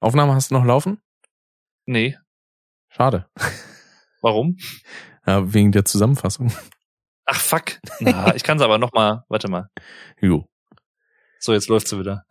Aufnahme 0.00 0.34
hast 0.34 0.50
du 0.50 0.54
noch 0.54 0.64
laufen? 0.64 0.98
Nee. 1.86 2.16
Schade. 2.88 3.26
Warum? 4.22 4.56
Ja, 5.26 5.52
wegen 5.52 5.72
der 5.72 5.84
Zusammenfassung. 5.84 6.52
Ach 7.26 7.40
fuck. 7.40 7.78
Na, 8.00 8.34
ich 8.34 8.42
kann 8.42 8.56
es 8.58 8.62
aber 8.62 8.78
noch 8.78 8.92
mal. 8.92 9.24
Warte 9.28 9.48
mal. 9.48 9.68
Jo, 10.20 10.46
So, 11.38 11.52
jetzt 11.52 11.68
läuft 11.68 11.88
sie 11.88 11.98
wieder. 11.98 12.24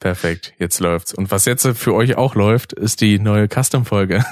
perfekt. 0.00 0.54
Jetzt 0.58 0.80
läuft's. 0.80 1.14
Und 1.14 1.30
was 1.30 1.44
jetzt 1.46 1.66
für 1.66 1.94
euch 1.94 2.16
auch 2.16 2.34
läuft, 2.34 2.72
ist 2.72 3.00
die 3.00 3.18
neue 3.18 3.48
Custom-Folge. 3.48 4.24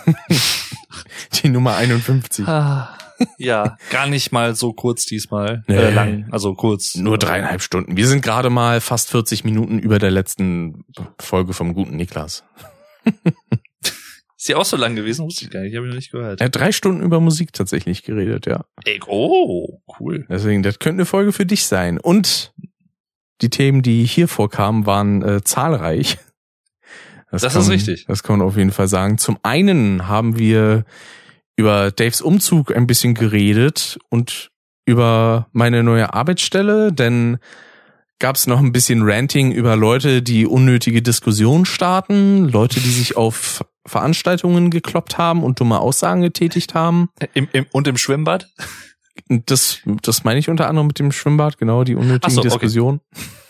die 1.42 1.48
Nummer 1.48 1.76
51. 1.76 2.46
Ah, 2.46 2.96
ja, 3.38 3.76
gar 3.90 4.06
nicht 4.06 4.32
mal 4.32 4.54
so 4.54 4.72
kurz 4.72 5.06
diesmal. 5.06 5.62
Nee. 5.68 5.76
Äh, 5.76 5.90
lang, 5.94 6.28
also 6.30 6.54
kurz. 6.54 6.94
Nur 6.96 7.16
dreieinhalb 7.18 7.62
Stunden. 7.62 7.96
Wir 7.96 8.06
sind 8.08 8.20
gerade 8.22 8.50
mal 8.50 8.80
fast 8.80 9.10
40 9.10 9.44
Minuten 9.44 9.78
über 9.78 9.98
der 9.98 10.10
letzten 10.10 10.84
Folge 11.20 11.52
vom 11.54 11.72
guten 11.72 11.96
Niklas. 11.96 12.44
Ist 14.42 14.48
die 14.48 14.56
auch 14.56 14.64
so 14.64 14.76
lang 14.76 14.96
gewesen? 14.96 15.24
Wusste 15.24 15.44
ich 15.44 15.50
gar 15.52 15.60
nicht. 15.60 15.76
Habe 15.76 15.86
ich 15.86 15.90
noch 15.90 15.96
nicht 15.96 16.10
gehört. 16.10 16.40
Er 16.40 16.46
hat 16.46 16.56
drei 16.56 16.72
Stunden 16.72 17.02
über 17.02 17.20
Musik 17.20 17.52
tatsächlich 17.52 18.02
geredet, 18.02 18.46
ja. 18.46 18.64
Ey, 18.84 19.00
oh, 19.06 19.80
cool. 20.00 20.26
Deswegen, 20.28 20.64
das 20.64 20.80
könnte 20.80 21.02
eine 21.02 21.06
Folge 21.06 21.32
für 21.32 21.46
dich 21.46 21.66
sein. 21.66 21.98
Und 21.98 22.52
die 23.40 23.50
Themen, 23.50 23.82
die 23.82 24.04
hier 24.04 24.26
vorkamen, 24.26 24.84
waren 24.84 25.22
äh, 25.22 25.44
zahlreich. 25.44 26.18
Das 27.30 27.42
kann, 27.42 27.62
ist 27.62 27.70
richtig. 27.70 28.04
Das 28.06 28.22
kann 28.22 28.38
man 28.38 28.46
auf 28.46 28.56
jeden 28.56 28.72
Fall 28.72 28.88
sagen. 28.88 29.16
Zum 29.16 29.38
einen 29.42 30.08
haben 30.08 30.38
wir 30.38 30.84
über 31.56 31.90
Daves 31.90 32.20
Umzug 32.20 32.74
ein 32.74 32.86
bisschen 32.86 33.14
geredet 33.14 33.98
und 34.10 34.50
über 34.84 35.48
meine 35.52 35.82
neue 35.82 36.12
Arbeitsstelle, 36.12 36.92
denn 36.92 37.38
gab 38.22 38.36
es 38.36 38.46
noch 38.46 38.60
ein 38.60 38.70
bisschen 38.70 39.02
Ranting 39.02 39.50
über 39.50 39.74
Leute, 39.74 40.22
die 40.22 40.46
unnötige 40.46 41.02
Diskussionen 41.02 41.64
starten, 41.64 42.48
Leute, 42.48 42.78
die 42.78 42.88
sich 42.88 43.16
auf 43.16 43.64
Veranstaltungen 43.84 44.70
gekloppt 44.70 45.18
haben 45.18 45.42
und 45.42 45.58
dumme 45.58 45.80
Aussagen 45.80 46.22
getätigt 46.22 46.72
haben. 46.74 47.08
Im, 47.34 47.48
im, 47.52 47.66
und 47.72 47.88
im 47.88 47.96
Schwimmbad? 47.96 48.48
Das, 49.28 49.80
das 50.02 50.22
meine 50.22 50.38
ich 50.38 50.48
unter 50.48 50.68
anderem 50.68 50.86
mit 50.86 51.00
dem 51.00 51.10
Schwimmbad, 51.10 51.58
genau, 51.58 51.82
die 51.82 51.96
unnötigen 51.96 52.32
so, 52.32 52.40
okay. 52.42 52.48
Diskussionen. 52.50 53.00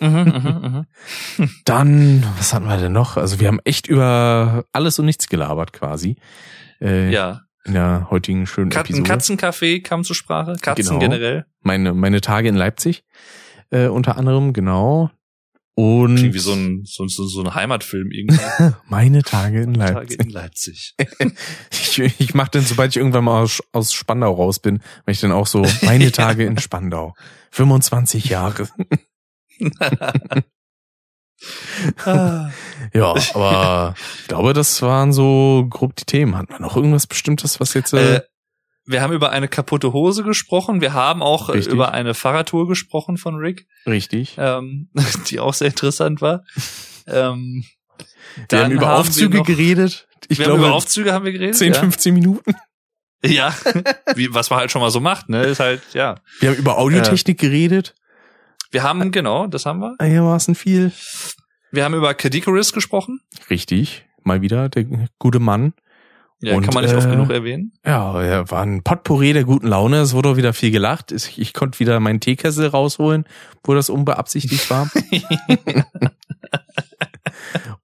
Mhm, 0.00 0.86
mhm, 1.36 1.50
Dann, 1.66 2.25
was 2.38 2.54
hatten 2.54 2.66
wir 2.66 2.78
denn 2.78 2.92
noch? 2.92 3.19
Also 3.19 3.41
wir 3.41 3.48
haben 3.48 3.60
echt 3.64 3.88
über 3.88 4.64
alles 4.72 4.98
und 4.98 5.04
nichts 5.04 5.28
gelabert 5.28 5.75
quasi. 5.75 6.16
Äh, 6.80 7.12
Ja. 7.12 7.42
In 7.64 7.75
der 7.75 8.08
heutigen 8.10 8.47
schönen 8.47 8.70
Kat 8.70 8.88
ein 8.88 9.04
Episode. 9.04 9.12
Katzencafé 9.12 9.82
kam 9.82 10.02
zur 10.02 10.16
Sprache. 10.16 10.56
Katzen 10.60 10.84
Genau. 10.86 10.98
generell. 10.98 11.44
Meine, 11.60 11.92
meine 11.92 12.20
Tage 12.20 12.48
in 12.48 12.56
Leipzig, 12.56 13.04
äh, 13.73 13.87
unter 13.89 14.17
anderem, 14.17 14.53
genau. 14.53 15.11
Und 15.75 16.17
Klingt 16.17 16.34
wie 16.34 16.39
so 16.39 16.53
ein, 16.53 16.83
so, 16.84 17.06
so, 17.09 17.25
so 17.27 17.42
ein 17.42 17.55
Heimatfilm 17.55 18.11
irgendwie. 18.11 18.39
meine 18.89 19.23
Tage 19.23 19.62
in 19.62 19.75
Tage 19.75 19.95
Leipzig. 19.95 20.20
in 20.20 20.31
Leipzig. 20.31 20.95
Ich, 21.73 21.98
ich 22.20 22.34
mache 22.34 22.53
dann, 22.53 22.62
sobald 22.62 22.91
ich 22.93 22.97
irgendwann 22.97 23.25
mal 23.25 23.43
aus, 23.43 23.62
aus 23.73 23.93
Spandau 23.93 24.33
raus 24.33 24.59
bin, 24.61 24.77
mache 25.05 25.11
ich 25.12 25.20
dann 25.20 25.33
auch 25.33 25.47
so 25.47 25.67
meine 25.83 26.11
Tage 26.12 26.45
in 26.45 26.59
Spandau. 26.59 27.15
25 27.50 28.27
Jahre. 28.27 28.69
Ah. 32.05 32.50
Ja, 32.95 33.15
aber 33.34 33.95
ich 34.20 34.28
glaube, 34.28 34.53
das 34.53 34.81
waren 34.83 35.12
so 35.12 35.67
grob 35.69 35.97
die 35.97 36.05
Themen. 36.05 36.37
Hat 36.37 36.50
man 36.50 36.62
noch 36.62 36.77
irgendwas 36.77 37.06
Bestimmtes, 37.06 37.61
was 37.61 37.75
jetzt... 37.75 37.93
Äh, 37.93 38.17
Äh, 38.17 38.20
wir 38.84 39.00
haben 39.02 39.12
über 39.12 39.30
eine 39.30 39.48
kaputte 39.48 39.92
Hose 39.92 40.22
gesprochen. 40.22 40.80
Wir 40.80 40.92
haben 40.92 41.22
auch 41.22 41.48
äh, 41.48 41.52
Richtig. 41.52 41.72
über 41.72 41.92
eine 41.92 42.14
Fahrradtour 42.14 42.66
gesprochen 42.69 43.16
von 43.16 43.36
Rick, 43.36 43.66
richtig. 43.86 44.36
ähm, 44.38 44.88
die 45.28 45.41
auch 45.41 45.55
sehr 45.55 45.69
interessant 45.69 46.20
war. 46.20 46.44
Ähm, 47.06 47.64
Wir 48.36 48.44
dann 48.48 48.64
haben 48.64 48.72
über 48.72 48.97
Aufzüge 48.97 49.38
noch, 49.38 49.47
geredet. 49.47 50.08
Ich 50.28 50.38
haben 50.38 50.47
glaube, 50.47 50.60
über 50.60 50.72
Aufzüge 50.72 51.12
haben 51.12 51.25
wir 51.25 51.33
geredet. 51.33 51.56
10, 51.56 51.72
ja. 51.75 51.78
15 51.80 52.14
Minuten. 52.14 52.55
Ja, 53.25 53.55
Wie, 54.16 54.34
was 54.34 54.50
man 54.50 54.58
halt 54.58 54.72
schon 54.72 54.83
mal 54.83 54.91
so 54.91 54.98
macht, 55.00 55.28
ne? 55.28 55.44
Ist 55.44 55.60
halt, 55.60 55.83
ja. 55.92 56.16
Wir 56.41 56.50
haben 56.50 56.56
über 56.56 56.78
Audiotechnik 56.78 57.38
geredet. 57.38 57.94
Wir 58.72 58.82
haben, 58.82 59.12
genau, 59.12 59.47
das 59.47 59.66
haben 59.66 59.81
wir. 59.81 59.94
Einigermaßen 59.99 60.54
viel. 60.54 60.93
Wir 61.70 61.84
haben 61.84 61.94
über 61.94 62.14
Kadicoris 62.14 62.72
gesprochen. 62.72 63.20
Richtig. 63.49 64.06
Mal 64.25 64.41
wieder 64.41 64.69
der 64.69 64.87
gute 65.19 65.38
Mann. 65.38 65.75
Ja, 66.44 66.56
Und, 66.56 66.64
kann 66.64 66.75
man 66.75 66.82
nicht 66.82 66.92
äh, 66.92 66.97
oft 66.97 67.08
genug 67.08 67.30
erwähnen. 67.30 67.72
Ja, 67.86 68.50
war 68.50 68.62
ein 68.62 68.82
Potpourri 68.82 69.32
der 69.32 69.44
guten 69.44 69.69
Laune. 69.69 70.00
Es 70.00 70.12
wurde 70.12 70.30
auch 70.30 70.36
wieder 70.36 70.53
viel 70.53 70.72
gelacht. 70.72 71.12
Ich, 71.12 71.38
ich 71.38 71.54
konnte 71.54 71.78
wieder 71.78 72.00
meinen 72.00 72.19
Teekessel 72.19 72.66
rausholen, 72.66 73.26
wo 73.62 73.75
das 73.75 73.88
unbeabsichtigt 73.88 74.69
war. 74.69 74.91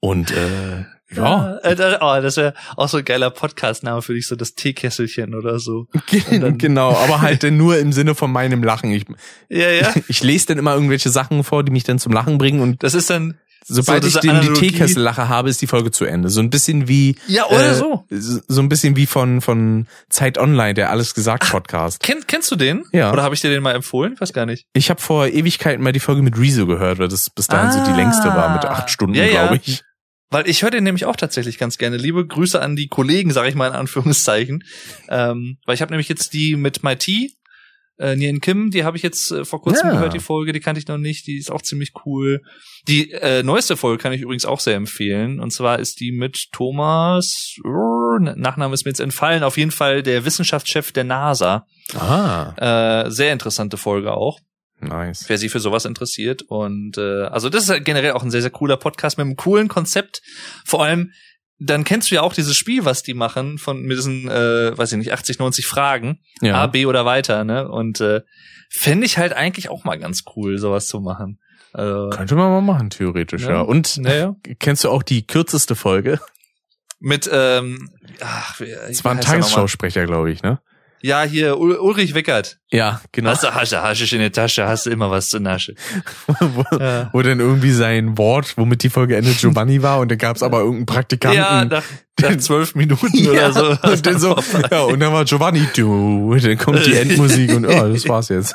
Und 0.00 0.30
äh, 0.32 0.84
ja, 1.14 1.56
Äh, 1.62 1.74
da- 1.74 1.98
oh, 2.00 2.20
das 2.20 2.36
wäre 2.36 2.54
auch 2.76 2.88
so 2.88 2.98
ein 2.98 3.04
geiler 3.04 3.30
Podcast-Name 3.30 4.02
für 4.02 4.14
dich, 4.14 4.26
so 4.26 4.36
das 4.36 4.54
Teekesselchen 4.54 5.34
oder 5.34 5.58
so. 5.58 5.86
dann- 6.30 6.58
genau, 6.58 6.90
aber 6.94 7.20
halt 7.20 7.42
dann 7.42 7.56
nur 7.56 7.78
im 7.78 7.92
Sinne 7.92 8.14
von 8.14 8.30
meinem 8.30 8.62
Lachen. 8.62 8.90
Ich, 8.92 9.04
Ja, 9.48 9.70
ja. 9.70 9.92
ich 10.08 10.22
lese 10.22 10.46
dann 10.48 10.58
immer 10.58 10.74
irgendwelche 10.74 11.10
Sachen 11.10 11.44
vor, 11.44 11.64
die 11.64 11.72
mich 11.72 11.84
dann 11.84 11.98
zum 11.98 12.12
Lachen 12.12 12.38
bringen 12.38 12.60
und 12.60 12.82
Das 12.82 12.94
ist 12.94 13.08
dann, 13.10 13.38
sobald 13.68 14.02
So 14.02 14.08
ich 14.08 14.14
den, 14.16 14.22
die 14.22 14.30
Analogie. 14.30 14.68
Teekessellache 14.70 15.28
habe, 15.28 15.48
ist 15.50 15.62
die 15.62 15.66
Folge 15.66 15.90
zu 15.90 16.04
Ende. 16.04 16.28
So 16.30 16.40
ein 16.40 16.50
bisschen 16.50 16.88
wie 16.88 17.16
ja, 17.28 17.46
oder 17.46 17.70
äh, 17.70 17.74
so. 17.74 18.04
so 18.10 18.60
ein 18.62 18.68
bisschen 18.68 18.96
wie 18.96 19.06
von 19.06 19.40
von 19.40 19.86
Zeit 20.08 20.38
Online, 20.38 20.74
der 20.74 20.90
alles 20.90 21.14
gesagt 21.14 21.48
Podcast. 21.50 22.02
Kenn, 22.02 22.26
kennst 22.26 22.50
du 22.50 22.56
den? 22.56 22.84
Ja. 22.92 23.12
Oder 23.12 23.22
habe 23.22 23.34
ich 23.34 23.40
dir 23.40 23.50
den 23.50 23.62
mal 23.62 23.74
empfohlen? 23.74 24.14
Ich 24.14 24.20
weiß 24.20 24.32
gar 24.32 24.46
nicht. 24.46 24.66
Ich 24.72 24.90
habe 24.90 25.00
vor 25.00 25.26
Ewigkeiten 25.28 25.82
mal 25.84 25.92
die 25.92 26.00
Folge 26.00 26.22
mit 26.22 26.38
Rezo 26.38 26.66
gehört, 26.66 26.98
weil 26.98 27.08
das 27.08 27.30
bis 27.30 27.46
dahin 27.46 27.70
so 27.72 27.84
die 27.84 27.92
Ah. 27.92 27.96
längste 27.96 28.28
war 28.28 28.52
mit 28.54 28.64
acht 28.64 28.90
Stunden, 28.90 29.14
Ja, 29.14 29.24
ja. 29.24 29.30
glaube 29.46 29.60
ich. 29.64 29.82
Weil 30.30 30.46
ich 30.46 30.62
höre 30.62 30.70
den 30.70 30.84
nämlich 30.84 31.06
auch 31.06 31.16
tatsächlich 31.16 31.56
ganz 31.58 31.78
gerne. 31.78 31.96
Liebe 31.96 32.26
Grüße 32.26 32.60
an 32.60 32.76
die 32.76 32.88
Kollegen, 32.88 33.32
sage 33.32 33.48
ich 33.48 33.54
mal 33.54 33.68
in 33.68 33.72
Anführungszeichen. 33.74 34.62
Ähm, 35.08 35.56
weil 35.64 35.74
ich 35.74 35.80
habe 35.80 35.90
nämlich 35.90 36.08
jetzt 36.10 36.34
die 36.34 36.54
mit 36.56 36.82
My 36.82 36.96
T, 36.96 37.30
äh, 37.98 38.16
Nien 38.16 38.40
Kim, 38.40 38.70
die 38.70 38.84
habe 38.84 38.96
ich 38.96 39.02
jetzt 39.02 39.30
äh, 39.32 39.44
vor 39.44 39.60
kurzem 39.62 39.88
Ja. 39.88 39.92
gehört, 39.94 40.14
die 40.14 40.20
Folge, 40.20 40.52
die 40.52 40.60
kannte 40.60 40.80
ich 40.80 40.86
noch 40.88 40.98
nicht, 40.98 41.26
die 41.26 41.36
ist 41.38 41.50
auch 41.50 41.62
ziemlich 41.62 41.92
cool. 42.06 42.42
Die 42.86 43.10
äh, 43.12 43.42
neueste 43.42 43.76
Folge 43.76 44.00
kann 44.02 44.12
ich 44.12 44.20
übrigens 44.22 44.44
auch 44.44 44.60
sehr 44.60 44.76
empfehlen. 44.76 45.40
Und 45.40 45.52
zwar 45.52 45.78
ist 45.78 46.00
die 46.00 46.12
mit 46.12 46.48
Thomas, 46.52 47.54
uh, 47.64 48.18
Nachname 48.18 48.74
ist 48.74 48.84
mir 48.84 48.90
jetzt 48.90 49.00
entfallen, 49.00 49.42
auf 49.42 49.56
jeden 49.58 49.70
Fall 49.72 50.02
der 50.02 50.24
Wissenschaftschef 50.24 50.92
der 50.92 51.04
NASA. 51.04 51.66
Ah, 51.94 53.04
Äh, 53.06 53.10
sehr 53.10 53.32
interessante 53.32 53.76
Folge 53.76 54.12
auch 54.12 54.38
nice. 54.80 55.24
wer 55.28 55.38
sich 55.38 55.50
für 55.50 55.60
sowas 55.60 55.84
interessiert. 55.84 56.42
Und 56.42 56.98
äh, 56.98 57.24
also 57.24 57.48
das 57.48 57.68
ist 57.68 57.84
generell 57.84 58.12
auch 58.12 58.22
ein 58.22 58.30
sehr, 58.30 58.42
sehr 58.42 58.50
cooler 58.50 58.76
Podcast 58.76 59.18
mit 59.18 59.26
einem 59.26 59.36
coolen 59.36 59.68
Konzept. 59.68 60.22
Vor 60.64 60.84
allem, 60.84 61.12
dann 61.58 61.84
kennst 61.84 62.10
du 62.10 62.14
ja 62.14 62.22
auch 62.22 62.32
dieses 62.34 62.56
Spiel, 62.56 62.84
was 62.84 63.02
die 63.02 63.14
machen, 63.14 63.58
von 63.58 63.82
mit 63.82 63.96
diesen, 63.98 64.28
äh, 64.28 64.76
weiß 64.76 64.92
ich 64.92 64.98
nicht, 64.98 65.12
80, 65.12 65.38
90 65.38 65.66
Fragen, 65.66 66.20
A, 66.42 66.46
Ja. 66.46 66.66
B 66.66 66.86
oder 66.86 67.04
weiter, 67.04 67.44
ne? 67.44 67.68
Und 67.68 68.00
äh, 68.00 68.20
fände 68.70 69.06
ich 69.06 69.18
halt 69.18 69.32
eigentlich 69.32 69.68
auch 69.68 69.84
mal 69.84 69.98
ganz 69.98 70.22
cool, 70.36 70.58
sowas 70.58 70.86
zu 70.86 71.00
machen. 71.00 71.40
Also, 71.72 72.10
Könnte 72.10 72.34
man 72.34 72.50
mal 72.50 72.60
machen, 72.60 72.90
theoretisch, 72.90 73.42
ja. 73.42 73.50
Ja. 73.50 73.60
Und 73.60 73.98
naja. 73.98 74.36
kennst 74.58 74.84
du 74.84 74.90
auch 74.90 75.02
die 75.02 75.26
kürzeste 75.26 75.74
Folge? 75.74 76.20
Mit, 77.00 77.28
ähm, 77.32 77.90
ach, 78.20 78.58
wer, 78.58 78.88
Es 78.88 79.04
war 79.04 79.12
ein 79.12 79.18
wie? 79.18 79.22
Tagesschausprecher, 79.22 80.06
glaube 80.06 80.30
ich, 80.30 80.42
ne? 80.42 80.60
Ja, 81.00 81.22
hier, 81.22 81.58
Ul 81.58 81.76
Ulrich 81.76 82.14
Weckert. 82.14 82.58
Ja, 82.70 83.00
genau. 83.12 83.30
Hast 83.30 83.44
du 83.44 83.54
Hasche, 83.54 83.82
Hasche 83.82 84.14
in 84.14 84.20
der 84.20 84.32
Tasche, 84.32 84.66
hast 84.66 84.86
du 84.86 84.90
immer 84.90 85.10
was 85.10 85.28
zu 85.28 85.38
Nasche. 85.38 85.74
wo, 86.40 86.64
Ja. 86.78 87.10
wo 87.12 87.22
dann 87.22 87.40
irgendwie 87.40 87.70
sein 87.72 88.18
Wort, 88.18 88.56
womit 88.56 88.82
die 88.82 88.90
Folge 88.90 89.16
endet, 89.16 89.38
Giovanni 89.38 89.82
war 89.82 90.00
und 90.00 90.10
dann 90.10 90.18
gab's 90.18 90.42
aber 90.42 90.58
irgendeinen 90.58 90.86
Praktikanten. 90.86 91.38
Ja, 91.38 91.64
nach, 91.64 91.84
nach 92.20 92.36
zwölf 92.38 92.74
Minuten 92.74 93.08
Ja, 93.14 93.30
oder 93.30 93.52
so. 93.52 93.88
Und 93.90 94.06
dann 94.06 94.18
so, 94.18 94.36
ja, 94.70 94.82
und 94.82 94.98
dann 95.00 95.12
war 95.12 95.24
Giovanni, 95.24 95.66
du, 95.74 96.34
dann 96.36 96.58
kommt 96.58 96.84
die 96.84 96.94
Endmusik 96.96 97.54
und 97.54 97.68
ja, 97.70 97.88
das 97.88 98.08
war's 98.08 98.28
jetzt. 98.28 98.54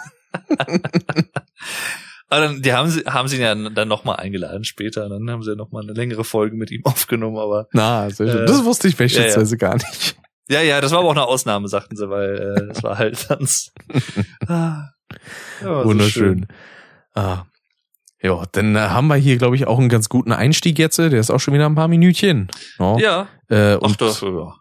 Aber 2.30 2.42
dann, 2.48 2.62
die 2.62 2.74
haben 2.74 2.90
sie, 2.90 3.02
haben 3.06 3.28
sie 3.28 3.36
ihn 3.36 3.42
ja 3.44 3.54
dann 3.70 3.88
nochmal 3.88 4.16
eingeladen 4.18 4.64
später. 4.64 5.08
Dann 5.08 5.30
haben 5.30 5.44
sie 5.44 5.52
ja 5.52 5.56
nochmal 5.56 5.84
eine 5.84 5.94
längere 5.94 6.24
Folge 6.24 6.56
mit 6.56 6.72
ihm 6.72 6.84
aufgenommen. 6.84 7.38
Aber 7.38 7.68
Na, 7.74 8.10
sehr 8.10 8.28
schön. 8.28 8.44
Äh, 8.44 8.46
das 8.46 8.64
wusste 8.64 8.88
ich 8.88 8.98
beispielsweise 8.98 9.54
ja, 9.56 9.58
gar 9.60 9.76
nicht. 9.76 10.16
Ja, 10.50 10.62
ja, 10.62 10.82
das 10.82 10.92
war 10.92 11.00
aber 11.00 11.10
auch 11.10 11.14
eine 11.14 11.26
Ausnahme, 11.26 11.68
sagten 11.68 11.96
sie, 11.96 12.10
weil 12.10 12.56
äh, 12.58 12.68
das 12.68 12.84
war 12.84 12.98
halt 12.98 13.28
ganz 13.30 13.72
ah, 14.48 14.90
war 15.62 15.84
so 15.84 15.90
Wunderschön. 15.90 16.48
Ah. 17.16 17.44
Ja, 18.22 18.46
dann 18.54 18.76
äh, 18.78 18.80
haben 18.80 19.08
wir 19.08 19.16
hier, 19.16 19.38
glaube 19.38 19.58
ich, 19.58 19.68
auch 19.68 19.78
einen 19.78 19.90
ganz 19.90 20.08
guten 20.08 20.32
Einstieg 20.32 20.80
jetzt. 20.80 20.98
Der 20.98 21.12
ist 21.12 21.30
auch 21.30 21.40
schon 21.40 21.54
wieder 21.54 21.66
ein 21.66 21.76
paar 21.76 21.90
Minütchen. 21.90 22.48
Ja. 22.80 22.98
Ja, 22.98 23.28
Äh, 23.50 23.74
ach 23.74 23.82
und 23.82 24.02
das, 24.02 24.22
ja. 24.22 24.56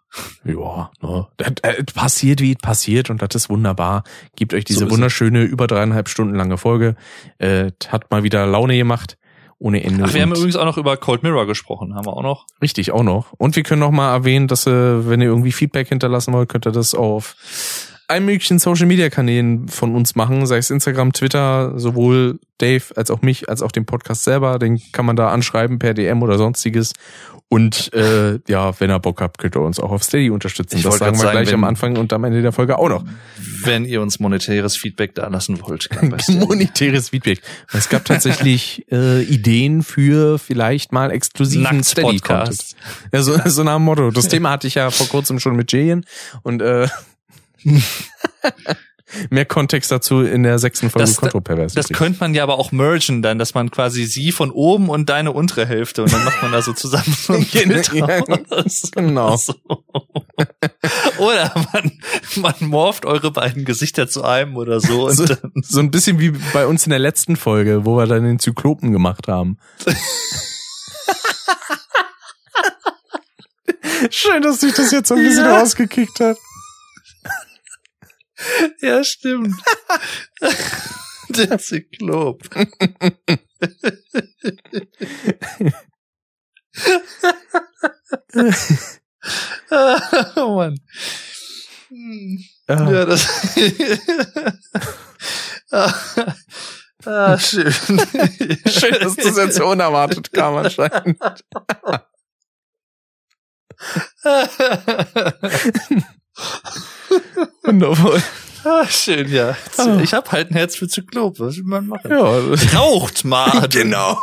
Ja, 0.44 0.90
ne. 1.00 1.28
Das, 1.36 1.52
äh, 1.62 1.84
passiert 1.84 2.40
wie 2.40 2.52
es 2.52 2.58
passiert 2.58 3.08
und 3.08 3.22
das 3.22 3.34
ist 3.34 3.48
wunderbar. 3.48 4.02
Gibt 4.36 4.52
euch 4.52 4.64
diese 4.64 4.80
So 4.80 4.90
wunderschöne, 4.90 5.44
über 5.44 5.68
dreieinhalb 5.68 6.08
Stunden 6.08 6.34
lange 6.34 6.58
Folge. 6.58 6.96
Äh, 7.38 7.70
hat 7.88 8.10
mal 8.10 8.24
wieder 8.24 8.46
Laune 8.46 8.76
gemacht. 8.76 9.16
Ohne 9.62 9.84
Ende. 9.84 10.02
Ach, 10.04 10.12
wir 10.12 10.22
haben 10.22 10.32
übrigens 10.32 10.56
auch 10.56 10.64
noch 10.64 10.76
über 10.76 10.96
Cold 10.96 11.22
Mirror 11.22 11.46
gesprochen, 11.46 11.94
haben 11.94 12.04
wir 12.04 12.16
auch 12.16 12.22
noch. 12.22 12.46
richtig, 12.60 12.90
auch 12.90 13.04
noch. 13.04 13.32
Und 13.38 13.54
wir 13.54 13.62
können 13.62 13.78
noch 13.78 13.92
mal 13.92 14.12
erwähnen, 14.12 14.48
dass 14.48 14.66
äh, 14.66 15.08
wenn 15.08 15.20
ihr 15.20 15.28
irgendwie 15.28 15.52
Feedback 15.52 15.86
hinterlassen 15.88 16.32
wollt, 16.32 16.48
könnt 16.48 16.66
ihr 16.66 16.72
das 16.72 16.96
auf 16.96 17.36
allen 18.12 18.26
möglichen 18.26 18.58
Social 18.58 18.86
Media 18.86 19.08
Kanälen 19.08 19.68
von 19.68 19.94
uns 19.94 20.14
machen, 20.14 20.46
sei 20.46 20.58
es 20.58 20.70
Instagram, 20.70 21.12
Twitter, 21.12 21.72
sowohl 21.78 22.38
Dave 22.58 22.84
als 22.94 23.10
auch 23.10 23.22
mich, 23.22 23.48
als 23.48 23.62
auch 23.62 23.72
den 23.72 23.86
Podcast 23.86 24.24
selber. 24.24 24.58
Den 24.58 24.80
kann 24.92 25.06
man 25.06 25.16
da 25.16 25.30
anschreiben 25.30 25.78
per 25.78 25.94
DM 25.94 26.22
oder 26.22 26.36
sonstiges. 26.36 26.92
Und 27.48 27.92
äh, 27.92 28.38
ja, 28.48 28.78
wenn 28.80 28.90
ihr 28.90 28.98
Bock 28.98 29.20
habt, 29.20 29.38
könnt 29.38 29.56
ihr 29.56 29.60
uns 29.60 29.78
auch 29.78 29.90
auf 29.90 30.02
Steady 30.02 30.30
unterstützen. 30.30 30.76
Ich 30.76 30.84
das 30.84 30.98
sagen 30.98 31.16
wir 31.16 31.20
sagen, 31.20 31.32
gleich 31.32 31.52
am 31.52 31.64
Anfang 31.64 31.96
und 31.96 32.12
am 32.12 32.24
Ende 32.24 32.40
der 32.40 32.52
Folge 32.52 32.78
auch 32.78 32.88
noch. 32.88 33.04
Wenn 33.62 33.84
ihr 33.84 34.00
uns 34.00 34.20
monetäres 34.20 34.76
Feedback 34.76 35.14
da 35.14 35.28
lassen 35.28 35.60
wollt. 35.62 35.88
Monetäres 36.28 37.10
Feedback. 37.10 37.40
Es 37.72 37.88
gab 37.90 38.04
tatsächlich 38.04 38.86
äh, 38.90 39.22
Ideen 39.22 39.82
für 39.82 40.38
vielleicht 40.38 40.92
mal 40.92 41.10
exklusiven 41.10 41.82
Steady-Content. 41.82 42.26
Nackt-Podcast. 42.26 42.76
Ja, 43.12 43.22
so, 43.22 43.38
so 43.44 43.62
nach 43.64 43.76
dem 43.76 43.84
Motto. 43.84 44.10
Das 44.10 44.28
Thema 44.28 44.50
hatte 44.50 44.66
ich 44.66 44.76
ja 44.76 44.90
vor 44.90 45.08
kurzem 45.08 45.38
schon 45.38 45.54
mit 45.54 45.72
Jayen 45.72 46.06
und 46.42 46.62
äh, 46.62 46.88
mehr 49.30 49.44
Kontext 49.44 49.90
dazu 49.90 50.22
in 50.22 50.42
der 50.42 50.58
sechsten 50.58 50.88
Folge 50.90 51.04
Das-. 51.06 51.74
Das 51.74 51.88
könnte 51.88 52.20
man 52.20 52.32
ja 52.34 52.42
aber 52.42 52.58
auch 52.58 52.72
mergen 52.72 53.20
dann, 53.22 53.38
dass 53.38 53.52
man 53.54 53.70
quasi 53.70 54.04
sie 54.06 54.32
von 54.32 54.50
oben 54.50 54.88
und 54.88 55.08
deine 55.10 55.32
untere 55.32 55.66
Hälfte 55.66 56.02
und 56.02 56.12
dann 56.12 56.24
macht 56.24 56.40
man 56.42 56.50
da 56.52 56.62
so 56.62 56.72
zusammen 56.72 57.14
so 57.20 57.34
ein 57.34 57.44
Bild 57.52 57.92
raus. 57.92 58.90
genau. 58.94 59.36
So. 59.42 59.54
Oder 61.18 61.52
man, 61.72 61.92
man 62.36 62.54
morpht 62.60 63.04
eure 63.04 63.30
beiden 63.30 63.64
Gesichter 63.64 64.08
zu 64.08 64.24
einem 64.24 64.56
oder 64.56 64.80
so 64.80 65.06
und 65.06 65.14
So, 65.14 65.26
so 65.62 65.80
ein 65.80 65.90
bisschen 65.90 66.18
wie 66.18 66.30
bei 66.52 66.66
uns 66.66 66.86
in 66.86 66.90
der 66.90 66.98
letzten 66.98 67.36
Folge, 67.36 67.84
wo 67.84 67.96
wir 67.96 68.06
dann 68.06 68.24
den 68.24 68.38
Zyklopen 68.38 68.92
gemacht 68.92 69.28
haben. 69.28 69.58
Schön, 74.10 74.42
dass 74.42 74.60
sich 74.60 74.74
das 74.74 74.90
jetzt 74.90 75.08
so 75.08 75.14
ein 75.14 75.22
bisschen 75.22 75.44
Ja. 75.44 75.58
rausgekickt 75.60 76.20
hat. 76.20 76.36
Ja, 78.80 79.04
stimmt. 79.04 79.54
Der 81.28 81.58
Zyklop. 81.58 82.42
oh 90.36 90.56
Mann. 90.56 90.80
Ah, 92.68 92.90
Ja, 92.90 93.04
das. 93.04 93.28
ah, 95.70 95.94
ah, 97.04 97.38
schön. 97.38 97.72
Schön, 97.72 98.94
dass 99.00 99.16
das 99.16 99.36
jetzt 99.36 99.56
so 99.56 99.66
unerwartet 99.66 100.32
kam 100.32 100.56
anscheinend. 100.56 101.18
Wundervoll. 107.62 108.22
ah, 108.64 108.86
schön, 108.86 109.30
ja. 109.30 109.56
Ah. 109.76 109.98
Ich 110.02 110.14
habe 110.14 110.30
halt 110.30 110.50
ein 110.50 110.54
Herz 110.54 110.76
für 110.76 110.88
Zyklop. 110.88 111.38
Was 111.40 111.56
will 111.56 111.64
man 111.64 111.86
machen? 111.86 112.10
Ja, 112.10 112.40
Raucht 112.78 113.24
mal. 113.24 113.68
genau. 113.70 114.20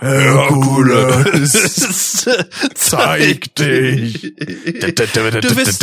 Herkules, 0.00 1.52
zeig 2.74 3.54
dich. 3.54 4.22
Du 4.22 5.54
bist, 5.54 5.82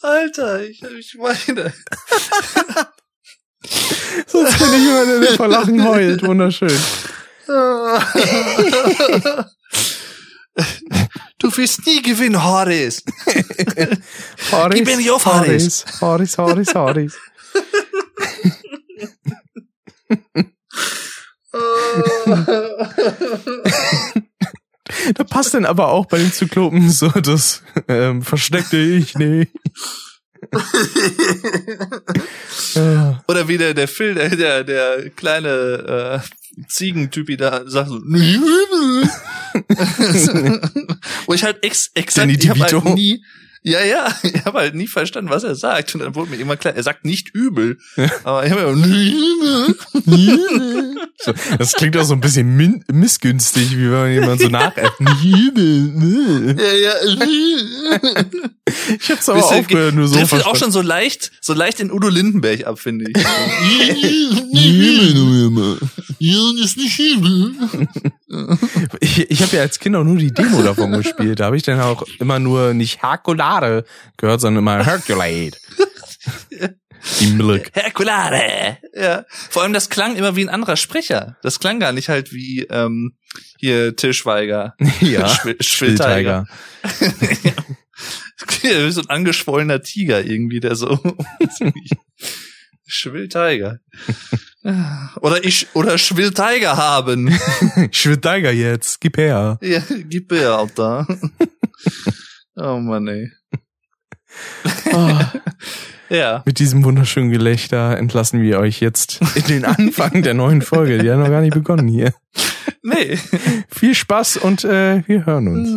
Alter, 0.00 0.62
ich, 0.62 0.82
ich 0.82 1.14
meine. 1.16 1.72
Sonst 4.26 4.58
bin 4.58 4.68
ich 4.74 4.88
immer 4.88 5.06
der, 5.06 5.20
der 5.20 5.32
vor 5.34 5.48
Lachen 5.48 5.86
heult. 5.86 6.22
Wunderschön. 6.22 6.76
Du 11.38 11.56
wirst 11.56 11.86
nie 11.86 12.02
gewinnen, 12.02 12.44
Horace. 12.44 13.02
Horis, 14.52 14.74
Gib 14.74 14.86
mir 14.86 14.96
nicht 14.96 15.10
auf, 15.10 15.24
Horis. 15.24 15.84
Horis, 16.00 16.36
Horis, 16.36 16.74
Horis. 16.74 17.14
Da 25.14 25.24
passt 25.24 25.54
dann 25.54 25.64
aber 25.64 25.88
auch 25.88 26.06
bei 26.06 26.18
den 26.18 26.32
Zyklopen 26.32 26.90
so 26.90 27.08
das 27.08 27.62
ähm, 27.88 28.22
versteckte 28.22 28.76
Ich 28.78 29.14
nicht. 29.14 29.52
Ja. 29.54 30.07
Oder 33.28 33.48
wie 33.48 33.58
der, 33.58 33.74
der 33.74 33.88
Phil, 33.88 34.14
der, 34.14 34.30
der, 34.30 34.64
der 34.64 35.10
kleine 35.10 36.22
äh, 36.22 36.28
Ziegentypi 36.66 37.36
da 37.36 37.68
sagt 37.68 37.88
so, 37.88 37.96
wo 41.26 41.34
ich 41.34 41.44
halt 41.44 41.62
ex, 41.62 41.90
exakt, 41.94 42.30
ich 42.30 42.38
DeVito. 42.38 42.84
halt 42.84 42.94
nie, 42.94 43.22
ja, 43.68 43.84
ja, 43.84 44.14
ich 44.22 44.44
habe 44.44 44.58
halt 44.58 44.74
nie 44.74 44.86
verstanden, 44.86 45.30
was 45.30 45.44
er 45.44 45.54
sagt. 45.54 45.94
Und 45.94 46.00
dann 46.02 46.14
wurde 46.14 46.30
mir 46.30 46.36
immer 46.36 46.56
klar, 46.56 46.74
er 46.74 46.82
sagt 46.82 47.04
nicht 47.04 47.34
übel. 47.34 47.78
Aber 48.24 48.44
ich 48.46 48.52
habe 48.52 48.62
immer 48.62 48.76
So, 51.20 51.32
das 51.58 51.72
klingt 51.74 51.96
auch 51.96 52.04
so 52.04 52.14
ein 52.14 52.20
bisschen 52.20 52.56
min 52.56 52.84
missgünstig, 52.90 53.72
wie 53.76 53.84
wenn 53.90 53.90
man 53.90 54.12
jemand 54.12 54.40
so 54.40 54.48
nachäfft. 54.48 55.00
ja, 55.00 56.74
ja. 56.74 56.94
Ich 59.00 59.10
hab's 59.10 59.28
aber 59.30 59.40
Bisschen- 59.40 59.60
aufgehört, 59.60 59.94
nur 59.94 60.08
so 60.08 60.16
Trifft 60.16 60.44
auch 60.46 60.54
schon 60.56 60.70
so 60.70 60.82
leicht, 60.82 61.32
so 61.40 61.54
leicht 61.54 61.80
in 61.80 61.90
Udo 61.90 62.08
Lindenberg 62.08 62.66
ab, 62.66 62.78
finde 62.78 63.06
ich. 63.10 63.16
Ich, 69.00 69.30
ich 69.30 69.42
habe 69.42 69.56
ja 69.56 69.62
als 69.62 69.78
Kind 69.78 69.96
auch 69.96 70.04
nur 70.04 70.16
die 70.16 70.32
Demo 70.32 70.62
davon 70.62 70.92
gespielt. 70.92 71.40
Da 71.40 71.46
habe 71.46 71.56
ich 71.56 71.62
dann 71.62 71.80
auch 71.80 72.04
immer 72.18 72.38
nur 72.38 72.74
nicht 72.74 73.02
Herkulade 73.60 73.84
gehört, 74.16 74.40
sondern 74.40 74.62
immer 74.62 74.84
Herculade. 74.84 75.52
Die 77.20 77.26
Milk. 77.28 77.70
Herkulade. 77.74 78.78
Ja. 78.94 79.24
Vor 79.28 79.62
allem 79.62 79.72
das 79.72 79.88
klang 79.88 80.16
immer 80.16 80.36
wie 80.36 80.42
ein 80.42 80.48
anderer 80.48 80.76
Sprecher. 80.76 81.36
Das 81.42 81.60
klang 81.60 81.78
gar 81.80 81.92
nicht 81.92 82.08
halt 82.08 82.32
wie 82.32 82.66
ähm, 82.70 83.16
hier 83.58 83.94
Till 83.96 84.12
Schweiger. 84.14 84.74
Ja. 85.00 85.26
Schwill- 85.28 85.62
Schwilltiger. 85.62 86.46
Wie 88.62 88.90
so 88.92 89.00
ein 89.02 89.10
angeschwollener 89.10 89.82
Tiger 89.82 90.24
irgendwie, 90.24 90.60
der 90.60 90.74
so 90.76 90.98
Schwilltiger. 92.86 93.80
Oder 95.20 95.44
ich 95.44 95.66
oder 95.74 95.98
Schwilltiger 95.98 96.76
haben. 96.76 97.36
Schwilltiger 97.90 98.52
jetzt. 98.52 99.00
Gib 99.00 99.16
her. 99.16 99.58
Ja, 99.62 99.82
gib 100.08 100.30
her, 100.32 100.52
Alter. 100.52 101.06
Oh 102.56 102.76
Mann, 102.78 103.08
ey. 103.08 103.30
Ah, 104.92 105.32
Ja. 106.10 106.42
mit 106.46 106.58
diesem 106.58 106.84
wunderschönen 106.84 107.30
Gelächter 107.30 107.98
entlassen 107.98 108.40
wir 108.40 108.58
euch 108.60 108.80
jetzt 108.80 109.20
in 109.34 109.44
den 109.44 109.64
Anfang 109.66 110.22
der 110.22 110.32
neuen 110.32 110.62
Folge. 110.62 110.96
Die 110.98 111.10
hat 111.10 111.18
noch 111.18 111.28
gar 111.28 111.42
nicht 111.42 111.52
begonnen 111.52 111.86
hier. 111.86 112.14
Nee. 112.82 113.18
Viel 113.68 113.94
Spaß 113.94 114.38
und 114.38 114.64
äh, 114.64 115.02
wir 115.06 115.26
hören 115.26 115.48
uns. 115.48 115.68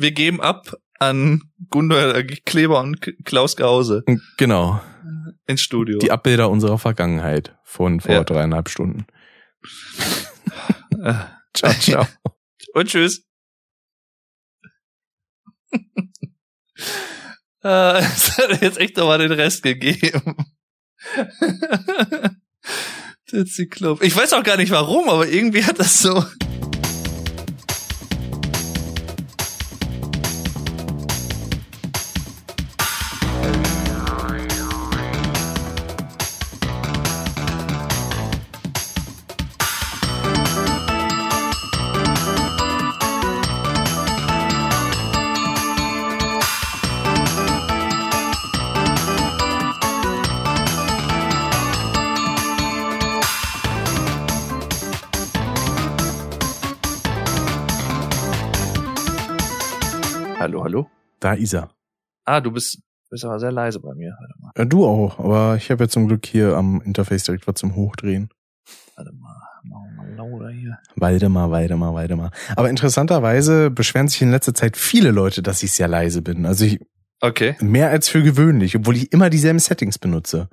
Wir 0.00 0.12
geben 0.12 0.40
ab 0.40 0.76
an 1.00 1.42
Gunnar 1.70 2.22
Kleber 2.22 2.80
und 2.80 3.00
Klaus 3.24 3.56
Gause 3.56 4.04
Genau. 4.36 4.80
ins 5.46 5.62
Studio. 5.62 5.98
Die 5.98 6.12
Abbilder 6.12 6.50
unserer 6.50 6.78
Vergangenheit 6.78 7.56
von 7.64 7.98
vor 7.98 8.14
Ja. 8.14 8.22
dreieinhalb 8.22 8.68
Stunden. 8.68 9.06
Äh, 11.02 11.14
Ciao, 11.52 11.72
ciao. 11.80 12.06
Und 12.74 12.86
tschüss. 12.88 13.24
Äh, 17.62 17.98
es 17.98 18.38
hat 18.38 18.62
jetzt 18.62 18.78
echt 18.78 18.96
nochmal 18.96 19.18
den 19.18 19.32
Rest 19.32 19.62
gegeben. 19.62 20.36
Der 23.32 23.46
Zyklop. 23.46 24.02
Ich 24.02 24.16
weiß 24.16 24.32
auch 24.32 24.42
gar 24.42 24.56
nicht 24.56 24.72
warum, 24.72 25.08
aber 25.08 25.28
irgendwie 25.28 25.64
hat 25.64 25.78
das 25.78 26.02
so. 26.02 26.24
Da 61.20 61.34
ist 61.34 61.52
er. 61.54 61.70
Ah, 62.24 62.40
du 62.40 62.50
bist, 62.50 62.80
bist 63.10 63.24
aber 63.24 63.38
sehr 63.38 63.52
leise 63.52 63.80
bei 63.80 63.94
mir. 63.94 64.14
Warte 64.18 64.34
mal, 64.40 64.52
Ja, 64.56 64.64
du 64.64 64.84
auch, 64.86 65.18
aber 65.18 65.56
ich 65.56 65.70
habe 65.70 65.84
ja 65.84 65.88
zum 65.88 66.08
Glück 66.08 66.26
hier 66.26 66.56
am 66.56 66.80
Interface 66.82 67.24
direkt 67.24 67.46
was 67.46 67.54
zum 67.56 67.74
Hochdrehen. 67.76 68.30
warte 68.96 69.12
mal. 69.12 69.36
Waldemar, 70.96 71.50
Waldemar, 71.50 71.94
Waldemar. 71.94 72.30
Aber 72.56 72.70
interessanterweise 72.70 73.70
beschweren 73.70 74.08
sich 74.08 74.22
in 74.22 74.30
letzter 74.30 74.54
Zeit 74.54 74.76
viele 74.76 75.10
Leute, 75.10 75.42
dass 75.42 75.62
ich 75.62 75.72
sehr 75.72 75.88
leise 75.88 76.22
bin. 76.22 76.46
Also 76.46 76.64
ich, 76.64 76.80
Okay. 77.22 77.56
mehr 77.60 77.90
als 77.90 78.08
für 78.08 78.22
gewöhnlich, 78.22 78.76
obwohl 78.76 78.96
ich 78.96 79.12
immer 79.12 79.28
dieselben 79.28 79.58
Settings 79.58 79.98
benutze. 79.98 80.48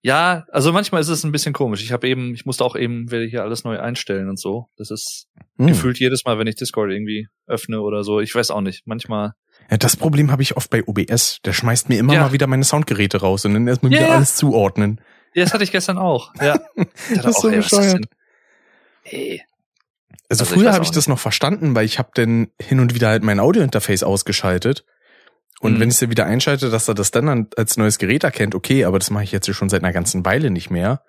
Ja, 0.00 0.44
also 0.52 0.72
manchmal 0.72 1.00
ist 1.00 1.08
es 1.08 1.24
ein 1.24 1.32
bisschen 1.32 1.52
komisch. 1.52 1.82
Ich 1.82 1.90
habe 1.92 2.06
eben, 2.08 2.32
ich 2.32 2.46
musste 2.46 2.64
auch 2.64 2.76
eben, 2.76 3.10
werde 3.10 3.26
hier 3.26 3.42
alles 3.42 3.64
neu 3.64 3.80
einstellen 3.80 4.28
und 4.28 4.38
so. 4.38 4.68
Das 4.76 4.90
ist 4.92 5.26
Hm. 5.58 5.66
gefühlt 5.66 5.98
jedes 5.98 6.24
Mal, 6.24 6.38
wenn 6.38 6.46
ich 6.46 6.54
Discord 6.54 6.90
irgendwie 6.92 7.26
öffne 7.48 7.80
oder 7.80 8.04
so. 8.04 8.20
Ich 8.20 8.32
weiß 8.34 8.52
auch 8.52 8.60
nicht. 8.60 8.86
Manchmal. 8.86 9.32
Ja, 9.70 9.76
das 9.76 9.96
Problem 9.96 10.30
habe 10.30 10.42
ich 10.42 10.56
oft 10.56 10.70
bei 10.70 10.84
OBS. 10.86 11.40
Der 11.44 11.52
schmeißt 11.52 11.88
mir 11.88 11.98
immer 11.98 12.14
Ja. 12.14 12.20
mal 12.22 12.32
wieder 12.32 12.46
meine 12.46 12.62
Soundgeräte 12.64 13.20
raus 13.20 13.44
und 13.44 13.54
dann 13.54 13.66
erstmal 13.66 13.92
Ja, 13.92 13.98
wieder 13.98 14.08
ja. 14.10 14.14
alles 14.16 14.36
zuordnen. 14.36 15.00
Ja, 15.34 15.42
das 15.44 15.52
hatte 15.52 15.64
ich 15.64 15.72
gestern 15.72 15.98
auch. 15.98 16.32
Ja. 16.40 16.60
Das 17.14 17.26
ist 17.26 17.40
so 17.40 17.48
ey, 17.48 17.56
bescheuert. 17.56 18.04
Hey. 19.02 19.42
Also, 20.28 20.44
Also 20.44 20.54
früher 20.54 20.72
habe 20.72 20.80
auch 20.82 20.84
ich 20.84 20.90
das 20.92 21.08
noch 21.08 21.18
verstanden, 21.18 21.74
weil 21.74 21.84
ich 21.86 21.98
habe 21.98 22.10
dann 22.14 22.48
hin 22.60 22.80
und 22.80 22.94
wieder 22.94 23.08
halt 23.08 23.22
mein 23.24 23.40
Audiointerface 23.40 24.04
ausgeschaltet. 24.04 24.84
Und 25.60 25.74
Mhm. 25.74 25.80
wenn 25.80 25.88
ich 25.88 26.00
es 26.00 26.08
wieder 26.08 26.26
einschalte, 26.26 26.70
dass 26.70 26.88
er 26.88 26.94
das 26.94 27.10
dann 27.10 27.28
an- 27.28 27.48
als 27.56 27.76
neues 27.76 27.98
Gerät 27.98 28.24
erkennt, 28.24 28.54
okay, 28.54 28.84
aber 28.84 28.98
das 28.98 29.10
mache 29.10 29.24
ich 29.24 29.32
jetzt 29.32 29.52
schon 29.54 29.68
seit 29.68 29.82
einer 29.82 29.92
ganzen 29.92 30.24
Weile 30.24 30.50
nicht 30.50 30.70
mehr. 30.70 31.02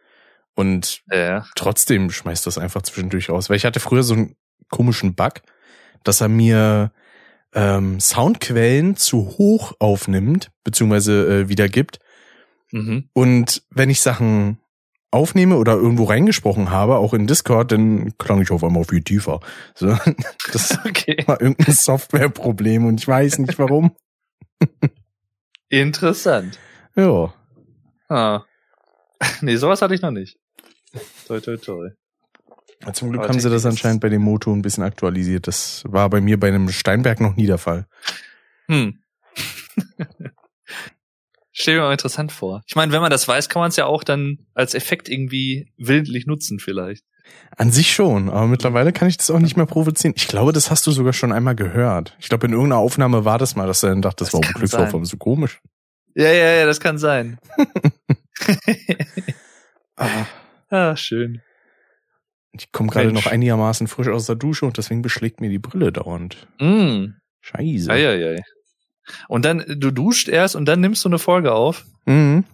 Und 0.55 1.01
Ja. 1.11 1.45
trotzdem 1.55 2.09
schmeißt 2.09 2.45
das 2.47 2.57
einfach 2.57 2.81
zwischendurch 2.81 3.29
raus. 3.29 3.49
Weil 3.49 3.57
ich 3.57 3.65
hatte 3.65 3.79
früher 3.79 4.03
so 4.03 4.13
einen 4.15 4.35
komischen 4.69 5.15
Bug, 5.15 5.41
dass 6.03 6.21
er 6.21 6.29
mir 6.29 6.91
ähm, 7.53 7.99
Soundquellen 7.99 8.95
zu 8.95 9.35
hoch 9.39 9.73
aufnimmt, 9.79 10.51
beziehungsweise 10.63 11.41
äh, 11.41 11.49
wiedergibt. 11.49 11.97
Mhm. 12.71 13.09
Und 13.13 13.63
wenn 13.71 13.89
ich 13.89 14.01
Sachen 14.01 14.59
aufnehme 15.09 15.57
oder 15.57 15.73
irgendwo 15.73 16.03
reingesprochen 16.03 16.69
habe, 16.69 16.97
auch 16.97 17.15
in 17.15 17.25
Discord, 17.25 17.71
dann 17.71 18.15
klang 18.19 18.39
ich 18.43 18.51
auf 18.51 18.63
einmal 18.63 18.83
viel 18.83 19.01
tiefer. 19.01 19.39
So, 19.73 19.87
das 20.53 20.77
Okay. 20.85 21.23
war 21.25 21.41
irgendein 21.41 21.73
Softwareproblem 21.73 22.85
und 22.85 22.99
ich 22.99 23.07
weiß 23.07 23.39
nicht 23.39 23.57
warum. 23.57 23.95
Interessant. 25.69 26.59
Ja. 26.95 27.33
Ah. 28.09 28.43
Nee, 29.41 29.57
sowas 29.57 29.81
hatte 29.81 29.93
ich 29.93 30.01
noch 30.01 30.11
nicht. 30.11 30.37
Toi, 31.27 31.41
toi, 31.41 31.57
toi. 31.57 31.89
Zum 32.93 33.09
Glück 33.09 33.21
Aber 33.21 33.29
haben 33.29 33.39
sie 33.39 33.49
das 33.49 33.65
anscheinend 33.65 33.99
bei 33.99 34.07
dem 34.07 34.21
Moto 34.21 34.53
ein 34.53 34.61
bisschen 34.61 34.83
aktualisiert. 34.83 35.47
Das 35.47 35.83
war 35.85 36.09
bei 36.09 36.21
mir 36.21 36.39
bei 36.39 36.47
einem 36.47 36.69
Steinberg 36.69 37.19
noch 37.19 37.35
nie 37.35 37.45
der 37.45 37.57
Fall. 37.57 37.85
Hm. 38.67 39.03
Stell 41.51 41.75
mir 41.75 41.81
mal 41.81 41.91
interessant 41.91 42.31
vor. 42.31 42.63
Ich 42.67 42.75
meine, 42.75 42.93
wenn 42.93 43.01
man 43.01 43.11
das 43.11 43.27
weiß, 43.27 43.49
kann 43.49 43.59
man 43.59 43.69
es 43.69 43.75
ja 43.75 43.85
auch 43.85 44.05
dann 44.05 44.47
als 44.53 44.73
Effekt 44.73 45.09
irgendwie 45.09 45.73
willentlich 45.77 46.25
nutzen 46.25 46.59
vielleicht. 46.59 47.03
An 47.57 47.71
sich 47.71 47.93
schon, 47.93 48.29
aber 48.29 48.47
mittlerweile 48.47 48.93
kann 48.93 49.09
ich 49.09 49.17
das 49.17 49.29
auch 49.29 49.39
nicht 49.39 49.57
mehr 49.57 49.65
provozieren. 49.65 50.13
Ich 50.15 50.27
glaube, 50.27 50.53
das 50.53 50.71
hast 50.71 50.87
du 50.87 50.91
sogar 50.91 51.11
schon 51.13 51.31
einmal 51.33 51.55
gehört. 51.55 52.15
Ich 52.19 52.29
glaube, 52.29 52.47
in 52.47 52.53
irgendeiner 52.53 52.79
Aufnahme 52.79 53.25
war 53.25 53.37
das 53.37 53.55
mal, 53.55 53.67
dass 53.67 53.83
er 53.83 53.89
dann 53.89 54.01
dachte, 54.01 54.23
das, 54.23 54.29
Das 54.31 54.33
war 54.35 54.41
kann 54.41 54.53
Glückslauf, 54.53 54.87
sein. 54.91 54.95
aber 54.95 55.05
so 55.05 55.17
komisch. 55.17 55.59
Ja, 56.15 56.31
ja, 56.31 56.51
ja, 56.51 56.65
das 56.65 56.79
kann 56.79 56.97
sein. 56.97 57.37
Ah. 60.01 60.25
ah, 60.69 60.95
schön. 60.95 61.41
Ich 62.53 62.71
komme 62.71 62.89
gerade 62.89 63.11
noch 63.11 63.25
einigermaßen 63.25 63.87
frisch 63.87 64.07
aus 64.07 64.27
der 64.27 64.35
Dusche 64.35 64.65
und 64.65 64.77
deswegen 64.77 65.01
beschlägt 65.01 65.41
mir 65.41 65.49
die 65.49 65.59
Brille 65.59 65.91
dauernd. 65.91 66.47
Mm. 66.59 67.15
Scheiße. 67.41 67.91
Eieiei. 67.91 68.41
Und 69.27 69.43
dann, 69.43 69.63
du 69.67 69.91
duscht 69.91 70.29
erst 70.29 70.55
und 70.55 70.65
dann 70.65 70.79
nimmst 70.79 71.03
du 71.03 71.09
eine 71.09 71.19
Folge 71.19 71.51
auf. 71.51 71.85
Mhm. 72.05 72.45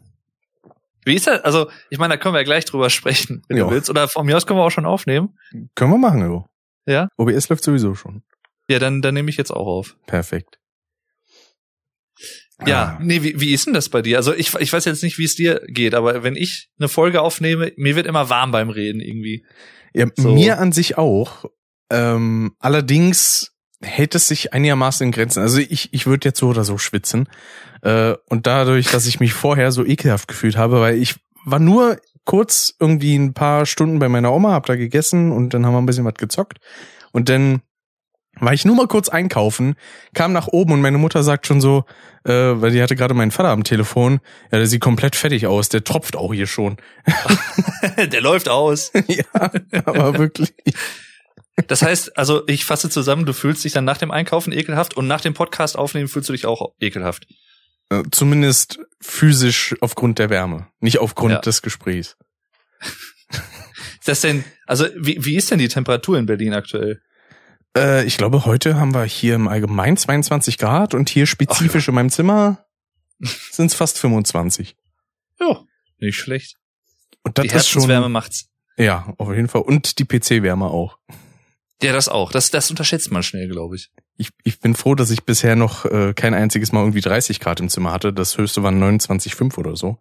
Wie 1.06 1.16
ist 1.16 1.28
das? 1.28 1.42
Also, 1.42 1.70
ich 1.90 1.98
meine, 2.00 2.16
da 2.16 2.18
können 2.18 2.34
wir 2.34 2.40
ja 2.40 2.44
gleich 2.46 2.66
drüber 2.66 2.90
sprechen, 2.90 3.44
wenn 3.48 3.58
Ja. 3.58 3.66
du 3.66 3.72
willst. 3.72 3.90
Oder 3.90 4.08
von 4.08 4.26
mir 4.26 4.36
aus 4.36 4.46
können 4.46 4.60
wir 4.60 4.64
auch 4.66 4.72
schon 4.72 4.86
aufnehmen. 4.86 5.38
Können 5.76 5.92
wir 5.92 5.98
machen, 5.98 6.22
jo. 6.22 6.46
Ja? 6.88 7.08
OBS 7.18 7.48
läuft 7.50 7.64
sowieso 7.64 7.96
schon. 7.96 8.24
Ja, 8.70 8.80
dann, 8.80 9.02
dann 9.02 9.14
nehme 9.14 9.30
ich 9.30 9.38
jetzt 9.38 9.52
auch 9.52 9.68
auf. 9.68 9.96
Perfekt. 10.08 10.60
Ja, 12.66 12.96
Ah. 12.98 13.00
nee, 13.02 13.22
wie, 13.22 13.40
wie 13.40 13.54
ist 13.54 13.66
denn 13.68 13.74
das 13.74 13.90
bei 13.90 14.02
dir? 14.02 14.18
Also 14.18 14.34
ich, 14.34 14.54
ich 14.56 14.72
weiß 14.72 14.86
jetzt 14.86 15.04
nicht, 15.04 15.18
wie 15.18 15.26
es 15.26 15.36
dir 15.36 15.62
geht, 15.68 15.94
aber 15.94 16.24
wenn 16.24 16.36
ich 16.38 16.70
eine 16.80 16.88
Folge 16.88 17.22
aufnehme, 17.22 17.74
mir 17.76 17.96
wird 17.98 18.08
immer 18.08 18.30
warm 18.30 18.52
beim 18.52 18.70
Reden 18.70 19.02
irgendwie. 19.02 19.46
Ja, 19.94 20.08
So. 20.16 20.34
mir 20.34 20.58
an 20.60 20.72
sich 20.72 20.98
auch. 20.98 21.46
Ähm, 21.92 22.56
allerdings 22.60 23.52
hält 23.82 24.16
es 24.16 24.28
sich 24.30 24.54
einigermaßen 24.54 25.06
in 25.06 25.12
Grenzen. 25.12 25.42
Also 25.42 25.60
ich, 25.60 25.94
ich 25.94 26.06
würde 26.08 26.30
jetzt 26.30 26.40
so 26.40 26.48
oder 26.48 26.64
so 26.64 26.78
schwitzen. 26.78 27.28
Äh, 27.86 28.16
und 28.30 28.48
dadurch, 28.48 28.90
dass 28.90 29.06
ich 29.06 29.20
mich 29.20 29.34
vorher 29.34 29.72
so 29.72 29.86
ekelhaft 29.86 30.28
gefühlt 30.28 30.58
habe, 30.58 30.82
weil 30.82 30.98
ich 30.98 31.16
war 31.46 31.60
nur 31.60 31.98
kurz 32.26 32.74
irgendwie 32.80 33.16
ein 33.16 33.36
paar 33.36 33.68
Stunden 33.68 34.00
bei 34.00 34.10
meiner 34.10 34.34
Oma, 34.34 34.54
hab 34.54 34.66
da 34.66 34.76
gegessen 34.76 35.32
und 35.32 35.54
dann 35.54 35.66
haben 35.66 35.74
wir 35.74 35.82
ein 35.82 35.86
bisschen 35.86 36.06
was 36.06 36.16
gezockt. 36.16 36.58
Und 37.12 37.30
dann 37.30 37.62
war 38.40 38.54
ich 38.54 38.66
nur 38.66 38.76
mal 38.76 38.88
kurz 38.88 39.08
einkaufen, 39.08 39.76
kam 40.16 40.34
nach 40.34 40.48
oben 40.48 40.74
und 40.74 40.82
meine 40.82 40.98
Mutter 40.98 41.22
sagt 41.22 41.46
schon 41.46 41.62
so, 41.62 41.86
äh, 42.24 42.32
weil 42.32 42.72
die 42.72 42.82
hatte 42.82 42.96
gerade 42.96 43.14
meinen 43.14 43.30
Vater 43.30 43.50
am 43.50 43.64
Telefon, 43.64 44.20
ja, 44.52 44.58
der 44.58 44.66
sieht 44.66 44.82
komplett 44.82 45.16
fertig 45.16 45.46
aus, 45.46 45.70
der 45.70 45.84
tropft 45.84 46.16
auch 46.16 46.34
hier 46.34 46.48
schon. 46.48 46.78
Der 47.98 48.20
läuft 48.20 48.50
aus. 48.50 48.92
ja, 49.08 49.52
aber 49.86 50.18
wirklich. 50.18 50.54
Das 51.68 51.84
heißt, 51.84 52.18
also 52.18 52.42
ich 52.48 52.66
fasse 52.66 52.90
zusammen, 52.90 53.26
du 53.26 53.32
fühlst 53.32 53.64
dich 53.64 53.74
dann 53.74 53.86
nach 53.86 54.00
dem 54.00 54.10
Einkaufen 54.10 54.52
ekelhaft 54.52 54.98
und 54.98 55.08
nach 55.08 55.22
dem 55.22 55.36
Podcast 55.36 55.78
aufnehmen 55.78 56.08
fühlst 56.08 56.28
du 56.28 56.34
dich 56.34 56.48
auch 56.48 56.74
ekelhaft. 56.82 57.28
Äh, 57.90 58.04
Zumindest 58.12 58.80
physisch 59.02 59.76
aufgrund 59.82 60.20
der 60.20 60.30
Wärme, 60.30 60.68
nicht 60.80 61.00
aufgrund 61.00 61.34
Ja. 61.34 61.40
des 61.40 61.62
Gesprächs. 61.62 62.18
Ist 64.00 64.08
das 64.08 64.22
denn, 64.22 64.44
also 64.68 64.86
wie, 64.96 65.24
wie 65.26 65.36
ist 65.36 65.50
denn 65.50 65.58
die 65.58 65.68
Temperatur 65.68 66.20
in 66.20 66.28
Berlin 66.28 66.54
aktuell? 66.54 67.02
Äh, 67.76 68.06
ich 68.06 68.18
glaube, 68.18 68.46
heute 68.46 68.76
haben 68.80 68.94
wir 68.94 69.04
hier 69.04 69.34
im 69.36 69.48
Allgemeinen 69.48 69.98
22 69.98 70.60
Grad 70.60 70.94
und 70.94 71.10
hier 71.10 71.26
spezifisch 71.26 71.88
in 71.88 71.96
meinem 71.96 72.12
Zimmer 72.12 72.64
sind 73.20 73.68
es 73.68 73.74
fast 73.74 73.98
25. 73.98 74.76
Ja, 75.40 75.64
nicht 75.98 76.18
schlecht. 76.18 76.58
Und 77.24 77.38
das 77.40 77.44
die 77.44 77.48
ist 77.48 77.68
schon, 77.68 77.82
Herzenswärme 77.82 78.10
macht's. 78.10 78.50
ja, 78.78 79.12
auf 79.18 79.34
jeden 79.34 79.48
Fall. 79.48 79.62
Und 79.64 79.98
die 79.98 80.06
PC-Wärme 80.06 80.66
auch. 80.66 81.00
Ja, 81.82 81.94
das 81.94 82.08
auch. 82.08 82.32
Das, 82.32 82.52
das 82.52 82.70
unterschätzt 82.70 83.12
man 83.12 83.24
schnell, 83.24 83.48
glaube 83.48 83.76
ich. 83.76 83.92
Ich, 84.18 84.30
ich 84.44 84.60
bin 84.60 84.76
froh, 84.76 84.96
dass 84.96 85.12
ich 85.12 85.24
bisher 85.24 85.56
noch 85.56 85.86
äh, 85.86 86.14
kein 86.14 86.34
einziges 86.34 86.72
Mal 86.72 86.82
irgendwie 86.82 87.02
30 87.02 87.40
Grad 87.40 87.60
im 87.60 87.70
Zimmer 87.70 87.92
hatte. 87.92 88.14
Das 88.14 88.38
höchste 88.38 88.64
waren 88.64 88.82
29,5 88.82 89.58
oder 89.58 89.76
so. 89.76 90.00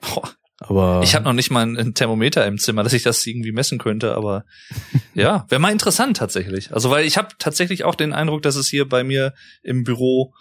Boah. 0.00 0.30
Aber 0.58 1.00
Ich 1.02 1.14
habe 1.14 1.24
noch 1.24 1.32
nicht 1.32 1.50
mal 1.50 1.66
ein 1.66 1.94
Thermometer 1.94 2.46
im 2.46 2.58
Zimmer, 2.58 2.84
dass 2.84 2.92
ich 2.92 3.02
das 3.02 3.26
irgendwie 3.26 3.52
messen 3.52 3.78
könnte, 3.78 4.14
aber 4.14 4.44
ja, 5.14 5.46
wäre 5.48 5.60
mal 5.60 5.72
interessant 5.72 6.16
tatsächlich. 6.16 6.72
Also 6.72 6.90
weil 6.90 7.04
ich 7.04 7.16
habe 7.16 7.28
tatsächlich 7.38 7.84
auch 7.84 7.96
den 7.96 8.12
Eindruck, 8.12 8.42
dass 8.42 8.54
es 8.54 8.68
hier 8.68 8.88
bei 8.88 9.02
mir 9.02 9.34
im 9.62 9.82
Büro 9.82 10.32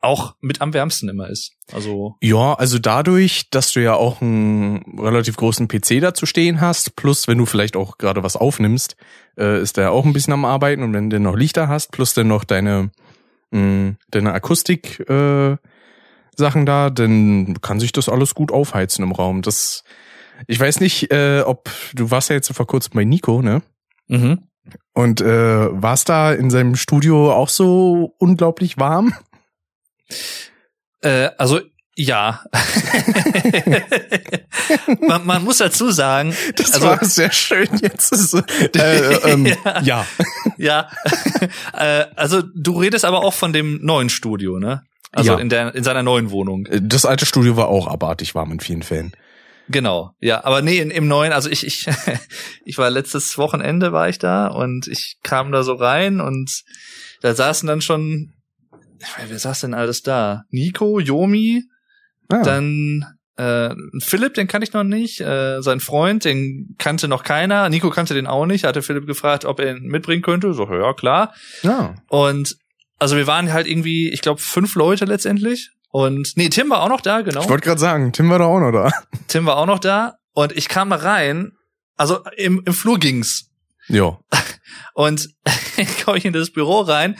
auch 0.00 0.34
mit 0.40 0.60
am 0.60 0.72
wärmsten 0.72 1.08
immer 1.08 1.28
ist. 1.28 1.52
Also 1.72 2.16
Ja, 2.20 2.54
also 2.54 2.78
dadurch, 2.78 3.50
dass 3.50 3.72
du 3.72 3.82
ja 3.82 3.94
auch 3.94 4.20
einen 4.20 4.98
relativ 4.98 5.36
großen 5.36 5.68
PC 5.68 6.00
dazu 6.00 6.26
stehen 6.26 6.60
hast, 6.60 6.96
plus 6.96 7.28
wenn 7.28 7.38
du 7.38 7.46
vielleicht 7.46 7.76
auch 7.76 7.98
gerade 7.98 8.22
was 8.22 8.36
aufnimmst, 8.36 8.96
äh, 9.38 9.60
ist 9.60 9.76
der 9.76 9.92
auch 9.92 10.04
ein 10.04 10.12
bisschen 10.12 10.32
am 10.32 10.44
Arbeiten 10.44 10.82
und 10.82 10.92
wenn 10.92 11.10
du 11.10 11.18
noch 11.20 11.36
Lichter 11.36 11.68
hast, 11.68 11.92
plus 11.92 12.14
dann 12.14 12.28
noch 12.28 12.44
deine, 12.44 12.90
mh, 13.50 13.94
deine 14.10 14.32
Akustik 14.32 15.00
äh, 15.08 15.56
Sachen 16.36 16.66
da, 16.66 16.90
dann 16.90 17.60
kann 17.60 17.80
sich 17.80 17.92
das 17.92 18.08
alles 18.08 18.34
gut 18.34 18.52
aufheizen 18.52 19.02
im 19.02 19.12
Raum. 19.12 19.42
Das, 19.42 19.84
ich 20.46 20.60
weiß 20.60 20.80
nicht, 20.80 21.10
äh, 21.10 21.40
ob 21.40 21.70
du 21.94 22.10
warst 22.10 22.28
ja 22.28 22.36
jetzt 22.36 22.52
vor 22.52 22.66
kurzem 22.66 22.92
bei 22.94 23.04
Nico, 23.04 23.42
ne? 23.42 23.62
mhm. 24.08 24.40
Und 24.92 25.20
äh, 25.20 25.68
warst 25.70 26.08
da 26.08 26.32
in 26.32 26.50
seinem 26.50 26.74
Studio 26.74 27.32
auch 27.32 27.48
so 27.48 28.14
unglaublich 28.18 28.78
warm? 28.78 29.14
Äh, 31.02 31.30
also 31.38 31.60
ja. 31.98 32.44
man, 35.00 35.24
man 35.26 35.44
muss 35.44 35.58
dazu 35.58 35.90
sagen, 35.90 36.34
Das 36.56 36.72
Also- 36.72 36.86
war 36.86 37.04
sehr 37.04 37.32
schön 37.32 37.68
jetzt. 37.80 38.08
So- 38.14 38.38
äh, 38.76 39.14
ähm, 39.30 39.46
Ja. 39.46 39.80
ja. 39.82 40.06
ja, 40.58 40.88
äh, 41.72 42.06
also 42.16 42.42
du 42.54 42.78
redest 42.78 43.04
aber 43.04 43.22
auch 43.24 43.34
von 43.34 43.52
dem 43.52 43.80
neuen 43.82 44.08
Studio, 44.10 44.58
ne? 44.58 44.82
Also 45.12 45.32
Ja. 45.32 45.38
in 45.38 45.48
der 45.48 45.74
in 45.74 45.84
seiner 45.84 46.02
neuen 46.02 46.30
Wohnung. 46.30 46.66
Das 46.82 47.06
alte 47.06 47.24
Studio 47.24 47.56
war 47.56 47.68
auch 47.68 47.86
abartig 47.86 48.34
warm 48.34 48.52
in 48.52 48.60
vielen 48.60 48.82
Fällen. 48.82 49.12
Genau, 49.68 50.12
ja, 50.20 50.44
aber 50.44 50.62
nee, 50.62 50.78
in, 50.78 50.90
im 50.92 51.08
neuen, 51.08 51.32
also 51.32 51.50
ich, 51.50 51.66
ich, 51.66 51.86
ich 52.64 52.78
war 52.78 52.88
letztes 52.90 53.36
Wochenende 53.36 53.92
war 53.92 54.08
ich 54.08 54.18
da 54.18 54.46
und 54.46 54.86
ich 54.86 55.16
kam 55.24 55.50
da 55.50 55.64
so 55.64 55.74
rein 55.74 56.20
und 56.20 56.62
da 57.20 57.34
saßen 57.34 57.66
dann 57.66 57.80
schon, 57.80 58.32
wer 59.28 59.38
saß 59.38 59.60
denn 59.60 59.74
alles 59.74 60.02
da? 60.02 60.44
Nico, 60.50 61.00
Yomi, 61.00 61.64
Ah, 62.28 62.42
dann 62.42 63.04
äh, 63.36 63.74
Philipp, 64.00 64.34
den 64.34 64.48
kannte 64.48 64.66
ich 64.66 64.72
noch 64.72 64.84
nicht, 64.84 65.20
äh, 65.20 65.60
sein 65.60 65.80
Freund, 65.80 66.24
den 66.24 66.74
kannte 66.78 67.06
noch 67.08 67.22
keiner, 67.22 67.68
Nico 67.68 67.90
kannte 67.90 68.14
den 68.14 68.26
auch 68.26 68.46
nicht, 68.46 68.64
hatte 68.64 68.82
Philipp 68.82 69.06
gefragt, 69.06 69.44
ob 69.44 69.60
er 69.60 69.76
ihn 69.76 69.84
mitbringen 69.84 70.22
könnte, 70.22 70.54
so, 70.54 70.66
ja, 70.72 70.92
klar. 70.94 71.34
ja. 71.62 71.94
Und 72.08 72.56
also 72.98 73.16
wir 73.16 73.26
waren 73.26 73.52
halt 73.52 73.66
irgendwie, 73.66 74.10
ich 74.10 74.22
glaube, 74.22 74.40
fünf 74.40 74.74
Leute 74.74 75.04
letztendlich. 75.04 75.70
Und 75.90 76.32
nee, 76.36 76.48
Tim 76.48 76.70
war 76.70 76.82
auch 76.82 76.88
noch 76.88 77.02
da, 77.02 77.20
genau. 77.20 77.42
Ich 77.42 77.48
wollte 77.48 77.64
gerade 77.64 77.80
sagen, 77.80 78.12
Tim 78.12 78.30
war 78.30 78.38
da 78.38 78.46
auch 78.46 78.60
noch 78.60 78.72
da. 78.72 78.90
Tim 79.28 79.44
war 79.46 79.58
auch 79.58 79.66
noch 79.66 79.78
da 79.78 80.16
und 80.32 80.56
ich 80.56 80.68
kam 80.68 80.90
da 80.90 80.96
rein. 80.96 81.52
Also 81.96 82.20
im, 82.36 82.62
im 82.64 82.72
Flur 82.74 82.98
ging's. 82.98 83.50
Ja. 83.88 84.18
Und 84.94 85.28
komme 86.04 86.18
ich 86.18 86.24
in 86.24 86.32
das 86.32 86.50
Büro 86.50 86.80
rein 86.80 87.16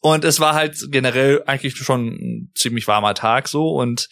und 0.00 0.24
es 0.24 0.40
war 0.40 0.54
halt 0.54 0.76
generell 0.90 1.42
eigentlich 1.46 1.76
schon 1.76 2.06
ein 2.08 2.52
ziemlich 2.54 2.86
warmer 2.86 3.14
Tag 3.14 3.48
so 3.48 3.70
und 3.70 4.08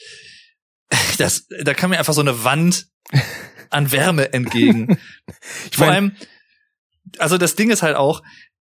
das, 1.18 1.46
da 1.62 1.74
kam 1.74 1.90
mir 1.90 1.98
einfach 1.98 2.14
so 2.14 2.20
eine 2.20 2.44
Wand 2.44 2.86
an 3.70 3.92
Wärme 3.92 4.32
entgegen. 4.32 4.98
Ich 5.70 5.76
Vor 5.76 5.86
mein- 5.86 5.94
allem, 5.94 6.16
also 7.18 7.38
das 7.38 7.54
Ding 7.56 7.70
ist 7.70 7.82
halt 7.82 7.96
auch, 7.96 8.22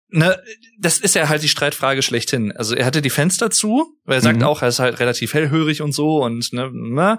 ne, 0.09 0.41
das 0.79 0.99
ist 0.99 1.15
ja 1.15 1.29
halt 1.29 1.43
die 1.43 1.49
Streitfrage 1.49 2.03
schlechthin. 2.03 2.53
Also 2.53 2.75
er 2.75 2.85
hatte 2.87 3.03
die 3.03 3.11
Fenster 3.11 3.51
zu, 3.51 3.97
weil 4.05 4.17
er 4.19 4.21
sagt 4.23 4.39
Mhm. 4.39 4.45
auch, 4.45 4.63
er 4.63 4.69
ist 4.69 4.79
halt 4.79 4.99
relativ 5.01 5.35
hellhörig 5.35 5.83
und 5.83 5.93
so 5.93 6.23
und 6.23 6.53
ne, 6.53 6.71
ne 6.73 7.19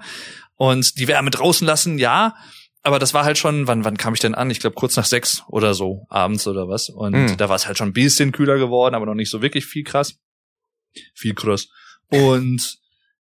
und 0.55 0.98
die 1.00 1.07
Wärme 1.07 1.31
draußen 1.31 1.65
lassen, 1.65 1.98
ja. 1.98 2.36
Aber 2.84 2.98
das 2.98 3.14
war 3.14 3.24
halt 3.26 3.38
schon, 3.38 3.68
wann, 3.68 3.86
wann 3.86 3.98
kam 3.98 4.14
ich 4.16 4.20
denn 4.22 4.34
an? 4.36 4.50
Ich 4.50 4.60
glaube 4.60 4.76
kurz 4.76 4.96
nach 4.96 5.06
sechs 5.06 5.44
oder 5.48 5.74
so, 5.74 6.06
abends 6.10 6.48
oder 6.48 6.68
was. 6.68 6.90
Und 6.90 7.14
Mhm. 7.14 7.38
da 7.38 7.48
war 7.50 7.56
es 7.56 7.68
halt 7.68 7.78
schon 7.78 7.90
ein 7.90 7.94
bisschen 7.94 8.32
kühler 8.32 8.58
geworden, 8.58 8.96
aber 8.96 9.06
noch 9.06 9.14
nicht 9.14 9.30
so 9.30 9.42
wirklich 9.42 9.66
viel 9.66 9.84
krass. 9.84 10.16
Viel 11.14 11.36
krass. 11.36 11.68
Und 12.10 12.80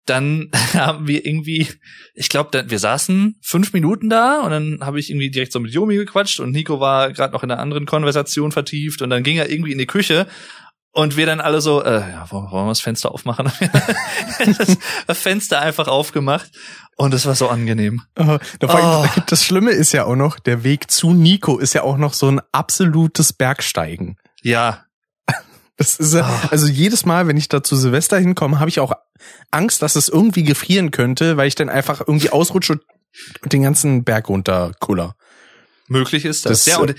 dann 0.07 0.51
haben 0.75 1.07
wir 1.07 1.25
irgendwie, 1.27 1.69
ich 2.15 2.29
glaube, 2.29 2.65
wir 2.69 2.79
saßen 2.79 3.39
fünf 3.43 3.73
Minuten 3.73 4.09
da 4.11 4.43
und 4.43 4.51
dann 4.51 4.79
habe 4.83 4.99
ich 5.01 5.11
irgendwie 5.11 5.31
direkt 5.31 5.53
so 5.53 5.61
mit 5.61 5.73
Yomi 5.73 5.97
gequatscht 5.97 6.41
und 6.41 6.51
Nico 6.53 6.81
war 6.81 7.13
gerade 7.13 7.33
noch 7.33 7.43
in 7.43 7.51
einer 7.51 7.61
anderen 7.61 7.87
Konversation 7.87 8.51
vertieft 8.53 9.03
und 9.03 9.11
dann 9.11 9.23
ging 9.23 9.37
er 9.37 9.51
irgendwie 9.51 9.73
in 9.73 9.79
die 9.79 9.87
Küche 9.87 10.27
und 10.95 11.17
wir 11.17 11.27
dann 11.27 11.41
alle 11.41 11.61
so, 11.61 11.83
äh, 11.83 12.01
ja, 12.01 12.27
wollen 12.31 12.51
wir 12.51 12.69
das 12.69 12.81
Fenster 12.81 13.11
aufmachen? 13.13 13.51
das 15.07 15.19
Fenster 15.19 15.61
einfach 15.61 15.89
aufgemacht 15.89 16.51
und 16.97 17.13
es 17.15 17.27
war 17.27 17.35
so 17.35 17.49
angenehm. 17.49 18.03
Äh, 18.15 18.23
allem- 18.23 18.41
Oh. 18.61 19.07
Das 19.27 19.45
Schlimme 19.45 19.71
ist 19.73 19.93
ja 19.93 20.05
auch 20.05 20.17
noch, 20.17 20.39
der 20.39 20.65
Weg 20.65 20.91
zu 20.91 21.13
Nico 21.13 21.59
ist 21.59 21.75
ja 21.75 21.83
auch 21.83 21.97
noch 21.97 22.15
so 22.15 22.29
ein 22.31 22.41
absolutes 22.53 23.33
Bergsteigen. 23.33 24.17
Ja, 24.43 24.85
Das 25.77 25.97
ist 25.97 26.15
ja, 26.15 26.25
Ah. 26.25 26.49
also 26.53 26.67
jedes 26.69 27.05
Mal, 27.05 27.27
wenn 27.27 27.37
ich 27.37 27.49
da 27.49 27.63
zu 27.63 27.75
Silvester 27.77 28.19
hinkomme, 28.19 28.61
habe 28.61 28.71
ich 28.71 28.79
auch 28.81 28.93
Angst, 29.51 29.83
dass 29.83 29.97
es 29.97 30.09
irgendwie 30.09 30.45
gefrieren 30.45 30.91
könnte, 30.93 31.37
weil 31.37 31.49
ich 31.49 31.57
dann 31.57 31.69
einfach 31.69 32.01
irgendwie 32.01 32.31
ausrutsche 32.31 32.79
und 33.43 33.53
den 33.53 33.63
ganzen 33.63 34.05
Berg 34.05 34.29
runterkuller. 34.29 35.17
möglich 35.89 36.25
ist 36.25 36.47
das. 36.47 36.65
Das, 36.65 36.67
ja, 36.67 36.79
und 36.79 36.95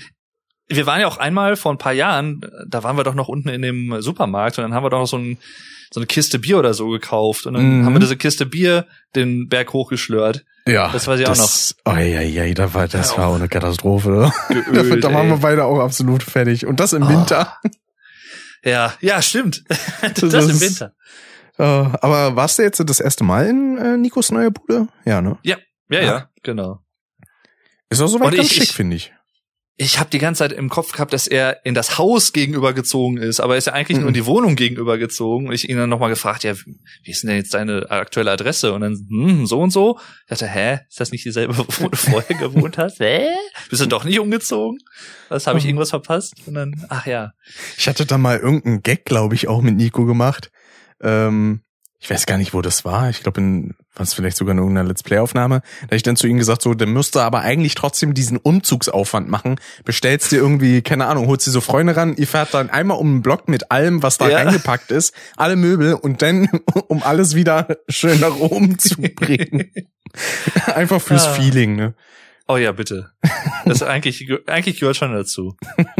wir 0.68 0.86
waren 0.86 1.00
ja 1.00 1.06
auch 1.06 1.18
einmal 1.18 1.56
vor 1.56 1.72
ein 1.72 1.78
paar 1.78 1.92
Jahren, 1.92 2.40
da 2.68 2.82
waren 2.82 2.96
wir 2.96 3.04
doch 3.04 3.14
noch 3.14 3.28
unten 3.28 3.48
in 3.48 3.62
dem 3.62 4.00
Supermarkt 4.02 4.58
und 4.58 4.62
dann 4.62 4.74
haben 4.74 4.84
wir 4.84 4.90
doch 4.90 4.98
noch 5.00 5.06
so, 5.06 5.16
ein, 5.18 5.38
so 5.92 6.00
eine 6.00 6.06
Kiste 6.06 6.38
Bier 6.38 6.58
oder 6.58 6.74
so 6.74 6.88
gekauft 6.88 7.46
und 7.46 7.54
dann 7.54 7.80
Mhm. 7.80 7.86
haben 7.86 7.92
wir 7.94 8.00
diese 8.00 8.16
Kiste 8.16 8.46
Bier 8.46 8.86
den 9.14 9.48
Berg 9.48 9.72
hochgeschlört. 9.72 10.44
Ja, 10.68 10.90
Das 10.92 11.06
weiß 11.06 11.20
ich 11.20 11.26
auch 11.26 11.30
das, 11.36 11.76
Oh, 11.84 11.92
ja, 11.92 12.20
ja, 12.20 12.52
da 12.54 12.74
war, 12.74 12.88
das 12.88 13.12
Ja, 13.12 13.18
war 13.18 13.28
auch 13.28 13.36
eine 13.36 13.48
Katastrophe. 13.48 14.32
Da, 14.48 14.54
Geölt, 14.72 15.04
da 15.04 15.12
waren 15.14 15.28
wir 15.28 15.36
beide 15.36 15.64
auch 15.64 15.78
absolut 15.78 16.24
fertig. 16.24 16.66
Und 16.66 16.80
das 16.80 16.92
im 16.92 17.04
Oh. 17.04 17.08
Winter. 17.08 17.56
Ja, 18.64 18.92
ja, 19.00 19.22
stimmt. 19.22 19.62
das, 20.02 20.14
Das 20.14 20.44
im 20.46 20.50
ist- 20.50 20.60
Winter. 20.60 20.94
Äh, 21.58 21.62
aber 21.62 22.34
warst 22.36 22.58
du 22.58 22.64
jetzt 22.64 22.82
das 22.84 22.98
erste 23.00 23.22
Mal 23.24 23.46
in 23.46 23.78
äh, 23.78 23.96
Nikos 23.96 24.32
neuer 24.32 24.50
Bude? 24.50 24.88
Ja, 25.04 25.22
ne? 25.22 25.38
Ja, 25.42 25.56
ja, 25.88 26.00
ja, 26.02 26.28
genau. 26.42 26.80
Ist 27.88 28.02
auch 28.02 28.08
soweit 28.08 28.34
ganz 28.34 28.50
ich- 28.50 28.56
schick, 28.56 28.72
finde 28.74 28.96
ich. 28.96 29.12
Ich 29.78 29.98
habe 30.00 30.08
die 30.08 30.18
ganze 30.18 30.38
Zeit 30.38 30.52
im 30.52 30.70
Kopf 30.70 30.92
gehabt, 30.92 31.12
dass 31.12 31.26
er 31.26 31.64
in 31.66 31.74
das 31.74 31.98
Haus 31.98 32.32
gegenüber 32.32 32.72
gezogen 32.72 33.18
ist, 33.18 33.40
aber 33.40 33.54
er 33.54 33.58
ist 33.58 33.66
ja 33.66 33.74
eigentlich 33.74 33.98
nur 33.98 34.06
in 34.08 34.12
Mhm. 34.12 34.14
die 34.14 34.24
Wohnung 34.26 34.56
gegenüber 34.56 34.96
gezogen. 34.96 35.48
Und 35.48 35.52
ich 35.52 35.68
ihn 35.68 35.76
dann 35.76 35.90
nochmal 35.90 36.08
gefragt, 36.08 36.44
ja, 36.44 36.54
wie 36.56 37.10
ist 37.10 37.24
denn 37.24 37.36
jetzt 37.36 37.52
deine 37.52 37.90
aktuelle 37.90 38.30
Adresse? 38.30 38.72
Und 38.72 38.80
dann, 38.80 38.94
hm, 39.10 39.46
so 39.46 39.60
und 39.60 39.70
so. 39.70 39.98
Ich 40.22 40.28
dachte, 40.30 40.46
hä, 40.46 40.78
ist 40.88 40.98
das 40.98 41.12
nicht 41.12 41.26
dieselbe, 41.26 41.58
wo 41.58 41.88
du 41.88 41.96
vorher 41.96 42.36
gewohnt 42.38 42.78
hast? 42.78 43.00
Hä? 43.00 43.28
Bist 43.68 43.82
du 43.82 43.86
doch 43.86 44.04
nicht 44.04 44.18
umgezogen? 44.18 44.78
Was 45.28 45.46
habe 45.46 45.58
ich 45.58 45.64
Mhm. 45.64 45.70
irgendwas 45.70 45.90
verpasst? 45.90 46.32
Und 46.46 46.54
dann, 46.54 46.86
ach 46.88 47.04
ja. 47.06 47.32
Ich 47.76 47.86
hatte 47.86 48.06
da 48.06 48.16
mal 48.16 48.38
irgendeinen 48.38 48.80
Gag, 48.82 49.04
glaube 49.04 49.34
ich, 49.34 49.46
auch 49.46 49.60
mit 49.60 49.76
Nico 49.76 50.06
gemacht. 50.06 50.50
Ähm, 51.02 51.60
ich 51.98 52.08
weiß 52.08 52.24
gar 52.24 52.38
nicht, 52.38 52.54
wo 52.54 52.62
das 52.62 52.86
war. 52.86 53.10
Ich 53.10 53.22
glaube, 53.22 53.42
in 53.42 53.74
was 53.96 54.14
vielleicht 54.14 54.36
sogar 54.36 54.52
in 54.52 54.58
irgendeiner 54.58 54.88
Let's 54.88 55.02
Play-Aufnahme. 55.02 55.62
Da 55.80 55.84
hab 55.86 55.92
ich 55.92 56.02
dann 56.02 56.16
zu 56.16 56.26
ihm 56.26 56.38
gesagt, 56.38 56.62
so, 56.62 56.74
dann 56.74 56.90
müsst 56.90 57.16
ihr 57.16 57.22
aber 57.22 57.40
eigentlich 57.40 57.74
trotzdem 57.74 58.14
diesen 58.14 58.36
Umzugsaufwand 58.36 59.28
machen. 59.28 59.56
Bestellst 59.84 60.30
dir 60.32 60.36
irgendwie, 60.36 60.82
keine 60.82 61.06
Ahnung, 61.06 61.26
holst 61.26 61.46
dir 61.46 61.50
so 61.50 61.60
Freunde 61.60 61.96
ran, 61.96 62.14
ihr 62.16 62.26
fährt 62.26 62.52
dann 62.54 62.70
einmal 62.70 62.98
um 62.98 63.16
den 63.16 63.22
Block 63.22 63.48
mit 63.48 63.70
allem, 63.70 64.02
was 64.02 64.18
da 64.18 64.28
Ja. 64.28 64.36
reingepackt 64.36 64.90
ist, 64.90 65.14
alle 65.36 65.56
Möbel 65.56 65.94
und 65.94 66.22
dann, 66.22 66.48
um 66.88 67.02
alles 67.02 67.34
wieder 67.34 67.68
schön 67.88 68.20
nach 68.20 68.36
oben 68.36 68.78
zu 68.78 68.96
bringen. 69.00 69.70
Einfach 70.74 71.00
fürs 71.00 71.26
Ah. 71.26 71.32
Feeling, 71.32 71.76
ne? 71.76 71.94
Oh 72.48 72.56
ja, 72.56 72.70
bitte. 72.72 73.10
Das 73.64 73.82
eigentlich, 73.82 74.28
eigentlich 74.46 74.78
gehört 74.78 74.96
schon 74.96 75.12
dazu. 75.12 75.56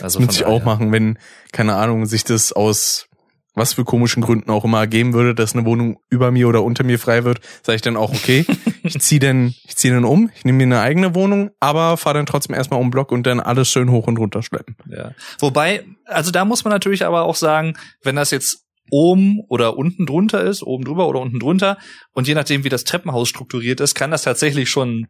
Also 0.00 0.18
Das 0.20 0.26
müsste 0.26 0.34
ich 0.36 0.44
auch 0.44 0.62
machen, 0.64 0.92
wenn, 0.92 1.18
keine 1.50 1.74
Ahnung, 1.74 2.06
sich 2.06 2.22
das 2.22 2.52
aus 2.52 3.08
was 3.54 3.74
für 3.74 3.84
komischen 3.84 4.22
Gründen 4.22 4.50
auch 4.50 4.64
immer 4.64 4.80
ergeben 4.80 5.12
würde, 5.12 5.34
dass 5.34 5.54
eine 5.54 5.64
Wohnung 5.64 5.98
über 6.08 6.30
mir 6.30 6.48
oder 6.48 6.62
unter 6.62 6.84
mir 6.84 6.98
frei 6.98 7.24
wird, 7.24 7.40
sage 7.62 7.76
ich 7.76 7.82
dann 7.82 7.96
auch, 7.96 8.10
okay, 8.10 8.46
ich 8.82 8.98
zieh 9.00 9.18
dann, 9.18 9.54
ich 9.64 9.76
zieh 9.76 9.90
dann 9.90 10.04
um, 10.04 10.30
ich 10.34 10.44
nehme 10.44 10.58
mir 10.58 10.64
eine 10.64 10.80
eigene 10.80 11.14
Wohnung, 11.14 11.50
aber 11.60 11.96
fahre 11.96 12.18
dann 12.18 12.26
trotzdem 12.26 12.54
erstmal 12.54 12.80
um 12.80 12.86
den 12.86 12.92
Block 12.92 13.12
und 13.12 13.26
dann 13.26 13.40
alles 13.40 13.68
schön 13.68 13.90
hoch 13.90 14.06
und 14.06 14.18
runter 14.18 14.42
schleppen. 14.42 14.76
Ja. 14.88 15.12
Wobei, 15.38 15.84
also 16.06 16.30
da 16.30 16.44
muss 16.44 16.64
man 16.64 16.72
natürlich 16.72 17.04
aber 17.04 17.22
auch 17.22 17.36
sagen, 17.36 17.74
wenn 18.02 18.16
das 18.16 18.30
jetzt 18.30 18.64
oben 18.90 19.40
oder 19.48 19.76
unten 19.76 20.06
drunter 20.06 20.42
ist, 20.42 20.62
oben 20.62 20.84
drüber 20.84 21.08
oder 21.08 21.20
unten 21.20 21.38
drunter, 21.38 21.78
und 22.12 22.28
je 22.28 22.34
nachdem, 22.34 22.64
wie 22.64 22.68
das 22.68 22.84
Treppenhaus 22.84 23.28
strukturiert 23.28 23.80
ist, 23.80 23.94
kann 23.94 24.10
das 24.10 24.22
tatsächlich 24.22 24.68
schon 24.70 25.06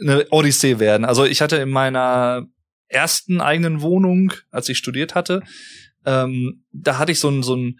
eine 0.00 0.26
Odyssee 0.30 0.78
werden. 0.78 1.04
Also 1.04 1.24
ich 1.24 1.40
hatte 1.40 1.56
in 1.56 1.70
meiner 1.70 2.46
ersten 2.88 3.40
eigenen 3.40 3.82
Wohnung, 3.82 4.32
als 4.50 4.68
ich 4.68 4.78
studiert 4.78 5.14
hatte, 5.14 5.42
ähm, 6.08 6.64
da 6.72 6.98
hatte 6.98 7.12
ich 7.12 7.20
so 7.20 7.28
ein, 7.28 7.42
so 7.42 7.54
ein 7.56 7.78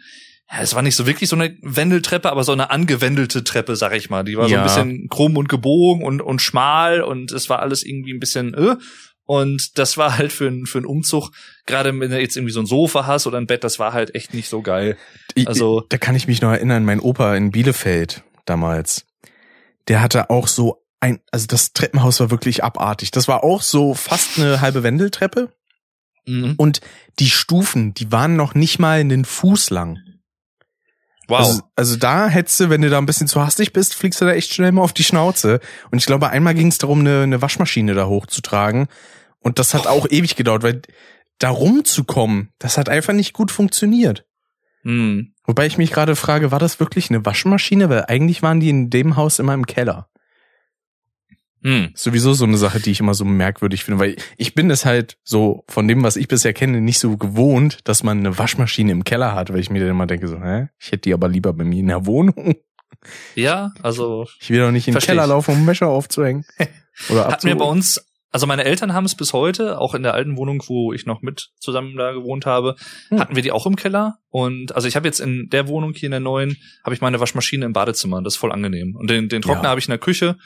ja, 0.51 0.61
es 0.62 0.75
war 0.75 0.81
nicht 0.83 0.97
so 0.97 1.07
wirklich 1.07 1.29
so 1.29 1.37
eine 1.37 1.57
Wendeltreppe, 1.62 2.31
aber 2.31 2.43
so 2.43 2.53
eine 2.53 2.71
angewendelte 2.71 3.45
Treppe, 3.45 3.77
sag 3.77 3.95
ich 3.95 4.09
mal. 4.09 4.23
Die 4.25 4.37
war 4.37 4.49
so 4.49 4.55
Ja. 4.55 4.61
ein 4.62 4.64
bisschen 4.64 5.09
krumm 5.09 5.37
und 5.37 5.49
gebogen 5.49 6.03
und, 6.05 6.23
und 6.23 6.41
schmal 6.41 7.03
und 7.03 7.33
es 7.33 7.51
war 7.51 7.61
alles 7.61 7.83
irgendwie 7.83 8.12
ein 8.14 8.21
bisschen 8.21 8.55
äh. 8.55 8.77
Und 9.25 9.77
das 9.79 9.99
war 9.99 10.17
halt 10.17 10.33
für, 10.33 10.47
einen- 10.47 10.64
für 10.64 10.79
einen 10.79 10.87
Umzug, 10.87 11.33
gerade 11.67 11.91
wenn 12.01 12.11
du 12.11 12.19
jetzt 12.19 12.35
irgendwie 12.37 12.53
so 12.55 12.61
ein 12.61 12.67
Sofa 12.67 13.05
hast 13.07 13.27
oder 13.27 13.37
ein 13.37 13.47
Bett, 13.47 13.62
das 13.62 13.79
war 13.79 13.93
halt 13.93 14.14
echt 14.14 14.33
nicht 14.33 14.49
so 14.49 14.62
geil. 14.62 14.97
Also- 15.45 15.85
da 15.91 15.99
kann 15.99 16.14
ich 16.17 16.27
mich 16.27 16.41
noch 16.41 16.51
erinnern, 16.53 16.85
mein 16.87 17.01
Opa 17.01 17.37
in 17.37 17.51
Bielefeld 17.51 18.23
damals, 18.47 19.05
der 19.88 20.01
hatte 20.01 20.31
auch 20.31 20.49
so 20.49 20.83
ein, 21.01 21.21
also 21.31 21.47
das 21.47 21.75
Treppenhaus 21.75 22.21
war 22.21 22.31
wirklich 22.31 22.64
abartig. 22.64 23.11
Das 23.11 23.29
war 23.29 23.45
auch 23.45 23.61
so 23.61 23.93
fast 23.93 24.38
eine 24.38 24.62
halbe 24.62 24.83
Wendeltreppe 24.83 25.53
Mhm. 26.29 26.55
und 26.57 26.81
die 27.19 27.31
Stufen, 27.31 27.95
die 27.95 28.12
waren 28.12 28.37
noch 28.37 28.55
nicht 28.55 28.79
mal 28.79 29.01
einen 29.01 29.25
Fuß 29.25 29.71
lang. 29.71 29.99
Wow. 31.27 31.41
Also, 31.41 31.62
also 31.77 31.97
da 31.97 32.29
hättest 32.29 32.61
du, 32.61 32.71
wenn 32.71 32.83
du 32.83 32.91
da 32.91 32.99
ein 32.99 33.07
bisschen 33.07 33.29
zu 33.29 33.45
hastig 33.45 33.73
bist, 33.73 33.95
fliegst 33.95 34.21
du 34.21 34.25
da 34.25 34.33
echt 34.33 34.53
schnell 34.53 34.73
mal 34.73 34.83
auf 34.83 34.93
die 34.93 35.05
Schnauze. 35.05 35.61
Und 35.91 35.99
ich 35.99 36.07
glaube, 36.07 36.31
einmal 36.31 36.55
ging 36.55 36.69
es 36.69 36.79
darum, 36.79 37.01
eine, 37.01 37.23
eine 37.23 37.43
Waschmaschine 37.43 37.95
da 37.95 38.07
hochzutragen. 38.07 38.88
Und 39.41 39.59
das 39.59 39.75
hat 39.75 39.87
auch 39.87 40.07
ewig 40.09 40.37
gedauert, 40.37 40.62
weil 40.62 40.83
da 41.38 41.51
rumzukommen, 41.51 42.51
das 42.59 42.79
hat 42.79 42.88
einfach 42.88 43.12
nicht 43.12 43.33
gut 43.33 43.51
funktioniert. 43.51 44.25
mhm. 44.83 45.35
Wobei 45.45 45.64
ich 45.64 45.79
mich 45.79 45.93
gerade 45.93 46.14
frage, 46.14 46.51
war 46.51 46.59
das 46.59 46.79
wirklich 46.79 47.09
eine 47.09 47.25
Waschmaschine? 47.25 47.88
Weil 47.88 48.05
eigentlich 48.07 48.43
waren 48.43 48.61
die 48.61 48.69
in 48.69 48.91
dem 48.91 49.17
Haus 49.17 49.38
immer 49.38 49.55
im 49.55 49.64
Keller. 49.64 50.11
Mhm. 51.62 51.90
Sowieso 51.94 52.33
so 52.35 52.44
eine 52.44 52.57
Sache, 52.57 52.79
die 52.81 52.90
ich 52.92 53.01
immer 53.01 53.14
so 53.14 53.25
merkwürdig 53.25 53.85
finde, 53.85 53.99
weil 54.01 54.16
ich 54.37 54.55
bin 54.55 54.71
es 54.71 54.85
halt 54.85 55.16
so 55.25 55.64
von 55.68 55.88
dem, 55.88 56.03
was 56.05 56.16
ich 56.16 56.29
bisher 56.29 56.53
kenne, 56.53 56.81
nicht 56.81 56.99
so 57.01 57.16
gewohnt, 57.16 57.79
dass 57.85 58.03
man 58.05 58.18
eine 58.18 58.38
Waschmaschine 58.38 58.92
im 58.92 59.03
Keller 59.05 59.35
hat, 59.35 59.53
weil 59.53 59.59
ich 59.61 59.71
mir 59.71 59.81
dann 59.81 59.90
immer 59.90 60.07
denke 60.07 60.29
so, 60.29 60.40
hä, 60.40 60.68
ich 60.79 60.88
hätte 60.92 61.03
die 61.03 61.14
aber 61.14 61.29
lieber 61.29 61.53
bei 61.53 61.64
mir 61.64 61.81
in 61.81 61.88
der 61.88 62.07
Wohnung. 62.07 62.55
Ja, 63.35 63.73
also 63.83 64.27
Ich 64.40 64.51
will 64.51 64.59
doch 64.61 64.71
nicht 64.71 64.88
in 64.88 64.94
den 64.94 65.01
Keller 65.03 65.23
ich. 65.25 65.29
laufen, 65.29 65.55
um 65.55 65.66
Wäsche 65.66 65.87
aufzuhängen. 65.87 66.44
Oder 67.11 67.29
hatten 67.29 67.47
wir 67.47 67.55
bei 67.55 67.61
abzuholen. 67.64 67.79
uns, 67.79 68.05
also 68.33 68.47
meine 68.47 68.64
Eltern 68.64 68.92
haben 68.92 69.05
es 69.05 69.14
bis 69.14 69.33
heute, 69.33 69.79
auch 69.79 69.94
in 69.94 70.03
der 70.03 70.14
alten 70.14 70.37
Wohnung, 70.37 70.62
wo 70.66 70.92
ich 70.92 71.07
noch 71.07 71.23
mit 71.23 71.51
zusammen 71.61 71.97
da 71.97 72.12
gewohnt 72.12 72.44
habe, 72.44 72.75
Hm. 73.09 73.21
hatten 73.21 73.37
wir 73.37 73.42
die 73.42 73.53
auch 73.53 73.66
im 73.66 73.77
Keller. 73.77 74.18
Und 74.31 74.75
also 74.75 74.88
ich 74.88 74.97
habe 74.97 75.07
jetzt 75.07 75.21
in 75.21 75.49
der 75.51 75.68
Wohnung 75.68 75.92
hier 75.94 76.09
in 76.09 76.11
der 76.12 76.21
neuen, 76.21 76.57
habe 76.85 76.94
ich 76.94 77.01
meine 77.01 77.21
Waschmaschine 77.21 77.64
im 77.64 77.73
Badezimmer. 77.73 78.21
Das 78.23 78.35
ist 78.35 78.38
voll 78.38 78.53
angenehm. 78.53 78.97
Und 78.97 79.09
den, 79.11 79.29
den 79.29 79.42
Trockner 79.42 79.64
Ja. 79.64 79.71
habe 79.71 79.81
ich 79.81 79.87
in 79.87 79.92
der 79.92 79.99
Küche. 79.99 80.37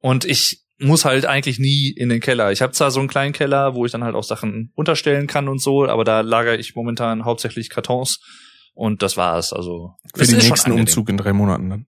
Und 0.00 0.24
ich 0.24 0.64
muss 0.78 1.04
halt 1.04 1.26
eigentlich 1.26 1.58
nie 1.58 1.90
in 1.90 2.08
den 2.08 2.20
Keller. 2.20 2.52
Ich 2.52 2.62
habe 2.62 2.72
zwar 2.72 2.90
so 2.90 3.00
einen 3.00 3.08
kleinen 3.08 3.32
Keller, 3.32 3.74
wo 3.74 3.84
ich 3.84 3.92
dann 3.92 4.04
halt 4.04 4.14
auch 4.14 4.22
Sachen 4.22 4.72
unterstellen 4.74 5.26
kann 5.26 5.48
und 5.48 5.60
so, 5.60 5.86
aber 5.86 6.04
da 6.04 6.20
lagere 6.20 6.56
ich 6.56 6.74
momentan 6.76 7.24
hauptsächlich 7.24 7.68
Kartons. 7.68 8.20
Und 8.74 9.02
das 9.02 9.16
war's. 9.16 9.52
Also 9.52 9.94
Für 10.14 10.24
den 10.24 10.38
nächsten. 10.38 10.70
Umzug 10.70 11.08
in 11.08 11.16
drei 11.16 11.32
Monaten 11.32 11.68
dann. 11.68 11.86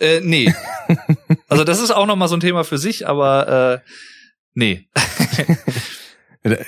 Äh, 0.00 0.20
nee. 0.22 0.52
also 1.48 1.62
das 1.62 1.80
ist 1.80 1.92
auch 1.92 2.06
noch 2.06 2.16
mal 2.16 2.26
so 2.26 2.36
ein 2.36 2.40
Thema 2.40 2.64
für 2.64 2.78
sich, 2.78 3.06
aber 3.06 3.82
äh, 3.84 3.90
nee. 4.54 4.88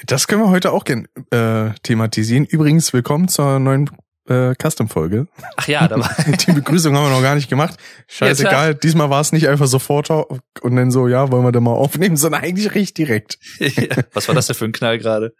Das 0.05 0.27
können 0.27 0.43
wir 0.43 0.51
heute 0.51 0.73
auch 0.73 0.85
gern 0.85 1.07
äh, 1.31 1.71
thematisieren. 1.83 2.45
Übrigens, 2.45 2.93
willkommen 2.93 3.29
zur 3.29 3.61
neuen 3.61 3.89
äh, 4.29 4.55
Custom-Folge. 4.55 5.29
Ach 5.57 5.69
ja, 5.69 5.89
da 5.89 5.99
war 5.99 6.11
Die 6.47 6.53
Begrüßung 6.53 6.97
haben 6.97 7.05
wir 7.05 7.11
noch 7.11 7.23
gar 7.23 7.35
nicht 7.35 7.49
gemacht. 7.49 7.79
Scheißegal, 8.09 8.75
diesmal 8.75 9.11
war 9.11 9.21
es 9.21 9.33
nicht 9.33 9.49
einfach 9.49 9.67
sofort 9.67 10.11
und 10.11 10.77
dann 10.77 10.91
so, 10.91 11.09
ja, 11.09 11.31
wollen 11.31 11.45
wir 11.45 11.53
da 11.53 11.61
mal 11.61 11.73
aufnehmen, 11.73 12.17
sondern 12.17 12.43
eigentlich 12.43 12.75
recht 12.75 12.97
direkt. 12.99 13.39
Was 14.13 14.29
war 14.29 14.35
das 14.35 14.47
denn 14.47 14.57
für 14.57 14.65
ein 14.65 14.73
Knall 14.73 14.99
gerade? 14.99 15.35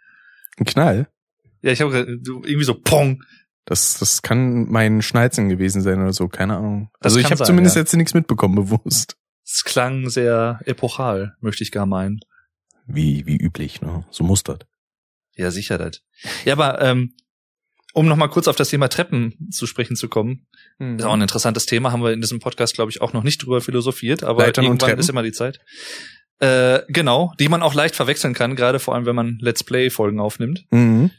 Ein 0.57 0.65
Knall? 0.65 1.07
Ja, 1.61 1.71
ich 1.71 1.81
habe 1.81 1.97
irgendwie 1.97 2.63
so 2.63 2.73
Pong. 2.73 3.23
Das, 3.65 3.99
das 3.99 4.23
kann 4.23 4.69
mein 4.69 5.01
Schnalzen 5.01 5.47
gewesen 5.47 5.81
sein 5.81 6.01
oder 6.01 6.13
so, 6.13 6.27
keine 6.27 6.57
Ahnung. 6.57 6.89
Das 6.99 7.13
also 7.13 7.19
ich 7.19 7.31
habe 7.31 7.43
zumindest 7.43 7.75
ja. 7.75 7.83
jetzt 7.83 7.95
nichts 7.95 8.13
mitbekommen, 8.13 8.55
bewusst. 8.55 9.17
Es 9.45 9.63
klang 9.63 10.09
sehr 10.09 10.59
epochal, 10.65 11.35
möchte 11.39 11.63
ich 11.63 11.71
gar 11.71 11.85
meinen. 11.85 12.19
Wie, 12.87 13.25
wie 13.27 13.37
üblich, 13.37 13.81
ne? 13.81 14.03
So 14.09 14.23
mustert. 14.23 14.65
Ja, 15.35 15.51
sicher 15.51 15.77
das. 15.77 16.01
Ja, 16.43 16.53
aber 16.53 16.81
ähm, 16.81 17.13
um 17.93 18.07
noch 18.07 18.15
mal 18.15 18.27
kurz 18.27 18.47
auf 18.47 18.55
das 18.55 18.69
Thema 18.69 18.87
Treppen 18.87 19.49
zu 19.51 19.67
sprechen 19.67 19.95
zu 19.95 20.07
kommen, 20.09 20.47
ist 20.79 21.03
auch 21.05 21.13
ein 21.13 21.21
interessantes 21.21 21.65
Thema, 21.65 21.91
haben 21.91 22.01
wir 22.03 22.11
in 22.13 22.21
diesem 22.21 22.39
Podcast, 22.39 22.73
glaube 22.73 22.91
ich, 22.91 23.01
auch 23.01 23.13
noch 23.13 23.23
nicht 23.23 23.43
drüber 23.43 23.61
philosophiert, 23.61 24.23
aber 24.23 24.45
Leitern 24.45 24.65
irgendwann 24.65 24.97
ist 24.97 25.09
immer 25.09 25.23
die 25.23 25.31
Zeit. 25.31 25.59
Äh, 26.39 26.81
genau, 26.87 27.33
die 27.39 27.49
man 27.49 27.61
auch 27.61 27.75
leicht 27.75 27.95
verwechseln 27.95 28.33
kann, 28.33 28.55
gerade 28.55 28.79
vor 28.79 28.95
allem, 28.95 29.05
wenn 29.05 29.15
man 29.15 29.37
Let's 29.41 29.63
Play-Folgen 29.63 30.19
aufnimmt. 30.19 30.65
Mhm. 30.71 31.11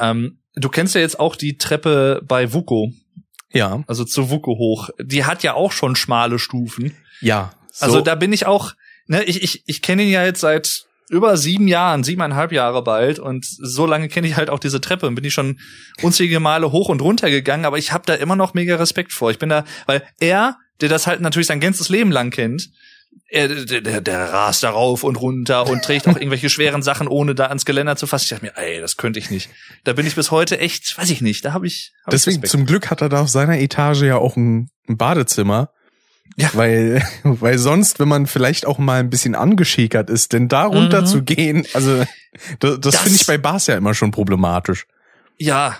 Ähm, 0.00 0.38
du 0.54 0.68
kennst 0.68 0.94
ja 0.96 1.00
jetzt 1.00 1.20
auch 1.20 1.36
die 1.36 1.56
Treppe 1.56 2.20
bei 2.26 2.52
Vuko, 2.52 2.92
Ja, 3.52 3.84
also 3.86 4.04
zu 4.04 4.28
Vuko 4.30 4.58
hoch. 4.58 4.90
Die 5.00 5.24
hat 5.24 5.42
ja 5.44 5.54
auch 5.54 5.70
schon 5.70 5.94
schmale 5.96 6.38
Stufen. 6.38 6.96
ja. 7.20 7.52
So, 7.70 7.84
Also 7.84 8.00
da 8.00 8.14
bin 8.14 8.32
ich 8.32 8.46
auch, 8.46 8.72
ne, 9.06 9.22
ich, 9.24 9.42
ich, 9.42 9.62
ich 9.66 9.82
kenne 9.82 10.02
ihn 10.02 10.08
ja 10.10 10.24
jetzt 10.24 10.40
seit 10.40 10.85
über 11.08 11.36
sieben 11.36 11.68
Jahren, 11.68 12.04
siebeneinhalb 12.04 12.52
Jahre 12.52 12.82
bald 12.82 13.18
und 13.18 13.46
so 13.46 13.86
lange 13.86 14.08
kenne 14.08 14.26
ich 14.26 14.36
halt 14.36 14.50
auch 14.50 14.58
diese 14.58 14.80
Treppe 14.80 15.06
und 15.06 15.14
bin 15.14 15.24
ich 15.24 15.34
schon 15.34 15.60
unzählige 16.02 16.40
Male 16.40 16.72
hoch 16.72 16.88
und 16.88 17.00
runter 17.00 17.30
gegangen, 17.30 17.64
aber 17.64 17.78
ich 17.78 17.92
habe 17.92 18.04
da 18.06 18.14
immer 18.14 18.36
noch 18.36 18.54
mega 18.54 18.76
Respekt 18.76 19.12
vor. 19.12 19.30
Ich 19.30 19.38
bin 19.38 19.48
da, 19.48 19.64
weil 19.86 20.02
er, 20.18 20.58
der 20.80 20.88
das 20.88 21.06
halt 21.06 21.20
natürlich 21.20 21.46
sein 21.46 21.60
ganzes 21.60 21.88
Leben 21.88 22.10
lang 22.10 22.30
kennt, 22.30 22.70
er, 23.28 23.48
der, 23.48 23.80
der, 23.80 24.00
der 24.00 24.32
rast 24.32 24.62
da 24.62 24.70
rauf 24.70 25.02
und 25.02 25.16
runter 25.16 25.68
und 25.68 25.82
trägt 25.82 26.06
auch 26.06 26.16
irgendwelche 26.16 26.48
schweren 26.48 26.82
Sachen, 26.82 27.08
ohne 27.08 27.34
da 27.34 27.46
ans 27.46 27.64
Geländer 27.64 27.96
zu 27.96 28.06
fassen. 28.06 28.24
Ich 28.24 28.30
dachte 28.30 28.44
mir, 28.44 28.56
ey, 28.56 28.80
das 28.80 28.96
könnte 28.96 29.18
ich 29.18 29.30
nicht. 29.30 29.50
Da 29.84 29.94
bin 29.94 30.06
ich 30.06 30.14
bis 30.14 30.30
heute 30.30 30.58
echt, 30.58 30.96
weiß 30.96 31.10
ich 31.10 31.22
nicht, 31.22 31.44
da 31.44 31.52
habe 31.52 31.66
ich, 31.66 31.92
hab 32.04 32.10
Deswegen, 32.10 32.42
ich 32.44 32.50
zum 32.50 32.66
Glück 32.66 32.90
hat 32.90 33.00
er 33.00 33.08
da 33.08 33.22
auf 33.22 33.28
seiner 33.28 33.58
Etage 33.58 34.02
ja 34.02 34.16
auch 34.16 34.36
ein, 34.36 34.70
ein 34.88 34.96
Badezimmer. 34.96 35.70
Ja. 36.36 36.50
Weil, 36.54 37.02
weil 37.22 37.58
sonst, 37.58 37.98
wenn 38.00 38.08
man 38.08 38.26
vielleicht 38.26 38.66
auch 38.66 38.78
mal 38.78 39.00
ein 39.00 39.10
bisschen 39.10 39.34
angeschäkert 39.34 40.10
ist, 40.10 40.32
denn 40.32 40.48
da 40.48 40.64
runter 40.64 41.02
Mhm. 41.02 41.06
zu 41.06 41.22
gehen, 41.22 41.66
also 41.74 42.04
das, 42.60 42.80
das, 42.80 42.94
Das- 42.94 42.96
finde 42.98 43.16
ich 43.16 43.26
bei 43.26 43.38
Bars 43.38 43.66
ja 43.68 43.76
immer 43.76 43.94
schon 43.94 44.10
problematisch. 44.10 44.86
Ja, 45.38 45.76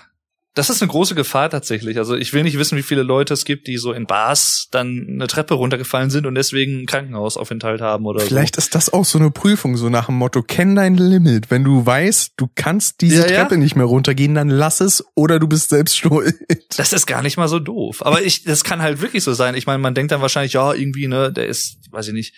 das 0.57 0.69
ist 0.69 0.81
eine 0.81 0.89
große 0.89 1.15
Gefahr 1.15 1.49
tatsächlich. 1.49 1.97
Also 1.97 2.15
ich 2.15 2.33
will 2.33 2.43
nicht 2.43 2.57
wissen, 2.57 2.77
wie 2.77 2.83
viele 2.83 3.03
Leute 3.03 3.33
es 3.33 3.45
gibt, 3.45 3.67
die 3.67 3.77
so 3.77 3.91
in 3.93 4.05
Bars 4.05 4.67
dann 4.71 5.07
eine 5.09 5.27
Treppe 5.27 5.53
runtergefallen 5.53 6.09
sind 6.09 6.25
und 6.25 6.35
deswegen 6.35 6.77
einen 6.77 6.85
Krankenhausaufenthalt 6.85 7.81
haben 7.81 8.05
oder 8.05 8.21
Vielleicht 8.21 8.57
ist 8.57 8.75
das 8.75 8.91
auch 8.91 9.05
so 9.05 9.19
eine 9.19 9.31
Prüfung, 9.31 9.77
so 9.77 9.89
nach 9.89 10.07
dem 10.07 10.15
Motto, 10.15 10.41
kenn 10.41 10.75
dein 10.75 10.95
Limit. 10.95 11.51
Wenn 11.51 11.63
du 11.63 11.85
weißt, 11.85 12.33
du 12.37 12.47
kannst 12.55 13.01
diese 13.01 13.23
Ja, 13.23 13.29
ja. 13.31 13.39
Treppe 13.41 13.57
nicht 13.57 13.75
mehr 13.75 13.85
runtergehen, 13.85 14.35
dann 14.35 14.49
lass 14.49 14.81
es 14.81 15.03
oder 15.15 15.39
du 15.39 15.47
bist 15.47 15.69
selbst 15.69 15.97
schuld. 15.99 16.35
so. 16.49 16.55
Das 16.77 16.93
ist 16.93 17.05
gar 17.05 17.21
nicht 17.21 17.37
mal 17.37 17.47
so 17.47 17.59
doof. 17.59 18.05
Aber 18.05 18.21
ich, 18.23 18.43
das 18.43 18.63
kann 18.63 18.81
halt 18.81 19.01
wirklich 19.01 19.23
so 19.23 19.33
sein. 19.33 19.55
Ich 19.55 19.67
meine, 19.67 19.79
man 19.79 19.93
denkt 19.93 20.11
dann 20.11 20.21
wahrscheinlich, 20.21 20.53
ja, 20.53 20.73
irgendwie, 20.73 21.07
ne, 21.07 21.31
der 21.31 21.47
ist, 21.47 21.77
weiß 21.91 22.07
ich 22.07 22.13
nicht, 22.13 22.33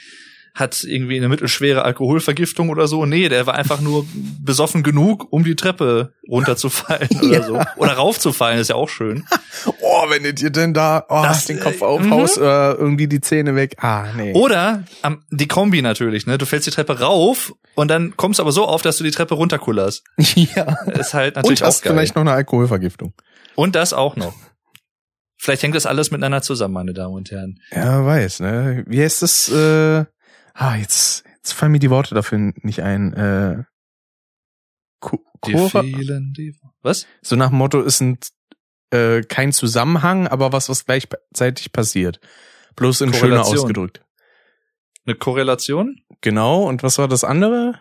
hat 0.55 0.83
irgendwie 0.83 1.17
eine 1.17 1.29
mittelschwere 1.29 1.83
Alkoholvergiftung 1.83 2.69
oder 2.69 2.87
so. 2.87 3.05
Nee, 3.05 3.29
der 3.29 3.45
war 3.47 3.53
einfach 3.55 3.81
nur 3.81 4.05
besoffen 4.41 4.83
genug, 4.83 5.27
um 5.31 5.43
die 5.43 5.55
Treppe 5.55 6.13
runterzufallen 6.29 7.07
oder 7.21 7.27
Ja. 7.31 7.43
so. 7.43 7.61
Oder 7.77 7.93
raufzufallen, 7.93 8.59
ist 8.59 8.69
ja 8.69 8.75
auch 8.75 8.89
schön. 8.89 9.25
Oh, 9.81 10.09
wenn 10.09 10.23
du 10.23 10.33
dir 10.33 10.51
denn 10.51 10.73
da 10.73 11.03
oh, 11.09 11.21
Das, 11.23 11.45
den 11.45 11.59
Kopf 11.59 11.81
äh, 11.81 11.85
aufhaust 11.85 12.37
oder 12.37 12.77
irgendwie 12.77 13.07
die 13.07 13.19
Zähne 13.19 13.55
weg. 13.55 13.75
Ah, 13.79 14.05
nee. 14.15 14.33
Oder 14.33 14.85
am, 15.01 15.23
die 15.31 15.47
Kombi 15.47 15.81
natürlich, 15.81 16.25
ne? 16.27 16.37
Du 16.37 16.45
fällst 16.45 16.65
die 16.67 16.71
Treppe 16.71 16.99
rauf 17.01 17.51
und 17.75 17.89
dann 17.89 18.15
kommst 18.15 18.39
du 18.39 18.43
aber 18.43 18.51
so 18.53 18.65
auf, 18.65 18.81
dass 18.81 18.97
du 18.97 19.03
die 19.03 19.11
Treppe 19.11 19.35
runterkullerst. 19.35 20.03
ja. 20.35 20.77
Ist 20.93 21.13
halt 21.13 21.35
natürlich 21.35 21.61
Und 21.61 21.67
hast 21.67 21.79
auch 21.79 21.83
geil. 21.83 21.93
vielleicht 21.93 22.15
noch 22.15 22.21
eine 22.21 22.31
Alkoholvergiftung. 22.31 23.13
Und 23.55 23.75
das 23.75 23.91
auch 23.91 24.15
noch. 24.15 24.33
Vielleicht 25.37 25.63
hängt 25.63 25.75
das 25.75 25.85
alles 25.85 26.11
miteinander 26.11 26.41
zusammen, 26.41 26.73
meine 26.75 26.93
Damen 26.93 27.15
und 27.15 27.31
Herren. 27.31 27.59
Ja, 27.73 28.05
weiß, 28.05 28.39
ne? 28.41 28.83
Wie 28.87 29.01
heißt 29.01 29.21
das? 29.21 29.49
Äh, 29.49 30.05
ah, 30.53 30.75
jetzt, 30.75 31.23
jetzt 31.37 31.53
fallen 31.53 31.71
mir 31.71 31.79
die 31.79 31.89
Worte 31.89 32.15
dafür 32.15 32.53
nicht 32.61 32.81
ein. 32.81 33.13
Äh, 33.13 33.63
vielen, 35.43 36.33
die. 36.33 36.55
Was? 36.81 37.07
so 37.21 37.35
nach 37.35 37.49
dem 37.49 37.57
Motto 37.57 37.81
ist 37.81 38.01
ein, 38.01 38.17
äh, 38.91 39.21
kein 39.21 39.53
Zusammenhang, 39.53 40.27
aber 40.27 40.51
was, 40.51 40.69
was 40.69 40.85
gleichzeitig 40.85 41.71
passiert. 41.71 42.19
Bloß 42.75 43.01
in 43.01 43.13
schöner 43.13 43.45
ausgedrückt. 43.45 44.03
Eine 45.05 45.15
Korrelation? 45.15 46.01
Genau, 46.21 46.63
und 46.63 46.83
was 46.83 46.97
war 46.97 47.07
das 47.07 47.23
andere? 47.23 47.79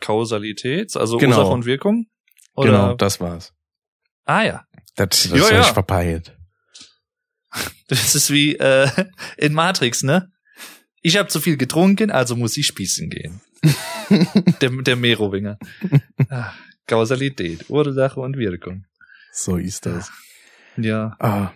Kausalität? 0.00 0.96
Also 0.96 1.16
Genau. 1.16 1.38
Ursache 1.38 1.52
und 1.52 1.64
Wirkung? 1.64 2.06
Oder? 2.54 2.70
Genau, 2.70 2.94
das 2.94 3.20
war's. 3.20 3.52
Ah 4.24 4.42
ja. 4.42 4.64
Das, 4.96 5.08
das 5.08 5.24
Ja, 5.26 5.44
hab 5.44 5.52
ja. 5.52 5.60
ich 5.60 5.66
verpeilt. 5.66 6.36
Das 7.88 8.16
ist 8.16 8.30
wie 8.30 8.56
äh, 8.56 8.88
in 9.36 9.54
Matrix, 9.54 10.02
ne? 10.02 10.32
Ich 11.06 11.16
habe 11.16 11.28
zu 11.28 11.40
viel 11.40 11.56
getrunken, 11.56 12.10
also 12.10 12.34
muss 12.34 12.56
ich 12.56 12.66
spießen 12.66 13.08
gehen. 13.10 13.40
der, 14.60 14.70
der 14.70 14.96
Merowinger. 14.96 15.56
Ah, 16.28 16.52
Kausalität, 16.88 17.70
Ursache 17.70 18.18
und 18.18 18.36
Wirkung. 18.36 18.86
So 19.32 19.56
ist 19.56 19.86
das. 19.86 20.10
Ja. 20.76 21.14
Ah, 21.20 21.52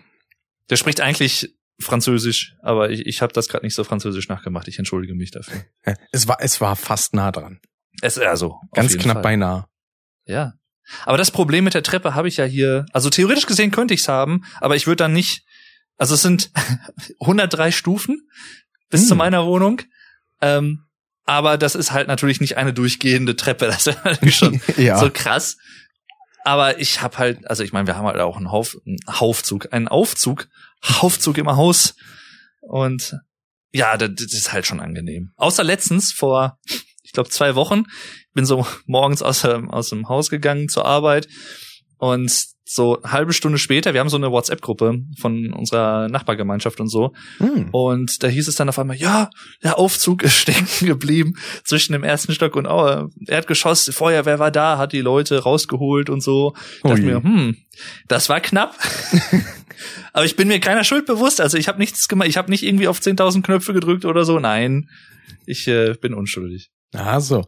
Der 0.68 0.76
spricht 0.76 1.00
eigentlich 1.00 1.52
Französisch, 1.80 2.54
aber 2.62 2.90
ich, 2.90 3.04
ich 3.06 3.22
habe 3.22 3.32
das 3.32 3.48
gerade 3.48 3.66
nicht 3.66 3.74
so 3.74 3.82
französisch 3.82 4.28
nachgemacht. 4.28 4.68
Ich 4.68 4.78
entschuldige 4.78 5.16
mich 5.16 5.32
dafür. 5.32 5.64
es 6.12 6.28
war, 6.28 6.36
es 6.40 6.60
war 6.60 6.76
fast 6.76 7.14
nah 7.14 7.32
dran. 7.32 7.58
Es 8.02 8.18
also 8.18 8.60
Ganz 8.72 8.96
knapp 8.98 9.16
Fall. 9.16 9.22
beinahe. 9.22 9.66
Ja. 10.26 10.54
Aber 11.06 11.18
das 11.18 11.32
Problem 11.32 11.64
mit 11.64 11.74
der 11.74 11.82
Treppe 11.82 12.14
habe 12.14 12.28
ich 12.28 12.36
ja 12.36 12.44
hier. 12.44 12.86
Also 12.92 13.10
theoretisch 13.10 13.46
gesehen 13.46 13.72
könnte 13.72 13.94
ich's 13.94 14.06
haben, 14.06 14.44
aber 14.60 14.76
ich 14.76 14.86
würde 14.86 15.02
dann 15.02 15.12
nicht. 15.12 15.44
Also 15.96 16.14
es 16.14 16.22
sind 16.22 16.52
103 17.20 17.72
Stufen 17.72 18.28
bis 18.90 19.02
Hm. 19.02 19.08
zu 19.08 19.14
meiner 19.16 19.46
Wohnung. 19.46 19.80
Ähm, 20.40 20.86
aber 21.24 21.58
das 21.58 21.74
ist 21.74 21.92
halt 21.92 22.08
natürlich 22.08 22.40
nicht 22.40 22.56
eine 22.56 22.72
durchgehende 22.72 23.36
Treppe. 23.36 23.66
Das 23.70 23.86
ist 23.86 24.04
natürlich 24.04 24.36
schon 24.36 24.60
ja. 24.76 24.98
so 24.98 25.10
krass. 25.10 25.56
Aber 26.44 26.78
ich 26.78 27.02
habe 27.02 27.18
halt, 27.18 27.48
also 27.48 27.62
ich 27.62 27.72
meine, 27.72 27.86
wir 27.86 27.96
haben 27.96 28.06
halt 28.06 28.18
auch 28.18 28.36
einen, 28.36 28.50
Hauf, 28.50 28.76
einen 28.86 28.98
Haufzug, 29.08 29.72
einen 29.72 29.88
Aufzug, 29.88 30.48
Haufzug 30.82 31.38
im 31.38 31.48
Haus. 31.48 31.94
Und 32.60 33.14
ja, 33.72 33.96
das, 33.96 34.10
das 34.16 34.32
ist 34.32 34.52
halt 34.52 34.66
schon 34.66 34.80
angenehm. 34.80 35.32
Außer 35.36 35.62
letztens 35.62 36.12
vor, 36.12 36.58
ich 37.02 37.12
glaube, 37.12 37.28
zwei 37.28 37.54
Wochen, 37.54 37.84
bin 38.34 38.46
so 38.46 38.66
morgens 38.86 39.22
aus 39.22 39.44
aus 39.44 39.90
dem 39.90 40.08
Haus 40.08 40.30
gegangen 40.30 40.68
zur 40.68 40.86
Arbeit 40.86 41.28
und 42.00 42.32
so 42.64 43.02
eine 43.02 43.12
halbe 43.12 43.32
Stunde 43.32 43.58
später, 43.58 43.94
wir 43.94 44.00
haben 44.00 44.08
so 44.08 44.16
eine 44.16 44.30
WhatsApp-Gruppe 44.30 45.00
von 45.18 45.52
unserer 45.52 46.08
Nachbargemeinschaft 46.08 46.80
und 46.80 46.88
so, 46.88 47.12
Hm. 47.38 47.68
und 47.72 48.22
da 48.22 48.28
hieß 48.28 48.46
es 48.46 48.54
dann 48.54 48.68
auf 48.68 48.78
einmal, 48.78 48.96
ja, 48.96 49.28
der 49.64 49.76
Aufzug 49.78 50.22
ist 50.24 50.36
stecken 50.36 50.86
geblieben 50.86 51.34
zwischen 51.64 51.92
dem 51.92 52.04
ersten 52.04 52.32
Stock 52.32 52.54
und 52.56 52.66
oh, 52.66 53.08
Erdgeschoss. 53.26 53.90
Feuerwehr 53.92 54.38
war 54.38 54.50
da, 54.50 54.78
hat 54.78 54.92
die 54.92 55.00
Leute 55.00 55.42
rausgeholt 55.42 56.10
und 56.10 56.22
so. 56.22 56.54
Ich 56.76 56.82
dachte 56.82 57.02
mir, 57.02 57.22
hm, 57.22 57.56
das 58.08 58.28
war 58.28 58.40
knapp. 58.40 58.76
Aber 60.12 60.24
ich 60.24 60.36
bin 60.36 60.48
mir 60.48 60.60
keiner 60.60 60.84
Schuld 60.84 61.06
bewusst. 61.06 61.40
Also 61.40 61.56
ich 61.58 61.66
habe 61.68 61.78
nichts 61.78 62.06
gemacht. 62.06 62.28
Ich 62.28 62.36
habe 62.36 62.50
nicht 62.50 62.62
irgendwie 62.62 62.88
auf 62.88 63.00
10.000 63.00 63.42
Knöpfe 63.42 63.72
gedrückt 63.72 64.04
oder 64.04 64.24
so. 64.24 64.38
Nein, 64.38 64.88
ich 65.46 65.66
äh, 65.66 65.94
bin 66.00 66.14
unschuldig. 66.14 66.70
Ah, 66.92 67.20
so. 67.20 67.46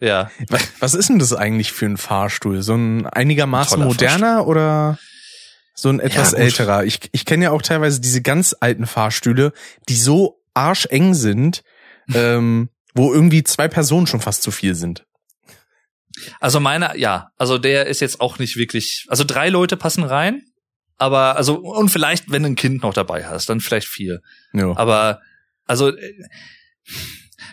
Ja, 0.00 0.30
Wa- 0.48 0.58
Was 0.80 0.94
ist 0.94 1.08
denn 1.10 1.18
das 1.18 1.32
eigentlich 1.34 1.72
für 1.72 1.86
ein 1.86 1.96
Fahrstuhl? 1.96 2.62
So 2.62 2.74
ein 2.74 3.06
einigermaßen 3.06 3.74
Toller 3.76 3.86
moderner 3.86 4.46
oder 4.46 4.98
so 5.74 5.90
ein 5.90 6.00
etwas 6.00 6.30
gut. 6.30 6.38
älterer? 6.40 6.84
Ich, 6.84 7.00
ich 7.12 7.24
kenne 7.26 7.44
ja 7.44 7.50
auch 7.50 7.60
teilweise 7.62 8.00
diese 8.00 8.22
ganz 8.22 8.56
alten 8.58 8.86
Fahrstühle, 8.86 9.52
die 9.88 9.96
so 9.96 10.40
arscheng 10.54 11.12
sind, 11.12 11.62
ähm, 12.14 12.70
wo 12.94 13.12
irgendwie 13.12 13.44
zwei 13.44 13.68
Personen 13.68 14.06
schon 14.06 14.20
fast 14.22 14.42
zu 14.42 14.50
viel 14.50 14.74
sind. 14.74 15.04
also 16.40 16.60
meiner, 16.60 16.96
ja, 16.96 17.28
also 17.36 17.58
der 17.58 17.86
ist 17.86 18.00
jetzt 18.00 18.20
auch 18.22 18.38
nicht 18.38 18.56
wirklich. 18.56 19.04
Also 19.08 19.24
drei 19.24 19.50
Leute 19.50 19.76
passen 19.76 20.04
rein. 20.04 20.42
Aber 20.96 21.36
also 21.36 21.58
und 21.60 21.90
vielleicht, 21.90 22.30
wenn 22.30 22.42
du 22.42 22.48
ein 22.48 22.56
Kind 22.56 22.82
noch 22.82 22.94
dabei 22.94 23.26
hast, 23.26 23.50
dann 23.50 23.60
vielleicht 23.60 23.86
vier. 23.88 24.20
Ja. 24.54 24.74
Aber 24.78 25.20
also 25.66 25.94
äh, 25.94 26.14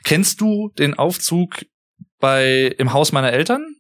kennst 0.06 0.40
du 0.40 0.72
den 0.78 0.94
Aufzug 0.94 1.66
bei 2.24 2.74
im 2.78 2.94
Haus 2.94 3.12
meiner 3.12 3.34
Eltern? 3.34 3.76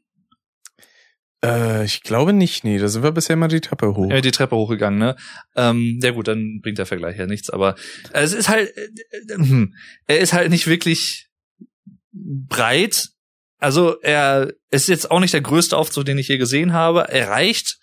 Äh, 1.42 1.86
ich 1.86 2.04
glaube 2.04 2.34
nicht, 2.34 2.66
nee. 2.66 2.78
Da 2.78 2.90
sind 2.90 3.02
wir 3.02 3.14
bisher 3.14 3.36
immer 3.36 3.48
die 3.48 3.62
Treppe 3.62 3.96
hoch. 3.96 4.12
Ja, 4.12 4.20
die 4.20 4.32
Treppe 4.32 4.58
hochgegangen, 4.58 5.00
ne? 5.00 5.16
Ähm, 5.56 5.98
ja 6.04 6.12
gut, 6.12 6.28
dann 6.28 6.60
bringt 6.62 6.78
der 6.78 6.86
Vergleich 6.86 7.18
ja 7.18 7.26
nichts, 7.26 7.50
aber 7.50 7.76
es 8.12 8.34
ist 8.34 8.50
halt, 8.50 8.76
äh, 8.76 8.90
äh, 9.30 9.38
hm, 9.38 9.74
er 10.08 10.20
ist 10.20 10.34
halt 10.34 10.50
nicht 10.50 10.68
wirklich 10.68 11.30
breit. 12.12 13.12
Also 13.60 13.98
er 14.02 14.52
ist 14.72 14.90
jetzt 14.90 15.10
auch 15.10 15.22
nicht 15.22 15.34
der 15.34 15.40
größte 15.40 15.78
Aufzug, 15.78 16.04
den 16.04 16.18
ich 16.18 16.28
je 16.28 16.38
gesehen 16.38 16.74
habe. 16.74 17.08
Er 17.08 17.30
reicht, 17.30 17.78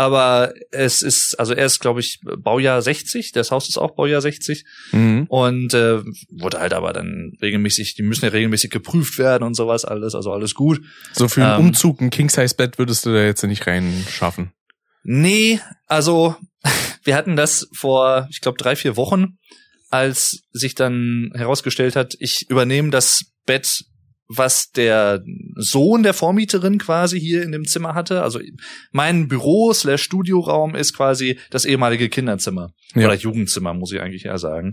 aber 0.00 0.54
es 0.70 1.02
ist, 1.02 1.38
also 1.38 1.52
er 1.52 1.66
ist, 1.66 1.78
glaube 1.78 2.00
ich, 2.00 2.20
Baujahr 2.22 2.80
60, 2.80 3.32
das 3.32 3.50
Haus 3.50 3.68
ist 3.68 3.76
auch 3.76 3.94
Baujahr 3.94 4.22
60 4.22 4.64
Mhm. 4.92 5.26
und 5.28 5.74
äh, 5.74 6.00
wurde 6.30 6.58
halt 6.58 6.72
aber 6.72 6.94
dann 6.94 7.32
regelmäßig, 7.42 7.96
die 7.96 8.02
müssen 8.02 8.24
ja 8.24 8.30
regelmäßig 8.30 8.70
geprüft 8.70 9.18
werden 9.18 9.42
und 9.44 9.54
sowas 9.54 9.84
alles, 9.84 10.14
also 10.14 10.32
alles 10.32 10.54
gut. 10.54 10.80
So 11.12 11.28
für 11.28 11.44
einen 11.44 11.60
Ähm. 11.60 11.66
Umzug, 11.66 12.00
ein 12.00 12.08
King-Size-Bett 12.08 12.78
würdest 12.78 13.04
du 13.04 13.12
da 13.12 13.22
jetzt 13.22 13.42
nicht 13.42 13.66
reinschaffen. 13.66 14.52
Nee, 15.02 15.60
also 15.86 16.34
wir 17.04 17.14
hatten 17.14 17.36
das 17.36 17.68
vor, 17.74 18.26
ich 18.30 18.40
glaube, 18.40 18.56
drei, 18.56 18.76
vier 18.76 18.96
Wochen, 18.96 19.36
als 19.90 20.44
sich 20.52 20.74
dann 20.74 21.30
herausgestellt 21.34 21.94
hat, 21.94 22.14
ich 22.20 22.48
übernehme 22.48 22.88
das 22.90 23.24
Bett, 23.44 23.84
was 24.32 24.70
der 24.70 25.24
Sohn 25.56 26.04
der 26.04 26.14
Vormieterin 26.14 26.78
quasi 26.78 27.18
hier 27.18 27.42
in 27.42 27.50
dem 27.50 27.66
Zimmer 27.66 27.94
hatte. 27.94 28.22
Also 28.22 28.38
mein 28.92 29.26
Büro 29.26 29.72
slash 29.72 30.04
Studioraum 30.04 30.76
ist 30.76 30.94
quasi 30.94 31.36
das 31.50 31.64
ehemalige 31.64 32.08
Kinderzimmer. 32.08 32.72
Ja. 32.94 33.06
Oder 33.06 33.16
Jugendzimmer, 33.16 33.74
muss 33.74 33.90
ich 33.90 34.00
eigentlich 34.00 34.26
eher 34.26 34.38
sagen. 34.38 34.72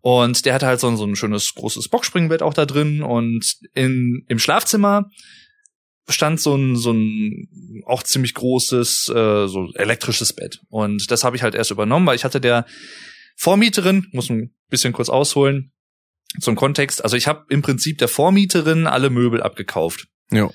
Und 0.00 0.44
der 0.44 0.54
hatte 0.54 0.66
halt 0.66 0.80
so 0.80 0.88
ein, 0.88 0.96
so 0.96 1.04
ein 1.04 1.14
schönes 1.14 1.54
großes 1.54 1.88
Boxspringbett 1.88 2.42
auch 2.42 2.54
da 2.54 2.66
drin 2.66 3.02
und 3.02 3.54
in, 3.74 4.24
im 4.26 4.40
Schlafzimmer 4.40 5.08
stand 6.08 6.40
so 6.40 6.56
ein, 6.56 6.74
so 6.74 6.92
ein 6.92 7.84
auch 7.86 8.02
ziemlich 8.02 8.34
großes, 8.34 9.08
äh, 9.10 9.46
so 9.46 9.70
elektrisches 9.74 10.32
Bett. 10.32 10.58
Und 10.68 11.12
das 11.12 11.22
habe 11.22 11.36
ich 11.36 11.44
halt 11.44 11.54
erst 11.54 11.70
übernommen, 11.70 12.06
weil 12.06 12.16
ich 12.16 12.24
hatte 12.24 12.40
der 12.40 12.66
Vormieterin, 13.36 14.08
muss 14.10 14.30
ein 14.30 14.52
bisschen 14.68 14.92
kurz 14.92 15.08
ausholen, 15.08 15.70
zum 16.38 16.54
Kontext, 16.54 17.02
also 17.02 17.16
ich 17.16 17.26
habe 17.26 17.44
im 17.48 17.62
Prinzip 17.62 17.98
der 17.98 18.08
Vormieterin 18.08 18.86
alle 18.86 19.10
Möbel 19.10 19.42
abgekauft. 19.42 20.06
Ja. 20.30 20.48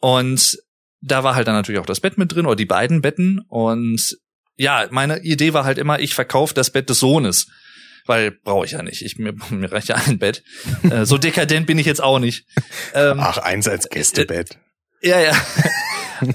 Und 0.00 0.58
da 1.00 1.24
war 1.24 1.34
halt 1.34 1.46
dann 1.48 1.54
natürlich 1.54 1.80
auch 1.80 1.86
das 1.86 2.00
Bett 2.00 2.18
mit 2.18 2.34
drin 2.34 2.46
oder 2.46 2.56
die 2.56 2.66
beiden 2.66 3.00
Betten. 3.00 3.40
Und 3.48 4.18
ja, 4.56 4.86
meine 4.90 5.22
Idee 5.22 5.52
war 5.52 5.64
halt 5.64 5.78
immer, 5.78 6.00
ich 6.00 6.14
verkaufe 6.14 6.54
das 6.54 6.70
Bett 6.70 6.90
des 6.90 6.98
Sohnes. 6.98 7.46
Weil 8.06 8.30
brauche 8.30 8.64
ich 8.66 8.72
ja 8.72 8.82
nicht. 8.82 9.02
Ich, 9.02 9.18
mir, 9.18 9.34
mir 9.50 9.72
reicht 9.72 9.88
ja 9.88 9.96
ein 9.96 10.18
Bett. 10.18 10.42
Äh, 10.88 11.06
so 11.06 11.18
dekadent 11.18 11.66
bin 11.66 11.78
ich 11.78 11.86
jetzt 11.86 12.02
auch 12.02 12.18
nicht. 12.18 12.46
Ähm, 12.94 13.18
Ach, 13.20 13.38
eins 13.38 13.68
als 13.68 13.88
Gästebett. 13.88 14.58
ja, 15.02 15.20
ja. 15.20 15.32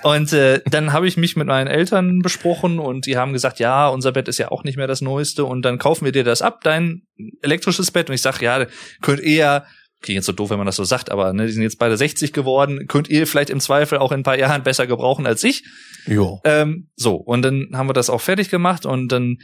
Und 0.04 0.34
äh, 0.34 0.62
dann 0.66 0.94
habe 0.94 1.08
ich 1.08 1.18
mich 1.18 1.36
mit 1.36 1.48
meinen 1.48 1.68
Eltern 1.68 2.20
besprochen 2.20 2.80
und 2.80 3.06
die 3.06 3.18
haben 3.18 3.34
gesagt, 3.34 3.60
ja, 3.60 3.88
unser 3.88 4.12
Bett 4.12 4.28
ist 4.28 4.38
ja 4.38 4.52
auch 4.52 4.64
nicht 4.64 4.78
mehr 4.78 4.88
das 4.88 5.02
Neueste 5.02 5.46
und 5.46 5.64
dann 5.64 5.78
kaufen 5.78 6.06
wir 6.06 6.12
dir 6.12 6.24
das 6.24 6.42
ab, 6.42 6.62
dein 6.64 7.04
elektrisches 7.42 7.92
Bett. 7.92 8.10
Und 8.10 8.16
ich 8.16 8.22
sag, 8.22 8.42
ja, 8.42 8.66
könnt 9.02 9.22
ihr 9.22 9.36
ja, 9.36 9.66
klingt 10.02 10.16
jetzt 10.16 10.26
so 10.26 10.32
doof, 10.32 10.50
wenn 10.50 10.58
man 10.58 10.66
das 10.66 10.76
so 10.76 10.84
sagt, 10.84 11.12
aber 11.12 11.32
ne, 11.34 11.46
die 11.46 11.52
sind 11.52 11.64
jetzt 11.64 11.80
beide 11.80 11.96
60 11.96 12.34
geworden, 12.34 12.88
könnt 12.88 13.10
ihr 13.10 13.28
vielleicht 13.28 13.50
im 13.50 13.60
Zweifel 13.60 14.00
auch 14.00 14.12
in 14.12 14.22
ein 14.22 14.24
paar 14.24 14.38
Jahren 14.38 14.64
besser 14.64 14.88
gebrauchen 14.88 15.28
als 15.28 15.44
ich. 15.44 15.64
Jo. 16.08 16.42
Ähm, 16.44 16.90
so, 16.96 17.16
und 17.16 17.44
dann 17.44 17.70
haben 17.74 17.88
wir 17.88 17.94
das 17.94 18.10
auch 18.10 18.22
fertig 18.22 18.50
gemacht 18.50 18.86
und 18.86 19.12
dann 19.12 19.38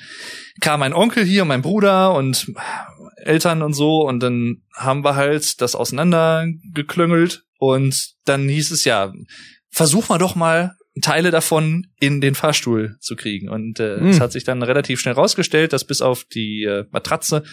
kam 0.60 0.80
mein 0.80 0.94
Onkel 0.94 1.24
hier, 1.24 1.46
mein 1.46 1.62
Bruder 1.62 2.16
und 2.16 2.52
Eltern 3.18 3.62
und 3.62 3.74
so 3.74 4.08
und 4.08 4.22
dann 4.22 4.64
haben 4.74 5.04
wir 5.04 5.16
halt 5.16 5.62
das 5.62 5.76
auseinandergeklüngelt 5.76 7.44
und 7.60 8.14
dann 8.26 8.50
hieß 8.50 8.72
es 8.72 8.84
ja, 8.84 9.14
versuch 9.78 10.10
mal 10.10 10.18
doch 10.18 10.36
mal 10.36 10.76
Teile 11.02 11.30
davon 11.30 11.88
in 12.00 12.22
den 12.22 12.34
Fahrstuhl 12.34 12.98
zu 13.00 13.16
kriegen. 13.16 13.50
Und 13.50 13.80
äh, 13.80 13.98
Hm. 14.00 14.10
es 14.10 14.20
hat 14.20 14.32
sich 14.32 14.44
dann 14.44 14.64
relativ 14.64 15.00
schnell 15.00 15.14
rausgestellt, 15.14 15.72
dass 15.72 15.86
bis 15.86 16.02
auf 16.02 16.24
die 16.24 16.64
äh, 16.64 16.86
Matratze 16.90 17.44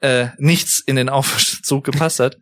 äh, 0.00 0.28
nichts 0.38 0.78
in 0.78 0.94
den 0.94 1.08
Aufzug 1.08 1.84
gepasst 1.84 2.20
hat. 2.20 2.38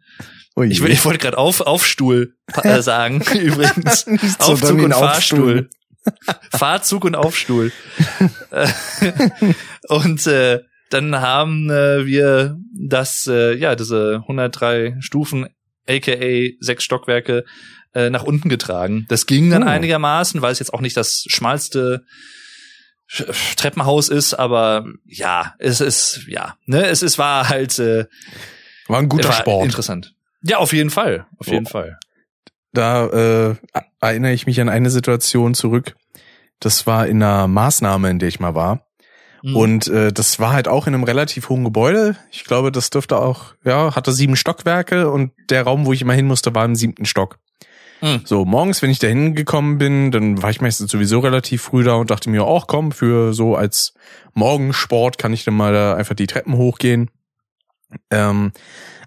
Ui. 0.57 0.69
Ich, 0.69 0.83
ich 0.83 1.05
wollte 1.05 1.19
gerade 1.19 1.39
auf, 1.39 1.63
Aufstuhl 1.63 2.35
äh, 2.63 2.83
sagen, 2.93 3.23
übrigens. 3.35 4.07
Aufzug 4.39 4.83
und 4.83 4.93
Fahrstuhl. 4.93 5.71
Fahrzug 6.51 7.05
und 7.05 7.17
Aufstuhl. 7.17 7.73
Äh, 8.51 8.69
und 9.89 10.27
äh, 10.27 10.61
dann 10.91 11.17
haben 11.21 11.71
äh, 11.71 12.07
wir 12.07 12.57
das, 12.73 13.27
äh, 13.27 13.57
ja, 13.57 13.75
diese 13.75 14.21
103 14.23 14.97
Stufen, 15.01 15.49
aka 15.89 16.49
sechs 16.61 16.85
Stockwerke, 16.85 17.45
äh, 17.95 18.11
nach 18.11 18.23
unten 18.25 18.49
getragen. 18.49 19.07
Das 19.09 19.27
ging 19.27 19.51
dann 19.51 19.63
Oh. 19.63 19.67
einigermaßen, 19.67 20.43
weil 20.43 20.53
es 20.53 20.59
jetzt 20.59 20.73
auch 20.75 20.81
nicht 20.81 20.97
das 20.97 21.25
schmalste 21.29 22.03
Sch- 23.11 23.57
Treppenhaus 23.57 24.09
ist, 24.09 24.35
aber 24.35 24.85
ja, 25.05 25.55
es 25.59 25.81
ist, 25.81 26.23
ja, 26.27 26.57
ne, 26.67 26.87
es, 26.87 27.03
es 27.03 27.19
war 27.19 27.49
halt 27.49 27.79
äh, 27.79 28.07
War 28.89 28.99
ein 29.01 29.09
guter 29.09 29.29
war 29.29 29.35
Sport. 29.37 29.65
interessant. 29.67 30.13
Ja, 30.43 30.59
auf 30.59 30.73
jeden 30.73 30.91
Fall, 30.91 31.27
auf 31.39 31.47
jeden 31.49 31.67
Oh. 31.67 31.71
Fall. 31.71 31.99
Da 32.73 33.07
äh, 33.07 33.55
erinnere 34.01 34.33
ich 34.33 34.47
mich 34.47 34.61
an 34.61 34.69
eine 34.69 34.91
Situation 34.91 35.55
zurück. 35.55 35.95
Das 36.61 36.87
war 36.87 37.07
in 37.07 37.23
einer 37.23 37.47
Maßnahme, 37.47 38.11
in 38.11 38.19
der 38.19 38.29
ich 38.29 38.41
mal 38.41 38.55
war. 38.55 38.87
Mhm. 39.43 39.57
Und 39.57 39.87
äh, 39.89 40.13
das 40.13 40.41
war 40.41 40.53
halt 40.53 40.67
auch 40.67 40.87
in 40.87 40.95
einem 40.95 41.05
relativ 41.05 41.51
hohen 41.51 41.63
Gebäude. 41.65 42.17
Ich 42.33 42.45
glaube, 42.45 42.73
das 42.73 42.91
dürfte 42.91 43.19
auch, 43.19 43.55
ja, 43.65 43.95
hatte 43.95 44.13
sieben 44.13 44.35
Stockwerke 44.37 45.11
und 45.11 45.33
der 45.51 45.63
Raum, 45.63 45.87
wo 45.87 45.93
ich 45.93 46.03
immer 46.03 46.15
hin 46.15 46.27
musste, 46.27 46.55
war 46.55 46.65
im 46.65 46.75
siebten 46.75 47.05
Stock. 47.07 47.39
Mhm. 48.01 48.23
So, 48.25 48.45
morgens, 48.45 48.83
wenn 48.83 48.91
ich 48.91 48.99
da 48.99 49.07
hingekommen 49.07 49.79
bin, 49.79 50.11
dann 50.11 50.43
war 50.43 50.51
ich 50.51 50.61
meistens 50.61 50.91
sowieso 50.91 51.21
relativ 51.21 51.63
früh 51.63 51.85
da 51.85 51.95
und 51.95 52.11
dachte 52.11 52.29
mir, 52.31 52.45
ach 52.47 52.67
komm, 52.67 52.93
für 52.93 53.33
so 53.33 53.57
als 53.57 53.95
Morgensport 54.35 55.19
kann 55.19 55.33
ich 55.33 55.45
dann 55.45 55.55
mal 55.55 55.73
da 55.73 55.95
einfach 55.95 56.15
die 56.15 56.27
Treppen 56.27 56.57
hochgehen. 56.57 57.11
Ähm, 58.11 58.53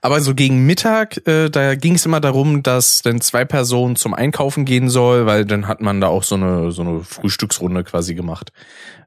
aber 0.02 0.22
so 0.22 0.34
gegen 0.34 0.66
Mittag, 0.66 1.28
äh, 1.28 1.50
da 1.50 1.76
ging 1.76 1.96
es 1.96 2.06
immer 2.06 2.22
darum, 2.22 2.64
dass 2.64 3.02
dann 3.02 3.20
zwei 3.20 3.44
Personen 3.46 3.96
zum 3.96 4.14
Einkaufen 4.14 4.64
gehen 4.64 4.90
soll, 4.90 5.26
weil 5.26 5.44
dann 5.46 5.68
hat 5.68 5.82
man 5.82 6.00
da 6.00 6.08
auch 6.08 6.24
so 6.24 6.36
eine 6.36 6.72
so 6.72 6.84
eine 6.84 7.04
Frühstücksrunde 7.04 7.84
quasi 7.84 8.16
gemacht, 8.16 8.52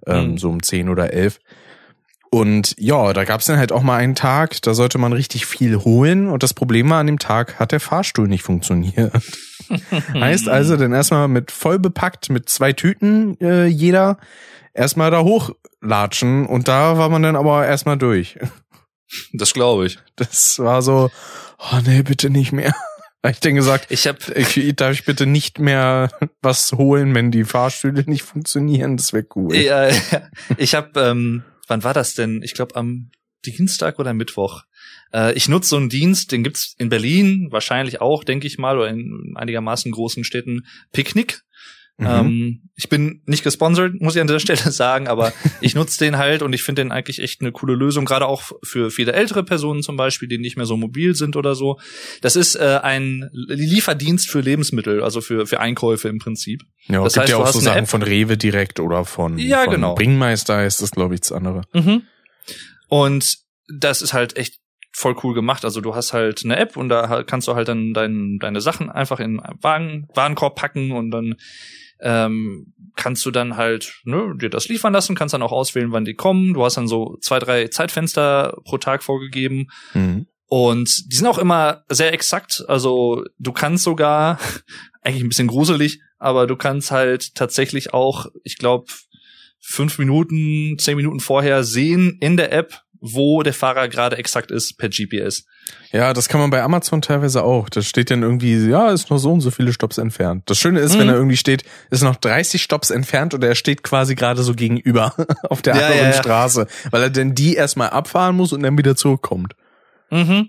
ähm, 0.06 0.32
Mhm. 0.32 0.38
so 0.38 0.50
um 0.50 0.62
zehn 0.62 0.88
oder 0.88 1.12
elf. 1.12 1.38
Und 2.30 2.74
ja, 2.78 3.12
da 3.12 3.24
gab's 3.24 3.46
dann 3.46 3.58
halt 3.58 3.72
auch 3.72 3.82
mal 3.82 3.96
einen 3.96 4.14
Tag, 4.14 4.60
da 4.62 4.74
sollte 4.74 4.98
man 4.98 5.12
richtig 5.12 5.46
viel 5.46 5.78
holen 5.78 6.28
und 6.28 6.42
das 6.42 6.54
Problem 6.54 6.90
war, 6.90 7.00
an 7.00 7.06
dem 7.06 7.18
Tag 7.18 7.58
hat 7.58 7.72
der 7.72 7.80
Fahrstuhl 7.80 8.28
nicht 8.28 8.42
funktioniert. 8.42 9.12
Heißt 10.14 10.48
also 10.48 10.76
dann 10.76 10.92
erstmal 10.92 11.28
mit 11.28 11.50
voll 11.50 11.78
bepackt, 11.78 12.30
mit 12.30 12.48
zwei 12.48 12.72
Tüten 12.72 13.38
äh, 13.40 13.66
jeder, 13.66 14.18
erstmal 14.74 15.10
da 15.10 15.22
hochlatschen 15.22 16.46
und 16.46 16.68
da 16.68 16.98
war 16.98 17.08
man 17.08 17.22
dann 17.22 17.36
aber 17.36 17.66
erstmal 17.66 17.98
durch. 17.98 18.38
Das 19.32 19.54
glaube 19.54 19.86
ich. 19.86 19.98
Das 20.14 20.60
war 20.60 20.82
so, 20.82 21.10
oh 21.58 21.78
nee, 21.84 22.02
bitte 22.02 22.30
nicht 22.30 22.52
mehr. 22.52 22.72
Hab 23.24 23.32
ich 23.32 23.40
denn 23.40 23.56
gesagt, 23.56 23.88
Ich 23.90 24.06
habe 24.06 24.18
ich, 24.36 24.76
darf 24.76 24.92
ich 24.92 25.04
bitte 25.04 25.26
nicht 25.26 25.58
mehr 25.58 26.10
was 26.42 26.70
holen, 26.70 27.12
wenn 27.12 27.32
die 27.32 27.42
Fahrstühle 27.42 28.04
nicht 28.06 28.22
funktionieren? 28.22 28.96
Das 28.96 29.12
wäre 29.12 29.26
cool. 29.34 29.56
Ja. 29.56 29.88
ich 30.56 30.76
habe, 30.76 31.00
ähm, 31.00 31.42
wann 31.66 31.82
war 31.82 31.92
das 31.92 32.14
denn? 32.14 32.40
Ich 32.44 32.54
glaube 32.54 32.76
am 32.76 33.10
Dienstag 33.44 33.98
oder 33.98 34.14
Mittwoch. 34.14 34.62
Äh, 35.12 35.32
ich 35.34 35.48
nutze 35.48 35.70
so 35.70 35.76
einen 35.76 35.88
Dienst, 35.88 36.32
den 36.32 36.42
gibt's 36.42 36.74
in 36.78 36.88
Berlin, 36.88 37.48
wahrscheinlich 37.50 38.00
auch, 38.00 38.24
denke 38.24 38.46
ich 38.46 38.58
mal, 38.58 38.76
oder 38.78 38.88
in 38.88 39.32
einigermaßen 39.36 39.90
großen 39.92 40.24
Städten. 40.24 40.66
Picknick. 40.92 41.40
Mhm. 41.98 42.06
Ähm, 42.06 42.62
ich 42.76 42.88
bin 42.88 43.20
nicht 43.26 43.44
gesponsert, 43.44 44.00
muss 44.00 44.14
ich 44.16 44.22
an 44.22 44.26
der 44.26 44.38
Stelle 44.38 44.70
sagen, 44.72 45.06
aber 45.06 45.34
ich 45.60 45.74
nutze 45.74 45.98
den 46.02 46.16
halt 46.16 46.40
und 46.40 46.54
ich 46.54 46.62
finde 46.62 46.80
den 46.82 46.92
eigentlich 46.92 47.18
echt 47.18 47.42
eine 47.42 47.52
coole 47.52 47.74
Lösung, 47.74 48.06
gerade 48.06 48.26
auch 48.26 48.52
für 48.62 48.90
viele 48.90 49.12
ältere 49.12 49.44
Personen 49.44 49.82
zum 49.82 49.98
Beispiel, 49.98 50.26
die 50.26 50.38
nicht 50.38 50.56
mehr 50.56 50.64
so 50.64 50.78
mobil 50.78 51.14
sind 51.14 51.36
oder 51.36 51.54
so. 51.54 51.78
Das 52.22 52.36
ist 52.36 52.54
äh, 52.54 52.78
ein 52.82 53.28
Lieferdienst 53.32 54.30
für 54.30 54.40
Lebensmittel, 54.40 55.02
also 55.02 55.20
für, 55.20 55.46
für 55.46 55.60
Einkäufe 55.60 56.08
im 56.08 56.18
Prinzip. 56.18 56.62
ja, 56.86 57.04
das 57.04 57.12
gibt 57.12 57.24
heißt, 57.24 57.30
ja 57.32 57.36
auch 57.36 57.48
so 57.48 57.60
Sachen 57.60 57.80
App- 57.84 57.88
von 57.90 58.02
Rewe 58.02 58.38
direkt 58.38 58.80
oder 58.80 59.04
von, 59.04 59.36
Ja, 59.38 59.64
von 59.64 59.74
genau. 59.74 59.94
Bringmeister 59.94 60.64
ist 60.64 60.80
das, 60.80 60.92
glaube 60.92 61.14
ich, 61.16 61.20
das 61.20 61.32
andere. 61.32 61.62
Mhm. 61.74 62.02
Und 62.88 63.36
das 63.68 64.00
ist 64.00 64.14
halt 64.14 64.38
echt 64.38 64.59
voll 64.92 65.16
cool 65.22 65.34
gemacht. 65.34 65.64
Also 65.64 65.80
du 65.80 65.94
hast 65.94 66.12
halt 66.12 66.42
eine 66.44 66.56
App 66.56 66.76
und 66.76 66.88
da 66.88 67.22
kannst 67.24 67.48
du 67.48 67.54
halt 67.54 67.68
dann 67.68 67.92
dein, 67.94 68.38
deine 68.40 68.60
Sachen 68.60 68.90
einfach 68.90 69.20
in 69.20 69.40
einen 69.40 69.62
Wagen, 69.62 70.08
Warenkorb 70.14 70.56
packen 70.56 70.92
und 70.92 71.10
dann 71.10 71.36
ähm, 72.00 72.72
kannst 72.96 73.24
du 73.26 73.30
dann 73.30 73.56
halt 73.56 74.00
ne, 74.04 74.34
dir 74.40 74.50
das 74.50 74.68
liefern 74.68 74.92
lassen, 74.92 75.14
kannst 75.14 75.34
dann 75.34 75.42
auch 75.42 75.52
auswählen, 75.52 75.92
wann 75.92 76.04
die 76.04 76.14
kommen. 76.14 76.54
Du 76.54 76.64
hast 76.64 76.76
dann 76.76 76.88
so 76.88 77.18
zwei, 77.20 77.38
drei 77.38 77.68
Zeitfenster 77.68 78.56
pro 78.64 78.78
Tag 78.78 79.02
vorgegeben 79.02 79.68
Mhm. 79.94 80.26
und 80.46 81.12
die 81.12 81.16
sind 81.16 81.26
auch 81.26 81.38
immer 81.38 81.84
sehr 81.88 82.12
exakt. 82.12 82.64
Also 82.68 83.24
du 83.38 83.52
kannst 83.52 83.84
sogar, 83.84 84.38
eigentlich 85.02 85.22
ein 85.22 85.28
bisschen 85.28 85.48
gruselig, 85.48 86.00
aber 86.18 86.46
du 86.46 86.56
kannst 86.56 86.90
halt 86.90 87.34
tatsächlich 87.34 87.92
auch, 87.94 88.26
ich 88.44 88.56
glaube, 88.58 88.86
fünf 89.58 89.98
Minuten, 89.98 90.78
zehn 90.78 90.96
Minuten 90.96 91.20
vorher 91.20 91.64
sehen 91.64 92.16
in 92.20 92.36
der 92.38 92.52
App, 92.52 92.80
wo 93.00 93.42
der 93.42 93.54
Fahrer 93.54 93.88
gerade 93.88 94.16
exakt 94.18 94.50
ist 94.50 94.76
per 94.76 94.88
GPS. 94.90 95.46
Ja, 95.90 96.12
das 96.12 96.28
kann 96.28 96.40
man 96.40 96.50
bei 96.50 96.62
Amazon 96.62 97.00
teilweise 97.00 97.42
auch. 97.42 97.68
Da 97.70 97.80
steht 97.82 98.10
dann 98.10 98.22
irgendwie, 98.22 98.56
ja, 98.68 98.90
ist 98.90 99.08
noch 99.10 99.18
so 99.18 99.32
und 99.32 99.40
so 99.40 99.50
viele 99.50 99.72
Stops 99.72 99.96
entfernt. 99.98 100.42
Das 100.50 100.58
Schöne 100.58 100.80
ist, 100.80 100.94
Mhm. 100.94 100.98
wenn 101.00 101.06
da 101.08 101.14
irgendwie 101.14 101.36
steht, 101.38 101.64
ist 101.90 102.02
noch 102.02 102.16
30 102.16 102.62
Stops 102.62 102.90
entfernt 102.90 103.32
oder 103.34 103.48
er 103.48 103.54
steht 103.54 103.82
quasi 103.82 104.14
gerade 104.14 104.42
so 104.42 104.54
gegenüber 104.54 105.14
auf 105.48 105.62
der 105.62 105.76
Ja, 105.76 105.82
anderen 105.86 106.02
ja, 106.04 106.10
ja. 106.10 106.16
Straße, 106.22 106.66
weil 106.90 107.02
er 107.02 107.10
denn 107.10 107.34
die 107.34 107.54
erstmal 107.54 107.90
abfahren 107.90 108.36
muss 108.36 108.52
und 108.52 108.62
dann 108.62 108.76
wieder 108.76 108.96
zurückkommt. 108.96 109.54
Mhm. 110.10 110.48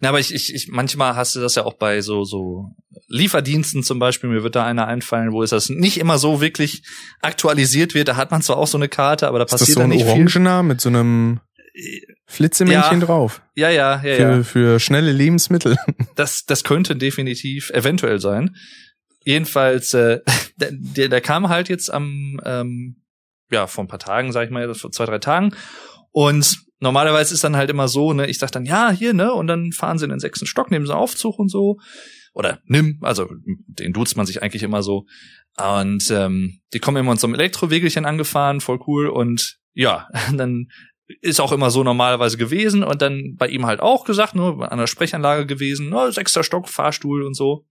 Na, 0.00 0.08
aber 0.08 0.18
ich, 0.18 0.34
ich, 0.34 0.52
ich, 0.52 0.66
manchmal 0.68 1.14
hast 1.14 1.36
du 1.36 1.40
das 1.40 1.54
ja 1.54 1.64
auch 1.64 1.74
bei 1.74 2.00
so, 2.00 2.24
so 2.24 2.70
Lieferdiensten 3.06 3.84
zum 3.84 4.00
Beispiel. 4.00 4.28
Mir 4.30 4.42
wird 4.42 4.56
da 4.56 4.64
einer 4.64 4.88
einfallen, 4.88 5.30
wo 5.32 5.44
es 5.44 5.50
das 5.50 5.68
nicht 5.68 5.98
immer 5.98 6.18
so 6.18 6.40
wirklich 6.40 6.82
aktualisiert 7.20 7.94
wird. 7.94 8.08
Da 8.08 8.16
hat 8.16 8.30
man 8.32 8.42
zwar 8.42 8.56
auch 8.56 8.66
so 8.66 8.76
eine 8.78 8.88
Karte, 8.88 9.28
aber 9.28 9.38
da 9.38 9.44
Ist 9.44 9.52
passiert 9.52 9.68
das 9.68 9.74
so 9.74 9.80
dann 9.80 9.90
ein 9.92 9.96
nicht 9.96 10.02
viel. 10.02 10.10
Orangener 10.12 10.62
mit 10.64 10.80
so 10.80 10.88
einem 10.88 11.38
Flitzemännchen 12.26 13.00
Ja. 13.00 13.06
drauf? 13.06 13.42
Ja, 13.54 13.70
ja, 13.70 13.94
ja, 13.94 14.16
Für, 14.16 14.36
ja. 14.36 14.42
für 14.42 14.80
schnelle 14.80 15.12
Lebensmittel. 15.12 15.76
Das, 16.14 16.44
das 16.44 16.62
könnte 16.62 16.94
definitiv 16.94 17.70
eventuell 17.70 18.18
sein. 18.20 18.54
Jedenfalls, 19.24 19.94
äh, 19.94 20.20
der, 20.56 21.08
der, 21.08 21.20
kam 21.20 21.48
halt 21.48 21.68
jetzt 21.70 21.90
am, 21.92 22.38
ähm, 22.44 23.02
ja, 23.50 23.66
vor 23.66 23.84
ein 23.84 23.88
paar 23.88 23.98
Tagen, 23.98 24.32
sag 24.32 24.44
ich 24.44 24.50
mal, 24.50 24.74
vor 24.74 24.90
zwei, 24.90 25.06
drei 25.06 25.18
Tagen. 25.18 25.54
Und 26.10 26.58
normalerweise 26.80 27.32
ist 27.32 27.44
dann 27.44 27.56
halt 27.56 27.70
immer 27.70 27.88
so, 27.88 28.12
ne, 28.12 28.26
ich 28.28 28.38
sag 28.38 28.50
dann, 28.52 28.66
ja, 28.66 28.90
hier, 28.90 29.14
ne, 29.14 29.32
und 29.32 29.46
dann 29.46 29.72
fahren 29.72 29.96
sie 29.98 30.04
in 30.04 30.10
den 30.10 30.20
sechsten 30.20 30.46
Stock, 30.46 30.70
nehmen 30.70 30.84
sie 30.84 30.92
einen 30.92 31.00
Aufzug 31.00 31.38
und 31.38 31.48
so. 31.48 31.78
Oder 32.34 32.60
nimm, 32.64 32.98
also 33.02 33.30
den 33.46 33.92
duzt 33.92 34.16
man 34.16 34.26
sich 34.26 34.42
eigentlich 34.42 34.62
immer 34.62 34.82
so. 34.82 35.06
Und 35.56 36.10
ähm, 36.10 36.60
die 36.72 36.78
kommen 36.78 36.96
immer 36.98 37.12
mit 37.12 37.20
so 37.20 37.26
einem 37.26 37.34
Elektrowegelchen 37.34 38.04
angefahren, 38.04 38.60
voll 38.60 38.80
cool. 38.86 39.08
Und 39.08 39.58
ja, 39.74 40.08
dann 40.34 40.68
ist 41.20 41.40
auch 41.40 41.52
immer 41.52 41.70
so 41.70 41.82
normalerweise 41.82 42.36
gewesen 42.36 42.82
und 42.82 43.02
dann 43.02 43.36
bei 43.36 43.48
ihm 43.48 43.66
halt 43.66 43.80
auch 43.80 44.04
gesagt, 44.04 44.34
nur 44.34 44.70
an 44.70 44.78
der 44.78 44.86
Sprechanlage 44.86 45.46
gewesen, 45.46 45.88
no, 45.88 46.10
sechster 46.10 46.44
Stock, 46.44 46.68
Fahrstuhl 46.68 47.22
und 47.22 47.34
so. 47.34 47.66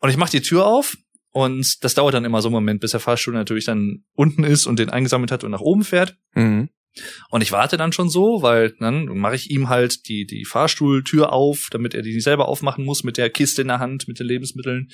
Und 0.00 0.10
ich 0.10 0.16
mach 0.16 0.28
die 0.28 0.42
Tür 0.42 0.66
auf 0.66 0.96
und 1.30 1.82
das 1.82 1.94
dauert 1.94 2.14
dann 2.14 2.24
immer 2.24 2.42
so 2.42 2.48
einen 2.48 2.54
Moment, 2.54 2.80
bis 2.80 2.92
der 2.92 3.00
Fahrstuhl 3.00 3.34
natürlich 3.34 3.64
dann 3.64 4.04
unten 4.14 4.44
ist 4.44 4.66
und 4.66 4.78
den 4.78 4.90
eingesammelt 4.90 5.32
hat 5.32 5.44
und 5.44 5.50
nach 5.50 5.60
oben 5.60 5.84
fährt. 5.84 6.16
Mhm. 6.34 6.68
Und 7.30 7.42
ich 7.42 7.52
warte 7.52 7.76
dann 7.76 7.92
schon 7.92 8.08
so, 8.08 8.42
weil 8.42 8.70
dann 8.78 9.06
mache 9.06 9.34
ich 9.34 9.50
ihm 9.50 9.68
halt 9.68 10.08
die, 10.08 10.26
die 10.26 10.44
Fahrstuhltür 10.44 11.32
auf, 11.32 11.68
damit 11.70 11.94
er 11.94 12.02
die 12.02 12.14
nicht 12.14 12.24
selber 12.24 12.48
aufmachen 12.48 12.84
muss 12.84 13.02
mit 13.02 13.16
der 13.16 13.30
Kiste 13.30 13.62
in 13.62 13.68
der 13.68 13.80
Hand, 13.80 14.06
mit 14.06 14.20
den 14.20 14.26
Lebensmitteln. 14.26 14.90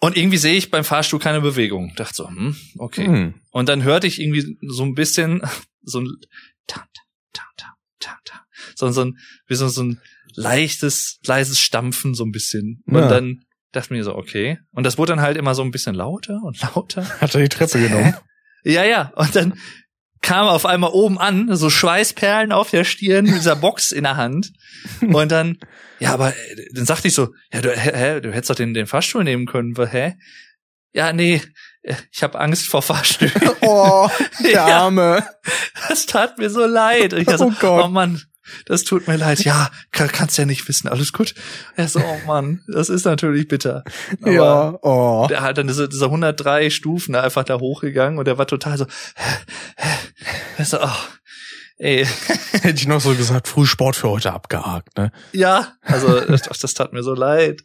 Und 0.00 0.16
irgendwie 0.16 0.36
sehe 0.36 0.54
ich 0.54 0.70
beim 0.70 0.84
Fahrstuhl 0.84 1.18
keine 1.18 1.40
Bewegung. 1.40 1.92
Dachte 1.96 2.14
so, 2.14 2.28
hm, 2.28 2.56
okay. 2.78 3.08
Mhm. 3.08 3.34
Und 3.50 3.68
dann 3.68 3.82
hörte 3.82 4.06
ich 4.06 4.20
irgendwie 4.20 4.56
so 4.62 4.84
ein 4.84 4.94
bisschen 4.94 5.42
so 5.90 6.00
ein 6.00 6.08
so, 8.76 8.90
so 8.90 9.04
ein, 9.04 9.18
wie 9.46 9.54
so, 9.54 9.68
so 9.68 9.82
ein 9.82 10.00
leichtes, 10.34 11.18
leises 11.24 11.60
Stampfen 11.60 12.14
so 12.14 12.24
ein 12.24 12.30
bisschen. 12.32 12.82
Und 12.86 12.94
Ja. 12.96 13.08
dann 13.08 13.40
dachte 13.72 13.86
ich 13.86 13.90
mir 13.98 14.04
so, 14.04 14.14
okay. 14.14 14.58
Und 14.72 14.84
das 14.84 14.98
wurde 14.98 15.12
dann 15.12 15.20
halt 15.20 15.36
immer 15.36 15.54
so 15.54 15.62
ein 15.62 15.70
bisschen 15.70 15.94
lauter 15.94 16.40
und 16.44 16.60
lauter. 16.62 17.04
Hat 17.20 17.34
er 17.34 17.42
die 17.42 17.48
Treppe 17.48 17.80
genommen? 17.80 18.14
Ja, 18.64 18.84
ja. 18.84 19.12
Und 19.16 19.34
dann 19.36 19.58
kam 20.20 20.46
er 20.46 20.52
auf 20.52 20.66
einmal 20.66 20.90
oben 20.90 21.18
an, 21.18 21.54
so 21.56 21.70
Schweißperlen 21.70 22.52
auf 22.52 22.70
der 22.70 22.84
Stirn, 22.84 23.24
mit 23.26 23.34
dieser 23.36 23.56
Box 23.56 23.92
in 23.92 24.04
der 24.04 24.16
Hand. 24.16 24.52
Und 25.00 25.30
dann, 25.30 25.58
ja, 26.00 26.12
aber 26.12 26.34
äh, 26.36 26.68
dann 26.72 26.86
sagte 26.86 27.08
ich 27.08 27.14
so, 27.14 27.32
ja, 27.52 27.60
du, 27.60 27.70
hä, 27.70 28.20
du 28.20 28.32
hättest 28.32 28.50
doch 28.50 28.56
den, 28.56 28.74
den 28.74 28.86
Fahrstuhl 28.86 29.22
nehmen 29.24 29.46
können. 29.46 29.74
Hä? 29.76 30.14
Ja, 30.92 31.12
nee, 31.12 31.40
ich 31.82 32.22
habe 32.22 32.38
Angst 32.38 32.66
vor 32.68 32.82
Fahrstühlen. 32.82 33.32
Oh, 33.60 34.08
der 34.42 34.50
Ja. 34.52 34.66
Arme. 34.84 35.24
Das 35.88 36.06
tat 36.06 36.38
mir 36.38 36.50
so 36.50 36.64
leid. 36.66 37.12
Und 37.14 37.20
ich 37.22 37.30
so, 37.36 37.46
Oh 37.46 37.52
Gott. 37.60 37.84
oh 37.84 37.88
Mann, 37.88 38.22
das 38.66 38.84
tut 38.84 39.06
mir 39.08 39.16
leid. 39.16 39.40
Ja, 39.44 39.70
kann, 39.92 40.08
kannst 40.08 40.38
ja 40.38 40.44
nicht 40.46 40.66
wissen, 40.68 40.88
alles 40.88 41.12
gut. 41.12 41.34
Er 41.76 41.88
so, 41.88 42.00
oh 42.00 42.26
Mann, 42.26 42.62
das 42.72 42.88
ist 42.88 43.04
natürlich 43.04 43.48
bitter. 43.48 43.84
Aber 44.22 44.32
ja, 44.32 44.78
oh. 44.82 45.26
der 45.28 45.42
hat 45.42 45.58
dann 45.58 45.66
diese, 45.66 45.88
diese 45.88 46.06
103 46.06 46.70
Stufen 46.70 47.12
da 47.12 47.22
einfach 47.22 47.44
da 47.44 47.58
hochgegangen 47.58 48.18
und 48.18 48.26
der 48.26 48.38
war 48.38 48.46
total 48.46 48.78
so, 48.78 48.86
er 50.56 50.64
so, 50.64 50.78
oh, 50.80 50.96
ey, 51.78 52.06
Hätte 52.52 52.68
ich 52.80 52.86
noch 52.88 53.00
so 53.00 53.14
gesagt, 53.14 53.48
Frühsport 53.48 53.96
für 53.96 54.08
heute 54.08 54.32
abgehakt, 54.32 54.96
ne? 54.96 55.12
ja, 55.32 55.72
also 55.82 56.20
das, 56.20 56.42
das 56.42 56.74
tat 56.74 56.92
mir 56.92 57.02
so 57.02 57.14
leid. 57.14 57.62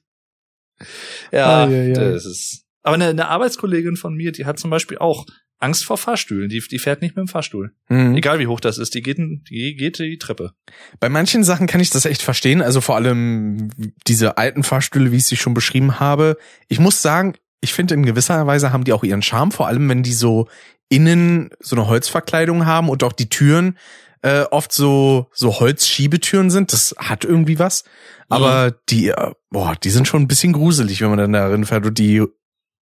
Ja, 1.32 1.66
Ei, 1.66 1.68
ei, 1.68 1.90
ei. 1.92 1.94
das 1.94 2.26
ist. 2.26 2.64
Aber 2.84 2.96
eine, 2.96 3.08
eine 3.08 3.28
Arbeitskollegin 3.28 3.96
von 3.96 4.14
mir, 4.14 4.32
die 4.32 4.46
hat 4.46 4.60
zum 4.60 4.70
Beispiel 4.70 4.98
auch 4.98 5.26
Angst 5.60 5.86
vor 5.86 5.98
Fahrstühlen. 5.98 6.50
Die, 6.50 6.60
die 6.60 6.80
fährt 6.80 7.02
nicht 7.02 7.16
mit 7.16 7.26
dem 7.26 7.30
Fahrstuhl. 7.30 7.74
Mhm. 7.88 8.16
Egal 8.16 8.40
wie 8.40 8.48
hoch 8.48 8.60
das 8.60 8.78
ist, 8.78 8.94
die 8.94 9.02
geht, 9.02 9.18
die 9.18 9.76
geht 9.76 9.98
die 9.98 10.18
Treppe. 10.18 10.52
Bei 11.00 11.10
manchen 11.10 11.44
Sachen 11.44 11.68
kann 11.68 11.82
ich 11.82 11.90
das 11.90 12.06
echt 12.06 12.22
verstehen. 12.22 12.62
Also 12.62 12.82
vor 12.82 12.96
allem 12.96 13.70
diese 14.06 14.38
alten 14.38 14.64
Fahrstühle, 14.64 15.12
wie 15.12 15.18
ich 15.18 15.26
sie 15.26 15.38
schon 15.38 15.54
beschrieben 15.54 16.00
habe. 16.00 16.38
Ich 16.68 16.80
muss 16.80 17.02
sagen, 17.02 17.36
ich 17.62 17.74
finde 17.74 17.94
in 17.94 18.06
gewisser 18.06 18.46
Weise 18.46 18.74
haben 18.74 18.84
die 18.84 18.92
auch 18.92 19.06
ihren 19.06 19.22
Charme, 19.22 19.52
vor 19.52 19.68
allem 19.68 19.88
wenn 19.88 20.04
die 20.04 20.14
so 20.14 20.50
innen 20.90 21.50
so 21.62 21.78
eine 21.78 21.88
Holzverkleidung 21.88 22.66
haben 22.66 22.90
und 22.90 23.04
auch 23.04 23.14
die 23.14 23.30
Türen 23.30 23.78
äh, 24.22 24.42
oft 24.52 24.74
so 24.74 25.30
so 25.32 25.60
Holzschiebetüren 25.60 26.50
sind. 26.50 26.74
Das 26.74 26.94
hat 26.98 27.24
irgendwie 27.24 27.58
was. 27.58 27.86
Aber 28.28 28.76
die, 28.90 29.10
äh, 29.10 29.32
boah, 29.50 29.76
die 29.82 29.90
sind 29.92 30.08
schon 30.08 30.24
ein 30.24 30.28
bisschen 30.28 30.54
gruselig, 30.54 31.02
wenn 31.02 31.10
man 31.10 31.20
dann 31.20 31.34
darin 31.34 31.66
fährt 31.66 31.86
und 31.86 31.98
die 31.98 32.24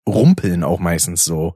rumpeln 0.07 0.63
auch 0.63 0.79
meistens 0.79 1.25
so, 1.25 1.55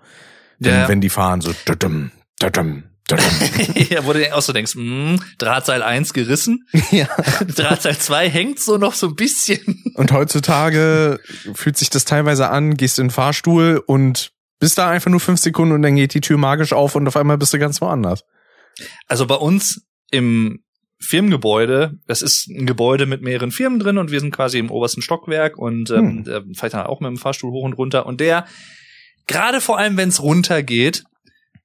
wenn, 0.59 0.73
Ja. 0.73 0.87
wenn 0.87 1.01
die 1.01 1.09
fahren 1.09 1.41
so. 1.41 1.53
Dudum, 1.65 2.11
dudum, 2.39 2.83
ja, 3.89 4.05
wo 4.05 4.13
du 4.13 4.35
auch 4.35 4.41
so 4.41 4.53
denkst, 4.53 4.75
hm, 4.75 5.19
Drahtseil 5.39 5.81
1 5.81 6.13
gerissen, 6.13 6.67
ja. 6.91 7.07
Drahtseil 7.55 7.97
2 7.97 8.29
hängt 8.29 8.59
so 8.59 8.77
noch 8.77 8.93
so 8.93 9.07
ein 9.07 9.15
bisschen. 9.15 9.83
Und 9.95 10.11
heutzutage 10.11 11.19
fühlt 11.53 11.77
sich 11.77 11.89
das 11.89 12.05
teilweise 12.05 12.49
an, 12.49 12.75
gehst 12.75 12.99
in 12.99 13.05
den 13.05 13.11
Fahrstuhl 13.11 13.81
und 13.85 14.31
bist 14.59 14.77
da 14.77 14.89
einfach 14.89 15.09
nur 15.09 15.19
fünf 15.21 15.39
Sekunden 15.39 15.73
und 15.73 15.81
dann 15.81 15.95
geht 15.95 16.13
die 16.13 16.21
Tür 16.21 16.37
magisch 16.37 16.73
auf 16.73 16.95
und 16.95 17.07
auf 17.07 17.15
einmal 17.15 17.37
bist 17.37 17.53
du 17.53 17.59
ganz 17.59 17.81
woanders. 17.81 18.23
Also 19.07 19.25
bei 19.25 19.35
uns 19.35 19.81
im 20.11 20.63
Firmengebäude, 21.01 21.97
das 22.07 22.21
ist 22.21 22.47
ein 22.49 22.65
Gebäude 22.65 23.05
mit 23.05 23.21
mehreren 23.21 23.51
Firmen 23.51 23.79
drin 23.79 23.97
und 23.97 24.11
wir 24.11 24.19
sind 24.19 24.35
quasi 24.35 24.59
im 24.59 24.69
obersten 24.69 25.01
Stockwerk 25.01 25.57
und 25.57 25.89
ähm, 25.91 26.25
Hm. 26.25 26.53
fährt 26.55 26.73
dann 26.73 26.85
auch 26.85 26.99
mit 26.99 27.07
dem 27.07 27.17
Fahrstuhl 27.17 27.51
hoch 27.51 27.63
und 27.63 27.73
runter 27.73 28.05
und 28.05 28.19
der, 28.19 28.45
gerade 29.27 29.61
vor 29.61 29.77
allem 29.77 29.97
wenn 29.97 30.09
es 30.09 30.21
runtergeht, 30.21 31.03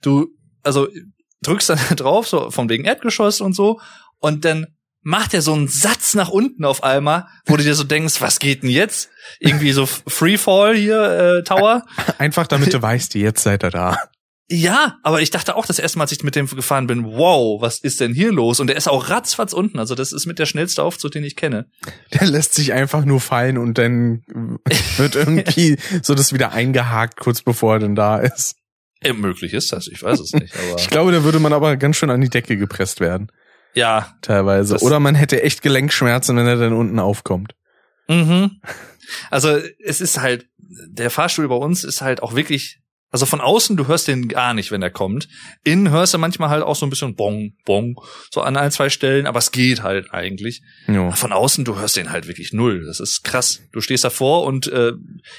du, 0.03 0.29
also 0.63 0.89
drückst 1.43 1.71
dann 1.71 1.79
drauf, 1.97 2.29
so 2.29 2.51
von 2.51 2.69
wegen 2.69 2.85
Erdgeschoss 2.85 3.41
und 3.41 3.55
so 3.55 3.81
und 4.19 4.45
dann 4.45 4.67
macht 5.07 5.35
er 5.35 5.43
so 5.43 5.53
einen 5.53 5.69
Satz 5.69 6.15
nach 6.15 6.31
unten 6.31 6.65
auf 6.65 6.83
einmal, 6.83 7.27
wo 7.45 7.57
du 7.59 7.63
dir 7.63 7.75
so 7.75 7.85
denkst, 7.85 8.23
was 8.23 8.39
geht 8.39 8.63
denn 8.63 8.71
jetzt? 8.71 9.11
Irgendwie 9.39 9.73
so 9.73 9.85
Freefall 9.85 10.75
hier, 10.75 11.03
äh, 11.03 11.43
Tower. 11.45 11.85
Einfach 12.19 12.47
damit 12.47 12.73
du 12.73 12.81
weißt, 12.83 13.15
jetzt 13.15 13.43
seid 13.43 13.65
ihr 13.65 13.71
da. 13.71 13.99
Ja, 14.51 14.99
aber 15.03 15.23
ich 15.23 15.31
dachte 15.31 15.57
auch 15.57 15.65
das 15.65 15.79
erste 15.79 15.97
Mal, 15.99 16.05
als 16.05 16.13
ich 16.13 16.23
mit 16.23 16.37
dem 16.37 16.47
gefahren 16.47 16.87
bin, 16.87 17.05
wow, 17.05 17.63
was 17.63 17.79
ist 17.79 18.01
denn 18.01 18.13
hier 18.13 18.31
los? 18.31 18.61
Und 18.61 18.67
der 18.67 18.77
ist 18.77 18.89
auch 18.89 19.09
ratzfatz 19.09 19.55
unten. 19.55 19.79
Also 19.79 19.95
das 19.95 20.13
ist 20.13 20.27
mit 20.27 20.39
der 20.39 20.45
schnellste 20.45 20.83
Aufzug, 20.83 21.13
den 21.13 21.25
ich 21.25 21.35
kenne. 21.35 21.67
Der 22.13 22.27
lässt 22.27 22.55
sich 22.55 22.75
einfach 22.75 23.07
nur 23.07 23.21
fallen 23.21 23.57
und 23.57 23.79
dann 23.79 24.23
wird 24.99 25.17
irgendwie 25.17 25.79
so 26.03 26.15
das 26.15 26.35
wieder 26.35 26.53
eingehakt, 26.53 27.19
kurz 27.19 27.41
bevor 27.41 27.75
er 27.75 27.79
denn 27.79 27.95
da 27.95 28.19
ist. 28.19 28.57
Äh, 29.01 29.15
möglich 29.15 29.55
ist 29.55 29.73
das, 29.73 29.89
ich 29.89 30.03
weiß 30.03 30.21
es 30.21 30.33
nicht. 30.33 30.55
Aber 30.69 30.79
Ich 30.79 30.91
glaube, 30.91 31.13
da 31.13 31.25
würde 31.25 31.39
man 31.39 31.53
aber 31.53 31.77
ganz 31.77 31.97
schön 31.97 32.11
an 32.11 32.21
die 32.21 32.31
Decke 32.31 32.57
gepresst 32.57 33.01
werden, 33.01 33.31
ja, 33.75 34.15
teilweise. 34.23 34.79
Oder 34.79 35.01
man 35.01 35.15
hätte 35.15 35.43
echt 35.43 35.63
Gelenkschmerzen, 35.63 36.37
wenn 36.37 36.47
er 36.47 36.57
dann 36.57 36.73
unten 36.73 36.99
aufkommt. 36.99 37.55
mhm. 38.09 38.61
Also 39.31 39.59
es 39.85 40.01
ist 40.01 40.21
halt, 40.21 40.49
der 40.57 41.11
Fahrstuhl 41.11 41.47
bei 41.49 41.57
uns 41.57 41.85
ist 41.85 42.01
halt 42.01 42.23
auch 42.23 42.35
wirklich, 42.35 42.81
also 43.15 43.27
von 43.27 43.41
außen, 43.41 43.77
du 43.77 43.87
hörst 43.87 44.09
den 44.09 44.27
gar 44.27 44.55
nicht, 44.55 44.73
wenn 44.73 44.83
er 44.83 44.91
kommt. 44.91 45.29
Innen 45.63 45.89
hörst 45.89 46.15
du 46.15 46.19
manchmal 46.19 46.49
halt 46.49 46.65
auch 46.65 46.75
so 46.75 46.85
ein 46.85 46.91
bisschen 46.91 47.15
Bong, 47.15 47.53
Bong, 47.65 47.95
so 48.33 48.41
an 48.41 48.57
ein, 48.57 48.73
zwei 48.73 48.91
Stellen, 48.91 49.29
aber 49.29 49.39
es 49.39 49.53
geht 49.53 49.85
halt 49.85 50.13
eigentlich. 50.13 50.63
Jo. 50.89 51.13
Von 51.13 51.31
außen, 51.31 51.65
du 51.65 51.79
hörst 51.79 51.97
den 51.97 52.11
halt 52.11 52.27
wirklich 52.27 52.53
null. 52.53 52.85
Das 52.85 52.99
ist 52.99 53.23
krass. 53.23 53.63
Du 53.71 53.81
stehst 53.81 54.03
davor 54.03 54.43
und 54.43 54.67
äh, 54.67 54.95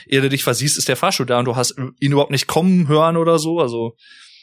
ehe 0.07 0.21
du 0.21 0.29
dich 0.29 0.45
versiehst, 0.45 0.77
ist 0.77 0.88
der 0.88 0.95
Fahrstuhl 0.95 1.25
da 1.25 1.38
und 1.39 1.43
du 1.43 1.57
hast 1.57 1.75
ihn 1.99 2.13
überhaupt 2.13 2.31
nicht 2.31 2.47
kommen 2.47 2.88
hören 2.88 3.17
oder 3.17 3.39
so. 3.39 3.59
Also 3.59 3.97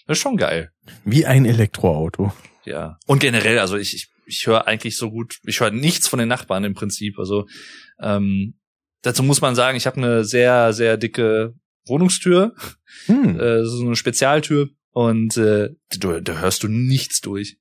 das 0.07 0.19
ist 0.19 0.23
schon 0.23 0.37
geil. 0.37 0.71
Wie 1.07 1.25
ein 1.25 1.47
Elektroauto. 1.47 2.35
Ja. 2.67 2.99
Und 3.07 3.21
generell, 3.21 3.61
also 3.61 3.79
ich, 3.79 3.95
ich, 3.95 4.09
ich 4.27 4.47
höre 4.47 4.67
eigentlich 4.67 4.99
so 4.99 5.11
gut, 5.11 5.39
ich 5.45 5.61
höre 5.61 5.71
nichts 5.71 6.07
von 6.07 6.19
den 6.19 6.29
Nachbarn 6.29 6.65
im 6.65 6.75
Prinzip. 6.75 7.19
Also 7.19 7.47
ähm, 7.99 8.59
dazu 9.01 9.23
muss 9.23 9.41
man 9.41 9.55
sagen, 9.55 9.79
ich 9.79 9.87
habe 9.87 9.97
eine 9.97 10.27
sehr, 10.27 10.75
sehr 10.75 10.99
dicke 10.99 11.55
Wohnungstür, 11.87 12.55
Hm. 13.07 13.39
äh, 13.41 13.65
so 13.65 13.85
eine 13.85 13.97
Spezialtür 13.97 14.69
und 14.93 15.37
äh, 15.37 15.71
du, 15.99 16.21
da 16.21 16.41
hörst 16.41 16.63
du 16.63 16.69
nichts 16.69 17.21
durch. 17.21 17.59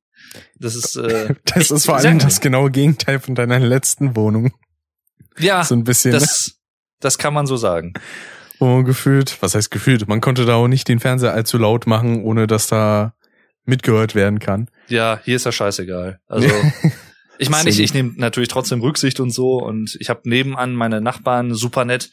Das 0.60 0.76
ist 0.76 0.96
äh, 0.98 1.34
Das 1.46 1.72
ist 1.72 1.86
vor 1.86 1.98
allem 1.98 2.20
das 2.20 2.42
genaue 2.42 2.70
Gegenteil 2.72 3.20
von 3.20 3.34
deiner 3.36 3.60
letzten 3.60 4.16
Wohnung. 4.16 4.52
ja, 5.38 5.64
So 5.64 5.76
ein 5.76 5.84
bisschen. 5.84 6.12
das, 6.12 6.60
das 7.00 7.18
kann 7.18 7.34
man 7.34 7.48
so 7.48 7.58
sagen. 7.58 7.94
Oh, 8.60 8.84
gefühlt, 8.84 9.42
was 9.42 9.56
heißt 9.56 9.72
gefühlt? 9.72 10.08
Man 10.08 10.22
konnte 10.22 10.46
da 10.46 10.54
auch 10.56 10.68
nicht 10.68 10.88
den 10.88 11.00
Fernseher 11.00 11.34
allzu 11.34 11.58
laut 11.58 11.88
machen, 11.88 12.22
ohne 12.24 12.46
dass 12.46 12.68
da 12.68 13.16
mitgehört 13.66 14.14
werden 14.14 14.38
kann. 14.40 14.70
Ja, 14.88 15.20
hier 15.24 15.38
ist 15.38 15.46
ja 15.46 15.52
scheißegal. 15.52 16.20
Also 16.28 16.48
Ich 17.42 17.50
meine, 17.50 17.70
ich, 17.70 17.80
ich 17.80 17.94
nehme 17.94 18.14
natürlich 18.18 18.50
trotzdem 18.50 18.82
Rücksicht 18.82 19.20
und 19.20 19.32
so 19.32 19.58
und 19.58 19.98
ich 20.00 20.10
habe 20.10 20.22
nebenan 20.30 20.76
meine 20.76 21.02
Nachbarn 21.02 21.54
super 21.54 21.86
nett. 21.86 22.12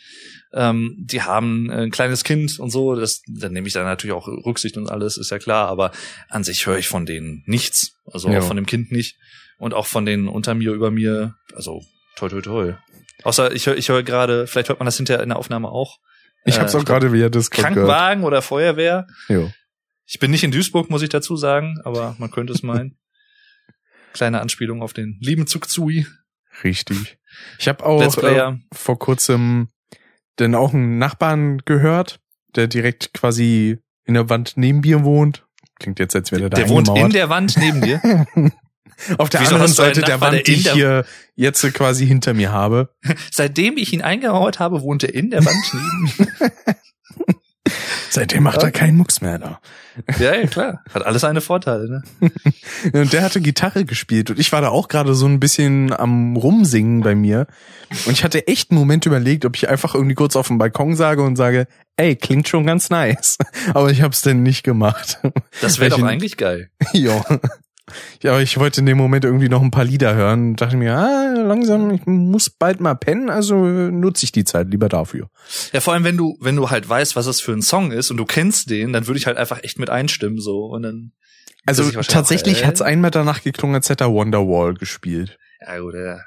Ähm, 0.55 0.97
die 0.99 1.21
haben 1.23 1.71
ein 1.71 1.91
kleines 1.91 2.25
Kind 2.25 2.59
und 2.59 2.71
so, 2.71 2.95
das 2.95 3.21
dann 3.29 3.53
nehme 3.53 3.67
ich 3.67 3.75
da 3.75 3.85
natürlich 3.85 4.15
auch 4.15 4.27
Rücksicht 4.27 4.79
und 4.79 4.91
alles, 4.91 5.19
ist 5.19 5.31
ja 5.31 5.39
klar, 5.39 5.69
aber 5.69 5.93
an 6.31 6.45
sich 6.45 6.67
höre 6.67 6.79
ich 6.79 6.89
von 6.89 7.05
denen 7.05 7.43
nichts. 7.47 7.93
Also 8.11 8.31
Ja. 8.31 8.39
auch 8.39 8.45
von 8.45 8.57
dem 8.57 8.65
Kind 8.65 8.91
nicht 8.91 9.17
und 9.59 9.75
auch 9.75 9.87
von 9.87 10.07
denen 10.07 10.27
unter 10.29 10.55
mir, 10.55 10.73
über 10.73 10.91
mir, 10.91 11.35
also 11.55 11.83
toi 12.17 12.31
toi 12.31 12.41
toi. 12.41 12.75
Außer 13.25 13.53
ich 13.53 13.67
höre 13.67 13.77
ich 13.77 13.91
höre 13.91 14.03
gerade, 14.03 14.47
vielleicht 14.47 14.71
hört 14.71 14.79
man 14.81 14.87
das 14.87 14.97
hinterher 14.97 15.23
in 15.23 15.29
der 15.29 15.39
Aufnahme 15.39 15.69
auch. 15.69 15.99
Ich 16.47 16.57
äh, 16.57 16.61
hab's 16.61 16.75
auch 16.75 16.85
gerade 16.87 17.13
via 17.13 17.29
Discord 17.29 17.59
gehört. 17.59 17.75
Krankenwagen 17.75 18.25
oder 18.25 18.41
Feuerwehr. 18.41 19.07
Jo. 19.29 19.51
Ich 20.07 20.19
bin 20.19 20.31
nicht 20.31 20.45
in 20.45 20.51
Duisburg, 20.53 20.89
muss 20.89 21.03
ich 21.03 21.11
dazu 21.11 21.37
sagen, 21.37 21.77
aber 21.85 22.17
man 22.19 22.31
könnte 22.31 22.55
es 22.55 22.63
meinen. 22.63 22.97
Kleine 24.19 24.41
Anspielung 24.41 24.83
auf 24.83 24.93
den 24.93 25.17
lieben 25.21 25.47
Zugzui. 25.47 26.05
Richtig. 26.65 27.19
Ich 27.61 27.69
habe 27.69 27.87
auch 27.87 28.17
äh, 28.25 28.57
vor 28.73 28.99
kurzem 28.99 29.69
dann 30.35 30.57
auch 30.57 30.75
einen 30.75 30.99
Nachbarn 30.99 31.63
gehört, 31.65 32.19
der 32.57 32.67
direkt 32.67 33.15
quasi 33.15 33.79
in 34.05 34.15
der 34.15 34.29
Wand 34.29 34.55
neben 34.57 34.81
mir 34.81 35.05
wohnt. 35.05 35.47
Klingt 35.79 36.01
jetzt, 36.01 36.17
als 36.17 36.33
wäre 36.33 36.43
er 36.43 36.51
da 36.51 36.57
Der 36.57 36.69
wohnt 36.69 36.89
in 36.89 37.11
der 37.11 37.29
Wand 37.29 37.57
neben 37.59 37.81
dir. 37.81 38.01
Auf 39.19 39.29
der 39.29 39.43
Wieso 39.43 39.55
anderen 39.55 39.73
Seite 39.73 40.01
der 40.01 40.21
Wand, 40.21 40.35
der 40.35 40.43
die 40.43 40.53
ich 40.55 40.73
hier 40.73 41.05
jetzt 41.37 41.63
quasi 41.73 42.05
hinter 42.05 42.35
mir 42.35 42.51
habe. 42.51 42.93
Seitdem 43.31 43.77
ich 43.77 43.93
ihn 43.93 44.03
eingemauert 44.03 44.59
habe, 44.59 44.83
wohnt 44.83 45.05
er 45.05 45.15
in 45.15 45.31
der 45.31 45.45
Wand 45.45 45.73
neben. 46.19 46.29
Seitdem 48.11 48.43
macht 48.43 48.63
er 48.63 48.71
keinen 48.71 48.97
Mucks 48.97 49.21
mehr 49.21 49.39
da. 49.39 49.61
ja, 50.19 50.35
ja, 50.35 50.47
klar. 50.47 50.83
Hat 50.95 51.05
alles 51.05 51.23
seine 51.23 51.41
Vorteile, 51.41 51.89
ne? 52.21 52.31
Und 52.93 53.13
der 53.13 53.23
hatte 53.23 53.41
Gitarre 53.41 53.85
gespielt 53.85 54.31
und 54.31 54.39
ich 54.39 54.53
war 54.53 54.61
da 54.61 54.69
auch 54.69 54.87
gerade 54.89 55.15
so 55.15 55.27
ein 55.27 55.41
bisschen 55.41 55.93
am 55.93 56.37
Rumsingen 56.37 57.01
bei 57.03 57.15
mir. 57.15 57.47
Und 58.07 58.13
ich 58.13 58.23
hatte 58.25 58.47
echt 58.47 58.71
einen 58.71 58.79
Moment 58.79 59.07
überlegt, 59.07 59.45
ob 59.45 59.57
ich 59.57 59.69
einfach 59.69 59.95
irgendwie 59.95 60.15
kurz 60.15 60.37
auf 60.37 60.47
dem 60.49 60.59
Balkon 60.59 60.95
sage 60.95 61.23
und 61.23 61.37
sage, 61.37 61.67
ey, 61.97 62.15
klingt 62.17 62.49
schon 62.49 62.65
ganz 62.67 62.91
nice. 62.91 63.37
Aber 63.75 63.91
ich 63.91 64.03
hab's 64.03 64.23
denn 64.23 64.43
nicht 64.43 64.63
gemacht. 64.63 65.19
Das 65.61 65.79
wäre 65.81 65.91
doch 65.91 65.99
ich- 65.99 66.05
eigentlich 66.05 66.37
geil. 66.37 66.71
ja. 66.93 67.25
Ja, 68.23 68.33
aber 68.33 68.43
ich 68.43 68.59
wollte 68.59 68.81
in 68.81 68.87
dem 68.87 68.99
Moment 68.99 69.25
irgendwie 69.25 69.49
noch 69.49 69.63
ein 69.63 69.71
paar 69.71 69.85
Lieder 69.85 70.15
hören 70.15 70.51
und 70.51 70.61
dachte 70.61 70.77
mir, 70.77 70.95
ah, 70.97 71.35
langsam, 71.37 71.91
ich 71.91 72.07
muss 72.07 72.51
bald 72.51 72.81
mal 72.81 72.95
pennen, 72.95 73.31
also 73.31 73.67
äh, 73.67 73.91
nutze 73.91 74.25
ich 74.25 74.33
die 74.33 74.45
Zeit 74.45 74.69
lieber 74.71 74.89
dafür. 74.89 75.29
Ja, 75.73 75.81
vor 75.81 75.95
allem, 75.95 76.05
wenn 76.05 76.17
du, 76.17 76.37
wenn 76.41 76.57
du 76.57 76.71
halt 76.71 76.89
weißt, 76.89 77.17
was 77.17 77.27
das 77.27 77.41
für 77.41 77.53
ein 77.53 77.63
Song 77.63 77.93
ist 77.93 78.11
und 78.11 78.17
du 78.17 78.25
kennst 78.25 78.71
den, 78.71 78.93
dann 78.93 79.07
würde 79.07 79.19
ich 79.19 79.27
halt 79.27 79.37
einfach 79.37 79.63
echt 79.63 79.79
mit 79.79 79.91
einstimmen, 79.91 80.39
so. 80.41 80.67
Und 80.67 80.83
dann, 80.83 81.13
Also 81.67 81.91
tatsächlich 82.03 82.63
auch, 82.63 82.69
hat's 82.69 82.83
einmal 82.83 83.11
danach 83.11 83.43
geklungen, 83.43 83.77
als 83.77 83.89
hätte 83.89 84.05
er 84.05 84.13
Wonderwall 84.13 84.75
gespielt. 84.75 85.39
ja 85.61 85.79
gut, 85.79 85.95
ja. 85.95 86.19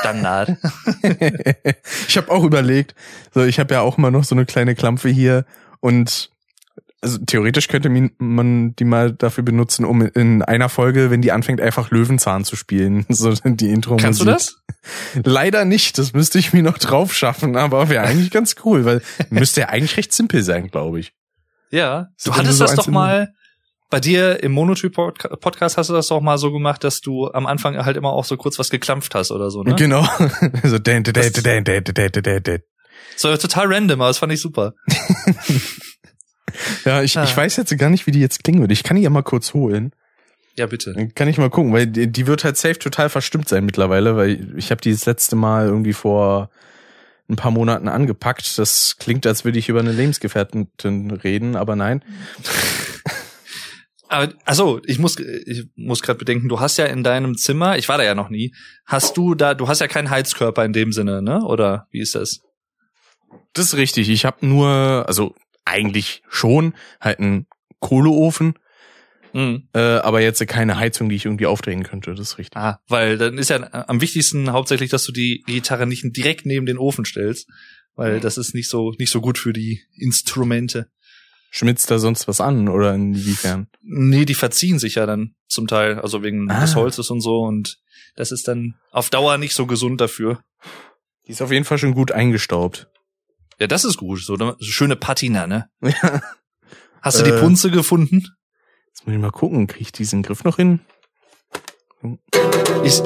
Standard. 0.00 0.56
ich 2.08 2.16
habe 2.16 2.30
auch 2.30 2.44
überlegt, 2.44 2.94
so 3.34 3.44
ich 3.44 3.58
habe 3.58 3.74
ja 3.74 3.80
auch 3.80 3.98
immer 3.98 4.10
noch 4.10 4.24
so 4.24 4.34
eine 4.34 4.46
kleine 4.46 4.74
Klampfe 4.74 5.08
hier 5.08 5.44
und 5.80 6.30
also 7.00 7.18
theoretisch 7.18 7.68
könnte 7.68 7.90
man 8.18 8.74
die 8.76 8.84
mal 8.84 9.12
dafür 9.12 9.44
benutzen, 9.44 9.84
um 9.84 10.02
in 10.02 10.42
einer 10.42 10.68
Folge, 10.68 11.10
wenn 11.10 11.22
die 11.22 11.30
anfängt, 11.32 11.60
einfach 11.60 11.90
Löwenzahn 11.90 12.44
zu 12.44 12.56
spielen, 12.56 13.06
so 13.08 13.32
die 13.32 13.70
Intro. 13.70 13.96
Kannst 13.96 14.20
du 14.20 14.24
das? 14.24 14.56
Leider 15.22 15.64
nicht, 15.64 15.98
das 15.98 16.12
müsste 16.12 16.38
ich 16.38 16.52
mir 16.52 16.62
noch 16.62 16.78
drauf 16.78 17.14
schaffen, 17.14 17.56
aber 17.56 17.88
wäre 17.88 18.04
eigentlich 18.04 18.30
ganz 18.30 18.56
cool, 18.64 18.84
weil 18.84 19.02
müsste 19.30 19.60
ja 19.62 19.68
eigentlich 19.68 19.96
recht 19.96 20.12
simpel 20.12 20.42
sein, 20.42 20.68
glaube 20.68 21.00
ich. 21.00 21.12
Ja. 21.70 22.08
So, 22.16 22.30
Du 22.30 22.34
du 22.34 22.42
hattest 22.42 22.58
so 22.58 22.64
das 22.64 22.74
doch 22.74 22.86
mal, 22.88 23.32
bei 23.90 24.00
dir 24.00 24.42
im 24.42 24.52
Monotyp-Podcast 24.52 25.78
hast 25.78 25.88
du 25.90 25.94
das 25.94 26.08
doch 26.08 26.20
mal 26.20 26.36
so 26.38 26.52
gemacht, 26.52 26.84
dass 26.84 27.00
du 27.00 27.28
am 27.30 27.46
Anfang 27.46 27.76
halt 27.84 27.96
immer 27.96 28.12
auch 28.12 28.24
so 28.24 28.36
kurz 28.36 28.58
was 28.58 28.70
geklampft 28.70 29.14
hast 29.14 29.30
oder 29.30 29.50
so, 29.50 29.62
ne? 29.62 29.74
Genau. 29.76 30.02
so 30.64 30.78
dä, 30.78 31.00
Das- 31.00 31.32
dä, 31.32 31.60
dä, 31.60 31.80
dä, 31.80 31.92
dä, 31.92 32.20
dä, 32.20 32.40
dä. 32.40 32.58
So 33.16 33.36
total 33.36 33.72
random, 33.72 34.00
aber 34.00 34.10
das 34.10 34.18
fand 34.18 34.32
ich 34.32 34.40
super. 34.40 34.74
Ja, 36.84 37.02
ich, 37.02 37.16
Ah. 37.18 37.24
ich 37.24 37.36
weiß 37.36 37.56
jetzt 37.56 37.76
gar 37.78 37.90
nicht, 37.90 38.06
wie 38.06 38.10
die 38.10 38.20
jetzt 38.20 38.42
klingen 38.44 38.60
würde. 38.60 38.72
Ich 38.72 38.82
kann 38.82 38.96
die 38.96 39.02
ja 39.02 39.10
mal 39.10 39.22
kurz 39.22 39.54
holen. 39.54 39.92
Ja, 40.56 40.66
bitte. 40.66 40.92
Dann 40.92 41.14
kann 41.14 41.28
ich 41.28 41.38
mal 41.38 41.50
gucken, 41.50 41.72
weil 41.72 41.86
die, 41.86 42.10
die 42.10 42.26
wird 42.26 42.42
halt 42.44 42.56
safe 42.56 42.78
total 42.78 43.08
verstimmt 43.08 43.48
sein 43.48 43.64
mittlerweile, 43.64 44.16
weil 44.16 44.54
ich 44.56 44.70
habe 44.70 44.80
die 44.80 44.90
das 44.90 45.06
letzte 45.06 45.36
Mal 45.36 45.66
irgendwie 45.66 45.92
vor 45.92 46.50
ein 47.30 47.36
paar 47.36 47.50
Monaten 47.52 47.86
angepackt. 47.88 48.58
Das 48.58 48.96
klingt, 48.98 49.26
als 49.26 49.44
würde 49.44 49.58
ich 49.58 49.68
über 49.68 49.80
eine 49.80 49.92
Lebensgefährtin 49.92 50.68
reden, 51.22 51.54
aber 51.56 51.76
nein. 51.76 52.02
Aber 54.10 54.32
also, 54.46 54.80
ich 54.86 54.98
muss 54.98 55.18
ich 55.18 55.66
muss 55.76 56.00
gerade 56.02 56.18
bedenken, 56.18 56.48
du 56.48 56.60
hast 56.60 56.78
ja 56.78 56.86
in 56.86 57.04
deinem 57.04 57.36
Zimmer, 57.36 57.76
ich 57.76 57.88
war 57.90 57.98
da 57.98 58.04
ja 58.04 58.14
noch 58.14 58.30
nie, 58.30 58.54
hast 58.86 59.18
du 59.18 59.34
da, 59.34 59.52
du 59.52 59.68
hast 59.68 59.80
ja 59.80 59.86
keinen 59.86 60.08
Heizkörper 60.08 60.64
in 60.64 60.72
dem 60.72 60.92
Sinne, 60.92 61.20
ne? 61.20 61.44
Oder 61.44 61.86
wie 61.90 62.00
ist 62.00 62.14
das? 62.14 62.40
Das 63.52 63.66
ist 63.66 63.76
richtig. 63.76 64.08
Ich 64.08 64.24
habe 64.24 64.46
nur, 64.46 65.04
also 65.06 65.34
eigentlich 65.68 66.22
schon, 66.28 66.74
halt 67.00 67.18
einen 67.20 67.46
Kohleofen, 67.80 68.54
Mhm. 69.34 69.68
äh, 69.74 69.78
aber 69.78 70.22
jetzt 70.22 70.44
keine 70.48 70.78
Heizung, 70.78 71.10
die 71.10 71.16
ich 71.16 71.26
irgendwie 71.26 71.44
aufdrehen 71.46 71.82
könnte. 71.82 72.10
Das 72.12 72.20
ist 72.20 72.38
richtig. 72.38 72.56
Ah, 72.56 72.80
weil 72.88 73.18
dann 73.18 73.36
ist 73.36 73.50
ja 73.50 73.58
am 73.86 74.00
wichtigsten 74.00 74.52
hauptsächlich, 74.52 74.88
dass 74.90 75.04
du 75.04 75.12
die 75.12 75.44
Gitarre 75.46 75.86
nicht 75.86 76.02
direkt 76.16 76.46
neben 76.46 76.64
den 76.64 76.78
Ofen 76.78 77.04
stellst, 77.04 77.46
weil 77.94 78.20
das 78.20 78.38
ist 78.38 78.54
nicht 78.54 78.70
so 78.70 78.94
nicht 78.98 79.10
so 79.10 79.20
gut 79.20 79.36
für 79.36 79.52
die 79.52 79.82
Instrumente. 79.94 80.88
Schmitzt 81.50 81.90
da 81.90 81.98
sonst 81.98 82.26
was 82.26 82.40
an 82.40 82.68
oder 82.68 82.94
inwiefern? 82.94 83.68
Nee, 83.82 84.24
die 84.24 84.34
verziehen 84.34 84.78
sich 84.78 84.94
ja 84.96 85.04
dann 85.06 85.34
zum 85.46 85.66
Teil, 85.66 85.98
also 86.00 86.22
wegen 86.22 86.50
Ah. 86.50 86.60
des 86.62 86.74
Holzes 86.74 87.10
und 87.10 87.20
so 87.20 87.40
und 87.42 87.78
das 88.16 88.32
ist 88.32 88.48
dann 88.48 88.76
auf 88.92 89.10
Dauer 89.10 89.36
nicht 89.38 89.54
so 89.54 89.66
gesund 89.66 90.00
dafür. 90.00 90.40
Die 91.26 91.32
ist 91.32 91.42
auf 91.42 91.52
jeden 91.52 91.64
Fall 91.66 91.78
schon 91.78 91.94
gut 91.94 92.12
eingestaubt. 92.12 92.88
Ja, 93.60 93.66
das 93.66 93.84
ist 93.84 93.96
gut, 93.96 94.20
so 94.22 94.34
eine 94.34 94.54
so 94.58 94.70
schöne 94.70 94.96
Patina, 94.96 95.46
ne? 95.46 95.68
Ja. 95.82 96.22
Hast 97.02 97.20
du 97.20 97.24
die 97.24 97.30
Äh. 97.30 97.40
Punze 97.40 97.70
gefunden? 97.70 98.24
Jetzt 98.88 99.06
muss 99.06 99.14
ich 99.14 99.20
mal 99.20 99.30
gucken, 99.30 99.66
kriege 99.66 99.82
ich 99.82 99.92
diesen 99.92 100.22
Griff 100.22 100.44
noch 100.44 100.56
hin? 100.56 100.80
Ist, 102.84 103.04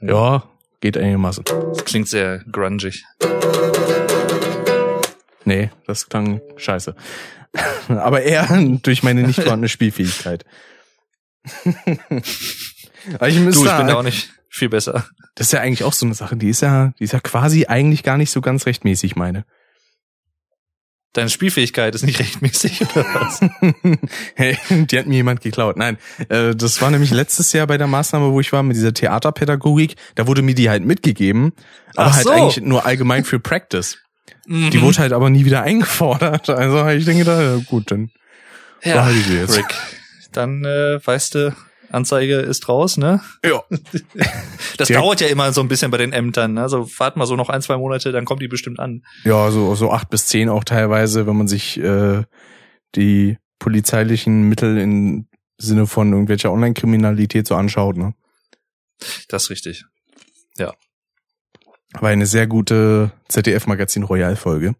Ja, 0.00 0.48
geht 0.80 0.96
einigermaßen. 0.96 1.44
das 1.44 1.84
klingt 1.84 2.08
sehr 2.08 2.44
grungig. 2.50 3.04
Nee, 5.44 5.70
das 5.86 6.08
klang 6.08 6.40
scheiße. 6.56 6.94
Aber 7.88 8.22
eher 8.22 8.46
durch 8.82 9.02
meine 9.02 9.22
nicht 9.22 9.40
vorhandene 9.40 9.68
Spielfähigkeit. 9.68 10.44
Aber 13.14 13.28
ich 13.28 13.36
Du, 13.36 13.64
ich 13.64 13.76
bin 13.76 13.86
da 13.86 13.94
auch 13.94 14.02
nicht 14.02 14.30
viel 14.48 14.68
besser. 14.68 15.06
das 15.36 15.48
ist 15.48 15.52
ja 15.52 15.60
eigentlich 15.60 15.84
auch 15.84 15.92
so 15.92 16.06
eine 16.06 16.14
Sache, 16.14 16.36
die 16.36 16.48
ist 16.48 16.62
ja, 16.62 16.92
die 16.98 17.04
ist 17.04 17.12
ja 17.12 17.20
quasi 17.20 17.66
eigentlich 17.66 18.02
gar 18.02 18.16
nicht 18.16 18.30
so 18.30 18.40
ganz 18.40 18.66
rechtmäßig, 18.66 19.14
meine. 19.16 19.44
Deine 21.12 21.30
Spielfähigkeit 21.30 21.94
ist 21.94 22.04
nicht 22.04 22.18
rechtmäßig 22.20 22.82
oder 22.82 23.04
was? 23.14 23.40
hey, 24.34 24.58
die 24.70 24.98
hat 24.98 25.06
mir 25.06 25.14
jemand 25.16 25.40
geklaut. 25.40 25.76
Nein, 25.76 25.96
äh, 26.28 26.54
das 26.54 26.80
war 26.82 26.90
nämlich 26.90 27.10
letztes 27.10 27.52
Jahr 27.52 27.66
bei 27.66 27.78
der 27.78 27.86
Maßnahme, 27.86 28.32
wo 28.32 28.40
ich 28.40 28.52
war 28.52 28.62
mit 28.62 28.76
dieser 28.76 28.92
Theaterpädagogik. 28.92 29.96
Da 30.14 30.26
wurde 30.26 30.42
mir 30.42 30.54
die 30.54 30.68
halt 30.68 30.84
mitgegeben, 30.84 31.52
aber 31.94 32.14
halt 32.14 32.24
so. 32.24 32.30
eigentlich 32.30 32.64
nur 32.64 32.84
allgemein 32.84 33.24
für 33.24 33.40
Practice. 33.40 33.98
Die 34.46 34.52
Mhm. 34.52 34.80
wurde 34.82 34.98
halt 34.98 35.12
aber 35.12 35.30
nie 35.30 35.44
wieder 35.44 35.62
eingefordert. 35.64 36.50
Also 36.50 36.86
ich 36.88 37.04
denke 37.04 37.24
da, 37.24 37.42
ja, 37.42 37.56
gut, 37.66 37.90
dann 37.90 38.10
ja, 38.84 39.10
ich 39.10 39.24
sie 39.26 39.38
jetzt. 39.38 39.56
Rick. 39.56 39.74
Dann 40.32 40.64
äh, 40.64 41.00
weißt 41.04 41.34
du, 41.34 41.56
Anzeige 41.90 42.36
ist 42.36 42.68
raus, 42.68 42.96
ne? 42.96 43.20
Ja. 43.44 43.62
Das 44.78 44.88
Direkt- 44.88 45.04
dauert 45.04 45.20
ja 45.22 45.28
immer 45.28 45.52
so 45.54 45.62
ein 45.62 45.68
bisschen 45.68 45.90
bei 45.90 45.96
den 45.96 46.12
Ämtern. 46.12 46.54
Ne? 46.54 46.62
Also 46.62 46.86
wart 46.98 47.16
mal 47.16 47.24
so 47.26 47.34
noch 47.36 47.48
ein, 47.48 47.62
zwei 47.62 47.78
Monate, 47.78 48.12
dann 48.12 48.26
kommt 48.26 48.42
die 48.42 48.48
bestimmt 48.48 48.78
an. 48.78 49.02
Ja, 49.24 49.50
so, 49.50 49.74
so 49.74 49.90
acht 49.90 50.10
bis 50.10 50.26
zehn 50.26 50.50
auch 50.50 50.64
teilweise, 50.64 51.26
wenn 51.26 51.36
man 51.36 51.48
sich 51.48 51.78
äh, 51.78 52.24
die 52.94 53.38
polizeilichen 53.58 54.42
Mittel 54.50 54.76
im 54.76 55.28
Sinne 55.56 55.86
von 55.86 56.12
irgendwelcher 56.12 56.52
Online-Kriminalität 56.52 57.46
so 57.46 57.54
anschaut. 57.54 57.96
Ne? 57.96 58.14
Das 59.28 59.44
ist 59.44 59.50
richtig. 59.50 59.84
War 61.92 62.10
eine 62.10 62.26
sehr 62.26 62.46
gute 62.46 63.12
ZDF-Magazin 63.28 64.02
Royal-Folge. 64.02 64.74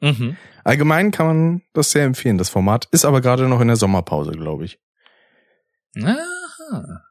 Mhm. 0.00 0.36
Allgemein 0.64 1.10
kann 1.10 1.26
man 1.26 1.62
das 1.74 1.90
sehr 1.90 2.04
empfehlen, 2.04 2.38
das 2.38 2.48
Format. 2.48 2.88
Ist 2.92 3.04
aber 3.04 3.20
gerade 3.20 3.48
noch 3.48 3.60
in 3.60 3.66
der 3.68 3.76
Sommerpause, 3.76 4.32
glaube 4.32 4.64
ich. 4.64 4.78
Aha. 5.96 7.02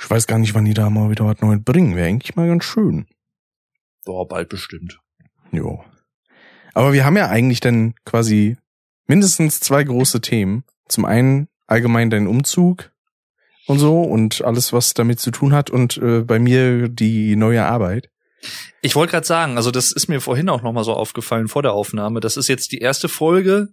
Ich 0.00 0.08
weiß 0.10 0.26
gar 0.26 0.38
nicht, 0.38 0.54
wann 0.54 0.64
die 0.64 0.74
da 0.74 0.90
mal 0.90 1.10
wieder 1.10 1.26
was 1.26 1.40
Neues 1.40 1.62
bringen. 1.64 1.96
Wäre 1.96 2.08
eigentlich 2.08 2.36
mal 2.36 2.46
ganz 2.46 2.64
schön. 2.64 3.06
Boah, 4.04 4.26
bald 4.26 4.48
bestimmt. 4.48 4.98
Jo. 5.50 5.84
Aber 6.74 6.92
wir 6.92 7.04
haben 7.04 7.16
ja 7.16 7.28
eigentlich 7.28 7.60
dann 7.60 7.94
quasi 8.04 8.56
mindestens 9.06 9.60
zwei 9.60 9.82
große 9.82 10.20
Themen. 10.20 10.64
Zum 10.88 11.04
einen 11.04 11.48
allgemein 11.66 12.10
dein 12.10 12.26
Umzug 12.26 12.92
und 13.66 13.78
so 13.78 14.02
und 14.02 14.42
alles, 14.44 14.72
was 14.72 14.94
damit 14.94 15.20
zu 15.20 15.30
tun 15.30 15.52
hat 15.52 15.70
und 15.70 15.98
äh, 15.98 16.20
bei 16.20 16.38
mir 16.38 16.88
die 16.88 17.36
neue 17.36 17.64
Arbeit. 17.66 18.10
Ich 18.80 18.94
wollte 18.94 19.10
gerade 19.10 19.26
sagen, 19.26 19.56
also 19.56 19.70
das 19.70 19.92
ist 19.92 20.08
mir 20.08 20.20
vorhin 20.20 20.48
auch 20.48 20.62
noch 20.62 20.72
mal 20.72 20.84
so 20.84 20.94
aufgefallen 20.94 21.48
vor 21.48 21.62
der 21.62 21.72
Aufnahme. 21.72 22.20
Das 22.20 22.36
ist 22.36 22.48
jetzt 22.48 22.72
die 22.72 22.78
erste 22.78 23.08
Folge, 23.08 23.68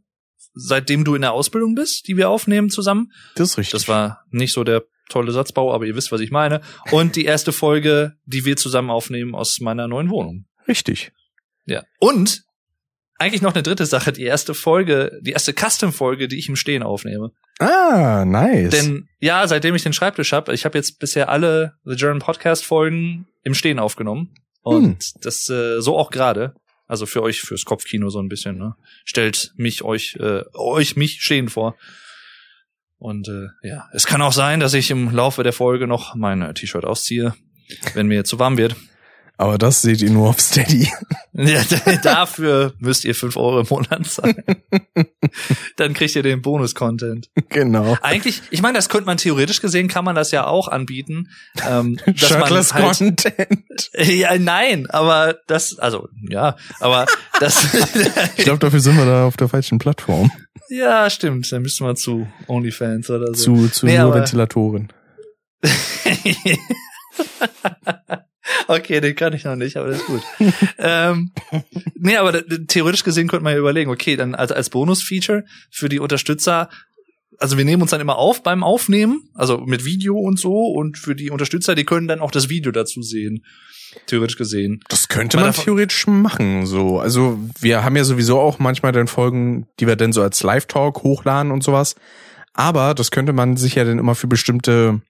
seitdem 0.55 1.03
du 1.03 1.15
in 1.15 1.21
der 1.21 1.33
Ausbildung 1.33 1.75
bist, 1.75 2.07
die 2.07 2.17
wir 2.17 2.29
aufnehmen 2.29 2.69
zusammen. 2.69 3.11
Das 3.35 3.51
ist 3.51 3.57
richtig. 3.57 3.73
Das 3.73 3.87
war 3.87 4.23
nicht 4.31 4.53
so 4.53 4.63
der 4.63 4.83
tolle 5.09 5.31
Satzbau, 5.31 5.73
aber 5.73 5.85
ihr 5.85 5.95
wisst, 5.95 6.11
was 6.11 6.21
ich 6.21 6.31
meine. 6.31 6.61
Und 6.91 7.15
die 7.15 7.25
erste 7.25 7.51
Folge, 7.51 8.13
die 8.25 8.45
wir 8.45 8.57
zusammen 8.57 8.89
aufnehmen 8.89 9.35
aus 9.35 9.59
meiner 9.59 9.87
neuen 9.87 10.09
Wohnung. 10.09 10.45
Richtig. 10.67 11.11
Ja. 11.65 11.83
Und 11.99 12.43
eigentlich 13.17 13.41
noch 13.41 13.53
eine 13.53 13.63
dritte 13.63 13.85
Sache, 13.85 14.11
die 14.11 14.23
erste 14.23 14.53
Folge, 14.53 15.19
die 15.21 15.31
erste 15.31 15.53
Custom-Folge, 15.53 16.27
die 16.27 16.37
ich 16.37 16.49
im 16.49 16.55
Stehen 16.55 16.83
aufnehme. 16.83 17.31
Ah, 17.59 18.25
nice. 18.25 18.71
Denn 18.71 19.07
ja, 19.19 19.47
seitdem 19.47 19.75
ich 19.75 19.83
den 19.83 19.93
Schreibtisch 19.93 20.33
habe, 20.33 20.53
ich 20.53 20.65
habe 20.65 20.77
jetzt 20.77 20.99
bisher 20.99 21.29
alle 21.29 21.73
The 21.85 21.95
German 21.95 22.19
Podcast 22.19 22.65
Folgen 22.65 23.27
im 23.43 23.53
Stehen 23.53 23.79
aufgenommen 23.79 24.33
und 24.63 24.83
Hm. 25.03 25.21
das 25.21 25.47
äh, 25.49 25.79
so 25.81 25.97
auch 25.97 26.09
gerade. 26.11 26.55
Also 26.87 27.05
für 27.05 27.23
euch 27.23 27.41
fürs 27.41 27.65
Kopfkino 27.65 28.09
so 28.09 28.19
ein 28.19 28.29
bisschen. 28.29 28.57
Ne? 28.57 28.75
Stellt 29.03 29.53
mich 29.55 29.83
euch 29.83 30.17
äh, 30.19 30.43
euch 30.53 30.95
mich 30.95 31.21
stehen 31.21 31.49
vor. 31.49 31.75
Und 32.97 33.27
äh, 33.27 33.47
ja, 33.67 33.89
es 33.93 34.05
kann 34.05 34.21
auch 34.21 34.33
sein, 34.33 34.59
dass 34.59 34.73
ich 34.73 34.89
im 34.91 35.13
Laufe 35.13 35.43
der 35.43 35.53
Folge 35.53 35.87
noch 35.87 36.15
mein 36.15 36.41
äh, 36.41 36.53
T-Shirt 36.53 36.85
ausziehe, 36.85 37.35
wenn 37.93 38.07
mir 38.07 38.23
zu 38.23 38.39
warm 38.39 38.57
wird. 38.57 38.75
Aber 39.37 39.57
das 39.57 39.81
seht 39.81 40.01
ihr 40.01 40.11
nur 40.11 40.29
auf 40.29 40.39
Steady. 40.39 40.89
Ja, 41.37 41.61
dafür 42.01 42.73
müsst 42.79 43.03
ihr 43.03 43.13
fünf 43.13 43.35
Euro 43.35 43.59
im 43.59 43.67
Monat 43.69 44.05
zahlen. 44.05 44.41
Dann 45.75 45.93
kriegt 45.93 46.15
ihr 46.15 46.23
den 46.23 46.41
Bonus-Content. 46.41 47.29
genau. 47.49 47.97
Eigentlich, 48.01 48.41
ich 48.51 48.61
meine, 48.61 48.77
das 48.77 48.87
könnte 48.87 49.05
man 49.05 49.17
theoretisch 49.17 49.59
gesehen, 49.59 49.89
kann 49.89 50.05
man 50.05 50.15
das 50.15 50.31
ja 50.31 50.47
auch 50.47 50.69
anbieten. 50.69 51.27
Ähm, 51.67 51.99
Shirtless 52.15 52.73
halt, 52.73 52.97
Content. 52.97 53.91
ja, 53.97 54.37
nein, 54.37 54.89
aber 54.89 55.35
das, 55.47 55.77
also, 55.77 56.07
ja, 56.29 56.55
aber 56.79 57.05
das, 57.41 57.67
Ich 58.37 58.45
glaube, 58.45 58.59
dafür 58.59 58.79
sind 58.79 58.95
wir 58.95 59.05
da 59.05 59.25
auf 59.25 59.35
der 59.35 59.49
falschen 59.49 59.77
Plattform. 59.77 60.31
ja, 60.69 61.09
stimmt, 61.09 61.51
dann 61.51 61.63
müsste 61.63 61.83
man 61.83 61.97
zu 61.97 62.25
OnlyFans 62.47 63.09
oder 63.09 63.33
so. 63.33 63.57
Zu, 63.57 63.67
zu 63.67 63.85
Nee, 63.87 63.97
nur 63.99 64.13
Ventilatoren. 64.13 64.87
Okay, 68.67 69.01
den 69.01 69.15
kann 69.15 69.33
ich 69.33 69.43
noch 69.43 69.55
nicht, 69.55 69.77
aber 69.77 69.89
das 69.89 69.97
ist 69.97 70.05
gut. 70.05 70.21
ähm, 70.77 71.31
nee, 71.95 72.17
aber 72.17 72.43
theoretisch 72.67 73.03
gesehen 73.03 73.27
könnte 73.27 73.43
man 73.43 73.53
ja 73.53 73.59
überlegen, 73.59 73.89
okay, 73.91 74.15
dann 74.15 74.35
als, 74.35 74.51
als 74.51 74.69
Bonus-Feature 74.69 75.43
für 75.71 75.89
die 75.89 75.99
Unterstützer, 75.99 76.69
also 77.37 77.57
wir 77.57 77.65
nehmen 77.65 77.81
uns 77.81 77.91
dann 77.91 78.01
immer 78.01 78.17
auf 78.17 78.43
beim 78.43 78.63
Aufnehmen, 78.63 79.29
also 79.33 79.59
mit 79.59 79.85
Video 79.85 80.15
und 80.17 80.39
so, 80.39 80.67
und 80.67 80.97
für 80.97 81.15
die 81.15 81.31
Unterstützer, 81.31 81.75
die 81.75 81.85
können 81.85 82.07
dann 82.07 82.19
auch 82.19 82.31
das 82.31 82.49
Video 82.49 82.71
dazu 82.71 83.01
sehen, 83.01 83.45
theoretisch 84.07 84.37
gesehen. 84.37 84.81
Das 84.89 85.07
könnte 85.07 85.37
man 85.37 85.47
davon- 85.47 85.65
theoretisch 85.65 86.07
machen, 86.07 86.65
so. 86.65 86.99
Also, 86.99 87.39
wir 87.59 87.83
haben 87.83 87.95
ja 87.95 88.03
sowieso 88.03 88.39
auch 88.39 88.59
manchmal 88.59 88.91
dann 88.91 89.07
Folgen, 89.07 89.67
die 89.79 89.87
wir 89.87 89.95
dann 89.95 90.13
so 90.13 90.21
als 90.21 90.43
Live-Talk 90.43 91.03
hochladen 91.03 91.51
und 91.51 91.63
sowas. 91.63 91.95
Aber 92.53 92.93
das 92.93 93.11
könnte 93.11 93.33
man 93.33 93.57
sich 93.57 93.75
ja 93.75 93.83
dann 93.83 93.99
immer 93.99 94.15
für 94.15 94.27
bestimmte 94.27 95.01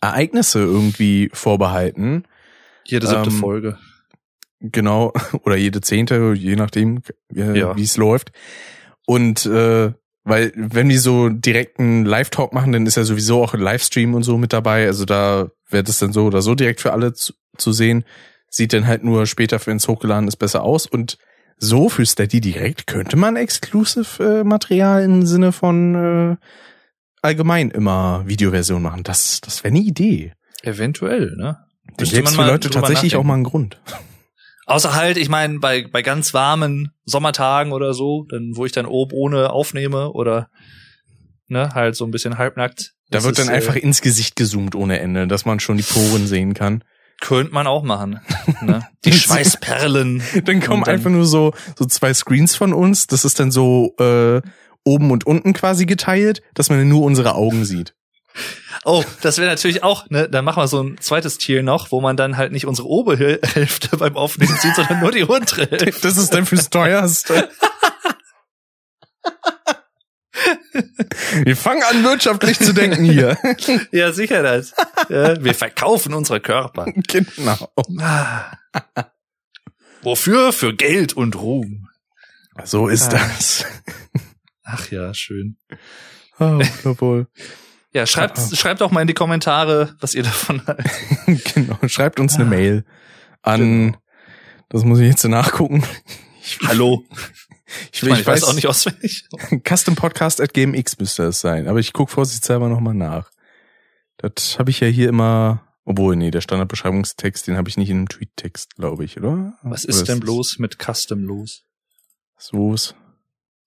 Ereignisse 0.00 0.60
irgendwie 0.60 1.30
vorbehalten. 1.34 2.24
Jede 2.86 3.06
siebte 3.06 3.30
Ähm, 3.30 3.36
Folge. 3.36 3.78
Genau. 4.60 5.12
Oder 5.44 5.56
jede 5.56 5.80
zehnte, 5.80 6.32
je 6.36 6.56
nachdem, 6.56 7.02
äh, 7.34 7.58
Ja. 7.58 7.76
wie 7.76 7.82
es 7.82 7.96
läuft. 7.96 8.32
Und, 9.06 9.44
äh, 9.46 9.92
weil, 10.26 10.52
wenn 10.56 10.88
die 10.88 10.96
so 10.96 11.28
direkten 11.28 12.06
Live-Talk 12.06 12.54
machen, 12.54 12.72
dann 12.72 12.86
ist 12.86 12.96
ja 12.96 13.04
sowieso 13.04 13.42
auch 13.42 13.52
ein 13.52 13.60
Livestream 13.60 14.14
und 14.14 14.22
so 14.22 14.38
mit 14.38 14.54
dabei. 14.54 14.86
Also 14.86 15.04
da 15.04 15.50
wird 15.68 15.88
es 15.90 15.98
dann 15.98 16.14
so 16.14 16.24
oder 16.24 16.40
so 16.40 16.54
direkt 16.54 16.80
für 16.80 16.92
alle 16.94 17.12
zu, 17.12 17.34
zu 17.58 17.72
sehen. 17.72 18.04
Sieht 18.48 18.72
dann 18.72 18.86
halt 18.86 19.04
nur 19.04 19.26
später, 19.26 19.60
wenn 19.66 19.76
es 19.76 19.86
hochgeladen 19.88 20.26
ist, 20.28 20.36
besser 20.36 20.62
aus. 20.62 20.86
Und 20.86 21.18
so 21.58 21.90
für 21.90 22.06
Steady 22.06 22.40
direkt 22.40 22.86
könnte 22.86 23.16
man 23.16 23.36
Exclusive-Material 23.36 25.02
im 25.04 25.26
Sinne 25.26 25.52
von 25.52 25.94
äh, 25.94 26.36
allgemein 27.20 27.70
immer 27.70 28.22
Videoversion 28.26 28.80
machen. 28.82 29.02
Das, 29.02 29.40
das 29.42 29.62
wäre 29.62 29.74
eine 29.74 29.84
Idee. 29.84 30.32
Eventuell, 30.62 31.36
ne? 31.36 31.58
Müsste 31.98 32.16
gäbe 32.16 32.28
für 32.30 32.44
Leute 32.46 32.70
tatsächlich 32.70 33.16
auch 33.16 33.24
mal 33.24 33.34
einen 33.34 33.44
Grund. 33.44 33.80
Außer 34.66 34.94
halt, 34.94 35.18
ich 35.18 35.28
meine, 35.28 35.58
bei, 35.58 35.86
bei 35.92 36.00
ganz 36.02 36.32
warmen 36.32 36.90
Sommertagen 37.04 37.72
oder 37.72 37.92
so, 37.92 38.24
dann, 38.30 38.52
wo 38.54 38.64
ich 38.64 38.72
dann 38.72 38.86
oben 38.86 39.12
ohne 39.14 39.50
aufnehme 39.50 40.10
oder 40.12 40.48
ne, 41.48 41.68
halt 41.74 41.96
so 41.96 42.06
ein 42.06 42.10
bisschen 42.10 42.38
halbnackt. 42.38 42.92
Da 43.10 43.18
Das 43.18 43.24
wird 43.24 43.38
dann 43.38 43.46
ist, 43.48 43.52
einfach 43.52 43.76
Äh, 43.76 43.80
ins 43.80 44.00
Gesicht 44.00 44.36
gezoomt 44.36 44.74
ohne 44.74 45.00
Ende, 45.00 45.26
dass 45.28 45.44
man 45.44 45.60
schon 45.60 45.76
die 45.76 45.82
Poren 45.82 46.26
sehen 46.26 46.54
kann. 46.54 46.82
könnte 47.20 47.52
man 47.52 47.66
auch 47.66 47.82
machen. 47.82 48.20
Ne? 48.62 48.86
Die 49.04 49.12
Schweißperlen. 49.12 50.22
Dann 50.46 50.60
kommen 50.60 50.84
dann- 50.84 50.94
einfach 50.94 51.10
nur 51.10 51.26
so, 51.26 51.52
so 51.78 51.84
zwei 51.84 52.14
Screens 52.14 52.56
von 52.56 52.72
uns. 52.72 53.06
Das 53.06 53.26
ist 53.26 53.38
dann 53.40 53.50
so 53.50 53.94
äh, 53.98 54.40
oben 54.84 55.10
und 55.10 55.26
unten 55.26 55.52
quasi 55.52 55.84
geteilt, 55.84 56.40
dass 56.54 56.70
man 56.70 56.88
nur 56.88 57.02
unsere 57.02 57.34
Augen 57.34 57.66
sieht. 57.66 57.94
Oh, 58.84 59.02
das 59.22 59.38
wäre 59.38 59.48
natürlich 59.48 59.82
auch, 59.82 60.08
ne, 60.10 60.28
dann 60.28 60.44
machen 60.44 60.62
wir 60.62 60.68
so 60.68 60.82
ein 60.82 60.98
zweites 61.00 61.38
Tier 61.38 61.62
noch, 61.62 61.90
wo 61.90 62.00
man 62.00 62.16
dann 62.16 62.36
halt 62.36 62.52
nicht 62.52 62.66
unsere 62.66 62.86
obere 62.88 63.40
Hälfte 63.42 63.96
beim 63.96 64.16
Aufnehmen 64.16 64.56
sieht, 64.60 64.74
sondern 64.76 65.00
nur 65.00 65.10
die 65.12 65.22
untere 65.24 65.66
Hälfte. 65.70 66.00
Das 66.02 66.16
ist 66.16 66.34
dann 66.34 66.44
fürs 66.46 66.68
teuerste. 66.70 67.48
Wir 71.44 71.56
fangen 71.56 71.82
an, 71.84 72.04
wirtschaftlich 72.04 72.58
zu 72.58 72.72
denken 72.74 73.04
hier. 73.04 73.38
Ja, 73.92 74.12
sicher 74.12 74.42
das. 74.42 74.74
Ja, 75.08 75.42
wir 75.42 75.54
verkaufen 75.54 76.12
unsere 76.14 76.40
Körper. 76.40 76.86
genau. 77.08 77.72
Wofür? 80.02 80.52
Für 80.52 80.74
Geld 80.74 81.12
und 81.14 81.36
Ruhm. 81.36 81.88
So 82.64 82.88
ist 82.88 83.14
Ah. 83.14 83.18
das. 83.18 83.64
Ach 84.64 84.90
ja, 84.90 85.14
schön. 85.14 85.56
Oh, 86.38 86.60
jawohl. 86.84 87.28
Ja, 87.94 88.06
schreibt, 88.06 88.38
Ah. 88.38 88.56
schreibt 88.56 88.82
auch 88.82 88.90
mal 88.90 89.02
in 89.02 89.06
die 89.06 89.14
Kommentare, 89.14 89.94
was 90.00 90.14
ihr 90.14 90.24
davon 90.24 90.60
haltet. 90.66 91.54
genau. 91.54 91.78
Schreibt 91.86 92.18
uns 92.20 92.34
eine 92.34 92.44
Ah. 92.44 92.48
Mail 92.48 92.84
an, 93.42 93.60
Genau. 93.60 93.98
das 94.68 94.84
muss 94.84 94.98
ich 94.98 95.08
jetzt 95.08 95.24
nachgucken. 95.24 95.84
Ich, 96.42 96.58
Hallo. 96.66 97.04
ich, 97.92 98.02
Ich, 98.02 98.08
meine, 98.08 98.20
ich 98.20 98.26
weiß 98.26 98.44
auch 98.44 98.52
nicht 98.54 98.66
auswendig. 98.66 99.26
Custompodcast.gmx 99.68 100.98
müsste 100.98 101.24
es 101.24 101.40
sein. 101.40 101.68
Aber 101.68 101.78
ich 101.78 101.92
gucke 101.92 102.12
vorsichtshalber 102.12 102.68
nochmal 102.68 102.94
nach. 102.94 103.30
Das 104.18 104.58
habe 104.58 104.70
ich 104.70 104.80
ja 104.80 104.86
hier 104.88 105.08
immer, 105.08 105.62
obwohl, 105.84 106.16
nee, 106.16 106.30
der 106.30 106.40
Standardbeschreibungstext, 106.40 107.46
den 107.46 107.56
habe 107.56 107.68
ich 107.68 107.76
nicht 107.76 107.90
in 107.90 107.98
einem 107.98 108.08
Tweet-Text, 108.08 108.76
glaube 108.76 109.04
ich, 109.04 109.16
oder? 109.18 109.54
Was 109.62 109.84
Oder 109.84 109.90
ist 109.94 110.08
denn 110.08 110.20
bloß 110.20 110.58
mit 110.58 110.78
Custom 110.82 111.24
los? 111.24 111.62
So 112.38 112.74
ist. 112.74 112.94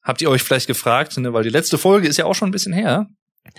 Habt 0.03 0.21
ihr 0.21 0.29
euch 0.29 0.43
vielleicht 0.43 0.67
gefragt, 0.67 1.17
ne, 1.17 1.33
weil 1.33 1.43
die 1.43 1.49
letzte 1.49 1.77
Folge 1.77 2.07
ist 2.07 2.17
ja 2.17 2.25
auch 2.25 2.35
schon 2.35 2.49
ein 2.49 2.51
bisschen 2.53 2.73
her. 2.73 3.07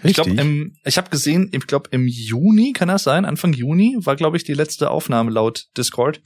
Ich 0.03 0.15
glaube, 0.15 0.31
Richtig. 0.31 0.73
ich 0.85 0.97
habe 0.99 1.11
gesehen, 1.11 1.51
ich 1.53 1.67
glaube 1.67 1.89
im 1.93 2.07
Juni 2.07 2.73
kann 2.73 2.89
das 2.89 3.03
sein, 3.03 3.25
Anfang 3.25 3.53
Juni 3.53 3.97
war 4.01 4.17
glaube 4.17 4.37
ich 4.37 4.45
die 4.45 4.55
letzte 4.55 4.91
Aufnahme 4.91 5.31
laut 5.31 5.67
Discord. 5.77 6.21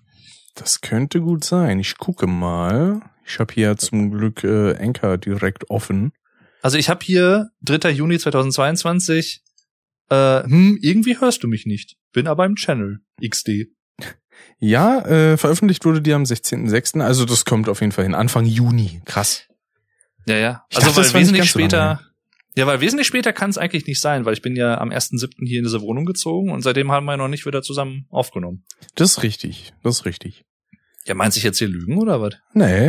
Das 0.54 0.80
könnte 0.80 1.20
gut 1.20 1.44
sein. 1.44 1.78
Ich 1.80 1.96
gucke 1.96 2.26
mal. 2.26 3.00
Ich 3.26 3.38
habe 3.38 3.54
hier 3.54 3.76
zum 3.76 4.10
Glück 4.10 4.44
äh, 4.44 4.76
Anchor 4.76 5.16
direkt 5.16 5.70
offen. 5.70 6.12
Also 6.60 6.76
ich 6.76 6.88
habe 6.88 7.04
hier 7.04 7.50
3. 7.62 7.90
Juni 7.90 8.18
2022. 8.18 9.42
Äh, 10.10 10.42
hm, 10.42 10.78
irgendwie 10.82 11.18
hörst 11.18 11.42
du 11.42 11.48
mich 11.48 11.64
nicht. 11.64 11.96
Bin 12.12 12.26
aber 12.26 12.44
im 12.44 12.56
Channel 12.56 13.00
XD. 13.26 13.68
Ja, 14.58 15.00
äh, 15.06 15.36
veröffentlicht 15.36 15.84
wurde 15.84 16.02
die 16.02 16.12
am 16.12 16.24
16.06. 16.24 17.00
Also 17.00 17.24
das 17.24 17.44
kommt 17.44 17.68
auf 17.68 17.80
jeden 17.80 17.92
Fall 17.92 18.04
hin. 18.04 18.14
Anfang 18.14 18.44
Juni. 18.44 19.00
Krass. 19.04 19.48
Ja, 20.26 20.36
ja. 20.36 20.64
Ich 20.70 20.76
Also 20.76 20.88
dachte, 20.88 21.14
weil 21.14 21.20
wesentlich 21.20 21.50
so 21.50 21.58
lange 21.58 21.70
später. 21.70 22.00
Ja, 22.54 22.66
weil 22.66 22.80
wesentlich 22.80 23.06
später 23.06 23.32
kann 23.32 23.48
es 23.50 23.56
eigentlich 23.58 23.86
nicht 23.86 24.00
sein, 24.00 24.24
weil 24.26 24.34
ich 24.34 24.42
bin 24.42 24.54
ja 24.56 24.78
am 24.78 24.90
1.7. 24.90 25.46
hier 25.46 25.58
in 25.58 25.64
diese 25.64 25.80
Wohnung 25.80 26.04
gezogen 26.04 26.50
und 26.50 26.60
seitdem 26.62 26.92
haben 26.92 27.06
wir 27.06 27.16
noch 27.16 27.28
nicht 27.28 27.46
wieder 27.46 27.62
zusammen 27.62 28.06
aufgenommen. 28.10 28.64
Das 28.94 29.12
ist 29.12 29.22
richtig. 29.22 29.72
Das 29.82 30.00
ist 30.00 30.04
richtig. 30.04 30.44
Ja, 31.06 31.14
meinst 31.14 31.36
du 31.36 31.40
jetzt 31.40 31.58
hier 31.58 31.68
lügen 31.68 31.98
oder 31.98 32.20
was? 32.20 32.34
Nee, 32.52 32.88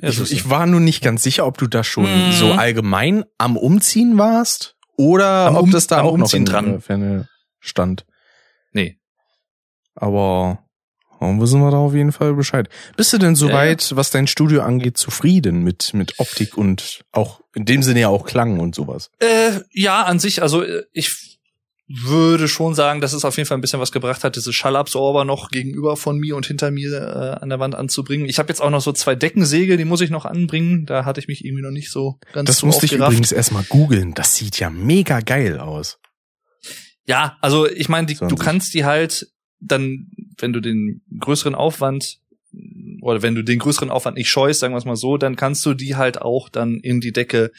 Ja, 0.00 0.08
ich, 0.08 0.32
ich 0.32 0.48
war 0.50 0.66
nur 0.66 0.80
nicht 0.80 1.02
ganz 1.02 1.22
sicher, 1.22 1.46
ob 1.46 1.58
du 1.58 1.66
da 1.66 1.84
schon 1.84 2.04
Mhm. 2.28 2.32
so 2.32 2.52
allgemein 2.52 3.24
am 3.38 3.56
Umziehen 3.56 4.18
warst 4.18 4.76
oder 4.96 5.46
Am 5.48 5.56
ob 5.56 5.62
Um- 5.64 5.70
das 5.70 5.86
da 5.86 5.98
am 5.98 6.06
auch 6.06 6.16
noch 6.16 6.24
Umziehen 6.24 6.40
in 6.40 6.44
dran. 6.46 7.28
stand. 7.60 8.06
Nee. 8.72 8.98
Aber 9.94 10.64
warum 11.22 11.40
wissen 11.40 11.60
wir 11.60 11.70
da 11.70 11.76
auf 11.76 11.94
jeden 11.94 12.10
Fall 12.10 12.34
Bescheid? 12.34 12.68
Bist 12.96 13.12
du 13.12 13.18
denn 13.18 13.36
soweit, 13.36 13.94
was 13.94 14.10
dein 14.10 14.26
Studio 14.26 14.62
angeht, 14.62 14.98
zufrieden 14.98 15.62
mit, 15.62 15.94
mit 15.94 16.18
Optik 16.18 16.58
und 16.58 17.04
auch 17.12 17.40
in 17.54 17.64
dem 17.64 17.84
Sinne 17.84 18.00
ja 18.00 18.08
auch 18.08 18.26
Klang 18.26 18.58
und 18.58 18.74
sowas? 18.74 19.10
Äh, 19.20 19.60
ja, 19.70 20.02
an 20.02 20.18
sich, 20.18 20.42
also 20.42 20.62
äh, 20.62 20.82
ich 20.92 21.38
würde 21.88 22.48
schon 22.48 22.74
sagen, 22.74 23.00
dass 23.00 23.12
es 23.12 23.24
auf 23.24 23.36
jeden 23.36 23.46
Fall 23.46 23.56
ein 23.56 23.60
bisschen 23.60 23.78
was 23.78 23.92
gebracht 23.92 24.24
hat, 24.24 24.34
diese 24.34 24.52
Schallabsorber 24.52 25.24
noch 25.24 25.50
gegenüber 25.50 25.96
von 25.96 26.18
mir 26.18 26.34
und 26.34 26.46
hinter 26.46 26.70
mir 26.72 26.90
äh, 26.92 27.40
an 27.40 27.50
der 27.50 27.60
Wand 27.60 27.76
anzubringen. 27.76 28.28
Ich 28.28 28.38
habe 28.38 28.48
jetzt 28.48 28.60
auch 28.60 28.70
noch 28.70 28.80
so 28.80 28.92
zwei 28.92 29.14
Deckensäge, 29.14 29.76
die 29.76 29.84
muss 29.84 30.00
ich 30.00 30.10
noch 30.10 30.24
anbringen. 30.24 30.86
Da 30.86 31.04
hatte 31.04 31.20
ich 31.20 31.28
mich 31.28 31.44
irgendwie 31.44 31.62
noch 31.62 31.70
nicht 31.70 31.92
so 31.92 32.18
ganz 32.32 32.48
Das 32.48 32.62
musste 32.64 32.86
ich 32.86 32.94
übrigens 32.94 33.30
erstmal 33.30 33.64
googeln. 33.64 34.14
Das 34.14 34.34
sieht 34.34 34.58
ja 34.58 34.70
mega 34.70 35.20
geil 35.20 35.60
aus. 35.60 35.98
Ja, 37.06 37.36
also 37.40 37.68
ich 37.68 37.88
meine, 37.88 38.06
du 38.06 38.36
kannst 38.36 38.74
die 38.74 38.84
halt 38.84 39.28
dann, 39.62 40.10
wenn 40.38 40.52
du 40.52 40.60
den 40.60 41.02
größeren 41.18 41.54
Aufwand 41.54 42.18
oder 43.00 43.22
wenn 43.22 43.34
du 43.34 43.42
den 43.42 43.58
größeren 43.58 43.90
Aufwand 43.90 44.16
nicht 44.16 44.28
scheust, 44.28 44.60
sagen 44.60 44.74
wir 44.74 44.78
es 44.78 44.84
mal 44.84 44.96
so, 44.96 45.16
dann 45.16 45.36
kannst 45.36 45.64
du 45.64 45.74
die 45.74 45.96
halt 45.96 46.20
auch 46.20 46.48
dann 46.48 46.80
in 46.80 47.00
die 47.00 47.12
Decke, 47.12 47.50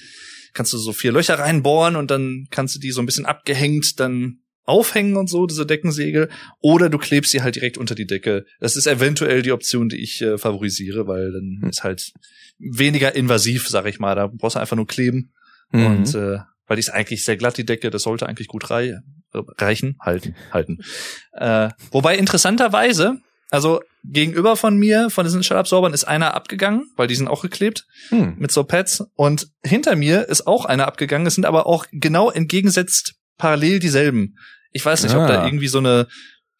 kannst 0.53 0.73
du 0.73 0.77
so 0.77 0.93
vier 0.93 1.11
Löcher 1.11 1.39
reinbohren 1.39 1.95
und 1.95 2.11
dann 2.11 2.47
kannst 2.51 2.75
du 2.75 2.79
die 2.79 2.91
so 2.91 3.01
ein 3.01 3.05
bisschen 3.05 3.25
abgehängt 3.25 3.99
dann 3.99 4.39
aufhängen 4.65 5.17
und 5.17 5.29
so, 5.29 5.45
diese 5.45 5.65
Deckensegel, 5.65 6.29
oder 6.61 6.89
du 6.89 6.97
klebst 6.97 7.31
sie 7.31 7.41
halt 7.41 7.55
direkt 7.55 7.77
unter 7.77 7.95
die 7.95 8.05
Decke. 8.05 8.45
Das 8.59 8.77
ist 8.77 8.87
eventuell 8.87 9.41
die 9.41 9.51
Option, 9.51 9.89
die 9.89 10.01
ich 10.01 10.21
äh, 10.21 10.37
favorisiere, 10.37 11.05
weil 11.05 11.33
dann 11.33 11.59
hm. 11.61 11.69
ist 11.69 11.83
halt 11.83 12.13
weniger 12.59 13.13
invasiv, 13.15 13.67
sag 13.67 13.85
ich 13.87 13.99
mal. 13.99 14.15
Da 14.15 14.27
brauchst 14.27 14.55
du 14.55 14.59
einfach 14.59 14.77
nur 14.77 14.87
kleben. 14.87 15.33
Mhm. 15.71 15.85
Und 15.85 16.15
äh, 16.15 16.37
weil 16.67 16.77
die 16.77 16.81
ist 16.81 16.89
eigentlich 16.89 17.25
sehr 17.25 17.35
glatt, 17.35 17.57
die 17.57 17.65
Decke, 17.65 17.89
das 17.89 18.03
sollte 18.03 18.27
eigentlich 18.27 18.47
gut 18.47 18.69
rei 18.69 18.99
reichen, 19.33 19.97
halten, 19.99 20.35
halten. 20.51 20.79
Äh, 21.35 21.69
wobei 21.89 22.15
interessanterweise, 22.15 23.17
also 23.49 23.81
gegenüber 24.03 24.55
von 24.55 24.77
mir, 24.77 25.09
von 25.09 25.25
diesen 25.25 25.41
Schallabsorbern, 25.41 25.91
ist 25.93 26.03
einer 26.03 26.35
abgegangen, 26.35 26.91
weil 26.95 27.07
die 27.07 27.15
sind 27.15 27.27
auch 27.27 27.41
geklebt 27.41 27.87
hm. 28.09 28.35
mit 28.37 28.51
so 28.51 28.63
Pads. 28.63 29.03
Und 29.15 29.47
hinter 29.63 29.95
mir 29.95 30.29
ist 30.29 30.45
auch 30.45 30.65
einer 30.65 30.87
abgegangen. 30.87 31.25
Es 31.25 31.33
sind 31.33 31.45
aber 31.45 31.65
auch 31.65 31.87
genau 31.91 32.29
entgegensetzt 32.29 33.15
parallel 33.37 33.79
dieselben. 33.79 34.35
Ich 34.71 34.85
weiß 34.85 35.03
nicht, 35.03 35.15
ah. 35.15 35.23
ob 35.23 35.27
da 35.27 35.41
ah. 35.41 35.45
irgendwie 35.45 35.67
so 35.67 35.79
eine 35.79 36.07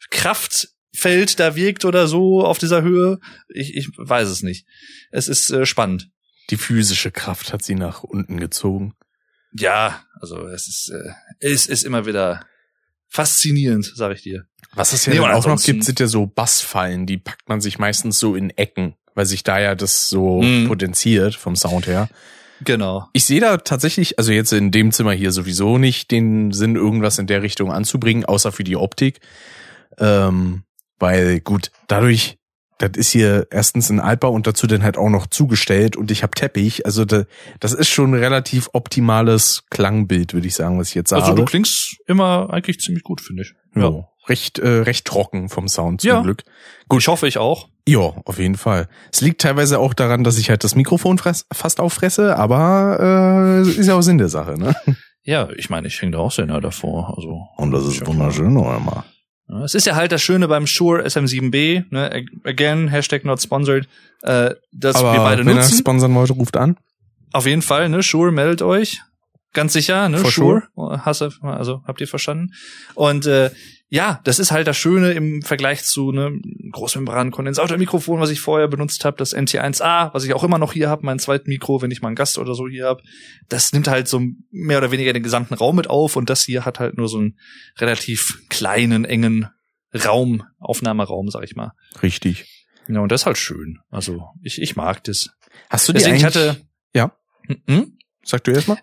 Kraftfeld 0.10 1.40
da 1.40 1.56
wirkt 1.56 1.86
oder 1.86 2.08
so 2.08 2.46
auf 2.46 2.58
dieser 2.58 2.82
Höhe. 2.82 3.20
Ich, 3.50 3.76
ich 3.76 3.90
weiß 3.96 4.30
es 4.30 4.44
nicht. 4.44 4.66
Es 5.12 5.28
ist 5.28 5.52
äh, 5.52 5.66
spannend. 5.66 6.10
Die 6.50 6.58
physische 6.58 7.12
Kraft 7.12 7.54
hat 7.54 7.64
sie 7.64 7.76
nach 7.76 8.04
unten 8.04 8.40
gezogen. 8.40 8.94
Ja, 9.54 10.04
also 10.20 10.48
es 10.48 10.68
ist, 10.68 10.92
äh, 10.92 11.14
es 11.40 11.68
ist 11.68 11.84
immer 11.84 12.06
wieder 12.06 12.46
faszinierend, 13.14 13.92
sag 13.96 14.14
ich 14.14 14.24
dir. 14.24 14.46
Was 14.74 14.92
es 14.92 15.06
ja 15.06 15.14
nee, 15.14 15.20
auch 15.20 15.46
noch 15.46 15.62
gibt, 15.62 15.84
sind 15.84 16.00
ja 16.00 16.08
so 16.08 16.26
Bassfallen, 16.26 17.06
die 17.06 17.18
packt 17.18 17.48
man 17.48 17.62
sich 17.62 17.78
meistens 17.78 18.18
so 18.18 18.36
in 18.36 18.50
Ecken, 18.50 18.96
weil 19.14 19.28
sich 19.28 19.44
da 19.44 19.60
ja 19.60 19.76
das 19.76 20.10
so 20.10 20.42
mm. 20.42 20.68
potenziert 20.68 21.36
vom 21.36 21.56
Sound 21.56 21.86
her. 21.86 22.10
Genau. 22.62 23.08
Ich 23.14 23.26
sehe 23.26 23.40
da 23.40 23.58
tatsächlich, 23.58 24.18
also 24.18 24.32
jetzt 24.32 24.52
in 24.52 24.72
dem 24.72 24.92
Zimmer 24.92 25.12
hier 25.12 25.32
sowieso 25.32 25.78
nicht 25.78 26.10
den 26.10 26.52
Sinn, 26.52 26.76
irgendwas 26.76 27.20
in 27.20 27.28
der 27.28 27.44
Richtung 27.44 27.72
anzubringen, 27.72 28.26
außer 28.26 28.52
für 28.52 28.64
die 28.64 28.76
Optik. 28.76 29.20
Ähm, 30.00 30.64
weil 30.98 31.40
gut, 31.42 31.72
dadurch, 31.88 32.38
das 32.88 32.98
ist 32.98 33.12
hier 33.12 33.48
erstens 33.50 33.90
ein 33.90 34.00
Altbau 34.00 34.32
und 34.32 34.48
dazu 34.48 34.68
dann 34.68 34.84
halt 34.84 34.98
auch 34.98 35.10
noch 35.10 35.28
zugestellt 35.28 35.96
und 35.96 36.12
ich 36.12 36.24
habe 36.24 36.32
Teppich. 36.32 36.86
Also 36.86 37.06
da, 37.06 37.24
das 37.60 37.74
ist 37.74 37.90
schon 37.90 38.12
ein 38.12 38.20
relativ 38.20 38.70
optimales 38.74 39.64
Klangbild, 39.70 40.34
würde 40.34 40.48
ich 40.48 40.56
sagen, 40.56 40.80
was 40.80 40.90
ich 40.90 40.96
jetzt 40.96 41.10
sage. 41.10 41.24
Also 41.24 41.36
du 41.36 41.46
klingst 41.46 41.98
immer 42.08 42.50
eigentlich 42.52 42.80
ziemlich 42.80 43.04
gut, 43.04 43.22
finde 43.22 43.44
ich. 43.44 43.54
Ja. 43.76 43.90
ja. 43.90 44.08
Recht, 44.28 44.60
äh, 44.60 44.68
recht 44.68 45.06
trocken 45.06 45.50
vom 45.50 45.68
Sound 45.68 46.02
zum 46.02 46.10
ja. 46.10 46.22
Glück. 46.22 46.44
Gut. 46.88 47.02
Ich 47.02 47.08
hoffe, 47.08 47.28
ich 47.28 47.38
auch. 47.38 47.68
Ja, 47.88 48.14
auf 48.24 48.40
jeden 48.40 48.56
Fall. 48.56 48.88
Es 49.12 49.20
liegt 49.20 49.42
teilweise 49.42 49.80
auch 49.80 49.94
daran, 49.94 50.24
dass 50.24 50.38
ich 50.38 50.50
halt 50.50 50.64
das 50.64 50.76
Mikrofon 50.76 51.18
fress, 51.18 51.46
fast 51.52 51.82
auffresse, 51.82 52.38
aber 52.38 53.64
äh, 53.66 53.70
ist 53.70 53.88
ja 53.88 53.96
auch 53.96 54.02
Sinn 54.02 54.18
der 54.18 54.30
Sache, 54.30 54.58
ne? 54.58 54.74
Ja, 55.26 55.50
ich 55.56 55.70
meine, 55.70 55.88
ich 55.88 56.02
hänge 56.02 56.14
da 56.14 56.18
auch 56.20 56.32
sehr 56.32 56.46
nah 56.46 56.60
davor. 56.60 57.14
Also, 57.16 57.48
Und 57.56 57.72
das 57.72 57.86
ist 57.86 58.06
wunderschön, 58.06 58.54
noch 58.54 58.70
einmal. 58.70 59.04
Es 59.64 59.76
ist 59.76 59.86
ja 59.86 59.96
halt 59.96 60.12
das 60.12 60.22
Schöne 60.22 60.48
beim 60.48 60.66
Shure 60.66 61.06
SM7B, 61.06 61.86
ne? 61.90 62.26
Again, 62.44 62.88
Hashtag 62.88 63.26
not 63.26 63.42
sponsored, 63.42 63.88
äh, 64.22 64.52
dass 64.72 64.96
aber 64.96 65.14
wir 65.14 65.20
beide 65.20 65.46
wenn 65.46 65.56
nutzen. 65.56 65.70
Wenn 65.72 65.76
er 65.76 65.80
sponsern 65.80 66.16
wollte, 66.16 66.34
ruft 66.34 66.58
an. 66.58 66.78
Auf 67.34 67.46
jeden 67.46 67.62
Fall, 67.62 67.90
ne? 67.90 68.04
Shure 68.04 68.32
meldet 68.32 68.62
euch. 68.62 69.02
Ganz 69.54 69.74
sicher, 69.74 70.10
ne? 70.10 70.18
For 70.18 70.32
Shure. 70.32 70.64
sure. 70.76 71.06
Hasse, 71.06 71.32
also 71.42 71.84
habt 71.86 72.02
ihr 72.02 72.08
verstanden? 72.08 72.54
Und 72.96 73.28
äh, 73.28 73.52
ja, 73.94 74.20
das 74.24 74.40
ist 74.40 74.52
halt 74.52 74.66
das 74.66 74.76
Schöne 74.76 75.12
im 75.12 75.44
Vergleich 75.44 75.84
zu 75.84 76.12
ne 76.12 76.42
Großmembran-Kondensatormikrofon, 76.72 78.20
was 78.20 78.32
ich 78.32 78.42
vorher 78.42 78.68
benutzt 78.68 79.06
habe, 79.06 79.18
das 79.18 79.36
NT1A, 79.36 80.12
was 80.16 80.24
ich 80.24 80.34
auch 80.34 80.44
immer 80.44 80.58
noch 80.58 80.74
hier 80.74 80.90
habe, 80.90 81.06
mein 81.06 81.20
zweites 81.20 81.46
Mikro, 81.46 81.84
wenn 81.84 81.92
ich 81.92 82.02
mal 82.02 82.08
einen 82.08 82.16
Gast 82.16 82.40
oder 82.40 82.56
so 82.56 82.68
hier 82.68 82.88
habe. 82.88 83.04
Das 83.50 83.72
nimmt 83.72 83.88
halt 83.88 84.08
so 84.08 84.20
mehr 84.50 84.80
oder 84.80 84.90
weniger 84.90 85.14
den 85.14 85.22
gesamten 85.22 85.54
Raum 85.54 85.76
mit 85.76 85.92
auf 85.92 86.16
und 86.16 86.32
das 86.32 86.42
hier 86.42 86.66
hat 86.66 86.80
halt 86.80 86.98
nur 86.98 87.08
so 87.08 87.20
einen 87.20 87.38
relativ 87.78 88.42
kleinen, 88.50 89.06
engen 89.06 89.48
Raum, 89.94 90.42
Aufnahmeraum, 90.58 91.30
sag 91.30 91.44
ich 91.44 91.56
mal. 91.56 91.74
Richtig. 92.02 92.66
Ja, 92.88 93.00
und 93.02 93.12
das 93.12 93.22
ist 93.22 93.26
halt 93.28 93.38
schön. 93.38 93.78
Also 93.92 94.24
ich, 94.42 94.60
ich 94.60 94.76
mag 94.76 95.04
das. 95.04 95.30
Hast 95.70 95.88
du 95.88 95.94
die 95.94 96.00
Deswegen, 96.00 96.16
ich 96.16 96.26
hatte, 96.26 96.58
ja? 96.96 97.16
Hm? 97.68 97.96
Sag 98.24 98.44
du 98.44 98.54
erst 98.54 98.70
mal? 98.70 98.80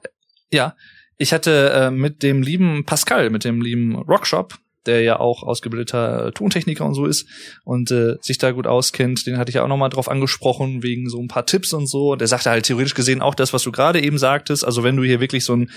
Ja, 0.52 0.76
ich 1.16 1.32
hatte 1.32 1.72
äh, 1.74 1.90
mit 1.90 2.22
dem 2.22 2.42
lieben 2.42 2.84
Pascal, 2.84 3.30
mit 3.30 3.42
dem 3.42 3.60
lieben 3.60 3.96
Rockshop, 3.96 4.56
der 4.86 5.02
ja 5.02 5.20
auch 5.20 5.42
ausgebildeter 5.42 6.32
Tontechniker 6.32 6.84
und 6.84 6.94
so 6.94 7.06
ist 7.06 7.26
und 7.64 7.90
äh, 7.90 8.16
sich 8.20 8.38
da 8.38 8.52
gut 8.52 8.66
auskennt. 8.66 9.26
Den 9.26 9.38
hatte 9.38 9.50
ich 9.50 9.56
ja 9.56 9.64
auch 9.64 9.68
nochmal 9.68 9.90
drauf 9.90 10.08
angesprochen, 10.08 10.82
wegen 10.82 11.08
so 11.08 11.20
ein 11.20 11.28
paar 11.28 11.46
Tipps 11.46 11.72
und 11.72 11.86
so. 11.86 12.12
Und 12.12 12.20
der 12.20 12.28
sagte 12.28 12.50
halt 12.50 12.66
theoretisch 12.66 12.94
gesehen 12.94 13.22
auch 13.22 13.34
das, 13.34 13.52
was 13.52 13.62
du 13.62 13.72
gerade 13.72 14.00
eben 14.00 14.18
sagtest. 14.18 14.64
Also 14.64 14.82
wenn 14.82 14.96
du 14.96 15.02
hier 15.02 15.20
wirklich 15.20 15.44
so 15.44 15.54
ein 15.54 15.70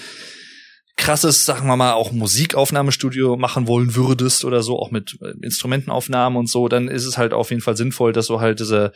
krasses, 0.95 1.45
sagen 1.45 1.68
wir 1.68 1.76
mal, 1.76 1.93
auch 1.93 2.12
Musikaufnahmestudio 2.12 3.36
machen 3.36 3.68
wollen 3.68 3.95
würdest 3.95 4.45
oder 4.45 4.62
so, 4.62 4.78
auch 4.80 4.91
mit 4.91 5.18
äh, 5.22 5.34
Instrumentenaufnahmen 5.41 6.38
und 6.38 6.49
so, 6.49 6.68
dann 6.68 6.88
ist 6.88 7.06
es 7.06 7.18
halt 7.18 7.34
auf 7.34 7.49
jeden 7.49 7.62
Fall 7.62 7.76
sinnvoll, 7.76 8.14
dass 8.14 8.28
du 8.28 8.39
halt 8.39 8.60
diese 8.60 8.93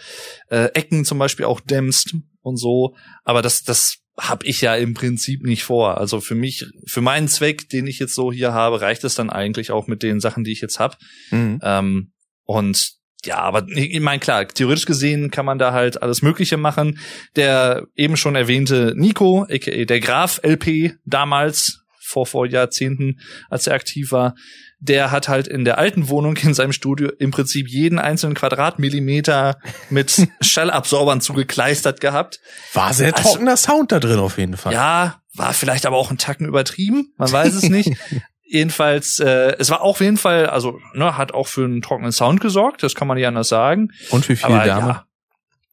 äh, 0.50 0.70
Ecken 0.74 1.06
zum 1.06 1.18
Beispiel 1.18 1.46
auch 1.46 1.60
dämmst 1.60 2.16
und 2.42 2.58
so. 2.58 2.96
Aber 3.24 3.42
das, 3.42 3.64
das 3.64 3.98
habe 4.20 4.46
ich 4.46 4.62
ja 4.62 4.76
im 4.76 4.94
Prinzip 4.94 5.44
nicht 5.44 5.64
vor. 5.64 5.98
Also 5.98 6.20
für 6.20 6.36
mich, 6.36 6.66
für 6.86 7.02
meinen 7.02 7.28
Zweck, 7.28 7.70
den 7.70 7.86
ich 7.88 8.00
jetzt 8.00 8.16
so 8.16 8.32
hier 8.32 8.54
habe, 8.54 8.82
reicht 8.82 9.04
es 9.04 9.16
dann 9.16 9.30
eigentlich 9.30 9.72
auch 9.72 9.88
mit 9.88 10.02
den 10.02 10.20
Sachen, 10.20 10.44
die 10.44 10.52
ich 10.52 10.62
jetzt 10.62 10.80
habe. 10.80 10.98
Mhm. 11.30 11.60
Ähm, 11.62 12.12
und 12.44 12.98
ja, 13.26 13.38
aber 13.38 13.68
ich 13.68 14.00
meine, 14.00 14.20
klar, 14.20 14.48
theoretisch 14.48 14.86
gesehen 14.86 15.32
kann 15.32 15.46
man 15.46 15.60
da 15.60 15.74
halt 15.74 16.02
alles 16.02 16.22
Mögliche 16.22 16.58
machen. 16.58 17.00
Der 17.36 17.88
eben 17.96 18.18
schon 18.18 18.36
erwähnte 18.36 18.94
Nico, 18.96 19.44
aka 19.44 19.86
der 19.86 20.00
Graf 20.00 20.40
LP 20.44 20.96
damals, 21.06 21.84
vor, 22.08 22.26
vor 22.26 22.46
Jahrzehnten, 22.46 23.20
als 23.50 23.68
er 23.68 23.74
aktiv 23.74 24.12
war, 24.12 24.36
der 24.80 25.12
hat 25.12 25.28
halt 25.28 25.48
in 25.48 25.66
der 25.66 25.78
alten 25.78 26.08
Wohnung 26.08 26.38
in 26.38 26.54
seinem 26.54 26.72
Studio 26.72 27.10
im 27.20 27.32
Prinzip 27.32 27.68
jeden 27.68 28.00
einzelnen 28.00 28.36
Quadratmillimeter 28.36 29.58
mit 29.90 30.28
Schallabsorbern 30.42 31.22
zugekleistert 31.22 32.00
gehabt. 32.00 32.40
War 32.74 32.94
sehr 32.94 33.16
also, 33.16 33.30
trockener 33.30 33.58
Sound 33.58 33.92
da 33.92 34.00
drin 34.00 34.20
auf 34.20 34.38
jeden 34.38 34.58
Fall. 34.58 34.74
Ja, 34.74 35.22
war 35.34 35.54
vielleicht 35.54 35.86
aber 35.86 35.98
auch 35.98 36.12
ein 36.12 36.18
Tacken 36.18 36.48
übertrieben, 36.48 37.14
man 37.18 37.32
weiß 37.32 37.54
es 37.54 37.64
nicht. 37.64 37.92
Jedenfalls, 38.50 39.20
äh, 39.20 39.56
es 39.60 39.70
war 39.70 39.82
auf 39.82 40.00
jeden 40.00 40.16
Fall, 40.16 40.46
also 40.46 40.80
ne, 40.94 41.18
hat 41.18 41.34
auch 41.34 41.48
für 41.48 41.66
einen 41.66 41.82
trockenen 41.82 42.14
Sound 42.14 42.40
gesorgt, 42.40 42.82
das 42.82 42.96
kann 42.96 43.08
man 43.08 43.18
nicht 43.18 43.28
anders 43.28 43.50
sagen. 43.50 43.90
Und 44.10 44.26
für 44.26 44.38
viel 44.38 44.48
Dame. 44.48 44.88
Ja, 44.88 45.06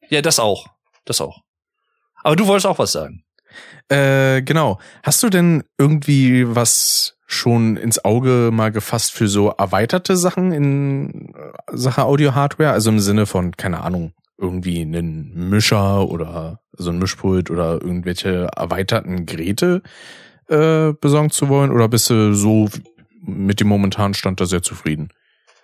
ja, 0.09 0.21
das 0.21 0.39
auch, 0.39 0.67
das 1.05 1.21
auch. 1.21 1.41
Aber 2.21 2.35
du 2.35 2.47
wolltest 2.47 2.65
auch 2.65 2.79
was 2.79 2.91
sagen. 2.91 3.24
Äh, 3.89 4.41
genau. 4.41 4.79
Hast 5.03 5.21
du 5.23 5.29
denn 5.29 5.63
irgendwie 5.77 6.45
was 6.55 7.17
schon 7.27 7.77
ins 7.77 8.03
Auge 8.03 8.49
mal 8.51 8.71
gefasst 8.71 9.13
für 9.13 9.27
so 9.27 9.49
erweiterte 9.49 10.15
Sachen 10.17 10.51
in 10.51 11.33
äh, 11.33 11.51
Sache 11.71 12.03
Audio-Hardware? 12.03 12.71
Also 12.71 12.89
im 12.89 12.99
Sinne 12.99 13.25
von, 13.25 13.55
keine 13.57 13.81
Ahnung, 13.81 14.13
irgendwie 14.37 14.81
einen 14.81 15.49
Mischer 15.49 16.09
oder 16.09 16.59
so 16.73 16.89
ein 16.89 16.99
Mischpult 16.99 17.49
oder 17.49 17.81
irgendwelche 17.81 18.49
erweiterten 18.55 19.25
Geräte 19.25 19.81
äh, 20.47 20.93
besorgen 20.93 21.29
zu 21.29 21.49
wollen? 21.49 21.71
Oder 21.71 21.87
bist 21.87 22.09
du 22.09 22.33
so 22.33 22.69
mit 23.21 23.59
dem 23.59 23.67
momentanen 23.67 24.13
Stand 24.13 24.39
da 24.39 24.45
sehr 24.45 24.61
zufrieden? 24.61 25.09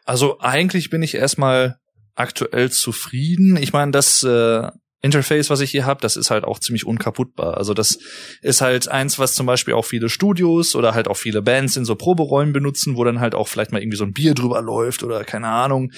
Also 0.06 0.40
eigentlich 0.40 0.90
bin 0.90 1.04
ich 1.04 1.16
erstmal 1.16 1.78
aktuell 2.16 2.72
zufrieden. 2.72 3.58
Ich 3.58 3.74
meine, 3.74 3.92
das 3.92 4.24
äh, 4.24 4.68
Interface, 5.04 5.50
was 5.50 5.62
ich 5.62 5.72
hier 5.72 5.86
habe, 5.86 6.00
das 6.02 6.16
ist 6.16 6.30
halt 6.30 6.44
auch 6.44 6.60
ziemlich 6.60 6.86
unkaputtbar. 6.86 7.58
Also 7.58 7.74
das 7.74 7.98
ist 8.42 8.62
halt 8.62 8.88
eins, 8.88 9.18
was 9.18 9.34
zum 9.34 9.48
Beispiel 9.48 9.74
auch 9.74 9.86
viele 9.86 10.10
Studios 10.10 10.76
oder 10.76 10.94
halt 10.94 11.08
auch 11.08 11.18
viele 11.18 11.42
Bands 11.42 11.76
in 11.76 11.86
so 11.86 11.96
Proberäumen 11.96 12.54
benutzen, 12.54 12.96
wo 12.98 13.04
dann 13.04 13.20
halt 13.20 13.34
auch 13.34 13.48
vielleicht 13.48 13.72
mal 13.72 13.82
irgendwie 13.82 13.98
so 13.98 14.04
ein 14.04 14.14
Bier 14.14 14.36
drüber 14.36 14.62
läuft 14.62 15.04
oder 15.04 15.24
keine 15.24 15.48
Ahnung. 15.48 15.92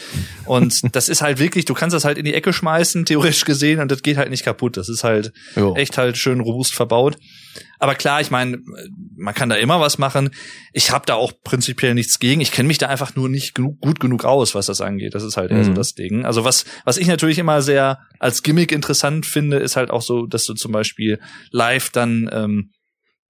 Und 0.45 0.81
das 0.95 1.09
ist 1.09 1.21
halt 1.21 1.39
wirklich, 1.39 1.65
du 1.65 1.73
kannst 1.73 1.93
das 1.93 2.05
halt 2.05 2.17
in 2.17 2.23
die 2.23 2.33
Ecke 2.33 2.53
schmeißen, 2.53 3.05
theoretisch 3.05 3.43
gesehen, 3.43 3.81
und 3.81 3.91
das 3.91 4.03
geht 4.03 4.15
halt 4.15 4.29
nicht 4.29 4.45
kaputt. 4.45 4.77
Das 4.77 4.87
ist 4.87 5.03
halt 5.03 5.33
jo. 5.57 5.75
echt 5.75 5.97
halt 5.97 6.17
schön 6.17 6.39
robust 6.39 6.73
verbaut. 6.73 7.17
Aber 7.79 7.95
klar, 7.95 8.21
ich 8.21 8.31
meine, 8.31 8.59
man 9.15 9.33
kann 9.33 9.49
da 9.49 9.55
immer 9.55 9.79
was 9.79 9.97
machen. 9.97 10.29
Ich 10.71 10.91
habe 10.91 11.05
da 11.05 11.15
auch 11.15 11.33
prinzipiell 11.43 11.93
nichts 11.93 12.19
gegen. 12.19 12.41
Ich 12.41 12.51
kenne 12.51 12.67
mich 12.67 12.77
da 12.77 12.87
einfach 12.87 13.15
nur 13.15 13.29
nicht 13.29 13.55
genug, 13.55 13.79
gut 13.81 13.99
genug 13.99 14.25
aus, 14.25 14.55
was 14.55 14.67
das 14.67 14.81
angeht. 14.81 15.15
Das 15.15 15.23
ist 15.23 15.37
halt 15.37 15.51
eher 15.51 15.57
mhm. 15.57 15.65
so 15.65 15.73
das 15.73 15.93
Ding. 15.93 16.25
Also 16.25 16.45
was, 16.45 16.65
was 16.85 16.97
ich 16.97 17.07
natürlich 17.07 17.39
immer 17.39 17.61
sehr 17.61 17.99
als 18.19 18.43
Gimmick 18.43 18.71
interessant 18.71 19.25
finde, 19.25 19.57
ist 19.57 19.75
halt 19.75 19.91
auch 19.91 20.01
so, 20.01 20.25
dass 20.25 20.45
du 20.45 20.53
zum 20.53 20.71
Beispiel 20.71 21.19
live 21.51 21.89
dann 21.89 22.29
ähm, 22.31 22.71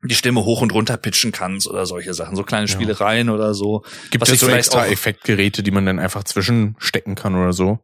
die 0.04 0.16
Stimme 0.16 0.44
hoch 0.44 0.62
und 0.62 0.74
runter 0.74 0.98
pitchen 0.98 1.32
kannst 1.32 1.68
oder 1.68 1.86
solche 1.86 2.14
Sachen, 2.14 2.36
so 2.36 2.44
kleine 2.44 2.68
Spielereien 2.68 3.28
ja. 3.28 3.34
oder 3.34 3.54
so. 3.54 3.84
Gibt 4.12 4.28
es 4.28 4.39
so 4.39 4.50
extra 4.50 4.86
Effektgeräte, 4.88 5.64
die 5.64 5.72
man 5.72 5.86
dann 5.86 6.00
einfach 6.00 6.24
zwischenstecken 6.26 7.16
kann 7.16 7.36
oder 7.36 7.54
so? 7.54 7.80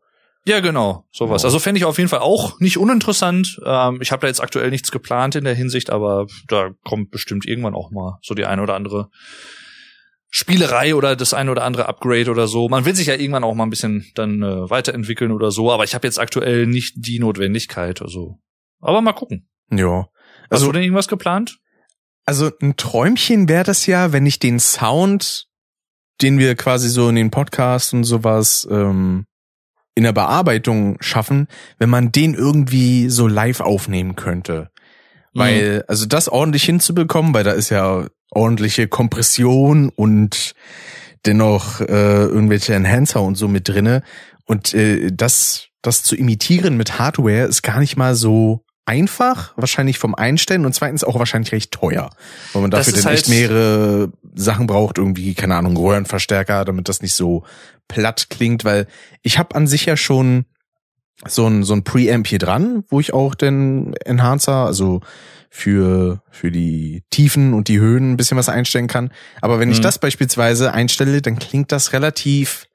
Ja, 0.50 0.62
genau, 0.62 1.06
sowas. 1.12 1.46
Also 1.46 1.60
fände 1.60 1.78
ich 1.78 1.86
auf 1.86 2.00
jeden 2.00 2.10
Fall 2.10 2.22
auch 2.22 2.60
nicht 2.60 2.80
uninteressant. 2.80 3.60
Ähm, 3.64 4.00
ich 4.02 4.12
habe 4.12 4.22
da 4.22 4.28
jetzt 4.28 4.42
aktuell 4.42 4.72
nichts 4.72 4.90
geplant 4.90 5.36
in 5.36 5.44
der 5.44 5.54
Hinsicht, 5.54 5.92
aber 5.92 6.26
da 6.48 6.72
kommt 6.84 7.12
bestimmt 7.12 7.46
irgendwann 7.46 7.76
auch 7.76 7.92
mal 7.92 8.18
so 8.24 8.34
die 8.34 8.48
eine 8.48 8.64
oder 8.64 8.74
andere 8.74 9.12
Spielerei 10.32 10.96
oder 10.96 11.16
das 11.16 11.36
eine 11.36 11.52
oder 11.52 11.66
andere 11.66 11.88
Upgrade 11.88 12.32
oder 12.32 12.48
so. 12.48 12.68
Man 12.68 12.84
will 12.86 12.96
sich 12.96 13.06
ja 13.06 13.14
irgendwann 13.14 13.44
auch 13.44 13.54
mal 13.54 13.64
ein 13.64 13.70
bisschen 13.70 14.08
dann 14.16 14.42
äh, 14.42 14.68
weiterentwickeln 14.72 15.32
oder 15.32 15.52
so, 15.52 15.72
aber 15.72 15.84
ich 15.84 15.94
habe 15.94 16.08
jetzt 16.08 16.20
aktuell 16.20 16.66
nicht 16.66 16.96
die 16.98 17.20
Notwendigkeit. 17.20 18.02
Also, 18.02 18.40
aber 18.80 19.02
mal 19.02 19.14
gucken. 19.14 19.48
Ja. 19.72 20.10
Also, 20.50 20.66
Hast 20.66 20.66
du 20.66 20.72
denn 20.72 20.82
irgendwas 20.82 21.08
geplant? 21.08 21.60
Also 22.26 22.50
ein 22.60 22.76
Träumchen 22.76 23.50
wäre 23.50 23.66
das 23.66 23.86
ja, 23.86 24.14
wenn 24.14 24.26
ich 24.26 24.40
den 24.40 24.60
Sound 24.60 25.48
den 26.22 26.38
wir 26.38 26.56
quasi 26.56 26.90
so 26.90 27.10
in 27.10 27.16
den 27.16 27.32
Podcasts 27.32 27.94
und 27.94 28.04
sowas 28.04 28.68
ähm, 28.70 29.26
in 30.00 30.06
der 30.06 30.14
Bearbeitung 30.14 30.96
schaffen, 31.02 31.50
wenn 31.78 31.90
man 31.90 32.14
den 32.14 32.34
irgendwie 32.34 33.10
so 33.10 33.28
live 33.28 33.60
aufnehmen 33.60 34.16
könnte. 34.16 34.70
Weil, 35.34 35.76
mhm. 35.76 35.82
also 35.90 36.06
das 36.06 36.30
ordentlich 36.30 36.64
hinzubekommen, 36.64 37.34
weil 37.34 37.44
da 37.44 37.52
ist 37.52 37.70
ja 37.70 38.08
ordentliche 38.32 38.88
Kompression 38.88 39.90
und 39.90 40.54
dennoch 41.26 41.82
äh, 41.82 42.24
irgendwelche 42.24 42.76
Enhancer 42.76 43.22
und 43.22 43.36
so 43.36 43.50
mit 43.50 43.68
drinne. 43.68 44.02
Und 44.46 44.74
äh, 44.74 45.12
das, 45.12 45.68
das 45.82 46.02
zu 46.02 46.16
imitieren 46.16 46.78
mit 46.78 46.98
Hardware 46.98 47.48
ist 47.48 47.62
gar 47.62 47.82
nicht 47.82 47.98
mal 47.98 48.16
so 48.16 48.64
einfach, 48.90 49.54
wahrscheinlich 49.56 50.00
vom 50.00 50.16
Einstellen 50.16 50.66
und 50.66 50.74
zweitens 50.74 51.04
auch 51.04 51.20
wahrscheinlich 51.20 51.52
recht 51.52 51.72
teuer, 51.72 52.10
weil 52.54 52.64
man 52.64 52.72
dafür 52.72 52.94
dann 52.94 53.06
halt 53.06 53.20
echt 53.20 53.30
mehrere 53.30 54.12
Sachen 54.34 54.66
braucht, 54.66 54.98
irgendwie, 54.98 55.36
keine 55.36 55.56
Ahnung, 55.56 55.78
Röhrenverstärker, 55.78 56.66
damit 56.66 56.90
das 56.90 57.04
nicht 57.04 57.14
so 57.14 57.44
platt 57.88 58.32
klingt, 58.32 58.66
weil 58.66 58.88
ich 59.22 59.38
habe 59.38 59.54
an 59.54 59.68
sich 59.68 59.86
ja 59.86 59.96
schon 59.96 60.46
so 61.28 61.46
ein, 61.46 61.62
so 61.64 61.74
ein 61.74 61.84
Preamp 61.84 62.26
hier 62.26 62.40
dran, 62.40 62.84
wo 62.90 63.00
ich 63.00 63.14
auch 63.14 63.36
den 63.36 63.94
Enhancer, 64.06 64.66
also 64.66 65.02
für, 65.52 66.24
für 66.32 66.50
die 66.50 67.04
Tiefen 67.12 67.54
und 67.54 67.68
die 67.68 67.80
Höhen 67.80 68.14
ein 68.14 68.18
bisschen 68.18 68.38
was 68.38 68.50
einstellen 68.50 68.88
kann. 68.88 69.12
Aber 69.40 69.60
wenn 69.60 69.70
mhm. 69.70 69.74
ich 69.74 69.82
das 69.82 70.00
beispielsweise 70.00 70.74
einstelle, 70.74 71.22
dann 71.22 71.38
klingt 71.38 71.72
das 71.72 71.94
relativ 71.94 72.66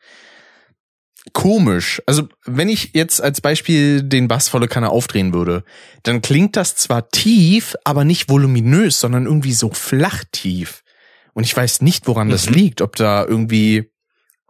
komisch. 1.33 2.03
Also 2.07 2.29
wenn 2.45 2.69
ich 2.69 2.91
jetzt 2.93 3.23
als 3.23 3.41
Beispiel 3.41 4.03
den 4.03 4.29
Bass 4.29 4.49
volle 4.49 4.69
Kanne 4.69 4.91
aufdrehen 4.91 5.33
würde, 5.33 5.65
dann 6.03 6.23
klingt 6.23 6.57
das 6.57 6.77
zwar 6.77 7.09
tief, 7.09 7.77
aber 7.85 8.05
nicht 8.05 8.29
voluminös, 8.29 9.01
sondern 9.01 9.27
irgendwie 9.27 9.55
so 9.55 9.71
flach 9.71 10.25
tief. 10.33 10.83
Und 11.33 11.45
ich 11.45 11.57
weiß 11.57 11.81
nicht, 11.81 12.07
woran 12.07 12.29
mhm. 12.29 12.33
das 12.33 12.51
liegt. 12.51 12.81
Ob 12.83 12.97
da 12.97 13.25
irgendwie, 13.25 13.91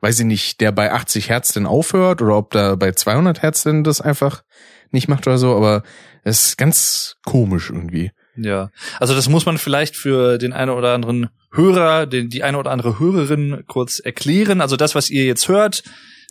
weiß 0.00 0.20
ich 0.20 0.26
nicht, 0.26 0.60
der 0.60 0.72
bei 0.72 0.92
80 0.92 1.30
Hertz 1.30 1.52
denn 1.52 1.66
aufhört 1.66 2.20
oder 2.20 2.36
ob 2.36 2.50
da 2.50 2.74
bei 2.74 2.92
200 2.92 3.42
Hertz 3.42 3.62
denn 3.62 3.84
das 3.84 4.00
einfach 4.00 4.42
nicht 4.90 5.08
macht 5.08 5.26
oder 5.26 5.38
so. 5.38 5.54
Aber 5.56 5.82
es 6.24 6.48
ist 6.48 6.58
ganz 6.58 7.16
komisch 7.24 7.70
irgendwie. 7.70 8.10
Ja, 8.36 8.70
also 8.98 9.14
das 9.14 9.28
muss 9.28 9.46
man 9.46 9.58
vielleicht 9.58 9.96
für 9.96 10.38
den 10.38 10.52
einen 10.52 10.72
oder 10.72 10.92
anderen 10.92 11.30
Hörer, 11.52 12.06
den, 12.06 12.28
die 12.30 12.42
eine 12.42 12.58
oder 12.58 12.72
andere 12.72 12.98
Hörerin 12.98 13.62
kurz 13.68 14.00
erklären. 14.00 14.60
Also 14.60 14.76
das, 14.76 14.96
was 14.96 15.08
ihr 15.08 15.24
jetzt 15.24 15.48
hört, 15.48 15.84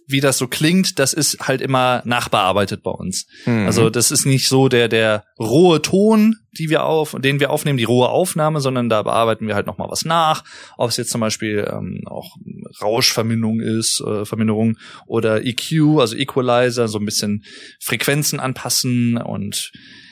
wie 0.08 0.20
das 0.20 0.38
so 0.38 0.48
klingt, 0.48 1.00
das 1.00 1.14
ist 1.14 1.40
halt 1.40 1.62
immer 1.62 2.02
nachbearbeitet 2.06 2.84
bei 2.84 2.92
uns. 2.92 3.26
Mhm. 3.46 3.66
Also 3.66 3.90
das 3.90 4.12
ist 4.12 4.26
nicht 4.26 4.48
so 4.48 4.68
der 4.68 4.88
der 4.88 5.24
rohe 5.40 5.82
Ton, 5.82 6.38
die 6.58 6.70
wir 6.70 6.84
auf, 6.84 7.16
den 7.18 7.40
wir 7.40 7.50
aufnehmen, 7.50 7.78
die 7.78 7.84
rohe 7.84 8.10
Aufnahme, 8.10 8.62
sondern 8.62 8.90
da 8.90 9.02
bearbeiten 9.02 9.48
wir 9.48 9.56
halt 9.56 9.68
noch 9.68 9.78
mal 9.78 9.90
was 9.90 10.06
nach. 10.06 10.44
Ob 10.78 10.90
es 10.90 10.98
jetzt 10.98 11.12
zum 11.12 11.22
Beispiel 11.22 11.68
ähm, 11.72 12.02
auch 12.06 12.36
Rauschverminderung 12.82 13.60
ist, 13.60 14.02
äh, 14.02 14.26
Verminderung 14.26 14.78
oder 15.08 15.46
EQ, 15.46 16.00
also 16.00 16.16
Equalizer, 16.16 16.88
so 16.88 17.00
ein 17.00 17.06
bisschen 17.06 17.44
Frequenzen 17.80 18.40
anpassen 18.40 19.18
und 19.18 19.72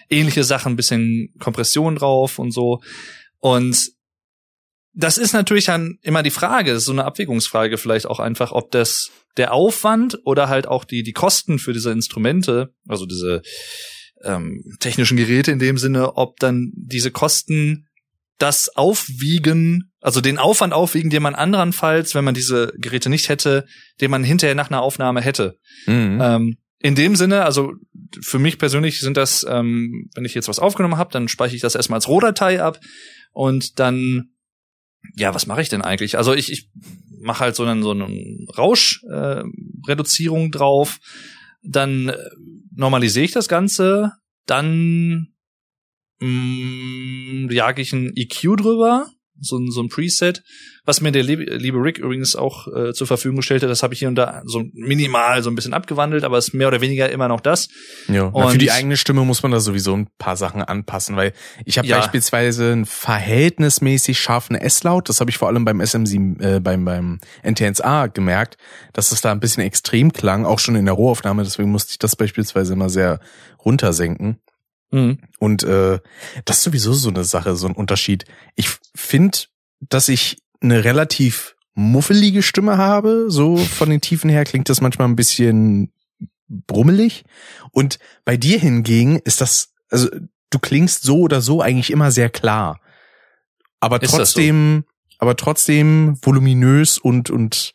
ähnliche 0.09 0.43
Sachen, 0.43 0.73
ein 0.73 0.77
bisschen 0.77 1.33
Kompression 1.39 1.95
drauf 1.95 2.39
und 2.39 2.51
so. 2.51 2.81
Und 3.39 3.91
das 4.93 5.17
ist 5.17 5.33
natürlich 5.33 5.65
dann 5.65 5.97
immer 6.01 6.23
die 6.23 6.31
Frage, 6.31 6.79
so 6.79 6.91
eine 6.91 7.05
Abwägungsfrage 7.05 7.77
vielleicht 7.77 8.07
auch 8.07 8.19
einfach, 8.19 8.51
ob 8.51 8.71
das 8.71 9.09
der 9.37 9.53
Aufwand 9.53 10.19
oder 10.25 10.49
halt 10.49 10.67
auch 10.67 10.83
die, 10.83 11.03
die 11.03 11.13
Kosten 11.13 11.59
für 11.59 11.73
diese 11.73 11.91
Instrumente, 11.91 12.73
also 12.87 13.05
diese 13.05 13.41
ähm, 14.23 14.63
technischen 14.79 15.17
Geräte 15.17 15.51
in 15.51 15.59
dem 15.59 15.77
Sinne, 15.77 16.17
ob 16.17 16.39
dann 16.39 16.71
diese 16.75 17.11
Kosten 17.11 17.87
das 18.37 18.75
aufwiegen, 18.75 19.91
also 20.01 20.19
den 20.19 20.37
Aufwand 20.37 20.73
aufwiegen, 20.73 21.09
den 21.09 21.23
man 21.23 21.35
andernfalls, 21.35 22.15
wenn 22.15 22.25
man 22.25 22.33
diese 22.33 22.73
Geräte 22.77 23.09
nicht 23.09 23.29
hätte, 23.29 23.65
den 24.01 24.11
man 24.11 24.23
hinterher 24.23 24.55
nach 24.55 24.69
einer 24.69 24.81
Aufnahme 24.81 25.21
hätte. 25.21 25.57
Mhm. 25.85 26.19
Ähm, 26.21 26.57
in 26.79 26.95
dem 26.95 27.15
Sinne, 27.15 27.45
also 27.45 27.73
für 28.21 28.39
mich 28.39 28.57
persönlich 28.57 28.99
sind 28.99 29.15
das, 29.15 29.45
ähm, 29.47 30.09
wenn 30.15 30.25
ich 30.25 30.33
jetzt 30.33 30.47
was 30.47 30.59
aufgenommen 30.59 30.97
habe, 30.97 31.13
dann 31.13 31.27
speichere 31.27 31.55
ich 31.55 31.61
das 31.61 31.75
erstmal 31.75 31.97
als 31.97 32.07
Rohdatei 32.07 32.61
ab 32.61 32.79
und 33.31 33.79
dann 33.79 34.31
ja, 35.15 35.33
was 35.33 35.47
mache 35.47 35.61
ich 35.61 35.69
denn 35.69 35.81
eigentlich? 35.81 36.17
Also 36.17 36.33
ich, 36.33 36.51
ich 36.51 36.69
mache 37.19 37.41
halt 37.41 37.55
so 37.55 37.63
einen 37.63 37.83
so 37.83 37.91
einen 37.91 38.47
Rauschreduzierung 38.57 40.47
äh, 40.47 40.49
drauf, 40.49 40.99
dann 41.63 42.09
äh, 42.09 42.17
normalisiere 42.75 43.25
ich 43.25 43.31
das 43.31 43.47
Ganze, 43.47 44.13
dann 44.45 45.33
mh, 46.19 46.27
mm, 46.27 47.49
jage 47.51 47.81
ich 47.81 47.93
ein 47.93 48.11
EQ 48.15 48.57
drüber, 48.57 49.07
so, 49.39 49.59
so 49.69 49.81
ein 49.81 49.89
Preset, 49.89 50.43
was 50.83 50.99
mir 50.99 51.11
der 51.11 51.21
liebe, 51.21 51.43
liebe 51.43 51.77
Rick 51.77 51.99
übrigens 51.99 52.35
auch 52.35 52.67
äh, 52.67 52.93
zur 52.93 53.05
Verfügung 53.05 53.37
gestellt 53.37 53.61
hat, 53.61 53.69
das 53.69 53.83
habe 53.83 53.93
ich 53.93 53.99
hier 53.99 54.07
und 54.07 54.15
da 54.15 54.41
so 54.45 54.63
minimal 54.73 55.43
so 55.43 55.51
ein 55.51 55.55
bisschen 55.55 55.73
abgewandelt, 55.73 56.23
aber 56.23 56.37
es 56.37 56.49
ist 56.49 56.53
mehr 56.53 56.67
oder 56.67 56.81
weniger 56.81 57.09
immer 57.09 57.27
noch 57.27 57.39
das. 57.39 57.69
Ja, 58.07 58.23
und 58.23 58.51
für 58.51 58.57
die 58.57 58.71
eigene 58.71 58.97
Stimme 58.97 59.23
muss 59.23 59.43
man 59.43 59.51
da 59.51 59.59
sowieso 59.59 59.95
ein 59.95 60.07
paar 60.17 60.37
Sachen 60.37 60.63
anpassen, 60.63 61.15
weil 61.15 61.33
ich 61.65 61.77
habe 61.77 61.87
ja. 61.87 61.97
beispielsweise 61.97 62.71
einen 62.71 62.85
verhältnismäßig 62.85 64.19
scharfen 64.19 64.55
S-Laut, 64.55 65.07
das 65.07 65.19
habe 65.19 65.29
ich 65.29 65.37
vor 65.37 65.49
allem 65.49 65.65
beim 65.65 65.81
SM7, 65.81 66.41
äh, 66.41 66.59
beim, 66.59 66.83
beim 66.83 67.19
NTNSA 67.43 68.07
gemerkt, 68.07 68.57
dass 68.93 69.11
es 69.11 69.21
da 69.21 69.31
ein 69.31 69.39
bisschen 69.39 69.63
extrem 69.63 70.11
klang, 70.13 70.45
auch 70.45 70.59
schon 70.59 70.75
in 70.75 70.85
der 70.85 70.95
Rohaufnahme, 70.95 71.43
deswegen 71.43 71.69
musste 71.69 71.91
ich 71.91 71.99
das 71.99 72.15
beispielsweise 72.15 72.73
immer 72.73 72.89
sehr 72.89 73.19
runtersenken. 73.63 74.39
Mhm. 74.91 75.19
Und 75.39 75.63
äh, 75.63 75.99
das 76.45 76.57
ist 76.57 76.63
sowieso 76.63 76.93
so 76.93 77.09
eine 77.09 77.23
Sache, 77.23 77.55
so 77.55 77.67
ein 77.67 77.75
Unterschied. 77.75 78.25
Ich 78.55 78.69
finde, 78.95 79.37
dass 79.79 80.09
ich 80.09 80.37
eine 80.61 80.83
relativ 80.83 81.55
muffelige 81.73 82.43
Stimme 82.43 82.77
habe. 82.77 83.25
So 83.29 83.57
von 83.57 83.89
den 83.89 84.01
Tiefen 84.01 84.29
her 84.29 84.45
klingt 84.45 84.69
das 84.69 84.81
manchmal 84.81 85.07
ein 85.07 85.15
bisschen 85.15 85.91
brummelig. 86.47 87.23
Und 87.71 87.99
bei 88.25 88.37
dir 88.37 88.59
hingegen 88.59 89.17
ist 89.19 89.41
das, 89.41 89.73
also 89.89 90.09
du 90.49 90.59
klingst 90.59 91.03
so 91.03 91.19
oder 91.19 91.41
so 91.41 91.61
eigentlich 91.61 91.91
immer 91.91 92.11
sehr 92.11 92.29
klar. 92.29 92.79
Aber 93.79 93.99
trotzdem, 93.99 94.85
so? 94.85 95.15
aber 95.19 95.35
trotzdem 95.35 96.17
voluminös 96.21 96.97
und, 96.97 97.29
und, 97.29 97.73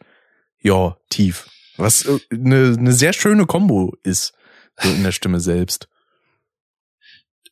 ja, 0.60 0.96
tief. 1.10 1.48
Was 1.76 2.08
eine, 2.30 2.76
eine 2.78 2.92
sehr 2.92 3.12
schöne 3.12 3.46
Kombo 3.46 3.94
ist, 4.02 4.32
so 4.80 4.88
in 4.88 5.02
der 5.02 5.12
Stimme 5.12 5.40
selbst. 5.40 5.88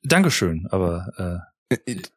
Dankeschön, 0.03 0.66
aber 0.70 1.12
äh, 1.16 1.54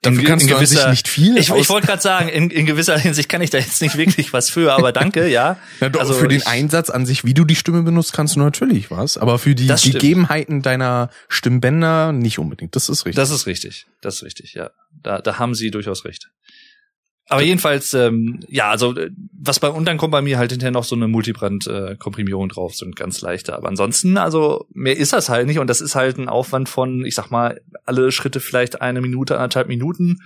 Dafür 0.01 0.23
kannst 0.23 0.43
in, 0.43 0.49
du 0.49 0.55
gewisser, 0.55 0.89
nicht 0.89 1.07
viel. 1.07 1.37
Ich, 1.37 1.49
ich 1.49 1.69
wollte 1.69 1.87
gerade 1.87 2.01
sagen, 2.01 2.29
in, 2.29 2.49
in 2.49 2.65
gewisser 2.65 2.97
Hinsicht 2.97 3.29
kann 3.29 3.41
ich 3.41 3.49
da 3.49 3.57
jetzt 3.57 3.81
nicht 3.81 3.97
wirklich 3.97 4.33
was 4.33 4.49
für, 4.49 4.73
aber 4.73 4.91
danke, 4.91 5.27
ja. 5.27 5.57
ja 5.79 5.89
doch, 5.89 6.01
also 6.01 6.13
für 6.13 6.27
den 6.27 6.39
ich, 6.39 6.47
Einsatz 6.47 6.89
an 6.89 7.05
sich, 7.05 7.23
wie 7.23 7.33
du 7.33 7.45
die 7.45 7.55
Stimme 7.55 7.81
benutzt, 7.83 8.13
kannst 8.13 8.35
du 8.35 8.39
natürlich 8.39 8.91
was, 8.91 9.17
aber 9.17 9.39
für 9.39 9.55
die 9.55 9.67
Gegebenheiten 9.67 10.61
deiner 10.61 11.09
Stimmbänder 11.29 12.11
nicht 12.11 12.39
unbedingt. 12.39 12.75
Das 12.75 12.89
ist 12.89 13.05
richtig. 13.05 13.15
Das 13.15 13.29
ist 13.31 13.47
richtig. 13.47 13.87
Das 14.01 14.15
ist 14.15 14.23
richtig, 14.23 14.53
ja. 14.53 14.71
Da, 15.01 15.19
da 15.19 15.39
haben 15.39 15.55
sie 15.55 15.71
durchaus 15.71 16.05
recht. 16.05 16.29
Aber 17.29 17.41
jedenfalls, 17.41 17.93
ähm, 17.93 18.39
ja, 18.47 18.69
also 18.69 18.95
äh, 18.95 19.11
was 19.33 19.59
bei 19.59 19.69
und 19.69 19.85
dann 19.85 19.97
kommt 19.97 20.11
bei 20.11 20.21
mir 20.21 20.37
halt 20.37 20.51
hinterher 20.51 20.71
noch 20.71 20.85
so 20.85 20.95
eine 20.95 21.07
Multibrand-Komprimierung 21.07 22.47
drauf, 22.49 22.75
so 22.75 22.85
ein 22.85 22.93
ganz 22.93 23.21
leichter. 23.21 23.55
Aber 23.55 23.67
ansonsten, 23.67 24.17
also 24.17 24.65
mehr 24.73 24.95
ist 24.95 25.11
das 25.13 25.27
halt 25.27 25.47
nicht 25.47 25.59
und 25.59 25.67
das 25.67 25.81
ist 25.81 25.95
halt 25.95 26.17
ein 26.17 26.29
Aufwand 26.29 26.69
von, 26.69 27.03
ich 27.03 27.15
sag 27.15 27.29
mal, 27.29 27.59
alle 27.85 28.11
Schritte 28.11 28.39
vielleicht 28.39 28.81
eine 28.81 29.01
Minute, 29.01 29.35
anderthalb 29.35 29.67
Minuten 29.67 30.19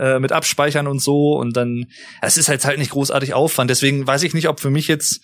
äh, 0.00 0.20
mit 0.20 0.30
Abspeichern 0.30 0.86
und 0.86 1.02
so 1.02 1.36
und 1.36 1.56
dann, 1.56 1.86
es 2.22 2.36
ist 2.36 2.48
halt 2.48 2.64
halt 2.64 2.78
nicht 2.78 2.92
großartig 2.92 3.34
Aufwand. 3.34 3.68
Deswegen 3.70 4.06
weiß 4.06 4.22
ich 4.22 4.32
nicht, 4.32 4.48
ob 4.48 4.60
für 4.60 4.70
mich 4.70 4.86
jetzt 4.86 5.22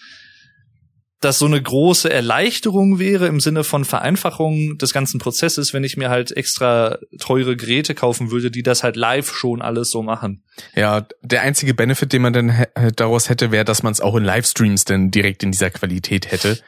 das 1.25 1.39
so 1.39 1.47
eine 1.47 1.61
große 1.63 2.11
Erleichterung 2.11 2.99
wäre 2.99 3.27
im 3.27 3.41
Sinne 3.41 3.65
von 3.65 3.85
Vereinfachung 3.85 4.79
des 4.79 4.93
ganzen 4.93 5.19
Prozesses, 5.19 5.73
wenn 5.73 5.85
ich 5.85 5.97
mir 5.97 6.11
halt 6.11 6.37
extra 6.37 6.99
teure 7.19 7.57
Geräte 7.57 7.95
kaufen 7.95 8.31
würde, 8.31 8.51
die 8.51 8.63
das 8.63 8.83
halt 8.83 8.97
live 8.97 9.35
schon 9.35 9.63
alles 9.63 9.91
so 9.91 10.03
machen. 10.03 10.43
Ja, 10.75 11.07
der 11.23 11.43
einzige 11.43 11.75
Benefit, 11.75 12.13
den 12.13 12.23
man 12.23 12.33
dann 12.33 12.67
daraus 12.97 13.29
hätte, 13.29 13.51
wäre, 13.51 13.65
dass 13.65 13.83
man 13.83 13.93
es 13.93 14.01
auch 14.01 14.17
in 14.17 14.25
Livestreams 14.25 14.85
dann 14.85 15.11
direkt 15.11 15.43
in 15.43 15.53
dieser 15.53 15.71
Qualität 15.71 16.31
hätte. 16.31 16.59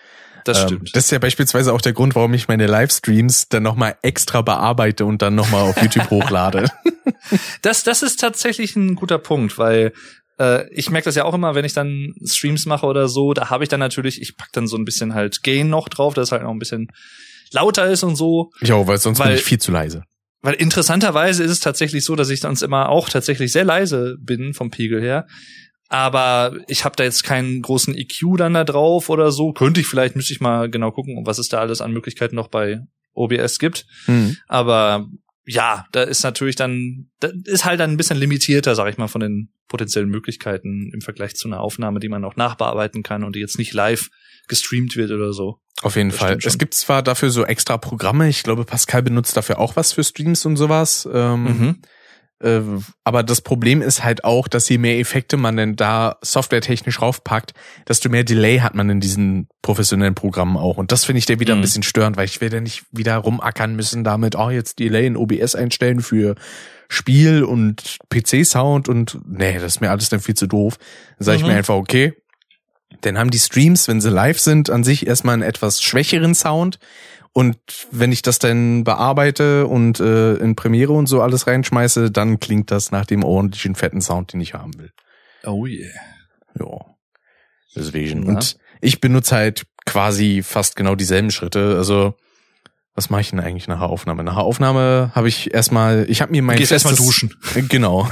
Das 0.44 0.62
ähm, 0.62 0.68
stimmt. 0.68 0.96
das 0.96 1.06
ist 1.06 1.10
ja 1.10 1.18
beispielsweise 1.18 1.72
auch 1.72 1.80
der 1.80 1.94
Grund, 1.94 2.14
warum 2.14 2.34
ich 2.34 2.48
meine 2.48 2.66
Livestreams 2.66 3.48
dann 3.48 3.62
nochmal 3.62 3.96
extra 4.02 4.42
bearbeite 4.42 5.06
und 5.06 5.22
dann 5.22 5.34
nochmal 5.34 5.62
auf 5.62 5.80
YouTube 5.80 6.10
hochlade. 6.10 6.70
Das, 7.62 7.84
das 7.84 8.02
ist 8.02 8.20
tatsächlich 8.20 8.76
ein 8.76 8.96
guter 8.96 9.18
Punkt, 9.18 9.56
weil 9.56 9.92
äh, 10.38 10.68
ich 10.72 10.90
merke 10.90 11.06
das 11.06 11.14
ja 11.14 11.24
auch 11.24 11.34
immer, 11.34 11.54
wenn 11.54 11.64
ich 11.64 11.72
dann 11.72 12.14
Streams 12.24 12.66
mache 12.66 12.86
oder 12.86 13.08
so, 13.08 13.34
da 13.34 13.50
habe 13.50 13.64
ich 13.64 13.68
dann 13.68 13.80
natürlich, 13.80 14.20
ich 14.20 14.36
pack 14.36 14.50
dann 14.52 14.66
so 14.66 14.76
ein 14.76 14.84
bisschen 14.84 15.14
halt 15.14 15.42
Gain 15.42 15.68
noch 15.68 15.88
drauf, 15.88 16.14
dass 16.14 16.28
es 16.28 16.32
halt 16.32 16.42
noch 16.42 16.50
ein 16.50 16.58
bisschen 16.58 16.88
lauter 17.52 17.86
ist 17.86 18.02
und 18.02 18.16
so. 18.16 18.50
Ja, 18.60 18.86
weil 18.86 18.98
sonst 18.98 19.18
weil, 19.18 19.28
bin 19.28 19.36
ich 19.36 19.44
viel 19.44 19.58
zu 19.58 19.72
leise. 19.72 20.02
Weil 20.42 20.54
interessanterweise 20.54 21.42
ist 21.42 21.50
es 21.50 21.60
tatsächlich 21.60 22.04
so, 22.04 22.16
dass 22.16 22.30
ich 22.30 22.40
sonst 22.40 22.62
immer 22.62 22.88
auch 22.88 23.08
tatsächlich 23.08 23.52
sehr 23.52 23.64
leise 23.64 24.16
bin 24.20 24.54
vom 24.54 24.70
Pegel 24.70 25.00
her. 25.00 25.26
Aber 25.88 26.56
ich 26.66 26.84
habe 26.84 26.96
da 26.96 27.04
jetzt 27.04 27.24
keinen 27.24 27.62
großen 27.62 27.96
EQ 27.96 28.36
dann 28.38 28.54
da 28.54 28.64
drauf 28.64 29.10
oder 29.10 29.30
so. 29.30 29.52
Könnte 29.52 29.80
ich 29.80 29.86
vielleicht, 29.86 30.16
müsste 30.16 30.32
ich 30.32 30.40
mal 30.40 30.68
genau 30.68 30.90
gucken, 30.90 31.24
was 31.24 31.38
es 31.38 31.48
da 31.48 31.60
alles 31.60 31.80
an 31.80 31.92
Möglichkeiten 31.92 32.36
noch 32.36 32.48
bei 32.48 32.80
OBS 33.14 33.58
gibt. 33.58 33.86
Mhm. 34.06 34.36
Aber 34.48 35.06
ja, 35.46 35.86
da 35.92 36.02
ist 36.02 36.22
natürlich 36.22 36.56
dann, 36.56 37.10
da 37.20 37.28
ist 37.44 37.64
halt 37.64 37.80
dann 37.80 37.90
ein 37.90 37.96
bisschen 37.96 38.16
limitierter, 38.16 38.74
sag 38.74 38.88
ich 38.88 38.98
mal, 38.98 39.08
von 39.08 39.20
den 39.20 39.52
potenziellen 39.68 40.08
Möglichkeiten 40.08 40.90
im 40.92 41.00
Vergleich 41.00 41.34
zu 41.36 41.48
einer 41.48 41.60
Aufnahme, 41.60 42.00
die 42.00 42.08
man 42.08 42.24
auch 42.24 42.36
nachbearbeiten 42.36 43.02
kann 43.02 43.24
und 43.24 43.36
die 43.36 43.40
jetzt 43.40 43.58
nicht 43.58 43.72
live 43.72 44.08
gestreamt 44.48 44.96
wird 44.96 45.10
oder 45.10 45.32
so. 45.32 45.60
Auf 45.82 45.96
jeden 45.96 46.10
Das 46.10 46.18
Fall. 46.18 46.38
Es 46.42 46.58
gibt 46.58 46.74
zwar 46.74 47.02
dafür 47.02 47.30
so 47.30 47.44
extra 47.44 47.78
Programme, 47.78 48.28
ich 48.28 48.42
glaube, 48.42 48.64
Pascal 48.64 49.02
benutzt 49.02 49.36
dafür 49.36 49.58
auch 49.58 49.76
was 49.76 49.92
für 49.92 50.04
Streams 50.04 50.44
und 50.46 50.56
sowas. 50.56 51.08
Ähm, 51.12 51.44
Mhm. 51.44 51.82
Äh, 52.44 52.60
aber 53.04 53.22
das 53.22 53.40
Problem 53.40 53.82
ist 53.82 54.04
halt 54.04 54.24
auch, 54.24 54.46
dass 54.48 54.68
je 54.68 54.78
mehr 54.78 54.98
Effekte 54.98 55.36
man 55.36 55.56
denn 55.56 55.76
da 55.76 56.16
softwaretechnisch 56.22 57.00
raufpackt, 57.00 57.52
desto 57.88 58.08
mehr 58.08 58.24
Delay 58.24 58.58
hat 58.58 58.74
man 58.74 58.90
in 58.90 59.00
diesen 59.00 59.48
professionellen 59.62 60.14
Programmen 60.14 60.56
auch. 60.56 60.76
Und 60.76 60.92
das 60.92 61.04
finde 61.04 61.18
ich 61.18 61.26
der 61.26 61.40
wieder 61.40 61.54
ein 61.54 61.58
Mhm. 61.58 61.62
bisschen 61.62 61.82
störend, 61.82 62.16
weil 62.16 62.26
ich 62.26 62.40
will 62.40 62.52
ja 62.52 62.60
nicht 62.60 62.84
wieder 62.92 63.16
rumackern 63.16 63.74
müssen 63.74 64.04
damit, 64.04 64.36
oh, 64.36 64.50
jetzt 64.50 64.78
Delay 64.78 65.06
in 65.06 65.16
OBS 65.16 65.54
einstellen 65.54 66.00
für 66.00 66.34
Spiel 66.88 67.42
und 67.44 67.98
PC-Sound 68.10 68.88
und 68.88 69.18
nee, 69.26 69.54
das 69.54 69.64
ist 69.76 69.80
mir 69.80 69.90
alles 69.90 70.10
dann 70.10 70.20
viel 70.20 70.34
zu 70.34 70.46
doof. 70.46 70.76
Dann 71.18 71.24
sage 71.24 71.36
ich 71.38 71.42
Mhm. 71.42 71.48
mir 71.48 71.56
einfach, 71.56 71.74
okay, 71.74 72.12
dann 73.00 73.18
haben 73.18 73.30
die 73.30 73.38
Streams, 73.38 73.88
wenn 73.88 74.00
sie 74.00 74.10
live 74.10 74.38
sind, 74.38 74.70
an 74.70 74.84
sich 74.84 75.06
erstmal 75.06 75.34
einen 75.34 75.42
etwas 75.42 75.82
schwächeren 75.82 76.34
Sound. 76.34 76.78
Und 77.34 77.58
wenn 77.90 78.12
ich 78.12 78.22
das 78.22 78.38
dann 78.38 78.84
bearbeite 78.84 79.66
und 79.66 79.98
äh, 79.98 80.36
in 80.36 80.54
Premiere 80.54 80.92
und 80.92 81.08
so 81.08 81.20
alles 81.20 81.48
reinschmeiße, 81.48 82.12
dann 82.12 82.38
klingt 82.38 82.70
das 82.70 82.92
nach 82.92 83.04
dem 83.04 83.24
ordentlichen 83.24 83.74
fetten 83.74 84.00
Sound, 84.00 84.32
den 84.32 84.40
ich 84.40 84.54
haben 84.54 84.78
will. 84.78 84.92
Oh 85.44 85.66
yeah. 85.66 85.90
Ja. 86.58 86.94
Deswegen. 87.74 88.22
Ja. 88.22 88.28
Und 88.28 88.56
ich 88.80 89.00
benutze 89.00 89.34
halt 89.34 89.66
quasi 89.84 90.42
fast 90.44 90.76
genau 90.76 90.94
dieselben 90.94 91.32
Schritte. 91.32 91.74
Also, 91.76 92.14
was 92.94 93.10
mache 93.10 93.22
ich 93.22 93.30
denn 93.30 93.40
eigentlich 93.40 93.66
nach 93.66 93.80
der 93.80 93.88
Aufnahme? 93.88 94.22
Nach 94.22 94.36
der 94.36 94.44
Aufnahme 94.44 95.10
habe 95.16 95.26
ich 95.26 95.52
erstmal, 95.52 96.06
ich 96.08 96.22
habe 96.22 96.30
mir 96.30 96.42
mein 96.42 96.58
Gehst 96.58 96.70
erstmal 96.70 96.94
duschen. 96.94 97.34
Genau. 97.68 98.08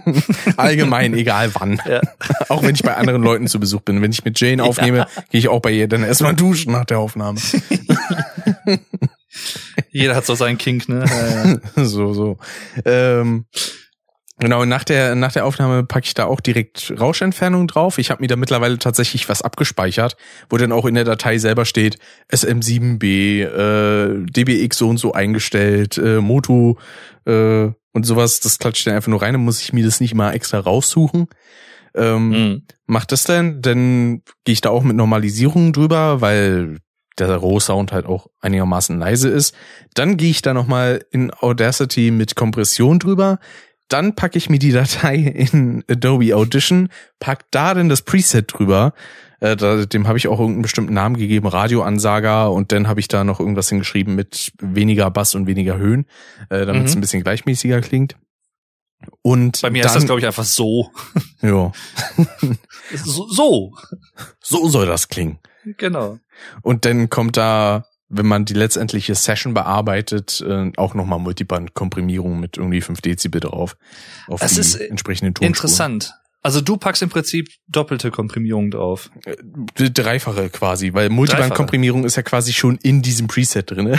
Allgemein, 0.58 1.14
egal 1.14 1.54
wann. 1.54 1.80
Ja. 1.88 2.02
Auch 2.50 2.62
wenn 2.62 2.74
ich 2.74 2.82
bei 2.82 2.94
anderen 2.94 3.22
Leuten 3.22 3.46
zu 3.46 3.58
Besuch 3.58 3.80
bin. 3.80 4.02
Wenn 4.02 4.10
ich 4.10 4.26
mit 4.26 4.38
Jane 4.38 4.62
aufnehme, 4.62 5.06
gehe 5.30 5.38
ich 5.38 5.48
auch 5.48 5.60
bei 5.60 5.70
ihr 5.70 5.88
dann 5.88 6.02
erstmal 6.02 6.34
duschen 6.34 6.72
nach 6.72 6.84
der 6.84 6.98
Aufnahme. 6.98 7.40
Jeder 9.90 10.14
hat 10.16 10.26
so 10.26 10.34
seinen 10.34 10.58
Kink, 10.58 10.88
ne? 10.88 11.04
Ja, 11.08 11.50
ja. 11.52 11.60
so, 11.84 12.12
so. 12.12 12.38
Ähm, 12.84 13.44
genau, 14.38 14.64
nach 14.64 14.84
der, 14.84 15.14
nach 15.14 15.32
der 15.32 15.44
Aufnahme 15.44 15.84
packe 15.84 16.06
ich 16.06 16.14
da 16.14 16.24
auch 16.24 16.40
direkt 16.40 16.92
Rauschentfernung 16.98 17.66
drauf. 17.68 17.98
Ich 17.98 18.10
habe 18.10 18.22
mir 18.22 18.28
da 18.28 18.36
mittlerweile 18.36 18.78
tatsächlich 18.78 19.28
was 19.28 19.42
abgespeichert, 19.42 20.16
wo 20.50 20.56
dann 20.56 20.72
auch 20.72 20.86
in 20.86 20.94
der 20.94 21.04
Datei 21.04 21.38
selber 21.38 21.64
steht, 21.64 21.98
SM7B, 22.32 23.42
äh, 23.44 24.24
DBX 24.30 24.78
so 24.78 24.88
und 24.88 24.98
so 24.98 25.12
eingestellt, 25.12 25.98
äh, 25.98 26.20
Moto 26.20 26.78
äh, 27.26 27.68
und 27.92 28.04
sowas. 28.04 28.40
Das 28.40 28.58
klatscht 28.58 28.86
dann 28.86 28.94
einfach 28.94 29.08
nur 29.08 29.22
rein, 29.22 29.34
dann 29.34 29.44
muss 29.44 29.60
ich 29.60 29.72
mir 29.72 29.84
das 29.84 30.00
nicht 30.00 30.14
mal 30.14 30.32
extra 30.32 30.58
raussuchen. 30.58 31.26
Ähm, 31.94 32.28
Mhm. 32.28 32.62
mach 32.86 33.06
das 33.06 33.24
denn, 33.24 33.60
dann 33.62 34.22
gehe 34.44 34.52
ich 34.52 34.60
da 34.60 34.70
auch 34.70 34.82
mit 34.82 34.94
Normalisierung 34.96 35.72
drüber, 35.72 36.20
weil 36.20 36.78
der 37.26 37.36
Rohsound 37.36 37.92
halt 37.92 38.06
auch 38.06 38.28
einigermaßen 38.40 38.98
leise 38.98 39.28
ist. 39.28 39.54
Dann 39.94 40.16
gehe 40.16 40.30
ich 40.30 40.42
da 40.42 40.54
nochmal 40.54 41.04
in 41.10 41.32
Audacity 41.32 42.10
mit 42.10 42.36
Kompression 42.36 42.98
drüber. 42.98 43.38
Dann 43.88 44.14
packe 44.14 44.36
ich 44.38 44.50
mir 44.50 44.58
die 44.58 44.72
Datei 44.72 45.16
in 45.16 45.82
Adobe 45.90 46.34
Audition, 46.36 46.90
pack 47.20 47.50
da 47.50 47.74
dann 47.74 47.88
das 47.88 48.02
Preset 48.02 48.52
drüber. 48.52 48.92
Äh, 49.40 49.56
da, 49.56 49.86
dem 49.86 50.06
habe 50.08 50.18
ich 50.18 50.26
auch 50.28 50.38
irgendeinen 50.40 50.62
bestimmten 50.62 50.94
Namen 50.94 51.16
gegeben, 51.16 51.46
Radioansager, 51.46 52.50
und 52.52 52.72
dann 52.72 52.88
habe 52.88 53.00
ich 53.00 53.08
da 53.08 53.22
noch 53.24 53.38
irgendwas 53.40 53.68
hingeschrieben 53.68 54.14
mit 54.16 54.52
weniger 54.60 55.10
Bass 55.10 55.34
und 55.36 55.46
weniger 55.46 55.78
Höhen, 55.78 56.06
äh, 56.50 56.66
damit 56.66 56.86
es 56.86 56.94
Mhm. 56.94 56.98
ein 56.98 57.00
bisschen 57.02 57.22
gleichmäßiger 57.22 57.80
klingt. 57.80 58.16
Und 59.22 59.62
Bei 59.62 59.70
mir 59.70 59.82
dann, 59.84 59.90
ist 59.90 59.94
das, 59.96 60.06
glaube 60.06 60.20
ich, 60.20 60.26
einfach 60.26 60.44
so. 60.44 60.90
ja, 61.40 61.70
so. 62.94 63.28
So. 63.28 63.72
so 64.42 64.68
soll 64.68 64.86
das 64.86 65.08
klingen. 65.08 65.38
Genau. 65.76 66.18
Und 66.62 66.84
dann 66.84 67.10
kommt 67.10 67.36
da, 67.36 67.86
wenn 68.08 68.26
man 68.26 68.44
die 68.44 68.54
letztendliche 68.54 69.14
Session 69.14 69.54
bearbeitet, 69.54 70.44
äh, 70.46 70.72
auch 70.76 70.94
nochmal 70.94 71.18
Multiband-Komprimierung 71.18 72.40
mit 72.40 72.56
irgendwie 72.56 72.80
5 72.80 73.00
Dezibel 73.00 73.40
drauf. 73.40 73.76
Auf 74.26 74.42
Es 74.42 74.54
die 74.54 74.60
ist, 74.60 74.76
entsprechenden 74.76 75.34
Tonspuren. 75.34 75.48
Interessant. 75.48 76.14
Also 76.42 76.60
du 76.60 76.76
packst 76.76 77.02
im 77.02 77.10
Prinzip 77.10 77.48
doppelte 77.66 78.10
Komprimierung 78.10 78.70
drauf. 78.70 79.10
Äh, 79.24 79.90
Dreifache 79.90 80.48
quasi, 80.50 80.94
weil 80.94 81.10
Multiband-Komprimierung 81.10 82.04
ist 82.04 82.16
ja 82.16 82.22
quasi 82.22 82.52
schon 82.52 82.78
in 82.82 83.02
diesem 83.02 83.26
Preset 83.26 83.70
drinne. 83.70 83.98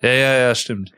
Ja, 0.00 0.10
ja, 0.10 0.38
ja, 0.38 0.54
stimmt. 0.54 0.92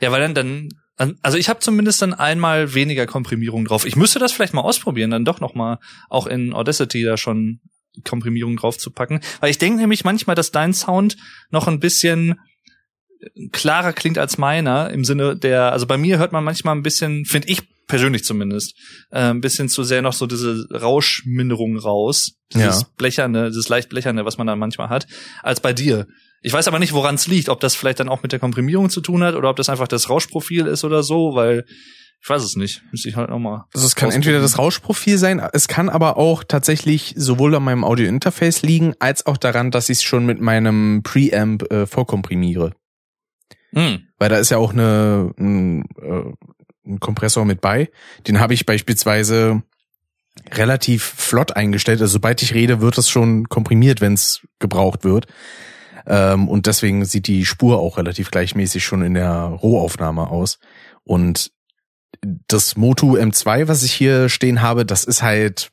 Ja, 0.00 0.10
weil 0.12 0.32
dann, 0.32 0.70
dann, 0.96 1.18
also 1.22 1.36
ich 1.36 1.48
habe 1.50 1.60
zumindest 1.60 2.00
dann 2.00 2.14
einmal 2.14 2.74
weniger 2.74 3.06
Komprimierung 3.06 3.66
drauf. 3.66 3.84
Ich 3.84 3.96
müsste 3.96 4.18
das 4.18 4.32
vielleicht 4.32 4.54
mal 4.54 4.62
ausprobieren, 4.62 5.10
dann 5.10 5.26
doch 5.26 5.40
noch 5.40 5.54
mal 5.54 5.78
auch 6.08 6.26
in 6.26 6.54
Audacity 6.54 7.04
da 7.04 7.18
schon 7.18 7.60
Komprimierung 8.04 8.56
drauf 8.56 8.78
zu 8.78 8.90
packen. 8.90 9.20
Weil 9.40 9.50
ich 9.50 9.58
denke 9.58 9.80
nämlich 9.80 10.04
manchmal, 10.04 10.36
dass 10.36 10.50
dein 10.52 10.74
Sound 10.74 11.16
noch 11.50 11.68
ein 11.68 11.80
bisschen 11.80 12.38
klarer 13.52 13.92
klingt 13.92 14.18
als 14.18 14.38
meiner 14.38 14.90
im 14.90 15.04
Sinne 15.04 15.36
der, 15.36 15.72
also 15.72 15.86
bei 15.86 15.96
mir 15.96 16.18
hört 16.18 16.32
man 16.32 16.44
manchmal 16.44 16.76
ein 16.76 16.82
bisschen, 16.82 17.24
finde 17.24 17.48
ich 17.48 17.62
persönlich 17.86 18.24
zumindest, 18.24 18.74
äh, 19.10 19.30
ein 19.30 19.40
bisschen 19.40 19.68
zu 19.68 19.84
sehr 19.84 20.02
noch 20.02 20.12
so 20.12 20.26
diese 20.26 20.66
Rauschminderung 20.70 21.78
raus, 21.78 22.32
dieses 22.52 22.82
Ja. 22.82 22.88
blecherne, 22.96 23.48
dieses 23.48 23.68
leicht 23.68 23.88
blecherne, 23.88 24.24
was 24.24 24.38
man 24.38 24.46
dann 24.46 24.58
manchmal 24.58 24.88
hat, 24.88 25.06
als 25.42 25.60
bei 25.60 25.72
dir. 25.72 26.06
Ich 26.42 26.52
weiß 26.52 26.68
aber 26.68 26.78
nicht, 26.78 26.92
woran 26.92 27.14
es 27.14 27.26
liegt, 27.26 27.48
ob 27.48 27.60
das 27.60 27.74
vielleicht 27.74 28.00
dann 28.00 28.08
auch 28.08 28.22
mit 28.22 28.32
der 28.32 28.38
Komprimierung 28.38 28.90
zu 28.90 29.00
tun 29.00 29.22
hat 29.22 29.34
oder 29.34 29.50
ob 29.50 29.56
das 29.56 29.68
einfach 29.68 29.88
das 29.88 30.10
Rauschprofil 30.10 30.66
ist 30.66 30.84
oder 30.84 31.02
so, 31.02 31.34
weil 31.34 31.64
ich 32.20 32.28
weiß 32.28 32.42
es 32.42 32.56
nicht. 32.56 32.82
Müsste 32.90 33.08
ich 33.08 33.16
halt 33.16 33.30
nochmal. 33.30 33.64
Also 33.72 33.86
es 33.86 33.94
kann 33.94 34.10
entweder 34.10 34.40
das 34.40 34.58
Rauschprofil 34.58 35.18
sein, 35.18 35.40
es 35.52 35.68
kann 35.68 35.88
aber 35.88 36.16
auch 36.16 36.42
tatsächlich 36.42 37.14
sowohl 37.16 37.54
an 37.54 37.62
meinem 37.62 37.84
Audio-Interface 37.84 38.62
liegen, 38.62 38.94
als 38.98 39.26
auch 39.26 39.36
daran, 39.36 39.70
dass 39.70 39.88
ich 39.88 39.98
es 39.98 40.02
schon 40.02 40.26
mit 40.26 40.40
meinem 40.40 41.02
Preamp 41.04 41.70
äh, 41.70 41.86
vorkomprimiere. 41.86 42.72
Hm. 43.72 44.08
Weil 44.18 44.28
da 44.28 44.38
ist 44.38 44.50
ja 44.50 44.56
auch 44.56 44.72
eine, 44.72 45.32
ein, 45.38 45.84
äh, 46.00 46.32
ein 46.86 47.00
Kompressor 47.00 47.44
mit 47.44 47.60
bei. 47.60 47.90
Den 48.26 48.40
habe 48.40 48.54
ich 48.54 48.66
beispielsweise 48.66 49.62
relativ 50.50 51.02
flott 51.04 51.56
eingestellt. 51.56 52.00
Also 52.00 52.14
sobald 52.14 52.42
ich 52.42 52.54
rede, 52.54 52.80
wird 52.80 52.98
es 52.98 53.08
schon 53.08 53.48
komprimiert, 53.48 54.00
wenn 54.00 54.14
es 54.14 54.46
gebraucht 54.58 55.04
wird. 55.04 55.26
Ähm, 56.06 56.48
und 56.48 56.66
deswegen 56.66 57.04
sieht 57.04 57.26
die 57.26 57.44
Spur 57.44 57.78
auch 57.78 57.98
relativ 57.98 58.30
gleichmäßig 58.30 58.84
schon 58.84 59.02
in 59.02 59.14
der 59.14 59.32
Rohaufnahme 59.32 60.28
aus. 60.28 60.58
Und 61.04 61.52
das 62.48 62.76
Motu 62.76 63.16
M2, 63.16 63.68
was 63.68 63.82
ich 63.82 63.92
hier 63.92 64.28
stehen 64.28 64.62
habe, 64.62 64.84
das 64.84 65.04
ist 65.04 65.22
halt, 65.22 65.70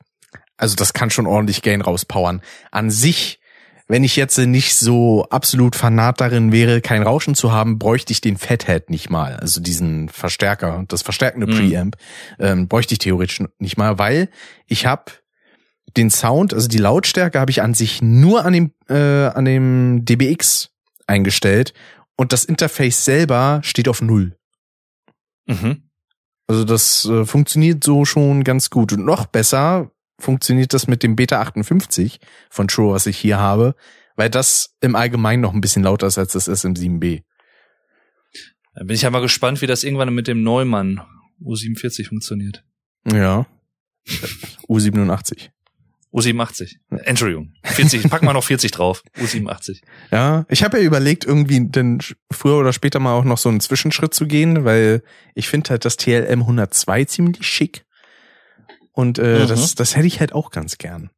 also 0.57 0.75
das 0.75 0.93
kann 0.93 1.09
schon 1.09 1.27
ordentlich 1.27 1.61
Gain 1.61 1.81
rauspowern. 1.81 2.41
An 2.71 2.89
sich, 2.89 3.39
wenn 3.87 4.03
ich 4.03 4.15
jetzt 4.15 4.37
nicht 4.37 4.75
so 4.75 5.25
absolut 5.29 5.75
fanat 5.75 6.21
darin 6.21 6.51
wäre, 6.51 6.81
kein 6.81 7.03
Rauschen 7.03 7.35
zu 7.35 7.51
haben, 7.51 7.79
bräuchte 7.79 8.13
ich 8.13 8.21
den 8.21 8.37
Fathead 8.37 8.89
nicht 8.89 9.09
mal. 9.09 9.35
Also 9.35 9.61
diesen 9.61 10.09
Verstärker, 10.09 10.85
das 10.87 11.01
verstärkende 11.01 11.47
Mhm. 11.47 11.51
Preamp, 11.51 11.95
ähm, 12.39 12.67
bräuchte 12.67 12.93
ich 12.93 12.99
theoretisch 12.99 13.43
nicht 13.59 13.77
mal, 13.77 13.97
weil 13.99 14.29
ich 14.67 14.85
habe 14.85 15.11
den 15.97 16.09
Sound, 16.09 16.53
also 16.53 16.67
die 16.67 16.77
Lautstärke 16.77 17.39
habe 17.39 17.51
ich 17.51 17.61
an 17.61 17.73
sich 17.73 18.01
nur 18.01 18.45
an 18.45 18.53
dem, 18.53 18.71
äh, 18.89 19.27
an 19.27 19.45
dem 19.45 20.05
DBX 20.05 20.69
eingestellt 21.07 21.73
und 22.15 22.33
das 22.33 22.45
Interface 22.45 23.03
selber 23.05 23.59
steht 23.63 23.87
auf 23.87 24.01
Null. 24.01 24.37
Mhm. 25.45 25.89
Also 26.47 26.63
das 26.63 27.05
äh, 27.05 27.25
funktioniert 27.25 27.83
so 27.83 28.05
schon 28.05 28.43
ganz 28.43 28.69
gut. 28.69 28.93
Und 28.93 29.05
noch 29.05 29.25
besser 29.25 29.91
funktioniert 30.19 30.73
das 30.73 30.87
mit 30.87 31.03
dem 31.03 31.15
Beta 31.15 31.41
58 31.41 32.19
von 32.49 32.69
Shure, 32.69 32.93
was 32.93 33.05
ich 33.05 33.17
hier 33.17 33.39
habe, 33.39 33.75
weil 34.15 34.29
das 34.29 34.75
im 34.81 34.95
Allgemeinen 34.95 35.41
noch 35.41 35.53
ein 35.53 35.61
bisschen 35.61 35.83
lauter 35.83 36.07
ist 36.07 36.17
als 36.17 36.33
das 36.33 36.49
SM7B. 36.49 37.23
Da 38.75 38.83
bin 38.83 38.95
ich 38.95 39.03
ja 39.03 39.09
mal 39.09 39.21
gespannt, 39.21 39.61
wie 39.61 39.67
das 39.67 39.83
irgendwann 39.83 40.13
mit 40.13 40.27
dem 40.27 40.43
Neumann 40.43 41.01
U47 41.41 42.07
funktioniert. 42.07 42.63
Ja. 43.11 43.45
U87. 44.67 45.49
U87. 46.14 46.76
Entschuldigung. 47.05 47.53
40, 47.64 48.09
packen 48.09 48.26
wir 48.28 48.34
noch 48.34 48.43
40 48.43 48.72
drauf. 48.72 49.01
U87. 49.18 49.82
Ja, 50.11 50.45
ich 50.47 50.64
habe 50.64 50.78
ja 50.80 50.84
überlegt, 50.84 51.26
irgendwie 51.26 51.68
denn 51.68 51.99
früher 52.32 52.57
oder 52.57 52.72
später 52.72 52.99
mal 52.99 53.14
auch 53.14 53.24
noch 53.24 53.38
so 53.39 53.49
einen 53.49 53.59
Zwischenschritt 53.61 54.14
zu 54.14 54.28
gehen, 54.28 54.64
weil 54.64 55.01
ich 55.34 55.47
finde 55.49 55.72
halt 55.72 55.86
das 55.86 55.97
TLM 55.97 56.41
102 56.41 57.05
ziemlich 57.05 57.47
schick. 57.47 57.86
Und 58.91 59.18
äh, 59.18 59.43
Mhm. 59.43 59.47
das, 59.47 59.74
das 59.76 59.95
hätte 59.95 60.05
ich 60.07 60.20
halt 60.20 60.34
auch 60.34 60.51
ganz 60.51 60.78
gern. 60.78 61.09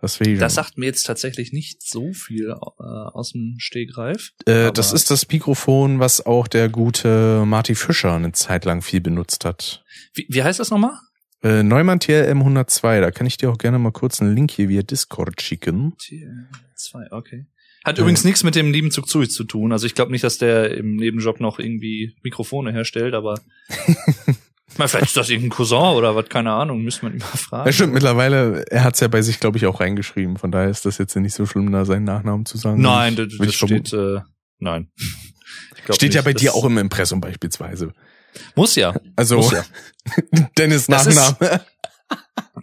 Deswegen. 0.00 0.40
Das 0.40 0.54
sagt 0.54 0.78
mir 0.78 0.86
jetzt 0.86 1.04
tatsächlich 1.04 1.52
nicht 1.52 1.80
so 1.86 2.12
viel 2.12 2.48
äh, 2.48 2.54
aus 2.82 3.32
dem 3.32 3.54
Stegreif. 3.58 4.30
Äh, 4.46 4.72
das 4.72 4.92
ist 4.92 5.10
das 5.12 5.28
Mikrofon, 5.28 6.00
was 6.00 6.24
auch 6.26 6.48
der 6.48 6.68
gute 6.68 7.44
Marty 7.46 7.76
Fischer 7.76 8.14
eine 8.14 8.32
Zeit 8.32 8.64
lang 8.64 8.82
viel 8.82 9.00
benutzt 9.00 9.44
hat. 9.44 9.84
Wie, 10.14 10.26
wie 10.28 10.42
heißt 10.42 10.58
das 10.58 10.70
nochmal? 10.70 10.98
Äh, 11.42 11.62
Neumann 11.62 11.98
TLM 11.98 12.38
102, 12.38 13.00
da 13.00 13.10
kann 13.10 13.26
ich 13.26 13.36
dir 13.36 13.50
auch 13.50 13.58
gerne 13.58 13.78
mal 13.78 13.90
kurz 13.90 14.20
einen 14.20 14.34
Link 14.34 14.52
hier 14.52 14.68
via 14.68 14.82
Discord 14.82 15.42
schicken. 15.42 15.94
T2, 16.00 17.10
okay. 17.10 17.46
Hat 17.84 17.98
übrigens 17.98 18.22
nichts 18.22 18.44
mit 18.44 18.54
dem 18.54 18.70
lieben 18.70 18.92
Zugzui 18.92 19.28
zu 19.28 19.42
tun. 19.42 19.72
Also 19.72 19.86
ich 19.86 19.96
glaube 19.96 20.12
nicht, 20.12 20.22
dass 20.22 20.38
der 20.38 20.76
im 20.76 20.94
Nebenjob 20.94 21.40
noch 21.40 21.58
irgendwie 21.58 22.14
Mikrofone 22.22 22.70
herstellt, 22.70 23.12
aber 23.14 23.40
mal 24.78 24.86
vielleicht 24.86 25.06
ist 25.06 25.16
das 25.16 25.30
irgendein 25.30 25.50
Cousin 25.50 25.96
oder 25.96 26.14
was, 26.14 26.28
keine 26.28 26.52
Ahnung, 26.52 26.82
müsste 26.82 27.06
man 27.06 27.14
immer 27.14 27.24
fragen. 27.24 27.66
Ja, 27.66 27.72
stimmt, 27.72 27.94
mittlerweile, 27.94 28.64
er 28.70 28.84
hat's 28.84 29.00
ja 29.00 29.08
bei 29.08 29.20
sich, 29.22 29.40
glaube 29.40 29.58
ich, 29.58 29.66
auch 29.66 29.80
reingeschrieben. 29.80 30.36
Von 30.36 30.52
daher 30.52 30.70
ist 30.70 30.86
das 30.86 30.98
jetzt 30.98 31.16
nicht 31.16 31.34
so 31.34 31.44
schlimm, 31.44 31.72
da 31.72 31.84
seinen 31.84 32.04
Nachnamen 32.04 32.46
zu 32.46 32.56
sagen. 32.56 32.80
Nein, 32.80 33.16
das, 33.16 33.36
das 33.36 33.54
steht, 33.54 33.92
äh, 33.92 34.20
nein. 34.58 34.88
Steht 35.90 36.14
ja 36.14 36.20
nicht. 36.20 36.24
bei 36.24 36.32
dir 36.32 36.54
auch 36.54 36.64
im 36.64 36.78
Impressum 36.78 37.20
beispielsweise. 37.20 37.92
Muss 38.54 38.74
ja. 38.76 38.94
Also, 39.16 39.36
Muss 39.36 39.52
ja. 39.52 39.64
Dennis 40.58 40.86
Das 40.86 41.06
ist- 41.06 41.16
Nachname. 41.16 41.60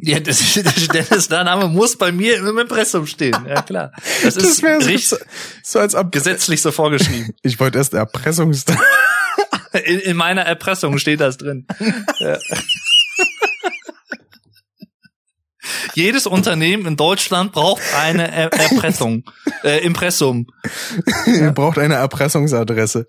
Ja, 0.01 0.19
das, 0.19 0.39
das 0.53 0.87
Dennis, 0.87 1.27
der 1.27 1.43
Name 1.43 1.67
muss 1.67 1.97
bei 1.97 2.11
mir 2.11 2.37
im 2.37 2.57
Impressum 2.59 3.05
stehen. 3.07 3.35
Ja, 3.47 3.61
klar. 3.63 3.91
Das, 4.23 4.35
Das 4.35 4.43
ist 4.43 4.61
wäre 4.63 4.79
so, 4.81 4.87
richtig 4.87 5.19
so 5.63 5.79
als 5.79 5.95
ab 5.95 6.11
gesetzlich 6.11 6.61
so 6.61 6.71
vorgeschrieben. 6.71 7.33
Ich 7.41 7.59
wollte 7.59 7.79
erst 7.79 7.93
Erpressungs... 7.95 8.65
In, 9.85 9.99
in 9.99 10.15
meiner 10.15 10.43
Erpressung 10.43 10.97
steht 10.99 11.19
das 11.19 11.37
drin. 11.37 11.65
Ja. 12.19 12.37
Jedes 15.93 16.27
Unternehmen 16.27 16.85
in 16.85 16.95
Deutschland 16.95 17.51
braucht 17.51 17.81
eine 17.97 18.31
er 18.31 18.51
Erpressung, 18.53 19.23
äh, 19.63 19.83
Impressum. 19.83 20.47
Ihr 21.25 21.51
braucht 21.51 21.77
eine 21.77 21.95
Erpressungsadresse. 21.95 23.07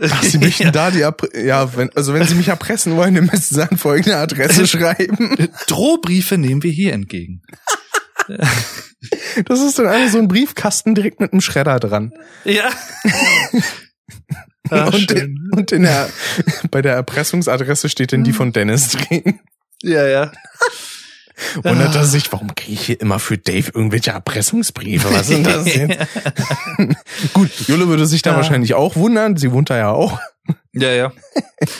Ach, 0.00 0.22
Sie 0.22 0.38
möchten 0.38 0.72
da 0.72 0.90
die 0.90 1.00
Erpre 1.00 1.28
ja, 1.36 1.76
wenn, 1.76 1.90
also 1.94 2.14
wenn 2.14 2.26
Sie 2.26 2.34
mich 2.34 2.48
erpressen 2.48 2.96
wollen, 2.96 3.14
dann 3.14 3.26
müssen 3.26 3.54
Sie 3.54 3.62
an 3.62 3.78
folgende 3.78 4.16
Adresse 4.16 4.66
schreiben. 4.66 5.48
Drohbriefe 5.66 6.38
nehmen 6.38 6.62
wir 6.62 6.70
hier 6.70 6.92
entgegen. 6.92 7.42
Das 9.44 9.60
ist 9.60 9.78
dann 9.78 9.86
einfach 9.86 10.12
so 10.12 10.18
ein 10.18 10.28
Briefkasten 10.28 10.94
direkt 10.94 11.20
mit 11.20 11.32
einem 11.32 11.40
Schredder 11.40 11.78
dran. 11.78 12.12
Ja. 12.44 12.70
Ah, 14.70 14.86
und, 14.86 15.10
schön. 15.10 15.48
und 15.52 15.70
in 15.72 15.82
der, 15.82 16.08
bei 16.70 16.82
der 16.82 16.94
Erpressungsadresse 16.94 17.88
steht 17.88 18.12
dann 18.12 18.24
die 18.24 18.32
von 18.32 18.52
Dennis 18.52 18.88
drin. 18.88 19.40
Ja, 19.82 20.06
ja. 20.06 20.32
Wundert 21.62 21.94
er 21.94 22.04
sich, 22.04 22.32
warum 22.32 22.54
kriege 22.54 22.72
ich 22.72 22.86
hier 22.86 23.00
immer 23.00 23.18
für 23.18 23.36
Dave 23.38 23.70
irgendwelche 23.74 24.10
Erpressungsbriefe? 24.12 25.12
Was 25.12 25.26
sind 25.28 25.46
das 25.46 25.66
jetzt? 25.74 25.98
Gut, 27.34 27.50
Jule 27.68 27.88
würde 27.88 28.06
sich 28.06 28.22
da 28.22 28.30
Ja. 28.30 28.36
wahrscheinlich 28.36 28.74
auch 28.74 28.96
wundern. 28.96 29.36
Sie 29.36 29.52
wohnt 29.52 29.68
da 29.70 29.76
ja 29.76 29.90
auch. 29.90 30.18
Ja, 30.72 30.92
ja. 30.92 31.12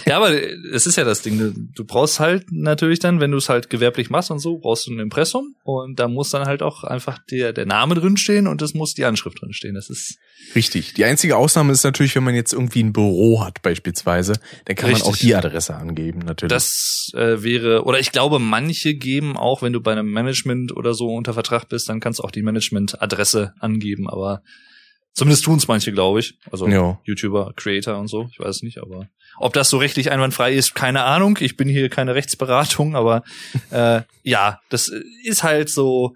Ja, 0.06 0.16
aber 0.16 0.30
es 0.72 0.86
ist 0.86 0.96
ja 0.96 1.04
das 1.04 1.20
Ding. 1.20 1.70
du- 1.74 1.84
brauchst 1.84 2.18
halt 2.18 2.46
natürlich 2.50 2.98
dann, 2.98 3.20
wenn 3.20 3.30
du 3.30 3.36
es 3.36 3.48
halt 3.50 3.68
gewerblich 3.68 4.08
machst 4.08 4.30
und 4.30 4.38
so, 4.38 4.56
brauchst 4.58 4.86
du 4.86 4.92
ein 4.92 4.98
Impressum 5.00 5.54
und 5.64 5.98
da 6.00 6.08
muss 6.08 6.30
dann 6.30 6.46
halt 6.46 6.62
auch 6.62 6.82
einfach 6.82 7.18
der, 7.30 7.52
der 7.52 7.66
Name 7.66 7.94
drinstehen 7.94 8.46
und 8.46 8.62
es 8.62 8.72
muss 8.72 8.94
die 8.94 9.04
Anschrift 9.04 9.40
drinstehen. 9.42 9.74
Das 9.74 9.90
ist 9.90 10.18
Richtig. 10.54 10.94
Die 10.94 11.04
einzige 11.04 11.36
Ausnahme 11.36 11.72
ist 11.72 11.84
natürlich, 11.84 12.14
wenn 12.16 12.24
man 12.24 12.34
jetzt 12.34 12.52
irgendwie 12.52 12.82
ein 12.82 12.92
Büro 12.92 13.44
hat 13.44 13.62
beispielsweise, 13.62 14.34
dann 14.64 14.76
kann 14.76 14.90
man 14.90 14.96
Richtig. 15.00 15.12
auch 15.12 15.16
die 15.18 15.34
Adresse 15.34 15.74
angeben, 15.74 16.20
natürlich. 16.20 16.52
Das 16.52 17.10
äh, 17.14 17.42
wäre, 17.42 17.84
oder 17.84 17.98
ich 18.00 18.12
glaube, 18.12 18.38
manche 18.38 18.94
geben 18.94 19.36
auch, 19.36 19.62
wenn 19.62 19.72
du 19.72 19.80
bei 19.80 19.92
einem 19.92 20.10
Management 20.10 20.74
oder 20.76 20.94
so 20.94 21.08
unter 21.14 21.34
Vertrag 21.34 21.68
bist, 21.68 21.88
dann 21.88 22.00
kannst 22.00 22.20
du 22.20 22.22
auch 22.22 22.30
die 22.30 22.42
Management-Adresse 22.42 23.54
angeben, 23.60 24.08
aber 24.08 24.42
zumindest 25.16 25.44
tun 25.44 25.58
es 25.58 25.66
manche, 25.66 25.90
glaube 25.92 26.20
ich. 26.20 26.38
Also 26.50 26.68
Ja. 26.68 27.00
YouTuber, 27.04 27.52
Creator 27.56 27.98
und 27.98 28.06
so, 28.06 28.28
ich 28.30 28.38
weiß 28.38 28.62
nicht, 28.62 28.78
aber 28.78 29.08
ob 29.38 29.52
das 29.52 29.68
so 29.68 29.78
rechtlich 29.78 30.10
einwandfrei 30.12 30.54
ist, 30.54 30.74
keine 30.74 31.02
Ahnung. 31.02 31.36
Ich 31.40 31.56
bin 31.56 31.68
hier 31.68 31.88
keine 31.88 32.14
Rechtsberatung, 32.14 32.94
aber 32.94 33.24
äh, 33.70 34.02
ja, 34.22 34.60
das 34.68 34.92
ist 35.24 35.42
halt 35.42 35.68
so, 35.68 36.14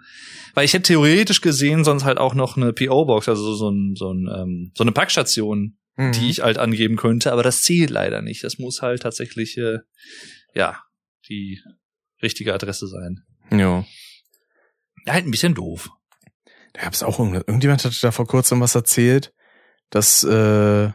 weil 0.55 0.65
ich 0.65 0.73
hätte 0.73 0.85
theoretisch 0.93 1.41
gesehen 1.41 1.85
sonst 1.85 2.05
halt 2.05 2.19
auch 2.19 2.35
noch 2.35 2.57
eine 2.57 2.73
PO-Box, 2.73 3.29
also 3.29 3.55
so, 3.55 3.69
ein, 3.71 3.95
so, 3.97 4.13
ein, 4.13 4.29
ähm, 4.33 4.73
so 4.77 4.85
eine 4.85 4.93
Packstation 4.93 5.77
Mhm. 5.97 6.13
die 6.13 6.31
ich 6.31 6.41
halt 6.41 6.57
angeben 6.57 6.97
könnte, 6.97 7.31
aber 7.33 7.43
das 7.43 7.63
zählt 7.63 7.91
leider 7.91 8.23
nicht. 8.23 8.43
Das 8.45 8.59
muss 8.59 8.81
halt 8.81 9.03
tatsächlich, 9.03 9.59
äh, 9.59 9.79
ja, 10.55 10.79
die 11.29 11.61
richtige 12.23 12.55
Adresse 12.55 12.87
sein. 12.87 13.25
Ja. 13.51 13.85
Ja, 15.05 15.13
halt 15.13 15.27
ein 15.27 15.31
bisschen 15.31 15.55
doof. 15.55 15.91
Da 16.73 16.83
gab's 16.83 17.03
auch 17.03 17.19
irgend- 17.19 17.47
irgendjemand 17.49 17.85
hatte 17.85 18.01
da 18.01 18.11
vor 18.13 18.27
kurzem 18.27 18.61
was 18.61 18.75
erzählt, 18.75 19.33
dass 19.91 20.23
äh, 20.25 20.91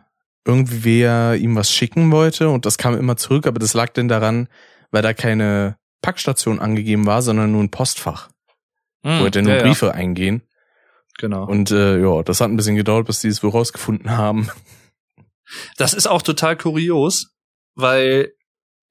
irgendwer 0.45 1.35
ihm 1.35 1.55
was 1.55 1.71
schicken 1.71 2.11
wollte 2.11 2.49
und 2.49 2.65
das 2.65 2.77
kam 2.77 2.97
immer 2.97 3.17
zurück, 3.17 3.47
aber 3.47 3.59
das 3.59 3.73
lag 3.73 3.89
denn 3.89 4.07
daran, 4.07 4.47
weil 4.91 5.01
da 5.01 5.13
keine 5.13 5.77
Packstation 6.01 6.59
angegeben 6.59 7.05
war, 7.05 7.21
sondern 7.21 7.51
nur 7.51 7.63
ein 7.63 7.71
Postfach, 7.71 8.29
Hm, 9.03 9.19
wo 9.19 9.23
nur 9.41 9.53
ja, 9.53 9.57
ja, 9.57 9.63
Briefe 9.63 9.93
eingehen. 9.93 10.43
genau. 11.17 11.45
Und 11.45 11.71
äh, 11.71 11.99
ja, 11.99 12.21
das 12.23 12.41
hat 12.41 12.49
ein 12.49 12.57
bisschen 12.57 12.75
gedauert, 12.75 13.07
bis 13.07 13.19
die 13.21 13.27
es 13.27 13.41
wohl 13.43 13.49
rausgefunden 13.49 14.11
haben. 14.11 14.49
Das 15.77 15.93
ist 15.93 16.07
auch 16.07 16.21
total 16.21 16.55
kurios, 16.57 17.35
weil 17.75 18.33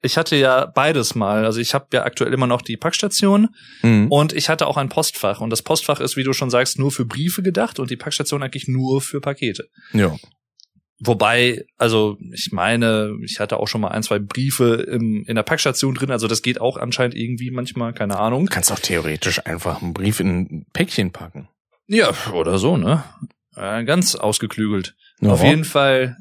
ich 0.01 0.17
hatte 0.17 0.35
ja 0.35 0.65
beides 0.65 1.15
mal. 1.15 1.45
Also 1.45 1.59
ich 1.59 1.73
habe 1.73 1.87
ja 1.93 2.03
aktuell 2.03 2.33
immer 2.33 2.47
noch 2.47 2.61
die 2.61 2.77
Packstation 2.77 3.49
Mhm. 3.81 4.07
und 4.11 4.33
ich 4.33 4.49
hatte 4.49 4.67
auch 4.67 4.77
ein 4.77 4.89
Postfach. 4.89 5.41
Und 5.41 5.49
das 5.49 5.61
Postfach 5.61 5.99
ist, 5.99 6.15
wie 6.17 6.23
du 6.23 6.33
schon 6.33 6.49
sagst, 6.49 6.77
nur 6.79 6.91
für 6.91 7.05
Briefe 7.05 7.41
gedacht 7.41 7.79
und 7.79 7.89
die 7.89 7.95
Packstation 7.97 8.43
eigentlich 8.43 8.67
nur 8.67 9.01
für 9.01 9.19
Pakete. 9.21 9.67
Ja. 9.93 10.15
Wobei, 10.99 11.65
also 11.77 12.17
ich 12.31 12.51
meine, 12.53 13.11
ich 13.25 13.39
hatte 13.41 13.57
auch 13.59 13.67
schon 13.67 13.81
mal 13.81 13.89
ein, 13.89 14.01
zwei 14.03 14.17
Briefe 14.17 14.75
im, 14.75 15.25
in 15.27 15.35
der 15.35 15.43
Packstation 15.43 15.93
drin, 15.93 16.09
also 16.09 16.27
das 16.27 16.41
geht 16.41 16.61
auch 16.61 16.77
anscheinend 16.77 17.15
irgendwie 17.15 17.51
manchmal, 17.51 17.93
keine 17.93 18.17
Ahnung. 18.17 18.45
Du 18.45 18.53
kannst 18.53 18.71
auch 18.71 18.79
theoretisch 18.79 19.45
einfach 19.45 19.81
einen 19.81 19.93
Brief 19.93 20.21
in 20.21 20.27
ein 20.39 20.65
Päckchen 20.71 21.11
packen. 21.11 21.49
Ja, 21.87 22.11
oder 22.31 22.57
so, 22.57 22.77
ne? 22.77 23.03
Äh, 23.57 23.83
ganz 23.83 24.15
ausgeklügelt. 24.15 24.95
Ja. 25.19 25.31
Auf 25.31 25.43
jeden 25.43 25.65
Fall, 25.65 26.15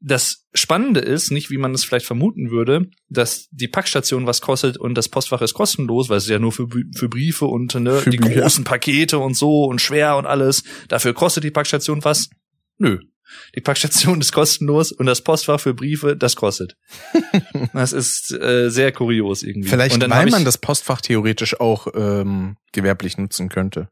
das 0.00 0.46
Spannende 0.54 1.00
ist, 1.00 1.30
nicht 1.30 1.50
wie 1.50 1.58
man 1.58 1.74
es 1.74 1.84
vielleicht 1.84 2.06
vermuten 2.06 2.50
würde, 2.50 2.88
dass 3.08 3.48
die 3.50 3.68
Packstation 3.68 4.26
was 4.26 4.40
kostet 4.40 4.76
und 4.76 4.94
das 4.94 5.08
Postfach 5.08 5.42
ist 5.42 5.54
kostenlos, 5.54 6.08
weil 6.08 6.18
es 6.18 6.28
ja 6.28 6.38
nur 6.38 6.52
für, 6.52 6.68
für 6.94 7.08
Briefe 7.08 7.46
und 7.46 7.74
ne, 7.74 7.98
Für 7.98 8.10
die 8.10 8.18
Bücher. 8.18 8.42
großen 8.42 8.64
Pakete 8.64 9.18
und 9.18 9.36
so 9.36 9.64
und 9.64 9.80
schwer 9.80 10.16
und 10.16 10.26
alles. 10.26 10.62
Dafür 10.88 11.14
kostet 11.14 11.44
die 11.44 11.50
Packstation 11.50 12.04
was? 12.04 12.30
Nö. 12.78 12.98
Die 13.56 13.60
Packstation 13.60 14.20
ist 14.20 14.32
kostenlos 14.32 14.92
und 14.92 15.06
das 15.06 15.22
Postfach 15.22 15.60
für 15.60 15.74
Briefe, 15.74 16.16
das 16.16 16.36
kostet. 16.36 16.76
das 17.72 17.92
ist 17.92 18.32
äh, 18.32 18.70
sehr 18.70 18.92
kurios 18.92 19.42
irgendwie. 19.42 19.68
Vielleicht, 19.68 20.00
weil 20.08 20.30
man 20.30 20.44
das 20.44 20.58
Postfach 20.58 21.00
theoretisch 21.00 21.60
auch 21.60 21.88
ähm, 21.94 22.56
gewerblich 22.72 23.18
nutzen 23.18 23.48
könnte. 23.48 23.88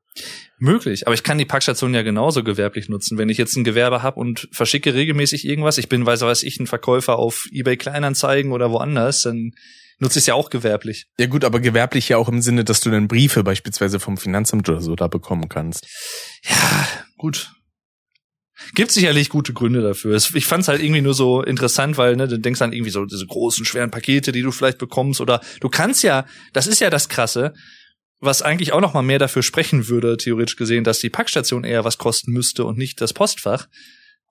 Möglich, 0.59 1.07
aber 1.07 1.13
ich 1.13 1.23
kann 1.23 1.37
die 1.37 1.45
Packstation 1.45 1.93
ja 1.93 2.01
genauso 2.01 2.43
gewerblich 2.43 2.89
nutzen. 2.89 3.19
Wenn 3.19 3.29
ich 3.29 3.37
jetzt 3.37 3.57
ein 3.57 3.65
Gewerbe 3.65 4.03
habe 4.03 4.19
und 4.19 4.49
verschicke 4.53 4.95
regelmäßig 4.95 5.47
irgendwas, 5.47 5.77
ich 5.77 5.91
bin, 5.91 6.07
weiß 6.07 6.23
weiß 6.23 6.45
ich, 6.45 6.59
ein 6.59 6.67
Verkäufer 6.67 7.19
auf 7.19 7.47
eBay 7.53 7.77
Kleinanzeigen 7.77 8.53
oder 8.53 8.71
woanders, 8.71 9.23
dann 9.23 9.53
nutze 9.99 10.19
ich 10.19 10.23
es 10.23 10.27
ja 10.27 10.35
auch 10.35 10.49
gewerblich. 10.49 11.09
Ja 11.19 11.27
gut, 11.27 11.45
aber 11.45 11.61
gewerblich 11.61 12.09
ja 12.09 12.17
auch 12.17 12.29
im 12.29 12.41
Sinne, 12.41 12.65
dass 12.65 12.81
du 12.81 12.91
dann 12.91 13.09
Briefe 13.09 13.45
beispielsweise 13.45 14.01
vom 14.01 14.17
Finanzamt 14.17 14.69
oder 14.69 14.81
so 14.81 14.97
da 14.97 15.09
bekommen 15.09 15.51
kannst. 15.51 15.87
Ja, 16.43 16.89
gut. 17.19 17.51
Gibt 18.75 18.91
sicherlich 18.91 19.29
gute 19.29 19.53
Gründe 19.53 19.83
dafür. 19.83 20.17
Ich 20.17 20.47
fand 20.47 20.63
es 20.63 20.69
halt 20.69 20.83
irgendwie 20.83 21.03
nur 21.03 21.13
so 21.13 21.43
interessant, 21.43 21.99
weil 21.99 22.17
ne, 22.17 22.27
du 22.27 22.39
denkst 22.39 22.63
an 22.63 22.73
irgendwie 22.73 22.91
so 22.91 23.05
diese 23.05 23.27
großen, 23.27 23.67
schweren 23.67 23.91
Pakete, 23.91 24.33
die 24.33 24.41
du 24.41 24.51
vielleicht 24.51 24.79
bekommst. 24.79 25.21
Oder 25.21 25.43
du 25.61 25.69
kannst 25.69 26.03
ja, 26.03 26.25
das 26.55 26.67
ist 26.67 26.81
ja 26.81 26.89
das 26.89 27.11
Krasse, 27.11 27.53
was 28.21 28.43
eigentlich 28.43 28.73
auch 28.73 28.81
noch 28.81 28.95
mal 28.95 29.03
mehr 29.03 29.19
dafür 29.19 29.43
sprechen 29.43 29.89
würde, 29.89 30.17
theoretisch 30.17 30.57
gesehen, 30.57 30.85
dass 30.85 30.99
die 31.01 31.11
Packstation 31.11 31.65
eher 31.65 31.85
was 31.85 31.99
kosten 31.99 32.33
müsste 32.33 32.65
und 32.65 32.79
nicht 32.79 33.01
das 33.01 33.13
Postfach. 33.13 33.69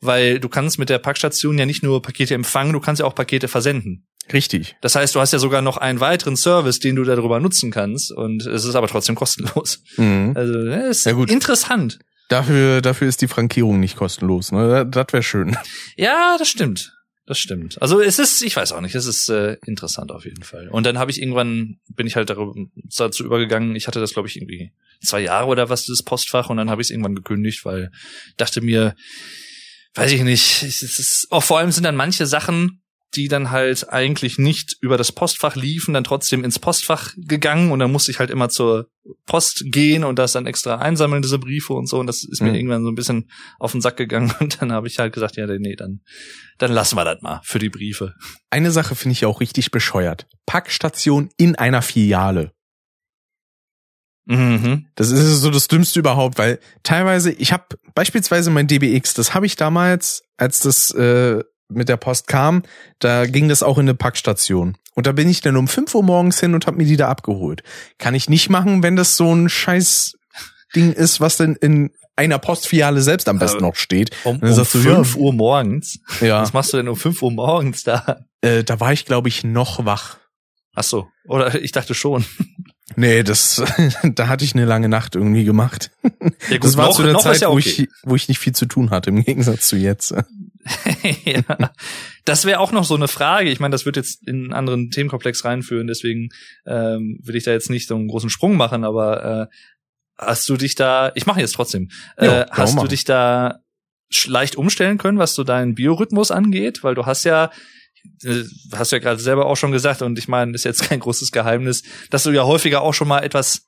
Weil 0.02 0.40
du 0.40 0.50
kannst 0.50 0.78
mit 0.78 0.90
der 0.90 1.00
Packstation 1.00 1.58
ja 1.58 1.66
nicht 1.66 1.82
nur 1.84 2.02
Pakete 2.02 2.34
empfangen, 2.34 2.74
du 2.74 2.80
kannst 2.80 3.00
ja 3.00 3.06
auch 3.06 3.16
Pakete 3.16 3.48
versenden. 3.48 4.06
Richtig. 4.34 4.76
Das 4.82 4.96
heißt, 4.96 5.14
du 5.16 5.20
hast 5.20 5.32
ja 5.34 5.40
sogar 5.40 5.62
noch 5.62 5.78
einen 5.78 6.00
weiteren 6.00 6.36
Service, 6.36 6.80
den 6.80 6.96
du 6.96 7.04
darüber 7.04 7.40
nutzen 7.40 7.72
kannst 7.72 8.12
und 8.12 8.46
es 8.46 8.66
ist 8.66 8.76
aber 8.76 8.88
trotzdem 8.88 9.16
kostenlos. 9.16 9.82
Mhm. 9.98 10.34
Also, 10.36 10.66
das 10.66 10.98
ist 10.98 11.06
Ja, 11.06 11.12
gut. 11.14 11.30
interessant. 11.32 12.00
Dafür, 12.28 12.82
dafür 12.82 13.08
ist 13.08 13.22
die 13.22 13.28
Frankierung 13.28 13.80
nicht 13.80 13.96
kostenlos. 13.98 14.52
Ne? 14.52 14.86
Das 14.90 15.08
wäre 15.12 15.22
schön. 15.24 15.56
Ja, 15.96 16.36
das 16.40 16.50
stimmt. 16.50 16.95
Das 17.28 17.40
stimmt. 17.40 17.82
Also 17.82 18.02
es 18.02 18.20
ist, 18.20 18.44
ich 18.44 18.56
weiß 18.56 18.72
auch 18.72 18.82
nicht, 18.82 18.94
es 18.94 19.08
ist 19.08 19.30
äh, 19.30 19.58
interessant 19.66 20.12
auf 20.12 20.26
jeden 20.26 20.44
Fall. 20.44 20.68
Und 20.70 20.86
dann 20.86 21.00
habe 21.00 21.10
ich 21.10 21.20
irgendwann, 21.20 21.80
bin 21.90 22.06
ich 22.06 22.16
halt 22.16 22.30
darüber, 22.30 22.54
dazu 22.98 23.24
übergegangen, 23.26 23.76
ich 23.76 23.88
hatte 23.88 24.00
das, 24.00 24.14
glaube 24.14 24.28
ich, 24.28 24.38
irgendwie 24.38 24.72
zwei 25.04 25.22
Jahre 25.22 25.48
oder 25.48 25.70
was, 25.70 25.86
das 25.86 26.04
Postfach, 26.04 26.50
und 26.50 26.58
dann 26.58 26.70
habe 26.70 26.82
ich 26.82 26.88
es 26.88 26.92
irgendwann 26.92 27.16
gekündigt, 27.16 27.66
weil 27.66 27.92
dachte 28.38 28.62
mir, 28.62 28.96
weiß 29.96 30.12
ich 30.12 30.22
nicht, 30.22 30.62
es 30.62 30.84
ist, 30.84 31.28
auch 31.32 31.44
vor 31.44 31.58
allem 31.58 31.72
sind 31.72 31.84
dann 31.84 31.96
manche 31.96 32.28
Sachen, 32.28 32.84
die 33.16 33.28
dann 33.28 33.52
halt 33.52 33.90
eigentlich 33.92 34.38
nicht 34.38 34.78
über 34.82 34.98
das 34.98 35.12
Postfach 35.12 35.56
liefen, 35.56 35.94
dann 35.94 36.04
trotzdem 36.04 36.44
ins 36.44 36.60
Postfach 36.60 37.14
gegangen 37.18 37.72
und 37.72 37.80
dann 37.80 37.92
musste 37.92 38.12
ich 38.12 38.20
halt 38.20 38.30
immer 38.30 38.50
zur 38.50 38.88
Post 39.26 39.64
gehen 39.68 40.04
und 40.04 40.18
das 40.20 40.34
dann 40.34 40.46
extra 40.48 40.78
einsammeln, 40.78 41.22
diese 41.22 41.40
Briefe 41.40 41.74
und 41.74 41.88
so. 41.88 42.00
Und 42.00 42.08
das 42.08 42.24
ist 42.24 42.42
mir 42.42 42.50
Mhm. 42.50 42.56
irgendwann 42.56 42.84
so 42.84 42.90
ein 42.90 42.96
bisschen 42.96 43.30
auf 43.60 43.72
den 43.72 43.82
Sack 43.82 43.98
gegangen 43.98 44.34
und 44.40 44.62
dann 44.62 44.72
habe 44.72 44.88
ich 44.88 45.00
halt 45.00 45.14
gesagt, 45.14 45.36
ja, 45.38 45.48
nee, 45.48 45.76
dann, 45.76 46.02
dann 46.58 46.72
lassen 46.72 46.96
wir 46.98 47.06
das 47.06 47.22
mal 47.22 47.42
für 47.44 47.60
die 47.60 47.70
Briefe. 47.70 48.14
Eine 48.50 48.72
Sache 48.72 48.96
finde 48.96 49.14
ich 49.14 49.26
auch 49.26 49.40
richtig 49.42 49.72
bescheuert. 49.72 50.28
Packstation 50.46 51.30
in 51.38 51.56
einer 51.56 51.82
Filiale. 51.82 52.52
Mhm. 54.28 54.88
Das 54.96 55.12
ist 55.12 55.42
so 55.42 55.52
das 55.52 55.68
Dümmste 55.68 56.00
überhaupt, 56.00 56.40
weil 56.40 56.60
teilweise, 56.82 57.32
ich 57.32 57.54
habe 57.54 57.66
beispielsweise 57.94 58.50
mein 58.50 58.68
DBX, 58.68 59.14
das 59.14 59.36
habe 59.36 59.46
ich 59.46 59.56
damals, 59.56 60.24
als 60.38 60.62
das 60.62 60.90
äh, 60.92 61.44
mit 61.70 61.90
der 61.90 61.98
Post 61.98 62.28
kam, 62.28 62.64
da 63.00 63.26
ging 63.26 63.50
das 63.50 63.64
auch 63.64 63.78
in 63.78 63.86
eine 63.86 63.96
Packstation. 63.96 64.78
Und 64.94 65.08
da 65.08 65.12
bin 65.12 65.30
ich 65.30 65.42
dann 65.42 65.58
um 65.58 65.68
5 65.68 65.94
Uhr 65.96 66.04
morgens 66.04 66.40
hin 66.40 66.54
und 66.54 66.68
habe 66.68 66.78
mir 66.78 66.86
die 66.86 66.98
da 66.98 67.10
abgeholt. 67.10 67.64
Kann 67.98 68.16
ich 68.16 68.30
nicht 68.30 68.50
machen, 68.50 68.82
wenn 68.84 68.96
das 68.96 69.18
so 69.18 69.34
ein 69.34 69.50
scheiß 69.50 70.14
Ding 70.76 70.92
ist, 70.94 71.20
was 71.22 71.38
denn 71.38 71.56
in 71.56 71.92
einer 72.16 72.40
Postfiliale 72.40 73.02
selbst 73.02 73.28
am 73.28 73.40
besten 73.40 73.62
noch 73.62 73.76
steht. 73.76 74.12
Um, 74.24 74.40
Dann 74.40 74.50
um 74.50 74.56
sagst 74.56 74.76
du, 74.76 74.80
5 74.80 75.16
ja. 75.16 75.22
Uhr 75.22 75.34
morgens. 75.34 76.00
Ja, 76.22 76.42
Was 76.42 76.54
machst 76.54 76.72
du 76.74 76.78
denn 76.78 76.88
um 76.88 76.96
5 76.96 77.22
Uhr 77.22 77.32
morgens 77.32 77.84
da? 77.84 78.26
äh, 78.42 78.64
da 78.64 78.80
war 78.80 78.94
ich, 78.94 79.06
glaube 79.06 79.28
ich, 79.28 79.44
noch 79.44 79.86
wach. 79.86 80.18
Ach 80.76 80.84
so. 80.84 81.08
Oder 81.28 81.56
ich 81.62 81.72
dachte 81.72 81.94
schon. 81.94 82.24
Nee, 82.96 83.24
das, 83.24 83.62
da 84.04 84.28
hatte 84.28 84.46
ich 84.46 84.54
eine 84.54 84.66
lange 84.66 84.88
Nacht 84.88 85.16
irgendwie 85.16 85.44
gemacht. 85.44 85.92
Ja, 86.50 86.58
das 86.60 86.78
war 86.78 86.88
noch- 86.88 86.96
zu 86.96 87.04
der 87.04 87.18
Zeit, 87.18 87.42
ja 87.42 87.50
wo, 87.50 87.54
okay. 87.54 87.70
ich, 87.84 87.90
wo 88.04 88.16
ich 88.16 88.28
nicht 88.30 88.40
viel 88.40 88.54
zu 88.54 88.66
tun 88.66 88.92
hatte, 88.92 89.10
im 89.10 89.24
Gegensatz 89.24 89.68
zu 89.68 89.76
jetzt. 89.76 90.14
ja. 91.26 91.72
Das 92.26 92.46
wäre 92.46 92.60
auch 92.60 92.72
noch 92.72 92.86
so 92.86 92.96
eine 92.96 93.08
Frage. 93.08 93.50
Ich 93.50 93.60
meine, 93.60 93.72
das 93.72 93.86
wird 93.86 93.98
jetzt 93.98 94.28
in 94.28 94.46
einen 94.46 94.54
anderen 94.54 94.90
Themenkomplex 94.90 95.46
reinführen, 95.46 95.88
deswegen 95.88 96.30
ähm, 96.66 97.20
will 97.24 97.36
ich 97.36 97.44
da 97.44 97.52
jetzt 97.52 97.70
nicht 97.70 97.88
so 97.88 97.96
einen 97.96 98.08
großen 98.08 98.30
Sprung 98.30 98.58
machen, 98.58 98.84
aber 98.84 99.50
äh, 99.50 99.56
hast 100.18 100.50
du 100.50 100.58
dich 100.58 100.76
da, 100.76 101.12
ich 101.16 101.26
mache 101.26 101.40
jetzt 101.40 101.54
trotzdem, 101.54 101.90
Ja, 102.20 102.42
äh, 102.42 102.46
hast 102.50 102.80
du 102.80 102.88
dich 102.88 103.04
da 103.04 103.60
leicht 104.26 104.56
umstellen 104.56 104.98
können, 104.98 105.18
was 105.18 105.36
so 105.36 105.44
deinen 105.44 105.76
Biorhythmus 105.76 106.32
angeht? 106.32 106.84
Weil 106.84 106.96
du 106.96 107.06
hast 107.06 107.26
ja, 107.26 107.52
äh, 108.24 108.44
hast 108.74 108.92
du 108.92 108.96
ja 108.96 109.02
gerade 109.02 109.22
selber 109.22 109.46
auch 109.46 109.58
schon 109.58 109.72
gesagt, 109.72 110.02
und 110.02 110.18
ich 110.18 110.28
meine, 110.28 110.54
ist 110.54 110.64
jetzt 110.64 110.84
kein 110.84 111.00
großes 111.00 111.32
Geheimnis, 111.32 111.84
dass 112.10 112.24
du 112.24 112.32
ja 112.32 112.44
häufiger 112.44 112.82
auch 112.82 112.94
schon 112.94 113.08
mal 113.08 113.20
etwas 113.20 113.68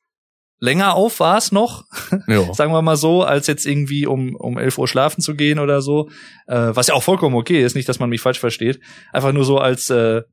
länger 0.59 0.95
auf 0.95 1.19
warst 1.19 1.53
noch, 1.53 1.85
Ja. 2.27 2.53
sagen 2.53 2.71
wir 2.71 2.81
mal 2.81 2.97
so, 2.97 3.23
als 3.23 3.47
jetzt 3.47 3.65
irgendwie 3.65 4.05
um, 4.07 4.35
um 4.35 4.57
11 4.57 4.77
Uhr 4.77 4.87
schlafen 4.87 5.21
zu 5.21 5.35
gehen 5.35 5.59
oder 5.59 5.81
so. 5.81 6.09
Äh, 6.47 6.69
was 6.73 6.87
ja 6.87 6.93
auch 6.93 7.03
vollkommen 7.03 7.35
okay 7.35 7.63
ist, 7.63 7.75
nicht, 7.75 7.87
dass 7.87 7.99
man 7.99 8.09
mich 8.09 8.21
falsch 8.21 8.39
versteht. 8.39 8.79
Einfach 9.13 9.33
nur 9.33 9.45
so 9.45 9.59
als 9.59 9.89
äh, 9.89 10.23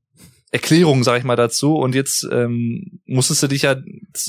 Erklärung, 0.51 1.03
sag 1.03 1.19
ich 1.19 1.25
mal, 1.25 1.37
dazu. 1.37 1.75
Und 1.75 1.95
jetzt 1.95 2.27
ähm, 2.31 3.01
musstest 3.07 3.43
du 3.43 3.49
dich 3.49 3.63
ja, 3.63 3.77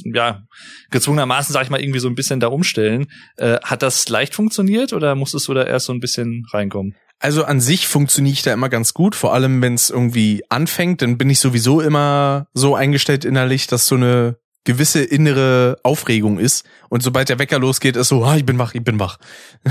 ja, 0.06 0.42
gezwungenermaßen, 0.90 1.54
sag 1.54 1.64
ich 1.64 1.70
mal, 1.70 1.80
irgendwie 1.80 2.00
so 2.00 2.08
ein 2.08 2.16
bisschen 2.16 2.40
da 2.40 2.48
umstellen. 2.48 3.06
Äh, 3.38 3.60
hat 3.64 3.84
das 3.84 4.10
leicht 4.10 4.34
funktioniert 4.34 4.92
oder 4.92 5.14
musstest 5.16 5.48
du 5.48 5.54
da 5.54 5.64
erst 5.64 5.86
so 5.86 5.94
ein 5.94 6.00
bisschen 6.00 6.46
reinkommen? 6.52 6.96
Also 7.20 7.46
an 7.46 7.62
sich 7.62 7.88
funktioniere 7.88 8.34
ich 8.34 8.42
da 8.42 8.52
immer 8.54 8.70
ganz 8.70 8.94
gut, 8.94 9.16
vor 9.16 9.34
allem 9.34 9.62
wenn 9.62 9.76
es 9.76 9.90
irgendwie 9.90 10.44
anfängt, 10.50 11.02
dann 11.02 11.18
bin 11.18 11.30
ich 11.30 11.40
sowieso 11.40 11.80
immer 11.80 12.48
so 12.54 12.76
eingestellt 12.76 13.24
innerlich, 13.24 13.68
dass 13.68 13.88
so 13.88 13.96
eine 13.96 14.38
gewisse 14.66 15.04
innere 15.04 15.78
Aufregung 15.84 16.38
ist. 16.38 16.66
Und 16.90 17.02
sobald 17.02 17.30
der 17.30 17.40
Wecker 17.40 17.60
losgeht, 17.60 17.96
ist 17.96 18.10
so, 18.10 18.26
ah, 18.26 18.36
ich 18.36 18.46
bin 18.46 18.60
wach, 18.60 18.74
ich 18.74 18.84
bin 18.84 19.00
wach. 19.00 19.18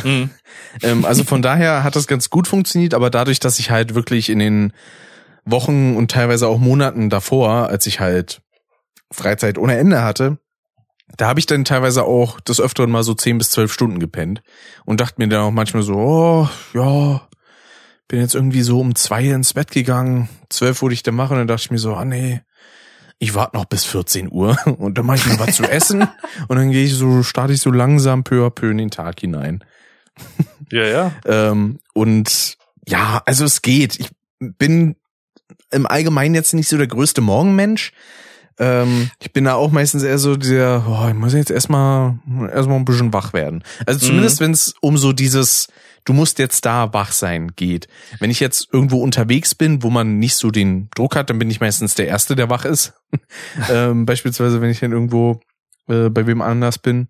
Mhm. 0.02 0.30
ähm, 0.82 1.04
also 1.04 1.24
von 1.24 1.42
daher 1.42 1.84
hat 1.84 1.96
das 1.96 2.06
ganz 2.06 2.30
gut 2.30 2.48
funktioniert, 2.48 2.94
aber 2.94 3.10
dadurch, 3.10 3.40
dass 3.40 3.58
ich 3.58 3.70
halt 3.70 3.94
wirklich 3.94 4.30
in 4.30 4.38
den 4.38 4.72
Wochen 5.44 5.96
und 5.96 6.10
teilweise 6.10 6.48
auch 6.48 6.58
Monaten 6.58 7.10
davor, 7.10 7.68
als 7.68 7.86
ich 7.86 8.00
halt 8.00 8.40
Freizeit 9.10 9.58
ohne 9.58 9.76
Ende 9.76 10.02
hatte, 10.02 10.38
da 11.16 11.28
habe 11.28 11.38
ich 11.38 11.46
dann 11.46 11.64
teilweise 11.64 12.04
auch 12.04 12.40
des 12.40 12.60
Öfteren 12.60 12.90
mal 12.90 13.02
so 13.02 13.14
10 13.14 13.38
bis 13.38 13.50
12 13.50 13.72
Stunden 13.72 13.98
gepennt 14.00 14.42
und 14.84 15.00
dachte 15.00 15.16
mir 15.18 15.28
dann 15.28 15.42
auch 15.42 15.50
manchmal 15.50 15.82
so, 15.82 15.94
oh, 15.94 16.48
ja, 16.72 17.28
bin 18.08 18.20
jetzt 18.20 18.34
irgendwie 18.34 18.62
so 18.62 18.80
um 18.80 18.94
zwei 18.94 19.24
ins 19.24 19.54
Bett 19.54 19.70
gegangen, 19.70 20.28
zwölf 20.48 20.82
wurde 20.82 20.94
ich 20.94 21.02
dann 21.02 21.14
machen 21.14 21.32
und 21.32 21.38
dann 21.40 21.48
dachte 21.48 21.64
ich 21.64 21.70
mir 21.70 21.78
so, 21.78 21.94
ah 21.94 22.04
nee, 22.04 22.40
ich 23.18 23.34
warte 23.34 23.56
noch 23.56 23.64
bis 23.64 23.84
14 23.84 24.30
Uhr 24.30 24.56
und 24.78 24.98
dann 24.98 25.06
mache 25.06 25.16
ich 25.16 25.26
mir 25.26 25.38
was 25.38 25.56
zu 25.56 25.64
essen 25.64 26.06
und 26.48 26.56
dann 26.56 26.70
gehe 26.70 26.84
ich 26.84 26.94
so, 26.94 27.22
starte 27.22 27.52
ich 27.52 27.60
so 27.60 27.70
langsam 27.70 28.24
peu 28.24 28.46
à 28.46 28.50
peu 28.50 28.70
in 28.70 28.78
den 28.78 28.90
Tag 28.90 29.20
hinein. 29.20 29.64
Ja, 30.70 30.84
ja. 30.84 31.12
Ähm, 31.26 31.78
und 31.92 32.56
ja, 32.86 33.22
also 33.26 33.44
es 33.44 33.62
geht. 33.62 33.98
Ich 33.98 34.10
bin 34.38 34.96
im 35.70 35.86
Allgemeinen 35.86 36.34
jetzt 36.34 36.54
nicht 36.54 36.68
so 36.68 36.76
der 36.76 36.86
größte 36.86 37.20
Morgenmensch. 37.20 37.92
Ähm, 38.58 39.10
ich 39.20 39.32
bin 39.32 39.44
da 39.44 39.54
auch 39.54 39.72
meistens 39.72 40.04
eher 40.04 40.18
so 40.18 40.36
der, 40.36 40.84
oh, 40.86 41.08
ich 41.08 41.14
muss 41.14 41.32
jetzt 41.32 41.50
erstmal 41.50 42.18
erstmal 42.52 42.78
ein 42.78 42.84
bisschen 42.84 43.12
wach 43.12 43.32
werden. 43.32 43.64
Also 43.84 44.06
zumindest 44.06 44.40
wenn 44.40 44.52
es 44.52 44.74
um 44.80 44.96
so 44.96 45.12
dieses 45.12 45.68
du 46.04 46.12
musst 46.12 46.38
jetzt 46.38 46.64
da 46.64 46.92
wach 46.92 47.12
sein 47.12 47.52
geht. 47.56 47.88
Wenn 48.18 48.30
ich 48.30 48.40
jetzt 48.40 48.68
irgendwo 48.72 48.98
unterwegs 49.02 49.54
bin, 49.54 49.82
wo 49.82 49.90
man 49.90 50.18
nicht 50.18 50.36
so 50.36 50.50
den 50.50 50.88
Druck 50.94 51.16
hat, 51.16 51.30
dann 51.30 51.38
bin 51.38 51.50
ich 51.50 51.60
meistens 51.60 51.94
der 51.94 52.08
erste, 52.08 52.36
der 52.36 52.50
wach 52.50 52.64
ist. 52.64 52.94
ähm, 53.70 54.06
beispielsweise, 54.06 54.60
wenn 54.60 54.70
ich 54.70 54.80
dann 54.80 54.92
irgendwo 54.92 55.40
äh, 55.88 56.08
bei 56.08 56.26
wem 56.26 56.42
anders 56.42 56.78
bin. 56.78 57.08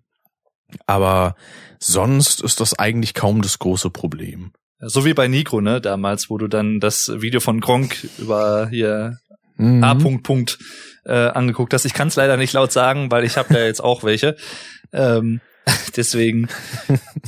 Aber 0.87 1.35
sonst 1.79 2.41
ist 2.41 2.59
das 2.59 2.77
eigentlich 2.77 3.13
kaum 3.13 3.41
das 3.41 3.59
große 3.59 3.89
Problem. 3.89 4.51
So 4.79 5.05
wie 5.05 5.13
bei 5.13 5.27
Nico, 5.27 5.61
ne, 5.61 5.79
damals, 5.79 6.29
wo 6.29 6.37
du 6.37 6.47
dann 6.47 6.79
das 6.79 7.09
Video 7.21 7.39
von 7.39 7.61
Gronk 7.61 8.07
über 8.17 8.67
hier 8.69 9.19
Mhm. 9.57 9.83
A. 9.83 9.93
Punkt 9.95 10.23
Punkt 10.23 10.59
äh, 11.05 11.13
angeguckt 11.13 11.73
hast. 11.73 11.85
Ich 11.85 11.93
kann 11.93 12.07
es 12.07 12.15
leider 12.15 12.37
nicht 12.37 12.53
laut 12.53 12.71
sagen, 12.71 13.11
weil 13.11 13.23
ich 13.23 13.37
habe 13.37 13.53
da 13.53 13.63
jetzt 13.63 13.83
auch 13.83 14.03
welche. 14.03 14.35
Ähm, 14.91 15.41
deswegen, 15.95 16.47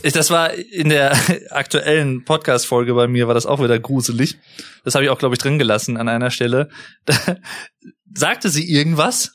das 0.04 0.30
war 0.30 0.54
in 0.54 0.90
der 0.90 1.18
aktuellen 1.52 2.24
Podcast-Folge 2.24 2.94
bei 2.94 3.08
mir, 3.08 3.28
war 3.28 3.34
das 3.34 3.46
auch 3.46 3.62
wieder 3.62 3.80
gruselig. 3.80 4.38
Das 4.84 4.96
habe 4.96 5.06
ich 5.06 5.10
auch, 5.10 5.20
glaube 5.20 5.36
ich, 5.36 5.40
drin 5.40 5.58
gelassen 5.58 5.98
an 5.98 6.08
einer 6.08 6.32
Stelle. 6.32 6.70
Da 7.06 7.16
sagte 8.14 8.50
sie 8.50 8.72
irgendwas. 8.72 9.34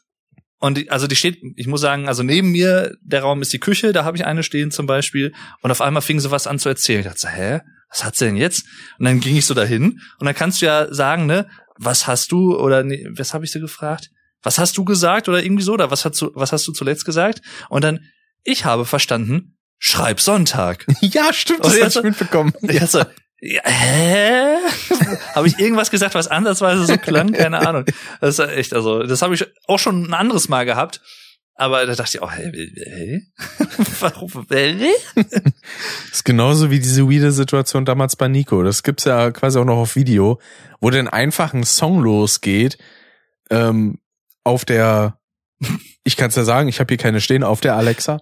Und 0.58 0.78
die, 0.78 0.90
also 0.90 1.08
die 1.08 1.16
steht, 1.16 1.38
ich 1.56 1.66
muss 1.66 1.80
sagen, 1.80 2.06
also 2.06 2.22
neben 2.22 2.52
mir, 2.52 2.96
der 3.02 3.22
Raum 3.22 3.42
ist 3.42 3.52
die 3.52 3.58
Küche, 3.58 3.92
da 3.92 4.04
habe 4.04 4.16
ich 4.16 4.24
eine 4.24 4.44
stehen 4.44 4.70
zum 4.70 4.86
Beispiel. 4.86 5.32
Und 5.60 5.72
auf 5.72 5.80
einmal 5.80 6.02
fing 6.02 6.20
sie 6.20 6.30
was 6.30 6.46
an 6.46 6.60
zu 6.60 6.68
erzählen. 6.68 7.00
Ich 7.00 7.06
dachte, 7.06 7.20
so, 7.20 7.28
hä? 7.28 7.60
Was 7.90 8.04
hat 8.04 8.16
sie 8.16 8.26
denn 8.26 8.36
jetzt? 8.36 8.64
Und 8.98 9.04
dann 9.04 9.20
ging 9.20 9.36
ich 9.36 9.44
so 9.44 9.54
dahin. 9.54 10.00
Und 10.18 10.24
dann 10.24 10.34
kannst 10.34 10.62
du 10.62 10.66
ja 10.66 10.92
sagen, 10.94 11.26
ne, 11.26 11.48
was 11.76 12.06
hast 12.06 12.32
du, 12.32 12.56
oder 12.56 12.84
nee, 12.84 13.06
was 13.10 13.34
habe 13.34 13.44
ich 13.44 13.50
sie 13.50 13.60
gefragt? 13.60 14.10
Was 14.42 14.58
hast 14.58 14.76
du 14.78 14.84
gesagt 14.84 15.28
oder 15.28 15.42
irgendwie 15.42 15.64
so? 15.64 15.72
Oder 15.74 15.90
was 15.90 16.04
hast 16.04 16.20
du, 16.22 16.30
was 16.34 16.52
hast 16.52 16.66
du 16.66 16.72
zuletzt 16.72 17.04
gesagt? 17.04 17.42
Und 17.68 17.82
dann, 17.84 18.00
ich 18.44 18.64
habe 18.64 18.84
verstanden, 18.84 19.56
schreib 19.78 20.20
Sonntag. 20.20 20.86
Ja, 21.00 21.32
stimmt, 21.32 21.64
das 21.64 21.76
jetzt- 21.76 21.96
hab 21.96 22.04
ich 22.04 22.10
mitbekommen. 22.10 22.52
Ich 22.62 22.78
dachte 22.78 22.86
so, 22.86 22.98
ja, 23.40 23.62
hä? 23.64 24.56
habe 25.34 25.48
ich 25.48 25.58
irgendwas 25.58 25.90
gesagt, 25.90 26.14
was 26.14 26.28
ansatzweise 26.28 26.86
so 26.86 26.96
klang? 26.96 27.32
Keine 27.32 27.66
Ahnung. 27.66 27.84
Das 28.20 28.38
ist 28.38 28.48
echt, 28.50 28.72
also, 28.72 29.02
das 29.02 29.20
habe 29.22 29.34
ich 29.34 29.44
auch 29.66 29.78
schon 29.80 30.04
ein 30.04 30.14
anderes 30.14 30.48
Mal 30.48 30.64
gehabt. 30.64 31.00
Aber 31.54 31.84
da 31.84 31.94
dachte 31.94 32.16
ich 32.16 32.22
auch, 32.22 32.32
hä, 32.32 32.50
hä? 32.52 33.20
Warum? 34.00 34.30
Das 34.48 34.62
ist 36.10 36.24
genauso 36.24 36.70
wie 36.70 36.80
diese 36.80 37.08
weirde 37.10 37.30
Situation 37.30 37.84
damals 37.84 38.16
bei 38.16 38.28
Nico. 38.28 38.62
Das 38.62 38.82
gibt's 38.82 39.04
ja 39.04 39.30
quasi 39.32 39.58
auch 39.58 39.64
noch 39.64 39.76
auf 39.76 39.94
Video, 39.94 40.40
wo 40.80 40.90
dann 40.90 41.08
einfach 41.08 41.52
ein 41.52 41.64
Song 41.64 42.00
losgeht, 42.00 42.78
ähm, 43.50 43.98
auf 44.44 44.64
der, 44.64 45.18
ich 46.04 46.16
kann's 46.16 46.36
ja 46.36 46.44
sagen, 46.44 46.68
ich 46.68 46.80
habe 46.80 46.88
hier 46.88 46.98
keine 46.98 47.20
stehen, 47.20 47.44
auf 47.44 47.60
der 47.60 47.76
Alexa. 47.76 48.18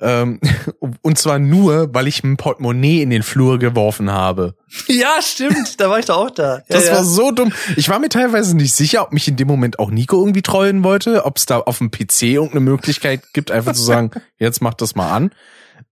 Ähm, 0.00 0.40
und 1.02 1.18
zwar 1.18 1.38
nur, 1.38 1.94
weil 1.94 2.08
ich 2.08 2.24
ein 2.24 2.36
Portemonnaie 2.36 3.02
in 3.02 3.10
den 3.10 3.22
Flur 3.22 3.58
geworfen 3.58 4.10
habe. 4.10 4.54
Ja, 4.88 5.20
stimmt, 5.22 5.80
da 5.80 5.88
war 5.88 5.98
ich 6.00 6.06
doch 6.06 6.16
auch 6.16 6.30
da. 6.30 6.56
Ja, 6.68 6.76
Das 6.76 6.86
ja. 6.86 6.94
war 6.96 7.04
so 7.04 7.30
dumm. 7.30 7.52
Ich 7.76 7.88
war 7.88 7.98
mir 7.98 8.08
teilweise 8.08 8.56
nicht 8.56 8.74
sicher, 8.74 9.02
ob 9.02 9.12
mich 9.12 9.28
in 9.28 9.36
dem 9.36 9.46
Moment 9.48 9.78
auch 9.78 9.90
Nico 9.90 10.18
irgendwie 10.18 10.42
trollen 10.42 10.82
wollte, 10.82 11.24
ob 11.24 11.36
es 11.36 11.46
da 11.46 11.58
auf 11.58 11.78
dem 11.78 11.90
PC 11.90 12.22
irgendeine 12.22 12.60
Möglichkeit 12.60 13.22
gibt, 13.32 13.50
einfach 13.50 13.72
zu 13.74 13.82
sagen, 13.82 14.10
jetzt 14.38 14.60
mach 14.60 14.74
das 14.74 14.94
mal 14.94 15.12
an. 15.12 15.30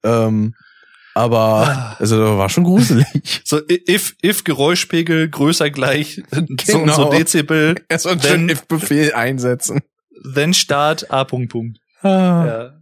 Ähm, 0.03 0.55
aber 1.15 1.97
also 1.99 2.19
das 2.19 2.39
war 2.39 2.49
schon 2.49 2.65
gruselig. 2.65 3.43
So, 3.45 3.61
if, 3.69 4.17
if 4.25 4.45
Geräuschpegel 4.45 5.29
größer 5.29 5.71
gleich 5.71 6.23
so 6.31 6.39
und 6.79 6.91
so 6.95 7.05
Genau. 7.05 7.11
Dezibel, 7.11 7.75
Erstmal 7.89 8.21
schön 8.21 8.49
If-Befehl 8.49 9.13
einsetzen. 9.13 9.81
Then 10.35 10.55
Start 10.55 11.11
A. 11.11 11.25
Punkt, 11.25 11.51
Punkt. 11.53 11.79
Ah. 12.03 12.09
Ja. 12.47 12.73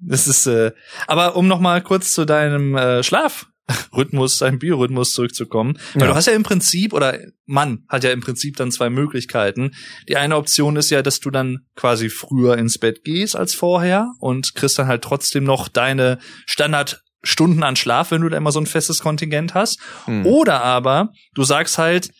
Das 0.00 0.28
ist, 0.28 0.46
äh, 0.46 0.72
aber 1.08 1.34
um 1.36 1.48
noch 1.48 1.58
mal 1.60 1.82
kurz 1.82 2.12
zu 2.12 2.24
deinem 2.24 2.76
äh, 2.76 3.02
Schlafrhythmus, 3.02 4.38
deinem 4.38 4.60
Biorhythmus 4.60 5.12
zurückzukommen, 5.12 5.76
weil 5.94 6.02
Ja. 6.02 6.08
du 6.08 6.14
hast 6.14 6.26
ja 6.26 6.34
im 6.34 6.44
Prinzip 6.44 6.92
oder 6.92 7.18
man 7.46 7.84
hat 7.88 8.04
ja 8.04 8.12
im 8.12 8.20
Prinzip 8.20 8.56
dann 8.56 8.70
zwei 8.70 8.90
Möglichkeiten. 8.90 9.72
Die 10.08 10.16
eine 10.16 10.36
Option 10.36 10.76
ist 10.76 10.90
ja, 10.90 11.02
dass 11.02 11.18
du 11.18 11.30
dann 11.30 11.66
quasi 11.74 12.10
früher 12.10 12.56
ins 12.58 12.78
Bett 12.78 13.02
gehst 13.02 13.34
als 13.34 13.54
vorher 13.54 14.12
und 14.20 14.54
kriegst 14.54 14.78
dann 14.78 14.86
halt 14.86 15.02
trotzdem 15.02 15.42
noch 15.42 15.66
deine 15.66 16.18
Standardstunden 16.46 17.64
an 17.64 17.74
Schlaf, 17.76 18.12
wenn 18.12 18.20
du 18.22 18.28
da 18.28 18.36
immer 18.36 18.52
so 18.52 18.60
ein 18.60 18.66
festes 18.66 19.00
Kontingent 19.00 19.54
hast. 19.54 19.80
Hm. 20.04 20.26
Oder 20.26 20.62
aber 20.62 21.12
du 21.34 21.42
sagst 21.42 21.76
halt, 21.78 22.10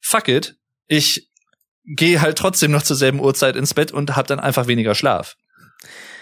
fuck 0.00 0.28
it, 0.28 0.56
ich 0.88 1.25
gehe 1.86 2.20
halt 2.20 2.38
trotzdem 2.38 2.70
noch 2.70 2.82
zur 2.82 2.96
selben 2.96 3.20
Uhrzeit 3.20 3.56
ins 3.56 3.74
Bett 3.74 3.92
und 3.92 4.16
hab 4.16 4.26
dann 4.26 4.40
einfach 4.40 4.66
weniger 4.66 4.94
Schlaf. 4.94 5.36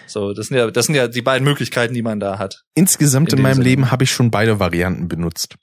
So, 0.07 0.33
das 0.33 0.47
sind 0.47 0.57
ja, 0.57 0.69
das 0.69 0.85
sind 0.85 0.95
ja 0.95 1.07
die 1.07 1.21
beiden 1.21 1.45
Möglichkeiten, 1.45 1.93
die 1.93 2.03
man 2.03 2.19
da 2.19 2.37
hat. 2.37 2.63
Insgesamt 2.75 3.31
In 3.31 3.39
in, 3.39 3.43
meinem 3.43 3.55
Sinne. 3.55 3.65
Leben 3.65 3.91
habe 3.91 4.03
ich 4.03 4.11
schon 4.11 4.29
beide 4.29 4.59
Varianten 4.59 5.07
benutzt. 5.07 5.55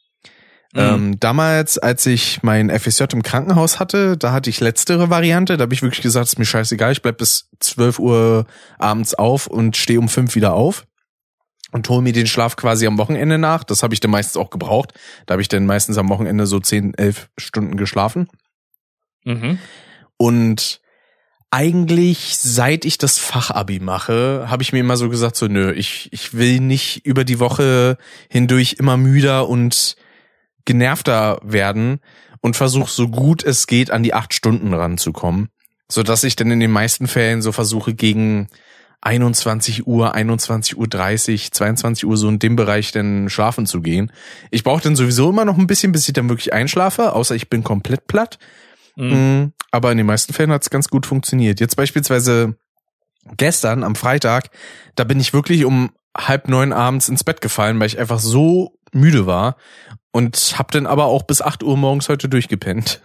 Mhm. 0.74 0.80
Ähm, 0.80 1.20
damals, 1.20 1.78
als 1.78 2.06
ich 2.06 2.42
mein 2.42 2.70
FSJ 2.70 3.04
im 3.12 3.22
Krankenhaus 3.22 3.78
hatte, 3.78 4.16
da 4.16 4.32
hatte 4.32 4.50
ich 4.50 4.58
letztere 4.60 5.10
Variante. 5.10 5.56
Da 5.56 5.62
habe 5.62 5.74
ich 5.74 5.82
wirklich 5.82 6.02
gesagt, 6.02 6.26
ist 6.26 6.38
mir 6.38 6.44
scheißegal, 6.44 6.92
ich 6.92 7.02
bleib 7.02 7.18
bis 7.18 7.50
12 7.60 7.98
Uhr 7.98 8.46
abends 8.78 9.14
auf 9.14 9.46
und 9.46 9.76
stehe 9.76 9.98
um 9.98 10.08
5 10.08 10.34
wieder 10.34 10.54
auf 10.54 10.86
und 11.72 11.88
hole 11.88 12.02
mir 12.02 12.12
den 12.12 12.26
Schlaf 12.26 12.56
quasi 12.56 12.86
am 12.86 12.98
Wochenende 12.98 13.38
nach. 13.38 13.64
Das 13.64 13.82
habe 13.82 13.94
ich 13.94 14.00
dann 14.00 14.10
meistens 14.10 14.36
auch 14.36 14.50
gebraucht. 14.50 14.94
Da 15.26 15.32
habe 15.32 15.42
ich 15.42 15.48
dann 15.48 15.66
meistens 15.66 15.98
am 15.98 16.08
Wochenende 16.08 16.46
so 16.46 16.58
10, 16.58 16.94
11 16.94 17.28
Stunden 17.36 17.76
geschlafen. 17.76 18.28
Mhm. 19.24 19.58
Und 20.22 20.80
eigentlich, 21.50 22.38
seit 22.38 22.84
ich 22.84 22.96
das 22.96 23.18
Fachabi 23.18 23.80
mache, 23.80 24.46
habe 24.48 24.62
ich 24.62 24.72
mir 24.72 24.78
immer 24.78 24.96
so 24.96 25.08
gesagt, 25.08 25.34
so 25.34 25.48
nö, 25.48 25.72
ich, 25.72 26.12
ich 26.12 26.32
will 26.34 26.60
nicht 26.60 27.04
über 27.04 27.24
die 27.24 27.40
Woche 27.40 27.98
hindurch 28.30 28.76
immer 28.78 28.96
müder 28.96 29.48
und 29.48 29.96
genervter 30.64 31.40
werden 31.42 31.98
und 32.40 32.56
versuche 32.56 32.88
so 32.88 33.08
gut 33.08 33.42
es 33.42 33.66
geht 33.66 33.90
an 33.90 34.04
die 34.04 34.14
acht 34.14 34.32
Stunden 34.32 34.72
ranzukommen, 34.74 35.48
so 35.88 36.04
dass 36.04 36.22
ich 36.22 36.36
dann 36.36 36.52
in 36.52 36.60
den 36.60 36.70
meisten 36.70 37.08
Fällen 37.08 37.42
so 37.42 37.50
versuche 37.50 37.94
gegen 37.94 38.46
21 39.00 39.88
Uhr, 39.88 40.14
21 40.14 40.78
Uhr 40.78 40.86
30, 40.86 41.50
22 41.50 42.06
Uhr 42.06 42.16
so 42.16 42.28
in 42.28 42.38
dem 42.38 42.54
Bereich 42.54 42.92
dann 42.92 43.28
schlafen 43.28 43.66
zu 43.66 43.80
gehen. 43.80 44.12
Ich 44.52 44.62
brauche 44.62 44.82
dann 44.82 44.94
sowieso 44.94 45.30
immer 45.30 45.44
noch 45.44 45.58
ein 45.58 45.66
bisschen, 45.66 45.90
bis 45.90 46.06
ich 46.06 46.14
dann 46.14 46.28
wirklich 46.28 46.52
einschlafe, 46.52 47.12
außer 47.12 47.34
ich 47.34 47.50
bin 47.50 47.64
komplett 47.64 48.06
platt. 48.06 48.38
Mhm. 48.96 49.52
Aber 49.72 49.90
in 49.90 49.98
den 49.98 50.06
meisten 50.06 50.32
Fällen 50.32 50.52
hat 50.52 50.62
es 50.62 50.70
ganz 50.70 50.88
gut 50.88 51.06
funktioniert. 51.06 51.58
Jetzt 51.58 51.76
beispielsweise 51.76 52.56
gestern 53.36 53.82
am 53.82 53.96
Freitag, 53.96 54.50
da 54.94 55.04
bin 55.04 55.18
ich 55.18 55.32
wirklich 55.32 55.64
um 55.64 55.90
halb 56.16 56.48
neun 56.48 56.72
abends 56.72 57.08
ins 57.08 57.24
Bett 57.24 57.40
gefallen, 57.40 57.80
weil 57.80 57.86
ich 57.86 57.98
einfach 57.98 58.20
so 58.20 58.78
müde 58.92 59.26
war 59.26 59.56
und 60.12 60.36
hab 60.58 60.70
dann 60.70 60.86
aber 60.86 61.06
auch 61.06 61.22
bis 61.22 61.40
acht 61.40 61.62
Uhr 61.62 61.76
morgens 61.76 62.08
heute 62.08 62.28
durchgepennt. 62.28 63.00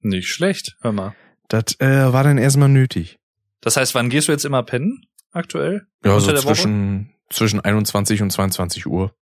Nicht 0.00 0.28
schlecht, 0.28 0.76
hör 0.80 0.92
mal. 0.92 1.14
Das 1.48 1.80
äh, 1.80 2.12
war 2.12 2.24
dann 2.24 2.38
erstmal 2.38 2.68
nötig. 2.68 3.18
Das 3.60 3.76
heißt, 3.76 3.94
wann 3.94 4.08
gehst 4.08 4.28
du 4.28 4.32
jetzt 4.32 4.44
immer 4.44 4.62
pennen 4.62 5.06
aktuell? 5.32 5.86
Ja, 6.04 6.20
so 6.20 6.32
zwischen, 6.34 7.14
zwischen 7.30 7.60
21 7.60 8.22
und 8.22 8.30
22 8.30 8.86
Uhr. 8.86 9.14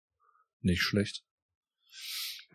Nicht 0.61 0.83
schlecht. 0.83 1.23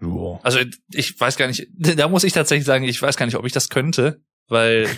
Joa. 0.02 0.40
Also 0.44 0.60
ich 0.92 1.20
weiß 1.20 1.38
gar 1.38 1.48
nicht, 1.48 1.68
da 1.78 2.08
muss 2.08 2.24
ich 2.24 2.34
tatsächlich 2.34 2.66
sagen, 2.66 2.86
ich 2.86 3.02
weiß 3.02 3.18
gar 3.18 3.26
nicht, 3.26 3.36
ob 3.36 3.46
ich 3.46 3.54
das 3.54 3.70
könnte, 3.70 4.22
weil 4.48 4.90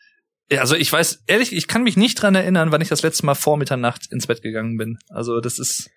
also 0.50 0.74
ich 0.76 0.92
weiß 0.92 1.24
ehrlich, 1.26 1.52
ich 1.52 1.68
kann 1.68 1.82
mich 1.82 1.96
nicht 1.96 2.20
dran 2.20 2.34
erinnern, 2.34 2.72
wann 2.72 2.80
ich 2.80 2.88
das 2.88 3.02
letzte 3.02 3.26
Mal 3.26 3.34
vor 3.34 3.56
Mitternacht 3.56 4.10
ins 4.12 4.26
Bett 4.26 4.42
gegangen 4.42 4.76
bin. 4.76 4.98
Also 5.08 5.40
das 5.40 5.58
ist 5.58 5.90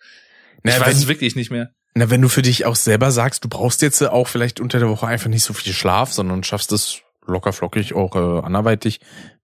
ich 0.63 0.79
weiß 0.79 0.97
es 0.97 1.07
wirklich 1.07 1.35
nicht 1.35 1.51
mehr. 1.51 1.71
Na, 1.93 2.09
wenn 2.09 2.21
du 2.21 2.29
für 2.29 2.41
dich 2.41 2.65
auch 2.65 2.75
selber 2.75 3.11
sagst, 3.11 3.43
du 3.43 3.49
brauchst 3.49 3.81
jetzt 3.81 4.01
auch 4.03 4.27
vielleicht 4.27 4.59
unter 4.59 4.79
der 4.79 4.89
Woche 4.89 5.07
einfach 5.07 5.29
nicht 5.29 5.43
so 5.43 5.53
viel 5.53 5.73
Schlaf, 5.73 6.11
sondern 6.13 6.43
schaffst 6.43 6.71
es 6.71 7.01
locker 7.25 7.53
flockig 7.53 7.93
auch 7.93 8.15
äh, 8.15 8.45
anderweitig, 8.45 8.99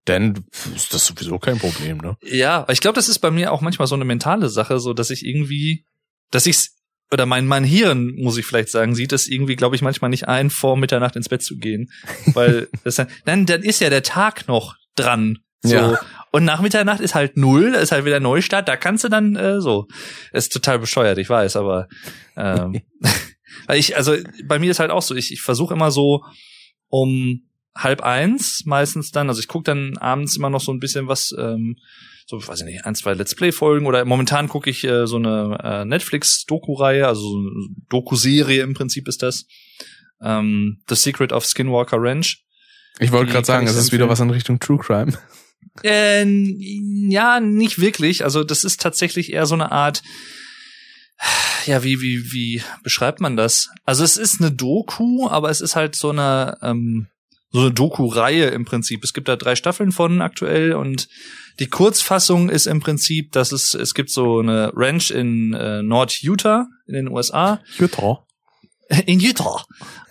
dann 0.06 0.46
ist 0.76 0.94
das 0.94 1.06
sowieso 1.06 1.40
kein 1.40 1.60
Problem, 1.60 1.98
ne? 1.98 2.18
Ja, 2.22 2.66
ich 2.70 2.82
glaube, 2.82 2.96
das 2.96 3.10
ist 3.10 3.20
bei 3.20 3.32
mir 3.32 3.52
auch 3.52 3.62
manchmal 3.62 3.88
so 3.88 3.96
eine 3.96 4.06
mentale 4.06 4.50
Sache, 4.50 4.80
so 4.80 4.94
dass 4.94 5.10
ich 5.10 5.26
irgendwie, 5.26 5.86
dass 6.32 6.46
ich's 6.46 6.73
oder 7.12 7.26
mein, 7.26 7.46
mein 7.46 7.64
Hirn, 7.64 8.16
muss 8.16 8.38
ich 8.38 8.46
vielleicht 8.46 8.70
sagen, 8.70 8.96
sieht 8.96 9.14
es 9.14 9.28
irgendwie, 9.28 9.56
glaube 9.56 9.76
ich, 9.76 9.82
manchmal 9.82 10.10
nicht 10.10 10.28
ein, 10.28 10.50
vor 10.50 10.78
Mitternacht 10.78 11.16
ins 11.16 11.30
Bett 11.30 11.44
zu 11.44 11.58
gehen. 11.58 11.92
Weil 12.34 12.68
das 12.84 12.96
dann, 12.96 13.08
dann, 13.26 13.46
dann 13.46 13.62
ist 13.62 13.82
ja 13.82 13.90
der 13.90 14.04
Tag 14.04 14.48
noch 14.48 14.76
dran. 14.96 15.40
So. 15.62 15.76
Ja. 15.76 16.00
Und 16.32 16.46
nach 16.46 16.62
Mitternacht 16.62 17.00
ist 17.00 17.16
halt 17.16 17.38
null, 17.38 17.76
ist 17.76 17.92
halt 17.92 18.06
wieder 18.06 18.20
Neustart, 18.20 18.68
da 18.68 18.76
kannst 18.76 19.04
du 19.04 19.10
dann 19.10 19.36
äh, 19.36 19.62
so. 19.62 19.88
Ist 20.32 20.52
total 20.52 20.80
bescheuert, 20.80 21.20
ich 21.20 21.30
weiß, 21.30 21.56
aber 21.56 21.88
ähm, 22.36 22.82
weil 23.68 23.78
ich, 23.78 23.96
also 23.96 24.16
bei 24.46 24.60
mir 24.60 24.72
ist 24.72 24.80
halt 24.80 24.92
auch 24.92 25.04
so, 25.04 25.16
ich, 25.16 25.32
ich 25.32 25.42
versuche 25.42 25.76
immer 25.76 25.92
so 25.92 26.24
um 26.90 27.44
halb 27.76 28.02
eins 28.02 28.64
meistens 28.66 29.12
dann, 29.12 29.30
also 29.30 29.40
ich 29.40 29.48
gucke 29.48 29.64
dann 29.64 29.98
abends 29.98 30.36
immer 30.36 30.50
noch 30.50 30.62
so 30.62 30.72
ein 30.72 30.80
bisschen 30.80 31.08
was, 31.08 31.34
ähm, 31.38 31.78
so, 32.26 32.46
weiß 32.46 32.62
ich 32.62 32.66
nicht, 32.66 32.86
ein, 32.86 32.96
zwei 32.96 33.14
Let's 33.14 33.36
Play-Folgen 33.36 33.86
oder 33.86 34.04
momentan 34.06 34.48
gucke 34.48 34.70
ich 34.70 34.84
äh, 34.84 35.08
so 35.08 35.18
eine 35.18 35.58
äh, 35.64 35.86
Netflix-Doku-Reihe, 35.86 37.08
also 37.08 37.22
so 37.22 37.38
eine 37.38 37.52
Doku-Serie 37.90 38.64
im 38.64 38.74
Prinzip 38.74 39.08
ist 39.08 39.22
das. 39.24 39.46
Ähm, 40.22 40.82
The 40.88 40.96
Secret 40.96 41.34
of 41.34 41.46
Skinwalker 41.46 41.98
Ranch. 42.00 42.44
Ich 43.00 43.12
wollte 43.12 43.32
gerade 43.32 43.46
sagen, 43.46 43.68
es 43.68 43.76
ist 43.76 43.92
wieder 43.92 44.08
was 44.08 44.20
in 44.20 44.30
Richtung 44.30 44.60
True 44.60 44.78
Crime. 44.78 45.18
Äh, 45.84 46.26
ja, 47.10 47.40
nicht 47.40 47.80
wirklich. 47.80 48.24
Also 48.24 48.44
das 48.44 48.64
ist 48.64 48.82
tatsächlich 48.82 49.34
eher 49.34 49.46
so 49.46 49.56
eine 49.56 49.72
Art, 49.72 50.04
ja, 51.66 51.84
wie, 51.84 52.02
wie, 52.02 52.32
wie 52.32 52.62
beschreibt 52.84 53.22
man 53.22 53.36
das? 53.36 53.70
Also 53.86 54.04
es 54.04 54.18
ist 54.18 54.40
eine 54.40 54.52
Doku, 54.52 55.28
aber 55.30 55.50
es 55.50 55.62
ist 55.62 55.76
halt 55.76 55.96
so 55.96 56.10
eine, 56.10 56.58
ähm, 56.62 57.08
so 57.54 57.60
eine 57.60 57.72
Doku-Reihe 57.72 58.48
im 58.48 58.66
Prinzip. 58.66 59.04
Es 59.04 59.14
gibt 59.14 59.28
da 59.28 59.36
drei 59.36 59.56
Staffeln 59.56 59.92
von 59.92 60.22
aktuell 60.22 60.74
und 60.74 61.08
die 61.60 61.68
Kurzfassung 61.68 62.50
ist 62.50 62.66
im 62.66 62.80
Prinzip, 62.80 63.32
dass 63.32 63.52
es, 63.52 63.76
es 63.76 63.94
gibt 63.94 64.10
so 64.10 64.40
eine 64.40 64.72
Ranch 64.76 65.12
in 65.12 65.54
äh, 65.54 65.84
Nord-Utah 65.84 66.68
in 66.88 66.96
den 66.96 67.08
USA. 67.10 67.62
Utah. 67.78 68.26
In 69.06 69.20
Utah. 69.20 69.64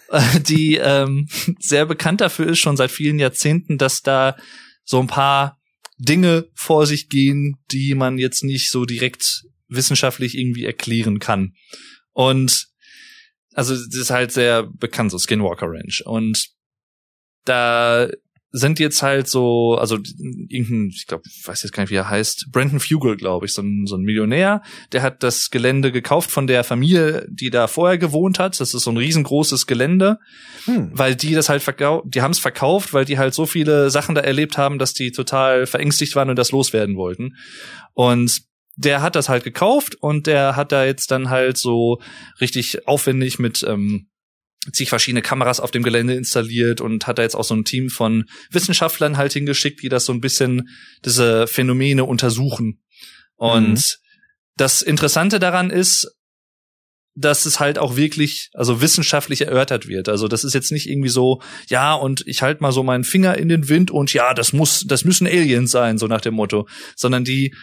Die 0.47 0.77
ähm, 0.77 1.29
sehr 1.59 1.85
bekannt 1.85 2.21
dafür 2.21 2.47
ist, 2.47 2.61
schon 2.61 2.77
seit 2.77 2.93
vielen 2.93 3.19
Jahrzehnten, 3.19 3.77
dass 3.77 4.03
da 4.03 4.37
so 4.85 5.01
ein 5.01 5.09
paar 5.09 5.59
Dinge 5.99 6.47
vor 6.55 6.87
sich 6.87 7.09
gehen, 7.09 7.57
die 7.73 7.95
man 7.95 8.19
jetzt 8.19 8.45
nicht 8.45 8.71
so 8.71 8.85
direkt 8.85 9.43
wissenschaftlich 9.69 10.39
irgendwie 10.39 10.65
erklären 10.65 11.19
kann. 11.19 11.55
Und 12.13 12.69
also 13.55 13.75
das 13.75 13.97
ist 13.97 14.11
halt 14.11 14.31
sehr 14.31 14.63
bekannt, 14.65 15.11
so 15.11 15.19
Skinwalker 15.19 15.67
Ranch. 15.67 16.03
Und 16.05 16.53
da 17.45 18.09
sind 18.55 18.79
jetzt 18.79 19.03
halt 19.03 19.29
so, 19.29 19.77
also 19.79 19.99
irgendein, 20.49 20.91
ich 20.95 21.07
glaube, 21.07 21.25
weiß 21.45 21.63
jetzt 21.63 21.73
gar 21.73 21.83
nicht, 21.83 21.91
wie 21.91 21.97
er 21.97 22.11
heißt, 22.11 22.49
Brandon 22.53 22.81
Fugel, 22.81 23.17
glaube 23.17 23.47
ich, 23.47 23.55
so 23.55 23.63
ein, 23.63 23.87
so 23.87 23.97
ein 23.97 24.03
Millionär, 24.03 24.63
der 24.93 25.01
hat 25.01 25.23
das 25.23 25.49
Gelände 25.49 25.91
gekauft 25.91 26.31
von 26.31 26.47
der 26.47 26.63
Familie, 26.63 27.27
die 27.31 27.49
da 27.49 27.67
vorher 27.67 27.97
gewohnt 27.97 28.39
hat. 28.39 28.61
Das 28.61 28.75
ist 28.75 28.83
so 28.83 28.91
ein 28.91 28.99
riesengroßes 28.99 29.67
Gelände, 29.67 30.19
hm. 30.67 30.91
weil 30.93 31.17
die 31.17 31.35
das 31.35 31.49
halt 31.49 31.63
verkauft, 31.63 32.05
die 32.09 32.21
haben 32.21 32.33
es 32.33 32.39
verkauft, 32.39 32.93
weil 32.93 33.07
die 33.07 33.19
halt 33.19 33.33
so 33.33 33.47
viele 33.47 33.89
Sachen 33.89 34.15
da 34.15 34.21
erlebt 34.21 34.59
haben, 34.59 34.79
dass 34.79 34.93
die 34.93 35.13
total 35.13 35.67
verängstigt 35.67 36.15
waren 36.15 36.29
und 36.29 36.37
das 36.37 36.53
loswerden 36.53 36.97
wollten. 36.97 37.37
Und 37.95 38.43
der 38.77 39.01
hat 39.01 39.17
das 39.17 39.31
halt 39.31 39.45
gekauft 39.45 39.95
und 39.95 40.27
der 40.27 40.57
hat 40.57 40.73
da 40.73 40.85
jetzt 40.85 41.11
dann 41.11 41.31
halt 41.31 41.57
so 41.57 42.01
richtig 42.41 42.87
aufwendig 42.87 43.39
mit 43.39 43.65
ähm, 43.67 44.09
zig 44.73 44.89
verschiedene 44.89 45.23
Kameras 45.23 45.61
auf 45.61 45.71
dem 45.71 45.83
Gelände 45.83 46.15
installiert 46.15 46.81
und 46.81 47.07
hat 47.07 47.19
da 47.19 47.23
jetzt 47.23 47.35
auch 47.35 47.45
so 47.45 47.55
ein 47.55 47.65
Team 47.65 47.91
von 47.91 48.25
Wissenschaftlern 48.51 49.17
halt 49.17 49.33
hingeschickt, 49.33 49.83
die 49.83 49.89
das 49.89 50.05
so 50.05 50.13
ein 50.13 50.21
bisschen 50.21 50.69
diese 51.05 51.47
Phänomene 51.47 52.05
untersuchen. 52.05 52.81
Und 53.37 53.75
mhm. 53.75 53.83
das 54.57 54.83
Interessante 54.83 55.41
daran 55.41 55.71
ist, 55.71 56.09
dass 57.15 57.45
es 57.45 57.61
halt 57.61 57.79
auch 57.79 57.97
wirklich, 57.97 58.51
also 58.55 58.81
wissenschaftlich 58.81 59.43
erörtert 59.43 59.87
wird. 59.87 60.09
Also 60.09 60.29
das 60.29 60.45
ist 60.45 60.55
jetzt 60.55 60.73
nicht 60.73 60.89
irgendwie 60.89 61.11
so, 61.11 61.43
ja, 61.69 61.95
und 61.95 62.23
ich 62.27 62.41
halte 62.41 62.63
mal 62.63 62.73
so 62.73 62.83
meinen 62.83 63.05
Finger 63.05 63.37
in 63.37 63.49
den 63.49 63.69
Wind 63.69 63.91
und 63.91 64.15
ja, 64.15 64.33
das 64.33 64.53
muss, 64.53 64.85
das 64.87 65.05
müssen 65.05 65.27
Aliens 65.27 65.71
sein, 65.71 65.99
so 65.99 66.07
nach 66.07 66.23
dem 66.23 66.35
Motto. 66.35 66.69
Sondern 66.97 67.25
die 67.25 67.55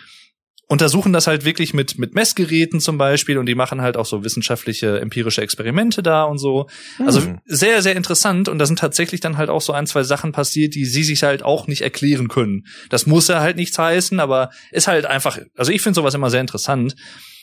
untersuchen 0.70 1.14
das 1.14 1.26
halt 1.26 1.46
wirklich 1.46 1.74
mit, 1.74 1.98
mit 1.98 2.14
Messgeräten 2.14 2.80
zum 2.80 3.00
Beispiel 3.00 3.40
und 3.40 3.48
die 3.48 3.56
machen 3.56 3.82
halt 3.82 3.98
auch 3.98 4.06
so 4.06 4.24
wissenschaftliche, 4.24 5.00
empirische 5.00 5.42
Experimente 5.42 6.04
da 6.04 6.24
und 6.24 6.38
so. 6.38 6.68
Mhm. 7.00 7.06
Also 7.08 7.22
sehr, 7.46 7.82
sehr 7.82 7.96
interessant 7.96 8.48
und 8.48 8.60
da 8.60 8.68
sind 8.68 8.78
tatsächlich 8.78 9.20
dann 9.20 9.38
halt 9.38 9.50
auch 9.50 9.62
so 9.62 9.74
ein, 9.74 9.88
zwei 9.88 10.04
Sachen 10.04 10.32
passiert, 10.32 10.76
die 10.76 10.86
sie 10.86 11.04
sich 11.04 11.24
halt 11.24 11.42
auch 11.42 11.66
nicht 11.66 11.82
erklären 11.82 12.28
können. 12.28 12.68
Das 12.90 13.08
muss 13.08 13.28
ja 13.28 13.42
halt 13.42 13.58
nichts 13.58 13.80
heißen, 13.80 14.20
aber 14.20 14.52
ist 14.72 14.88
halt 14.88 15.08
einfach, 15.08 15.40
also 15.58 15.72
ich 15.72 15.82
finde 15.82 15.96
sowas 15.96 16.14
immer 16.14 16.30
sehr 16.30 16.42
interessant. 16.42 16.96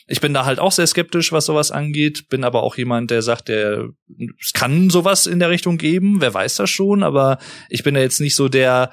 Ich 0.09 0.21
bin 0.21 0.33
da 0.33 0.45
halt 0.45 0.59
auch 0.59 0.71
sehr 0.71 0.87
skeptisch, 0.87 1.33
was 1.33 1.47
sowas 1.47 1.69
angeht, 1.69 2.29
bin 2.29 2.45
aber 2.45 2.63
auch 2.63 2.77
jemand, 2.77 3.11
der 3.11 3.21
sagt, 3.21 3.49
der 3.49 3.89
es 4.41 4.53
kann 4.53 4.89
sowas 4.89 5.27
in 5.27 5.39
der 5.39 5.49
Richtung 5.49 5.77
geben, 5.77 6.21
wer 6.21 6.33
weiß 6.33 6.55
das 6.55 6.69
schon, 6.69 7.03
aber 7.03 7.39
ich 7.67 7.83
bin 7.83 7.93
da 7.93 7.99
jetzt 7.99 8.21
nicht 8.21 8.37
so 8.37 8.47
der 8.47 8.89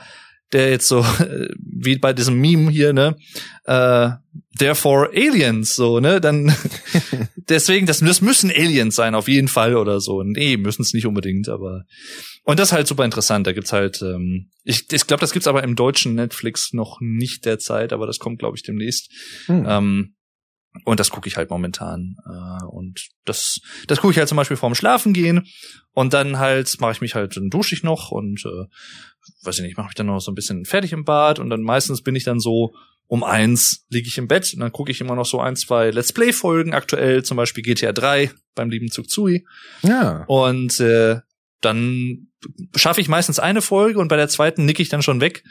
der 0.53 0.71
jetzt 0.71 0.89
so 0.89 1.05
wie 1.59 1.97
bei 1.97 2.13
diesem 2.13 2.41
Meme 2.41 2.71
hier, 2.71 2.93
ne, 2.93 3.17
äh, 3.65 4.11
therefore 4.59 5.11
Aliens, 5.15 5.75
so, 5.75 6.01
ne, 6.01 6.21
dann 6.21 6.55
deswegen, 7.37 7.87
das, 7.87 8.01
das 8.01 8.21
müssen 8.21 8.51
Aliens 8.51 8.95
sein, 8.95 9.15
auf 9.15 9.29
jeden 9.29 9.49
Fall 9.49 9.77
oder 9.77 10.01
so. 10.01 10.23
Nee, 10.23 10.57
müssen 10.57 10.83
es 10.83 10.95
nicht 10.95 11.07
unbedingt, 11.07 11.49
aber 11.49 11.85
und 12.45 12.59
das 12.59 12.69
ist 12.69 12.73
halt 12.73 12.87
super 12.87 13.05
interessant. 13.05 13.47
Da 13.47 13.53
gibt's 13.53 13.73
halt, 13.73 14.03
ähm, 14.03 14.51
ich, 14.65 14.93
ich 14.93 15.07
glaube, 15.07 15.23
das 15.23 15.33
gibt's 15.33 15.49
aber 15.49 15.65
im 15.65 15.77
deutschen 15.77 16.15
Netflix 16.15 16.73
noch 16.73 16.99
nicht 17.01 17.47
derzeit, 17.47 17.93
aber 17.93 18.07
das 18.07 18.19
kommt, 18.19 18.39
glaube 18.39 18.57
ich, 18.57 18.63
demnächst. 18.63 19.11
Hm. 19.47 19.65
Ähm, 19.67 20.15
und 20.85 20.99
das 20.99 21.11
gucke 21.11 21.29
ich 21.29 21.37
halt 21.37 21.51
momentan. 21.51 22.17
Äh, 22.27 22.65
und 22.65 23.09
das, 23.25 23.61
das 23.87 24.01
gucke 24.01 24.13
ich 24.13 24.19
halt 24.19 24.29
zum 24.29 24.37
Beispiel 24.37 24.57
vorm 24.57 24.75
Schlafen 24.75 25.13
gehen. 25.13 25.47
Und 25.93 26.13
dann 26.13 26.39
halt 26.39 26.81
mache 26.81 26.93
ich 26.93 27.01
mich 27.01 27.15
halt, 27.15 27.37
dann 27.37 27.51
dusche 27.51 27.75
ich 27.75 27.85
noch 27.85 28.11
und 28.11 28.45
äh, 28.45 28.67
weiß 29.45 29.59
ich 29.59 29.65
nicht, 29.65 29.77
mache 29.77 29.89
mich 29.89 29.95
dann 29.95 30.07
noch 30.07 30.21
so 30.21 30.33
ein 30.33 30.35
bisschen 30.35 30.65
fertig 30.65 30.93
im 30.93 31.05
Bad 31.05 31.39
und 31.39 31.51
dann 31.51 31.63
meistens 31.63 32.03
bin 32.03 32.17
ich 32.17 32.25
dann 32.25 32.41
so 32.41 32.75
um 33.07 33.23
eins 33.23 33.87
liege 33.91 34.09
ich 34.09 34.19
im 34.19 34.29
Bett 34.29 34.53
und 34.55 34.61
dann 34.61 34.73
gucke 34.73 34.91
ich 34.91 35.01
immer 35.01 35.15
noch 35.15 35.27
so 35.27 35.41
ein, 35.41 35.57
zwei 35.57 35.91
Let's 35.91 36.13
Play-Folgen, 36.13 36.73
aktuell 36.73 37.23
zum 37.23 37.37
Beispiel 37.37 37.63
GTA 37.63 37.93
3 37.93 38.31
beim 38.55 38.71
lieben 38.71 38.91
Zugzui. 38.91 39.47
Ja. 39.83 40.25
Und 40.27 40.81
äh, 40.81 41.21
dann 41.61 42.29
schaffe 42.75 43.01
ich 43.01 43.09
meistens 43.09 43.39
eine 43.39 43.63
Folge 43.63 43.99
und 43.99 44.09
bei 44.09 44.17
der 44.17 44.29
zweiten 44.29 44.65
nick 44.65 44.81
ich 44.81 44.89
dann 44.89 45.03
schon 45.03 45.21
weg. 45.21 45.45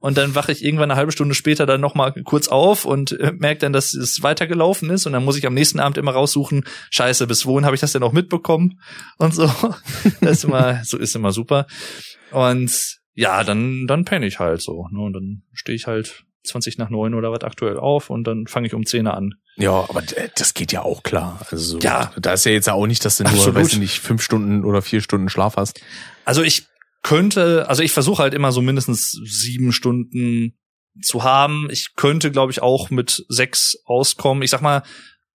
Und 0.00 0.16
dann 0.16 0.34
wache 0.34 0.50
ich 0.50 0.64
irgendwann 0.64 0.90
eine 0.90 0.96
halbe 0.98 1.12
Stunde 1.12 1.34
später 1.34 1.66
dann 1.66 1.80
noch 1.80 1.94
mal 1.94 2.10
kurz 2.24 2.48
auf 2.48 2.84
und 2.86 3.12
äh, 3.20 3.32
merke 3.36 3.60
dann, 3.60 3.72
dass 3.74 3.92
es 3.94 4.22
weitergelaufen 4.22 4.88
ist. 4.90 5.06
Und 5.06 5.12
dann 5.12 5.24
muss 5.24 5.36
ich 5.36 5.46
am 5.46 5.52
nächsten 5.54 5.78
Abend 5.78 5.98
immer 5.98 6.12
raussuchen, 6.12 6.64
scheiße, 6.90 7.26
bis 7.26 7.44
wohin 7.46 7.66
habe 7.66 7.74
ich 7.74 7.80
das 7.82 7.92
denn 7.92 8.00
noch 8.00 8.12
mitbekommen? 8.12 8.80
Und 9.18 9.34
so. 9.34 9.44
Das 10.22 10.38
ist 10.38 10.44
immer, 10.44 10.82
so 10.84 10.96
ist 10.98 11.14
immer 11.14 11.32
super. 11.32 11.66
Und 12.30 12.98
ja, 13.14 13.44
dann, 13.44 13.86
dann 13.86 14.04
penne 14.04 14.26
ich 14.26 14.38
halt 14.38 14.62
so. 14.62 14.86
Ne? 14.90 15.00
Und 15.00 15.12
dann 15.12 15.42
stehe 15.52 15.76
ich 15.76 15.86
halt 15.86 16.24
20 16.44 16.78
nach 16.78 16.88
9 16.88 17.12
oder 17.14 17.30
was 17.32 17.42
aktuell 17.42 17.76
auf 17.78 18.08
und 18.08 18.24
dann 18.24 18.46
fange 18.46 18.66
ich 18.66 18.74
um 18.74 18.86
10 18.86 19.06
an. 19.06 19.34
Ja, 19.56 19.72
aber 19.72 20.00
d- 20.00 20.30
das 20.36 20.54
geht 20.54 20.72
ja 20.72 20.80
auch 20.82 21.02
klar. 21.02 21.44
Also 21.50 21.78
Ja. 21.80 22.12
da 22.18 22.32
ist 22.32 22.46
ja 22.46 22.52
jetzt 22.52 22.70
auch 22.70 22.86
nicht, 22.86 23.04
dass 23.04 23.18
du 23.18 23.24
nur, 23.24 23.32
Absolut. 23.32 23.56
weiß 23.56 23.72
ich 23.74 23.78
nicht, 23.78 23.98
fünf 24.00 24.22
Stunden 24.22 24.64
oder 24.64 24.80
vier 24.80 25.02
Stunden 25.02 25.28
Schlaf 25.28 25.56
hast. 25.56 25.82
Also 26.24 26.42
ich 26.42 26.66
könnte, 27.02 27.68
also 27.68 27.82
ich 27.82 27.92
versuche 27.92 28.22
halt 28.22 28.34
immer 28.34 28.52
so 28.52 28.62
mindestens 28.62 29.10
sieben 29.10 29.72
Stunden 29.72 30.58
zu 31.02 31.24
haben. 31.24 31.68
Ich 31.70 31.94
könnte, 31.96 32.30
glaube 32.30 32.52
ich, 32.52 32.62
auch 32.62 32.90
mit 32.90 33.24
sechs 33.28 33.76
auskommen. 33.84 34.42
Ich 34.42 34.50
sag 34.50 34.60
mal, 34.60 34.82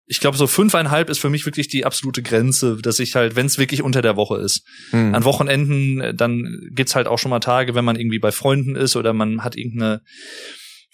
ich 0.07 0.21
glaube, 0.21 0.37
so 0.37 0.47
fünfeinhalb 0.47 1.09
ist 1.09 1.19
für 1.19 1.31
mich 1.31 1.47
wirklich 1.47 1.69
die 1.69 1.87
absolute 1.87 2.23
Grenze, 2.23 2.77
dass 2.83 2.99
ich 2.99 3.15
halt, 3.15 3.37
wenn 3.37 3.47
es 3.47 3.59
wirklich 3.59 3.83
unter 3.83 4.03
der 4.03 4.17
Woche 4.17 4.37
ist. 4.37 4.67
Hm. 4.91 5.15
An 5.15 5.25
Wochenenden, 5.25 6.01
äh, 6.01 6.15
dann 6.15 6.69
gibt's 6.73 6.95
halt 6.95 7.07
auch 7.07 7.19
schon 7.19 7.31
mal 7.31 7.41
Tage, 7.41 7.75
wenn 7.75 7.85
man 7.85 7.97
irgendwie 7.97 8.19
bei 8.19 8.33
Freunden 8.33 8.77
ist 8.77 8.97
oder 8.97 9.13
man 9.13 9.43
hat 9.43 9.57
irgendeine 9.57 10.03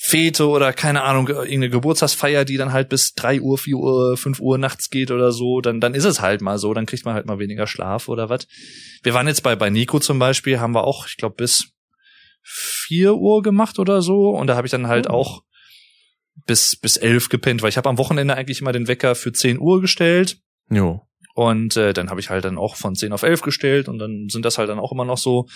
Fete 0.02 0.48
oder 0.48 0.72
keine 0.72 1.02
Ahnung, 1.02 1.28
äh, 1.28 1.32
irgendeine 1.32 1.68
Geburtstagsfeier, 1.68 2.46
die 2.46 2.56
dann 2.56 2.72
halt 2.72 2.88
bis 2.88 3.12
drei 3.14 3.38
Uhr, 3.38 3.58
vier 3.58 3.76
Uhr, 3.76 4.16
fünf 4.16 4.40
Uhr 4.40 4.56
nachts 4.56 4.88
geht 4.88 5.10
oder 5.10 5.30
so, 5.30 5.60
dann, 5.60 5.78
dann 5.78 5.92
ist 5.94 6.04
es 6.06 6.20
halt 6.22 6.40
mal 6.40 6.56
so, 6.58 6.72
dann 6.72 6.86
kriegt 6.86 7.04
man 7.04 7.12
halt 7.14 7.26
mal 7.26 7.38
weniger 7.38 7.66
Schlaf 7.66 8.08
oder 8.08 8.30
was. 8.30 8.46
Wir 9.02 9.12
waren 9.12 9.26
jetzt 9.28 9.42
bei, 9.42 9.56
bei 9.56 9.68
Nico 9.68 9.98
zum 10.00 10.18
Beispiel, 10.18 10.58
haben 10.58 10.72
wir 10.74 10.84
auch, 10.84 11.06
ich 11.06 11.18
glaube, 11.18 11.34
bis 11.36 11.72
vier 12.42 13.16
Uhr 13.16 13.42
gemacht 13.42 13.78
oder 13.78 14.00
so 14.00 14.30
und 14.30 14.46
da 14.46 14.56
habe 14.56 14.66
ich 14.66 14.70
dann 14.70 14.86
halt 14.88 15.06
Oh. 15.10 15.12
auch 15.12 15.42
bis, 16.46 16.76
bis 16.76 16.96
elf 16.96 17.28
gepennt, 17.28 17.60
weil 17.60 17.68
ich 17.68 17.76
habe 17.76 17.90
am 17.90 17.98
Wochenende 17.98 18.34
eigentlich 18.36 18.62
immer 18.62 18.72
den 18.72 18.88
Wecker 18.88 19.14
für 19.14 19.32
zehn 19.32 19.58
Uhr 19.60 19.82
gestellt 19.82 20.38
Jo. 20.70 21.02
und 21.34 21.76
äh, 21.76 21.92
dann 21.92 22.08
habe 22.08 22.20
ich 22.20 22.30
halt 22.30 22.46
dann 22.46 22.56
auch 22.56 22.76
von 22.76 22.94
10 22.94 23.12
auf 23.12 23.22
11 23.22 23.42
gestellt 23.42 23.86
und 23.88 23.98
dann 23.98 24.28
sind 24.30 24.46
das 24.46 24.56
halt 24.56 24.70
dann 24.70 24.78
auch 24.78 24.92
immer 24.92 25.04
noch 25.04 25.18
so. 25.18 25.46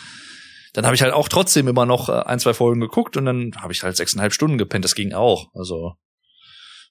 Dann 0.75 0.85
habe 0.85 0.95
ich 0.95 1.03
halt 1.03 1.15
auch 1.15 1.29
trotzdem 1.29 1.67
immer 1.69 1.87
noch 1.87 2.09
äh, 2.11 2.13
ein, 2.27 2.39
zwei 2.39 2.53
Folgen 2.53 2.81
geguckt 2.81 3.17
und 3.17 3.25
dann 3.25 3.53
habe 3.59 3.73
ich 3.73 3.83
halt 3.83 3.97
sechseinhalb 3.97 4.33
Stunden 4.35 4.59
gepennt. 4.59 4.85
Das 4.85 4.95
ging 4.95 5.15
auch. 5.15 5.49
Also 5.55 5.95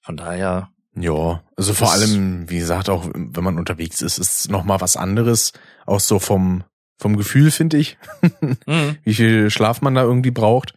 von 0.02 0.18
daher. 0.18 0.70
Ja, 0.96 1.44
also 1.58 1.74
vor 1.74 1.92
allem, 1.92 2.50
wie 2.50 2.60
gesagt, 2.60 2.88
auch 2.90 3.10
wenn 3.14 3.44
man 3.44 3.58
unterwegs 3.58 4.02
ist, 4.02 4.20
ist 4.20 4.40
es 4.40 4.50
noch 4.50 4.64
mal 4.64 4.80
was 4.80 4.96
anderes. 4.96 5.52
Auch 5.86 6.00
so 6.00 6.20
vom, 6.20 6.64
vom 7.00 7.18
Gefühl, 7.18 7.52
finde 7.52 7.78
ich, 7.78 7.98
Mhm. 8.68 8.98
wie 9.04 9.14
viel 9.14 9.50
Schlaf 9.50 9.82
man 9.82 9.96
da 9.96 10.04
irgendwie 10.04 10.32
braucht. 10.32 10.74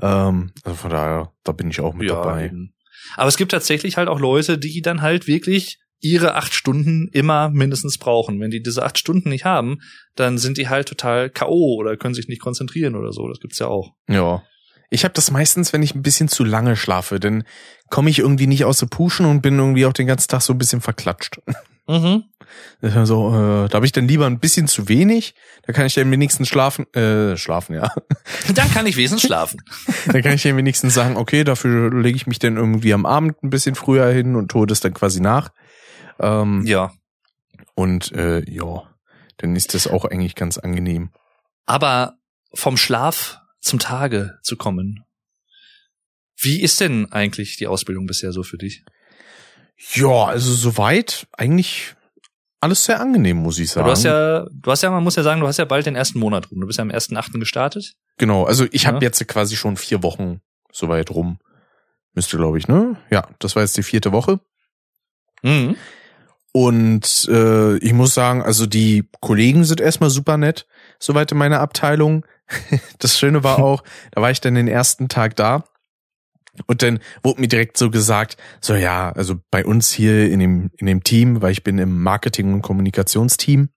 Ähm, 0.00 0.52
also 0.64 0.76
von 0.76 0.90
daher, 0.90 1.32
da 1.44 1.52
bin 1.52 1.70
ich 1.70 1.80
auch 1.80 1.94
mit 1.94 2.08
dabei. 2.10 2.46
eben. 2.46 2.74
Aber 3.16 3.28
es 3.28 3.36
gibt 3.36 3.52
tatsächlich 3.52 3.96
halt 3.96 4.08
auch 4.08 4.18
Leute, 4.18 4.58
die 4.58 4.80
dann 4.82 5.02
halt 5.02 5.26
wirklich 5.26 5.78
ihre 6.04 6.34
acht 6.34 6.52
Stunden 6.52 7.08
immer 7.12 7.48
mindestens 7.48 7.96
brauchen. 7.96 8.38
Wenn 8.38 8.50
die 8.50 8.62
diese 8.62 8.84
acht 8.84 8.98
Stunden 8.98 9.30
nicht 9.30 9.46
haben, 9.46 9.78
dann 10.14 10.36
sind 10.36 10.58
die 10.58 10.68
halt 10.68 10.86
total 10.86 11.30
K.O. 11.30 11.76
oder 11.76 11.96
können 11.96 12.14
sich 12.14 12.28
nicht 12.28 12.42
konzentrieren 12.42 12.94
oder 12.94 13.12
so. 13.12 13.26
Das 13.26 13.40
gibt's 13.40 13.58
ja 13.58 13.68
auch. 13.68 13.94
Ja. 14.08 14.42
Ich 14.90 15.04
habe 15.04 15.14
das 15.14 15.30
meistens, 15.30 15.72
wenn 15.72 15.82
ich 15.82 15.94
ein 15.94 16.02
bisschen 16.02 16.28
zu 16.28 16.44
lange 16.44 16.76
schlafe, 16.76 17.18
dann 17.18 17.44
komme 17.88 18.10
ich 18.10 18.18
irgendwie 18.18 18.46
nicht 18.46 18.66
aus 18.66 18.78
der 18.78 18.86
Puschen 18.86 19.24
und 19.24 19.40
bin 19.40 19.58
irgendwie 19.58 19.86
auch 19.86 19.94
den 19.94 20.06
ganzen 20.06 20.28
Tag 20.28 20.42
so 20.42 20.52
ein 20.52 20.58
bisschen 20.58 20.80
verklatscht. 20.80 21.40
Mhm. 21.86 22.24
So, 22.80 23.28
äh, 23.28 23.68
da 23.68 23.74
habe 23.74 23.84
ich 23.84 23.92
dann 23.92 24.08
lieber 24.08 24.24
ein 24.26 24.38
bisschen 24.38 24.68
zu 24.68 24.88
wenig, 24.88 25.34
da 25.66 25.74
kann 25.74 25.84
ich 25.84 25.94
dann 25.94 26.10
wenigstens 26.10 26.48
schlafen, 26.48 26.90
äh, 26.94 27.36
schlafen, 27.36 27.74
ja. 27.74 27.92
Dann 28.54 28.70
kann 28.70 28.86
ich 28.86 28.96
wesentlich 28.96 29.26
schlafen. 29.26 29.60
Dann 30.06 30.22
kann 30.22 30.32
ich 30.32 30.42
dann 30.42 30.56
wenigstens 30.56 30.94
sagen, 30.94 31.18
okay, 31.18 31.44
dafür 31.44 31.90
lege 31.90 32.16
ich 32.16 32.26
mich 32.26 32.38
dann 32.38 32.56
irgendwie 32.56 32.94
am 32.94 33.04
Abend 33.04 33.42
ein 33.42 33.50
bisschen 33.50 33.74
früher 33.74 34.06
hin 34.08 34.34
und 34.34 34.50
tue 34.50 34.66
das 34.66 34.80
dann 34.80 34.94
quasi 34.94 35.20
nach. 35.20 35.50
Ähm, 36.20 36.64
Ja. 36.66 36.92
Und 37.74 38.12
äh, 38.12 38.42
ja, 38.50 38.82
dann 39.38 39.56
ist 39.56 39.74
das 39.74 39.86
auch 39.86 40.04
eigentlich 40.04 40.34
ganz 40.34 40.58
angenehm. 40.58 41.10
Aber 41.66 42.14
vom 42.52 42.76
Schlaf 42.76 43.40
zum 43.60 43.78
Tage 43.78 44.38
zu 44.42 44.56
kommen. 44.56 45.04
Wie 46.36 46.60
ist 46.60 46.80
denn 46.80 47.10
eigentlich 47.12 47.56
die 47.56 47.66
Ausbildung 47.66 48.06
bisher 48.06 48.32
so 48.32 48.42
für 48.42 48.58
dich? 48.58 48.84
Ja, 49.94 50.26
also 50.26 50.52
soweit 50.52 51.26
eigentlich 51.32 51.94
alles 52.60 52.84
sehr 52.84 53.00
angenehm, 53.00 53.38
muss 53.38 53.58
ich 53.58 53.70
sagen. 53.70 53.86
Du 53.86 53.90
hast 53.92 54.04
ja, 54.04 54.46
du 54.50 54.70
hast 54.70 54.82
ja, 54.82 54.90
man 54.90 55.02
muss 55.02 55.16
ja 55.16 55.22
sagen, 55.22 55.40
du 55.40 55.46
hast 55.46 55.58
ja 55.58 55.64
bald 55.64 55.86
den 55.86 55.96
ersten 55.96 56.18
Monat 56.18 56.50
rum. 56.50 56.60
Du 56.60 56.66
bist 56.66 56.78
ja 56.78 56.82
am 56.82 56.90
1.8. 56.90 57.38
gestartet. 57.38 57.94
Genau, 58.18 58.44
also 58.44 58.66
ich 58.70 58.86
habe 58.86 58.98
Ja. 58.98 59.02
jetzt 59.02 59.26
quasi 59.26 59.56
schon 59.56 59.76
vier 59.76 60.02
Wochen 60.02 60.40
soweit 60.72 61.10
rum. 61.10 61.38
Müsste, 62.12 62.36
glaube 62.36 62.58
ich, 62.58 62.68
ne? 62.68 62.96
Ja, 63.10 63.28
das 63.40 63.56
war 63.56 63.62
jetzt 63.62 63.76
die 63.76 63.82
vierte 63.82 64.12
Woche. 64.12 64.40
Mhm. 65.42 65.76
Und 66.56 67.28
äh, 67.28 67.76
ich 67.78 67.92
muss 67.92 68.14
sagen, 68.14 68.40
also 68.40 68.66
die 68.66 69.08
Kollegen 69.20 69.64
sind 69.64 69.80
erstmal 69.80 70.10
super 70.10 70.36
nett, 70.36 70.66
soweit 71.00 71.32
in 71.32 71.38
meiner 71.38 71.60
Abteilung. 71.60 72.24
Das 73.00 73.18
Schöne 73.18 73.42
war 73.42 73.58
auch, 73.58 73.82
da 74.12 74.22
war 74.22 74.30
ich 74.30 74.40
dann 74.40 74.54
den 74.54 74.68
ersten 74.68 75.08
Tag 75.08 75.34
da 75.34 75.64
und 76.66 76.82
dann 76.82 77.00
wurde 77.22 77.40
mir 77.40 77.48
direkt 77.48 77.76
so 77.76 77.90
gesagt, 77.90 78.36
so 78.60 78.74
ja, 78.74 79.10
also 79.12 79.36
bei 79.50 79.64
uns 79.64 79.90
hier 79.90 80.30
in 80.30 80.40
dem 80.40 80.70
in 80.76 80.86
dem 80.86 81.02
Team, 81.02 81.42
weil 81.42 81.52
ich 81.52 81.64
bin 81.64 81.78
im 81.78 82.02
Marketing- 82.02 82.52
und 82.52 82.62
Kommunikationsteam, 82.62 83.70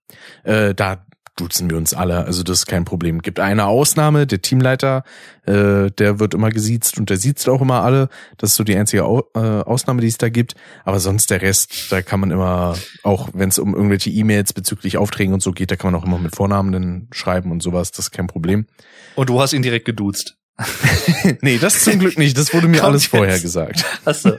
äh, 0.44 0.74
da 0.74 1.04
duzen 1.40 1.70
wir 1.70 1.76
uns 1.76 1.94
alle, 1.94 2.24
also 2.24 2.42
das 2.42 2.60
ist 2.60 2.66
kein 2.66 2.84
Problem. 2.84 3.22
Gibt 3.22 3.40
eine 3.40 3.66
Ausnahme, 3.66 4.26
der 4.26 4.42
Teamleiter, 4.42 5.04
äh, 5.46 5.90
der 5.90 6.18
wird 6.18 6.34
immer 6.34 6.50
gesiezt 6.50 6.98
und 6.98 7.10
der 7.10 7.16
siezt 7.16 7.48
auch 7.48 7.60
immer 7.60 7.82
alle. 7.82 8.08
Das 8.36 8.50
ist 8.50 8.56
so 8.56 8.64
die 8.64 8.76
einzige 8.76 9.04
Au 9.04 9.22
äh, 9.34 9.38
Ausnahme, 9.38 10.00
die 10.00 10.08
es 10.08 10.18
da 10.18 10.28
gibt. 10.28 10.54
Aber 10.84 11.00
sonst 11.00 11.30
der 11.30 11.42
Rest, 11.42 11.90
da 11.90 12.02
kann 12.02 12.20
man 12.20 12.30
immer, 12.30 12.76
auch 13.02 13.30
wenn 13.32 13.48
es 13.48 13.58
um 13.58 13.74
irgendwelche 13.74 14.10
E-Mails 14.10 14.52
bezüglich 14.52 14.98
Aufträgen 14.98 15.34
und 15.34 15.42
so 15.42 15.52
geht, 15.52 15.70
da 15.70 15.76
kann 15.76 15.92
man 15.92 16.00
auch 16.00 16.06
immer 16.06 16.18
mit 16.18 16.34
Vornamen 16.34 16.72
dann 16.72 17.08
schreiben 17.12 17.50
und 17.52 17.62
sowas, 17.62 17.90
das 17.90 18.06
ist 18.06 18.10
kein 18.10 18.26
Problem. 18.26 18.66
Und 19.14 19.28
du 19.28 19.40
hast 19.40 19.52
ihn 19.52 19.62
direkt 19.62 19.84
geduzt. 19.84 20.36
nee, 21.40 21.58
das 21.58 21.84
zum 21.84 21.98
Glück 21.98 22.18
nicht, 22.18 22.36
das 22.36 22.52
wurde 22.52 22.68
mir 22.68 22.78
Kommt 22.78 22.90
alles 22.90 23.04
jetzt. 23.04 23.10
vorher 23.10 23.40
gesagt. 23.40 23.84
Achso. 24.04 24.32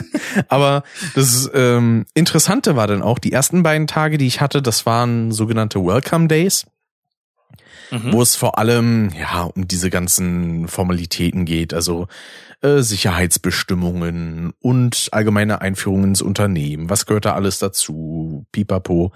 Aber 0.48 0.82
das 1.14 1.50
ähm, 1.54 2.06
Interessante 2.14 2.76
war 2.76 2.86
dann 2.86 3.02
auch, 3.02 3.18
die 3.18 3.32
ersten 3.32 3.62
beiden 3.62 3.86
Tage, 3.86 4.18
die 4.18 4.26
ich 4.26 4.40
hatte, 4.40 4.62
das 4.62 4.86
waren 4.86 5.32
sogenannte 5.32 5.84
Welcome 5.84 6.28
Days. 6.28 6.66
Mhm. 7.92 8.12
wo 8.12 8.20
es 8.20 8.34
vor 8.34 8.58
allem 8.58 9.10
ja 9.16 9.42
um 9.42 9.68
diese 9.68 9.90
ganzen 9.90 10.66
Formalitäten 10.66 11.44
geht, 11.44 11.72
also 11.72 12.08
äh, 12.62 12.80
Sicherheitsbestimmungen 12.80 14.52
und 14.60 15.08
allgemeine 15.12 15.60
Einführung 15.60 16.04
ins 16.04 16.22
Unternehmen. 16.22 16.90
Was 16.90 17.06
gehört 17.06 17.24
da 17.24 17.34
alles 17.34 17.58
dazu? 17.58 18.46
Pipapo. 18.52 19.12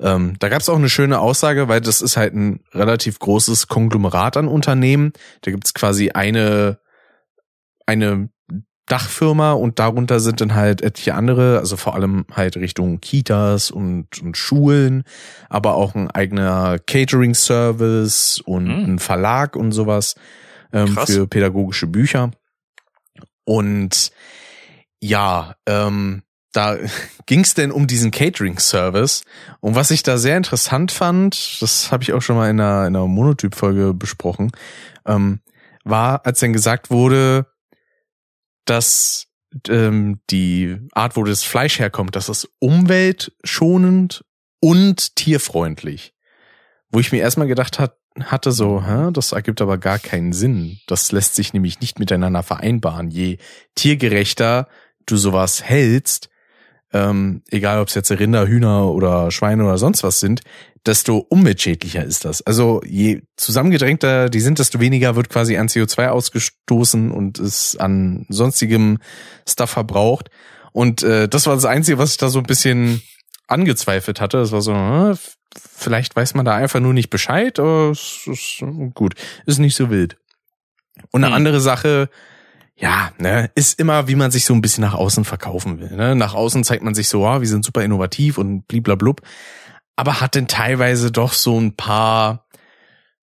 Ähm, 0.00 0.36
da 0.38 0.48
gab 0.48 0.60
es 0.60 0.68
auch 0.68 0.76
eine 0.76 0.88
schöne 0.88 1.18
Aussage, 1.18 1.68
weil 1.68 1.80
das 1.80 2.00
ist 2.00 2.16
halt 2.16 2.34
ein 2.34 2.60
relativ 2.72 3.18
großes 3.18 3.68
Konglomerat 3.68 4.36
an 4.36 4.48
Unternehmen. 4.48 5.12
Da 5.42 5.50
gibt 5.50 5.66
es 5.66 5.74
quasi 5.74 6.10
eine 6.10 6.78
eine 7.86 8.28
Dachfirma 8.86 9.52
und 9.52 9.78
darunter 9.78 10.20
sind 10.20 10.40
dann 10.40 10.54
halt 10.54 10.82
etliche 10.82 11.14
andere, 11.14 11.58
also 11.58 11.76
vor 11.76 11.94
allem 11.94 12.26
halt 12.32 12.56
Richtung 12.56 13.00
Kitas 13.00 13.70
und, 13.70 14.20
und 14.20 14.36
Schulen, 14.36 15.04
aber 15.48 15.76
auch 15.76 15.94
ein 15.94 16.10
eigener 16.10 16.78
Catering-Service 16.78 18.42
und 18.44 18.66
Hm. 18.66 18.84
ein 18.84 18.98
Verlag 18.98 19.56
und 19.56 19.72
sowas 19.72 20.14
ähm, 20.72 20.98
für 21.06 21.26
pädagogische 21.26 21.86
Bücher. 21.86 22.32
Und 23.44 24.12
ja, 25.00 25.54
ähm, 25.66 26.22
da 26.52 26.78
ging's 27.26 27.54
denn 27.54 27.72
um 27.72 27.86
diesen 27.86 28.10
Catering-Service. 28.10 29.24
Und 29.60 29.74
was 29.74 29.90
ich 29.90 30.02
da 30.02 30.18
sehr 30.18 30.36
interessant 30.36 30.92
fand, 30.92 31.60
das 31.60 31.90
habe 31.90 32.02
ich 32.02 32.12
auch 32.12 32.22
schon 32.22 32.36
mal 32.36 32.50
in 32.50 32.60
einer, 32.60 32.86
in 32.86 32.96
einer 32.96 33.06
Monotyp-Folge 33.06 33.94
besprochen, 33.94 34.52
ähm, 35.06 35.40
war, 35.84 36.24
als 36.24 36.40
dann 36.40 36.52
gesagt 36.52 36.90
wurde, 36.90 37.46
dass 38.64 39.26
ähm, 39.68 40.20
die 40.30 40.78
Art, 40.92 41.16
wo 41.16 41.24
das 41.24 41.42
Fleisch 41.42 41.78
herkommt, 41.78 42.16
das 42.16 42.28
ist 42.28 42.48
umweltschonend 42.60 44.24
und 44.60 45.16
tierfreundlich. 45.16 46.14
Wo 46.90 47.00
ich 47.00 47.10
mir 47.10 47.20
erstmal 47.20 47.48
gedacht 47.48 47.78
hat, 47.78 47.96
hatte 48.20 48.52
so, 48.52 48.84
hä, 48.84 49.10
das 49.12 49.32
ergibt 49.32 49.60
aber 49.60 49.78
gar 49.78 49.98
keinen 49.98 50.32
Sinn. 50.32 50.78
Das 50.86 51.12
lässt 51.12 51.34
sich 51.34 51.52
nämlich 51.52 51.80
nicht 51.80 51.98
miteinander 51.98 52.42
vereinbaren. 52.42 53.10
Je 53.10 53.38
tiergerechter 53.74 54.68
du 55.06 55.16
sowas 55.16 55.62
hältst, 55.62 56.28
ähm, 56.92 57.42
egal 57.50 57.80
ob 57.80 57.88
es 57.88 57.94
jetzt 57.94 58.10
Rinder, 58.10 58.46
Hühner 58.46 58.90
oder 58.90 59.30
Schweine 59.30 59.64
oder 59.64 59.78
sonst 59.78 60.02
was 60.02 60.20
sind, 60.20 60.42
desto 60.84 61.18
umweltschädlicher 61.18 62.04
ist 62.04 62.24
das. 62.24 62.42
Also 62.42 62.82
je 62.84 63.22
zusammengedrängter 63.36 64.28
die 64.28 64.40
sind, 64.40 64.58
desto 64.58 64.80
weniger 64.80 65.16
wird 65.16 65.28
quasi 65.28 65.56
an 65.56 65.68
CO2 65.68 66.08
ausgestoßen 66.08 67.10
und 67.10 67.38
es 67.38 67.76
an 67.76 68.26
sonstigem 68.28 68.98
Stuff 69.48 69.70
verbraucht. 69.70 70.28
Und 70.72 71.02
äh, 71.02 71.28
das 71.28 71.46
war 71.46 71.54
das 71.54 71.64
Einzige, 71.66 71.98
was 71.98 72.12
ich 72.12 72.16
da 72.16 72.28
so 72.28 72.40
ein 72.40 72.46
bisschen 72.46 73.02
angezweifelt 73.52 74.20
hatte. 74.20 74.38
Das 74.38 74.52
war 74.52 74.62
so, 74.62 74.72
äh, 74.72 75.14
vielleicht 75.54 76.16
weiß 76.16 76.34
man 76.34 76.44
da 76.44 76.54
einfach 76.54 76.80
nur 76.80 76.94
nicht 76.94 77.10
Bescheid, 77.10 77.58
aber 77.58 77.90
es 77.90 78.26
ist 78.26 78.64
gut, 78.94 79.14
ist 79.46 79.58
nicht 79.58 79.76
so 79.76 79.90
wild. 79.90 80.16
Und 81.10 81.24
eine 81.24 81.28
hm. 81.28 81.36
andere 81.36 81.60
Sache, 81.60 82.08
ja, 82.76 83.12
ne, 83.18 83.50
ist 83.54 83.78
immer, 83.78 84.08
wie 84.08 84.14
man 84.14 84.30
sich 84.30 84.44
so 84.44 84.54
ein 84.54 84.62
bisschen 84.62 84.82
nach 84.82 84.94
außen 84.94 85.24
verkaufen 85.24 85.78
will. 85.80 85.94
Ne? 85.94 86.16
Nach 86.16 86.34
außen 86.34 86.64
zeigt 86.64 86.82
man 86.82 86.94
sich 86.94 87.08
so, 87.08 87.26
oh, 87.26 87.40
wir 87.40 87.48
sind 87.48 87.64
super 87.64 87.82
innovativ 87.82 88.38
und 88.38 88.66
bliblablub. 88.66 89.20
Aber 89.94 90.20
hat 90.20 90.34
denn 90.34 90.48
teilweise 90.48 91.12
doch 91.12 91.32
so 91.32 91.58
ein 91.60 91.76
paar, 91.76 92.46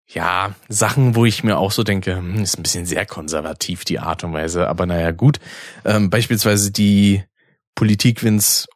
ja, 0.06 0.54
Sachen, 0.68 1.14
wo 1.14 1.24
ich 1.24 1.44
mir 1.44 1.58
auch 1.58 1.72
so 1.72 1.84
denke, 1.84 2.16
hm, 2.16 2.42
ist 2.42 2.58
ein 2.58 2.62
bisschen 2.62 2.86
sehr 2.86 3.06
konservativ, 3.06 3.84
die 3.84 3.98
Art 3.98 4.24
und 4.24 4.32
Weise. 4.32 4.68
Aber 4.68 4.84
naja, 4.86 5.12
gut. 5.12 5.38
Ähm, 5.84 6.10
beispielsweise 6.10 6.70
die 6.70 7.22
Politik, 7.74 8.24
wenn 8.24 8.36
es 8.36 8.68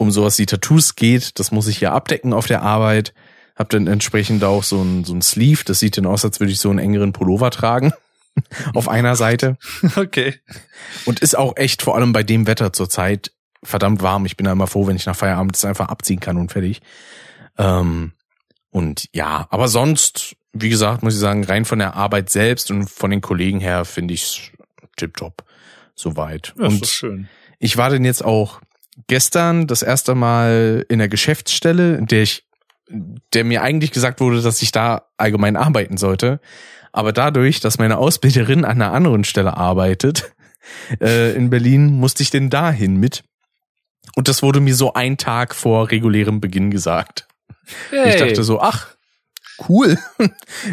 um 0.00 0.10
sowas 0.10 0.38
wie 0.38 0.46
Tattoos 0.46 0.96
geht, 0.96 1.38
das 1.38 1.52
muss 1.52 1.66
ich 1.68 1.82
ja 1.82 1.92
abdecken 1.92 2.32
auf 2.32 2.46
der 2.46 2.62
Arbeit. 2.62 3.12
Hab 3.54 3.68
dann 3.68 3.86
entsprechend 3.86 4.42
auch 4.44 4.62
so 4.62 4.80
ein, 4.80 5.04
so 5.04 5.12
ein 5.12 5.20
Sleeve, 5.20 5.62
das 5.66 5.78
sieht 5.78 5.98
dann 5.98 6.06
aus, 6.06 6.24
als 6.24 6.40
würde 6.40 6.54
ich 6.54 6.58
so 6.58 6.70
einen 6.70 6.78
engeren 6.78 7.12
Pullover 7.12 7.50
tragen. 7.50 7.92
auf 8.74 8.88
einer 8.88 9.14
Seite. 9.14 9.58
Okay. 9.96 10.40
Und 11.04 11.20
ist 11.20 11.36
auch 11.36 11.54
echt 11.56 11.82
vor 11.82 11.96
allem 11.96 12.14
bei 12.14 12.22
dem 12.22 12.46
Wetter 12.46 12.72
zurzeit 12.72 13.32
verdammt 13.62 14.00
warm. 14.00 14.24
Ich 14.24 14.38
bin 14.38 14.46
da 14.46 14.52
immer 14.52 14.66
froh, 14.66 14.86
wenn 14.86 14.96
ich 14.96 15.04
nach 15.04 15.16
Feierabend 15.16 15.54
das 15.54 15.66
einfach 15.66 15.88
abziehen 15.88 16.20
kann 16.20 16.38
und 16.38 16.50
fertig. 16.50 16.80
Ähm, 17.58 18.12
und 18.70 19.06
ja, 19.12 19.48
aber 19.50 19.68
sonst, 19.68 20.34
wie 20.54 20.70
gesagt, 20.70 21.02
muss 21.02 21.12
ich 21.12 21.20
sagen, 21.20 21.44
rein 21.44 21.66
von 21.66 21.78
der 21.78 21.94
Arbeit 21.94 22.30
selbst 22.30 22.70
und 22.70 22.88
von 22.88 23.10
den 23.10 23.20
Kollegen 23.20 23.60
her 23.60 23.84
finde 23.84 24.14
ich 24.14 24.52
tipptopp 24.96 25.44
soweit. 25.94 26.54
Ja, 26.58 26.68
und 26.68 26.86
schön. 26.86 27.28
ich 27.58 27.76
war 27.76 27.90
denn 27.90 28.06
jetzt 28.06 28.24
auch 28.24 28.62
gestern 29.06 29.66
das 29.66 29.82
erste 29.82 30.14
Mal 30.14 30.84
in 30.88 30.98
der 30.98 31.08
Geschäftsstelle, 31.08 31.96
in 31.96 32.06
der 32.06 32.22
ich, 32.22 32.44
der 33.34 33.44
mir 33.44 33.62
eigentlich 33.62 33.92
gesagt 33.92 34.20
wurde, 34.20 34.42
dass 34.42 34.62
ich 34.62 34.72
da 34.72 35.06
allgemein 35.16 35.56
arbeiten 35.56 35.96
sollte. 35.96 36.40
Aber 36.92 37.12
dadurch, 37.12 37.60
dass 37.60 37.78
meine 37.78 37.98
Ausbilderin 37.98 38.64
an 38.64 38.82
einer 38.82 38.92
anderen 38.92 39.24
Stelle 39.24 39.56
arbeitet, 39.56 40.32
äh, 41.00 41.32
in 41.34 41.50
Berlin, 41.50 41.86
musste 41.86 42.22
ich 42.22 42.30
denn 42.30 42.50
dahin 42.50 42.96
mit. 42.96 43.22
Und 44.16 44.28
das 44.28 44.42
wurde 44.42 44.60
mir 44.60 44.74
so 44.74 44.94
ein 44.94 45.18
Tag 45.18 45.54
vor 45.54 45.90
regulärem 45.90 46.40
Beginn 46.40 46.70
gesagt. 46.70 47.28
Hey. 47.90 48.10
Ich 48.10 48.16
dachte 48.16 48.42
so, 48.42 48.60
ach, 48.60 48.96
cool. 49.68 49.98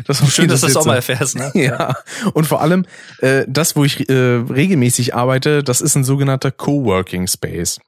Das 0.05 0.21
ist 0.21 0.33
schön, 0.33 0.47
dass 0.47 0.61
du 0.61 0.67
das 0.67 0.75
auch 0.75 0.85
mal 0.85 0.95
erfährst, 0.95 1.35
ne? 1.35 1.51
Ja. 1.55 1.95
Und 2.33 2.45
vor 2.45 2.61
allem, 2.61 2.85
äh, 3.19 3.45
das, 3.47 3.75
wo 3.75 3.83
ich 3.83 4.09
äh, 4.09 4.13
regelmäßig 4.13 5.15
arbeite, 5.15 5.63
das 5.63 5.81
ist 5.81 5.95
ein 5.95 6.03
sogenannter 6.03 6.51
Coworking 6.51 7.27
Space. 7.27 7.79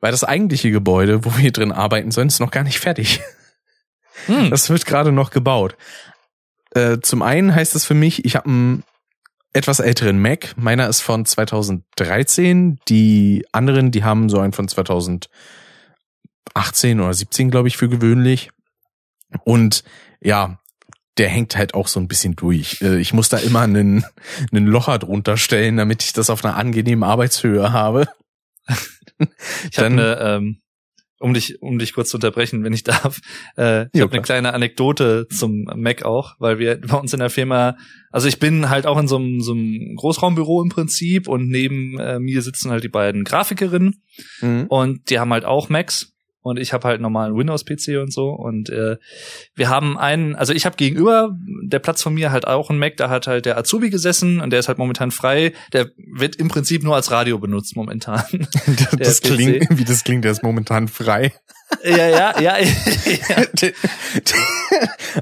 Weil 0.00 0.10
das 0.12 0.24
eigentliche 0.24 0.70
Gebäude, 0.70 1.24
wo 1.24 1.36
wir 1.36 1.52
drin 1.52 1.72
arbeiten 1.72 2.10
sollen, 2.10 2.28
ist 2.28 2.40
noch 2.40 2.50
gar 2.50 2.64
nicht 2.64 2.80
fertig. 2.80 3.20
Hm. 4.24 4.50
Das 4.50 4.70
wird 4.70 4.86
gerade 4.86 5.12
noch 5.12 5.30
gebaut. 5.30 5.76
Äh, 6.70 6.98
zum 7.02 7.20
einen 7.20 7.54
heißt 7.54 7.74
das 7.74 7.84
für 7.84 7.94
mich, 7.94 8.24
ich 8.24 8.34
habe 8.34 8.48
einen 8.48 8.82
etwas 9.52 9.78
älteren 9.78 10.20
Mac. 10.20 10.54
Meiner 10.56 10.88
ist 10.88 11.00
von 11.00 11.24
2013. 11.24 12.78
Die 12.88 13.46
anderen, 13.52 13.90
die 13.90 14.04
haben 14.04 14.28
so 14.28 14.38
einen 14.38 14.52
von 14.52 14.68
2018 14.68 15.28
oder 17.00 17.14
17, 17.14 17.50
glaube 17.50 17.68
ich, 17.68 17.76
für 17.76 17.88
gewöhnlich. 17.88 18.50
Und 19.44 19.82
ja, 20.20 20.58
der 21.18 21.28
hängt 21.28 21.56
halt 21.56 21.74
auch 21.74 21.88
so 21.88 21.98
ein 22.00 22.08
bisschen 22.08 22.36
durch. 22.36 22.80
Äh, 22.82 22.98
ich 22.98 23.12
muss 23.12 23.28
da 23.28 23.38
immer 23.38 23.62
einen, 23.62 24.04
einen 24.52 24.66
Locher 24.66 24.98
drunter 24.98 25.36
stellen, 25.36 25.76
damit 25.76 26.02
ich 26.02 26.12
das 26.12 26.30
auf 26.30 26.44
einer 26.44 26.56
angenehmen 26.56 27.04
Arbeitshöhe 27.04 27.72
habe. 27.72 28.06
ich 29.70 29.78
habe 29.78 29.86
eine, 29.86 30.18
ähm, 30.20 30.60
um 31.18 31.32
dich, 31.32 31.62
um 31.62 31.78
dich 31.78 31.94
kurz 31.94 32.10
zu 32.10 32.18
unterbrechen, 32.18 32.62
wenn 32.64 32.74
ich 32.74 32.84
darf. 32.84 33.20
Äh, 33.56 33.84
ich 33.84 33.88
ja, 33.94 34.02
habe 34.02 34.12
eine 34.12 34.22
kleine 34.22 34.52
Anekdote 34.52 35.26
zum 35.28 35.64
Mac 35.74 36.04
auch, 36.04 36.34
weil 36.38 36.58
wir 36.58 36.80
bei 36.86 36.98
uns 36.98 37.12
in 37.12 37.20
der 37.20 37.30
Firma, 37.30 37.76
also 38.10 38.28
ich 38.28 38.38
bin 38.38 38.68
halt 38.68 38.86
auch 38.86 38.98
in 38.98 39.08
so 39.08 39.16
einem, 39.16 39.40
so 39.40 39.52
einem 39.52 39.96
Großraumbüro 39.96 40.62
im 40.62 40.68
Prinzip 40.68 41.28
und 41.28 41.48
neben 41.48 41.98
äh, 41.98 42.18
mir 42.18 42.42
sitzen 42.42 42.70
halt 42.70 42.84
die 42.84 42.88
beiden 42.88 43.24
Grafikerinnen 43.24 44.02
mhm. 44.42 44.66
und 44.68 45.08
die 45.08 45.18
haben 45.18 45.32
halt 45.32 45.46
auch 45.46 45.70
Macs 45.70 46.15
und 46.46 46.60
ich 46.60 46.72
habe 46.72 46.86
halt 46.86 47.00
normalen 47.00 47.36
Windows-PC 47.36 48.00
und 48.00 48.12
so. 48.12 48.30
Und 48.30 48.70
äh, 48.70 48.98
wir 49.56 49.68
haben 49.68 49.98
einen, 49.98 50.36
also 50.36 50.52
ich 50.52 50.64
habe 50.64 50.76
gegenüber 50.76 51.36
der 51.64 51.80
Platz 51.80 52.02
von 52.02 52.14
mir 52.14 52.30
halt 52.30 52.46
auch 52.46 52.70
einen 52.70 52.78
Mac, 52.78 52.96
da 52.96 53.10
hat 53.10 53.26
halt 53.26 53.46
der 53.46 53.58
Azubi 53.58 53.90
gesessen 53.90 54.40
und 54.40 54.50
der 54.50 54.60
ist 54.60 54.68
halt 54.68 54.78
momentan 54.78 55.10
frei. 55.10 55.52
Der 55.72 55.90
wird 55.96 56.36
im 56.36 56.46
Prinzip 56.46 56.84
nur 56.84 56.94
als 56.94 57.10
Radio 57.10 57.40
benutzt 57.40 57.74
momentan. 57.74 58.22
das 58.96 59.22
klingt, 59.22 59.66
wie 59.70 59.84
das 59.84 60.04
klingt, 60.04 60.24
der 60.24 60.30
ist 60.30 60.44
momentan 60.44 60.86
frei. 60.86 61.32
Ja, 61.82 62.08
ja, 62.08 62.40
ja. 62.40 62.58
ja. 62.58 62.70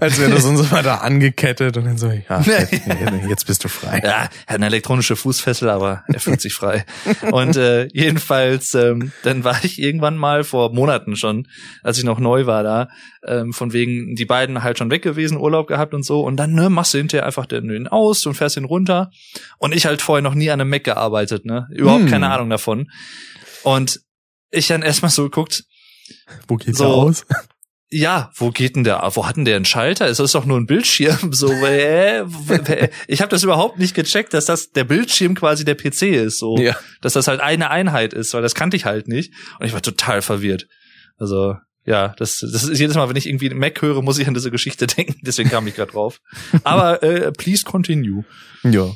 Als 0.00 0.18
wäre 0.18 0.30
das 0.30 0.44
uns 0.44 0.60
immer 0.60 0.82
da 0.82 0.96
angekettet 0.96 1.76
und 1.76 1.84
dann 1.84 1.96
so, 1.98 2.10
ja, 2.10 2.40
jetzt, 2.40 2.86
jetzt 3.28 3.46
bist 3.46 3.64
du 3.64 3.68
frei. 3.68 4.00
Ja, 4.04 4.10
er 4.10 4.22
hat 4.22 4.30
eine 4.46 4.66
elektronische 4.66 5.16
Fußfessel, 5.16 5.70
aber 5.70 6.04
er 6.06 6.20
fühlt 6.20 6.40
sich 6.40 6.54
frei. 6.54 6.84
Und 7.30 7.56
äh, 7.56 7.88
jedenfalls, 7.92 8.74
ähm, 8.74 9.12
dann 9.22 9.44
war 9.44 9.64
ich 9.64 9.80
irgendwann 9.80 10.16
mal 10.16 10.44
vor 10.44 10.72
Monaten 10.74 11.16
schon, 11.16 11.48
als 11.82 11.98
ich 11.98 12.04
noch 12.04 12.18
neu 12.18 12.46
war 12.46 12.62
da, 12.62 12.88
ähm, 13.26 13.52
von 13.52 13.72
wegen 13.72 14.14
die 14.14 14.26
beiden 14.26 14.62
halt 14.62 14.78
schon 14.78 14.90
weg 14.90 15.02
gewesen, 15.02 15.38
Urlaub 15.38 15.66
gehabt 15.66 15.94
und 15.94 16.04
so. 16.04 16.20
Und 16.20 16.36
dann 16.36 16.52
ne, 16.52 16.68
machst 16.68 16.92
du 16.92 16.98
hinterher 16.98 17.26
einfach 17.26 17.46
den 17.46 17.88
aus 17.88 18.26
und 18.26 18.34
fährst 18.34 18.56
ihn 18.56 18.64
runter. 18.64 19.10
Und 19.58 19.74
ich 19.74 19.86
halt 19.86 20.02
vorher 20.02 20.22
noch 20.22 20.34
nie 20.34 20.50
an 20.50 20.60
einem 20.60 20.70
Mac 20.70 20.84
gearbeitet, 20.84 21.46
ne? 21.46 21.68
Überhaupt 21.70 22.04
hm. 22.04 22.10
keine 22.10 22.30
Ahnung 22.30 22.50
davon. 22.50 22.90
Und 23.62 24.00
ich 24.50 24.68
dann 24.68 24.82
erstmal 24.82 25.10
so 25.10 25.24
geguckt, 25.24 25.64
wo 26.48 26.56
geht's 26.56 26.78
so, 26.78 26.86
aus? 26.86 27.26
Ja, 27.90 28.32
wo 28.34 28.50
geht 28.50 28.74
denn 28.74 28.82
der? 28.82 29.08
Wo 29.14 29.26
hat 29.26 29.36
denn 29.36 29.44
der 29.44 29.56
einen 29.56 29.64
Schalter? 29.64 30.08
Ist 30.08 30.18
das 30.18 30.32
doch 30.32 30.46
nur 30.46 30.58
ein 30.58 30.66
Bildschirm? 30.66 31.32
So, 31.32 31.52
äh, 31.52 32.24
ich 33.06 33.20
habe 33.20 33.30
das 33.30 33.44
überhaupt 33.44 33.78
nicht 33.78 33.94
gecheckt, 33.94 34.34
dass 34.34 34.46
das 34.46 34.72
der 34.72 34.84
Bildschirm 34.84 35.34
quasi 35.34 35.64
der 35.64 35.76
PC 35.76 36.02
ist, 36.02 36.38
so, 36.38 36.56
ja. 36.58 36.76
dass 37.00 37.12
das 37.12 37.28
halt 37.28 37.40
eine 37.40 37.70
Einheit 37.70 38.12
ist, 38.12 38.34
weil 38.34 38.42
das 38.42 38.54
kannte 38.54 38.76
ich 38.76 38.84
halt 38.84 39.08
nicht 39.08 39.32
und 39.60 39.66
ich 39.66 39.72
war 39.72 39.82
total 39.82 40.22
verwirrt. 40.22 40.66
Also 41.18 41.54
ja, 41.86 42.14
das, 42.18 42.38
das 42.38 42.64
ist 42.64 42.78
jedes 42.78 42.96
Mal, 42.96 43.08
wenn 43.08 43.16
ich 43.16 43.28
irgendwie 43.28 43.50
Mac 43.50 43.80
höre, 43.82 44.02
muss 44.02 44.18
ich 44.18 44.26
an 44.26 44.34
diese 44.34 44.50
Geschichte 44.50 44.86
denken. 44.88 45.20
Deswegen 45.22 45.50
kam 45.50 45.66
ich 45.66 45.74
gerade 45.74 45.92
drauf. 45.92 46.20
Aber 46.64 47.02
äh, 47.02 47.30
please 47.32 47.64
continue. 47.64 48.24
Ja. 48.62 48.90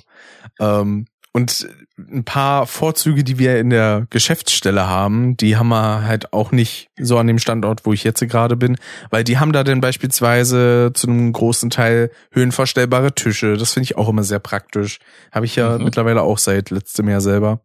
Ähm, 0.58 1.06
und 1.32 1.68
ein 1.98 2.24
paar 2.24 2.66
Vorzüge, 2.66 3.24
die 3.24 3.38
wir 3.38 3.58
in 3.58 3.70
der 3.70 4.06
Geschäftsstelle 4.10 4.86
haben, 4.86 5.36
die 5.36 5.56
haben 5.56 5.68
wir 5.68 6.04
halt 6.04 6.32
auch 6.32 6.52
nicht 6.52 6.90
so 6.98 7.18
an 7.18 7.26
dem 7.26 7.38
Standort, 7.38 7.84
wo 7.84 7.92
ich 7.92 8.04
jetzt 8.04 8.20
gerade 8.20 8.56
bin, 8.56 8.76
weil 9.10 9.24
die 9.24 9.38
haben 9.38 9.52
da 9.52 9.64
denn 9.64 9.80
beispielsweise 9.80 10.92
zu 10.94 11.08
einem 11.08 11.32
großen 11.32 11.70
Teil 11.70 12.10
höhenverstellbare 12.32 13.14
Tische. 13.14 13.56
Das 13.56 13.72
finde 13.72 13.84
ich 13.84 13.96
auch 13.96 14.08
immer 14.08 14.22
sehr 14.22 14.38
praktisch. 14.38 14.98
Habe 15.32 15.46
ich 15.46 15.56
ja 15.56 15.76
mhm. 15.76 15.84
mittlerweile 15.84 16.22
auch 16.22 16.38
seit 16.38 16.70
letztem 16.70 17.08
Jahr 17.08 17.20
selber. 17.20 17.60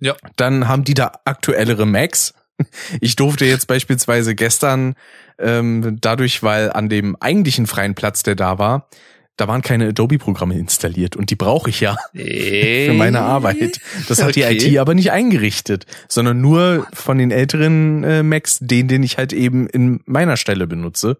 Ja. 0.00 0.16
Dann 0.36 0.66
haben 0.66 0.82
die 0.84 0.94
da 0.94 1.12
aktuellere 1.24 1.86
Macs. 1.86 2.34
Ich 3.00 3.16
durfte 3.16 3.44
jetzt 3.44 3.66
beispielsweise 3.66 4.36
gestern 4.36 4.94
ähm, 5.38 5.98
dadurch, 6.00 6.42
weil 6.44 6.70
an 6.70 6.88
dem 6.88 7.16
eigentlichen 7.16 7.66
freien 7.66 7.94
Platz, 7.94 8.22
der 8.22 8.36
da 8.36 8.58
war, 8.58 8.88
da 9.36 9.48
waren 9.48 9.62
keine 9.62 9.88
Adobe-Programme 9.88 10.58
installiert 10.58 11.16
und 11.16 11.30
die 11.30 11.36
brauche 11.36 11.70
ich 11.70 11.80
ja 11.80 11.96
für 12.14 12.94
meine 12.94 13.20
Arbeit. 13.20 13.80
Das 14.08 14.22
hat 14.22 14.36
die 14.36 14.42
IT 14.42 14.78
aber 14.78 14.94
nicht 14.94 15.10
eingerichtet, 15.10 15.86
sondern 16.08 16.40
nur 16.40 16.86
von 16.92 17.18
den 17.18 17.30
älteren 17.30 18.04
äh, 18.04 18.22
Macs, 18.22 18.58
den, 18.60 18.88
den 18.88 19.02
ich 19.02 19.18
halt 19.18 19.32
eben 19.32 19.66
in 19.66 20.00
meiner 20.04 20.36
Stelle 20.36 20.66
benutze. 20.66 21.18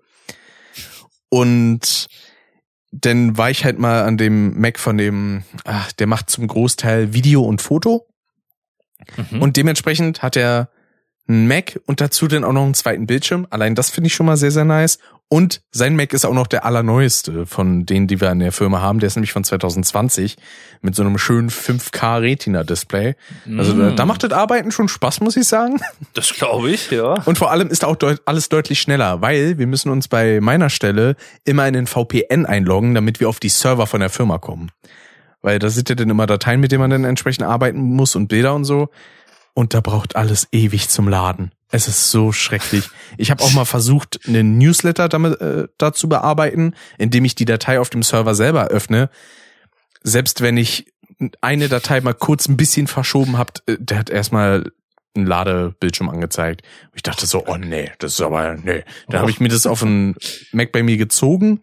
Und 1.28 2.08
dann 2.92 3.38
war 3.38 3.50
ich 3.50 3.64
halt 3.64 3.78
mal 3.78 4.04
an 4.04 4.18
dem 4.18 4.60
Mac 4.60 4.78
von 4.78 4.98
dem, 4.98 5.44
ach, 5.64 5.92
der 5.92 6.06
macht 6.06 6.28
zum 6.28 6.46
Großteil 6.46 7.14
Video 7.14 7.42
und 7.42 7.62
Foto. 7.62 8.06
Mhm. 9.30 9.40
Und 9.40 9.56
dementsprechend 9.56 10.22
hat 10.22 10.36
er 10.36 10.68
einen 11.26 11.48
Mac 11.48 11.80
und 11.86 12.00
dazu 12.00 12.28
dann 12.28 12.44
auch 12.44 12.52
noch 12.52 12.64
einen 12.64 12.74
zweiten 12.74 13.06
Bildschirm. 13.06 13.46
Allein 13.48 13.74
das 13.74 13.88
finde 13.88 14.08
ich 14.08 14.14
schon 14.14 14.26
mal 14.26 14.36
sehr, 14.36 14.50
sehr 14.50 14.66
nice. 14.66 14.98
Und 15.32 15.62
sein 15.70 15.96
Mac 15.96 16.12
ist 16.12 16.26
auch 16.26 16.34
noch 16.34 16.46
der 16.46 16.66
allerneueste 16.66 17.46
von 17.46 17.86
denen, 17.86 18.06
die 18.06 18.20
wir 18.20 18.30
in 18.30 18.40
der 18.40 18.52
Firma 18.52 18.82
haben. 18.82 18.98
Der 18.98 19.06
ist 19.06 19.16
nämlich 19.16 19.32
von 19.32 19.44
2020 19.44 20.36
mit 20.82 20.94
so 20.94 21.02
einem 21.02 21.16
schönen 21.16 21.48
5K 21.48 22.20
Retina 22.20 22.64
Display. 22.64 23.14
Also 23.56 23.72
mm. 23.72 23.96
da, 23.96 24.04
macht 24.04 24.24
das 24.24 24.32
Arbeiten 24.32 24.70
schon 24.72 24.88
Spaß, 24.88 25.22
muss 25.22 25.38
ich 25.38 25.48
sagen. 25.48 25.80
Das 26.12 26.34
glaube 26.34 26.70
ich, 26.70 26.90
ja. 26.90 27.14
Und 27.24 27.38
vor 27.38 27.50
allem 27.50 27.68
ist 27.68 27.82
da 27.82 27.86
auch 27.86 27.96
deut 27.96 28.20
alles 28.26 28.50
deutlich 28.50 28.82
schneller, 28.82 29.22
weil 29.22 29.56
wir 29.56 29.66
müssen 29.66 29.88
uns 29.88 30.06
bei 30.06 30.38
meiner 30.42 30.68
Stelle 30.68 31.16
immer 31.46 31.66
in 31.66 31.72
den 31.72 31.86
VPN 31.86 32.44
einloggen, 32.44 32.94
damit 32.94 33.18
wir 33.18 33.30
auf 33.30 33.40
die 33.40 33.48
Server 33.48 33.86
von 33.86 34.00
der 34.00 34.10
Firma 34.10 34.36
kommen. 34.36 34.70
Weil 35.40 35.58
da 35.58 35.70
sind 35.70 35.88
ja 35.88 35.94
dann 35.94 36.10
immer 36.10 36.26
Dateien, 36.26 36.60
mit 36.60 36.72
denen 36.72 36.82
man 36.82 36.90
dann 36.90 37.04
entsprechend 37.04 37.46
arbeiten 37.46 37.80
muss 37.80 38.16
und 38.16 38.28
Bilder 38.28 38.54
und 38.54 38.66
so. 38.66 38.90
und 39.54 39.72
da 39.72 39.80
braucht 39.80 40.14
alles 40.14 40.48
ewig 40.52 40.90
zum 40.90 41.08
Laden. 41.08 41.52
Es 41.72 41.88
ist 41.88 42.10
so 42.10 42.32
schrecklich. 42.32 42.90
Ich 43.16 43.30
habe 43.30 43.42
auch 43.42 43.52
mal 43.52 43.64
versucht, 43.64 44.20
einen 44.28 44.58
Newsletter 44.58 45.08
damit 45.08 45.40
äh, 45.40 45.68
dazu 45.78 46.06
bearbeiten, 46.08 46.74
indem 46.98 47.24
ich 47.24 47.34
die 47.34 47.46
Datei 47.46 47.80
auf 47.80 47.88
dem 47.88 48.02
Server 48.02 48.34
selber 48.34 48.68
öffne. 48.68 49.08
Selbst 50.02 50.42
wenn 50.42 50.58
ich 50.58 50.92
eine 51.40 51.68
Datei 51.68 52.00
mal 52.02 52.14
kurz 52.14 52.46
ein 52.46 52.58
bisschen 52.58 52.88
verschoben 52.88 53.38
habt, 53.38 53.62
äh, 53.66 53.78
der 53.80 53.98
hat 53.98 54.10
erstmal 54.10 54.70
ein 55.16 55.24
Ladebildschirm 55.24 56.10
angezeigt. 56.10 56.62
Ich 56.94 57.02
dachte 57.02 57.26
so, 57.26 57.46
oh 57.46 57.56
nee, 57.56 57.90
das 57.98 58.14
ist 58.14 58.20
aber 58.20 58.54
nee. 58.54 58.84
Dann 59.08 59.20
habe 59.20 59.30
ich 59.30 59.40
mir 59.40 59.48
das 59.48 59.66
auf 59.66 59.82
ein 59.82 60.14
Mac 60.52 60.72
bei 60.72 60.82
mir 60.82 60.98
gezogen 60.98 61.62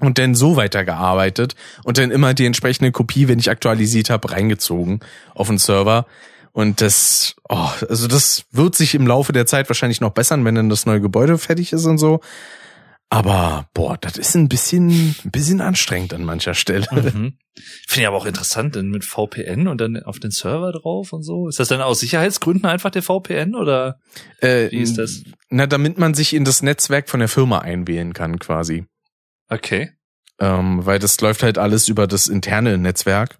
und 0.00 0.18
dann 0.18 0.36
so 0.36 0.54
weitergearbeitet 0.54 1.56
und 1.82 1.98
dann 1.98 2.12
immer 2.12 2.34
die 2.34 2.46
entsprechende 2.46 2.92
Kopie, 2.92 3.26
wenn 3.26 3.40
ich 3.40 3.50
aktualisiert 3.50 4.10
habe, 4.10 4.30
reingezogen 4.30 5.00
auf 5.34 5.48
den 5.48 5.58
Server. 5.58 6.06
Und 6.54 6.80
das, 6.80 7.34
oh, 7.48 7.68
also 7.88 8.06
das 8.06 8.44
wird 8.52 8.76
sich 8.76 8.94
im 8.94 9.08
Laufe 9.08 9.32
der 9.32 9.44
Zeit 9.44 9.68
wahrscheinlich 9.68 10.00
noch 10.00 10.12
bessern, 10.12 10.44
wenn 10.44 10.54
dann 10.54 10.68
das 10.68 10.86
neue 10.86 11.00
Gebäude 11.00 11.36
fertig 11.36 11.72
ist 11.72 11.84
und 11.84 11.98
so. 11.98 12.20
Aber 13.10 13.68
boah, 13.74 13.98
das 14.00 14.16
ist 14.16 14.36
ein 14.36 14.48
bisschen, 14.48 15.16
ein 15.24 15.30
bisschen 15.32 15.60
anstrengend 15.60 16.14
an 16.14 16.24
mancher 16.24 16.54
Stelle. 16.54 16.86
Mhm. 16.92 17.38
Finde 17.88 18.00
ich 18.00 18.06
aber 18.06 18.16
auch 18.16 18.26
interessant, 18.26 18.76
denn 18.76 18.88
mit 18.88 19.04
VPN 19.04 19.66
und 19.66 19.80
dann 19.80 20.00
auf 20.04 20.20
den 20.20 20.30
Server 20.30 20.70
drauf 20.70 21.12
und 21.12 21.24
so. 21.24 21.48
Ist 21.48 21.58
das 21.58 21.66
dann 21.68 21.80
aus 21.80 21.98
Sicherheitsgründen 21.98 22.66
einfach 22.66 22.90
der 22.90 23.02
VPN 23.02 23.56
oder 23.56 23.98
Äh, 24.38 24.70
wie 24.70 24.78
ist 24.78 24.96
das? 24.96 25.24
Na, 25.50 25.66
damit 25.66 25.98
man 25.98 26.14
sich 26.14 26.34
in 26.34 26.44
das 26.44 26.62
Netzwerk 26.62 27.08
von 27.08 27.18
der 27.18 27.28
Firma 27.28 27.58
einwählen 27.58 28.12
kann, 28.12 28.38
quasi. 28.38 28.86
Okay. 29.48 29.90
Ähm, 30.38 30.86
weil 30.86 31.00
das 31.00 31.20
läuft 31.20 31.42
halt 31.42 31.58
alles 31.58 31.88
über 31.88 32.06
das 32.06 32.28
interne 32.28 32.78
Netzwerk, 32.78 33.38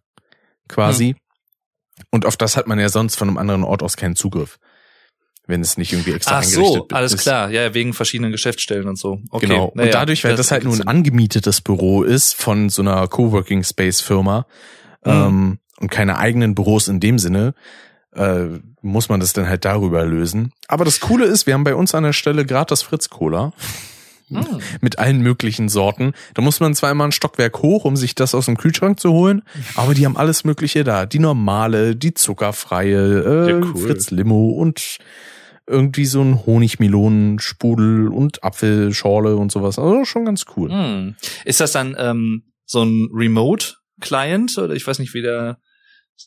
quasi. 0.68 1.14
Und 2.10 2.26
auf 2.26 2.36
das 2.36 2.56
hat 2.56 2.66
man 2.66 2.78
ja 2.78 2.88
sonst 2.88 3.16
von 3.16 3.28
einem 3.28 3.38
anderen 3.38 3.64
Ort 3.64 3.82
aus 3.82 3.96
keinen 3.96 4.16
Zugriff. 4.16 4.58
Wenn 5.46 5.60
es 5.60 5.76
nicht 5.76 5.92
irgendwie 5.92 6.12
extra 6.12 6.38
Ach 6.38 6.42
so, 6.42 6.88
alles 6.90 7.12
ist. 7.12 7.20
klar. 7.20 7.50
Ja, 7.50 7.74
wegen 7.74 7.92
verschiedenen 7.92 8.32
Geschäftsstellen 8.32 8.88
und 8.88 8.98
so. 8.98 9.20
Okay. 9.30 9.46
Genau. 9.46 9.72
Naja, 9.74 9.88
und 9.88 9.94
dadurch, 9.94 10.24
weil 10.24 10.36
das, 10.36 10.50
halt 10.50 10.64
nur 10.64 10.74
ein 10.74 10.88
angemietetes 10.88 11.60
Büro 11.60 12.02
ist 12.02 12.34
von 12.34 12.70
so 12.70 12.80
einer 12.80 13.06
Coworking 13.08 13.62
Space 13.62 14.00
Firma 14.00 14.46
Mhm. 15.04 15.10
ähm, 15.12 15.58
und 15.80 15.90
keine 15.90 16.16
eigenen 16.16 16.54
Büros 16.54 16.88
in 16.88 16.98
dem 16.98 17.18
Sinne, 17.18 17.54
äh, 18.14 18.46
muss 18.80 19.10
man 19.10 19.20
das 19.20 19.34
dann 19.34 19.46
halt 19.46 19.66
darüber 19.66 20.04
lösen. 20.06 20.50
Aber 20.66 20.86
das 20.86 21.00
Coole 21.00 21.26
ist, 21.26 21.46
wir 21.46 21.52
haben 21.52 21.64
bei 21.64 21.74
uns 21.74 21.94
an 21.94 22.04
der 22.04 22.14
Stelle 22.14 22.46
gratis 22.46 22.80
Fritz 22.82 23.10
Cola 23.10 23.52
Sinn. 24.28 24.38
Hm. 24.38 24.58
mit 24.80 24.98
allen 24.98 25.20
möglichen 25.20 25.68
Sorten. 25.68 26.12
Da 26.34 26.42
muss 26.42 26.60
man 26.60 26.74
zwar 26.74 26.90
immer 26.90 27.04
ein 27.04 27.12
Stockwerk 27.12 27.62
hoch, 27.62 27.84
um 27.84 27.96
sich 27.96 28.14
das 28.14 28.34
aus 28.34 28.46
dem 28.46 28.56
Kühlschrank 28.56 28.98
zu 28.98 29.12
holen, 29.12 29.42
aber 29.74 29.94
die 29.94 30.06
haben 30.06 30.16
alles 30.16 30.44
Mögliche 30.44 30.84
da. 30.84 31.06
Die 31.06 31.18
normale, 31.18 31.94
die 31.96 32.14
zuckerfreie, 32.14 33.22
äh, 33.22 33.50
Ja, 33.50 33.56
cool. 33.58 33.76
Fritz 33.76 34.10
Limo 34.10 34.50
und 34.50 34.98
irgendwie 35.66 36.04
so 36.04 36.20
ein 36.20 36.44
Honigmelonensprudel 36.44 38.08
und 38.08 38.42
Apfelschorle 38.44 39.36
und 39.36 39.50
sowas. 39.50 39.78
Also 39.78 40.04
schon 40.04 40.24
ganz 40.24 40.44
cool. 40.56 40.70
Hm. 40.70 41.16
Ist 41.44 41.60
das 41.60 41.72
dann 41.72 41.96
ähm, 41.98 42.44
so 42.66 42.82
ein 42.82 43.08
Remote-Client 43.12 44.58
oder 44.58 44.74
ich 44.74 44.86
weiß 44.86 44.98
nicht, 44.98 45.14
wie 45.14 45.22
der, 45.22 45.58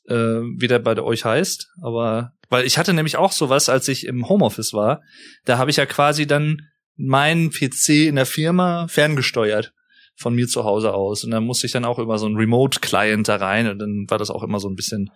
äh, 0.07 0.15
wie 0.15 0.67
der 0.67 0.79
bei 0.79 0.99
euch 0.99 1.25
heißt, 1.25 1.69
aber 1.81 2.31
weil 2.49 2.65
ich 2.65 2.77
hatte 2.77 2.93
nämlich 2.93 3.17
auch 3.17 3.31
sowas, 3.31 3.69
als 3.69 3.87
ich 3.87 4.05
im 4.05 4.29
Homeoffice 4.29 4.73
war, 4.73 5.01
da 5.45 5.57
habe 5.57 5.69
ich 5.69 5.77
ja 5.77 5.85
quasi 5.85 6.25
dann 6.25 6.61
meinen 6.97 7.51
PC 7.51 8.07
in 8.07 8.15
der 8.15 8.25
Firma 8.25 8.87
ferngesteuert 8.89 9.73
von 10.19 10.33
mir 10.33 10.47
zu 10.47 10.63
Hause 10.63 10.95
aus 10.95 11.23
und 11.23 11.29
dann 11.29 11.43
musste 11.43 11.67
ich 11.67 11.73
dann 11.73 11.85
auch 11.85 11.99
über 11.99 12.17
so 12.17 12.25
einen 12.25 12.37
Remote-Client 12.37 13.27
da 13.27 13.35
rein 13.35 13.69
und 13.69 13.77
dann 13.77 14.05
war 14.09 14.17
das 14.17 14.31
auch 14.31 14.41
immer 14.41 14.59
so 14.59 14.67
ein 14.67 14.73
bisschen 14.75 15.11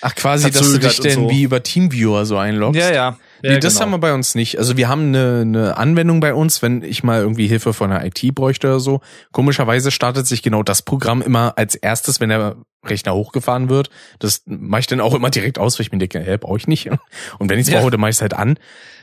Ach, 0.00 0.12
quasi, 0.16 0.50
dass 0.50 0.72
du 0.72 0.78
dich 0.78 0.98
denn 0.98 1.12
so. 1.14 1.30
wie 1.30 1.44
über 1.44 1.62
Teamviewer 1.62 2.26
so 2.26 2.36
einloggst? 2.36 2.80
ja 2.80 2.92
ja, 2.92 3.18
Nee, 3.44 3.52
ja 3.52 3.58
das 3.60 3.74
genau. 3.74 3.82
haben 3.84 3.90
wir 3.92 3.98
bei 3.98 4.12
uns 4.12 4.34
nicht. 4.34 4.58
Also 4.58 4.76
wir 4.76 4.88
haben 4.88 5.02
eine, 5.14 5.42
eine 5.42 5.76
Anwendung 5.76 6.18
bei 6.18 6.34
uns, 6.34 6.62
wenn 6.62 6.82
ich 6.82 7.04
mal 7.04 7.20
irgendwie 7.20 7.46
Hilfe 7.46 7.72
von 7.72 7.90
der 7.90 8.04
IT 8.04 8.34
bräuchte 8.34 8.66
oder 8.66 8.80
so. 8.80 9.00
Komischerweise 9.30 9.92
startet 9.92 10.26
sich 10.26 10.42
genau 10.42 10.64
das 10.64 10.82
Programm 10.82 11.22
immer 11.22 11.56
als 11.56 11.76
erstes, 11.76 12.18
wenn 12.20 12.30
der 12.30 12.56
Rechner 12.84 13.14
hochgefahren 13.14 13.68
wird. 13.68 13.88
Das 14.18 14.42
mache 14.46 14.80
ich 14.80 14.86
dann 14.88 15.00
auch 15.00 15.14
immer 15.14 15.30
direkt 15.30 15.58
aus, 15.60 15.78
weil 15.78 15.86
ich 15.86 15.92
mir 15.92 15.98
denke, 15.98 16.18
hä, 16.20 16.36
brauche 16.38 16.58
ich 16.58 16.66
nicht. 16.66 16.90
Und 17.38 17.48
wenn 17.48 17.58
ich 17.60 17.68
es 17.68 17.72
Ja. 17.72 17.78
brauche, 17.80 17.92
dann 17.92 18.00
mache 18.00 18.10
ich 18.10 18.16
es 18.16 18.20
halt 18.22 18.34
an. 18.34 18.58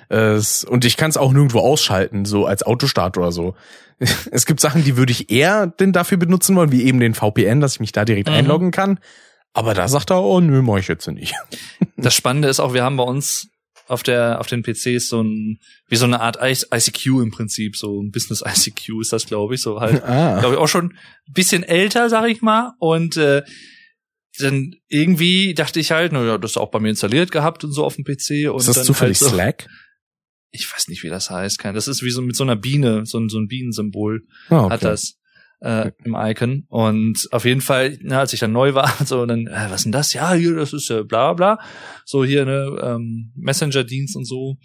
Und 0.09 0.85
ich 0.85 0.95
kann 0.97 1.09
es 1.09 1.17
auch 1.17 1.31
nirgendwo 1.33 1.59
ausschalten, 1.59 2.25
so 2.25 2.45
als 2.45 2.63
Autostart 2.63 3.17
oder 3.17 3.31
so. 3.31 3.55
Es 4.31 4.45
gibt 4.45 4.59
Sachen, 4.59 4.83
die 4.83 4.95
würde 4.95 5.11
ich 5.11 5.31
eher 5.31 5.65
denn 5.67 5.91
dafür 5.91 6.17
benutzen 6.17 6.55
wollen, 6.55 6.71
wie 6.71 6.83
eben 6.83 6.99
den 6.99 7.15
VPN, 7.15 7.61
dass 7.61 7.73
ich 7.75 7.79
mich 7.79 7.91
da 7.91 8.05
direkt 8.05 8.27
Mhm. 8.29 8.35
einloggen 8.35 8.71
kann. 8.71 8.99
Aber 9.53 9.73
da 9.73 9.87
sagt 9.87 10.11
er, 10.11 10.21
oh 10.21 10.39
nö, 10.39 10.61
mach 10.61 10.77
ich 10.77 10.87
jetzt 10.87 11.07
nicht. 11.07 11.33
Das 11.97 12.13
Spannende 12.13 12.47
ist 12.47 12.59
auch, 12.59 12.73
wir 12.75 12.83
haben 12.83 12.95
bei 12.97 13.03
uns 13.03 13.47
auf 13.87 14.03
der 14.03 14.39
auf 14.39 14.45
den 14.47 14.61
PCs 14.61 15.07
so 15.09 15.23
ein 15.23 15.57
wie 15.87 15.95
so 15.95 16.05
eine 16.05 16.19
Art 16.21 16.37
ICQ 16.43 17.05
im 17.23 17.31
Prinzip, 17.31 17.75
so 17.75 18.01
ein 18.03 18.11
Business 18.11 18.43
ICQ 18.45 19.01
ist 19.01 19.13
das, 19.13 19.25
glaube 19.25 19.55
ich, 19.55 19.61
so 19.61 19.79
halt, 19.79 20.03
Ah. 20.05 20.39
glaube 20.39 20.55
ich 20.55 20.59
auch 20.61 20.67
schon 20.67 20.91
ein 21.27 21.33
bisschen 21.33 21.63
älter, 21.63 22.09
sag 22.09 22.29
ich 22.29 22.41
mal, 22.43 22.73
und 22.79 23.17
äh, 23.17 23.41
dann 24.39 24.75
irgendwie 24.89 25.55
dachte 25.55 25.79
ich 25.79 25.91
halt, 25.91 26.11
naja, 26.11 26.37
das 26.37 26.57
auch 26.57 26.69
bei 26.69 26.79
mir 26.79 26.89
installiert 26.89 27.31
gehabt 27.31 27.63
und 27.63 27.71
so 27.71 27.83
auf 27.83 27.95
dem 27.95 28.03
PC 28.03 28.51
und 28.51 28.59
Ist 28.59 28.67
das 28.67 28.75
dann 28.75 28.85
zufällig 28.85 29.19
halt 29.19 29.29
so, 29.31 29.35
Slack? 29.35 29.67
Ich 30.51 30.71
weiß 30.71 30.87
nicht, 30.87 31.03
wie 31.03 31.09
das 31.09 31.29
heißt, 31.29 31.59
kein, 31.59 31.75
das 31.75 31.87
ist 31.87 32.03
wie 32.03 32.09
so 32.09 32.21
mit 32.21 32.35
so 32.35 32.43
einer 32.43 32.55
Biene, 32.55 33.05
so 33.05 33.19
ein 33.19 33.29
so 33.29 33.37
ein 33.37 33.47
Bienensymbol 33.47 34.23
Ah, 34.49 34.65
okay. 34.65 34.73
hat 34.73 34.83
das 34.83 35.17
äh, 35.59 35.91
im 36.03 36.15
Icon. 36.17 36.65
Und 36.69 37.27
auf 37.31 37.45
jeden 37.45 37.61
Fall, 37.61 37.97
na, 38.01 38.19
als 38.19 38.33
ich 38.33 38.39
dann 38.39 38.51
neu 38.51 38.73
war, 38.73 38.91
so 39.05 39.25
dann, 39.25 39.47
äh, 39.47 39.67
was 39.69 39.83
denn 39.83 39.91
das? 39.91 40.13
Ja, 40.13 40.33
hier, 40.33 40.55
das 40.55 40.73
ist 40.73 40.89
ja 40.89 41.03
bla 41.03 41.33
bla. 41.33 41.59
So 42.05 42.23
hier 42.23 42.45
ne 42.45 42.79
ähm, 42.81 43.31
Messenger-Dienst 43.35 44.15
und 44.15 44.25
so. 44.25 44.57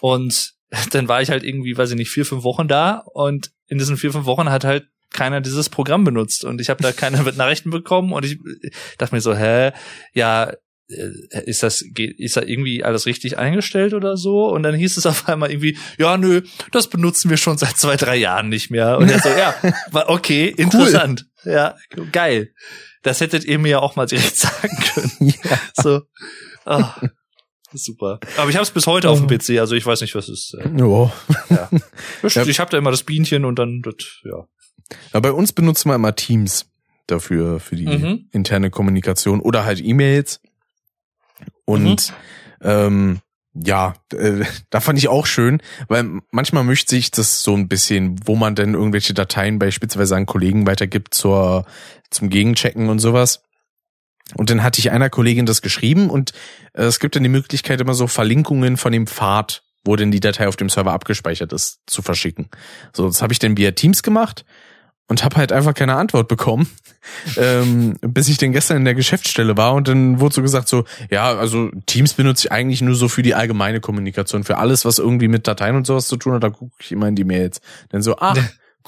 Und 0.00 0.54
dann 0.92 1.08
war 1.08 1.22
ich 1.22 1.30
halt 1.30 1.44
irgendwie, 1.44 1.76
weiß 1.76 1.90
ich 1.90 1.96
nicht, 1.96 2.10
vier, 2.10 2.24
fünf 2.24 2.44
Wochen 2.44 2.68
da 2.68 3.04
und 3.12 3.50
in 3.66 3.78
diesen 3.78 3.96
vier, 3.96 4.12
fünf 4.12 4.26
Wochen 4.26 4.50
hat 4.50 4.64
halt 4.64 4.86
keiner 5.12 5.40
dieses 5.40 5.68
Programm 5.68 6.04
benutzt 6.04 6.44
und 6.44 6.60
ich 6.60 6.70
habe 6.70 6.82
da 6.82 6.92
keine 6.92 7.20
Nachrichten 7.36 7.70
bekommen 7.70 8.12
und 8.12 8.24
ich 8.24 8.38
dachte 8.98 9.14
mir 9.14 9.20
so, 9.20 9.34
hä, 9.34 9.72
ja, 10.12 10.50
äh, 10.50 10.56
ist 10.90 11.62
das 11.62 11.82
ist 11.82 12.36
da 12.36 12.42
irgendwie 12.42 12.82
alles 12.82 13.06
richtig 13.06 13.38
eingestellt 13.38 13.94
oder 13.94 14.16
so 14.16 14.48
und 14.48 14.62
dann 14.64 14.74
hieß 14.74 14.96
es 14.96 15.06
auf 15.06 15.28
einmal 15.28 15.50
irgendwie 15.50 15.78
ja 15.98 16.16
nö 16.16 16.42
das 16.72 16.88
benutzen 16.88 17.30
wir 17.30 17.36
schon 17.36 17.58
seit 17.58 17.76
zwei 17.76 17.96
drei 17.96 18.16
Jahren 18.16 18.48
nicht 18.48 18.70
mehr 18.70 18.98
und 18.98 19.08
er 19.10 19.20
so 19.20 19.28
ja 19.28 19.54
okay 20.08 20.46
interessant 20.48 21.26
ja 21.44 21.76
geil 22.12 22.52
das 23.02 23.20
hättet 23.20 23.44
ihr 23.44 23.58
mir 23.58 23.68
ja 23.70 23.78
auch 23.78 23.94
mal 23.96 24.06
direkt 24.06 24.36
sagen 24.36 24.76
können 24.94 25.34
Ja. 25.44 25.58
so 25.80 26.00
ah, 26.66 26.94
super 27.72 28.18
aber 28.36 28.50
ich 28.50 28.56
habe 28.56 28.64
es 28.64 28.70
bis 28.70 28.86
heute 28.86 29.08
auf 29.10 29.24
dem 29.24 29.28
PC 29.28 29.60
also 29.60 29.74
ich 29.76 29.86
weiß 29.86 30.00
nicht 30.00 30.14
was 30.14 30.28
es 30.28 30.52
ist 30.52 30.58
äh, 30.60 30.68
Ja. 30.76 31.12
ja. 31.50 31.70
Ja. 32.28 32.42
ich 32.46 32.58
habe 32.60 32.70
da 32.70 32.78
immer 32.78 32.90
das 32.90 33.04
Bienchen 33.04 33.44
und 33.44 33.58
dann 33.58 33.80
das, 33.82 33.94
ja 34.24 34.46
Ja, 35.14 35.20
bei 35.20 35.30
uns 35.32 35.52
benutzen 35.52 35.88
wir 35.88 35.94
immer 35.94 36.16
Teams 36.16 36.66
dafür, 37.06 37.58
für 37.60 37.74
die 37.76 37.86
Mhm. 37.86 38.28
interne 38.32 38.70
Kommunikation 38.70 39.40
oder 39.40 39.64
halt 39.64 39.80
E-Mails. 39.80 40.40
Und 41.70 42.12
ähm, 42.62 43.20
ja, 43.54 43.94
äh, 44.12 44.44
da 44.70 44.80
fand 44.80 44.98
ich 44.98 45.08
auch 45.08 45.26
schön, 45.26 45.62
weil 45.88 46.20
manchmal 46.30 46.64
möchte 46.64 46.90
sich 46.90 47.10
das 47.10 47.42
so 47.42 47.54
ein 47.54 47.68
bisschen, 47.68 48.20
wo 48.24 48.36
man 48.36 48.54
denn 48.54 48.74
irgendwelche 48.74 49.14
Dateien 49.14 49.58
beispielsweise 49.58 50.16
an 50.16 50.26
Kollegen 50.26 50.66
weitergibt 50.66 51.14
zur, 51.14 51.64
zum 52.10 52.30
Gegenchecken 52.30 52.88
und 52.88 52.98
sowas. 52.98 53.42
Und 54.36 54.50
dann 54.50 54.62
hatte 54.62 54.78
ich 54.78 54.92
einer 54.92 55.10
Kollegin 55.10 55.46
das 55.46 55.60
geschrieben 55.60 56.08
und 56.08 56.32
äh, 56.74 56.84
es 56.84 57.00
gibt 57.00 57.16
dann 57.16 57.24
die 57.24 57.28
Möglichkeit, 57.28 57.80
immer 57.80 57.94
so 57.94 58.06
Verlinkungen 58.06 58.76
von 58.76 58.92
dem 58.92 59.08
Pfad, 59.08 59.64
wo 59.84 59.96
denn 59.96 60.12
die 60.12 60.20
Datei 60.20 60.46
auf 60.46 60.56
dem 60.56 60.68
Server 60.68 60.92
abgespeichert 60.92 61.52
ist, 61.52 61.80
zu 61.86 62.02
verschicken. 62.02 62.48
So, 62.94 63.06
das 63.08 63.22
habe 63.22 63.32
ich 63.32 63.38
dann 63.40 63.56
via 63.56 63.72
Teams 63.72 64.02
gemacht 64.02 64.44
und 65.10 65.24
habe 65.24 65.36
halt 65.36 65.50
einfach 65.50 65.74
keine 65.74 65.96
Antwort 65.96 66.28
bekommen, 66.28 66.70
ähm, 67.36 67.96
bis 68.00 68.28
ich 68.28 68.38
dann 68.38 68.52
gestern 68.52 68.76
in 68.76 68.84
der 68.84 68.94
Geschäftsstelle 68.94 69.56
war 69.56 69.74
und 69.74 69.88
dann 69.88 70.20
wurde 70.20 70.36
so 70.36 70.42
gesagt 70.42 70.68
so, 70.68 70.84
ja, 71.10 71.34
also 71.34 71.68
Teams 71.86 72.14
benutze 72.14 72.46
ich 72.46 72.52
eigentlich 72.52 72.80
nur 72.80 72.94
so 72.94 73.08
für 73.08 73.22
die 73.22 73.34
allgemeine 73.34 73.80
Kommunikation, 73.80 74.44
für 74.44 74.58
alles, 74.58 74.84
was 74.84 75.00
irgendwie 75.00 75.26
mit 75.26 75.48
Dateien 75.48 75.74
und 75.74 75.84
sowas 75.84 76.06
zu 76.06 76.16
tun 76.16 76.34
hat, 76.34 76.44
da 76.44 76.50
gucke 76.50 76.72
ich 76.78 76.92
immer 76.92 77.08
in 77.08 77.16
die 77.16 77.24
Mails. 77.24 77.60
Dann 77.88 78.02
so, 78.02 78.16
ah, 78.18 78.36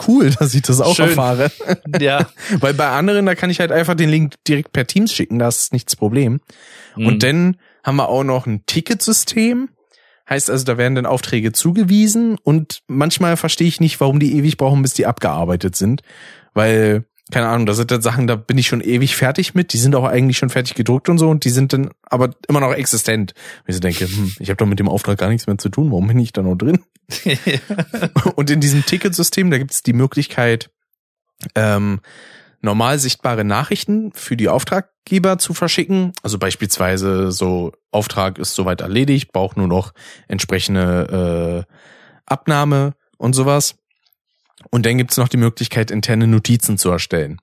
cool, 0.06 0.30
dass 0.30 0.54
ich 0.54 0.62
das 0.62 0.80
auch 0.80 0.94
Schön. 0.94 1.08
erfahre. 1.08 1.50
ja 2.00 2.28
Weil 2.60 2.74
bei 2.74 2.88
anderen, 2.88 3.26
da 3.26 3.34
kann 3.34 3.50
ich 3.50 3.58
halt 3.58 3.72
einfach 3.72 3.96
den 3.96 4.08
Link 4.08 4.34
direkt 4.46 4.72
per 4.72 4.86
Teams 4.86 5.12
schicken, 5.12 5.40
das 5.40 5.58
ist 5.58 5.72
nichts 5.72 5.96
Problem. 5.96 6.40
Mhm. 6.94 7.06
Und 7.06 7.22
dann 7.24 7.56
haben 7.82 7.96
wir 7.96 8.08
auch 8.08 8.22
noch 8.22 8.46
ein 8.46 8.64
Ticketsystem. 8.66 9.70
Heißt 10.28 10.50
also, 10.50 10.64
da 10.64 10.78
werden 10.78 10.94
dann 10.94 11.06
Aufträge 11.06 11.52
zugewiesen 11.52 12.38
und 12.42 12.82
manchmal 12.86 13.36
verstehe 13.36 13.68
ich 13.68 13.80
nicht, 13.80 14.00
warum 14.00 14.20
die 14.20 14.36
ewig 14.36 14.56
brauchen, 14.56 14.82
bis 14.82 14.94
die 14.94 15.06
abgearbeitet 15.06 15.76
sind. 15.76 16.02
Weil, 16.54 17.04
keine 17.30 17.48
Ahnung, 17.48 17.66
da 17.66 17.74
sind 17.74 17.90
dann 17.90 18.02
Sachen, 18.02 18.26
da 18.26 18.36
bin 18.36 18.58
ich 18.58 18.68
schon 18.68 18.80
ewig 18.80 19.16
fertig 19.16 19.54
mit, 19.54 19.72
die 19.72 19.78
sind 19.78 19.94
auch 19.94 20.04
eigentlich 20.04 20.38
schon 20.38 20.50
fertig 20.50 20.74
gedruckt 20.74 21.08
und 21.08 21.18
so 21.18 21.28
und 21.28 21.44
die 21.44 21.50
sind 21.50 21.72
dann 21.72 21.90
aber 22.02 22.30
immer 22.48 22.60
noch 22.60 22.72
existent. 22.72 23.34
Und 23.60 23.68
ich 23.68 23.74
so 23.74 23.80
denke, 23.80 24.06
hm, 24.06 24.32
ich 24.38 24.48
habe 24.48 24.56
doch 24.56 24.66
mit 24.66 24.78
dem 24.78 24.88
Auftrag 24.88 25.18
gar 25.18 25.28
nichts 25.28 25.46
mehr 25.46 25.58
zu 25.58 25.68
tun, 25.68 25.90
warum 25.90 26.06
bin 26.06 26.18
ich 26.18 26.32
da 26.32 26.42
noch 26.42 26.56
drin? 26.56 26.80
Und 28.36 28.50
in 28.50 28.60
diesem 28.60 28.86
Ticketsystem, 28.86 29.50
da 29.50 29.58
gibt 29.58 29.72
es 29.72 29.82
die 29.82 29.92
Möglichkeit, 29.92 30.70
ähm, 31.54 32.00
normal 32.62 32.98
sichtbare 32.98 33.44
Nachrichten 33.44 34.12
für 34.14 34.36
die 34.36 34.48
Auftraggeber 34.48 35.38
zu 35.38 35.52
verschicken. 35.52 36.12
Also 36.22 36.38
beispielsweise 36.38 37.32
so 37.32 37.72
Auftrag 37.90 38.38
ist 38.38 38.54
soweit 38.54 38.80
erledigt, 38.80 39.32
braucht 39.32 39.56
nur 39.56 39.68
noch 39.68 39.92
entsprechende 40.28 41.66
äh, 41.68 41.74
Abnahme 42.24 42.94
und 43.18 43.34
sowas. 43.34 43.74
Und 44.70 44.86
dann 44.86 44.96
gibt's 44.96 45.16
noch 45.16 45.28
die 45.28 45.36
Möglichkeit, 45.36 45.90
interne 45.90 46.26
Notizen 46.28 46.78
zu 46.78 46.90
erstellen. 46.90 47.40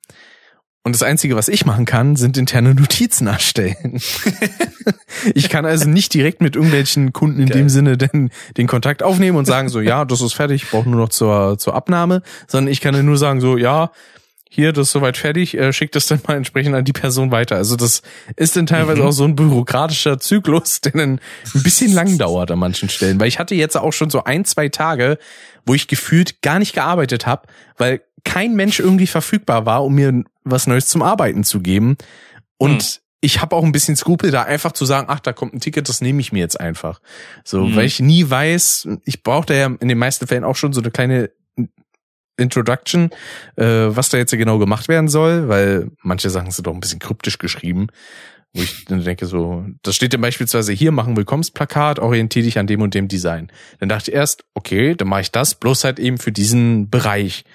Und 0.83 0.95
das 0.95 1.03
Einzige, 1.03 1.35
was 1.35 1.49
ich 1.49 1.65
machen 1.65 1.85
kann, 1.85 2.15
sind 2.15 2.37
interne 2.37 2.73
Notizen 2.73 3.27
erstellen. 3.27 3.99
ich 5.35 5.49
kann 5.49 5.65
also 5.65 5.89
nicht 5.89 6.13
direkt 6.13 6.41
mit 6.41 6.55
irgendwelchen 6.55 7.11
Kunden 7.11 7.41
in 7.41 7.49
Geil. 7.49 7.57
dem 7.57 7.69
Sinne 7.69 7.97
den, 7.97 8.31
den 8.55 8.67
Kontakt 8.67 9.03
aufnehmen 9.03 9.37
und 9.37 9.45
sagen 9.45 9.67
so, 9.67 9.81
ja, 9.81 10.05
das 10.05 10.21
ist 10.21 10.33
fertig, 10.33 10.63
ich 10.63 10.69
brauche 10.69 10.89
nur 10.89 11.01
noch 11.01 11.09
zur, 11.09 11.57
zur 11.57 11.75
Abnahme, 11.75 12.21
sondern 12.47 12.71
ich 12.71 12.79
kann 12.79 13.05
nur 13.05 13.17
sagen 13.17 13.41
so, 13.41 13.57
ja, 13.57 13.91
hier, 14.51 14.73
das 14.73 14.87
ist 14.87 14.93
soweit 14.93 15.15
fertig, 15.15 15.55
äh, 15.55 15.71
schickt 15.71 15.95
das 15.95 16.07
dann 16.07 16.21
mal 16.27 16.35
entsprechend 16.35 16.73
an 16.73 16.83
die 16.83 16.91
Person 16.91 17.31
weiter. 17.31 17.55
Also 17.55 17.75
das 17.75 18.01
ist 18.35 18.57
dann 18.57 18.65
teilweise 18.65 19.03
mhm. 19.03 19.07
auch 19.07 19.11
so 19.11 19.23
ein 19.23 19.35
bürokratischer 19.35 20.19
Zyklus, 20.19 20.81
der 20.81 20.93
dann 20.93 21.19
ein 21.53 21.63
bisschen 21.63 21.93
lang 21.93 22.17
dauert 22.17 22.49
an 22.49 22.57
manchen 22.57 22.89
Stellen. 22.89 23.19
Weil 23.19 23.27
ich 23.27 23.37
hatte 23.37 23.53
jetzt 23.53 23.77
auch 23.77 23.93
schon 23.93 24.09
so 24.09 24.23
ein, 24.23 24.45
zwei 24.45 24.67
Tage, 24.69 25.19
wo 25.67 25.75
ich 25.75 25.87
gefühlt 25.87 26.41
gar 26.41 26.57
nicht 26.57 26.73
gearbeitet 26.73 27.27
habe, 27.27 27.47
weil 27.77 28.01
kein 28.23 28.55
Mensch 28.55 28.79
irgendwie 28.79 29.07
verfügbar 29.07 29.67
war, 29.67 29.85
um 29.85 29.93
mir 29.93 30.23
was 30.43 30.65
Neues 30.65 30.87
zum 30.87 31.03
Arbeiten 31.03 31.43
zu 31.43 31.59
geben. 31.59 31.95
Und 32.57 32.81
mhm. 32.81 33.01
ich 33.21 33.41
habe 33.41 33.55
auch 33.55 33.63
ein 33.63 33.71
bisschen 33.71 33.95
Skrupel, 33.95 34.31
da 34.31 34.41
einfach 34.41 34.71
zu 34.71 34.83
sagen, 34.85 35.07
ach, 35.11 35.19
da 35.19 35.31
kommt 35.31 35.53
ein 35.53 35.59
Ticket, 35.59 35.87
das 35.87 36.01
nehme 36.01 36.21
ich 36.21 36.31
mir 36.31 36.39
jetzt 36.39 36.59
einfach. 36.59 37.01
So, 37.43 37.67
mhm. 37.67 37.75
weil 37.75 37.85
ich 37.85 37.99
nie 37.99 38.27
weiß, 38.27 38.87
ich 39.05 39.21
brauche 39.21 39.45
da 39.45 39.53
ja 39.53 39.65
in 39.67 39.87
den 39.87 39.99
meisten 39.99 40.25
Fällen 40.25 40.43
auch 40.43 40.55
schon 40.55 40.73
so 40.73 40.81
eine 40.81 40.89
kleine 40.89 41.29
Introduction, 42.39 43.11
äh, 43.55 43.65
was 43.65 44.09
da 44.09 44.17
jetzt 44.17 44.31
genau 44.31 44.57
gemacht 44.57 44.87
werden 44.87 45.07
soll, 45.07 45.47
weil 45.47 45.91
manche 46.01 46.29
Sachen 46.29 46.51
sind 46.51 46.67
doch 46.67 46.73
ein 46.73 46.79
bisschen 46.79 46.99
kryptisch 46.99 47.37
geschrieben, 47.37 47.87
wo 48.53 48.61
ich 48.61 48.85
dann 48.85 49.03
denke 49.03 49.25
so, 49.25 49.65
das 49.83 49.95
steht 49.95 50.13
dann 50.13 50.21
beispielsweise 50.21 50.73
hier, 50.73 50.91
machen 50.91 51.15
Willkommensplakat, 51.15 51.99
orientiere 51.99 52.45
dich 52.45 52.57
an 52.57 52.67
dem 52.67 52.81
und 52.81 52.93
dem 52.93 53.07
Design. 53.07 53.51
Dann 53.79 53.89
dachte 53.89 54.11
ich 54.11 54.15
erst, 54.17 54.43
okay, 54.55 54.95
dann 54.95 55.07
mache 55.07 55.21
ich 55.21 55.31
das, 55.31 55.55
bloß 55.55 55.83
halt 55.83 55.99
eben 55.99 56.17
für 56.17 56.31
diesen 56.31 56.89
Bereich. 56.89 57.45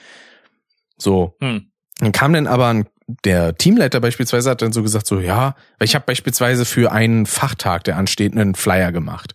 So. 0.96 1.36
Hm. 1.40 1.70
Dann 1.98 2.12
kam 2.12 2.32
dann 2.32 2.46
aber 2.46 2.68
ein, 2.68 2.86
der 3.24 3.56
Teamleiter 3.56 4.00
beispielsweise 4.00 4.50
hat 4.50 4.62
dann 4.62 4.72
so 4.72 4.82
gesagt 4.82 5.06
so, 5.06 5.20
ja, 5.20 5.56
weil 5.78 5.86
ich 5.86 5.94
habe 5.94 6.06
beispielsweise 6.06 6.64
für 6.64 6.92
einen 6.92 7.26
Fachtag, 7.26 7.84
der 7.84 7.96
ansteht, 7.96 8.32
einen 8.32 8.54
Flyer 8.54 8.92
gemacht. 8.92 9.34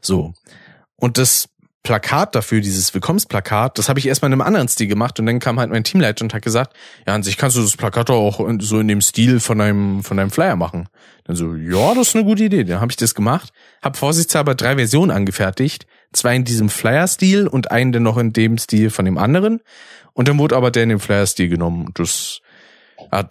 So. 0.00 0.32
Und 0.96 1.18
das 1.18 1.48
Plakat 1.82 2.34
dafür, 2.34 2.60
dieses 2.60 2.92
Willkommensplakat, 2.92 3.78
das 3.78 3.88
habe 3.88 3.98
ich 3.98 4.06
erstmal 4.06 4.28
in 4.28 4.34
einem 4.34 4.46
anderen 4.46 4.68
Stil 4.68 4.86
gemacht 4.86 5.18
und 5.18 5.24
dann 5.24 5.38
kam 5.38 5.58
halt 5.58 5.70
mein 5.70 5.82
Teamleiter 5.82 6.22
und 6.22 6.34
hat 6.34 6.42
gesagt, 6.42 6.76
ja, 7.06 7.14
an 7.14 7.22
sich 7.22 7.38
kannst 7.38 7.56
du 7.56 7.62
das 7.62 7.76
Plakat 7.76 8.10
auch 8.10 8.46
so 8.60 8.80
in 8.80 8.88
dem 8.88 9.00
Stil 9.00 9.40
von 9.40 9.58
deinem, 9.58 10.04
von 10.04 10.18
deinem 10.18 10.30
Flyer 10.30 10.56
machen. 10.56 10.88
Dann 11.24 11.36
so, 11.36 11.54
ja, 11.54 11.94
das 11.94 12.08
ist 12.08 12.16
eine 12.16 12.24
gute 12.24 12.44
Idee. 12.44 12.64
Dann 12.64 12.80
habe 12.80 12.92
ich 12.92 12.96
das 12.96 13.14
gemacht, 13.14 13.50
habe 13.82 13.96
vorsichtshalber 13.96 14.54
drei 14.54 14.76
Versionen 14.76 15.10
angefertigt, 15.10 15.86
zwei 16.12 16.36
in 16.36 16.44
diesem 16.44 16.68
Flyer-Stil 16.68 17.46
und 17.46 17.70
einen 17.70 17.92
dann 17.92 18.02
noch 18.02 18.18
in 18.18 18.34
dem 18.34 18.58
Stil 18.58 18.90
von 18.90 19.06
dem 19.06 19.16
anderen. 19.16 19.60
Und 20.12 20.28
dann 20.28 20.38
wurde 20.38 20.56
aber 20.56 20.70
der 20.70 20.82
in 20.82 20.90
dem 20.90 21.00
Flyer-Stil 21.00 21.48
genommen. 21.48 21.92
Das, 21.94 22.42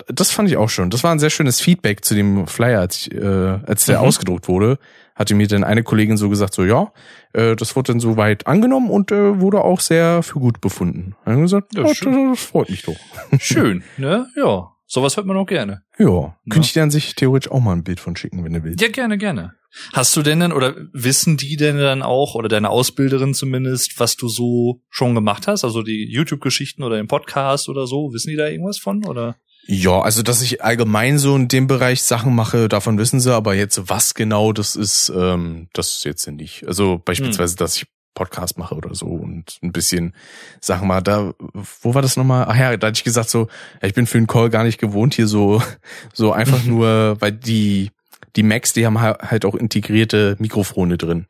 das 0.07 0.31
fand 0.31 0.49
ich 0.49 0.57
auch 0.57 0.69
schon. 0.69 0.89
Das 0.89 1.03
war 1.03 1.11
ein 1.11 1.19
sehr 1.19 1.29
schönes 1.29 1.61
Feedback 1.61 2.03
zu 2.03 2.15
dem 2.15 2.47
Flyer, 2.47 2.79
als, 2.79 2.97
ich, 2.97 3.13
äh, 3.13 3.59
als 3.67 3.85
der 3.85 3.99
mhm. 3.99 4.05
ausgedruckt 4.05 4.47
wurde 4.47 4.79
hatte 5.19 5.35
mir 5.35 5.47
dann 5.47 5.65
eine 5.65 5.83
Kollegin 5.83 6.17
so 6.17 6.29
gesagt, 6.29 6.53
so 6.53 6.63
ja, 6.63 6.91
äh, 7.33 7.55
das 7.55 7.75
wurde 7.75 7.91
dann 7.91 7.99
soweit 7.99 8.47
angenommen 8.47 8.89
und 8.89 9.11
äh, 9.11 9.39
wurde 9.39 9.61
auch 9.61 9.81
sehr 9.81 10.23
für 10.23 10.39
gut 10.39 10.61
befunden. 10.61 11.15
Dann 11.25 11.41
gesagt, 11.41 11.75
ja, 11.75 11.83
das, 11.83 11.99
das 11.99 12.39
freut 12.39 12.69
mich 12.69 12.83
doch. 12.83 12.95
Schön, 13.39 13.83
ne? 13.97 14.27
Ja. 14.35 14.71
Sowas 14.91 15.17
hört 15.17 15.27
man 15.27 15.37
auch 15.37 15.45
gerne. 15.45 15.83
Ja. 15.99 16.09
ja. 16.09 16.35
Könnte 16.49 16.65
ich 16.65 16.73
dir 16.73 16.81
an 16.81 16.89
sich 16.89 17.13
theoretisch 17.13 17.51
auch 17.51 17.59
mal 17.59 17.73
ein 17.73 17.83
Bild 17.83 17.99
von 17.99 18.15
schicken, 18.15 18.43
wenn 18.43 18.53
du 18.53 18.63
willst. 18.63 18.81
Ja, 18.81 18.87
gerne, 18.87 19.19
gerne. 19.19 19.53
Hast 19.93 20.15
du 20.15 20.23
denn 20.23 20.39
dann, 20.39 20.51
oder 20.51 20.75
wissen 20.93 21.37
die 21.37 21.57
denn 21.57 21.77
dann 21.77 22.01
auch, 22.01 22.33
oder 22.33 22.49
deine 22.49 22.71
Ausbilderin 22.71 23.35
zumindest, 23.35 23.99
was 23.99 24.15
du 24.15 24.27
so 24.27 24.81
schon 24.89 25.13
gemacht 25.13 25.45
hast? 25.45 25.63
Also 25.63 25.83
die 25.83 26.11
YouTube-Geschichten 26.11 26.81
oder 26.81 26.95
den 26.95 27.07
Podcast 27.07 27.69
oder 27.69 27.85
so, 27.85 28.13
wissen 28.13 28.31
die 28.31 28.35
da 28.35 28.47
irgendwas 28.47 28.79
von, 28.79 29.05
oder? 29.05 29.35
Ja, 29.65 30.01
also 30.01 30.23
dass 30.23 30.41
ich 30.41 30.63
allgemein 30.63 31.19
so 31.19 31.35
in 31.35 31.47
dem 31.47 31.67
Bereich 31.67 32.01
Sachen 32.01 32.33
mache, 32.33 32.69
davon 32.69 32.97
wissen 32.97 33.19
sie, 33.19 33.33
aber 33.33 33.53
jetzt 33.53 33.89
was 33.89 34.15
genau 34.15 34.51
das 34.51 34.75
ist, 34.75 35.11
ähm, 35.15 35.67
das 35.73 36.03
jetzt 36.03 36.27
nicht. 36.27 36.65
Also 36.67 36.99
beispielsweise, 37.03 37.53
hm. 37.53 37.57
dass 37.57 37.75
ich 37.75 37.85
Podcast 38.19 38.57
mache 38.57 38.75
oder 38.75 38.93
so 38.95 39.05
und 39.05 39.59
ein 39.63 39.71
bisschen 39.71 40.13
Sachen 40.59 40.87
mal 40.87 41.01
da, 41.01 41.33
wo 41.81 41.93
war 41.93 42.01
das 42.01 42.17
nochmal? 42.17 42.47
Ach 42.49 42.55
ja, 42.55 42.75
da 42.75 42.87
hatte 42.87 42.97
ich 42.97 43.03
gesagt 43.03 43.29
so, 43.29 43.47
ich 43.81 43.93
bin 43.93 44.07
für 44.07 44.17
einen 44.17 44.27
Call 44.27 44.49
gar 44.49 44.63
nicht 44.63 44.79
gewohnt 44.79 45.13
hier 45.13 45.27
so, 45.27 45.61
so 46.13 46.33
einfach 46.33 46.63
nur, 46.65 47.15
weil 47.19 47.31
die, 47.31 47.91
die 48.35 48.43
Macs, 48.43 48.73
die 48.73 48.85
haben 48.85 48.99
halt 48.99 49.45
auch 49.45 49.55
integrierte 49.55 50.35
Mikrofone 50.39 50.97
drin. 50.97 51.27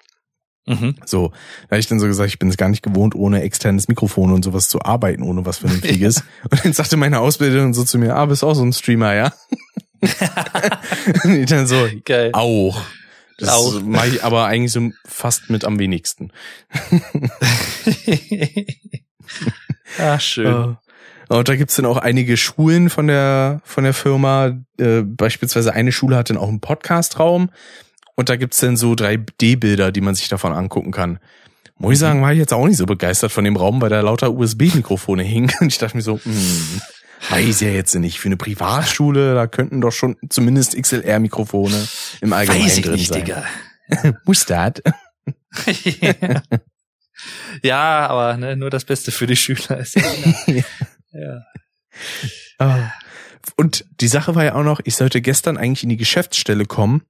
Mhm. 0.70 0.96
So, 1.04 1.32
da 1.64 1.72
habe 1.72 1.80
ich 1.80 1.88
dann 1.88 2.00
so 2.00 2.06
gesagt, 2.06 2.30
ich 2.30 2.38
bin 2.38 2.48
es 2.48 2.56
gar 2.56 2.70
nicht 2.70 2.84
gewohnt, 2.84 3.16
ohne 3.16 3.42
externes 3.42 3.88
Mikrofon 3.88 4.32
und 4.32 4.46
sowas 4.46 4.70
zu 4.70 4.84
arbeiten, 4.84 5.24
ohne 5.24 5.44
was 5.44 5.58
Vernünftiges. 5.58 6.18
ja. 6.18 6.24
Und 6.52 6.64
dann 6.64 6.74
sagte 6.74 6.96
meine 6.96 7.20
Ausbilderin 7.20 7.74
so 7.74 7.84
zu 7.84 7.98
mir, 7.98 8.16
ah, 8.16 8.28
bist 8.28 8.44
auch 8.44 8.54
so 8.54 8.64
ein 8.64 8.72
Streamer, 8.72 9.16
ja? 9.16 9.34
und 11.24 11.36
ich 11.36 11.48
dann 11.48 11.66
so, 11.66 11.90
Geil. 12.06 12.30
auch. 12.34 12.80
Das 13.40 13.50
auch. 13.50 13.82
mache 13.82 14.10
ich 14.10 14.24
aber 14.24 14.46
eigentlich 14.46 14.72
so 14.72 14.92
fast 15.06 15.50
mit 15.50 15.66
am 15.66 15.80
wenigsten. 15.80 16.32
ah, 19.98 20.20
schön. 20.20 20.78
Und 21.30 21.48
da 21.48 21.56
gibt's 21.56 21.76
dann 21.76 21.86
auch 21.86 21.98
einige 21.98 22.38
Schulen 22.38 22.90
von 22.90 23.08
der 23.08 23.62
von 23.64 23.86
der 23.86 23.94
Firma. 23.94 24.60
Äh, 24.78 25.02
beispielsweise 25.04 25.74
eine 25.74 25.92
Schule 25.92 26.18
hat 26.18 26.30
dann 26.30 26.38
auch 26.38 26.50
einen 26.50 26.60
Podcastraum. 26.60 27.50
Und 28.20 28.28
da 28.28 28.36
gibt's 28.36 28.60
dann 28.60 28.76
so 28.76 28.92
3D-Bilder, 28.92 29.94
die 29.94 30.02
man 30.02 30.14
sich 30.14 30.28
davon 30.28 30.52
angucken 30.52 30.92
kann. 30.92 31.20
Muss 31.78 31.94
ich 31.94 32.00
sagen, 32.00 32.22
war 32.22 32.34
ich 32.34 32.38
jetzt 32.38 32.52
auch 32.52 32.68
nicht 32.68 32.76
so 32.76 32.86
begeistert 32.86 33.32
von 33.32 33.46
dem 33.46 33.56
Raum, 33.56 33.82
weil 33.82 33.90
da 33.90 34.02
lauter 34.02 34.34
USB-Mikrofone 34.34 35.24
hingen. 35.24 35.50
Und 35.62 35.68
ich 35.68 35.78
dachte 35.78 35.96
mir 35.96 36.04
so, 36.04 36.20
hm, 36.22 36.82
weiß 37.30 37.62
ja 37.62 37.70
jetzt 37.70 37.96
nicht. 37.96 38.20
Für 38.20 38.28
eine 38.28 38.36
Privatschule, 38.36 39.36
da 39.36 39.48
könnten 39.48 39.80
doch 39.80 39.94
schon 39.94 40.18
zumindest 40.28 40.76
XLR-Mikrofone 40.76 41.88
im 42.20 42.34
Allgemeinen 42.34 42.66
weiß 42.66 42.78
ich 42.80 42.84
drin 42.84 42.96
nicht, 42.96 43.08
sein. 43.08 43.24
Digga. 43.24 43.46
Muss 44.26 44.46
das? 44.46 44.74
ja, 47.64 48.08
aber 48.08 48.36
ne, 48.36 48.58
nur 48.58 48.70
das 48.70 48.84
Beste 48.84 49.14
für 49.14 49.28
die 49.28 49.38
Schüler 49.38 49.78
ist 49.78 49.96
ja. 49.96 50.64
ja. 51.14 51.46
Ah. 52.58 52.92
Und 53.56 53.86
die 54.02 54.10
Sache 54.10 54.36
war 54.36 54.44
ja 54.44 54.56
auch 54.56 54.64
noch, 54.64 54.82
ich 54.84 54.98
sollte 54.98 55.22
gestern 55.22 55.56
eigentlich 55.56 55.84
in 55.84 55.90
die 55.90 55.96
Geschäftsstelle 55.96 56.66
kommen 56.66 57.04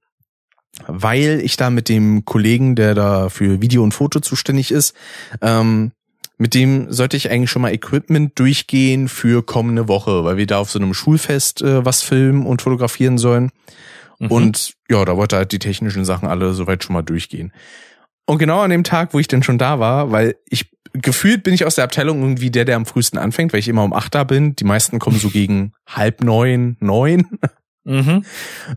weil 0.86 1.40
ich 1.42 1.56
da 1.56 1.70
mit 1.70 1.88
dem 1.88 2.24
Kollegen, 2.24 2.76
der 2.76 2.94
da 2.94 3.28
für 3.28 3.60
Video 3.60 3.82
und 3.82 3.92
Foto 3.92 4.20
zuständig 4.20 4.70
ist, 4.70 4.94
ähm, 5.40 5.92
mit 6.38 6.54
dem 6.54 6.90
sollte 6.90 7.18
ich 7.18 7.30
eigentlich 7.30 7.50
schon 7.50 7.62
mal 7.62 7.72
Equipment 7.72 8.38
durchgehen 8.38 9.08
für 9.08 9.44
kommende 9.44 9.88
Woche, 9.88 10.24
weil 10.24 10.38
wir 10.38 10.46
da 10.46 10.58
auf 10.58 10.70
so 10.70 10.78
einem 10.78 10.94
Schulfest 10.94 11.60
äh, 11.60 11.84
was 11.84 12.02
filmen 12.02 12.46
und 12.46 12.62
fotografieren 12.62 13.18
sollen. 13.18 13.50
Mhm. 14.18 14.30
Und 14.30 14.74
ja, 14.88 15.04
da 15.04 15.16
wollte 15.16 15.36
halt 15.36 15.52
die 15.52 15.58
technischen 15.58 16.04
Sachen 16.04 16.28
alle 16.28 16.54
soweit 16.54 16.82
schon 16.82 16.94
mal 16.94 17.02
durchgehen. 17.02 17.52
Und 18.26 18.38
genau 18.38 18.60
an 18.60 18.70
dem 18.70 18.84
Tag, 18.84 19.12
wo 19.12 19.18
ich 19.18 19.28
denn 19.28 19.42
schon 19.42 19.58
da 19.58 19.80
war, 19.80 20.12
weil 20.12 20.36
ich 20.48 20.70
gefühlt 20.92 21.42
bin 21.42 21.52
ich 21.52 21.64
aus 21.64 21.74
der 21.74 21.84
Abteilung 21.84 22.20
irgendwie 22.20 22.50
der, 22.50 22.64
der 22.64 22.76
am 22.76 22.86
frühesten 22.86 23.18
anfängt, 23.18 23.52
weil 23.52 23.60
ich 23.60 23.68
immer 23.68 23.84
um 23.84 23.92
acht 23.92 24.14
da 24.14 24.24
bin. 24.24 24.56
Die 24.56 24.64
meisten 24.64 24.98
kommen 24.98 25.18
so 25.18 25.30
gegen 25.30 25.72
halb 25.86 26.22
neun, 26.22 26.76
neun. 26.80 27.26
Mhm. 27.84 28.24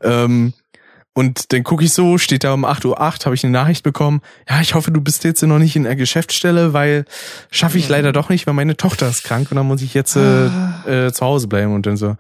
ähm, 0.02 0.54
und 1.14 1.54
dann 1.54 1.64
gucke 1.64 1.84
ich 1.84 1.94
so, 1.94 2.18
steht 2.18 2.44
da 2.44 2.54
um 2.54 2.66
8.08 2.66 2.86
Uhr, 2.86 2.98
habe 3.00 3.36
ich 3.36 3.44
eine 3.44 3.54
Nachricht 3.54 3.84
bekommen, 3.84 4.22
ja, 4.50 4.62
ich 4.62 4.74
hoffe, 4.74 4.92
du 4.92 5.00
bist 5.00 5.24
jetzt 5.24 5.44
noch 5.44 5.60
nicht 5.60 5.76
in 5.76 5.84
der 5.84 5.96
Geschäftsstelle, 5.96 6.74
weil 6.74 7.06
schaffe 7.52 7.78
ich 7.78 7.88
leider 7.88 8.12
doch 8.12 8.30
nicht, 8.30 8.48
weil 8.48 8.56
meine 8.56 8.78
Tochter 8.78 9.08
ist 9.10 9.24
krank 9.24 9.52
und 9.52 9.58
dann 9.58 9.68
muss 9.68 9.82
ich 9.82 9.94
jetzt 9.94 10.16
äh, 10.16 10.20
ah. 10.20 10.84
äh, 10.88 11.14
zu 11.14 11.26
Hause 11.26 11.48
bleiben 11.48 11.74
und 11.74 11.86
dann 11.86 11.98
so, 11.98 12.16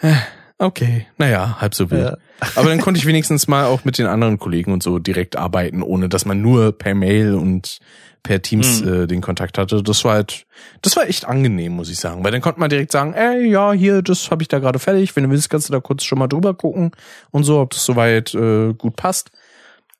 äh, 0.00 0.14
okay, 0.58 1.06
naja, 1.18 1.56
halb 1.60 1.74
so 1.74 1.90
wild. 1.90 2.04
Ja. 2.04 2.16
Aber 2.56 2.68
dann 2.68 2.80
konnte 2.80 2.98
ich 2.98 3.06
wenigstens 3.06 3.48
mal 3.48 3.66
auch 3.66 3.84
mit 3.84 3.98
den 3.98 4.06
anderen 4.06 4.38
Kollegen 4.38 4.72
und 4.72 4.82
so 4.82 4.98
direkt 4.98 5.36
arbeiten, 5.36 5.82
ohne 5.82 6.08
dass 6.08 6.24
man 6.24 6.40
nur 6.40 6.72
per 6.72 6.94
Mail 6.94 7.34
und 7.34 7.80
per 8.22 8.42
Teams 8.42 8.82
mhm. 8.82 9.02
äh, 9.02 9.06
den 9.06 9.20
Kontakt 9.20 9.58
hatte. 9.58 9.82
Das 9.82 10.04
war 10.04 10.14
halt, 10.14 10.46
das 10.82 10.96
war 10.96 11.06
echt 11.06 11.24
angenehm, 11.24 11.72
muss 11.72 11.90
ich 11.90 11.98
sagen. 11.98 12.24
Weil 12.24 12.32
dann 12.32 12.40
konnte 12.40 12.60
man 12.60 12.70
direkt 12.70 12.92
sagen, 12.92 13.14
ey, 13.14 13.48
ja, 13.48 13.72
hier, 13.72 14.02
das 14.02 14.30
habe 14.30 14.42
ich 14.42 14.48
da 14.48 14.58
gerade 14.58 14.78
fertig. 14.78 15.14
Wenn 15.16 15.24
du 15.24 15.30
willst, 15.30 15.50
kannst 15.50 15.68
du 15.68 15.72
da 15.72 15.80
kurz 15.80 16.04
schon 16.04 16.18
mal 16.18 16.28
drüber 16.28 16.54
gucken 16.54 16.92
und 17.30 17.44
so, 17.44 17.60
ob 17.60 17.70
das 17.70 17.84
soweit 17.84 18.34
äh, 18.34 18.72
gut 18.74 18.96
passt. 18.96 19.30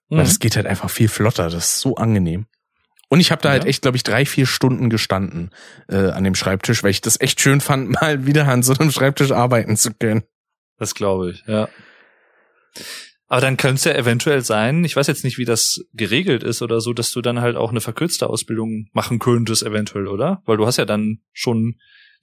Mhm. 0.09 0.19
Weil 0.19 0.25
das 0.25 0.39
geht 0.39 0.57
halt 0.57 0.67
einfach 0.67 0.91
viel 0.91 1.09
flotter. 1.09 1.45
Das 1.45 1.67
ist 1.67 1.81
so 1.81 1.97
angenehm. 1.97 2.47
Und 3.09 3.19
ich 3.19 3.33
habe 3.33 3.43
da 3.43 3.51
halt 3.51 3.63
ja. 3.63 3.65
halt 3.65 3.71
echt, 3.71 3.83
glaube 3.83 3.97
ich, 3.97 4.05
drei, 4.05 4.25
vier 4.25 4.47
Stunden 4.47 4.89
gestanden 4.89 5.51
äh, 5.89 6.11
an 6.11 6.23
dem 6.23 6.37
Schreibtisch, 6.37 6.85
weil 6.85 6.93
ich 6.93 7.01
das 7.01 7.21
echt 7.21 7.41
schön 7.41 7.61
fand, 7.61 7.91
mal 8.01 8.27
wieder 8.27 8.47
an 8.47 8.63
so 8.63 8.73
einem 8.73 8.93
Schreibtisch 8.93 9.33
arbeiten 9.33 9.77
zu 9.77 9.93
können. 9.93 10.23
Das 10.79 10.95
glaube 10.95 11.33
ich, 11.33 11.45
ja. 11.47 11.69
Aber 13.31 13.41
dann 13.41 13.57
könnte 13.57 13.77
es 13.77 13.85
ja 13.85 13.93
eventuell 13.93 14.45
sein, 14.45 14.85
ich 14.85 14.97
weiß 14.97 15.07
jetzt 15.07 15.23
nicht, 15.23 15.39
wie 15.39 15.45
das 15.45 15.85
geregelt 15.95 16.43
ist 16.43 16.63
oder 16.63 16.81
so, 16.81 16.93
dass 16.93 17.13
du 17.13 17.23
dann 17.23 17.41
halt 17.41 17.57
auch 17.57 17.71
eine 17.71 17.81
verkürzte 17.81 18.29
Ausbildung 18.29 18.89
machen 18.93 19.21
könntest, 19.21 19.63
eventuell, 19.63 20.09
oder? 20.09 20.43
Weil 20.47 20.57
du 20.57 20.67
hast 20.67 20.79
ja 20.79 20.85
dann 20.85 21.21
schon 21.33 21.77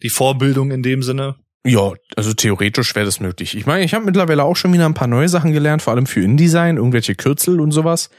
die 0.04 0.10
Vorbildung 0.10 0.70
in 0.70 0.84
dem 0.84 1.02
Sinne. 1.02 1.38
Ja, 1.66 1.94
also 2.18 2.34
theoretisch 2.34 2.94
wäre 2.94 3.06
das 3.06 3.22
möglich. 3.22 3.56
Ich 3.56 3.66
meine, 3.66 3.86
ich 3.86 3.94
habe 3.94 4.04
mittlerweile 4.04 4.44
auch 4.44 4.58
schon 4.58 4.74
wieder 4.74 4.86
ein 4.86 4.96
paar 4.96 5.08
neue 5.08 5.30
Sachen 5.30 5.54
gelernt, 5.54 5.82
vor 5.82 5.94
allem 5.94 6.08
für 6.08 6.22
InDesign, 6.22 6.76
irgendwelche 6.76 7.16
Kürzel 7.16 7.62
und 7.62 7.72
sowas. 7.72 8.10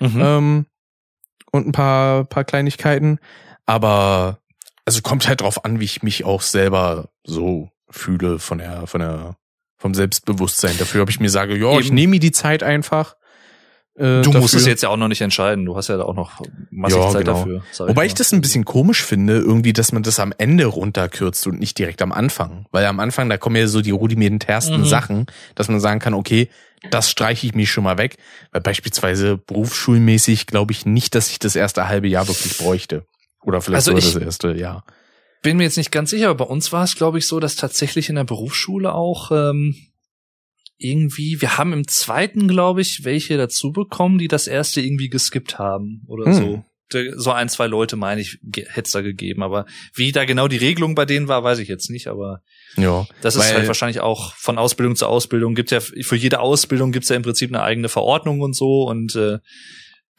Mhm. 0.00 0.20
Ähm, 0.22 0.66
und 1.52 1.66
ein 1.66 1.72
paar, 1.72 2.24
paar 2.24 2.44
Kleinigkeiten. 2.44 3.18
Aber 3.66 4.38
also 4.86 5.02
kommt 5.02 5.28
halt 5.28 5.42
drauf 5.42 5.66
an, 5.66 5.78
wie 5.78 5.84
ich 5.84 6.02
mich 6.02 6.24
auch 6.24 6.40
selber 6.40 7.10
so 7.22 7.68
fühle 7.90 8.38
von 8.38 8.56
der, 8.56 8.86
von 8.86 9.00
der, 9.00 9.36
vom 9.80 9.94
Selbstbewusstsein. 9.94 10.76
Dafür 10.78 11.00
habe 11.00 11.10
ich 11.10 11.20
mir 11.20 11.30
sage, 11.30 11.56
ja, 11.56 11.78
ich 11.78 11.90
nehme 11.90 12.12
mir 12.12 12.20
die 12.20 12.32
Zeit 12.32 12.62
einfach. 12.62 13.16
Äh, 13.96 14.20
du 14.20 14.32
musst 14.32 14.54
es 14.54 14.66
jetzt 14.66 14.82
ja 14.82 14.90
auch 14.90 14.98
noch 14.98 15.08
nicht 15.08 15.22
entscheiden. 15.22 15.64
Du 15.64 15.74
hast 15.74 15.88
ja 15.88 15.98
auch 16.02 16.14
noch 16.14 16.42
massig 16.70 16.98
ja, 16.98 17.08
Zeit 17.08 17.24
genau. 17.24 17.38
dafür. 17.38 17.62
Wobei 17.88 18.04
ich, 18.04 18.08
ich 18.08 18.14
das 18.14 18.32
ein 18.32 18.42
bisschen 18.42 18.66
komisch 18.66 19.02
finde, 19.02 19.38
irgendwie, 19.38 19.72
dass 19.72 19.92
man 19.92 20.02
das 20.02 20.20
am 20.20 20.34
Ende 20.36 20.66
runterkürzt 20.66 21.46
und 21.46 21.58
nicht 21.58 21.78
direkt 21.78 22.02
am 22.02 22.12
Anfang. 22.12 22.66
Weil 22.70 22.84
am 22.84 23.00
Anfang, 23.00 23.30
da 23.30 23.38
kommen 23.38 23.56
ja 23.56 23.66
so 23.66 23.80
die 23.80 23.90
rudimentärsten 23.90 24.80
mhm. 24.80 24.84
Sachen, 24.84 25.26
dass 25.54 25.68
man 25.68 25.80
sagen 25.80 25.98
kann, 25.98 26.12
okay, 26.12 26.50
das 26.90 27.10
streiche 27.10 27.46
ich 27.46 27.54
mich 27.54 27.70
schon 27.70 27.84
mal 27.84 27.96
weg. 27.96 28.18
Weil 28.52 28.60
beispielsweise 28.60 29.38
berufsschulmäßig 29.38 30.46
glaube 30.46 30.72
ich 30.72 30.84
nicht, 30.84 31.14
dass 31.14 31.30
ich 31.30 31.38
das 31.38 31.56
erste 31.56 31.88
halbe 31.88 32.08
Jahr 32.08 32.28
wirklich 32.28 32.58
bräuchte. 32.58 33.06
Oder 33.42 33.62
vielleicht 33.62 33.88
also 33.88 33.98
sogar 33.98 34.20
das 34.20 34.22
erste 34.22 34.52
Jahr. 34.52 34.84
Bin 35.42 35.56
mir 35.56 35.64
jetzt 35.64 35.78
nicht 35.78 35.92
ganz 35.92 36.10
sicher, 36.10 36.28
aber 36.28 36.44
bei 36.44 36.50
uns 36.50 36.72
war 36.72 36.84
es, 36.84 36.96
glaube 36.96 37.18
ich, 37.18 37.26
so, 37.26 37.40
dass 37.40 37.56
tatsächlich 37.56 38.08
in 38.08 38.16
der 38.16 38.24
Berufsschule 38.24 38.94
auch 38.94 39.30
ähm, 39.30 39.74
irgendwie, 40.76 41.40
wir 41.40 41.58
haben 41.58 41.72
im 41.72 41.86
zweiten, 41.86 42.48
glaube 42.48 42.80
ich, 42.80 43.04
welche 43.04 43.36
dazu 43.36 43.72
bekommen, 43.72 44.18
die 44.18 44.28
das 44.28 44.46
erste 44.46 44.80
irgendwie 44.80 45.08
geskippt 45.08 45.58
haben 45.58 46.02
oder 46.06 46.26
hm. 46.26 46.32
so. 46.34 46.64
So 47.16 47.30
ein, 47.30 47.48
zwei 47.48 47.68
Leute, 47.68 47.94
meine 47.94 48.20
ich, 48.20 48.40
hätte 48.52 48.82
es 48.86 48.90
da 48.90 49.00
gegeben. 49.00 49.44
Aber 49.44 49.64
wie 49.94 50.10
da 50.10 50.24
genau 50.24 50.48
die 50.48 50.56
Regelung 50.56 50.96
bei 50.96 51.04
denen 51.04 51.28
war, 51.28 51.44
weiß 51.44 51.60
ich 51.60 51.68
jetzt 51.68 51.88
nicht. 51.88 52.08
Aber 52.08 52.42
ja, 52.76 53.06
das 53.22 53.36
ist 53.36 53.54
halt 53.54 53.68
wahrscheinlich 53.68 54.00
auch 54.00 54.34
von 54.34 54.58
Ausbildung 54.58 54.96
zu 54.96 55.06
Ausbildung. 55.06 55.54
Gibt 55.54 55.70
ja 55.70 55.78
für 55.78 56.16
jede 56.16 56.40
Ausbildung 56.40 56.90
gibt's 56.90 57.08
ja 57.08 57.14
im 57.14 57.22
Prinzip 57.22 57.48
eine 57.50 57.62
eigene 57.62 57.88
Verordnung 57.88 58.40
und 58.40 58.56
so. 58.56 58.88
Und 58.88 59.14
äh, 59.14 59.38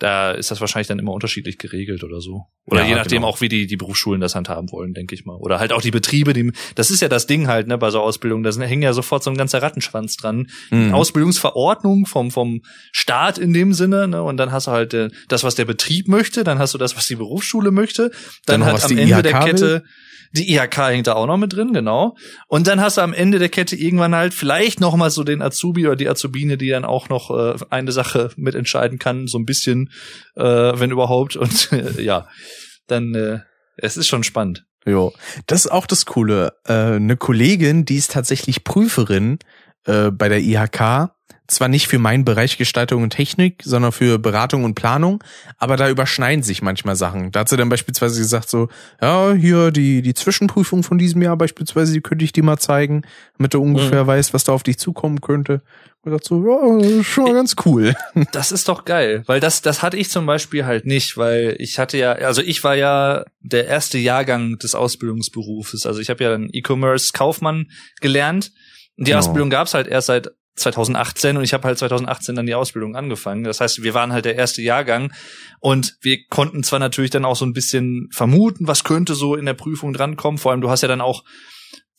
da 0.02 0.32
ist 0.32 0.50
das 0.50 0.60
wahrscheinlich 0.60 0.88
dann 0.88 0.98
immer 0.98 1.12
unterschiedlich 1.12 1.60
geregelt 1.60 2.04
oder 2.04 2.22
so. 2.22 2.48
Oder 2.66 2.82
ja, 2.82 2.88
je 2.88 2.96
nachdem 2.96 3.18
genau. 3.18 3.28
auch, 3.28 3.40
wie 3.40 3.50
die, 3.50 3.68
die 3.68 3.78
Berufsschulen 3.78 4.20
das 4.20 4.34
handhaben 4.34 4.72
wollen, 4.72 4.96
denke 4.96 5.14
ich 5.14 5.26
mal. 5.26 5.36
Oder 5.36 5.60
halt 5.60 5.72
auch 5.72 5.82
die 5.82 5.92
Betriebe, 5.92 6.34
die, 6.34 6.52
das 6.74 6.90
ist 6.90 7.02
ja 7.02 7.08
das 7.08 7.28
Ding 7.28 7.48
halt, 7.48 7.68
ne, 7.68 7.78
bei 7.78 7.92
so 7.92 8.00
Ausbildung, 8.00 8.42
da 8.42 8.52
hängt 8.52 8.84
ja 8.84 8.94
sofort 8.94 9.24
so 9.24 9.30
ein 9.30 9.38
ganzer 9.38 9.62
Rattenschwanz 9.62 10.18
dran. 10.18 10.48
Mhm. 10.72 10.96
Ausbildungsverordnung 10.96 12.08
vom, 12.08 12.32
vom 12.32 12.62
Staat 12.92 13.38
in 13.38 13.54
dem 13.54 13.74
Sinne, 13.74 14.08
ne, 14.08 14.24
und 14.24 14.38
dann 14.38 14.52
hast 14.52 14.66
du 14.66 14.72
halt 14.72 14.96
äh, 14.96 15.10
das, 15.28 15.44
was 15.44 15.54
der 15.54 15.66
Betrieb 15.66 16.08
möchte, 16.08 16.44
dann 16.44 16.58
hast 16.58 16.74
du 16.74 16.80
das, 16.80 16.98
was 16.98 17.06
die 17.06 17.16
Berufsschule 17.16 17.70
möchte, 17.70 18.10
dann, 18.48 18.62
dann 18.62 18.74
hat 18.74 18.84
am 18.84 18.98
Ende 18.98 19.04
IHK 19.04 19.22
der 19.22 19.40
Kette, 19.40 19.62
will? 19.62 19.84
Die 20.34 20.54
IHK 20.54 20.78
hängt 20.78 21.08
da 21.08 21.14
auch 21.14 21.28
noch 21.28 21.38
mit 21.38 21.54
drin, 21.54 21.74
genau. 21.74 22.16
Und 22.48 22.68
dann 22.68 22.80
hast 22.80 22.98
du 22.98 23.02
am 23.02 23.14
Ende 23.14 23.40
der 23.40 23.50
Kette 23.50 23.76
irgendwann 23.76 24.16
halt 24.16 24.34
vielleicht 24.34 24.80
noch 24.80 24.96
mal 24.96 25.10
so 25.10 25.24
den 25.24 25.42
Azubi 25.42 25.88
oder 25.88 25.96
die 25.96 26.10
Azubine, 26.10 26.58
die 26.58 26.70
dann 26.70 26.86
auch 26.86 27.10
noch 27.10 27.32
äh, 27.32 27.56
eine 27.70 27.92
Sache 27.92 28.32
mitentscheiden 28.38 29.00
kann, 29.00 29.28
so 29.28 29.38
ein 29.38 29.46
bisschen, 29.46 29.92
äh, 30.36 30.44
wenn 30.44 30.92
überhaupt. 30.92 31.36
Und 31.36 31.72
äh, 31.74 32.02
ja, 32.02 32.28
dann 32.88 33.14
äh, 33.16 33.40
es 33.78 33.98
ist 33.98 34.08
schon 34.08 34.24
spannend. 34.24 34.66
Jo, 34.86 35.14
das 35.48 35.66
ist 35.66 35.72
auch 35.72 35.86
das 35.86 36.06
Coole. 36.06 36.54
Äh, 36.66 36.74
eine 36.74 37.18
Kollegin, 37.18 37.86
die 37.86 37.98
ist 37.98 38.12
tatsächlich 38.12 38.64
Prüferin 38.64 39.38
äh, 39.86 40.12
bei 40.12 40.30
der 40.30 40.40
IHK 40.40 41.12
zwar 41.52 41.68
nicht 41.68 41.88
für 41.88 42.00
meinen 42.00 42.26
Bereich 42.26 42.58
Gestaltung 42.58 43.04
und 43.04 43.12
Technik, 43.12 43.62
sondern 43.64 43.92
für 43.92 44.20
Beratung 44.20 44.64
und 44.64 44.76
Planung, 44.76 45.24
aber 45.58 45.78
da 45.78 45.90
überschneiden 45.90 46.44
sich 46.44 46.62
manchmal 46.62 46.96
Sachen. 46.96 47.32
Da 47.32 47.42
hat 47.42 47.50
sie 47.50 47.58
dann 47.58 47.70
beispielsweise 47.70 48.20
gesagt 48.20 48.50
so, 48.50 48.70
ja, 49.02 49.34
hier 49.34 49.72
die, 49.72 50.02
die 50.02 50.14
Zwischenprüfung 50.14 50.84
von 50.84 50.98
diesem 50.98 51.22
Jahr 51.22 51.38
beispielsweise, 51.38 51.94
die 51.94 52.02
könnte 52.02 52.26
ich 52.26 52.32
dir 52.32 52.44
mal 52.44 52.58
zeigen, 52.58 53.04
damit 53.38 53.54
du 53.54 53.62
ungefähr 53.62 54.04
mhm. 54.04 54.08
weißt, 54.08 54.34
was 54.34 54.44
da 54.44 54.54
auf 54.54 54.64
dich 54.64 54.78
zukommen 54.78 55.22
könnte. 55.22 55.62
Und 56.04 56.14
dachte 56.14 56.30
so, 56.30 56.44
ja, 56.44 57.04
schon 57.04 57.26
mal 57.26 57.34
ganz 57.34 57.56
cool. 57.66 57.94
Das 58.32 58.52
ist 58.52 58.68
doch 58.68 58.86
geil, 58.86 59.24
weil 59.28 59.40
das, 59.40 59.62
das 59.62 59.84
hatte 59.84 59.98
ich 59.98 60.10
zum 60.10 60.26
Beispiel 60.26 60.66
halt 60.66 60.86
nicht, 60.86 61.16
weil 61.16 61.56
ich 61.60 61.78
hatte 61.78 61.98
ja, 61.98 62.14
also 62.14 62.42
ich 62.42 62.64
war 62.64 62.76
ja 62.76 63.24
der 63.40 63.68
erste 63.68 64.00
Jahrgang 64.00 64.58
des 64.58 64.74
Ausbildungsberufes. 64.74 65.86
Also 65.86 66.00
ich 66.00 66.10
habe 66.10 66.24
ja 66.24 66.32
dann 66.32 66.50
E-Commerce 66.52 67.12
Kaufmann 67.14 67.70
gelernt. 68.00 68.52
Die 68.98 69.06
genau. 69.06 69.20
Ausbildung 69.20 69.50
gab's 69.50 69.74
halt 69.74 69.88
erst 69.88 70.08
seit 70.08 70.32
2018 70.56 71.38
und 71.38 71.44
ich 71.44 71.54
habe 71.54 71.68
halt 71.68 71.78
2018 71.78 72.36
dann 72.36 72.46
die 72.46 72.56
Ausbildung 72.56 72.96
angefangen. 72.96 73.44
Das 73.44 73.62
heißt, 73.62 73.84
wir 73.84 73.94
waren 73.94 74.12
halt 74.12 74.26
der 74.26 74.36
erste 74.36 74.62
Jahrgang 74.62 75.14
und 75.60 75.98
wir 76.02 76.20
konnten 76.30 76.64
zwar 76.64 76.80
natürlich 76.80 77.12
dann 77.12 77.26
auch 77.26 77.36
so 77.36 77.46
ein 77.46 77.54
bisschen 77.54 78.10
vermuten, 78.12 78.68
was 78.68 78.84
könnte 78.84 79.16
so 79.16 79.36
in 79.36 79.46
der 79.46 79.54
Prüfung 79.54 79.94
drankommen. 79.94 80.38
Vor 80.38 80.52
allem, 80.52 80.62
du 80.62 80.70
hast 80.70 80.82
ja 80.82 80.88
dann 80.88 81.02
auch 81.02 81.24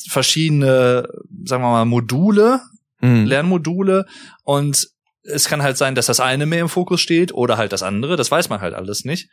verschiedene, 0.08 1.08
sagen 1.44 1.62
wir 1.62 1.70
mal, 1.70 1.84
Module, 1.84 2.60
mhm. 3.00 3.24
Lernmodule 3.24 4.06
und 4.44 4.88
es 5.24 5.46
kann 5.46 5.62
halt 5.62 5.76
sein, 5.76 5.94
dass 5.94 6.06
das 6.06 6.20
eine 6.20 6.46
mehr 6.46 6.60
im 6.60 6.68
Fokus 6.68 7.00
steht 7.00 7.32
oder 7.32 7.56
halt 7.56 7.72
das 7.72 7.82
andere. 7.82 8.16
Das 8.16 8.30
weiß 8.30 8.48
man 8.48 8.60
halt 8.60 8.74
alles 8.74 9.04
nicht. 9.04 9.30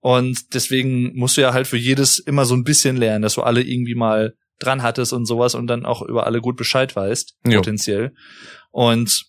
Und 0.00 0.54
deswegen 0.54 1.16
musst 1.16 1.36
du 1.36 1.40
ja 1.40 1.54
halt 1.54 1.66
für 1.66 1.78
jedes 1.78 2.18
immer 2.18 2.44
so 2.44 2.54
ein 2.54 2.64
bisschen 2.64 2.96
lernen, 2.96 3.22
dass 3.22 3.34
du 3.34 3.42
alle 3.42 3.62
irgendwie 3.62 3.94
mal 3.94 4.34
dran 4.64 4.82
hattest 4.82 5.12
und 5.12 5.26
sowas 5.26 5.54
und 5.54 5.66
dann 5.66 5.84
auch 5.84 6.02
über 6.02 6.26
alle 6.26 6.40
gut 6.40 6.56
Bescheid 6.56 6.94
weißt, 6.94 7.36
jo. 7.46 7.58
potenziell. 7.58 8.14
Und 8.70 9.26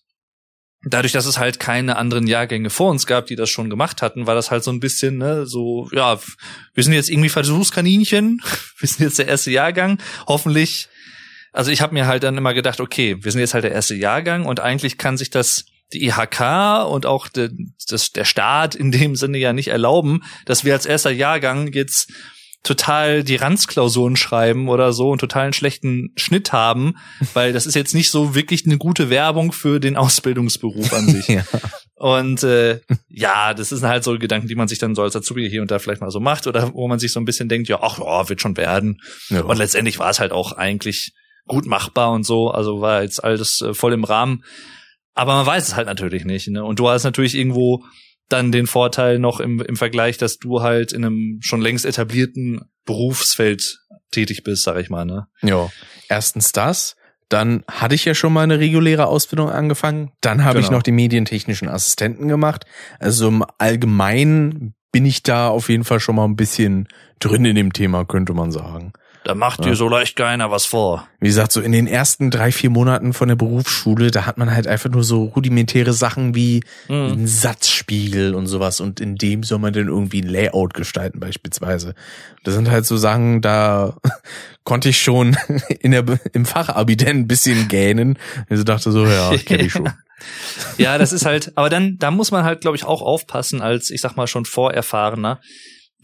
dadurch, 0.84 1.14
dass 1.14 1.26
es 1.26 1.40
halt 1.40 1.60
keine 1.60 1.96
anderen 1.96 2.28
Jahrgänge 2.28 2.70
vor 2.70 2.92
uns 2.92 3.08
gab, 3.08 3.28
die 3.28 3.36
das 3.36 3.50
schon 3.50 3.70
gemacht 3.70 4.02
hatten, 4.02 4.28
war 4.28 4.36
das 4.36 4.52
halt 4.52 4.64
so 4.64 4.72
ein 4.72 4.80
bisschen, 4.80 5.18
ne, 5.18 5.46
so, 5.46 5.90
ja, 5.92 6.20
wir 6.74 6.84
sind 6.84 6.94
jetzt 6.94 7.10
irgendwie 7.10 7.30
Versuchskaninchen, 7.30 8.42
wir 8.78 8.88
sind 8.88 9.06
jetzt 9.06 9.20
der 9.20 9.28
erste 9.28 9.52
Jahrgang, 9.52 10.00
hoffentlich, 10.28 10.90
also 11.52 11.72
ich 11.72 11.82
habe 11.82 11.94
mir 11.94 12.08
halt 12.08 12.24
dann 12.24 12.38
immer 12.38 12.54
gedacht, 12.54 12.80
okay, 12.82 13.18
wir 13.22 13.32
sind 13.32 13.40
jetzt 13.40 13.54
halt 13.54 13.64
der 13.64 13.72
erste 13.72 13.96
Jahrgang 13.96 14.46
und 14.46 14.60
eigentlich 14.60 14.98
kann 14.98 15.18
sich 15.18 15.30
das 15.30 15.66
die 15.94 16.06
IHK 16.06 16.88
und 16.90 17.06
auch 17.06 17.28
de, 17.28 17.52
das, 17.88 18.12
der 18.12 18.26
Staat 18.26 18.76
in 18.76 18.92
dem 18.92 19.16
Sinne 19.16 19.38
ja 19.38 19.54
nicht 19.54 19.68
erlauben, 19.68 20.24
dass 20.46 20.66
wir 20.66 20.74
als 20.74 20.86
erster 20.86 21.12
Jahrgang 21.12 21.72
jetzt 21.72 22.12
total 22.64 23.24
die 23.24 23.36
Ranzklausuren 23.36 24.16
schreiben 24.16 24.70
oder 24.70 24.94
so 24.94 25.10
und 25.10 25.20
total 25.20 25.44
einen 25.44 25.54
schlechten 25.54 26.12
Schnitt 26.16 26.54
haben, 26.54 26.96
weil 27.34 27.54
das 27.54 27.66
ist 27.66 27.76
jetzt 27.76 27.94
nicht 27.94 28.10
so 28.10 28.36
wirklich 28.36 28.66
eine 28.66 28.78
gute 28.78 29.10
Werbung 29.10 29.52
für 29.52 29.80
den 29.80 29.98
Ausbildungsberuf 29.98 30.94
an 30.94 31.08
sich. 31.08 31.28
ja. 31.28 31.44
Und 31.96 32.44
äh, 32.44 32.80
ja, 33.08 33.54
das 33.54 33.70
sind 33.70 33.84
halt 33.84 34.04
so 34.04 34.18
Gedanken, 34.18 34.48
die 34.48 34.56
man 34.56 34.68
sich 34.68 34.80
dann 34.80 34.96
so 34.96 35.04
als 35.04 35.16
Azubi 35.16 35.50
hier 35.50 35.62
und 35.62 35.72
da 35.72 35.80
vielleicht 35.80 36.02
mal 36.02 36.12
so 36.12 36.20
macht 36.20 36.48
oder 36.48 36.74
wo 36.74 36.88
man 36.88 37.00
sich 37.00 37.12
so 37.14 37.20
ein 37.20 37.26
bisschen 37.26 37.50
denkt, 37.50 37.70
ja, 37.70 37.80
ach, 37.82 38.00
oh, 38.02 38.30
wird 38.30 38.42
schon 38.42 38.58
werden. 38.58 39.02
Ja. 39.30 39.42
Und 39.42 39.58
letztendlich 39.58 40.00
war 40.00 40.10
es 40.10 40.20
halt 40.20 40.32
auch 40.32 40.54
eigentlich 40.54 41.14
gut 41.46 41.66
machbar 41.66 42.12
und 42.12 42.26
so, 42.26 42.50
also 42.50 42.82
war 42.82 43.04
jetzt 43.04 43.24
alles 43.24 43.62
äh, 43.62 43.74
voll 43.74 43.94
im 43.94 44.04
Rahmen. 44.04 44.44
Aber 45.14 45.36
man 45.36 45.46
weiß 45.46 45.68
es 45.68 45.76
halt 45.76 45.88
natürlich 45.88 46.26
nicht. 46.26 46.48
Ne? 46.48 46.64
Und 46.64 46.80
du 46.80 46.90
hast 46.90 47.04
natürlich 47.04 47.36
irgendwo 47.36 47.84
dann 48.30 48.52
den 48.52 48.68
Vorteil 48.68 49.20
noch 49.20 49.40
im, 49.40 49.60
im 49.62 49.76
Vergleich, 49.76 50.18
dass 50.18 50.38
du 50.38 50.62
halt 50.62 50.94
in 50.94 51.06
einem 51.06 51.40
schon 51.42 51.62
längst 51.62 51.86
etablierten 51.86 52.62
Berufsfeld 52.86 53.80
tätig 54.12 54.44
bist, 54.44 54.64
sag 54.64 54.78
ich 54.78 54.90
mal, 54.90 55.06
ne? 55.06 55.28
Ja. 55.42 55.70
Erstens 56.10 56.52
das. 56.52 56.96
Dann 57.30 57.64
hatte 57.68 57.96
ich 57.96 58.06
ja 58.06 58.14
schon 58.14 58.34
mal 58.34 58.44
eine 58.44 58.60
reguläre 58.60 59.08
Ausbildung 59.08 59.50
angefangen. 59.50 60.12
Dann 60.22 60.44
habe 60.44 60.56
genau. 60.56 60.66
ich 60.66 60.72
noch 60.72 60.84
die 60.84 60.92
medientechnischen 60.92 61.68
Assistenten 61.68 62.28
gemacht. 62.28 62.66
Also 63.00 63.28
im 63.28 63.44
Allgemeinen 63.58 64.76
bin 64.92 65.06
ich 65.06 65.24
da 65.24 65.48
auf 65.48 65.70
jeden 65.70 65.84
Fall 65.84 66.00
schon 66.00 66.16
mal 66.16 66.26
ein 66.26 66.36
bisschen 66.36 66.88
drin 67.20 67.46
in 67.46 67.56
dem 67.56 67.74
Thema, 67.74 68.06
könnte 68.06 68.34
man 68.34 68.52
sagen. 68.52 68.94
Da 69.24 69.36
macht 69.36 69.60
ja. 69.60 69.72
dir 69.72 69.76
so 69.76 69.88
leicht 69.88 70.18
keiner 70.18 70.52
was 70.52 70.66
vor. 70.66 71.08
Wie 71.20 71.28
gesagt, 71.28 71.54
so 71.54 71.62
in 71.62 71.72
den 71.72 71.88
ersten 71.88 72.30
drei, 72.30 72.52
vier 72.52 72.70
Monaten 72.70 73.14
von 73.14 73.30
der 73.30 73.38
Berufsschule, 73.38 74.12
da 74.12 74.26
hat 74.26 74.38
man 74.38 74.54
halt 74.54 74.68
einfach 74.68 74.90
nur 74.90 75.04
so 75.04 75.24
rudimentäre 75.24 75.94
Sachen 75.94 76.36
wie 76.36 76.64
mhm. 76.90 76.96
einen 76.96 77.28
Satzspiegel 77.28 78.36
und 78.36 78.48
sowas 78.48 78.82
und 78.82 79.00
in 79.00 79.16
dem 79.16 79.44
soll 79.44 79.60
man 79.60 79.72
dann 79.72 79.88
irgendwie 79.88 80.22
ein 80.22 80.28
Layout 80.28 80.74
gestalten 80.74 81.22
beispielsweise. 81.22 81.96
Das 82.44 82.54
sind 82.54 82.70
halt 82.70 82.86
so 82.86 82.98
Sachen, 82.98 83.42
da 83.42 83.96
konnte 84.66 84.90
ich 84.90 85.02
schon 85.02 85.38
in 85.80 85.92
der, 85.92 86.04
im 86.34 86.46
Fachabi 86.46 86.98
dann 86.98 87.16
ein 87.16 87.28
bisschen 87.28 87.70
gähnen. 87.70 88.20
Also 88.50 88.64
dachte 88.64 88.92
so, 88.92 89.06
ja, 89.06 89.38
kenne 89.38 89.64
ich 89.64 89.72
schon. 89.72 89.90
ja, 90.78 90.98
das 90.98 91.14
ist 91.14 91.26
halt, 91.26 91.54
aber 91.56 91.70
dann, 91.70 91.98
da 91.98 92.12
muss 92.12 92.32
man 92.32 92.44
halt, 92.44 92.60
glaube 92.60 92.76
ich, 92.76 92.84
auch 92.84 93.02
aufpassen 93.02 93.62
als, 93.62 93.90
ich 93.90 94.02
sag 94.02 94.18
mal, 94.18 94.28
schon 94.28 94.44
Vorerfahrener 94.44 95.40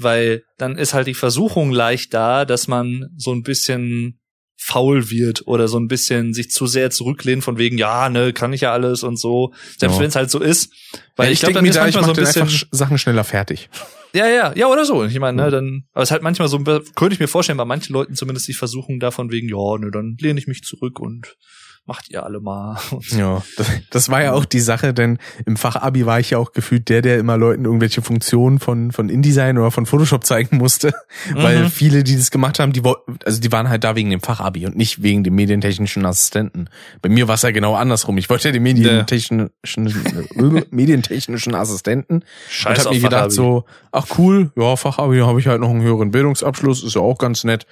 weil 0.02 0.44
dann 0.58 0.78
ist 0.78 0.94
halt 0.94 1.08
die 1.08 1.14
Versuchung 1.14 1.72
leicht 1.72 2.14
da, 2.14 2.46
dass 2.46 2.68
man 2.68 3.10
so 3.18 3.32
ein 3.34 3.44
bisschen 3.44 4.20
faul 4.62 5.10
wird 5.10 5.48
oder 5.48 5.70
so 5.70 5.80
ein 5.80 5.88
bisschen 5.88 6.34
sich 6.34 6.52
zu 6.52 6.68
sehr 6.68 6.92
zurücklehnt 6.92 7.44
von 7.44 7.58
wegen, 7.58 7.78
ja, 7.78 8.10
ne, 8.10 8.34
kann 8.34 8.52
ich 8.52 8.62
ja 8.62 8.74
alles 8.74 9.04
und 9.04 9.18
so. 9.18 9.54
Selbst 9.78 9.96
ja. 9.96 10.02
wenn 10.02 10.10
es 10.10 10.16
halt 10.16 10.30
so 10.30 10.40
ist. 10.40 10.74
Weil 11.16 11.28
ja, 11.28 11.32
ich, 11.32 11.38
ich 11.38 11.40
glaube, 11.40 11.54
dann 11.54 11.66
ist 11.66 11.76
da, 11.76 11.84
manchmal 11.84 12.04
so 12.04 12.12
ein 12.12 12.16
bisschen 12.16 12.68
Sachen 12.72 12.98
schneller 12.98 13.24
fertig. 13.24 13.70
Ja, 14.14 14.28
ja, 14.28 14.54
ja, 14.56 14.68
oder 14.68 14.84
so. 14.84 15.06
Ich 15.06 15.18
meine, 15.20 15.44
ne, 15.44 15.50
dann, 15.50 15.84
aber 15.94 16.04
es 16.04 16.10
ist 16.10 16.12
halt 16.12 16.24
manchmal 16.24 16.50
so, 16.50 16.60
könnte 16.60 17.14
ich 17.14 17.20
mir 17.20 17.28
vorstellen, 17.28 17.58
bei 17.58 17.66
manchen 17.66 17.94
Leuten 17.94 18.16
zumindest 18.16 18.48
die 18.48 18.54
Versuchung 18.54 19.00
davon 19.00 19.32
wegen, 19.32 19.48
ja, 19.48 19.78
ne, 19.78 19.92
dann 19.92 20.18
lehne 20.20 20.40
ich 20.40 20.48
mich 20.48 20.64
zurück 20.64 21.00
und 21.00 21.38
macht 21.86 22.10
ihr 22.10 22.24
alle 22.24 22.40
mal. 22.40 22.78
Ja, 23.10 23.42
das, 23.58 23.68
das 23.90 24.10
war 24.10 24.22
ja 24.22 24.34
auch 24.34 24.46
die 24.46 24.60
Sache, 24.60 24.94
denn 24.94 25.18
im 25.46 25.58
Fachabi 25.58 26.06
war 26.06 26.20
ich 26.20 26.32
ja 26.32 26.38
auch 26.38 26.52
gefühlt 26.52 26.90
der, 26.90 27.02
der 27.02 27.18
immer 27.18 27.38
Leuten 27.38 27.66
irgendwelche 27.66 28.02
Funktionen 28.02 28.60
von 28.60 28.92
von 28.92 29.10
InDesign 29.10 29.58
oder 29.58 29.72
von 29.72 29.86
Photoshop 29.86 30.26
zeigen 30.26 30.58
musste, 30.58 30.94
mhm. 31.30 31.44
weil 31.44 31.70
viele, 31.70 32.04
die 32.04 32.16
das 32.16 32.30
gemacht 32.30 32.60
haben, 32.60 32.72
die 32.72 32.84
wollten, 32.84 33.18
also 33.26 33.42
die 33.42 33.52
waren 33.52 33.70
halt 33.70 33.84
da 33.84 33.96
wegen 33.96 34.10
dem 34.10 34.22
Fachabi 34.22 34.66
und 34.68 34.76
nicht 34.76 35.02
wegen 35.02 35.24
dem 35.24 35.36
medientechnischen 35.36 36.06
Assistenten. 36.06 36.70
Bei 37.02 37.10
mir 37.10 37.28
war 37.28 37.36
es 37.36 37.42
ja 37.42 37.52
genau 37.52 37.76
andersrum. 37.76 38.18
Ich 38.18 38.30
wollte 38.30 38.50
ja 38.50 38.52
den 38.52 38.64
medientechnischen 38.64 39.50
äh, 39.66 40.64
medientechnischen 40.72 41.56
Assistenten 41.56 42.24
Scheiß 42.50 42.80
und 42.80 42.86
habe 42.86 42.96
mir 42.96 43.02
gedacht 43.02 43.32
so, 43.32 43.66
ach 43.92 44.08
cool, 44.18 44.52
ja 44.56 44.76
Fachabi, 44.76 45.18
da 45.18 45.28
habe 45.28 45.40
ich 45.40 45.48
halt 45.48 45.62
noch 45.62 45.70
einen 45.70 45.82
höheren 45.82 46.12
Bildungsabschluss, 46.12 46.84
ist 46.84 46.96
ja 46.96 47.02
auch 47.02 47.18
ganz 47.18 47.44
nett. 47.44 47.66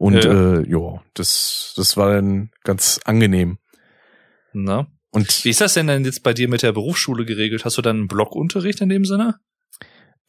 Und 0.00 0.24
ja, 0.24 0.32
äh, 0.32 0.66
ja 0.66 1.02
das 1.12 1.74
das 1.76 1.98
war 1.98 2.14
dann 2.14 2.50
ganz 2.64 3.00
angenehm. 3.04 3.58
Na? 4.54 4.86
Und 5.10 5.44
wie 5.44 5.50
ist 5.50 5.60
das 5.60 5.74
denn 5.74 5.88
denn 5.88 6.06
jetzt 6.06 6.22
bei 6.22 6.32
dir 6.32 6.48
mit 6.48 6.62
der 6.62 6.72
Berufsschule 6.72 7.26
geregelt? 7.26 7.66
Hast 7.66 7.76
du 7.76 7.82
dann 7.82 7.96
einen 7.96 8.08
Blockunterricht 8.08 8.80
in 8.80 8.88
dem 8.88 9.04
Sinne? 9.04 9.40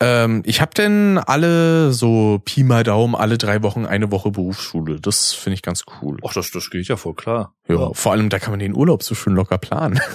Ähm, 0.01 0.43
ich 0.45 0.59
habe 0.59 0.73
denn 0.73 1.19
alle 1.19 1.93
so 1.93 2.41
Pi 2.43 2.63
mal 2.63 2.83
Daumen 2.83 3.15
alle 3.15 3.37
drei 3.37 3.63
Wochen 3.63 3.85
eine 3.85 4.11
Woche 4.11 4.31
Berufsschule. 4.31 4.99
Das 4.99 5.31
finde 5.31 5.53
ich 5.53 5.61
ganz 5.61 5.85
cool. 6.01 6.17
Ach, 6.27 6.33
das, 6.33 6.51
das 6.51 6.69
geht 6.69 6.89
ja 6.89 6.97
voll 6.97 7.13
klar. 7.13 7.55
Ja, 7.69 7.75
ja, 7.75 7.93
vor 7.93 8.11
allem 8.11 8.27
da 8.27 8.39
kann 8.39 8.51
man 8.51 8.59
den 8.59 8.75
Urlaub 8.75 9.03
so 9.03 9.15
schön 9.15 9.35
locker 9.35 9.57
planen. 9.57 9.99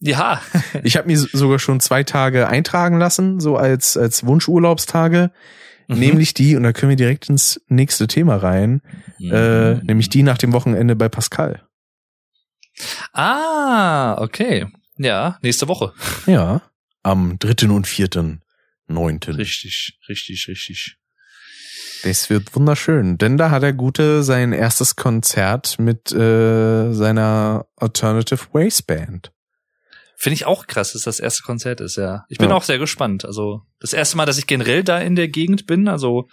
Ja. 0.00 0.40
ich 0.84 0.96
habe 0.96 1.08
mir 1.08 1.18
sogar 1.18 1.58
schon 1.58 1.80
zwei 1.80 2.04
Tage 2.04 2.46
eintragen 2.46 3.00
lassen, 3.00 3.40
so 3.40 3.56
als 3.56 3.96
als 3.96 4.24
Wunschurlaubstage. 4.24 5.32
Mhm. 5.88 5.98
Nämlich 5.98 6.34
die, 6.34 6.54
und 6.54 6.62
da 6.62 6.72
können 6.72 6.90
wir 6.90 6.96
direkt 6.96 7.28
ins 7.28 7.60
nächste 7.68 8.06
Thema 8.06 8.36
rein, 8.36 8.82
mhm. 9.18 9.32
äh, 9.32 9.74
nämlich 9.84 10.10
die 10.10 10.22
nach 10.22 10.38
dem 10.38 10.52
Wochenende 10.52 10.94
bei 10.94 11.08
Pascal. 11.08 11.66
Ah, 13.12 14.20
okay. 14.20 14.66
Ja, 14.98 15.38
nächste 15.42 15.66
Woche. 15.66 15.92
Ja, 16.26 16.62
am 17.02 17.38
dritten 17.38 17.70
und 17.70 17.86
vierten, 17.86 18.42
neunten. 18.86 19.34
Richtig, 19.34 19.98
richtig, 20.08 20.46
richtig. 20.48 20.96
Das 22.04 22.30
wird 22.30 22.54
wunderschön, 22.54 23.18
denn 23.18 23.38
da 23.38 23.50
hat 23.50 23.62
der 23.62 23.72
Gute 23.72 24.22
sein 24.22 24.52
erstes 24.52 24.94
Konzert 24.94 25.78
mit 25.78 26.12
äh, 26.12 26.92
seiner 26.92 27.66
Alternative 27.76 28.46
Waste 28.52 28.84
Band. 28.84 29.32
Finde 30.20 30.34
ich 30.34 30.46
auch 30.46 30.66
krass, 30.66 30.94
dass 30.94 31.02
das 31.02 31.20
erste 31.20 31.44
Konzert 31.44 31.80
ist, 31.80 31.94
ja. 31.94 32.24
Ich 32.28 32.38
bin 32.38 32.50
ja. 32.50 32.56
auch 32.56 32.64
sehr 32.64 32.78
gespannt. 32.78 33.24
Also 33.24 33.62
das 33.78 33.92
erste 33.92 34.16
Mal, 34.16 34.26
dass 34.26 34.36
ich 34.36 34.48
generell 34.48 34.82
da 34.82 34.98
in 34.98 35.14
der 35.14 35.28
Gegend 35.28 35.68
bin. 35.68 35.86
Also 35.86 36.26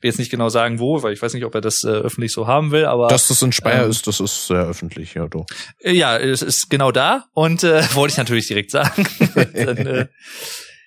will 0.00 0.08
jetzt 0.08 0.18
nicht 0.18 0.30
genau 0.30 0.48
sagen, 0.48 0.78
wo, 0.78 1.02
weil 1.02 1.12
ich 1.12 1.20
weiß 1.20 1.34
nicht, 1.34 1.44
ob 1.44 1.54
er 1.54 1.60
das 1.60 1.84
äh, 1.84 1.88
öffentlich 1.88 2.32
so 2.32 2.46
haben 2.46 2.70
will, 2.70 2.86
aber. 2.86 3.08
Dass 3.08 3.28
das 3.28 3.42
in 3.42 3.52
Speyer 3.52 3.84
ähm, 3.84 3.90
ist, 3.90 4.06
das 4.06 4.20
ist 4.20 4.46
sehr 4.46 4.64
öffentlich, 4.64 5.12
ja 5.12 5.28
doch. 5.28 5.44
Äh, 5.80 5.92
ja, 5.92 6.16
es 6.16 6.40
ist 6.40 6.70
genau 6.70 6.92
da 6.92 7.26
und 7.34 7.62
äh, 7.62 7.82
wollte 7.92 8.12
ich 8.12 8.16
natürlich 8.16 8.46
direkt 8.46 8.70
sagen. 8.70 9.06
dann, 9.34 9.76
äh, 9.86 10.06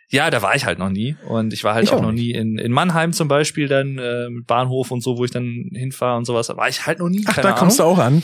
ja, 0.09 0.31
da 0.31 0.41
war 0.41 0.55
ich 0.55 0.65
halt 0.65 0.80
noch 0.80 0.89
nie. 0.89 1.17
Und 1.27 1.53
ich 1.53 1.63
war 1.63 1.76
halt 1.76 1.84
ich 1.84 1.91
auch, 1.91 1.97
auch 1.97 2.01
noch 2.01 2.11
nie 2.11 2.31
in, 2.31 2.57
in 2.57 2.71
Mannheim 2.71 3.13
zum 3.13 3.27
Beispiel, 3.27 3.67
dann 3.67 3.99
äh, 3.99 4.27
mit 4.27 4.47
Bahnhof 4.47 4.89
und 4.89 5.01
so, 5.01 5.19
wo 5.19 5.23
ich 5.23 5.30
dann 5.30 5.69
hinfahre 5.71 6.17
und 6.17 6.26
sowas. 6.26 6.47
Da 6.47 6.57
war 6.57 6.67
ich 6.67 6.88
halt 6.88 6.97
noch 6.97 7.09
nie. 7.09 7.26
Ach, 7.27 7.35
da 7.35 7.43
Ahnung. 7.43 7.59
kommst 7.59 7.77
du 7.77 7.84
auch 7.84 7.99
an. 7.99 8.23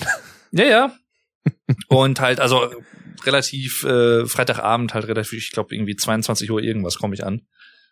Ja, 0.51 0.65
ja. 0.65 0.91
und 1.89 2.19
halt, 2.21 2.39
also 2.39 2.71
relativ 3.25 3.83
äh, 3.83 4.25
Freitagabend 4.25 4.93
halt 4.93 5.07
relativ, 5.07 5.33
ich 5.33 5.51
glaube 5.51 5.75
irgendwie 5.75 5.95
22 5.95 6.51
Uhr 6.51 6.61
irgendwas 6.61 6.97
komme 6.97 7.13
ich 7.13 7.25
an. 7.25 7.41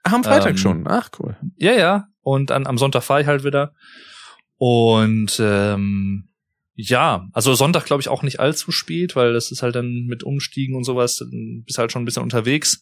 Ach, 0.04 0.14
am 0.14 0.24
Freitag 0.24 0.52
ähm, 0.52 0.58
schon. 0.58 0.88
Ach, 0.88 1.10
cool. 1.20 1.38
Ja, 1.58 1.74
ja. 1.74 2.08
Und 2.22 2.52
an, 2.52 2.68
am 2.68 2.78
Sonntag 2.78 3.04
fahre 3.04 3.22
ich 3.22 3.28
halt 3.28 3.44
wieder. 3.44 3.74
Und 4.58 5.40
ähm, 5.40 6.30
ja, 6.76 7.28
also 7.34 7.54
Sonntag 7.54 7.86
glaube 7.86 8.02
ich 8.02 8.10
auch 8.10 8.24
nicht 8.24 8.40
allzu 8.40 8.72
spät, 8.72 9.16
weil 9.16 9.34
das 9.34 9.52
ist 9.52 9.62
halt 9.62 9.76
dann 9.76 10.06
mit 10.08 10.24
Umstiegen 10.24 10.76
und 10.76 10.84
sowas, 10.84 11.18
dann 11.18 11.64
bist 11.66 11.78
halt 11.78 11.92
schon 11.92 12.02
ein 12.02 12.06
bisschen 12.06 12.24
unterwegs. 12.24 12.82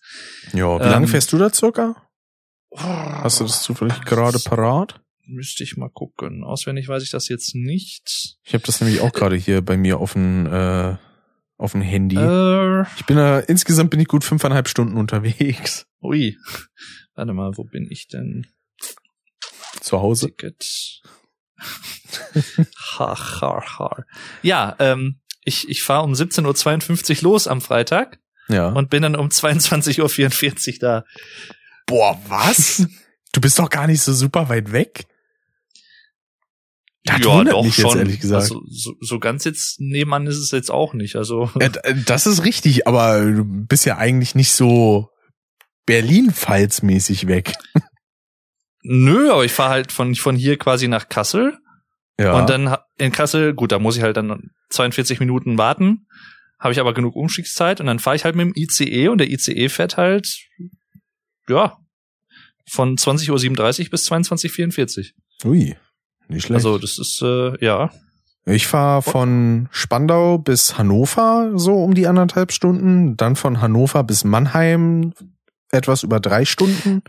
Ja, 0.53 0.79
wie 0.79 0.83
ähm, 0.83 0.91
lange 0.91 1.07
fährst 1.07 1.33
du 1.33 1.37
da 1.37 1.51
circa? 1.51 1.95
Hast 2.75 3.39
du 3.39 3.43
das 3.43 3.63
zufällig 3.63 4.01
gerade 4.01 4.39
parat? 4.39 5.01
Müsste 5.25 5.63
ich 5.63 5.75
mal 5.75 5.89
gucken. 5.89 6.43
Auswendig 6.43 6.87
weiß 6.87 7.03
ich 7.03 7.09
das 7.09 7.27
jetzt 7.27 7.53
nicht. 7.53 8.37
Ich 8.43 8.53
habe 8.53 8.63
das 8.65 8.79
nämlich 8.81 9.01
auch 9.01 9.11
gerade 9.11 9.35
hier 9.35 9.61
bei 9.61 9.77
mir 9.77 9.99
offen 9.99 10.45
äh, 10.45 10.97
auf 11.61 11.73
dem 11.73 11.81
Handy. 11.81 12.15
Äh, 12.17 12.81
ich 12.97 13.05
bin 13.05 13.17
da, 13.17 13.39
insgesamt 13.39 13.91
bin 13.91 13.99
ich 13.99 14.07
gut 14.07 14.23
fünfeinhalb 14.23 14.67
Stunden 14.67 14.97
unterwegs. 14.97 15.85
Ui. 16.01 16.37
Warte 17.13 17.33
mal, 17.33 17.55
wo 17.55 17.63
bin 17.63 17.87
ich 17.89 18.07
denn? 18.07 18.47
Zu 19.79 20.01
Hause. 20.01 20.27
Ticket. 20.27 21.01
ha, 22.97 23.15
ha, 23.41 23.63
ha. 23.77 24.03
Ja, 24.41 24.75
ähm, 24.79 25.19
ich, 25.43 25.69
ich 25.69 25.83
fahre 25.83 26.03
um 26.03 26.13
17.52 26.13 27.17
Uhr 27.17 27.31
los 27.31 27.47
am 27.47 27.61
Freitag. 27.61 28.19
Ja. 28.47 28.69
Und 28.69 28.89
bin 28.89 29.03
dann 29.03 29.15
um 29.15 29.27
22.44 29.27 30.73
Uhr 30.73 30.79
da. 30.79 31.05
Boah, 31.85 32.19
was? 32.27 32.87
du 33.33 33.41
bist 33.41 33.59
doch 33.59 33.69
gar 33.69 33.85
nicht 33.85 34.01
so 34.01 34.13
super 34.13 34.49
weit 34.49 34.71
weg. 34.71 35.05
Das 37.03 37.19
ja, 37.19 37.43
doch 37.43 37.63
mich 37.63 37.75
schon. 37.75 37.85
Jetzt, 37.85 37.95
ehrlich 37.97 38.19
gesagt. 38.19 38.43
Also, 38.43 38.61
so, 38.69 38.93
so 38.99 39.19
ganz 39.19 39.43
jetzt 39.43 39.79
nebenan 39.79 40.27
ist 40.27 40.37
es 40.37 40.51
jetzt 40.51 40.69
auch 40.69 40.93
nicht. 40.93 41.15
Also 41.15 41.49
äh, 41.59 41.95
das 42.05 42.27
ist 42.27 42.45
richtig, 42.45 42.87
aber 42.87 43.25
du 43.25 43.43
bist 43.43 43.85
ja 43.85 43.97
eigentlich 43.97 44.35
nicht 44.35 44.51
so 44.51 45.09
Berlin-Pfalz-mäßig 45.87 47.27
weg. 47.27 47.53
Nö, 48.83 49.31
aber 49.31 49.45
ich 49.45 49.51
fahre 49.51 49.71
halt 49.71 49.91
von 49.91 50.15
von 50.15 50.35
hier 50.35 50.57
quasi 50.57 50.87
nach 50.87 51.09
Kassel. 51.09 51.57
Ja. 52.19 52.39
Und 52.39 52.49
dann 52.49 52.75
in 52.97 53.11
Kassel, 53.11 53.55
gut, 53.55 53.71
da 53.71 53.79
muss 53.79 53.97
ich 53.97 54.03
halt 54.03 54.17
dann 54.17 54.51
42 54.69 55.19
Minuten 55.19 55.57
warten. 55.57 56.05
Habe 56.59 56.73
ich 56.73 56.79
aber 56.79 56.93
genug 56.93 57.15
Umstiegszeit 57.15 57.79
und 57.79 57.87
dann 57.87 57.97
fahre 57.97 58.15
ich 58.15 58.25
halt 58.25 58.35
mit 58.35 58.45
dem 58.45 58.53
ICE 58.55 59.07
und 59.07 59.17
der 59.17 59.31
ICE 59.31 59.69
fährt 59.69 59.97
halt 59.97 60.37
ja 61.49 61.77
von 62.69 62.95
20.37 62.95 63.85
Uhr 63.85 63.89
bis 63.89 64.11
22.44 64.11 65.13
Uhr. 65.43 65.51
Ui. 65.51 65.75
Nicht 66.31 66.45
schlecht. 66.45 66.65
Also 66.65 66.77
das 66.77 66.97
ist, 66.97 67.21
äh, 67.21 67.63
ja. 67.63 67.91
Ich 68.45 68.67
fahre 68.67 69.01
von 69.01 69.67
Spandau 69.71 70.37
bis 70.37 70.77
Hannover 70.77 71.51
so 71.55 71.83
um 71.83 71.93
die 71.93 72.07
anderthalb 72.07 72.51
Stunden, 72.51 73.15
dann 73.15 73.35
von 73.35 73.61
Hannover 73.61 74.03
bis 74.03 74.23
Mannheim 74.23 75.13
etwas 75.71 76.03
über 76.03 76.19
drei 76.19 76.45
Stunden 76.45 77.03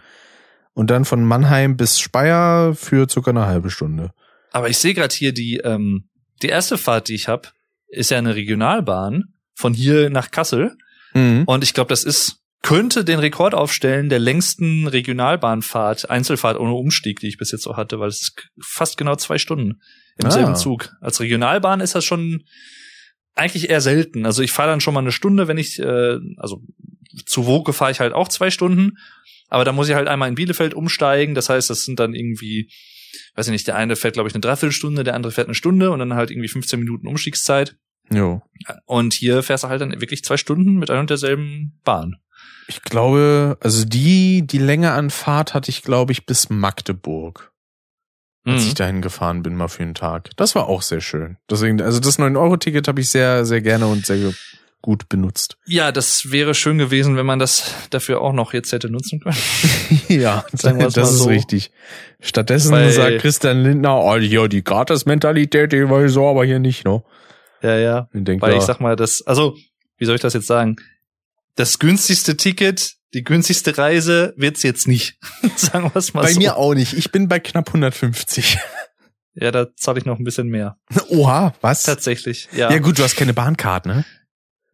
und 0.75 0.91
dann 0.91 1.05
von 1.05 1.25
Mannheim 1.25 1.77
bis 1.77 1.99
Speyer 1.99 2.75
für 2.75 3.09
circa 3.09 3.31
eine 3.31 3.47
halbe 3.47 3.71
Stunde. 3.71 4.13
Aber 4.51 4.69
ich 4.69 4.79
sehe 4.79 4.93
gerade 4.93 5.15
hier 5.15 5.33
die 5.33 5.57
ähm, 5.59 6.09
die 6.43 6.49
erste 6.49 6.77
Fahrt, 6.77 7.09
die 7.09 7.15
ich 7.15 7.29
habe, 7.29 7.49
ist 7.89 8.11
ja 8.11 8.19
eine 8.19 8.35
Regionalbahn 8.35 9.33
von 9.55 9.73
hier 9.73 10.11
nach 10.11 10.31
Kassel 10.31 10.77
mhm. 11.15 11.45
und 11.47 11.65
ich 11.65 11.73
glaube, 11.73 11.89
das 11.89 12.05
ist 12.05 12.42
könnte 12.63 13.05
den 13.05 13.19
Rekord 13.19 13.55
aufstellen 13.55 14.09
der 14.09 14.21
längsten 14.21 14.87
Regionalbahnfahrt, 14.87 16.09
Einzelfahrt 16.11 16.59
ohne 16.59 16.75
Umstieg, 16.75 17.19
die 17.21 17.29
ich 17.29 17.37
bis 17.37 17.51
jetzt 17.51 17.65
so 17.65 17.77
hatte, 17.77 17.99
weil 17.99 18.09
es 18.09 18.35
fast 18.61 18.97
genau 18.97 19.17
zwei 19.17 19.39
Stunden 19.39 19.81
im 20.17 20.27
ah. 20.27 20.31
selben 20.31 20.55
Zug. 20.55 20.95
Als 21.01 21.21
Regionalbahn 21.21 21.81
ist 21.81 21.97
das 21.97 22.05
schon 22.05 22.45
eigentlich 23.35 23.71
eher 23.71 23.81
selten. 23.81 24.27
Also 24.27 24.43
ich 24.43 24.53
fahre 24.53 24.71
dann 24.71 24.81
schon 24.81 24.95
mal 24.95 25.01
eine 25.01 25.13
Stunde, 25.13 25.49
wenn 25.49 25.59
ich, 25.59 25.81
äh, 25.81 26.19
also 26.37 26.63
zu 27.27 27.47
Woke 27.47 27.73
fahre 27.73 27.91
ich 27.91 28.01
halt 28.01 28.13
auch 28.13 28.29
zwei 28.29 28.51
Stunden, 28.51 28.93
aber 29.49 29.65
da 29.65 29.73
muss 29.73 29.89
ich 29.89 29.95
halt 29.95 30.09
einmal 30.09 30.29
in 30.29 30.37
Bielefeld 30.37 30.75
umsteigen. 30.75 31.35
Das 31.35 31.49
heißt, 31.49 31.69
das 31.69 31.85
sind 31.85 31.99
dann 31.99 32.15
irgendwie, 32.15 32.71
weiß 33.35 33.49
ich 33.49 33.53
nicht, 33.53 33.67
der 33.67 33.77
eine 33.77 33.97
fährt, 33.97 34.15
glaube 34.15 34.29
ich, 34.29 34.35
eine 34.35 34.41
Dreiviertelstunde, 34.41 35.03
der 35.03 35.15
andere 35.15 35.33
fährt 35.33 35.49
eine 35.49 35.55
Stunde 35.55 35.91
und 35.91 35.99
dann 35.99 36.15
halt 36.15 36.31
irgendwie 36.31 36.49
15 36.49 36.79
Minuten 36.79 37.09
Umstiegszeit. 37.09 37.77
Jo. 38.11 38.43
Und 38.87 39.15
hier 39.15 39.43
fährst 39.43 39.65
du 39.65 39.69
halt 39.69 39.81
dann 39.81 40.01
wirklich 40.01 40.23
zwei 40.23 40.37
Stunden 40.37 40.77
mit 40.77 40.91
einer 40.91 41.01
und 41.01 41.11
derselben 41.11 41.81
Bahn. 41.85 42.17
Ich 42.73 42.81
glaube, 42.81 43.59
also 43.61 43.85
die, 43.85 44.47
die 44.47 44.59
Länge 44.59 44.93
an 44.93 45.11
Fahrt 45.11 45.53
hatte 45.53 45.71
ich, 45.71 45.83
glaube 45.83 46.13
ich, 46.13 46.25
bis 46.25 46.49
Magdeburg. 46.49 47.53
Als 48.47 48.63
mhm. 48.63 48.69
ich 48.69 48.75
dahin 48.75 49.03
gefahren 49.03 49.43
bin, 49.43 49.55
mal 49.55 49.69
für 49.69 49.83
einen 49.83 49.95
Tag. 49.95 50.31
Das 50.37 50.55
war 50.55 50.69
auch 50.69 50.81
sehr 50.81 51.03
schön. 51.03 51.37
Deswegen, 51.51 51.81
also 51.83 52.01
das 52.01 52.19
9-Euro-Ticket 52.19 52.89
habe 52.89 53.01
ich 53.03 53.11
sehr, 53.11 53.45
sehr 53.45 53.61
gerne 53.61 53.87
und 53.87 54.07
sehr 54.07 54.33
gut 54.81 55.09
benutzt. 55.11 55.59
Ja, 55.67 55.93
das 55.93 56.33
wäre 56.33 56.55
schön 56.55 56.79
gewesen, 56.79 57.17
wenn 57.17 57.27
man 57.27 57.39
das 57.39 57.75
dafür 57.91 58.23
auch 58.23 58.33
noch 58.33 58.55
jetzt 58.55 58.73
hätte 58.73 58.91
nutzen 58.91 59.21
können. 59.21 59.37
ja, 60.09 60.47
das 60.53 60.97
ist 60.97 61.19
so. 61.19 61.29
richtig. 61.29 61.71
Stattdessen 62.21 62.73
Weil, 62.73 62.91
sagt 62.91 63.19
Christian 63.19 63.63
Lindner, 63.63 64.03
oh, 64.03 64.17
ja, 64.17 64.49
die 64.49 64.65
Gratis-Mentalität, 64.65 65.73
die 65.73 65.89
war 65.91 66.09
so 66.09 66.27
aber 66.27 66.47
hier 66.47 66.59
nicht, 66.59 66.87
ne? 66.87 67.03
Ja, 67.63 67.77
ja. 67.77 68.09
Ich 68.15 68.25
denk, 68.25 68.41
Weil 68.41 68.53
ja. 68.53 68.59
ich 68.59 68.65
sag 68.65 68.81
mal, 68.81 68.97
das, 68.97 69.23
also, 69.23 69.57
wie 69.99 70.07
soll 70.07 70.17
ich 70.17 70.23
das 70.23 70.33
jetzt 70.33 70.49
sagen? 70.49 70.77
Das 71.57 71.79
günstigste 71.79 72.37
Ticket, 72.37 72.95
die 73.15 73.25
günstigste 73.25 73.77
Reise 73.77 74.33
wird's 74.37 74.63
jetzt 74.63 74.89
nicht. 74.89 75.19
Sagen 75.57 75.91
wir 75.93 75.97
es 75.97 76.15
mal 76.15 76.23
bei 76.23 76.33
so. 76.33 76.35
Bei 76.35 76.45
mir 76.45 76.57
auch 76.57 76.75
nicht. 76.75 76.95
Ich 76.95 77.13
bin 77.13 77.29
bei 77.29 77.41
knapp 77.41 77.69
150. 77.69 78.59
Ja, 79.35 79.51
da 79.51 79.75
zahle 79.77 79.99
ich 79.99 80.05
noch 80.05 80.19
ein 80.19 80.25
bisschen 80.25 80.49
mehr. 80.49 80.77
Oha, 81.09 81.55
was? 81.61 81.85
Tatsächlich, 81.85 82.49
ja. 82.55 82.71
Ja 82.71 82.79
gut, 82.79 82.99
du 82.99 83.03
hast 83.03 83.17
keine 83.17 83.35
Bahncard, 83.35 83.87
ne? 83.87 84.05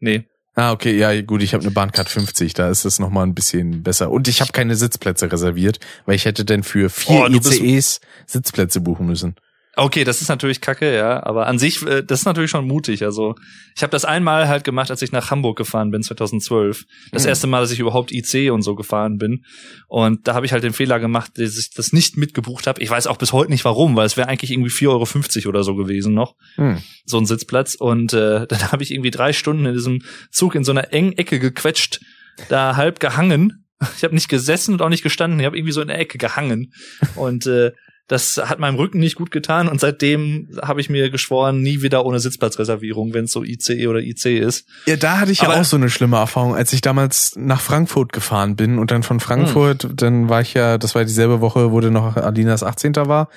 Nee. 0.01 0.27
Ah, 0.55 0.73
okay, 0.73 0.97
ja 0.97 1.23
gut, 1.23 1.43
ich 1.43 1.55
habe 1.55 1.63
eine 1.63 1.71
Bahncard 1.71 2.09
50, 2.09 2.53
da 2.55 2.69
ist 2.69 2.85
es 2.85 2.99
nochmal 2.99 3.25
ein 3.25 3.35
bisschen 3.35 3.85
besser. 3.85 4.11
Und 4.11 4.27
ich 4.27 4.41
habe 4.41 4.51
keine 4.51 4.75
Sitzplätze 4.75 5.31
reserviert, 5.31 5.79
weil 6.05 6.17
ich 6.17 6.25
hätte 6.25 6.45
denn 6.45 6.65
für 6.65 6.91
vier 6.91 7.21
oh, 7.21 7.27
ICEs 7.29 8.01
Sitzplätze 8.27 8.81
buchen 8.81 9.07
müssen. 9.07 9.37
Okay, 9.81 10.03
das 10.03 10.21
ist 10.21 10.29
natürlich 10.29 10.61
kacke, 10.61 10.93
ja, 10.95 11.25
aber 11.25 11.47
an 11.47 11.59
sich, 11.59 11.87
äh, 11.87 12.03
das 12.03 12.21
ist 12.21 12.25
natürlich 12.27 12.51
schon 12.51 12.67
mutig. 12.67 13.05
Also 13.05 13.37
ich 13.77 13.83
habe 13.85 13.93
das 13.93 14.05
einmal 14.05 14.49
halt 14.49 14.65
gemacht, 14.65 14.91
als 14.91 15.03
ich 15.03 15.13
nach 15.13 15.31
Hamburg 15.31 15.57
gefahren 15.57 15.93
bin, 15.93 16.03
2012. 16.03 16.85
Das 17.13 17.23
Mhm. 17.23 17.29
erste 17.29 17.47
Mal, 17.47 17.61
dass 17.61 17.71
ich 17.71 17.79
überhaupt 17.79 18.11
IC 18.11 18.51
und 18.51 18.63
so 18.63 18.75
gefahren 18.75 19.19
bin. 19.19 19.45
Und 19.87 20.27
da 20.27 20.35
habe 20.35 20.47
ich 20.47 20.53
halt 20.53 20.65
den 20.65 20.73
Fehler 20.73 20.99
gemacht, 20.99 21.33
dass 21.37 21.57
ich 21.57 21.71
das 21.71 21.93
nicht 21.93 22.17
mitgebucht 22.17 22.67
habe. 22.67 22.83
Ich 22.83 22.91
weiß 22.91 23.07
auch 23.07 23.19
bis 23.19 23.33
heute 23.33 23.53
nicht 23.53 23.65
warum, 23.65 23.95
weil 23.95 24.07
es 24.07 24.17
wäre 24.17 24.29
eigentlich 24.29 24.51
irgendwie 24.51 24.71
4,50 24.71 25.39
Euro 25.45 25.49
oder 25.51 25.63
so 25.63 25.77
gewesen 25.77 26.13
noch, 26.13 26.35
Hm. 26.57 26.79
so 27.05 27.19
ein 27.19 27.27
Sitzplatz. 27.27 27.77
Und 27.77 28.13
äh, 28.13 28.47
dann 28.49 28.73
habe 28.73 28.83
ich 28.83 28.91
irgendwie 28.91 29.13
drei 29.13 29.33
Stunden 29.33 29.65
in 29.67 29.75
diesem 29.75 30.03
Zug 30.33 30.57
in 30.57 30.65
so 30.65 30.73
einer 30.73 30.93
engen 30.93 31.13
Ecke 31.13 31.39
gequetscht, 31.39 32.01
da 32.49 32.75
halb 32.77 32.99
gehangen. 32.99 33.65
Ich 33.97 34.03
habe 34.03 34.15
nicht 34.15 34.29
gesessen 34.29 34.73
und 34.75 34.83
auch 34.83 34.89
nicht 34.89 35.05
gestanden, 35.05 35.39
ich 35.39 35.47
habe 35.47 35.57
irgendwie 35.57 35.73
so 35.73 35.81
in 35.81 35.87
der 35.89 36.01
Ecke 36.01 36.19
gehangen. 36.19 36.73
Und 37.15 37.47
äh, 37.47 37.71
das 38.09 38.39
hat 38.39 38.59
meinem 38.59 38.75
Rücken 38.77 38.99
nicht 38.99 39.17
gut 39.17 39.31
getan 39.31 39.69
und 39.69 39.81
seitdem 39.81 40.49
habe 40.63 40.81
ich 40.81 40.89
mir 40.91 41.11
geschworen, 41.11 41.61
nie 41.63 41.83
wieder 41.83 42.05
ohne 42.07 42.19
Sitzplatzreservierung, 42.21 43.13
wenn 43.15 43.27
es 43.27 43.33
so 43.33 43.45
ICE 43.45 43.87
oder 43.87 44.01
IC 44.01 44.39
ist. 44.39 44.67
Ja, 44.87 44.97
da 44.97 45.21
hatte 45.21 45.31
ich 45.31 45.43
ja 45.43 45.49
Aber- 45.49 45.61
auch 45.61 45.65
so 45.65 45.77
eine 45.77 45.91
schlimme 45.91 46.17
Erfahrung, 46.17 46.55
als 46.55 46.73
ich 46.73 46.81
damals 46.81 47.37
nach 47.37 47.61
Frankfurt 47.61 48.13
gefahren 48.13 48.57
bin 48.57 48.79
und 48.79 48.91
dann 48.91 49.03
von 49.03 49.21
Frankfurt, 49.21 49.85
Hm. 49.85 49.97
dann 49.97 50.29
war 50.29 50.41
ich 50.41 50.55
ja, 50.55 50.79
das 50.79 50.95
war 50.95 51.05
dieselbe 51.05 51.41
Woche, 51.41 51.71
wo 51.71 51.81
dann 51.81 51.93
noch 51.93 52.17
Alinas 52.17 52.63
18. 52.63 53.07
war. 53.09 53.29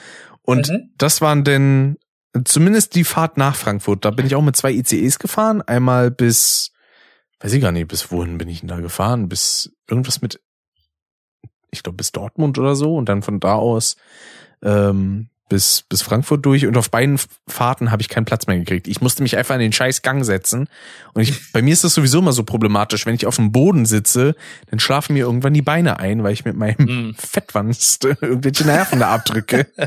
Und 0.43 0.69
Mhm. 0.69 0.89
das 0.98 1.22
waren 1.22 1.43
denn 1.43 1.98
zumindest 2.45 2.95
die 2.95 3.03
Fahrt 3.03 3.35
nach 3.38 3.56
Frankfurt. 3.57 4.06
Da 4.06 4.11
bin 4.11 4.26
ich 4.26 4.35
auch 4.35 4.41
mit 4.41 4.56
zwei 4.56 4.72
ICEs 4.72 5.19
gefahren. 5.19 5.61
Einmal 5.61 6.11
bis, 6.11 6.72
weiß 7.41 7.52
ich 7.52 7.61
gar 7.61 7.73
nicht, 7.73 7.89
bis 7.89 8.10
wohin 8.11 8.38
bin 8.38 8.48
ich 8.48 8.61
denn 8.61 8.69
da 8.69 8.80
gefahren? 8.80 9.27
Bis 9.27 9.72
irgendwas 9.89 10.22
mit, 10.22 10.39
ich 11.72 11.84
glaube 11.84 11.98
bis 11.98 12.11
Dortmund 12.14 12.57
oder 12.57 12.76
so. 12.76 12.95
Und 12.95 13.10
dann 13.10 13.22
von 13.22 13.39
da 13.41 13.56
aus 13.56 13.98
ähm, 14.63 15.27
bis, 15.49 15.83
bis 15.89 16.01
Frankfurt 16.01 16.45
durch. 16.45 16.65
Und 16.65 16.77
auf 16.77 16.89
beiden 16.89 17.19
Fahrten 17.47 17.91
habe 17.91 18.01
ich 18.01 18.09
keinen 18.09 18.25
Platz 18.25 18.47
mehr 18.47 18.57
gekriegt. 18.57 18.88
Ich 18.88 19.01
musste 19.01 19.21
mich 19.21 19.38
einfach 19.38 19.55
in 19.55 19.61
den 19.61 19.73
scheiß 19.73 20.01
Gang 20.01 20.23
setzen. 20.23 20.69
Und 21.13 21.21
ich, 21.23 21.51
bei 21.51 21.61
mir 21.61 21.73
ist 21.73 21.83
das 21.83 21.93
sowieso 21.93 22.19
immer 22.19 22.31
so 22.31 22.43
problematisch. 22.43 23.05
Wenn 23.05 23.15
ich 23.15 23.25
auf 23.25 23.35
dem 23.35 23.51
Boden 23.51 23.85
sitze, 23.85 24.35
dann 24.69 24.79
schlafen 24.79 25.13
mir 25.13 25.25
irgendwann 25.25 25.53
die 25.53 25.61
Beine 25.61 25.99
ein, 25.99 26.23
weil 26.23 26.33
ich 26.33 26.45
mit 26.45 26.55
meinem 26.55 26.77
Mhm. 26.77 27.15
Fettwanst 27.15 28.05
irgendwelche 28.21 28.65
Nerven 28.65 28.99
da 28.99 29.13
abdrücke. 29.13 29.67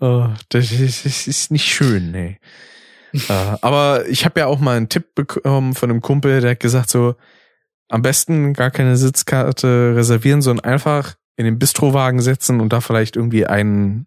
Oh, 0.00 0.28
das 0.50 0.70
ist, 0.70 1.06
das 1.06 1.26
ist 1.26 1.50
nicht 1.50 1.64
schön, 1.64 2.10
nee. 2.10 2.38
äh, 3.28 3.56
aber 3.62 4.06
ich 4.08 4.24
habe 4.24 4.40
ja 4.40 4.46
auch 4.46 4.60
mal 4.60 4.76
einen 4.76 4.88
Tipp 4.90 5.14
bekommen 5.14 5.74
von 5.74 5.90
einem 5.90 6.02
Kumpel, 6.02 6.40
der 6.42 6.52
hat 6.52 6.60
gesagt 6.60 6.90
so, 6.90 7.14
am 7.88 8.02
besten 8.02 8.54
gar 8.54 8.70
keine 8.70 8.96
Sitzkarte 8.96 9.92
reservieren, 9.94 10.42
sondern 10.42 10.64
einfach 10.64 11.14
in 11.36 11.44
den 11.44 11.58
Bistrowagen 11.58 12.20
setzen 12.20 12.60
und 12.60 12.72
da 12.72 12.80
vielleicht 12.80 13.16
irgendwie 13.16 13.46
ein 13.46 14.06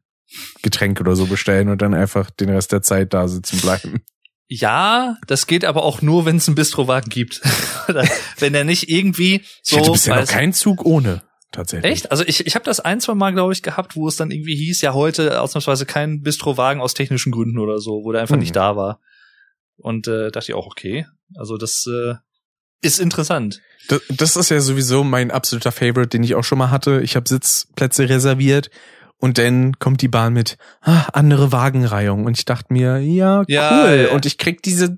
Getränk 0.61 0.99
oder 0.99 1.15
so 1.15 1.25
bestellen 1.25 1.69
und 1.69 1.81
dann 1.81 1.93
einfach 1.93 2.29
den 2.29 2.49
Rest 2.49 2.71
der 2.71 2.81
Zeit 2.81 3.13
da 3.13 3.27
sitzen 3.27 3.59
bleiben. 3.59 4.01
Ja, 4.49 5.17
das 5.27 5.45
geht 5.45 5.65
aber 5.65 5.83
auch 5.83 6.01
nur, 6.01 6.25
wenn 6.25 6.37
es 6.37 6.47
einen 6.47 6.55
Bistrowagen 6.55 7.09
gibt. 7.09 7.41
Wenn 8.39 8.53
er 8.53 8.63
nicht 8.63 8.89
irgendwie 8.89 9.43
so. 9.61 9.75
ich 9.75 9.81
hatte 9.81 9.91
bisher 9.91 10.15
noch 10.15 10.27
keinen 10.27 10.53
Zug 10.53 10.85
ohne, 10.85 11.21
tatsächlich. 11.51 11.91
Echt? 11.91 12.11
Also 12.11 12.23
ich, 12.25 12.45
ich 12.45 12.55
habe 12.55 12.63
das 12.63 12.79
ein, 12.79 13.01
zwei 13.01 13.13
Mal, 13.13 13.33
glaube 13.33 13.51
ich, 13.51 13.61
gehabt, 13.61 13.95
wo 13.97 14.07
es 14.07 14.15
dann 14.15 14.31
irgendwie 14.31 14.55
hieß, 14.55 14.81
ja 14.81 14.93
heute 14.93 15.41
ausnahmsweise 15.41 15.85
kein 15.85 16.21
Bistrowagen 16.21 16.81
aus 16.81 16.93
technischen 16.93 17.31
Gründen 17.31 17.59
oder 17.59 17.79
so, 17.79 18.03
wo 18.03 18.11
der 18.13 18.21
einfach 18.21 18.35
Hm. 18.35 18.39
nicht 18.39 18.55
da 18.55 18.75
war. 18.77 19.01
Und 19.77 20.07
äh, 20.07 20.31
dachte 20.31 20.51
ich 20.51 20.53
auch, 20.53 20.67
okay. 20.67 21.05
Also 21.35 21.57
das 21.57 21.85
äh, 21.87 22.15
ist 22.81 22.99
interessant. 22.99 23.61
Das, 23.87 24.01
das 24.09 24.35
ist 24.35 24.49
ja 24.49 24.59
sowieso 24.59 25.03
mein 25.03 25.31
absoluter 25.31 25.71
Favorite, 25.71 26.09
den 26.09 26.23
ich 26.23 26.35
auch 26.35 26.43
schon 26.43 26.57
mal 26.57 26.71
hatte. 26.71 27.01
Ich 27.01 27.15
habe 27.15 27.27
Sitzplätze 27.27 28.09
reserviert 28.09 28.69
und 29.17 29.37
dann 29.37 29.79
kommt 29.79 30.01
die 30.01 30.07
Bahn 30.07 30.33
mit 30.33 30.57
ah, 30.81 31.07
andere 31.13 31.51
Wagenreihung 31.51 32.25
und 32.25 32.37
ich 32.37 32.45
dachte 32.45 32.73
mir, 32.73 32.99
ja, 32.99 33.39
cool. 33.39 33.45
Ja, 33.47 33.93
ja. 33.93 34.11
Und 34.11 34.25
ich 34.25 34.37
krieg 34.37 34.61
diese, 34.61 34.97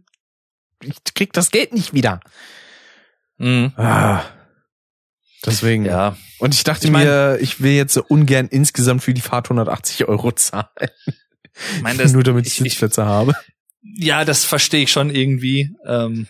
ich 0.83 0.95
krieg 1.15 1.33
das 1.33 1.51
Geld 1.51 1.73
nicht 1.73 1.93
wieder. 1.93 2.19
Mhm. 3.37 3.73
Ah, 3.77 4.23
deswegen. 5.45 5.85
Ja. 5.85 6.17
Und 6.39 6.53
ich 6.53 6.63
dachte 6.63 6.87
Ich 6.87 6.91
mein- 6.91 7.05
mir, 7.07 7.37
ich 7.41 7.61
will 7.61 7.73
jetzt 7.73 7.93
so 7.93 8.03
ungern 8.07 8.47
insgesamt 8.47 9.03
für 9.03 9.13
die 9.13 9.21
Fahrt 9.21 9.47
180 9.47 10.05
Euro 10.07 10.31
zahlen, 10.31 10.67
Ich 11.75 11.81
meine, 11.81 11.97
das, 12.03 12.11
nur 12.13 12.23
damit 12.23 12.47
ich, 12.47 12.55
Sitzplätze 12.55 13.05
habe. 13.05 13.33
ja, 13.81 14.25
das 14.25 14.45
verstehe 14.45 14.83
ich 14.83 14.91
schon 14.91 15.09
irgendwie. 15.09 15.75
Ähm, 15.85 16.27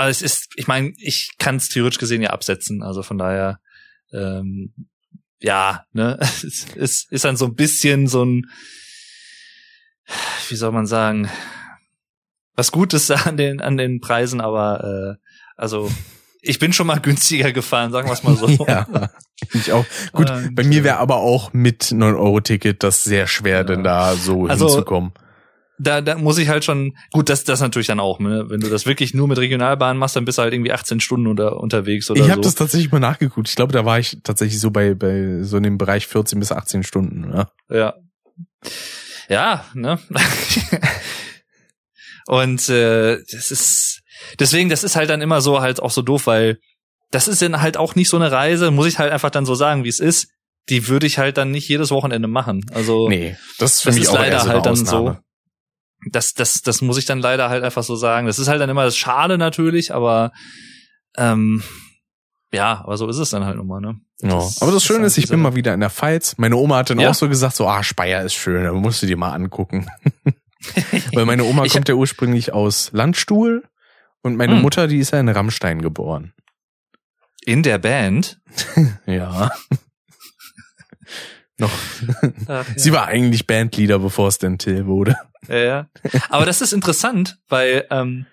aber 0.00 0.08
es 0.10 0.22
ist, 0.22 0.48
ich 0.56 0.66
meine, 0.66 0.92
ich 0.96 1.32
kann 1.38 1.56
es 1.56 1.68
theoretisch 1.68 1.98
gesehen 1.98 2.22
ja 2.22 2.30
absetzen. 2.30 2.82
Also 2.82 3.02
von 3.02 3.18
daher, 3.18 3.60
ähm, 4.12 4.72
ja, 5.40 5.84
ne, 5.92 6.18
es 6.20 6.64
ist, 6.74 7.12
ist 7.12 7.24
dann 7.24 7.36
so 7.36 7.44
ein 7.46 7.54
bisschen 7.54 8.06
so 8.06 8.24
ein, 8.24 8.46
wie 10.48 10.56
soll 10.56 10.72
man 10.72 10.86
sagen, 10.86 11.28
was 12.54 12.72
Gutes 12.72 13.10
an 13.26 13.36
den 13.36 13.60
an 13.60 13.76
den 13.76 14.00
Preisen, 14.00 14.40
aber 14.40 15.18
äh, 15.18 15.26
also 15.56 15.90
ich 16.42 16.58
bin 16.58 16.72
schon 16.72 16.86
mal 16.86 16.98
günstiger 17.00 17.52
gefahren, 17.52 17.92
sagen 17.92 18.08
wir 18.08 18.14
es 18.14 18.22
mal 18.22 18.36
so. 18.36 18.46
Ja, 18.66 19.10
ich 19.52 19.72
auch. 19.72 19.84
Gut, 20.12 20.30
Und, 20.30 20.54
bei 20.54 20.64
mir 20.64 20.80
äh, 20.80 20.84
wäre 20.84 20.96
aber 20.96 21.16
auch 21.16 21.52
mit 21.52 21.82
9-Euro-Ticket 21.84 22.82
das 22.82 23.04
sehr 23.04 23.26
schwer, 23.26 23.58
Ja. 23.58 23.64
denn 23.64 23.84
da 23.84 24.14
so 24.16 24.46
Also, 24.46 24.66
hinzukommen. 24.68 25.12
Da, 25.82 26.00
da 26.02 26.16
muss 26.16 26.36
ich 26.38 26.48
halt 26.48 26.64
schon, 26.64 26.96
gut, 27.12 27.28
das, 27.28 27.44
das 27.44 27.60
natürlich 27.60 27.86
dann 27.86 28.00
auch, 28.00 28.20
ne? 28.20 28.44
wenn 28.48 28.60
du 28.60 28.68
das 28.68 28.84
wirklich 28.84 29.14
nur 29.14 29.28
mit 29.28 29.38
Regionalbahn 29.38 29.96
machst, 29.96 30.14
dann 30.14 30.24
bist 30.26 30.38
du 30.38 30.42
halt 30.42 30.52
irgendwie 30.52 30.72
18 30.72 31.00
Stunden 31.00 31.26
oder 31.26 31.56
unterwegs 31.58 32.10
oder 32.10 32.20
Ich 32.20 32.30
habe 32.30 32.42
so. 32.42 32.48
das 32.48 32.54
tatsächlich 32.54 32.92
mal 32.92 33.00
nachgeguckt. 33.00 33.48
Ich 33.48 33.56
glaube, 33.56 33.72
da 33.72 33.84
war 33.84 33.98
ich 33.98 34.18
tatsächlich 34.22 34.60
so 34.60 34.70
bei, 34.70 34.94
bei 34.94 35.42
so 35.42 35.56
in 35.56 35.62
dem 35.62 35.78
Bereich 35.78 36.06
14 36.06 36.38
bis 36.38 36.52
18 36.52 36.82
Stunden. 36.82 37.32
Ja. 37.32 37.50
Ja. 37.70 37.94
Ja, 39.28 39.64
ne? 39.74 39.98
Und 42.26 42.68
äh, 42.68 43.18
das 43.30 43.50
ist 43.50 44.02
deswegen, 44.38 44.68
das 44.68 44.84
ist 44.84 44.96
halt 44.96 45.10
dann 45.10 45.20
immer 45.20 45.40
so 45.40 45.60
halt 45.60 45.80
auch 45.80 45.90
so 45.90 46.02
doof, 46.02 46.26
weil 46.26 46.58
das 47.10 47.28
ist 47.28 47.42
dann 47.42 47.60
halt 47.60 47.76
auch 47.76 47.94
nicht 47.94 48.08
so 48.08 48.16
eine 48.16 48.30
Reise, 48.30 48.70
muss 48.70 48.86
ich 48.86 48.98
halt 48.98 49.12
einfach 49.12 49.30
dann 49.30 49.46
so 49.46 49.54
sagen, 49.54 49.84
wie 49.84 49.88
es 49.88 50.00
ist. 50.00 50.28
Die 50.68 50.88
würde 50.88 51.06
ich 51.06 51.18
halt 51.18 51.38
dann 51.38 51.50
nicht 51.50 51.68
jedes 51.68 51.90
Wochenende 51.90 52.28
machen. 52.28 52.64
Also 52.72 53.08
Nee, 53.08 53.36
das 53.58 53.76
ist 53.76 53.80
für 53.82 53.88
das 53.88 53.94
mich 53.96 54.04
ist 54.04 54.10
auch 54.10 54.14
leider 54.18 54.36
eher 54.36 54.40
so 54.40 54.48
halt 54.50 54.66
dann 54.66 54.72
Ausnahme. 54.72 55.12
so. 55.14 55.18
Das, 56.10 56.32
das, 56.34 56.62
das 56.62 56.80
muss 56.80 56.96
ich 56.98 57.04
dann 57.04 57.18
leider 57.20 57.48
halt 57.50 57.62
einfach 57.64 57.82
so 57.82 57.94
sagen. 57.96 58.26
Das 58.26 58.38
ist 58.38 58.48
halt 58.48 58.60
dann 58.60 58.70
immer 58.70 58.84
das 58.84 58.96
Schade 58.96 59.36
natürlich, 59.38 59.92
aber 59.94 60.32
ähm, 61.16 61.62
ja, 62.52 62.80
aber 62.84 62.96
so 62.96 63.08
ist 63.08 63.18
es 63.18 63.30
dann 63.30 63.44
halt 63.44 63.56
nun 63.56 63.66
mal, 63.66 63.80
ne? 63.80 64.00
Ja. 64.22 64.30
Das 64.30 64.60
Aber 64.62 64.72
das 64.72 64.84
Schöne 64.84 65.00
halt 65.00 65.06
ist, 65.08 65.18
ich 65.18 65.28
bin 65.28 65.40
mal 65.40 65.54
wieder 65.54 65.72
in 65.74 65.80
der 65.80 65.90
Pfalz. 65.90 66.36
Meine 66.38 66.56
Oma 66.56 66.78
hat 66.78 66.90
dann 66.90 66.98
Ja. 67.00 67.10
auch 67.10 67.14
so 67.14 67.28
gesagt, 67.28 67.56
so, 67.56 67.66
ah, 67.68 67.82
Speyer 67.82 68.22
ist 68.24 68.34
schön, 68.34 68.64
da 68.64 68.72
musst 68.72 69.02
du 69.02 69.06
dir 69.06 69.16
mal 69.16 69.32
angucken. 69.32 69.86
Weil 71.14 71.24
meine 71.26 71.44
Oma 71.44 71.66
kommt 71.66 71.88
ja 71.88 71.94
ursprünglich 71.94 72.52
aus 72.52 72.90
Landstuhl 72.92 73.64
und 74.22 74.36
meine 74.36 74.54
Hm. 74.56 74.62
Mutter, 74.62 74.88
die 74.88 74.98
ist 74.98 75.12
ja 75.12 75.20
in 75.20 75.28
Rammstein 75.28 75.80
geboren. 75.80 76.32
In 77.44 77.62
der 77.62 77.78
Band. 77.78 78.40
Ja. 79.06 79.50
Noch. 81.60 81.70
Ach, 82.46 82.66
ja. 82.68 82.74
Sie 82.76 82.92
war 82.92 83.06
eigentlich 83.06 83.46
Bandleader, 83.46 83.98
bevor 83.98 84.28
es 84.28 84.38
denn 84.38 84.58
Till 84.58 84.86
wurde. 84.86 85.16
Ja, 85.48 85.58
ja. 85.58 85.88
Aber 86.28 86.44
das 86.44 86.60
ist 86.60 86.72
interessant, 86.72 87.38
weil 87.48 87.86
ähm, 87.90 88.26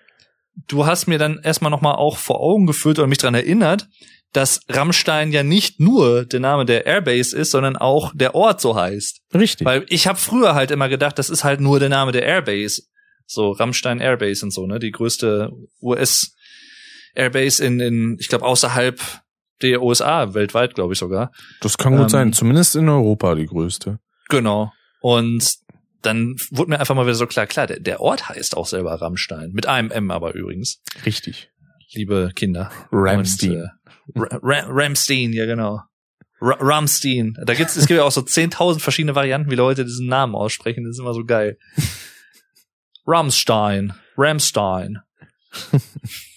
du 0.66 0.86
hast 0.86 1.06
mir 1.06 1.18
dann 1.18 1.40
erstmal 1.42 1.70
nochmal 1.70 1.94
auch 1.94 2.16
vor 2.18 2.40
Augen 2.40 2.66
geführt 2.66 2.98
oder 2.98 3.08
mich 3.08 3.18
dran 3.18 3.34
erinnert, 3.34 3.88
dass 4.32 4.60
Rammstein 4.68 5.32
ja 5.32 5.42
nicht 5.42 5.80
nur 5.80 6.24
der 6.24 6.40
Name 6.40 6.66
der 6.66 6.84
Airbase 6.86 7.36
ist, 7.36 7.50
sondern 7.50 7.76
auch 7.76 8.12
der 8.14 8.34
Ort 8.34 8.60
so 8.60 8.76
heißt. 8.76 9.20
Richtig. 9.34 9.64
Weil 9.64 9.86
ich 9.88 10.06
habe 10.06 10.18
früher 10.18 10.54
halt 10.54 10.70
immer 10.70 10.88
gedacht, 10.88 11.18
das 11.18 11.30
ist 11.30 11.44
halt 11.44 11.60
nur 11.60 11.80
der 11.80 11.88
Name 11.88 12.12
der 12.12 12.24
Airbase. 12.24 12.82
So 13.26 13.52
Rammstein 13.52 14.00
Airbase 14.00 14.44
und 14.44 14.52
so, 14.52 14.66
ne? 14.66 14.78
Die 14.78 14.90
größte 14.90 15.50
US 15.80 16.34
Airbase 17.14 17.64
in, 17.64 17.80
in 17.80 18.16
ich 18.20 18.28
glaube, 18.28 18.44
außerhalb 18.44 19.00
der 19.62 19.82
USA, 19.82 20.34
weltweit, 20.34 20.74
glaube 20.74 20.92
ich 20.92 20.98
sogar. 20.98 21.32
das 21.60 21.78
kann 21.78 21.94
gut 21.94 22.02
ähm, 22.02 22.08
sein. 22.08 22.32
Zumindest 22.32 22.76
in 22.76 22.88
Europa 22.88 23.34
die 23.34 23.46
größte. 23.46 23.98
Genau. 24.28 24.72
Und 25.00 25.58
dann 26.02 26.36
wurde 26.50 26.70
mir 26.70 26.80
einfach 26.80 26.94
mal 26.94 27.06
wieder 27.06 27.14
so 27.14 27.26
klar, 27.26 27.46
klar, 27.46 27.66
der, 27.66 27.80
der 27.80 28.00
Ort 28.00 28.28
heißt 28.28 28.56
auch 28.56 28.66
selber 28.66 28.94
Rammstein. 28.94 29.50
Mit 29.52 29.66
einem 29.66 29.90
M 29.90 30.10
aber 30.10 30.34
übrigens, 30.34 30.80
Richtig. 31.04 31.50
liebe 31.92 32.30
Kinder. 32.34 32.70
Ramstein. 32.92 33.70
Und, 34.14 34.22
äh, 34.22 34.34
Ra 34.34 34.38
Ra 34.42 34.64
Ramstein, 34.68 35.32
ja 35.32 35.46
genau. 35.46 35.82
Ra 36.40 36.56
Ramstein. 36.60 37.36
Da 37.44 37.54
gibt's, 37.54 37.76
es 37.76 37.86
gibt 37.86 37.98
ja 37.98 38.04
auch 38.04 38.12
so 38.12 38.20
10.000 38.20 38.80
verschiedene 38.80 39.14
Varianten, 39.14 39.50
wie 39.50 39.56
Leute 39.56 39.84
diesen 39.84 40.06
Namen 40.06 40.34
aussprechen. 40.34 40.84
Das 40.84 40.92
ist 40.92 41.00
immer 41.00 41.14
so 41.14 41.24
geil. 41.24 41.58
Ramstein. 43.06 43.92
Ramstein. 44.16 45.00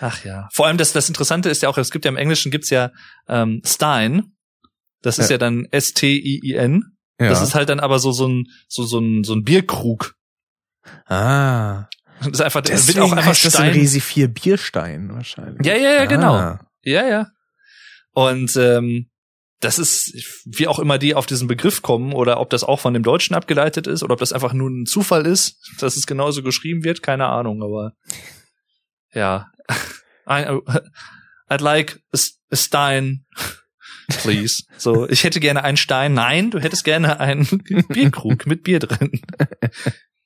Ach 0.00 0.24
ja. 0.24 0.48
Vor 0.52 0.66
allem 0.66 0.78
das, 0.78 0.92
das 0.92 1.08
Interessante 1.08 1.50
ist 1.50 1.62
ja 1.62 1.68
auch, 1.68 1.78
es 1.78 1.90
gibt 1.90 2.04
ja 2.04 2.10
im 2.10 2.16
Englischen 2.16 2.50
gibt's 2.50 2.70
ja 2.70 2.90
ähm, 3.28 3.60
Stein. 3.64 4.32
Das 5.02 5.18
ist 5.18 5.28
Ja. 5.28 5.34
ja, 5.34 5.38
dann 5.38 5.66
S-T-I-I-N. 5.70 6.84
ja. 7.20 7.28
Das 7.28 7.42
ist 7.42 7.54
halt 7.54 7.68
dann 7.68 7.80
aber 7.80 7.98
so 7.98 8.12
so 8.12 8.26
ein 8.28 8.46
so 8.68 8.84
so 8.84 8.98
ein 8.98 9.24
so 9.24 9.34
ein 9.34 9.44
Bierkrug. 9.44 10.14
ah. 11.06 11.86
Das 12.20 12.28
ist 12.32 12.40
einfach 12.42 12.60
das 12.60 12.70
Deswegen 12.72 12.98
wird 12.98 13.06
auch 13.06 13.12
einfach 13.12 13.30
heißt 13.30 13.44
das 13.46 13.56
ein 13.56 13.70
Stein. 13.70 13.80
Resi 13.80 14.00
4 14.00 14.28
Bierstein 14.28 15.10
wahrscheinlich. 15.14 15.64
Ja, 15.66 15.74
ja, 15.74 15.92
ja, 15.92 16.04
genau. 16.04 16.34
Ah. 16.34 16.66
Ja, 16.82 17.06
ja. 17.08 17.28
Und 18.12 18.56
ähm, 18.56 19.10
das 19.60 19.78
ist, 19.78 20.42
wie 20.46 20.66
auch 20.66 20.78
immer 20.78 20.98
die 20.98 21.14
auf 21.14 21.26
diesen 21.26 21.48
Begriff 21.48 21.80
kommen 21.82 22.12
oder 22.12 22.40
ob 22.40 22.50
das 22.50 22.64
auch 22.64 22.80
von 22.80 22.94
dem 22.94 23.02
Deutschen 23.02 23.34
abgeleitet 23.34 23.86
ist 23.86 24.02
oder 24.02 24.14
ob 24.14 24.18
das 24.18 24.32
einfach 24.32 24.52
nur 24.52 24.68
ein 24.70 24.86
Zufall 24.86 25.26
ist, 25.26 25.58
dass 25.80 25.96
es 25.96 26.06
genauso 26.06 26.42
geschrieben 26.42 26.82
wird, 26.84 27.02
keine 27.02 27.26
Ahnung, 27.26 27.62
aber 27.62 27.92
ja. 29.12 29.50
I, 30.28 30.60
I'd 31.48 31.60
like 31.60 32.00
a, 32.14 32.18
a 32.52 32.56
Stein, 32.56 33.24
please. 34.08 34.64
So, 34.76 35.08
ich 35.08 35.24
hätte 35.24 35.40
gerne 35.40 35.64
einen 35.64 35.76
Stein. 35.76 36.14
Nein, 36.14 36.50
du 36.50 36.60
hättest 36.60 36.84
gerne 36.84 37.20
einen 37.20 37.46
Bierkrug 37.88 38.46
mit 38.46 38.62
Bier 38.62 38.78
drin. 38.78 39.20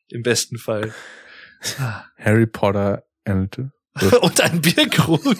Im 0.08 0.22
besten 0.22 0.58
Fall. 0.58 0.92
Harry 2.18 2.46
Potter 2.46 3.04
and 3.24 3.58
und 4.20 4.40
ein 4.40 4.60
Bierkrug. 4.60 5.38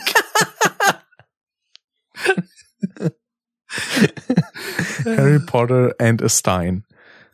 Harry 5.05 5.41
Potter 5.41 5.95
and 5.99 6.23
a 6.23 6.29
Stein. 6.29 6.85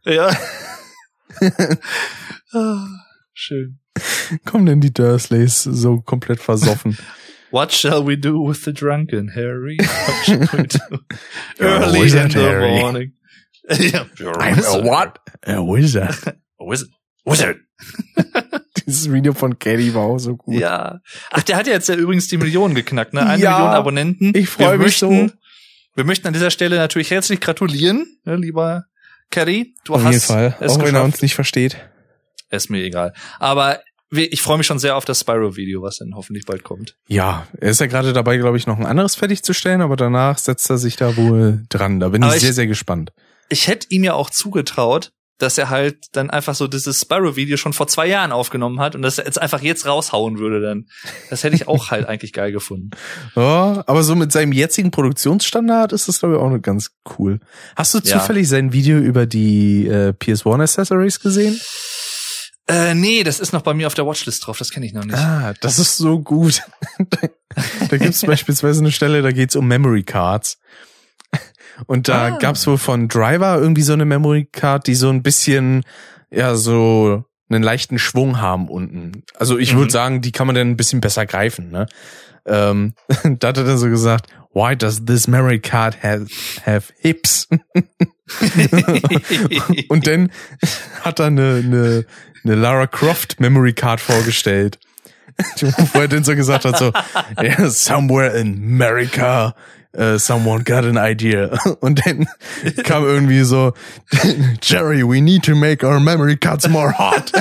Ja. 0.05 0.37
Ah, 2.53 2.85
schön. 3.33 3.79
Kommen 4.45 4.67
denn 4.67 4.81
die 4.81 4.93
Dursleys 4.93 5.63
so 5.63 6.01
komplett 6.01 6.41
versoffen? 6.41 6.97
What 7.51 7.73
shall 7.73 8.07
we 8.07 8.17
do 8.17 8.47
with 8.49 8.63
the 8.65 8.73
drunken 8.73 9.35
Harry? 9.35 9.77
What 9.79 10.25
shall 10.25 10.41
we 10.61 10.67
do? 10.69 10.99
Early 11.59 12.13
a 12.17 12.23
in 12.25 12.31
the 12.31 12.39
Harry. 12.39 12.79
morning. 12.81 13.13
a 13.69 13.75
I'm 13.75 14.55
a 14.55 14.57
wizard. 14.57 14.85
what? 14.85 15.19
A 15.47 15.61
wizard. 15.61 16.15
A 16.61 16.65
wizard. 16.65 16.91
Wizard. 17.27 17.57
Dieses 18.87 19.13
Video 19.13 19.33
von 19.35 19.59
Caddy 19.59 19.93
war 19.95 20.03
auch 20.05 20.19
so 20.19 20.37
gut. 20.37 20.55
Ja. 20.55 21.01
Ach, 21.33 21.43
der 21.43 21.57
hat 21.57 21.67
ja 21.67 21.73
jetzt 21.75 21.89
ja 21.89 21.97
übrigens 21.97 22.29
die 22.29 22.39
Millionen 22.39 22.75
geknackt, 22.75 23.13
ne? 23.15 23.27
Eine 23.27 23.43
Ja, 23.43 23.59
Million 23.59 23.75
Abonnenten. 23.75 24.33
ich 24.35 24.49
freu 24.49 24.71
Wir 24.73 24.79
mich 24.79 24.87
möchten- 25.03 25.29
so. 25.29 25.35
Wir 25.97 26.05
möchten 26.05 26.27
an 26.29 26.33
dieser 26.33 26.51
Stelle 26.53 26.77
natürlich 26.77 27.11
herzlich 27.11 27.41
gratulieren, 27.41 28.07
ne, 28.25 28.37
lieber 28.37 28.85
Caddy. 29.31 29.75
Du 29.85 29.95
Auf 29.95 30.05
hast 30.05 30.13
jeden 30.15 30.25
Fall. 30.25 30.57
es 30.61 30.73
Auch 30.73 30.77
wenn 30.79 30.83
er 30.87 30.91
geschafft. 30.93 31.05
uns 31.07 31.23
nicht 31.23 31.35
versteht. 31.35 31.77
Ist 32.51 32.71
mir 32.71 32.83
egal. 32.83 33.13
Aber 33.39 33.81
ich 34.13 34.43
freue 34.43 34.59
mich 34.59 34.67
schon 34.67 34.81
sehr 34.81 34.97
auf 34.97 35.05
das 35.05 35.21
Spyro-Video, 35.21 35.83
was 35.83 35.99
dann 35.99 36.15
hoffentlich 36.17 36.45
bald 36.45 36.65
kommt. 36.65 36.97
Ja, 37.07 37.47
er 37.61 37.71
ist 37.71 37.81
ja 37.81 37.87
gerade 37.87 38.13
dabei, 38.13 38.39
glaube 38.39 38.57
ich, 38.57 38.67
noch 38.67 38.77
ein 38.79 38.87
anderes 38.87 39.15
fertigzustellen, 39.15 39.81
aber 39.83 39.95
danach 39.97 40.37
setzt 40.39 40.69
er 40.69 40.79
sich 40.79 40.97
da 40.97 41.17
wohl 41.17 41.63
dran. 41.69 42.01
Da 42.01 42.09
bin 42.09 42.23
ich 42.25 42.35
ich- 42.35 42.41
sehr, 42.41 42.53
sehr 42.53 42.67
gespannt. 42.67 43.13
Ich 43.49 43.69
hätte 43.69 43.87
ihm 43.91 44.03
ja 44.05 44.15
auch 44.15 44.31
zugetraut, 44.31 45.13
dass 45.39 45.57
er 45.59 45.71
halt 45.71 46.07
dann 46.13 46.29
einfach 46.29 46.55
so 46.55 46.67
dieses 46.67 47.01
Spyro-Video 47.01 47.57
schon 47.57 47.73
vor 47.73 47.87
zwei 47.87 48.07
Jahren 48.07 48.31
aufgenommen 48.33 48.79
hat 48.81 48.95
und 48.95 49.03
dass 49.03 49.19
er 49.19 49.25
jetzt 49.27 49.41
einfach 49.41 49.63
jetzt 49.63 49.87
raushauen 49.87 50.39
würde 50.39 50.61
dann. 50.61 50.87
Das 51.31 51.45
hätte 51.45 51.57
ich 51.57 51.67
auch 51.67 51.91
halt 51.91 52.07
eigentlich 52.07 52.33
geil 52.33 52.51
gefunden. 52.53 52.91
Ja, 53.37 53.83
aber 53.87 54.03
so 54.03 54.15
mit 54.17 54.33
seinem 54.33 54.53
jetzigen 54.53 54.91
Produktionsstandard 54.91 55.93
ist 55.93 56.09
das, 56.09 56.19
glaube 56.19 56.35
ich, 56.35 56.41
auch 56.41 56.51
noch 56.51 56.61
ganz 56.61 56.91
cool. 57.19 57.39
Hast 57.77 57.95
du 57.95 57.99
Ja. 57.99 58.19
zufällig 58.19 58.49
sein 58.49 58.73
Video 58.73 58.99
über 58.99 59.27
die 59.27 59.87
äh, 59.87 60.13
PS1 60.19 60.61
Accessories 60.63 61.21
gesehen? 61.21 61.59
Äh, 62.71 62.95
nee, 62.95 63.23
das 63.25 63.41
ist 63.41 63.53
noch 63.53 63.63
bei 63.63 63.75
mir 63.75 63.87
auf 63.87 63.95
der 63.95 64.07
Watchlist 64.07 64.47
drauf, 64.47 64.59
das 64.59 64.71
kenne 64.71 64.87
ich 64.87 64.93
noch 64.93 65.05
nicht. 65.05 65.17
Ah, 65.19 65.55
das 65.61 65.79
ist 65.79 65.97
so 65.97 66.21
gut. 66.21 66.63
da 67.91 67.97
gibt's 67.97 68.23
beispielsweise 68.25 68.81
eine 68.81 68.93
Stelle, 68.93 69.23
da 69.23 69.33
geht's 69.33 69.57
um 69.57 69.67
Memory 69.67 70.05
Cards. 70.05 70.59
Und 71.87 72.09
da 72.09 72.27
Ah. 72.27 72.39
gab's 72.39 72.67
wohl 72.67 72.79
von 72.79 73.09
Driver 73.09 73.59
irgendwie 73.59 73.83
so 73.83 73.95
eine 73.95 74.05
Memory 74.05 74.47
Card, 74.53 74.87
die 74.87 74.95
so 74.95 75.09
ein 75.09 75.23
bisschen, 75.23 75.83
ja, 76.31 76.55
so 76.55 77.25
einen 77.49 77.63
leichten 77.65 77.99
Schwung 77.99 78.41
haben 78.41 78.69
unten. 78.69 79.25
Also 79.39 79.59
ich 79.59 79.73
Mhm. 79.75 79.79
würde 79.79 79.93
sagen, 79.93 80.21
die 80.21 80.31
kann 80.33 80.47
man 80.47 80.55
dann 80.55 80.69
ein 80.71 80.77
bisschen 80.77 81.01
besser 81.01 81.27
greifen, 81.27 81.71
ne? 81.71 81.87
Ähm, 82.47 82.95
da 83.41 83.49
hat 83.49 83.57
er 83.57 83.65
dann 83.65 83.79
so 83.79 83.89
gesagt, 83.89 84.27
why 84.53 84.77
does 84.77 85.05
this 85.05 85.27
memory 85.27 85.59
card 85.61 86.03
have, 86.03 86.27
have 86.65 86.93
hips? 86.99 87.49
Und 89.89 90.07
dann 90.07 90.31
hat 91.03 91.19
er 91.19 91.27
eine, 91.27 91.63
eine, 91.65 92.05
eine 92.45 92.55
Lara 92.55 92.87
Croft 92.87 93.41
Memory 93.41 93.73
Card 93.73 94.01
vorgestellt. 94.01 94.79
Wo 95.95 96.01
er 96.01 96.09
dann 96.09 96.25
so 96.25 96.35
gesagt 96.35 96.65
hat, 96.65 96.77
so, 96.77 96.93
yeah, 97.41 97.71
somewhere 97.71 98.37
in 98.39 98.55
America, 98.55 99.55
uh, 99.97 100.19
someone 100.19 100.65
got 100.65 100.85
an 100.85 100.99
idea. 100.99 101.59
Und 101.81 102.07
dann 102.07 102.29
kam 102.85 103.05
irgendwie 103.05 103.43
so, 103.43 103.73
Jerry, 104.61 105.03
we 105.03 105.21
need 105.23 105.43
to 105.45 105.55
make 105.55 105.83
our 105.83 105.99
memory 105.99 106.37
cards 106.37 106.69
more 106.69 106.93
hot. 106.93 107.33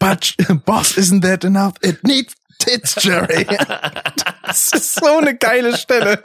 But, 0.00 0.34
boss, 0.64 0.96
isn't 0.96 1.22
that 1.22 1.44
enough? 1.44 1.74
It 1.82 2.02
needs 2.02 2.34
tits, 2.58 2.96
Jerry. 2.96 3.46
Das 4.44 4.72
ist 4.72 4.94
so 4.94 5.18
eine 5.18 5.36
geile 5.36 5.76
Stelle. 5.76 6.22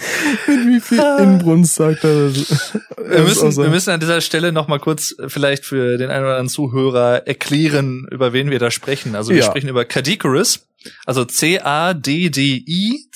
Mit 0.46 0.66
wie 0.66 0.80
viel 0.80 0.98
Inbrunst 1.18 1.74
sagt 1.74 2.04
er 2.04 2.28
das? 2.30 2.72
Wir 2.96 3.20
müssen, 3.22 3.56
wir 3.56 3.68
müssen 3.68 3.90
an 3.90 4.00
dieser 4.00 4.20
Stelle 4.20 4.52
noch 4.52 4.66
mal 4.68 4.78
kurz 4.78 5.14
äh, 5.18 5.28
vielleicht 5.28 5.64
für 5.64 5.98
den 5.98 6.10
einen 6.10 6.22
oder 6.24 6.32
anderen 6.32 6.48
Zuhörer 6.48 7.26
erklären, 7.26 8.06
über 8.10 8.32
wen 8.32 8.50
wir 8.50 8.58
da 8.58 8.70
sprechen. 8.70 9.14
Also 9.14 9.30
wir 9.30 9.38
Ja. 9.40 9.46
sprechen 9.46 9.68
über 9.68 9.84
Cadicarus, 9.84 10.66
also 11.06 11.24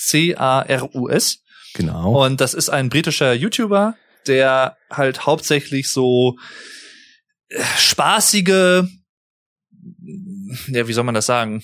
C-A-D-D-I-C-A-R-U-S. 0.05 1.39
Genau. 1.73 2.23
Und 2.25 2.39
das 2.41 2.53
ist 2.53 2.69
ein 2.69 2.89
britischer 2.89 3.33
YouTuber, 3.33 3.95
der 4.27 4.77
halt 4.89 5.25
hauptsächlich 5.25 5.89
so 5.89 6.37
äh, 7.49 7.61
spaßige, 7.77 8.83
ja, 10.67 10.87
wie 10.87 10.93
soll 10.93 11.03
man 11.03 11.15
das 11.15 11.25
sagen? 11.25 11.63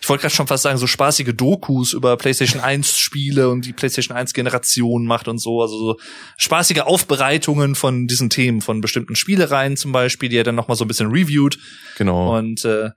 Ich 0.00 0.08
wollte 0.08 0.22
gerade 0.22 0.34
schon 0.34 0.46
fast 0.46 0.62
sagen, 0.62 0.78
so 0.78 0.86
spaßige 0.86 1.32
Dokus 1.34 1.92
über 1.92 2.16
PlayStation 2.16 2.60
1 2.60 2.98
Spiele 2.98 3.48
und 3.48 3.64
die 3.64 3.72
PlayStation 3.72 4.16
1 4.16 4.32
Generation 4.32 5.06
macht 5.06 5.28
und 5.28 5.38
so, 5.38 5.62
also 5.62 5.76
so 5.78 5.96
spaßige 6.36 6.80
Aufbereitungen 6.80 7.74
von 7.74 8.06
diesen 8.06 8.30
Themen, 8.30 8.60
von 8.60 8.80
bestimmten 8.80 9.16
Spielereien 9.16 9.76
zum 9.76 9.92
Beispiel, 9.92 10.28
die 10.28 10.36
er 10.36 10.44
dann 10.44 10.54
nochmal 10.54 10.76
so 10.76 10.84
ein 10.84 10.88
bisschen 10.88 11.10
reviewt. 11.10 11.58
Genau. 11.96 12.36
Und 12.36 12.64
äh, 12.64 12.90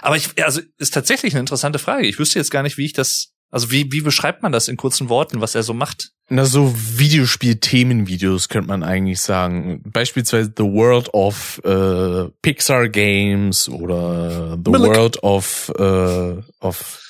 aber 0.00 0.16
ich, 0.16 0.42
also 0.42 0.60
ist 0.78 0.94
tatsächlich 0.94 1.34
eine 1.34 1.40
interessante 1.40 1.78
Frage. 1.78 2.06
Ich 2.06 2.18
wüsste 2.18 2.38
jetzt 2.38 2.50
gar 2.50 2.62
nicht, 2.62 2.78
wie 2.78 2.84
ich 2.84 2.92
das, 2.92 3.34
also 3.50 3.70
wie, 3.70 3.90
wie 3.90 4.02
beschreibt 4.02 4.42
man 4.42 4.52
das 4.52 4.68
in 4.68 4.76
kurzen 4.76 5.08
Worten, 5.08 5.40
was 5.40 5.54
er 5.54 5.62
so 5.62 5.72
macht? 5.72 6.12
Na, 6.28 6.44
so 6.44 6.74
Videospiel-Themenvideos 6.76 8.50
könnte 8.50 8.68
man 8.68 8.82
eigentlich 8.82 9.20
sagen. 9.20 9.82
Beispielsweise 9.86 10.52
The 10.54 10.64
World 10.64 11.14
of 11.14 11.60
äh, 11.64 12.30
Pixar 12.42 12.88
Games 12.88 13.68
oder 13.70 14.58
The 14.62 14.70
Billig. 14.70 14.88
World 14.88 15.22
of, 15.22 15.72
äh, 15.78 16.42
of 16.60 17.00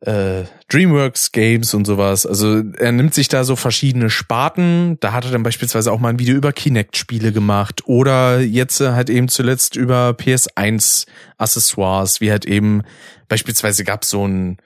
äh, 0.00 0.44
DreamWorks 0.68 1.32
Games 1.32 1.72
und 1.72 1.86
sowas. 1.86 2.26
Also 2.26 2.62
er 2.76 2.92
nimmt 2.92 3.14
sich 3.14 3.28
da 3.28 3.44
so 3.44 3.56
verschiedene 3.56 4.10
Sparten. 4.10 4.98
Da 5.00 5.12
hat 5.12 5.24
er 5.24 5.30
dann 5.30 5.42
beispielsweise 5.42 5.92
auch 5.92 6.00
mal 6.00 6.10
ein 6.10 6.18
Video 6.18 6.34
über 6.34 6.52
Kinect-Spiele 6.52 7.32
gemacht 7.32 7.82
oder 7.86 8.40
jetzt 8.40 8.80
äh, 8.80 8.90
halt 8.90 9.08
eben 9.08 9.28
zuletzt 9.28 9.76
über 9.76 10.10
PS1 10.10 11.06
Accessoires, 11.38 12.20
wie 12.20 12.30
halt 12.30 12.44
eben 12.44 12.82
beispielsweise 13.28 13.84
gab 13.84 14.04
so 14.04 14.26
ein 14.26 14.58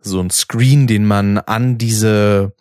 so 0.00 0.20
ein 0.20 0.30
Screen, 0.30 0.86
den 0.86 1.04
man 1.04 1.38
an 1.38 1.78
diese 1.78 2.52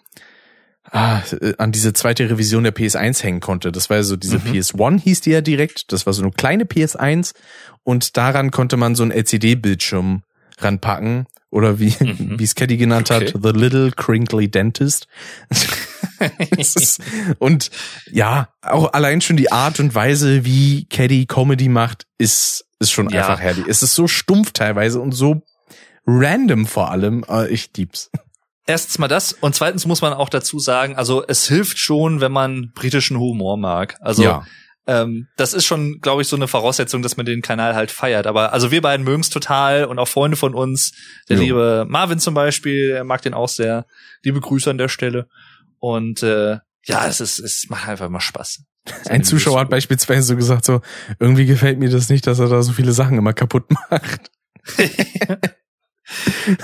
ah, 0.91 1.21
an 1.57 1.71
diese 1.71 1.93
zweite 1.93 2.29
Revision 2.29 2.63
der 2.63 2.73
PS1 2.75 3.21
hängen 3.23 3.39
konnte. 3.41 3.71
Das 3.71 3.89
war 3.89 4.01
so 4.03 4.15
diese 4.15 4.39
Mhm. 4.39 4.51
PS1 4.53 5.01
hieß 5.01 5.21
die 5.21 5.31
ja 5.31 5.41
direkt. 5.41 5.91
Das 5.91 6.05
war 6.05 6.13
so 6.13 6.21
eine 6.23 6.31
kleine 6.31 6.63
PS1 6.65 7.33
und 7.83 8.17
daran 8.17 8.51
konnte 8.51 8.77
man 8.77 8.95
so 8.95 9.03
ein 9.03 9.11
LCD-Bildschirm 9.11 10.23
ranpacken 10.59 11.27
oder 11.51 11.79
wie 11.79 11.93
Mhm. 11.99 12.39
wie 12.39 12.43
es 12.43 12.55
Caddy 12.55 12.77
genannt 12.77 13.11
Okay. 13.11 13.27
hat, 13.33 13.41
The 13.43 13.49
Little 13.49 13.91
Crinkly 13.91 14.49
Dentist. 14.49 15.07
Ist, 16.57 16.99
und 17.39 17.69
ja, 18.11 18.49
auch 18.61 18.93
allein 18.93 19.21
schon 19.21 19.37
die 19.37 19.51
Art 19.51 19.79
und 19.79 19.93
Weise, 19.93 20.45
wie 20.45 20.85
Caddy 20.85 21.25
Comedy 21.27 21.69
macht, 21.69 22.05
ist 22.17 22.65
ist 22.79 22.91
schon 22.91 23.09
Ja. 23.09 23.21
einfach 23.27 23.39
herrlich. 23.39 23.65
Es 23.67 23.81
ist 23.83 23.95
so 23.95 24.07
stumpf 24.07 24.51
teilweise 24.51 24.99
und 24.99 25.11
so 25.11 25.41
random 26.07 26.65
vor 26.65 26.89
allem. 26.89 27.23
aber 27.25 27.49
Ich 27.51 27.69
lieb's. 27.75 28.09
Erstens 28.65 28.97
mal 28.97 29.07
das 29.07 29.31
und 29.31 29.55
zweitens 29.55 29.85
muss 29.85 30.01
man 30.01 30.13
auch 30.13 30.29
dazu 30.29 30.59
sagen, 30.59 30.95
also 30.95 31.23
es 31.25 31.47
hilft 31.47 31.77
schon, 31.77 32.19
wenn 32.19 32.33
man 32.33 32.71
britischen 32.73 33.17
Humor 33.17 33.55
mag. 33.55 33.95
Also 34.01 34.23
ja. 34.23 34.45
ähm, 34.87 35.27
das 35.37 35.53
ist 35.53 35.65
schon, 35.65 35.99
glaube 36.01 36.21
ich, 36.21 36.27
so 36.27 36.35
eine 36.35 36.49
Voraussetzung, 36.49 37.01
dass 37.01 37.15
man 37.15 37.25
den 37.25 37.41
Kanal 37.41 37.75
halt 37.75 37.91
feiert. 37.91 38.27
Aber 38.27 38.51
also 38.51 38.69
wir 38.69 38.81
beiden 38.81 39.05
mögen's 39.05 39.29
total 39.29 39.85
und 39.85 39.99
auch 39.99 40.07
Freunde 40.07 40.35
von 40.35 40.53
uns, 40.53 40.91
der 41.29 41.37
Jo. 41.37 41.43
liebe 41.43 41.85
Marvin 41.87 42.19
zum 42.19 42.33
Beispiel, 42.33 42.89
der 42.89 43.03
mag 43.05 43.21
den 43.21 43.33
auch 43.33 43.47
sehr. 43.47 43.85
Liebe 44.21 44.41
Grüße 44.41 44.69
an 44.69 44.77
der 44.77 44.89
Stelle. 44.89 45.27
Und 45.79 46.21
äh, 46.23 46.57
ja, 46.83 47.07
es 47.07 47.21
ist, 47.21 47.39
es 47.39 47.67
macht 47.69 47.87
einfach 47.87 48.09
mal 48.09 48.19
Spaß. 48.19 48.63
Ein 49.05 49.23
Zuschauer 49.23 49.61
hat 49.61 49.69
beispielsweise 49.69 50.23
so 50.23 50.35
gesagt, 50.35 50.65
so, 50.65 50.81
irgendwie 51.19 51.45
gefällt 51.45 51.79
mir 51.79 51.89
das 51.89 52.09
nicht, 52.09 52.27
dass 52.27 52.39
er 52.39 52.49
da 52.49 52.61
so 52.63 52.73
viele 52.73 52.91
Sachen 52.91 53.17
immer 53.17 53.33
kaputt 53.33 53.65
macht. 53.89 54.29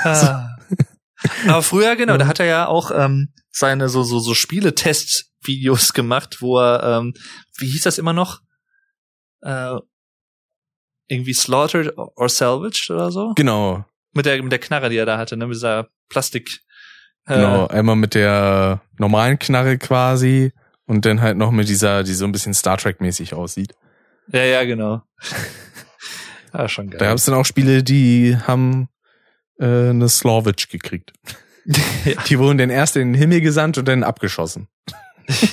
Ah. 0.03 0.55
Aber 1.47 1.63
früher, 1.63 1.95
genau, 1.95 2.17
da 2.17 2.27
hat 2.27 2.39
er 2.39 2.45
ja 2.45 2.67
auch 2.67 2.91
ähm, 2.93 3.33
seine 3.49 3.89
so, 3.89 4.03
so, 4.03 4.19
so 4.19 4.33
Spiele-Test-Videos 4.33 5.93
gemacht, 5.93 6.41
wo 6.41 6.59
er, 6.59 6.99
ähm, 6.99 7.13
wie 7.57 7.67
hieß 7.67 7.83
das 7.83 7.97
immer 7.97 8.13
noch? 8.13 8.41
Äh, 9.41 9.77
irgendwie 11.07 11.33
Slaughtered 11.33 11.97
or 11.97 12.29
Salvaged 12.29 12.89
oder 12.89 13.11
so? 13.11 13.33
Genau. 13.35 13.85
Mit 14.13 14.25
der, 14.25 14.41
mit 14.41 14.51
der 14.51 14.59
Knarre, 14.59 14.89
die 14.89 14.97
er 14.97 15.05
da 15.05 15.17
hatte, 15.17 15.37
ne, 15.37 15.47
mit 15.47 15.55
dieser 15.55 15.87
Plastik, 16.09 16.61
Genau, 17.25 17.67
einmal 17.67 17.95
mit 17.95 18.15
der 18.15 18.81
normalen 18.97 19.39
Knarre 19.39 19.77
quasi 19.77 20.51
und 20.85 21.05
dann 21.05 21.21
halt 21.21 21.37
noch 21.37 21.51
mit 21.51 21.69
dieser, 21.69 22.03
die 22.03 22.13
so 22.13 22.25
ein 22.25 22.33
bisschen 22.33 22.53
Star 22.53 22.77
Trek 22.77 22.99
mäßig 22.99 23.33
aussieht. 23.33 23.73
Ja, 24.27 24.43
ja, 24.43 24.63
genau. 24.65 25.01
ah, 26.51 26.67
schon 26.67 26.89
geil. 26.89 26.99
Da 26.99 27.07
gab 27.07 27.15
es 27.15 27.25
dann 27.25 27.35
auch 27.35 27.45
Spiele, 27.45 27.81
die 27.83 28.37
haben 28.37 28.89
äh, 29.59 29.89
eine 29.89 30.09
Slovich 30.09 30.69
gekriegt. 30.69 31.13
Ja. 31.65 32.21
Die 32.27 32.39
wurden 32.39 32.57
dann 32.57 32.69
erst 32.69 32.95
in 32.95 33.13
den 33.13 33.19
Himmel 33.19 33.41
gesandt 33.41 33.77
und 33.77 33.87
dann 33.87 34.03
abgeschossen. 34.03 34.67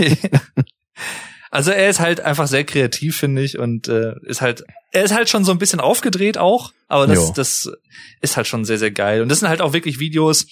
also 1.50 1.70
er 1.70 1.88
ist 1.88 2.00
halt 2.00 2.20
einfach 2.20 2.48
sehr 2.48 2.64
kreativ, 2.64 3.16
finde 3.16 3.42
ich, 3.42 3.58
und 3.58 3.88
äh, 3.88 4.14
ist 4.22 4.40
halt, 4.40 4.64
er 4.92 5.04
ist 5.04 5.14
halt 5.14 5.28
schon 5.28 5.44
so 5.44 5.52
ein 5.52 5.58
bisschen 5.58 5.80
aufgedreht 5.80 6.38
auch, 6.38 6.72
aber 6.88 7.06
das, 7.06 7.16
Jo. 7.16 7.32
das 7.36 7.72
ist 8.20 8.36
halt 8.36 8.46
schon 8.46 8.64
sehr, 8.64 8.78
sehr 8.78 8.90
geil. 8.90 9.22
Und 9.22 9.28
das 9.28 9.40
sind 9.40 9.48
halt 9.48 9.60
auch 9.60 9.72
wirklich 9.72 10.00
Videos. 10.00 10.46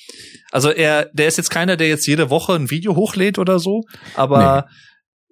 Also 0.53 0.71
er, 0.71 1.11
der 1.13 1.27
ist 1.27 1.37
jetzt 1.37 1.51
keiner, 1.51 1.77
der 1.77 1.89
jetzt 1.89 2.07
jede 2.07 2.31
Woche 2.31 2.55
ein 2.55 2.71
Video 2.71 2.95
hochlädt 2.95 3.39
oder 3.39 3.59
so, 3.59 3.85
aber 4.15 4.69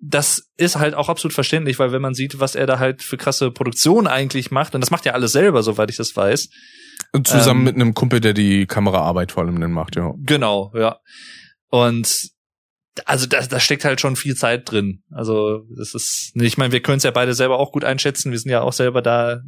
das 0.01 0.51
ist 0.57 0.77
halt 0.77 0.95
auch 0.95 1.09
absolut 1.09 1.33
verständlich, 1.33 1.79
weil 1.79 1.93
wenn 1.93 2.03
man 2.03 2.15
sieht, 2.15 2.39
was 2.39 2.55
er 2.55 2.67
da 2.67 2.79
halt 2.79 3.03
für 3.03 3.17
krasse 3.17 3.51
Produktion 3.51 4.07
eigentlich 4.07 4.51
macht, 4.51 4.75
und 4.75 4.81
das 4.81 4.91
macht 4.91 5.07
er 5.07 5.15
alles 5.15 5.33
selber, 5.33 5.63
soweit 5.63 5.91
ich 5.91 5.97
das 5.97 6.15
weiß, 6.15 6.49
zusammen 7.25 7.61
Ähm, 7.61 7.65
mit 7.65 7.75
einem 7.77 7.95
Kumpel, 7.95 8.21
der 8.21 8.33
die 8.35 8.67
Kameraarbeit 8.67 9.33
vor 9.33 9.45
allem 9.45 9.61
dann 9.61 9.73
macht, 9.73 9.97
ja. 9.97 10.15
Genau, 10.19 10.73
ja. 10.75 10.99
Und 11.69 12.13
also 13.05 13.27
da, 13.27 13.43
da 13.43 13.61
steckt 13.61 13.85
halt 13.85 14.01
schon 14.01 14.17
viel 14.17 14.37
Zeit 14.37 14.71
drin. 14.71 15.03
Also 15.11 15.65
das 15.77 15.95
ist, 15.95 16.33
ich 16.35 16.57
meine, 16.57 16.73
wir 16.73 16.81
können 16.81 16.97
es 16.97 17.03
ja 17.03 17.11
beide 17.11 17.35
selber 17.35 17.59
auch 17.59 17.71
gut 17.73 17.85
einschätzen. 17.85 18.33
Wir 18.33 18.39
sind 18.39 18.51
ja 18.51 18.63
auch 18.63 18.73
selber 18.73 19.03
da 19.03 19.41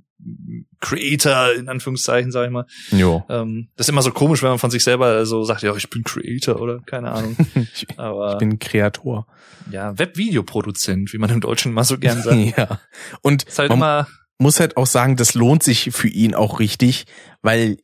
Creator 0.80 1.54
in 1.54 1.68
Anführungszeichen, 1.68 2.30
sag 2.30 2.44
ich 2.46 2.50
mal. 2.50 2.66
Jo. 2.90 3.24
Ähm, 3.30 3.68
das 3.76 3.86
ist 3.86 3.90
immer 3.90 4.02
so 4.02 4.10
komisch, 4.10 4.42
wenn 4.42 4.50
man 4.50 4.58
von 4.58 4.70
sich 4.70 4.84
selber 4.84 5.24
so 5.24 5.44
sagt, 5.44 5.62
ja, 5.62 5.74
ich 5.74 5.88
bin 5.88 6.04
Creator 6.04 6.60
oder 6.60 6.80
keine 6.80 7.12
Ahnung. 7.12 7.36
Ich 7.74 7.86
Aber 7.98 8.36
bin 8.36 8.58
Kreator. 8.58 9.26
ja, 9.70 9.98
Webvideoproduzent, 9.98 11.12
wie 11.14 11.18
man 11.18 11.30
im 11.30 11.40
Deutschen 11.40 11.72
mal 11.72 11.84
so 11.84 11.98
gern 11.98 12.22
sagt. 12.22 12.36
Ja. 12.56 12.80
Und 13.22 13.44
ist 13.44 13.58
halt 13.58 13.70
man 13.70 13.78
immer, 13.78 14.06
muss 14.38 14.60
halt 14.60 14.76
auch 14.76 14.86
sagen, 14.86 15.16
das 15.16 15.34
lohnt 15.34 15.62
sich 15.62 15.90
für 15.92 16.08
ihn 16.08 16.34
auch 16.34 16.60
richtig, 16.60 17.06
weil 17.42 17.78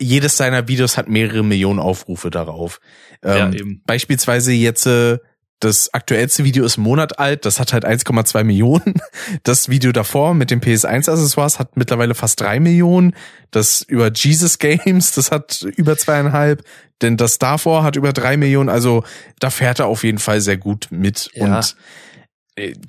jedes 0.00 0.36
seiner 0.36 0.68
Videos 0.68 0.96
hat 0.96 1.08
mehrere 1.08 1.44
Millionen 1.44 1.78
Aufrufe 1.78 2.30
darauf. 2.30 2.80
ja, 3.24 3.46
Ähm, 3.46 3.52
eben. 3.52 3.82
Beispielsweise 3.86 4.52
jetzt 4.52 4.86
äh, 4.86 5.18
das 5.62 5.94
aktuellste 5.94 6.42
Video 6.42 6.64
ist 6.64 6.76
Monat 6.76 7.20
alt, 7.20 7.46
das 7.46 7.60
hat 7.60 7.72
halt 7.72 7.86
1,2 7.86 8.42
Millionen. 8.44 8.94
Das 9.44 9.68
Video 9.68 9.92
davor 9.92 10.34
mit 10.34 10.50
den 10.50 10.60
PS1-Accessoires 10.60 11.58
hat 11.58 11.76
mittlerweile 11.76 12.14
fast 12.14 12.40
drei 12.40 12.58
Millionen. 12.58 13.14
Das 13.50 13.82
über 13.82 14.10
Jesus 14.12 14.58
Games, 14.58 15.12
das 15.12 15.30
hat 15.30 15.62
über 15.62 15.96
zweieinhalb. 15.96 16.64
Denn 17.00 17.16
das 17.16 17.38
davor 17.38 17.84
hat 17.84 17.96
über 17.96 18.12
drei 18.12 18.36
Millionen. 18.36 18.68
Also 18.68 19.04
da 19.38 19.50
fährt 19.50 19.78
er 19.78 19.86
auf 19.86 20.02
jeden 20.02 20.18
Fall 20.18 20.40
sehr 20.40 20.56
gut 20.56 20.88
mit. 20.90 21.30
Ja. 21.34 21.44
Und 21.44 21.76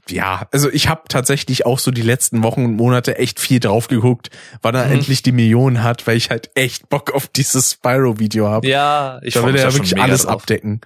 ja, 0.10 0.48
also 0.52 0.70
ich 0.70 0.90
habe 0.90 1.04
tatsächlich 1.08 1.66
auch 1.66 1.80
so 1.80 1.90
die 1.92 2.02
letzten 2.02 2.44
Wochen 2.44 2.66
und 2.66 2.76
Monate 2.76 3.18
echt 3.18 3.40
viel 3.40 3.60
drauf 3.62 3.88
geguckt, 3.88 4.30
wann 4.62 4.76
er 4.76 4.88
Mhm. 4.88 4.94
endlich 4.94 5.24
die 5.24 5.32
Millionen 5.32 5.84
hat, 5.84 6.06
weil 6.06 6.18
ich 6.18 6.30
halt 6.30 6.52
echt 6.56 6.90
Bock 6.90 7.12
auf 7.12 7.28
dieses 7.28 7.72
Spyro-Video 7.72 8.48
habe. 8.50 8.68
Ja, 8.68 9.20
ich 9.24 9.36
da 9.36 9.44
will 9.46 9.56
er 9.56 9.64
ja 9.70 9.74
wirklich 9.74 9.98
alles 10.02 10.24
drauf. 10.24 10.34
abdecken. 10.42 10.82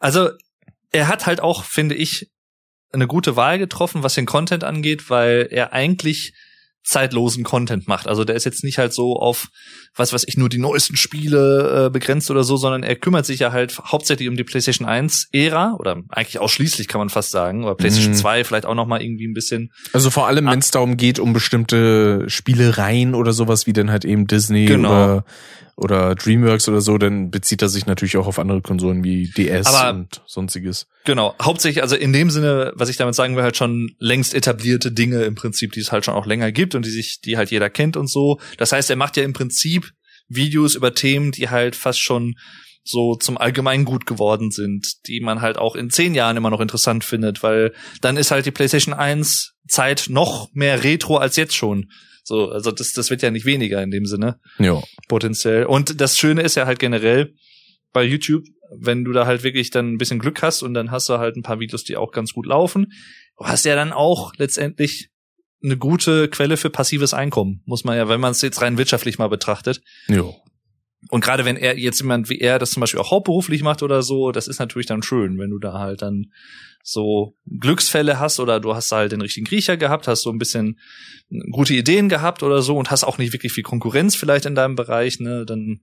Also, 0.00 0.30
er 0.92 1.08
hat 1.08 1.26
halt 1.26 1.40
auch, 1.40 1.64
finde 1.64 1.94
ich, 1.94 2.30
eine 2.92 3.06
gute 3.06 3.36
Wahl 3.36 3.58
getroffen, 3.58 4.02
was 4.02 4.14
den 4.14 4.26
Content 4.26 4.64
angeht, 4.64 5.08
weil 5.10 5.48
er 5.50 5.72
eigentlich 5.72 6.34
zeitlosen 6.88 7.44
Content 7.44 7.86
macht. 7.86 8.08
Also 8.08 8.24
der 8.24 8.34
ist 8.34 8.44
jetzt 8.44 8.64
nicht 8.64 8.78
halt 8.78 8.94
so 8.94 9.16
auf, 9.16 9.48
was 9.94 10.14
weiß 10.14 10.24
ich, 10.26 10.38
nur 10.38 10.48
die 10.48 10.56
neuesten 10.58 10.96
Spiele 10.96 11.86
äh, 11.86 11.90
begrenzt 11.90 12.30
oder 12.30 12.44
so, 12.44 12.56
sondern 12.56 12.82
er 12.82 12.96
kümmert 12.96 13.26
sich 13.26 13.40
ja 13.40 13.52
halt 13.52 13.78
hauptsächlich 13.78 14.26
um 14.28 14.36
die 14.36 14.44
PlayStation 14.44 14.88
1 14.88 15.28
Ära 15.32 15.76
oder 15.78 16.02
eigentlich 16.08 16.38
ausschließlich 16.38 16.88
kann 16.88 16.98
man 17.00 17.10
fast 17.10 17.30
sagen, 17.30 17.64
oder 17.64 17.74
PlayStation 17.74 18.12
Mhm. 18.14 18.16
2 18.18 18.44
vielleicht 18.44 18.64
auch 18.64 18.74
noch 18.74 18.86
mal 18.86 19.02
irgendwie 19.02 19.26
ein 19.28 19.34
bisschen. 19.34 19.70
Also 19.92 20.08
vor 20.08 20.28
allem, 20.28 20.48
Ah. 20.48 20.52
wenn 20.52 20.60
es 20.60 20.70
darum 20.70 20.96
geht, 20.96 21.18
um 21.18 21.34
bestimmte 21.34 22.24
Spielereien 22.28 23.14
oder 23.14 23.32
sowas 23.32 23.66
wie 23.66 23.72
dann 23.74 23.90
halt 23.90 24.04
eben 24.06 24.26
Disney 24.26 24.64
Genau. 24.64 24.88
oder, 24.88 25.24
oder 25.76 26.14
Dreamworks 26.14 26.68
oder 26.68 26.80
so, 26.80 26.98
dann 26.98 27.30
bezieht 27.30 27.62
er 27.62 27.68
sich 27.68 27.86
natürlich 27.86 28.16
auch 28.16 28.26
auf 28.26 28.38
andere 28.38 28.62
Konsolen 28.62 29.04
wie 29.04 29.30
DS 29.30 29.66
Aber- 29.66 29.96
und 29.98 30.22
sonstiges. 30.26 30.86
Genau, 31.04 31.34
hauptsächlich, 31.40 31.82
also 31.82 31.96
in 31.96 32.12
dem 32.12 32.30
Sinne, 32.30 32.72
was 32.74 32.88
ich 32.90 32.96
damit 32.96 33.14
sagen 33.14 33.34
will, 33.36 33.42
halt 33.42 33.56
schon 33.56 33.92
längst 33.98 34.34
etablierte 34.34 34.92
Dinge 34.92 35.22
im 35.22 35.34
Prinzip, 35.36 35.72
die 35.72 35.80
es 35.80 35.90
halt 35.92 36.04
schon 36.04 36.14
auch 36.14 36.26
länger 36.26 36.52
gibt 36.52 36.74
und 36.78 36.86
die 36.86 36.90
sich, 36.90 37.20
die 37.20 37.36
halt 37.36 37.50
jeder 37.50 37.68
kennt 37.68 37.96
und 37.96 38.08
so. 38.08 38.40
Das 38.56 38.72
heißt, 38.72 38.88
er 38.88 38.96
macht 38.96 39.16
ja 39.18 39.22
im 39.22 39.34
Prinzip 39.34 39.90
Videos 40.28 40.74
über 40.74 40.94
Themen, 40.94 41.32
die 41.32 41.48
halt 41.50 41.76
fast 41.76 42.00
schon 42.00 42.34
so 42.84 43.16
zum 43.16 43.36
Allgemeingut 43.36 44.06
geworden 44.06 44.50
sind, 44.50 45.06
die 45.06 45.20
man 45.20 45.42
halt 45.42 45.58
auch 45.58 45.76
in 45.76 45.90
zehn 45.90 46.14
Jahren 46.14 46.38
immer 46.38 46.50
noch 46.50 46.60
interessant 46.60 47.04
findet, 47.04 47.42
weil 47.42 47.74
dann 48.00 48.16
ist 48.16 48.30
halt 48.30 48.46
die 48.46 48.50
PlayStation 48.50 48.94
1 48.94 49.54
Zeit 49.68 50.06
noch 50.08 50.48
mehr 50.54 50.82
Retro 50.84 51.18
als 51.18 51.36
jetzt 51.36 51.54
schon. 51.54 51.90
So, 52.24 52.50
also 52.50 52.70
das, 52.70 52.92
das 52.92 53.10
wird 53.10 53.22
ja 53.22 53.30
nicht 53.30 53.46
weniger 53.46 53.82
in 53.82 53.90
dem 53.90 54.06
Sinne 54.06 54.38
Ja. 54.58 54.82
potenziell. 55.08 55.64
Und 55.64 56.00
das 56.00 56.16
Schöne 56.18 56.42
ist 56.42 56.54
ja 56.56 56.66
halt 56.66 56.78
generell 56.78 57.34
bei 57.92 58.04
YouTube, 58.04 58.44
wenn 58.78 59.04
du 59.04 59.12
da 59.12 59.26
halt 59.26 59.44
wirklich 59.44 59.70
dann 59.70 59.94
ein 59.94 59.98
bisschen 59.98 60.18
Glück 60.18 60.42
hast 60.42 60.62
und 60.62 60.74
dann 60.74 60.90
hast 60.90 61.08
du 61.08 61.18
halt 61.18 61.36
ein 61.36 61.42
paar 61.42 61.58
Videos, 61.60 61.84
die 61.84 61.96
auch 61.96 62.12
ganz 62.12 62.32
gut 62.32 62.46
laufen, 62.46 62.92
du 63.38 63.44
hast 63.46 63.64
ja 63.64 63.74
dann 63.76 63.92
auch 63.92 64.32
letztendlich 64.36 65.08
eine 65.62 65.76
gute 65.76 66.28
Quelle 66.28 66.56
für 66.56 66.70
passives 66.70 67.14
Einkommen, 67.14 67.62
muss 67.66 67.84
man 67.84 67.96
ja, 67.96 68.08
wenn 68.08 68.20
man 68.20 68.32
es 68.32 68.42
jetzt 68.42 68.60
rein 68.60 68.78
wirtschaftlich 68.78 69.18
mal 69.18 69.28
betrachtet. 69.28 69.82
Ja. 70.08 70.24
Und 71.10 71.22
gerade 71.22 71.44
wenn 71.44 71.56
er 71.56 71.78
jetzt 71.78 72.00
jemand 72.00 72.28
wie 72.28 72.40
er 72.40 72.58
das 72.58 72.72
zum 72.72 72.80
Beispiel 72.80 73.00
auch 73.00 73.10
hauptberuflich 73.10 73.62
macht 73.62 73.82
oder 73.82 74.02
so, 74.02 74.32
das 74.32 74.48
ist 74.48 74.58
natürlich 74.58 74.86
dann 74.86 75.02
schön, 75.02 75.38
wenn 75.38 75.50
du 75.50 75.58
da 75.58 75.74
halt 75.74 76.02
dann 76.02 76.32
so 76.82 77.36
Glücksfälle 77.46 78.18
hast 78.18 78.40
oder 78.40 78.60
du 78.60 78.74
hast 78.74 78.90
halt 78.90 79.12
den 79.12 79.20
richtigen 79.20 79.46
Griecher 79.46 79.76
gehabt, 79.76 80.08
hast 80.08 80.22
so 80.22 80.30
ein 80.30 80.38
bisschen 80.38 80.78
gute 81.52 81.74
Ideen 81.74 82.08
gehabt 82.08 82.42
oder 82.42 82.62
so 82.62 82.76
und 82.76 82.90
hast 82.90 83.04
auch 83.04 83.18
nicht 83.18 83.32
wirklich 83.32 83.52
viel 83.52 83.62
Konkurrenz 83.62 84.16
vielleicht 84.16 84.46
in 84.46 84.54
deinem 84.54 84.74
Bereich, 84.74 85.20
ne, 85.20 85.44
dann 85.46 85.80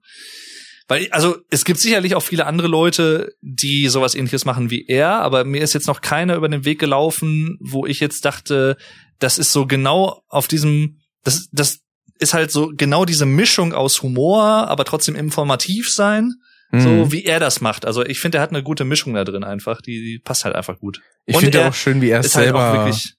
weil, 0.88 1.08
also 1.10 1.38
es 1.50 1.66
gibt 1.66 1.80
sicherlich 1.80 2.14
auch 2.14 2.22
viele 2.22 2.46
andere 2.46 2.68
Leute, 2.68 3.34
die 3.42 3.88
sowas 3.88 4.14
ähnliches 4.14 4.46
machen 4.46 4.70
wie 4.70 4.86
er, 4.88 5.20
aber 5.22 5.44
mir 5.44 5.62
ist 5.62 5.74
jetzt 5.74 5.88
noch 5.88 6.02
keiner 6.02 6.36
über 6.36 6.48
den 6.48 6.64
Weg 6.64 6.78
gelaufen, 6.78 7.58
wo 7.60 7.88
ich 7.88 8.00
jetzt 8.00 8.24
dachte, 8.26 8.78
das 9.20 9.38
ist 9.38 9.52
so 9.52 9.66
genau 9.66 10.22
auf 10.28 10.48
diesem, 10.48 11.00
das, 11.24 11.48
das 11.52 11.80
ist 12.20 12.34
halt 12.34 12.52
so 12.52 12.72
genau 12.76 13.06
diese 13.06 13.26
Mischung 13.26 13.74
aus 13.74 14.02
Humor, 14.02 14.44
aber 14.68 14.86
trotzdem 14.86 15.16
informativ 15.16 15.92
sein, 15.92 16.34
Mhm. 16.72 16.82
so 16.82 17.12
wie 17.12 17.24
er 17.26 17.40
das 17.40 17.62
macht. 17.62 17.86
Also 17.86 18.04
ich 18.04 18.20
finde, 18.20 18.40
er 18.40 18.42
hat 18.42 18.50
eine 18.50 18.64
gute 18.64 18.86
Mischung 18.86 19.14
da 19.14 19.24
drin 19.24 19.44
einfach, 19.44 19.82
die, 19.82 20.02
die 20.04 20.20
passt 20.20 20.46
halt 20.46 20.56
einfach 20.56 20.80
gut. 20.80 21.00
ich 21.26 21.38
finde 21.38 21.68
auch 21.68 21.74
schön, 21.76 22.02
wie 22.02 22.10
er 22.10 22.22
es 22.22 22.34
halt 22.36 22.46
selber 22.46 22.70
auch 22.70 22.74
wirklich, 22.86 23.14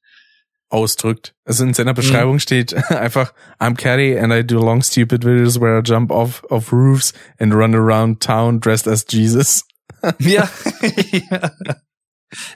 ausdrückt. 0.69 1.35
Also 1.45 1.63
in 1.63 1.69
Mhm. 1.71 1.75
seiner 1.75 1.95
Beschreibung 1.95 2.39
steht 2.41 2.75
einfach, 2.91 3.33
I'm 3.61 3.77
Caddy 3.77 4.19
and 4.19 4.33
I 4.33 4.45
do 4.45 4.59
long 4.59 4.83
stupid 4.83 5.25
videos 5.25 5.61
where 5.61 5.79
I 5.79 5.83
jump 5.85 6.11
off 6.11 6.43
of 6.51 6.73
roofs 6.73 7.13
and 7.39 7.55
run 7.55 7.75
around 7.75 8.21
town 8.21 8.59
dressed 8.61 8.89
as 8.89 9.05
Jesus. 9.09 9.63
ja. 10.19 10.51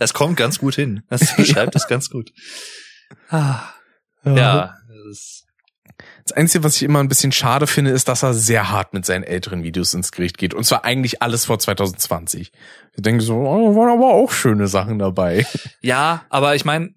Das 0.00 0.12
kommt 0.12 0.36
ganz 0.36 0.58
gut 0.58 0.74
hin. 0.74 1.02
Das 1.08 1.36
beschreibt 1.36 1.76
es 1.76 1.86
ganz 1.86 2.10
gut. 2.10 2.32
Ah, 3.28 3.60
ja, 4.24 4.74
das 4.88 5.06
ist, 5.10 5.46
Das 6.24 6.32
Einzige, 6.32 6.64
was 6.64 6.76
ich 6.76 6.82
immer 6.82 7.00
ein 7.00 7.08
bisschen 7.08 7.32
schade 7.32 7.66
finde, 7.66 7.90
ist, 7.90 8.08
dass 8.08 8.22
er 8.22 8.34
sehr 8.34 8.70
hart 8.70 8.92
mit 8.94 9.04
seinen 9.06 9.22
älteren 9.24 9.62
Videos 9.62 9.92
ins 9.94 10.12
Gericht 10.12 10.38
geht. 10.38 10.54
Und 10.54 10.64
zwar 10.64 10.84
eigentlich 10.84 11.22
alles 11.22 11.44
vor 11.44 11.58
2020. 11.58 12.52
Ich 12.94 13.02
denke 13.02 13.22
so, 13.22 13.34
oh, 13.36 13.76
waren 13.76 13.90
aber 13.98 14.12
auch 14.14 14.30
schöne 14.32 14.66
Sachen 14.66 14.98
dabei. 14.98 15.46
Ja, 15.80 16.24
aber 16.30 16.54
ich 16.54 16.64
meine, 16.64 16.90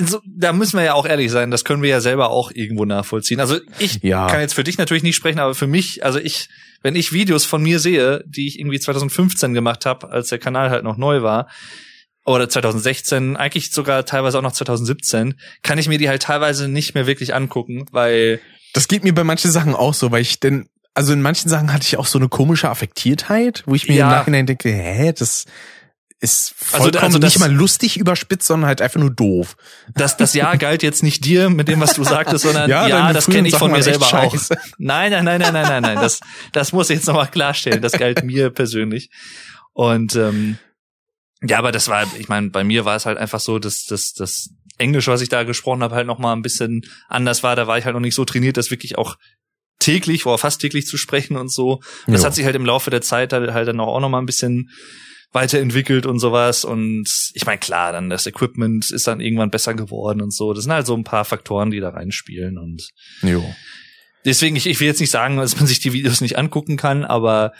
so, 0.00 0.20
da 0.26 0.52
müssen 0.52 0.76
wir 0.76 0.84
ja 0.84 0.94
auch 0.94 1.06
ehrlich 1.06 1.30
sein, 1.30 1.50
das 1.50 1.64
können 1.64 1.82
wir 1.82 1.88
ja 1.90 2.00
selber 2.00 2.30
auch 2.30 2.50
irgendwo 2.52 2.84
nachvollziehen. 2.84 3.40
Also 3.40 3.58
ich 3.78 4.02
Ja. 4.02 4.26
kann 4.26 4.40
jetzt 4.40 4.54
für 4.54 4.64
dich 4.64 4.76
natürlich 4.78 5.02
nicht 5.04 5.16
sprechen, 5.16 5.38
aber 5.38 5.54
für 5.54 5.66
mich, 5.68 6.04
also 6.04 6.18
ich, 6.18 6.48
wenn 6.82 6.96
ich 6.96 7.12
Videos 7.12 7.44
von 7.44 7.62
mir 7.62 7.78
sehe, 7.78 8.22
die 8.26 8.46
ich 8.48 8.58
irgendwie 8.58 8.80
2015 8.80 9.54
gemacht 9.54 9.86
habe, 9.86 10.10
als 10.10 10.28
der 10.28 10.38
Kanal 10.38 10.70
halt 10.70 10.84
noch 10.84 10.96
neu 10.96 11.22
war, 11.22 11.48
oder 12.28 12.48
2016, 12.48 13.36
eigentlich 13.36 13.70
sogar 13.72 14.04
teilweise 14.04 14.38
auch 14.38 14.42
noch 14.42 14.52
2017, 14.52 15.34
kann 15.62 15.78
ich 15.78 15.88
mir 15.88 15.98
die 15.98 16.08
halt 16.08 16.22
teilweise 16.22 16.68
nicht 16.68 16.94
mehr 16.94 17.06
wirklich 17.06 17.34
angucken, 17.34 17.86
weil 17.90 18.40
Das 18.74 18.86
geht 18.88 19.04
mir 19.04 19.14
bei 19.14 19.24
manchen 19.24 19.50
Sachen 19.50 19.74
auch 19.74 19.94
so, 19.94 20.10
weil 20.10 20.22
ich 20.22 20.38
denn, 20.40 20.68
also 20.94 21.12
in 21.12 21.22
manchen 21.22 21.48
Sachen 21.48 21.72
hatte 21.72 21.84
ich 21.84 21.96
auch 21.96 22.06
so 22.06 22.18
eine 22.18 22.28
komische 22.28 22.68
Affektiertheit, 22.68 23.62
wo 23.66 23.74
ich 23.74 23.88
mir 23.88 23.96
Ja. 23.96 24.04
im 24.06 24.10
Nachhinein 24.16 24.46
denke, 24.46 24.70
hä, 24.70 25.12
das 25.16 25.46
ist 26.20 26.54
Also, 26.72 26.82
vollkommen 26.84 27.04
also 27.04 27.18
das- 27.20 27.34
nicht 27.34 27.38
mal 27.40 27.52
lustig 27.52 27.96
überspitzt, 27.96 28.46
sondern 28.48 28.66
halt 28.66 28.82
einfach 28.82 28.98
nur 28.98 29.10
doof. 29.10 29.56
das, 29.94 30.16
das 30.16 30.34
Jahr 30.34 30.56
galt 30.58 30.82
jetzt 30.82 31.04
nicht 31.04 31.24
dir 31.24 31.48
mit 31.48 31.68
dem, 31.68 31.80
was 31.80 31.94
du 31.94 32.02
sagtest, 32.02 32.42
sondern 32.44 32.68
ja, 32.70 32.88
deine 32.88 33.12
das 33.14 33.26
kenne 33.26 33.46
ich 33.46 33.54
von 33.56 33.70
mir 33.70 33.82
selber 33.84 34.06
auch. 34.06 34.34
Nein, 34.78 35.12
nein, 35.12 35.24
nein, 35.24 35.40
nein, 35.40 35.52
nein, 35.52 35.62
nein, 35.68 35.82
nein. 35.82 35.94
Das, 35.96 36.18
das 36.52 36.72
muss 36.72 36.90
ich 36.90 36.96
jetzt 36.96 37.06
nochmal 37.06 37.28
klarstellen. 37.28 37.80
Das 37.80 37.92
galt 37.92 38.24
mir 38.24 38.50
persönlich. 38.50 39.10
Und 39.74 40.16
ähm, 40.16 40.58
ja, 41.42 41.58
aber 41.58 41.72
das 41.72 41.88
war, 41.88 42.06
ich 42.18 42.28
meine, 42.28 42.50
bei 42.50 42.64
mir 42.64 42.84
war 42.84 42.96
es 42.96 43.06
halt 43.06 43.18
einfach 43.18 43.40
so, 43.40 43.58
dass 43.58 43.84
das, 43.84 44.12
das 44.12 44.50
Englisch, 44.78 45.06
was 45.08 45.20
ich 45.20 45.28
da 45.28 45.44
gesprochen 45.44 45.82
habe, 45.82 45.94
halt 45.94 46.06
noch 46.06 46.18
mal 46.18 46.32
ein 46.32 46.42
bisschen 46.42 46.82
anders 47.08 47.42
war. 47.42 47.56
Da 47.56 47.66
war 47.66 47.78
ich 47.78 47.84
halt 47.84 47.94
noch 47.94 48.00
nicht 48.00 48.14
so 48.14 48.24
trainiert, 48.24 48.56
das 48.56 48.70
wirklich 48.70 48.98
auch 48.98 49.16
täglich 49.78 50.26
oder 50.26 50.38
fast 50.38 50.60
täglich 50.60 50.86
zu 50.86 50.96
sprechen 50.96 51.36
und 51.36 51.52
so. 51.52 51.80
Und 52.06 52.12
das 52.12 52.22
Jo. 52.22 52.26
hat 52.26 52.34
sich 52.34 52.44
halt 52.44 52.56
im 52.56 52.66
Laufe 52.66 52.90
der 52.90 53.00
Zeit 53.02 53.32
halt, 53.32 53.52
halt 53.52 53.68
dann 53.68 53.80
auch 53.80 54.00
noch 54.00 54.08
mal 54.08 54.18
ein 54.18 54.26
bisschen 54.26 54.70
weiterentwickelt 55.32 56.06
und 56.06 56.18
sowas. 56.18 56.64
Und 56.64 57.08
ich 57.34 57.46
meine, 57.46 57.58
klar, 57.58 57.92
dann 57.92 58.10
das 58.10 58.26
Equipment 58.26 58.90
ist 58.90 59.06
dann 59.06 59.20
irgendwann 59.20 59.50
besser 59.50 59.74
geworden 59.74 60.20
und 60.22 60.32
so. 60.32 60.52
Das 60.54 60.64
sind 60.64 60.72
halt 60.72 60.86
so 60.86 60.96
ein 60.96 61.04
paar 61.04 61.24
Faktoren, 61.24 61.70
die 61.70 61.80
da 61.80 61.90
reinspielen. 61.90 62.58
Und 62.58 62.88
Jo. 63.22 63.44
deswegen, 64.24 64.56
ich, 64.56 64.66
ich 64.66 64.80
will 64.80 64.86
jetzt 64.88 65.00
nicht 65.00 65.10
sagen, 65.10 65.36
dass 65.36 65.56
man 65.56 65.66
sich 65.66 65.80
die 65.80 65.92
Videos 65.92 66.20
nicht 66.20 66.38
angucken 66.38 66.76
kann, 66.76 67.04
aber 67.04 67.52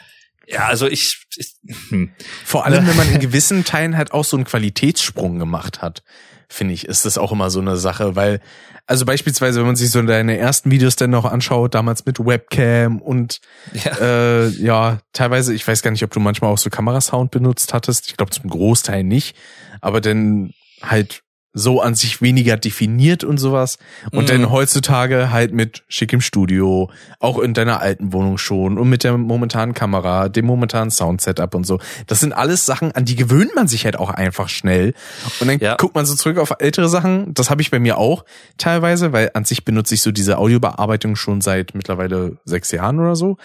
ja, 0.49 0.67
also 0.67 0.87
ich, 0.87 1.27
ich 1.37 1.57
hm. 1.91 2.11
Vor 2.45 2.65
allem, 2.65 2.87
wenn 2.87 2.97
man 2.97 3.13
in 3.13 3.21
gewissen 3.21 3.65
Teilen 3.65 3.97
halt 3.97 4.13
auch 4.13 4.25
so 4.25 4.37
einen 4.37 4.45
Qualitätssprung 4.45 5.39
gemacht 5.39 5.83
hat, 5.83 6.03
finde 6.49 6.73
ich, 6.73 6.87
ist 6.87 7.05
das 7.05 7.19
auch 7.19 7.33
immer 7.33 7.51
so 7.51 7.61
eine 7.61 7.77
Sache, 7.77 8.17
weil, 8.17 8.41
also 8.87 9.05
beispielsweise, 9.05 9.61
wenn 9.61 9.67
man 9.67 9.77
sich 9.77 9.91
so 9.91 10.01
deine 10.01 10.39
ersten 10.39 10.71
Videos 10.71 10.97
dann 10.97 11.11
noch 11.11 11.27
anschaut, 11.27 11.75
damals 11.75 12.07
mit 12.07 12.19
Webcam 12.19 13.03
und 13.03 13.41
ja. 13.75 13.93
äh, 14.01 14.49
ja, 14.49 14.99
teilweise, 15.13 15.53
ich 15.53 15.69
weiß 15.69 15.83
gar 15.83 15.91
nicht, 15.91 16.03
ob 16.03 16.11
du 16.13 16.21
manchmal 16.21 16.51
auch 16.51 16.59
so 16.59 16.71
Kamerasound 16.71 17.31
benutzt 17.31 17.75
hattest, 17.75 18.07
ich 18.07 18.17
glaube 18.17 18.31
zum 18.31 18.49
Großteil 18.49 19.05
nicht, 19.05 19.37
aber 19.83 20.01
dann 20.01 20.55
halt 20.81 21.23
so 21.59 21.81
an 21.81 21.95
sich 21.95 22.23
weniger 22.23 22.57
definiert 22.57 23.25
und 23.25 23.39
sowas. 23.39 23.79
Und 24.13 24.25
Mhm. 24.25 24.27
dann 24.27 24.51
heutzutage 24.51 25.31
halt 25.33 25.53
mit 25.53 25.83
schickem 25.89 26.21
Studio, 26.21 26.91
auch 27.21 27.39
in 27.39 27.53
deiner 27.55 27.81
alten 27.81 28.13
Wohnung 28.13 28.39
schon 28.39 28.79
und 28.79 28.89
mit 28.89 29.03
der 29.05 29.17
momentanen 29.19 29.75
Kamera, 29.75 30.29
dem 30.29 30.47
momentanen 30.47 30.91
Soundsetup 30.91 31.55
und 31.55 31.65
so. 31.65 31.79
Das 32.07 32.21
sind 32.21 32.33
alles 32.33 32.65
Sachen, 32.65 32.93
an 32.93 33.05
die 33.05 33.17
gewöhnt 33.17 33.55
man 33.57 33.67
sich 33.69 33.85
halt 33.85 33.99
auch 33.99 34.11
einfach 34.11 34.49
schnell. 34.49 34.95
Und 35.41 35.49
dann 35.49 35.59
Ja. 35.59 35.75
guckt 35.77 35.95
man 35.95 36.07
so 36.07 36.15
zurück 36.15 36.39
auf 36.39 36.53
ältere 36.61 36.89
Sachen. 36.89 37.35
Das 37.35 37.51
habe 37.51 37.61
ich 37.61 37.71
bei 37.71 37.79
mir 37.81 37.99
auch 37.99 38.25
teilweise, 38.57 39.13
weil 39.13 39.31
an 39.35 39.45
sich 39.45 39.65
benutze 39.65 39.95
ich 39.95 40.03
so 40.03 40.13
diese 40.13 40.39
Audiobearbeitung 40.39 41.17
schon 41.17 41.41
seit 41.41 41.75
mittlerweile 41.75 42.37
sechs 42.45 42.71
Jahren 42.71 43.01
oder 43.01 43.17
so. 43.17 43.37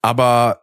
Aber 0.00 0.61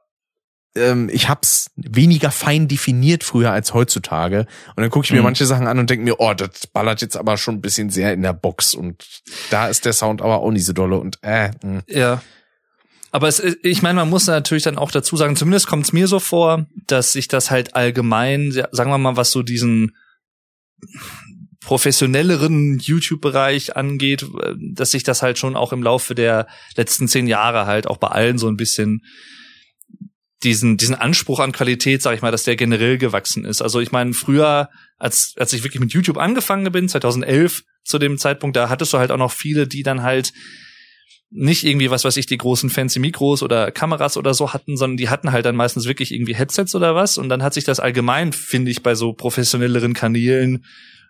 ähm, 0.75 1.09
ich 1.11 1.27
hab's 1.29 1.71
weniger 1.75 2.31
fein 2.31 2.67
definiert 2.67 3.23
früher 3.23 3.51
als 3.51 3.73
heutzutage. 3.73 4.45
Und 4.75 4.81
dann 4.81 4.89
gucke 4.89 5.05
ich 5.05 5.11
mir 5.11 5.17
Mhm. 5.19 5.23
manche 5.23 5.45
Sachen 5.45 5.67
an 5.67 5.79
und 5.79 5.89
denke 5.89 6.03
mir, 6.05 6.19
oh, 6.19 6.33
das 6.33 6.67
ballert 6.67 7.01
jetzt 7.01 7.17
aber 7.17 7.37
schon 7.37 7.55
ein 7.55 7.61
bisschen 7.61 7.89
sehr 7.89 8.13
in 8.13 8.21
der 8.21 8.33
Box. 8.33 8.75
Und 8.75 9.03
da 9.49 9.67
ist 9.67 9.85
der 9.85 9.93
Sound 9.93 10.21
aber 10.21 10.39
auch 10.39 10.51
nicht 10.51 10.65
so 10.65 10.73
dolle. 10.73 10.97
Und 10.97 11.17
äh, 11.21 11.51
mh. 11.63 11.83
Ja. 11.87 12.21
Aber 13.11 13.27
es, 13.27 13.39
ich 13.63 13.81
meine, 13.81 13.95
man 13.95 14.09
muss 14.09 14.27
natürlich 14.27 14.63
dann 14.63 14.77
auch 14.77 14.91
dazu 14.91 15.17
sagen, 15.17 15.35
zumindest 15.35 15.65
kommt 15.65 15.85
es 15.85 15.93
mir 15.93 16.07
so 16.07 16.19
vor, 16.19 16.67
dass 16.85 17.13
sich 17.13 17.27
das 17.27 17.49
halt 17.49 17.75
allgemein, 17.75 18.51
sagen 18.71 18.91
wir 18.91 18.99
mal, 18.99 19.17
was 19.17 19.31
so 19.31 19.41
diesen 19.41 19.95
professionelleren 21.61 22.79
YouTube-Bereich 22.79 23.75
angeht, 23.75 24.23
äh, 24.23 24.53
dass 24.73 24.91
sich 24.91 25.03
das 25.03 25.21
halt 25.21 25.37
schon 25.37 25.55
auch 25.55 25.73
im 25.73 25.83
Laufe 25.83 26.15
der 26.15 26.47
letzten 26.75 27.07
zehn 27.07 27.27
Jahre 27.27 27.65
halt 27.65 27.87
auch 27.87 27.97
bei 27.97 28.07
allen 28.07 28.37
so 28.37 28.47
ein 28.47 28.57
bisschen 28.57 29.01
diesen 30.43 30.77
diesen 30.77 30.95
Anspruch 30.95 31.39
an 31.39 31.51
Qualität, 31.51 32.01
sag 32.01 32.15
ich 32.15 32.21
mal, 32.21 32.31
dass 32.31 32.43
der 32.43 32.55
generell 32.55 32.97
gewachsen 32.97 33.45
ist. 33.45 33.61
Also 33.61 33.79
ich 33.79 33.91
meine, 33.91 34.13
früher, 34.13 34.69
als 34.97 35.33
als 35.37 35.53
ich 35.53 35.63
wirklich 35.63 35.81
mit 35.81 35.93
YouTube 35.93 36.17
angefangen 36.17 36.71
bin, 36.71 36.87
2011 36.87 37.63
zu 37.83 37.99
dem 37.99 38.17
Zeitpunkt, 38.17 38.55
da 38.55 38.69
hattest 38.69 38.93
du 38.93 38.97
halt 38.97 39.11
auch 39.11 39.17
noch 39.17 39.31
viele, 39.31 39.67
die 39.67 39.83
dann 39.83 40.03
halt 40.03 40.31
nicht 41.31 41.63
irgendwie, 41.63 41.91
was 41.91 42.05
weiß 42.05 42.17
ich, 42.17 42.25
die 42.25 42.37
großen 42.37 42.69
fancy 42.69 42.99
Mikros 42.99 43.43
oder 43.43 43.71
Kameras 43.71 44.17
oder 44.17 44.33
so 44.33 44.53
hatten, 44.53 44.77
sondern 44.77 44.97
die 44.97 45.09
hatten 45.09 45.31
halt 45.31 45.45
dann 45.45 45.55
meistens 45.55 45.85
wirklich 45.85 46.11
irgendwie 46.11 46.35
Headsets 46.35 46.73
oder 46.73 46.95
was. 46.95 47.17
Und 47.17 47.29
dann 47.29 47.43
hat 47.43 47.53
sich 47.53 47.65
das 47.65 47.79
allgemein, 47.79 48.33
finde 48.33 48.71
ich, 48.71 48.81
bei 48.81 48.95
so 48.95 49.13
professionelleren 49.13 49.93
Kanälen 49.93 50.65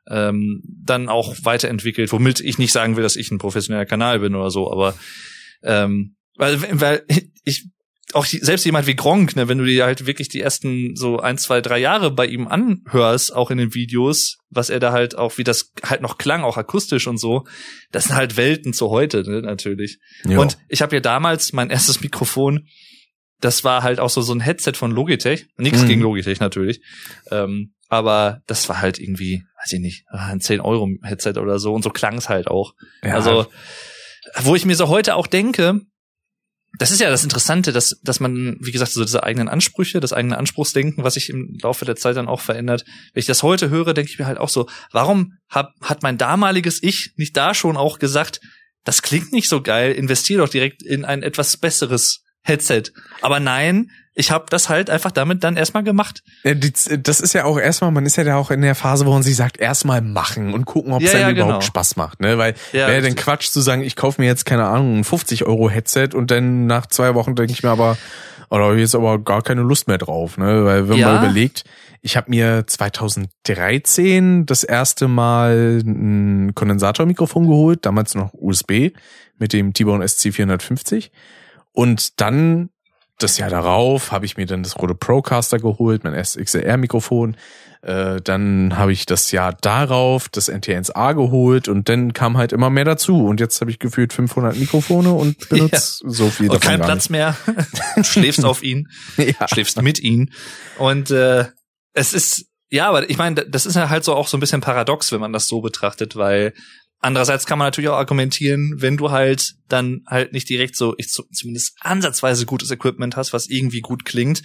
ähm, 0.09 0.61
dann 0.65 1.07
auch 1.07 1.35
weiterentwickelt, 1.43 2.11
womit 2.11 2.41
ich 2.41 2.57
nicht 2.57 2.73
sagen 2.73 2.95
will, 2.95 3.03
dass 3.03 3.15
ich 3.15 3.31
ein 3.31 3.37
professioneller 3.37 3.85
Kanal 3.85 4.19
bin 4.19 4.35
oder 4.35 4.51
so, 4.51 4.71
aber 4.71 4.95
ähm, 5.63 6.15
weil, 6.35 6.59
weil 6.79 7.03
ich 7.43 7.67
auch 8.13 8.25
die, 8.25 8.39
selbst 8.39 8.65
jemand 8.65 8.87
wie 8.87 8.95
Gronk, 8.95 9.35
ne, 9.35 9.47
wenn 9.47 9.59
du 9.59 9.65
dir 9.65 9.85
halt 9.85 10.05
wirklich 10.07 10.29
die 10.29 10.41
ersten 10.41 10.95
so 10.95 11.19
ein, 11.19 11.37
zwei, 11.37 11.61
drei 11.61 11.77
Jahre 11.77 12.09
bei 12.11 12.25
ihm 12.25 12.47
anhörst, 12.47 13.35
auch 13.35 13.51
in 13.51 13.57
den 13.59 13.73
Videos, 13.75 14.37
was 14.49 14.69
er 14.71 14.79
da 14.79 14.91
halt 14.91 15.15
auch, 15.15 15.37
wie 15.37 15.43
das 15.43 15.71
halt 15.83 16.01
noch 16.01 16.17
klang, 16.17 16.43
auch 16.43 16.57
akustisch 16.57 17.05
und 17.07 17.17
so, 17.19 17.45
das 17.91 18.05
sind 18.05 18.15
halt 18.15 18.35
Welten 18.37 18.73
zu 18.73 18.89
heute, 18.89 19.21
ne, 19.29 19.41
natürlich. 19.41 19.99
ja. 20.25 20.39
Und 20.39 20.57
ich 20.69 20.81
habe 20.81 20.95
ja 20.95 21.01
damals 21.01 21.53
mein 21.53 21.69
erstes 21.69 22.01
Mikrofon, 22.01 22.67
das 23.41 23.63
war 23.63 23.83
halt 23.83 23.99
auch 23.99 24.09
so 24.09 24.21
so 24.21 24.33
ein 24.33 24.41
Headset 24.41 24.73
von 24.73 24.91
Logitech. 24.91 25.47
Nichts 25.57 25.83
Mhm. 25.83 25.87
gegen 25.87 26.01
Logitech 26.01 26.39
natürlich. 26.39 26.81
Ähm, 27.31 27.73
aber 27.87 28.41
das 28.47 28.67
war 28.69 28.81
halt 28.81 28.99
irgendwie, 28.99 29.43
weiß 29.61 29.73
ich 29.73 29.79
nicht, 29.79 30.03
ein 30.09 30.41
10 30.41 30.59
Euro 30.61 30.89
Headset 31.03 31.33
oder 31.39 31.57
so 31.59 31.73
und 31.73 31.83
so 31.83 31.89
klang 31.89 32.17
es 32.17 32.27
halt 32.27 32.47
auch. 32.47 32.73
ja, 33.03 33.13
Also, 33.13 33.47
wo 34.41 34.55
ich 34.55 34.65
mir 34.65 34.75
so 34.75 34.89
heute 34.89 35.15
auch 35.15 35.25
denke, 35.27 35.79
das 36.79 36.91
ist 36.91 37.01
ja 37.01 37.09
das 37.09 37.25
Interessante, 37.25 37.73
dass, 37.73 37.99
dass 38.03 38.21
man, 38.21 38.57
wie 38.61 38.71
gesagt, 38.71 38.93
so 38.93 39.03
diese 39.03 39.23
eigenen 39.23 39.49
Ansprüche, 39.49 39.99
das 39.99 40.13
eigene 40.13 40.37
Anspruchsdenken, 40.37 41.03
was 41.03 41.15
sich 41.15 41.29
im 41.29 41.57
Laufe 41.61 41.83
der 41.83 41.97
Zeit 41.97 42.15
dann 42.15 42.29
auch 42.29 42.39
verändert. 42.39 42.85
Wenn 43.13 43.19
ich 43.19 43.25
das 43.25 43.43
heute 43.43 43.69
höre, 43.69 43.93
denke 43.93 44.09
ich 44.09 44.17
mir 44.17 44.25
halt 44.25 44.37
auch 44.37 44.47
so, 44.47 44.67
warum 44.93 45.33
hab, 45.49 45.73
hat 45.81 46.03
mein 46.03 46.17
damaliges 46.17 46.81
Ich 46.81 47.11
nicht 47.17 47.35
da 47.35 47.53
schon 47.53 47.75
auch 47.75 47.99
gesagt, 47.99 48.39
das 48.85 49.01
klingt 49.01 49.33
nicht 49.33 49.49
so 49.49 49.61
geil, 49.61 49.91
investiere 49.91 50.41
doch 50.41 50.49
direkt 50.49 50.81
in 50.81 51.03
ein 51.03 51.21
etwas 51.21 51.57
besseres 51.57 52.23
Headset. 52.49 52.83
Aber 53.21 53.39
nein, 53.39 53.89
ich 54.13 54.31
habe 54.31 54.45
das 54.49 54.67
halt 54.67 54.89
einfach 54.89 55.11
damit 55.11 55.45
dann 55.45 55.55
erstmal 55.55 55.83
gemacht. 55.83 56.23
Das 56.43 57.19
ist 57.21 57.33
ja 57.33 57.45
auch 57.45 57.57
erstmal, 57.57 57.91
man 57.91 58.05
ist 58.05 58.17
ja 58.17 58.25
da 58.25 58.35
auch 58.35 58.51
in 58.51 58.61
der 58.61 58.75
Phase, 58.75 59.05
wo 59.05 59.11
man 59.13 59.23
sich 59.23 59.37
sagt, 59.37 59.57
erstmal 59.57 60.01
machen 60.01 60.53
und 60.53 60.65
gucken, 60.65 60.91
ob 60.91 61.01
es 61.01 61.13
Ja, 61.13 61.19
einem 61.19 61.37
ja, 61.37 61.43
überhaupt 61.43 61.59
genau. 61.61 61.67
Spaß 61.67 61.95
macht, 61.95 62.19
ne? 62.19 62.37
Weil 62.37 62.55
Ja, 62.73 62.87
wäre 62.87 63.01
denn. 63.01 63.15
Quatsch 63.15 63.49
zu 63.49 63.61
sagen, 63.61 63.81
ich 63.81 63.95
kaufe 63.95 64.19
mir 64.21 64.27
jetzt 64.27 64.45
keine 64.45 64.65
Ahnung 64.65 64.99
ein 64.99 65.03
50 65.05 65.45
Euro 65.45 65.69
Headset 65.69 66.09
und 66.13 66.31
dann 66.31 66.65
nach 66.65 66.87
zwei 66.87 67.15
Wochen 67.15 67.35
denke 67.35 67.53
ich 67.53 67.63
mir 67.63 67.69
aber, 67.69 67.97
oh, 68.49 68.57
da 68.57 68.65
hab 68.65 68.73
ich 68.73 68.81
jetzt 68.81 68.95
aber 68.95 69.19
gar 69.19 69.41
keine 69.41 69.61
Lust 69.61 69.87
mehr 69.87 69.97
drauf, 69.99 70.37
ne? 70.37 70.65
Weil 70.65 70.89
wenn 70.89 70.97
Ja. 70.97 71.07
man 71.07 71.17
überlegt, 71.23 71.63
ich 72.01 72.17
habe 72.17 72.29
mir 72.29 72.65
2013 72.67 74.45
das 74.45 74.63
erste 74.63 75.07
Mal 75.07 75.81
ein 75.85 76.53
Kondensatormikrofon 76.55 77.47
geholt, 77.47 77.85
damals 77.85 78.15
noch 78.15 78.33
USB 78.33 78.91
mit 79.37 79.53
dem 79.53 79.73
T-Bone 79.73 80.03
SC450 80.03 81.09
und 81.73 82.19
dann 82.21 82.69
das 83.19 83.37
Jahr 83.37 83.49
darauf 83.49 84.11
habe 84.11 84.25
ich 84.25 84.37
mir 84.37 84.45
dann 84.45 84.63
das 84.63 84.77
Rode 84.77 84.95
Procaster 84.95 85.59
geholt, 85.59 86.03
mein 86.03 86.13
erstes 86.13 86.41
XLR-Mikrofon. 86.45 87.35
Äh, 87.81 88.21
dann 88.21 88.77
habe 88.77 88.91
ich 88.91 89.05
das 89.05 89.31
Jahr 89.31 89.53
darauf 89.53 90.27
das 90.29 90.51
NT1A 90.51 91.13
geholt 91.13 91.67
und 91.67 91.87
dann 91.87 92.13
kam 92.13 92.37
halt 92.37 92.51
immer 92.53 92.69
mehr 92.69 92.85
dazu. 92.85 93.25
Und 93.25 93.39
jetzt 93.39 93.59
habe 93.61 93.71
ich 93.71 93.79
gefühlt 93.79 94.13
500 94.13 94.57
Mikrofone 94.57 95.11
und 95.11 95.49
benutze 95.49 96.01
so 96.05 96.29
viel 96.29 96.49
Und 96.49 96.55
davon 96.55 96.69
kein 96.69 96.79
gar 96.79 96.87
Platz 96.87 97.09
mehr. 97.09 97.37
Du 97.95 98.03
schläfst 98.03 98.43
auf 98.43 98.63
ihn. 98.63 98.87
Ja. 99.17 99.47
schläfst 99.47 99.81
mit 99.81 99.99
ihnen. 99.99 100.31
Und 100.77 101.11
äh, 101.11 101.45
es 101.93 102.13
ist, 102.13 102.45
ja, 102.69 102.87
aber 102.87 103.09
ich 103.09 103.17
meine, 103.17 103.45
das 103.45 103.65
ist 103.65 103.75
ja 103.75 103.89
halt 103.89 104.03
so 104.03 104.13
auch 104.13 104.27
so 104.27 104.37
ein 104.37 104.39
bisschen 104.39 104.61
paradox, 104.61 105.11
wenn 105.11 105.19
man 105.19 105.33
das 105.33 105.47
so 105.47 105.61
betrachtet, 105.61 106.15
weil 106.15 106.53
andererseits 106.99 107.45
kann 107.45 107.57
man 107.57 107.67
natürlich 107.67 107.89
auch 107.89 107.97
argumentieren, 107.97 108.75
wenn 108.77 108.97
du 108.97 109.11
halt 109.11 109.55
dann 109.67 110.03
halt 110.07 110.33
nicht 110.33 110.49
direkt 110.49 110.75
so, 110.75 110.95
ich 110.97 111.09
zumindest 111.09 111.75
ansatzweise 111.79 112.45
gutes 112.45 112.71
Equipment 112.71 113.15
hast, 113.15 113.33
was 113.33 113.47
irgendwie 113.47 113.81
gut 113.81 114.05
klingt, 114.05 114.41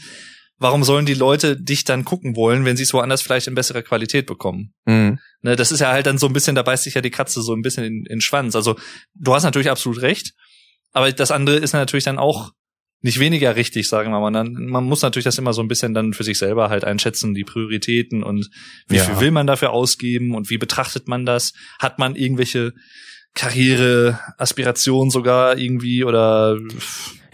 warum 0.59 0.85
sollen 0.85 1.07
die 1.07 1.15
Leute 1.15 1.61
dich 1.61 1.85
dann 1.85 2.05
gucken 2.05 2.37
wollen, 2.37 2.65
wenn 2.65 2.77
sie 2.77 2.85
es 2.85 2.95
woanders 2.95 3.23
vielleicht 3.23 3.47
in 3.47 3.55
besserer 3.55 3.83
Qualität 3.83 4.27
bekommen? 4.27 4.73
Mhm. 4.87 5.19
Ne, 5.43 5.57
das 5.57 5.73
ist 5.73 5.81
ja 5.81 5.91
halt 5.91 6.07
dann 6.07 6.19
so 6.19 6.27
ein 6.27 6.33
bisschen, 6.33 6.55
da 6.55 6.63
beißt 6.63 6.85
sich 6.85 6.95
ja 6.95 7.01
die 7.01 7.11
Katze 7.11 7.43
so 7.43 7.53
ein 7.53 7.63
bisschen 7.63 7.85
in, 7.85 7.97
in 7.99 8.17
den 8.17 8.21
Schwanz. 8.21 8.55
Also 8.55 8.77
du 9.15 9.35
hast 9.35 9.43
natürlich 9.43 9.71
absolut 9.71 10.01
recht, 10.01 10.33
aber 10.93 11.13
das 11.13 11.31
andere 11.31 11.57
ist 11.57 11.73
natürlich 11.73 12.05
dann 12.05 12.19
auch 12.19 12.53
nicht 13.05 13.21
weniger 13.21 13.55
richtig, 13.55 13.87
sagen 13.89 14.11
wir 14.13 14.19
mal. 14.19 14.31
Man, 14.31 14.55
man 14.67 14.85
muss 14.85 15.03
natürlich 15.03 15.25
das 15.25 15.37
immer 15.39 15.53
so 15.53 15.61
ein 15.63 15.69
bisschen 15.69 15.93
dann 15.95 16.15
für 16.15 16.25
sich 16.25 16.39
selber 16.39 16.71
halt 16.71 16.85
einschätzen, 16.85 17.35
die 17.35 17.45
Prioritäten 17.45 18.23
und 18.23 18.49
wie 18.89 18.97
Ja. 18.97 19.05
viel 19.05 19.21
will 19.21 19.31
man 19.31 19.47
dafür 19.47 19.71
ausgeben 19.73 20.35
und 20.35 20.49
wie 20.49 20.59
betrachtet 20.59 21.07
man 21.07 21.27
das? 21.27 21.53
Hat 21.79 21.99
man 21.99 22.17
irgendwelche 22.17 22.73
Karriere, 23.35 24.19
Aspirationen 24.39 25.11
sogar 25.11 25.59
irgendwie 25.59 26.05
oder 26.05 26.57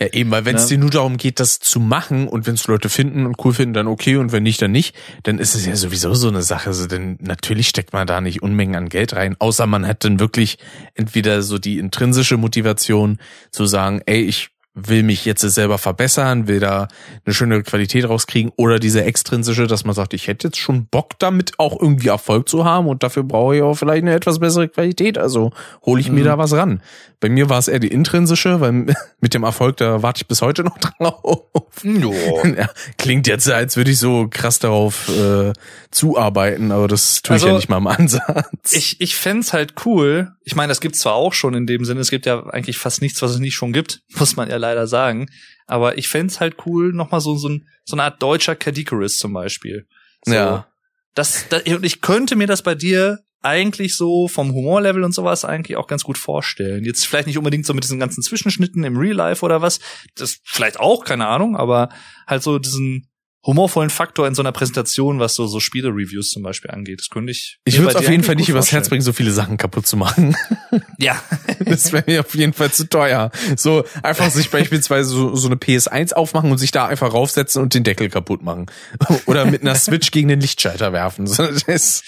Ja, 0.00 0.06
eben, 0.14 0.30
weil 0.30 0.46
wenn 0.46 0.56
es 0.56 0.62
Ja. 0.62 0.68
dir 0.76 0.78
nur 0.78 0.88
darum 0.90 1.18
geht, 1.18 1.40
das 1.40 1.58
zu 1.58 1.78
machen 1.78 2.26
und 2.26 2.46
wenn 2.46 2.54
es 2.54 2.66
Leute 2.66 2.88
finden 2.88 3.26
und 3.26 3.36
cool 3.44 3.52
finden, 3.52 3.74
dann 3.74 3.86
okay 3.86 4.16
und 4.16 4.32
wenn 4.32 4.42
nicht, 4.42 4.62
dann 4.62 4.72
nicht, 4.72 4.96
dann 5.24 5.38
ist 5.38 5.54
es 5.54 5.66
ja 5.66 5.76
sowieso 5.76 6.14
so 6.14 6.28
eine 6.28 6.40
Sache. 6.40 6.68
Also, 6.70 6.86
denn 6.86 7.18
natürlich 7.20 7.68
steckt 7.68 7.92
man 7.92 8.06
da 8.06 8.22
nicht 8.22 8.42
Unmengen 8.42 8.76
an 8.76 8.88
Geld 8.88 9.14
rein, 9.14 9.36
außer 9.38 9.66
man 9.66 9.86
hat 9.86 10.02
dann 10.04 10.18
wirklich 10.18 10.56
entweder 10.94 11.42
so 11.42 11.58
die 11.58 11.78
intrinsische 11.78 12.38
Motivation 12.38 13.18
zu 13.50 13.66
sagen, 13.66 14.00
ey, 14.06 14.22
ich 14.22 14.48
will 14.74 15.02
mich 15.02 15.24
jetzt 15.24 15.40
selber 15.40 15.78
verbessern, 15.78 16.46
will 16.46 16.60
da 16.60 16.86
eine 17.24 17.34
schöne 17.34 17.62
Qualität 17.62 18.08
rauskriegen 18.08 18.52
oder 18.56 18.78
diese 18.78 19.04
extrinsische, 19.04 19.66
dass 19.66 19.84
man 19.84 19.94
sagt, 19.94 20.14
ich 20.14 20.28
hätte 20.28 20.48
jetzt 20.48 20.58
schon 20.58 20.86
Bock 20.86 21.18
damit 21.18 21.58
auch 21.58 21.80
irgendwie 21.80 22.08
Erfolg 22.08 22.48
zu 22.48 22.64
haben 22.64 22.86
und 22.86 23.02
dafür 23.02 23.24
brauche 23.24 23.56
ich 23.56 23.62
auch 23.62 23.74
vielleicht 23.74 24.02
eine 24.02 24.14
etwas 24.14 24.38
bessere 24.38 24.68
Qualität, 24.68 25.18
also 25.18 25.50
hole 25.84 26.00
ich 26.00 26.10
mir 26.10 26.20
mhm. 26.20 26.26
da 26.26 26.38
was 26.38 26.52
ran. 26.52 26.82
Bei 27.18 27.28
mir 27.28 27.50
war 27.50 27.58
es 27.58 27.68
eher 27.68 27.80
die 27.80 27.88
intrinsische, 27.88 28.60
weil 28.60 28.72
mit 29.20 29.34
dem 29.34 29.42
Erfolg, 29.42 29.76
da 29.76 30.02
warte 30.02 30.22
ich 30.22 30.28
bis 30.28 30.40
heute 30.40 30.62
noch 30.62 30.78
drauf. 30.98 31.42
Ja, 31.82 32.68
klingt 32.98 33.26
jetzt, 33.26 33.50
als 33.50 33.76
würde 33.76 33.90
ich 33.90 33.98
so 33.98 34.26
krass 34.28 34.58
darauf 34.58 35.08
äh, 35.08 35.52
zuarbeiten, 35.90 36.72
aber 36.72 36.88
das 36.88 37.22
tue 37.22 37.36
ich 37.36 37.42
also, 37.42 37.52
ja 37.52 37.56
nicht 37.56 37.68
mal 37.68 37.78
im 37.78 37.86
Ansatz. 37.86 38.72
Ich, 38.72 39.00
ich 39.00 39.16
fände 39.16 39.46
halt 39.52 39.74
cool, 39.86 40.32
ich 40.44 40.54
meine, 40.54 40.68
das 40.68 40.80
gibt's 40.80 41.00
zwar 41.00 41.14
auch 41.14 41.32
schon 41.32 41.54
in 41.54 41.66
dem 41.66 41.84
Sinne, 41.84 42.00
es 42.00 42.10
gibt 42.10 42.26
ja 42.26 42.46
eigentlich 42.46 42.76
fast 42.76 43.02
nichts, 43.02 43.22
was 43.22 43.30
es 43.32 43.38
nicht 43.38 43.54
schon 43.54 43.72
gibt, 43.72 44.02
muss 44.18 44.36
man 44.36 44.50
ja 44.50 44.56
leider 44.60 44.86
sagen. 44.86 45.28
Aber 45.66 45.98
ich 45.98 46.08
fände 46.08 46.34
halt 46.40 46.56
cool, 46.66 46.92
nochmal 46.92 47.20
so, 47.20 47.36
so, 47.36 47.48
ein, 47.48 47.66
so 47.84 47.96
eine 47.96 48.04
Art 48.04 48.22
deutscher 48.22 48.56
Cadicarus 48.56 49.18
zum 49.18 49.32
Beispiel. 49.32 49.86
So, 50.24 50.34
ja. 50.34 50.66
Das, 51.14 51.46
das, 51.48 51.62
ich 51.64 52.00
könnte 52.00 52.36
mir 52.36 52.46
das 52.46 52.62
bei 52.62 52.74
dir 52.74 53.18
eigentlich 53.42 53.96
so 53.96 54.28
vom 54.28 54.52
Humorlevel 54.52 55.02
und 55.02 55.14
sowas 55.14 55.44
eigentlich 55.44 55.76
auch 55.76 55.86
ganz 55.86 56.04
gut 56.04 56.18
vorstellen. 56.18 56.84
Jetzt 56.84 57.06
vielleicht 57.06 57.26
nicht 57.26 57.38
unbedingt 57.38 57.66
so 57.66 57.74
mit 57.74 57.84
diesen 57.84 57.98
ganzen 57.98 58.22
Zwischenschnitten 58.22 58.84
im 58.84 58.96
Real 58.96 59.16
Life 59.16 59.44
oder 59.44 59.62
was. 59.62 59.80
Das 60.14 60.40
vielleicht 60.44 60.78
auch, 60.78 61.04
keine 61.04 61.26
Ahnung, 61.26 61.56
aber 61.56 61.88
halt 62.26 62.42
so 62.42 62.58
diesen 62.58 63.09
humorvollen 63.44 63.88
Faktor 63.88 64.26
in 64.26 64.34
so 64.34 64.42
einer 64.42 64.52
Präsentation, 64.52 65.18
was 65.18 65.34
so, 65.34 65.46
so 65.46 65.60
Spiele-Reviews 65.60 66.30
zum 66.30 66.42
Beispiel 66.42 66.70
angeht. 66.70 67.00
Das 67.00 67.08
könnte 67.08 67.32
ich. 67.32 67.58
Ich 67.64 67.78
würde 67.78 67.90
es 67.90 67.96
auf 67.96 68.08
jeden 68.08 68.22
Fall 68.22 68.34
nicht 68.34 68.50
übers 68.50 68.70
Herz 68.70 68.90
bringen, 68.90 69.00
so 69.00 69.14
viele 69.14 69.30
Sachen 69.30 69.56
kaputt 69.56 69.86
zu 69.86 69.96
machen. 69.96 70.36
Ja. 70.98 71.20
das 71.64 71.92
wäre 71.92 72.04
mir 72.06 72.20
auf 72.20 72.34
jeden 72.34 72.52
Fall 72.52 72.70
zu 72.70 72.86
teuer. 72.88 73.30
So 73.56 73.84
einfach 74.02 74.30
sich 74.30 74.50
beispielsweise 74.50 75.08
so, 75.08 75.34
so 75.34 75.48
eine 75.48 75.56
PS1 75.56 76.12
aufmachen 76.12 76.50
und 76.50 76.58
sich 76.58 76.72
da 76.72 76.86
einfach 76.86 77.12
raufsetzen 77.12 77.62
und 77.62 77.72
den 77.72 77.84
Deckel 77.84 78.10
kaputt 78.10 78.42
machen. 78.42 78.66
Oder 79.24 79.46
mit 79.46 79.62
einer 79.62 79.74
Switch 79.74 80.10
gegen 80.10 80.28
den 80.28 80.40
Lichtschalter 80.40 80.92
werfen. 80.92 81.24
Das, 81.66 82.02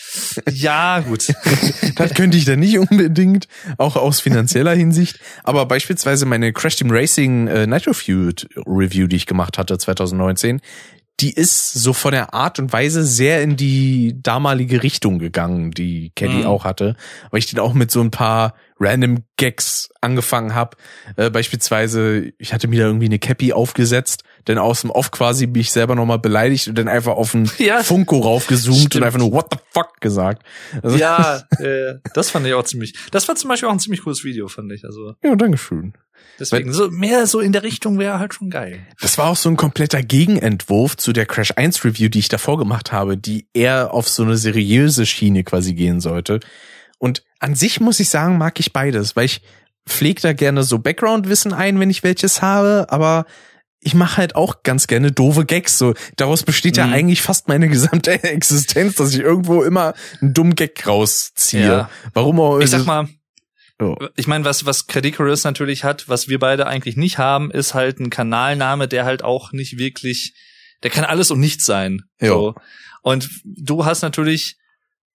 ja, 0.50 1.00
gut. 1.00 1.32
das 1.96 2.14
könnte 2.14 2.36
ich 2.36 2.44
dann 2.44 2.60
nicht 2.60 2.78
unbedingt, 2.78 3.48
auch 3.78 3.96
aus 3.96 4.20
finanzieller 4.20 4.74
Hinsicht. 4.74 5.18
Aber 5.42 5.64
beispielsweise 5.64 6.26
meine 6.26 6.52
Crash 6.52 6.76
Team 6.76 6.90
Racing 6.90 7.48
äh, 7.48 7.66
Nitro 7.66 7.94
Feud 7.94 8.46
Review, 8.66 9.06
die 9.06 9.16
ich 9.16 9.26
gemacht 9.26 9.56
hatte 9.56 9.78
2019, 9.78 10.60
die 11.20 11.32
ist 11.32 11.72
so 11.74 11.92
von 11.92 12.12
der 12.12 12.34
Art 12.34 12.58
und 12.58 12.72
Weise 12.72 13.04
sehr 13.04 13.42
in 13.42 13.56
die 13.56 14.16
damalige 14.20 14.82
Richtung 14.82 15.18
gegangen, 15.18 15.70
die 15.70 16.10
Caddy 16.16 16.38
mhm. 16.38 16.46
auch 16.46 16.64
hatte, 16.64 16.96
weil 17.30 17.38
ich 17.38 17.46
den 17.46 17.60
auch 17.60 17.74
mit 17.74 17.90
so 17.90 18.00
ein 18.00 18.10
paar 18.10 18.54
random 18.80 19.18
Gags 19.36 19.90
angefangen 20.00 20.54
habe. 20.54 20.76
Äh, 21.16 21.30
beispielsweise, 21.30 22.32
ich 22.38 22.52
hatte 22.52 22.66
mir 22.66 22.80
da 22.80 22.86
irgendwie 22.86 23.06
eine 23.06 23.20
Cappy 23.20 23.52
aufgesetzt, 23.52 24.24
denn 24.48 24.58
aus 24.58 24.80
dem 24.80 24.90
Off 24.90 25.12
quasi 25.12 25.46
bin 25.46 25.60
ich 25.60 25.70
selber 25.70 25.94
nochmal 25.94 26.18
beleidigt 26.18 26.66
und 26.66 26.76
dann 26.76 26.88
einfach 26.88 27.12
auf 27.12 27.32
den 27.32 27.48
ja, 27.58 27.82
Funko 27.82 28.18
raufgezoomt 28.18 28.78
stimmt. 28.78 28.96
und 28.96 29.02
einfach 29.04 29.20
nur 29.20 29.32
What 29.32 29.46
the 29.52 29.58
fuck 29.70 30.00
gesagt. 30.00 30.42
Also 30.82 30.96
ja, 30.96 31.42
äh, 31.60 31.94
das 32.14 32.30
fand 32.30 32.46
ich 32.46 32.54
auch 32.54 32.64
ziemlich. 32.64 32.94
Das 33.12 33.28
war 33.28 33.36
zum 33.36 33.48
Beispiel 33.48 33.68
auch 33.68 33.72
ein 33.72 33.80
ziemlich 33.80 34.02
cooles 34.02 34.24
Video, 34.24 34.48
fand 34.48 34.72
ich. 34.72 34.84
Also 34.84 35.14
ja, 35.22 35.36
danke 35.36 35.58
schön. 35.58 35.94
Deswegen, 36.38 36.72
so 36.72 36.90
mehr 36.90 37.26
so 37.26 37.40
in 37.40 37.52
der 37.52 37.62
Richtung 37.62 37.98
wäre 37.98 38.18
halt 38.18 38.34
schon 38.34 38.50
geil. 38.50 38.80
Das 39.00 39.18
war 39.18 39.28
auch 39.28 39.36
so 39.36 39.48
ein 39.48 39.56
kompletter 39.56 40.02
Gegenentwurf 40.02 40.96
zu 40.96 41.12
der 41.12 41.26
Crash 41.26 41.52
1 41.56 41.84
Review, 41.84 42.08
die 42.08 42.18
ich 42.18 42.28
davor 42.28 42.58
gemacht 42.58 42.92
habe, 42.92 43.16
die 43.16 43.46
eher 43.54 43.94
auf 43.94 44.08
so 44.08 44.22
eine 44.22 44.36
seriöse 44.36 45.06
Schiene 45.06 45.44
quasi 45.44 45.74
gehen 45.74 46.00
sollte. 46.00 46.40
Und 46.98 47.24
an 47.40 47.54
sich 47.54 47.80
muss 47.80 48.00
ich 48.00 48.08
sagen, 48.08 48.38
mag 48.38 48.58
ich 48.60 48.72
beides, 48.72 49.16
weil 49.16 49.26
ich 49.26 49.42
pflege 49.88 50.20
da 50.20 50.32
gerne 50.32 50.62
so 50.62 50.78
Background-Wissen 50.78 51.52
ein, 51.52 51.80
wenn 51.80 51.90
ich 51.90 52.02
welches 52.02 52.42
habe, 52.42 52.86
aber 52.88 53.26
ich 53.80 53.94
mache 53.94 54.18
halt 54.18 54.36
auch 54.36 54.62
ganz 54.62 54.86
gerne 54.86 55.10
doofe 55.10 55.44
Gags. 55.44 55.76
So 55.76 55.94
daraus 56.16 56.44
besteht 56.44 56.76
mhm. 56.76 56.82
ja 56.82 56.88
eigentlich 56.90 57.20
fast 57.20 57.48
meine 57.48 57.68
gesamte 57.68 58.12
Existenz, 58.22 58.94
dass 58.94 59.12
ich 59.12 59.20
irgendwo 59.20 59.62
immer 59.62 59.94
einen 60.20 60.34
dummen 60.34 60.54
Gag 60.54 60.86
rausziehe. 60.86 61.66
Ja. 61.66 61.90
Warum 62.14 62.40
auch? 62.40 62.60
Ich 62.60 62.70
sag 62.70 62.86
mal, 62.86 63.08
oh. 63.82 63.96
ich 64.16 64.26
meine, 64.26 64.44
was 64.44 64.66
was 64.66 64.86
Credicorus 64.86 65.44
natürlich 65.44 65.84
hat, 65.84 66.08
was 66.08 66.28
wir 66.28 66.38
beide 66.38 66.66
eigentlich 66.66 66.96
nicht 66.96 67.18
haben, 67.18 67.50
ist 67.50 67.74
halt 67.74 68.00
ein 68.00 68.10
Kanalname, 68.10 68.88
der 68.88 69.04
halt 69.04 69.22
auch 69.24 69.52
nicht 69.52 69.78
wirklich, 69.78 70.34
der 70.82 70.90
kann 70.90 71.04
alles 71.04 71.30
und 71.30 71.40
nichts 71.40 71.64
sein. 71.64 72.02
So. 72.20 72.54
Und 73.02 73.28
du 73.44 73.84
hast 73.84 74.02
natürlich 74.02 74.56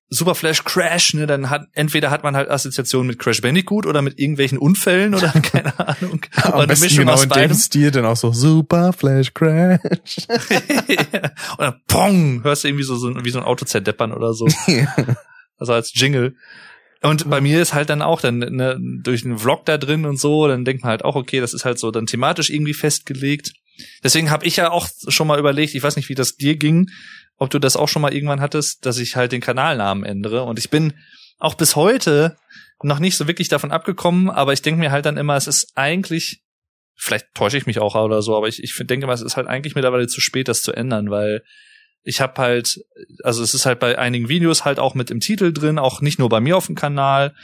Super 0.09 0.35
Flash 0.35 0.63
Crash, 0.63 1.13
ne, 1.15 1.27
dann 1.27 1.49
hat 1.49 1.67
entweder 1.73 2.11
hat 2.11 2.23
man 2.23 2.33
halt 2.33 2.49
Assoziationen 2.49 3.07
mit 3.07 3.19
Crash 3.19 3.41
Bandicoot 3.41 3.85
oder 3.85 4.01
mit 4.01 4.17
irgendwelchen 4.17 4.57
Unfällen 4.57 5.13
oder 5.13 5.31
keine 5.51 5.77
Ahnung. 5.77 6.21
Am 6.43 6.53
oder 6.53 6.67
besten 6.67 6.85
Mischung 6.85 6.99
genau 6.99 7.13
aus 7.13 7.23
in 7.23 7.29
beidem. 7.29 7.49
dem 7.49 7.57
Stil 7.57 7.91
dann 7.91 8.05
auch 8.05 8.15
so 8.15 8.31
Super 8.31 8.93
Flash 8.93 9.33
Crash. 9.33 9.79
Und 10.29 11.59
dann 11.59 11.81
Pong, 11.87 12.43
hörst 12.43 12.63
du 12.63 12.69
irgendwie 12.69 12.85
so, 12.85 12.95
so 12.95 13.13
wie 13.25 13.29
so 13.29 13.39
ein 13.39 13.45
Auto 13.45 13.65
zerdeppern 13.65 14.13
oder 14.13 14.33
so. 14.33 14.47
also 15.57 15.73
als 15.73 15.91
Jingle. 15.93 16.35
Und 17.01 17.29
bei 17.29 17.41
mir 17.41 17.61
ist 17.61 17.73
halt 17.73 17.89
dann 17.89 18.01
auch 18.01 18.21
dann 18.21 18.39
ne, 18.39 18.77
durch 19.03 19.23
einen 19.23 19.37
Vlog 19.37 19.65
da 19.65 19.77
drin 19.77 20.05
und 20.05 20.19
so, 20.19 20.47
dann 20.47 20.65
denkt 20.65 20.83
man 20.83 20.91
halt 20.91 21.05
auch, 21.05 21.15
okay, 21.15 21.39
das 21.39 21.53
ist 21.53 21.65
halt 21.65 21.79
so 21.79 21.91
dann 21.91 22.07
thematisch 22.07 22.49
irgendwie 22.49 22.73
festgelegt. 22.73 23.53
Deswegen 24.03 24.31
habe 24.31 24.45
ich 24.45 24.55
ja 24.55 24.71
auch 24.71 24.87
schon 25.07 25.27
mal 25.27 25.39
überlegt, 25.39 25.75
ich 25.75 25.83
weiß 25.83 25.95
nicht, 25.95 26.09
wie 26.09 26.15
das 26.15 26.35
dir 26.35 26.55
ging, 26.55 26.89
ob 27.37 27.51
du 27.51 27.59
das 27.59 27.75
auch 27.75 27.87
schon 27.87 28.01
mal 28.01 28.13
irgendwann 28.13 28.41
hattest, 28.41 28.85
dass 28.85 28.97
ich 28.97 29.15
halt 29.15 29.31
den 29.31 29.41
Kanalnamen 29.41 30.03
ändere. 30.03 30.43
Und 30.43 30.57
ich 30.57 30.69
bin 30.69 30.93
auch 31.37 31.53
bis 31.53 31.75
heute 31.75 32.35
noch 32.81 32.99
nicht 32.99 33.17
so 33.17 33.27
wirklich 33.27 33.47
davon 33.47 33.71
abgekommen, 33.71 34.29
aber 34.29 34.53
ich 34.53 34.61
denke 34.61 34.79
mir 34.79 34.91
halt 34.91 35.05
dann 35.05 35.17
immer, 35.17 35.35
es 35.35 35.47
ist 35.47 35.71
eigentlich, 35.75 36.41
vielleicht 36.95 37.27
täusche 37.33 37.57
ich 37.57 37.65
mich 37.65 37.79
auch 37.79 37.95
oder 37.95 38.21
so, 38.21 38.35
aber 38.35 38.47
ich, 38.47 38.63
ich 38.63 38.75
denke 38.85 39.07
mal, 39.07 39.13
es 39.13 39.21
ist 39.21 39.37
halt 39.37 39.47
eigentlich 39.47 39.75
mittlerweile 39.75 40.07
zu 40.07 40.21
spät, 40.21 40.47
das 40.47 40.61
zu 40.61 40.73
ändern, 40.73 41.09
weil 41.09 41.43
ich 42.07 42.21
habe 42.21 42.41
halt, 42.41 42.79
also 43.23 43.43
es 43.43 43.53
ist 43.53 43.65
halt 43.65 43.79
bei 43.79 43.97
einigen 43.97 44.29
Videos 44.29 44.65
halt 44.65 44.79
auch 44.79 44.95
mit 44.95 45.11
im 45.11 45.19
Titel 45.19 45.51
drin, 45.51 45.77
auch 45.77 46.01
nicht 46.01 46.19
nur 46.19 46.29
bei 46.29 46.39
mir 46.39 46.57
auf 46.57 46.67
dem 46.67 46.75
Kanal 46.75 47.35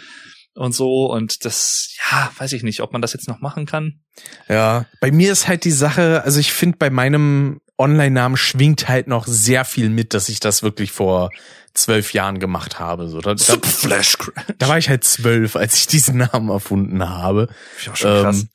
und 0.56 0.74
so 0.74 1.12
und 1.12 1.46
das 1.46 1.96
ja 2.12 2.32
weiß 2.38 2.54
ich 2.54 2.62
nicht 2.62 2.82
ob 2.82 2.94
man 2.94 3.02
das 3.02 3.14
jetzt 3.14 3.28
noch 3.28 3.40
machen 3.40 3.66
kann 3.66 4.02
ja 4.48 4.86
bei 5.02 5.12
mir 5.12 5.32
ist 5.32 5.48
halt 5.48 5.66
die 5.66 5.72
Sache 5.72 6.22
also 6.24 6.40
ich 6.40 6.54
finde 6.54 6.78
bei 6.78 6.92
meinem 6.92 7.60
Online-Namen 7.78 8.38
schwingt 8.38 8.88
halt 8.88 9.08
noch 9.08 9.26
sehr 9.26 9.66
viel 9.66 9.90
mit, 9.90 10.14
dass 10.14 10.30
ich 10.30 10.40
das 10.40 10.64
wirklich 10.64 10.92
vor 10.92 11.32
zwölf 11.74 12.14
Jahren 12.14 12.40
gemacht 12.40 12.80
habe. 12.80 13.08
So, 13.08 13.20
da, 13.20 13.34
da, 13.34 13.56
da 14.60 14.68
war 14.68 14.78
ich 14.78 14.90
halt 14.90 15.04
zwölf, 15.04 15.56
als 15.56 15.76
ich 15.76 15.88
diesen 15.88 16.18
Namen 16.18 16.50
erfunden 16.50 17.10
habe. 17.10 17.48
Ich 17.80 17.90
auch 17.90 17.96
schon 17.96 18.22
krass. 18.22 18.46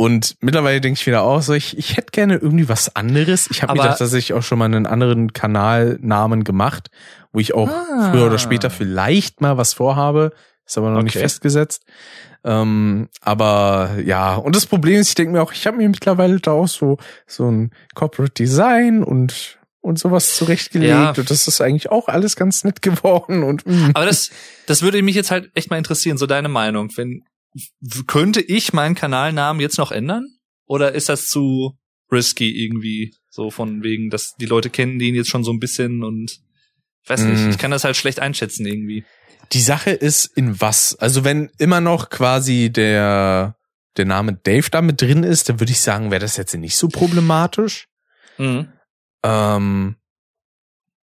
Und 0.00 0.36
mittlerweile 0.40 0.80
denke 0.80 1.00
ich 1.00 1.06
wieder 1.08 1.22
auch 1.22 1.42
so, 1.42 1.54
ich, 1.54 1.76
ich 1.76 1.96
hätte 1.96 2.12
gerne 2.12 2.36
irgendwie 2.36 2.68
was 2.68 2.94
anderes. 2.94 3.48
Ich 3.50 3.62
habe 3.62 3.74
mir 3.74 3.82
gedacht, 3.82 4.00
dass 4.00 4.12
ich 4.12 4.32
auch 4.32 4.44
schon 4.44 4.60
mal 4.60 4.66
einen 4.66 4.86
anderen 4.86 5.32
Kanalnamen 5.32 6.44
gemacht, 6.44 6.88
wo 7.32 7.40
ich 7.40 7.52
auch 7.52 7.68
ah. 7.68 8.10
früher 8.12 8.26
oder 8.26 8.38
später 8.38 8.70
vielleicht 8.70 9.40
mal 9.40 9.56
was 9.56 9.74
vorhabe. 9.74 10.32
Ist 10.64 10.78
aber 10.78 10.90
noch 10.90 10.98
okay. 10.98 11.04
nicht 11.06 11.18
festgesetzt. 11.18 11.82
Ähm, 12.44 13.08
aber 13.22 13.96
ja, 14.04 14.36
und 14.36 14.54
das 14.54 14.66
Problem 14.66 15.00
ist, 15.00 15.08
ich 15.08 15.14
denke 15.16 15.32
mir 15.32 15.42
auch, 15.42 15.52
ich 15.52 15.66
habe 15.66 15.78
mir 15.78 15.88
mittlerweile 15.88 16.38
da 16.38 16.52
auch 16.52 16.68
so 16.68 16.98
so 17.26 17.50
ein 17.50 17.72
Corporate 17.96 18.34
Design 18.34 19.02
und 19.02 19.58
und 19.80 19.98
sowas 19.98 20.36
zurechtgelegt 20.36 20.90
ja. 20.90 21.10
und 21.16 21.30
das 21.30 21.48
ist 21.48 21.60
eigentlich 21.60 21.90
auch 21.90 22.06
alles 22.06 22.36
ganz 22.36 22.62
nett 22.62 22.82
geworden 22.82 23.42
und 23.42 23.66
mh. 23.66 23.90
aber 23.94 24.06
das 24.06 24.30
das 24.66 24.82
würde 24.82 25.02
mich 25.02 25.16
jetzt 25.16 25.30
halt 25.32 25.50
echt 25.54 25.70
mal 25.70 25.78
interessieren, 25.78 26.18
so 26.18 26.26
deine 26.26 26.48
Meinung, 26.48 26.90
wenn 26.96 27.24
könnte 28.06 28.40
ich 28.40 28.72
meinen 28.72 28.94
Kanalnamen 28.94 29.60
jetzt 29.60 29.78
noch 29.78 29.92
ändern 29.92 30.26
oder 30.66 30.92
ist 30.94 31.08
das 31.08 31.28
zu 31.28 31.78
risky 32.10 32.64
irgendwie 32.64 33.14
so 33.28 33.50
von 33.50 33.82
wegen, 33.82 34.10
dass 34.10 34.34
die 34.36 34.46
Leute 34.46 34.70
kennen 34.70 34.98
den 34.98 35.14
jetzt 35.14 35.28
schon 35.28 35.44
so 35.44 35.52
ein 35.52 35.60
bisschen 35.60 36.02
und 36.02 36.40
ich 37.02 37.10
weiß 37.10 37.22
nicht, 37.22 37.42
mm. 37.42 37.50
ich 37.50 37.58
kann 37.58 37.70
das 37.70 37.84
halt 37.84 37.96
schlecht 37.96 38.20
einschätzen 38.20 38.66
irgendwie. 38.66 39.04
Die 39.52 39.60
Sache 39.60 39.90
ist 39.90 40.26
in 40.36 40.60
was? 40.60 40.94
Also 40.96 41.24
wenn 41.24 41.50
immer 41.58 41.80
noch 41.80 42.10
quasi 42.10 42.70
der 42.70 43.56
der 43.96 44.04
Name 44.04 44.34
Dave 44.34 44.70
da 44.70 44.80
mit 44.80 45.00
drin 45.00 45.24
ist, 45.24 45.48
dann 45.48 45.60
würde 45.60 45.72
ich 45.72 45.80
sagen, 45.80 46.10
wäre 46.10 46.20
das 46.20 46.36
jetzt 46.36 46.54
nicht 46.54 46.76
so 46.76 46.88
problematisch. 46.88 47.88
Mhm. 48.38 48.68
Ähm, 49.24 49.96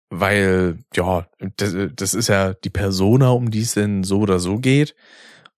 weil, 0.09 0.79
ja, 0.93 1.27
das, 1.55 1.75
das 1.95 2.13
ist 2.13 2.27
ja 2.27 2.53
die 2.53 2.69
Persona, 2.69 3.29
um 3.29 3.49
die 3.49 3.61
es 3.61 3.75
denn 3.75 4.03
so 4.03 4.19
oder 4.19 4.39
so 4.39 4.57
geht. 4.57 4.95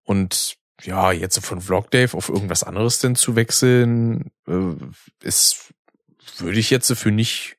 Und 0.04 0.56
ja, 0.84 1.12
jetzt 1.12 1.38
von 1.44 1.60
Vlog 1.60 1.90
Dave 1.90 2.16
auf 2.16 2.28
irgendwas 2.28 2.62
anderes 2.62 2.98
denn 2.98 3.16
zu 3.16 3.36
wechseln, 3.36 4.30
äh, 4.46 4.74
ist, 5.22 5.74
würde 6.38 6.58
ich 6.58 6.70
jetzt 6.70 6.92
für 6.92 7.10
nicht 7.10 7.53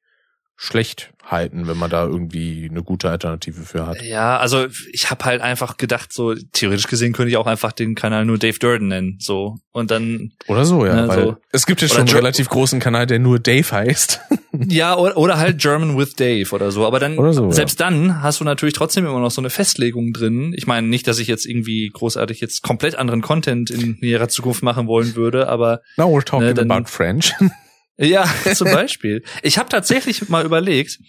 schlecht 0.58 1.12
halten, 1.24 1.68
wenn 1.68 1.78
man 1.78 1.90
da 1.90 2.06
irgendwie 2.06 2.68
eine 2.70 2.84
gute 2.84 3.10
Alternative 3.10 3.62
für 3.64 3.88
hat. 3.88 4.02
Ja, 4.04 4.38
also 4.38 4.68
ich 4.92 5.10
habe 5.10 5.26
halt 5.26 5.42
einfach 5.42 5.78
gedacht, 5.78 6.14
so 6.14 6.36
theoretisch 6.54 6.88
gesehen 6.88 7.14
könnte 7.14 7.32
ich 7.32 7.38
auch 7.38 7.48
einfach 7.48 7.72
den 7.72 7.96
Kanal 7.96 8.26
nur 8.26 8.38
Dave 8.38 8.60
Durden 8.60 8.88
nennen, 8.90 9.18
so 9.20 9.58
und 9.72 9.90
dann 9.92 10.34
oder 10.48 10.66
so, 10.66 10.86
ja, 10.86 10.96
ne, 10.96 11.08
weil 11.08 11.24
so. 11.24 11.38
es 11.52 11.66
gibt 11.66 11.82
ja 11.82 11.88
schon 11.88 12.02
einen 12.02 12.10
relativ 12.10 12.48
großen 12.50 12.80
Kanal, 12.80 13.08
der 13.08 13.20
nur 13.20 13.40
Dave 13.40 13.70
heißt. 13.72 14.20
Ja, 14.70 14.98
oder, 14.98 15.18
oder 15.18 15.38
halt 15.38 15.60
German 15.60 15.98
with 15.98 16.16
Dave 16.16 16.50
oder 16.56 16.72
so. 16.72 16.86
Aber 16.88 16.98
dann, 17.00 17.18
Oder 17.18 17.34
so, 17.34 17.52
selbst 17.52 17.82
dann 17.82 18.22
hast 18.24 18.40
du 18.40 18.46
natürlich 18.46 18.74
trotzdem 18.74 19.06
immer 19.06 19.20
noch 19.20 19.30
so 19.32 19.42
eine 19.42 19.50
Festlegung 19.50 20.14
drin. 20.14 20.54
Ich 20.56 20.66
meine 20.66 20.88
nicht, 20.88 21.08
dass 21.10 21.20
ich 21.20 21.28
jetzt 21.28 21.46
irgendwie 21.46 21.90
großartig 21.94 22.40
jetzt 22.40 22.64
komplett 22.64 22.96
anderen 22.96 23.22
Content 23.22 23.70
in 23.70 23.98
näherer 24.00 24.30
Zukunft 24.30 24.64
machen 24.64 24.88
wollen 24.88 25.18
würde, 25.18 25.50
aber 25.50 25.82
Now 25.98 26.06
we're 26.06 26.24
talking 26.24 26.48
Ne, 26.48 26.54
dann- 26.54 26.72
about 26.72 26.88
French. 26.88 27.34
ja, 27.98 28.26
zum 28.54 28.72
Beispiel. 28.72 29.24
Ich 29.44 29.58
habe 29.58 29.70
tatsächlich 29.70 30.30
mal 30.30 30.46
überlegt, 30.46 31.00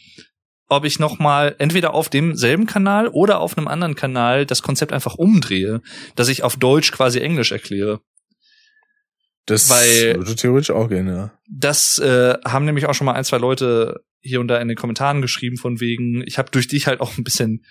ob 0.68 0.84
ich 0.84 0.98
noch 0.98 1.18
mal 1.18 1.54
entweder 1.58 1.94
auf 1.94 2.08
demselben 2.08 2.66
Kanal 2.66 3.08
oder 3.08 3.40
auf 3.40 3.56
einem 3.56 3.68
anderen 3.68 3.94
Kanal 3.94 4.46
das 4.46 4.62
Konzept 4.62 4.92
einfach 4.92 5.14
umdrehe, 5.14 5.80
dass 6.16 6.28
ich 6.28 6.42
auf 6.42 6.56
Deutsch 6.56 6.90
quasi 6.92 7.20
Englisch 7.20 7.52
erkläre. 7.52 8.00
Das 9.46 9.70
Weil- 9.70 10.16
würde 10.16 10.34
theoretisch 10.34 10.70
auch 10.70 10.88
gehen, 10.88 11.06
ja. 11.06 11.32
Das 11.48 11.98
äh, 11.98 12.34
haben 12.44 12.64
nämlich 12.64 12.86
auch 12.86 12.94
schon 12.94 13.04
mal 13.04 13.12
ein, 13.14 13.24
zwei 13.24 13.38
Leute 13.38 14.00
hier 14.20 14.40
und 14.40 14.48
da 14.48 14.58
in 14.58 14.66
den 14.66 14.76
Kommentaren 14.76 15.22
geschrieben 15.22 15.56
von 15.56 15.78
wegen, 15.78 16.24
ich 16.26 16.36
habe 16.36 16.50
durch 16.50 16.66
dich 16.66 16.88
halt 16.88 17.00
auch 17.00 17.16
ein 17.16 17.22
bisschen 17.22 17.64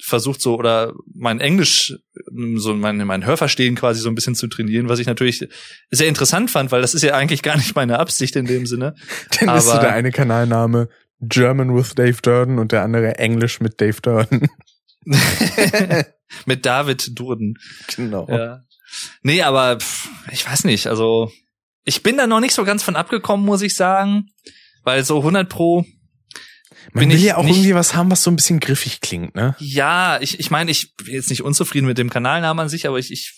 versucht 0.00 0.40
so 0.40 0.56
oder 0.56 0.92
mein 1.14 1.40
Englisch 1.40 1.94
so 2.56 2.74
mein 2.74 2.98
mein 2.98 3.26
Hörverstehen 3.26 3.74
quasi 3.74 4.00
so 4.00 4.08
ein 4.08 4.14
bisschen 4.14 4.34
zu 4.34 4.46
trainieren, 4.46 4.88
was 4.88 4.98
ich 5.00 5.06
natürlich 5.06 5.46
sehr 5.90 6.08
interessant 6.08 6.50
fand, 6.50 6.70
weil 6.70 6.82
das 6.82 6.94
ist 6.94 7.02
ja 7.02 7.14
eigentlich 7.14 7.42
gar 7.42 7.56
nicht 7.56 7.74
meine 7.74 7.98
Absicht 7.98 8.36
in 8.36 8.46
dem 8.46 8.66
Sinne. 8.66 8.94
Dann 9.40 9.56
ist 9.56 9.64
so 9.66 9.72
Aber- 9.72 9.80
der 9.80 9.92
eine 9.92 10.12
Kanalname 10.12 10.88
German 11.20 11.74
with 11.76 11.94
Dave 11.96 12.18
Durden 12.22 12.58
und 12.60 12.70
der 12.72 12.82
andere 12.82 13.18
Englisch 13.18 13.60
mit 13.60 13.80
Dave 13.80 14.00
Durden. 14.00 14.46
Mit 16.46 16.66
David 16.66 17.18
Durden. 17.18 17.54
genau. 17.96 18.26
Ja. 18.28 18.62
Nee, 19.22 19.42
aber 19.42 19.78
pff, 19.80 20.08
ich 20.32 20.46
weiß 20.48 20.64
nicht, 20.64 20.86
also 20.86 21.30
ich 21.84 22.02
bin 22.02 22.16
da 22.16 22.26
noch 22.26 22.40
nicht 22.40 22.54
so 22.54 22.64
ganz 22.64 22.82
von 22.82 22.96
abgekommen, 22.96 23.44
muss 23.46 23.62
ich 23.62 23.74
sagen, 23.74 24.28
weil 24.82 25.04
so 25.04 25.18
100 25.18 25.48
pro 25.48 25.84
Man 26.92 27.10
will 27.10 27.18
ja 27.18 27.36
auch 27.36 27.44
nicht- 27.44 27.56
irgendwie 27.56 27.74
was 27.74 27.94
haben, 27.94 28.10
was 28.10 28.22
so 28.22 28.30
ein 28.30 28.36
bisschen 28.36 28.60
griffig 28.60 29.00
klingt, 29.00 29.34
ne? 29.34 29.54
Ja, 29.58 30.20
ich, 30.20 30.40
ich 30.40 30.50
meine, 30.50 30.70
ich 30.70 30.94
bin 30.94 31.14
jetzt 31.14 31.30
nicht 31.30 31.42
unzufrieden 31.42 31.86
mit 31.86 31.98
dem 31.98 32.10
Kanalnamen 32.10 32.62
an 32.62 32.68
sich, 32.68 32.86
aber 32.86 32.98
ich, 32.98 33.10
ich 33.12 33.34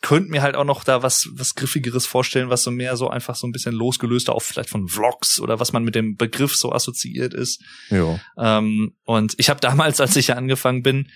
könnte 0.00 0.30
mir 0.30 0.42
halt 0.42 0.54
auch 0.54 0.64
noch 0.64 0.84
da 0.84 1.02
was, 1.02 1.28
was 1.32 1.54
Griffigeres 1.54 2.04
vorstellen, 2.04 2.50
was 2.50 2.62
so 2.62 2.70
mehr 2.70 2.96
so 2.96 3.08
einfach 3.08 3.36
so 3.36 3.46
ein 3.46 3.52
bisschen 3.52 3.72
losgelöster 3.74 4.34
auch 4.34 4.42
vielleicht 4.42 4.68
von 4.68 4.86
Vlogs 4.86 5.40
oder 5.40 5.60
was 5.60 5.72
man 5.72 5.82
mit 5.82 5.94
dem 5.94 6.16
Begriff 6.16 6.54
so 6.56 6.72
assoziiert 6.72 7.32
ist. 7.32 7.62
Jo. 7.90 8.18
Ähm, 8.38 8.94
und 9.04 9.34
ich 9.38 9.48
habe 9.48 9.60
damals, 9.60 10.00
als 10.00 10.14
ich 10.16 10.26
ja 10.28 10.34
angefangen 10.34 10.82
bin, 10.82 11.08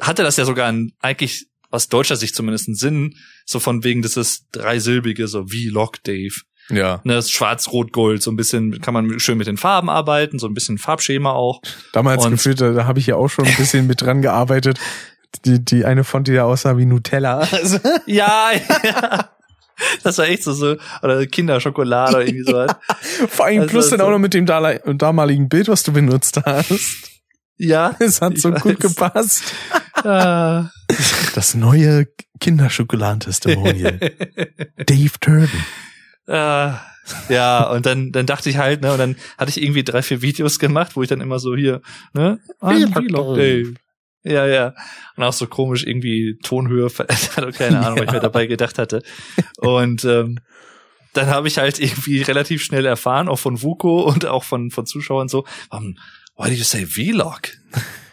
hatte 0.00 0.22
das 0.22 0.36
ja 0.36 0.44
sogar 0.44 0.68
ein, 0.68 0.92
eigentlich 1.00 1.46
aus 1.70 1.88
deutscher 1.88 2.16
Sicht 2.16 2.34
zumindest 2.36 2.68
einen 2.68 2.76
Sinn, 2.76 3.16
so 3.46 3.58
von 3.58 3.82
wegen 3.84 4.02
dieses 4.02 4.46
dreisilbige, 4.52 5.26
so 5.28 5.46
Vlog 5.48 6.02
Dave. 6.04 6.34
Ja. 6.70 7.00
Ne, 7.04 7.14
das 7.14 7.30
Schwarz-Rot-Gold, 7.30 8.22
so 8.22 8.30
ein 8.30 8.36
bisschen 8.36 8.80
kann 8.80 8.94
man 8.94 9.18
schön 9.20 9.38
mit 9.38 9.46
den 9.46 9.56
Farben 9.56 9.88
arbeiten, 9.90 10.38
so 10.38 10.46
ein 10.46 10.54
bisschen 10.54 10.78
Farbschema 10.78 11.32
auch. 11.32 11.60
Damals 11.92 12.24
Und- 12.24 12.32
gefühlt, 12.32 12.60
da, 12.60 12.72
da 12.72 12.84
habe 12.86 12.98
ich 12.98 13.06
ja 13.06 13.16
auch 13.16 13.28
schon 13.28 13.46
ein 13.46 13.56
bisschen 13.56 13.86
mit 13.86 14.00
dran 14.02 14.22
gearbeitet. 14.22 14.78
Die, 15.44 15.64
die 15.64 15.84
eine 15.84 16.02
Font, 16.04 16.26
die 16.28 16.32
ja 16.32 16.44
aussah 16.44 16.76
wie 16.76 16.86
Nutella. 16.86 17.46
Ja, 18.06 18.50
ja. 18.82 19.30
Das 20.02 20.18
war 20.18 20.26
echt 20.26 20.42
so, 20.42 20.52
so 20.52 20.76
oder 21.02 21.24
Kinderschokolade 21.26 22.16
oder 22.16 22.26
irgendwie 22.26 22.44
sowas. 22.50 22.72
vor 23.28 23.46
allem 23.46 23.60
Also, 23.62 23.70
plus 23.70 23.90
dann 23.90 24.00
so- 24.00 24.06
auch 24.06 24.10
noch 24.10 24.18
mit 24.18 24.34
dem 24.34 24.44
damaligen 24.44 25.48
Bild, 25.48 25.68
was 25.68 25.82
du 25.84 25.92
benutzt 25.92 26.40
hast. 26.44 26.72
Ja. 27.56 27.94
Es 27.98 28.20
hat 28.20 28.38
so 28.38 28.50
gut 28.52 28.82
weiß. 28.82 28.94
gepasst. 28.94 29.42
Ah. 29.94 30.70
Das 31.34 31.54
neue 31.54 32.06
Kinderschokoladen-Testimonial. 32.40 33.98
Dave 34.86 35.10
Durden. 35.20 35.50
Ah. 36.26 36.80
Ja, 37.28 37.68
und 37.70 37.86
dann, 37.86 38.12
dann 38.12 38.26
dachte 38.26 38.50
ich 38.50 38.58
halt, 38.58 38.82
ne, 38.82 38.92
und 38.92 38.98
dann 38.98 39.16
hatte 39.36 39.50
ich 39.50 39.62
irgendwie 39.62 39.82
drei, 39.82 40.02
vier 40.02 40.22
Videos 40.22 40.58
gemacht, 40.58 40.94
wo 40.94 41.02
ich 41.02 41.08
dann 41.08 41.20
immer 41.20 41.38
so 41.38 41.56
hier, 41.56 41.80
ne, 42.12 42.38
Vlog 42.60 43.36
Dave. 43.36 43.74
Ja, 44.22 44.46
ja. 44.46 44.74
Und 45.16 45.24
auch 45.24 45.32
so 45.32 45.46
komisch 45.46 45.84
irgendwie 45.84 46.38
Tonhöhe 46.42 46.90
verändert 46.90 47.56
keine 47.56 47.84
Ahnung, 47.84 47.98
was 47.98 48.06
ich 48.06 48.12
mir 48.12 48.20
dabei 48.20 48.46
gedacht 48.46 48.78
hatte. 48.78 49.02
Und 49.58 50.04
ähm, 50.04 50.40
dann 51.12 51.28
habe 51.28 51.48
ich 51.48 51.58
halt 51.58 51.78
irgendwie 51.80 52.22
relativ 52.22 52.62
schnell 52.62 52.86
erfahren, 52.86 53.28
auch 53.28 53.38
von 53.38 53.62
Vuko 53.62 54.02
und 54.02 54.26
auch 54.26 54.44
von, 54.44 54.70
von 54.70 54.86
Zuschauern 54.86 55.28
so, 55.28 55.44
um, 55.70 55.96
why 56.36 56.48
do 56.48 56.54
you 56.54 56.64
say 56.64 56.86
Vlog? 56.86 57.48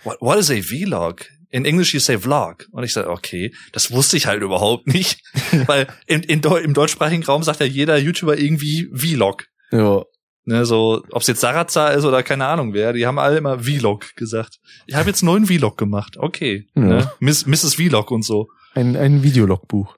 What, 0.04 0.18
what 0.22 0.40
is 0.40 0.50
a 0.50 0.62
Vlog? 0.62 1.26
In 1.50 1.66
English 1.66 1.94
you 1.94 2.00
say 2.00 2.18
Vlog. 2.18 2.68
Und 2.72 2.84
ich 2.84 2.94
sage, 2.94 3.10
okay, 3.10 3.54
das 3.72 3.92
wusste 3.92 4.18
ich 4.18 4.28
halt 4.28 4.42
überhaupt 4.42 4.88
nicht. 4.88 5.22
Weil 5.68 5.88
in, 6.06 6.24
in, 6.24 6.42
im 6.42 6.74
deutschsprachigen 6.74 7.24
Raum 7.24 7.44
sagt 7.44 7.60
ja 7.60 7.66
jeder 7.66 7.98
YouTuber 7.98 8.38
irgendwie 8.38 8.90
Vlog. 8.94 9.46
Ja. 9.72 10.04
Ne, 10.50 10.66
so, 10.66 11.04
ob 11.12 11.22
es 11.22 11.28
jetzt 11.28 11.42
Sarazar 11.42 11.94
ist 11.94 12.06
oder 12.06 12.24
keine 12.24 12.46
Ahnung 12.46 12.74
wer, 12.74 12.94
die 12.94 13.06
haben 13.06 13.20
alle 13.20 13.38
immer 13.38 13.60
Vlog 13.60 14.16
gesagt. 14.16 14.60
Ich 14.86 14.96
habe 14.96 15.10
jetzt 15.10 15.22
neuen 15.22 15.46
Vlog 15.46 15.78
gemacht. 15.78 16.16
Okay. 16.18 16.68
Ja. 16.74 16.82
Ne? 16.82 17.12
Miss, 17.20 17.46
Mrs. 17.46 17.76
Vlog 17.76 18.12
und 18.12 18.24
so. 18.24 18.48
Ein, 18.74 18.96
ein 18.96 19.24
Videologbuch. 19.24 19.98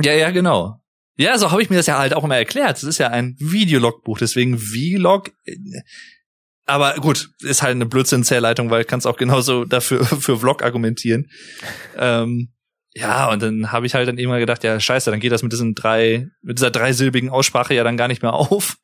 Ja, 0.00 0.14
ja, 0.14 0.30
genau. 0.30 0.80
Ja, 1.16 1.38
so 1.38 1.52
habe 1.52 1.62
ich 1.62 1.70
mir 1.70 1.76
das 1.76 1.86
ja 1.86 1.98
halt 1.98 2.14
auch 2.14 2.24
immer 2.24 2.36
erklärt. 2.36 2.76
Es 2.78 2.82
ist 2.82 2.98
ja 2.98 3.08
ein 3.08 3.36
Videologbuch, 3.38 4.18
deswegen 4.18 4.58
Vlog. 4.58 5.30
Äh, 6.66 6.72
Aber 6.72 6.94
gut, 6.94 7.30
ist 7.40 7.62
halt 7.62 7.72
eine 7.72 7.86
Blödsinnsherleitung, 7.86 8.70
weil 8.70 8.84
kannst 8.84 9.06
auch 9.06 9.16
genauso 9.16 9.64
dafür 9.64 10.04
für 10.04 10.38
Vlog 10.38 10.62
argumentieren. 10.62 11.28
Ähm, 11.96 12.52
ja, 12.94 13.30
und 13.30 13.42
dann 13.42 13.72
habe 13.72 13.86
ich 13.86 13.94
halt 13.94 14.06
dann 14.06 14.18
irgendwann 14.18 14.40
gedacht, 14.40 14.64
ja, 14.64 14.78
scheiße, 14.78 15.10
dann 15.10 15.20
geht 15.20 15.32
das 15.32 15.42
mit 15.42 15.52
diesen 15.52 15.74
drei, 15.74 16.28
mit 16.42 16.58
dieser 16.58 16.70
dreisilbigen 16.70 17.30
Aussprache 17.30 17.74
ja 17.74 17.84
dann 17.84 17.96
gar 17.96 18.08
nicht 18.08 18.22
mehr 18.22 18.34
auf. 18.34 18.76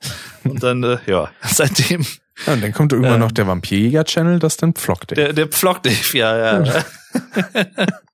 Und 0.45 0.63
dann, 0.63 0.83
äh, 0.83 0.99
ja, 1.07 1.31
seitdem 1.43 2.07
Ja, 2.47 2.55
und 2.55 2.63
dann 2.63 2.73
kommt 2.73 2.93
irgendwann 2.93 3.15
Ähm. 3.15 3.21
noch 3.21 3.33
der 3.33 3.47
Vampirjäger-Channel, 3.47 4.39
das 4.39 4.57
dann 4.57 4.73
Pflock 4.73 5.07
der, 5.09 5.33
der 5.33 5.47
Dave, 5.47 6.19
ja, 6.19 6.39
ja. 6.39 6.63
ja 6.63 6.85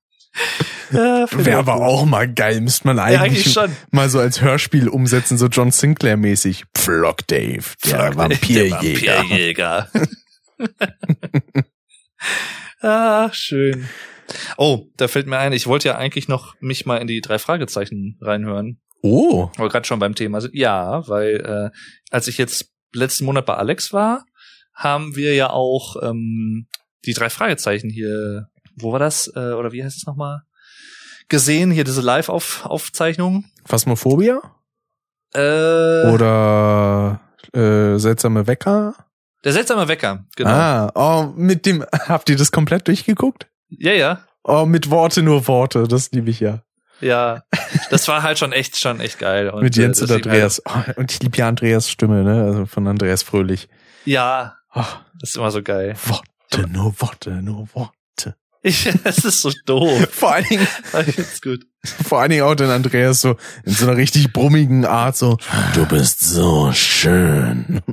finde 0.90 1.46
Wäre 1.46 1.58
aber 1.58 1.74
gut. 1.74 1.82
auch 1.82 2.04
mal 2.04 2.32
geil, 2.32 2.60
müsste 2.60 2.86
man 2.86 2.96
Ja, 2.96 3.04
eigentlich, 3.04 3.20
eigentlich 3.20 3.52
schon. 3.52 3.70
mal 3.90 4.08
so 4.08 4.18
als 4.18 4.40
Hörspiel 4.40 4.88
umsetzen, 4.88 5.38
so 5.38 5.46
John 5.46 5.70
Sinclair-mäßig. 5.70 6.64
Pflock 6.74 7.26
Dave, 7.26 7.64
der 7.84 7.98
Dave, 7.98 8.16
Vampirjäger. 8.16 8.80
Der 8.80 9.18
Vampirjäger. 9.18 9.88
ah, 12.80 13.30
schön. 13.32 13.88
Oh, 14.56 14.86
da 14.96 15.08
fällt 15.08 15.26
mir 15.26 15.38
ein, 15.38 15.52
ich 15.52 15.66
wollte 15.66 15.88
ja 15.88 15.96
eigentlich 15.96 16.28
noch 16.28 16.54
mich 16.60 16.86
mal 16.86 16.96
in 16.98 17.06
die 17.06 17.20
drei 17.20 17.38
Fragezeichen 17.38 18.18
reinhören. 18.20 18.80
Oh, 19.02 19.50
Aber 19.58 19.68
gerade 19.68 19.86
schon 19.86 19.98
beim 19.98 20.14
Thema 20.14 20.40
sind. 20.40 20.54
Ja, 20.54 21.06
weil 21.08 21.36
äh, 21.36 21.70
als 22.10 22.26
ich 22.26 22.38
jetzt 22.38 22.70
letzten 22.94 23.26
Monat 23.26 23.44
bei 23.44 23.54
Alex 23.54 23.92
war, 23.92 24.24
haben 24.72 25.14
wir 25.14 25.34
ja 25.34 25.50
auch 25.50 25.96
ähm, 26.02 26.68
die 27.04 27.12
drei 27.12 27.28
Fragezeichen 27.28 27.90
hier, 27.90 28.48
wo 28.76 28.92
war 28.92 28.98
das? 28.98 29.30
Äh, 29.34 29.52
oder 29.52 29.72
wie 29.72 29.84
heißt 29.84 29.96
es 29.96 30.06
nochmal? 30.06 30.42
Gesehen, 31.28 31.70
hier 31.70 31.84
diese 31.84 32.02
Live-Aufzeichnung. 32.02 33.44
Phasmophobia? 33.64 34.40
Äh, 35.34 36.12
Oder 36.12 37.20
äh, 37.52 37.98
seltsame 37.98 38.46
Wecker? 38.46 38.94
der 39.42 39.52
seltsame 39.52 39.88
Wecker, 39.88 40.24
genau. 40.36 40.50
Ah, 40.50 40.90
oh, 40.94 41.32
mit 41.36 41.66
dem, 41.66 41.84
habt 42.08 42.28
ihr 42.30 42.36
das 42.36 42.52
komplett 42.52 42.86
durchgeguckt? 42.88 43.48
Ja, 43.68 43.92
ja. 43.92 44.20
Oh, 44.44 44.64
mit 44.64 44.90
Worte 44.90 45.22
nur 45.22 45.46
Worte, 45.48 45.88
das 45.88 46.12
liebe 46.12 46.30
ich 46.30 46.40
ja. 46.40 46.62
Ja, 47.00 47.42
das 47.90 48.06
war 48.06 48.22
halt 48.22 48.38
schon 48.38 48.52
echt, 48.52 48.78
schon 48.78 49.00
echt 49.00 49.18
geil. 49.18 49.50
Und, 49.50 49.62
mit 49.62 49.76
Jens 49.76 49.98
äh, 49.98 50.02
und 50.02 50.10
deswegen 50.10 50.30
Andreas. 50.30 50.62
Oh, 50.66 51.00
und 51.00 51.12
ich 51.12 51.20
liebe 51.22 51.36
ja 51.36 51.48
Andreas 51.48 51.90
Stimme, 51.90 52.22
ne? 52.22 52.44
Also 52.44 52.66
von 52.66 52.86
Andreas 52.86 53.22
Fröhlich. 53.22 53.68
Ja, 54.04 54.56
Oh, 54.74 54.82
das 55.20 55.30
ist 55.30 55.36
immer 55.36 55.52
so 55.52 55.62
geil. 55.62 55.94
Worte, 56.04 56.68
nur 56.68 57.00
Worte, 57.00 57.30
nur 57.42 57.68
Worte. 57.74 57.92
Ich, 58.66 58.86
es 59.04 59.18
ist 59.18 59.42
so 59.42 59.52
doof. 59.66 60.08
Vor 60.10 60.32
allen 60.32 60.46
Dingen, 60.46 60.66
ist 61.18 61.42
gut. 61.42 61.66
vor 61.84 62.20
allen 62.22 62.30
Dingen 62.30 62.44
auch 62.44 62.54
den 62.54 62.70
Andreas 62.70 63.20
so 63.20 63.36
in 63.64 63.74
so 63.74 63.86
einer 63.86 63.98
richtig 63.98 64.32
brummigen 64.32 64.86
Art 64.86 65.18
so, 65.18 65.36
du 65.74 65.84
bist 65.84 66.20
so 66.20 66.72
schön. 66.72 67.82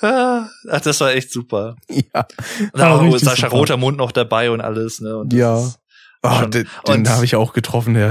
Ach, 0.00 0.48
das 0.80 1.00
war 1.00 1.12
echt 1.12 1.32
super. 1.32 1.74
Ja. 1.88 2.28
Da 2.72 3.00
war 3.00 3.18
Sascha 3.18 3.48
super. 3.48 3.56
Rotermund 3.56 3.98
noch 3.98 4.12
dabei 4.12 4.52
und 4.52 4.60
alles, 4.60 5.00
ne? 5.00 5.16
Und 5.16 5.32
das 5.32 5.38
Ja. 5.40 5.74
Oh, 6.22 6.40
Schon. 6.40 6.50
den, 6.52 6.68
den 6.86 7.08
habe 7.08 7.24
ich 7.24 7.34
auch 7.34 7.52
getroffen, 7.52 7.94
der, 7.94 8.10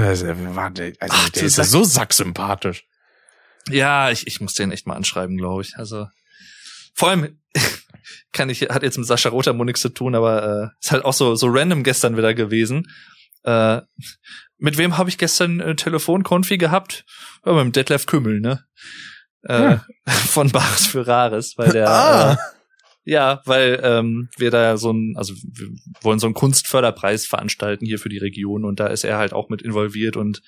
war, 0.54 0.70
der, 0.70 0.92
also 1.00 1.16
Ach, 1.16 1.30
der 1.30 1.44
ist 1.44 1.56
ja 1.56 1.64
so 1.64 1.82
sacksympathisch. 1.82 2.84
Ja, 3.70 4.10
ich, 4.10 4.26
ich 4.26 4.42
muss 4.42 4.52
den 4.52 4.70
echt 4.70 4.86
mal 4.86 4.96
anschreiben, 4.96 5.38
glaube 5.38 5.62
ich. 5.62 5.76
Also 5.76 6.08
vor 6.94 7.08
allem 7.08 7.38
kann 8.32 8.48
ich, 8.50 8.62
hat 8.62 8.82
jetzt 8.82 8.98
mit 8.98 9.06
Sascha 9.06 9.28
Rotermund 9.30 9.66
nichts 9.66 9.80
zu 9.80 9.88
tun, 9.88 10.14
aber 10.14 10.72
äh, 10.72 10.76
ist 10.80 10.92
halt 10.92 11.04
auch 11.04 11.12
so 11.12 11.34
so 11.34 11.46
random 11.48 11.82
gestern 11.82 12.16
wieder 12.16 12.34
gewesen. 12.34 12.86
Äh, 13.44 13.80
mit 14.58 14.78
wem 14.78 14.96
habe 14.98 15.08
ich 15.10 15.18
gestern 15.18 15.60
äh, 15.60 15.76
Telefonkonfi 15.76 16.58
gehabt? 16.58 17.04
Ja, 17.44 17.52
mit 17.52 17.64
dem 17.64 17.72
Detlef 17.72 18.06
Kümmel, 18.06 18.40
ne? 18.40 18.64
Äh, 19.42 19.62
Ja. 19.62 19.86
Von 20.06 20.50
Bachs 20.50 20.86
für 20.86 21.06
Rares, 21.06 21.54
weil 21.56 21.72
der 21.72 21.88
Ah. 21.88 22.32
äh, 22.32 22.36
Ja, 23.04 23.40
weil 23.44 23.78
ähm, 23.84 24.28
wir 24.36 24.50
da 24.50 24.76
so 24.76 24.92
ein, 24.92 25.14
also 25.16 25.34
wir 25.34 25.68
wollen 26.00 26.18
so 26.18 26.26
einen 26.26 26.34
Kunstförderpreis 26.34 27.24
veranstalten 27.26 27.86
hier 27.86 27.98
für 28.00 28.08
die 28.08 28.18
Region 28.18 28.64
und 28.64 28.80
da 28.80 28.88
ist 28.88 29.04
er 29.04 29.16
halt 29.18 29.32
auch 29.32 29.48
mit 29.48 29.62
involviert 29.62 30.16
und 30.16 30.42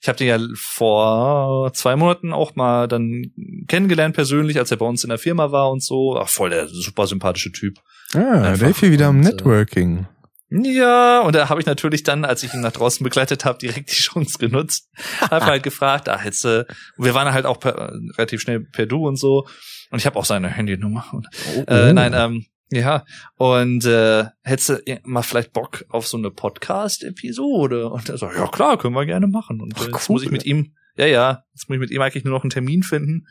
ich 0.00 0.08
habe 0.08 0.16
den 0.16 0.28
ja 0.28 0.38
vor 0.56 1.72
zwei 1.74 1.94
Monaten 1.94 2.32
auch 2.32 2.56
mal 2.56 2.88
dann 2.88 3.32
kennengelernt 3.68 4.14
persönlich, 4.14 4.58
als 4.58 4.70
er 4.70 4.78
bei 4.78 4.86
uns 4.86 5.04
in 5.04 5.10
der 5.10 5.18
Firma 5.18 5.52
war 5.52 5.70
und 5.70 5.82
so. 5.82 6.16
Ach, 6.18 6.28
voll 6.28 6.50
der 6.50 6.68
super 6.68 7.06
sympathische 7.06 7.52
Typ. 7.52 7.78
Ah, 8.14 8.18
Einfach. 8.18 8.68
Dave 8.68 8.92
wieder 8.92 9.08
am 9.08 9.20
äh, 9.20 9.24
Networking. 9.26 10.06
Ja, 10.50 11.20
und 11.20 11.34
da 11.34 11.48
habe 11.48 11.60
ich 11.60 11.66
natürlich 11.66 12.02
dann, 12.02 12.24
als 12.24 12.42
ich 12.42 12.52
ihn 12.54 12.60
nach 12.60 12.72
draußen 12.72 13.04
begleitet 13.04 13.44
habe, 13.44 13.58
direkt 13.58 13.90
die 13.90 13.94
Chance 14.00 14.38
genutzt. 14.38 14.88
Habe 15.30 15.44
halt 15.44 15.62
gefragt, 15.62 16.08
ah, 16.08 16.20
jetzt, 16.24 16.44
äh, 16.44 16.64
wir 16.96 17.14
waren 17.14 17.32
halt 17.32 17.44
auch 17.44 17.60
per, 17.60 17.92
relativ 18.16 18.40
schnell 18.40 18.60
per 18.60 18.86
Du 18.86 19.06
und 19.06 19.16
so. 19.16 19.46
Und 19.90 19.98
ich 19.98 20.06
habe 20.06 20.18
auch 20.18 20.24
seine 20.24 20.48
Handynummer. 20.48 21.04
Und, 21.12 21.28
oh, 21.56 21.64
äh, 21.66 21.90
oh. 21.90 21.92
nein, 21.92 22.14
ähm, 22.14 22.46
ja, 22.72 23.04
und 23.36 23.84
äh, 23.84 24.26
hättest 24.42 24.68
du 24.68 25.00
mal 25.02 25.22
vielleicht 25.22 25.52
Bock 25.52 25.84
auf 25.88 26.06
so 26.06 26.16
eine 26.16 26.30
Podcast-Episode? 26.30 27.88
Und 27.88 28.08
er 28.08 28.16
so, 28.16 28.26
ja 28.26 28.46
klar, 28.46 28.78
können 28.78 28.94
wir 28.94 29.06
gerne 29.06 29.26
machen. 29.26 29.60
Und 29.60 29.76
äh, 29.76 29.86
jetzt 29.86 30.08
cool. 30.08 30.14
muss 30.14 30.22
ich 30.22 30.30
mit 30.30 30.46
ihm, 30.46 30.74
ja, 30.96 31.06
ja, 31.06 31.44
jetzt 31.52 31.68
muss 31.68 31.74
ich 31.74 31.80
mit 31.80 31.90
ihm 31.90 32.00
eigentlich 32.00 32.24
nur 32.24 32.32
noch 32.34 32.44
einen 32.44 32.50
Termin 32.50 32.84
finden. 32.84 33.26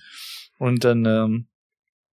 Und 0.58 0.84
dann, 0.84 1.06
ähm, 1.06 1.48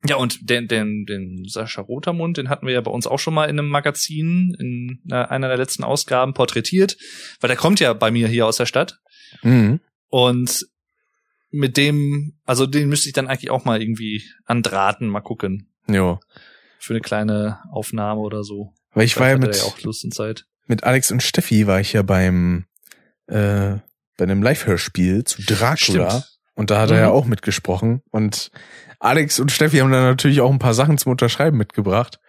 ja, 0.05 0.17
und 0.17 0.49
den, 0.49 0.67
den, 0.67 1.05
den 1.05 1.45
Sascha 1.47 1.81
Rotermund, 1.81 2.35
den 2.35 2.49
hatten 2.49 2.67
wir 2.67 2.73
ja 2.73 2.81
bei 2.81 2.91
uns 2.91 3.07
auch 3.07 3.19
schon 3.19 3.33
mal 3.33 3.45
in 3.45 3.57
einem 3.57 3.69
Magazin, 3.69 4.53
in 4.59 5.01
einer 5.09 5.47
der 5.47 5.57
letzten 5.57 5.85
Ausgaben 5.85 6.33
porträtiert, 6.33 6.97
weil 7.39 7.47
der 7.47 7.55
kommt 7.55 7.79
ja 7.79 7.93
bei 7.93 8.11
mir 8.11 8.27
hier 8.27 8.45
aus 8.45 8.57
der 8.57 8.65
Stadt. 8.65 8.99
Mhm. 9.43 9.79
Und 10.09 10.67
mit 11.51 11.77
dem, 11.77 12.37
also 12.43 12.65
den 12.65 12.89
müsste 12.89 13.07
ich 13.07 13.13
dann 13.13 13.27
eigentlich 13.27 13.49
auch 13.49 13.63
mal 13.63 13.81
irgendwie 13.81 14.23
andraten, 14.43 15.07
mal 15.07 15.21
gucken. 15.21 15.69
Ja 15.87 16.19
für 16.84 16.93
eine 16.93 17.01
kleine 17.01 17.60
Aufnahme 17.72 18.19
oder 18.19 18.43
so. 18.43 18.73
Weil 18.93 19.05
ich 19.05 19.19
war 19.19 19.30
ja 19.30 19.38
mit, 19.38 19.55
ja 19.55 19.64
auch 19.64 19.80
Lust 19.81 20.03
und 20.03 20.14
Zeit. 20.14 20.45
mit 20.68 20.84
Alex 20.84 21.11
und 21.11 21.23
Steffi 21.23 21.65
war 21.65 21.80
ich 21.80 21.93
ja 21.93 22.01
beim 22.01 22.65
äh, 23.27 23.77
bei 24.18 24.26
einem 24.26 24.43
Live-Hörspiel 24.43 25.23
zu 25.23 25.41
Dracula 25.41 26.10
Stimmt. 26.10 26.39
und 26.55 26.69
da 26.72 26.81
hat 26.81 26.89
mhm. 26.89 26.95
er 26.95 27.01
ja 27.01 27.10
mhm. 27.10 27.15
auch 27.15 27.26
mitgesprochen 27.26 28.01
und 28.11 28.51
Alex 28.99 29.39
und 29.39 29.51
Steffi 29.51 29.77
haben 29.77 29.91
dann 29.91 30.03
natürlich 30.03 30.41
auch 30.41 30.51
ein 30.51 30.60
paar 30.60 30.73
Sachen 30.73 30.97
zum 30.97 31.11
Unterschreiben 31.11 31.57
mitgebracht. 31.57 32.19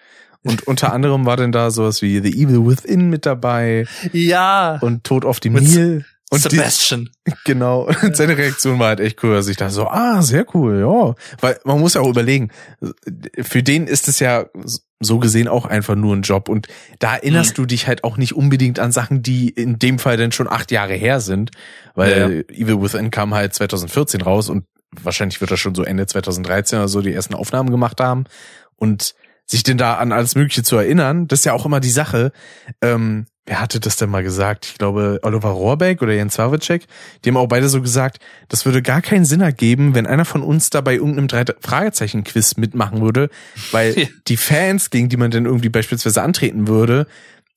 Und 0.43 0.63
unter 0.67 0.93
anderem 0.93 1.25
war 1.25 1.37
denn 1.37 1.53
da 1.53 1.71
sowas 1.71 2.03
wie 2.03 2.21
The 2.21 2.43
Evil 2.43 2.67
Within 2.67 3.11
mit 3.11 3.27
dabei. 3.27 3.87
Ja. 4.13 4.79
Und 4.81 5.05
Tod 5.05 5.25
auf 5.25 5.39
dem 5.39 5.55
Nil. 5.55 6.05
Und 6.35 6.43
Sebastian. 6.43 7.11
Die, 7.27 7.33
genau. 7.45 7.89
Und 8.03 8.17
seine 8.17 8.37
Reaktion 8.37 8.79
war 8.79 8.89
halt 8.89 9.01
echt 9.01 9.23
cool. 9.23 9.35
Also 9.37 9.51
ich 9.51 9.57
dachte 9.57 9.73
so, 9.73 9.87
ah, 9.87 10.23
sehr 10.23 10.47
cool, 10.55 10.81
ja. 10.81 11.15
Weil 11.41 11.61
man 11.65 11.81
muss 11.81 11.95
ja 11.95 12.01
auch 12.01 12.09
überlegen, 12.09 12.51
für 13.41 13.63
den 13.63 13.87
ist 13.87 14.09
es 14.09 14.19
ja 14.19 14.47
so 15.01 15.19
gesehen 15.19 15.49
auch 15.49 15.67
einfach 15.67 15.95
nur 15.95 16.15
ein 16.15 16.23
Job. 16.23 16.49
Und 16.49 16.69
da 16.99 17.15
erinnerst 17.15 17.53
mhm. 17.53 17.63
du 17.63 17.67
dich 17.67 17.87
halt 17.87 18.05
auch 18.05 18.17
nicht 18.17 18.35
unbedingt 18.35 18.79
an 18.79 18.93
Sachen, 18.93 19.23
die 19.23 19.49
in 19.49 19.79
dem 19.79 19.99
Fall 19.99 20.17
dann 20.17 20.33
schon 20.33 20.49
acht 20.49 20.71
Jahre 20.71 20.95
her 20.95 21.21
sind. 21.21 21.51
Weil 21.95 22.45
ja. 22.49 22.55
Evil 22.55 22.83
Within 22.83 23.11
kam 23.11 23.35
halt 23.35 23.55
2014 23.55 24.23
raus 24.23 24.49
und 24.49 24.65
wahrscheinlich 25.03 25.41
wird 25.41 25.51
er 25.51 25.57
schon 25.57 25.75
so 25.75 25.83
Ende 25.83 26.07
2013 26.07 26.79
oder 26.79 26.89
so 26.89 27.01
die 27.01 27.13
ersten 27.13 27.35
Aufnahmen 27.35 27.71
gemacht 27.71 28.01
haben. 28.01 28.25
Und 28.77 29.15
sich 29.47 29.63
denn 29.63 29.79
da 29.79 29.95
an 29.97 30.13
alles 30.13 30.35
Mögliche 30.35 30.63
zu 30.63 30.77
erinnern, 30.77 31.29
das 31.29 31.41
ist 31.41 31.45
ja 31.45 31.53
auch 31.53 31.67
immer 31.67 31.81
die 31.81 31.91
Sache. 31.91 32.33
Ähm, 32.81 33.27
wer 33.47 33.61
hatte 33.61 33.81
das 33.81 33.97
denn 33.97 34.11
mal 34.11 34.23
gesagt? 34.23 34.67
Ich 34.67 34.79
glaube, 34.79 35.21
Oliver 35.23 35.51
Rohrbeck 35.51 36.01
oder 36.03 36.13
Jens 36.13 36.39
Wawitschek, 36.39 36.87
die 37.25 37.29
haben 37.29 37.37
auch 37.37 37.47
beide 37.47 37.69
so 37.69 37.83
gesagt, 37.83 38.19
das 38.49 38.65
würde 38.65 38.81
gar 38.83 39.03
keinen 39.03 39.25
Sinn 39.25 39.41
ergeben, 39.41 39.95
wenn 39.95 40.07
einer 40.07 40.25
von 40.25 40.43
uns 40.43 40.71
da 40.71 40.81
bei 40.81 40.95
irgendeinem 40.95 41.29
Drei-Fragezeichen-Quiz 41.29 42.57
mitmachen 42.57 43.03
würde, 43.03 43.29
weil 43.71 43.99
ja. 43.99 44.07
die 44.29 44.37
Fans, 44.37 44.91
gegen 44.91 45.09
die 45.09 45.17
man 45.17 45.31
denn 45.31 45.45
irgendwie 45.45 45.69
beispielsweise 45.69 46.23
antreten 46.23 46.69
würde, 46.69 47.07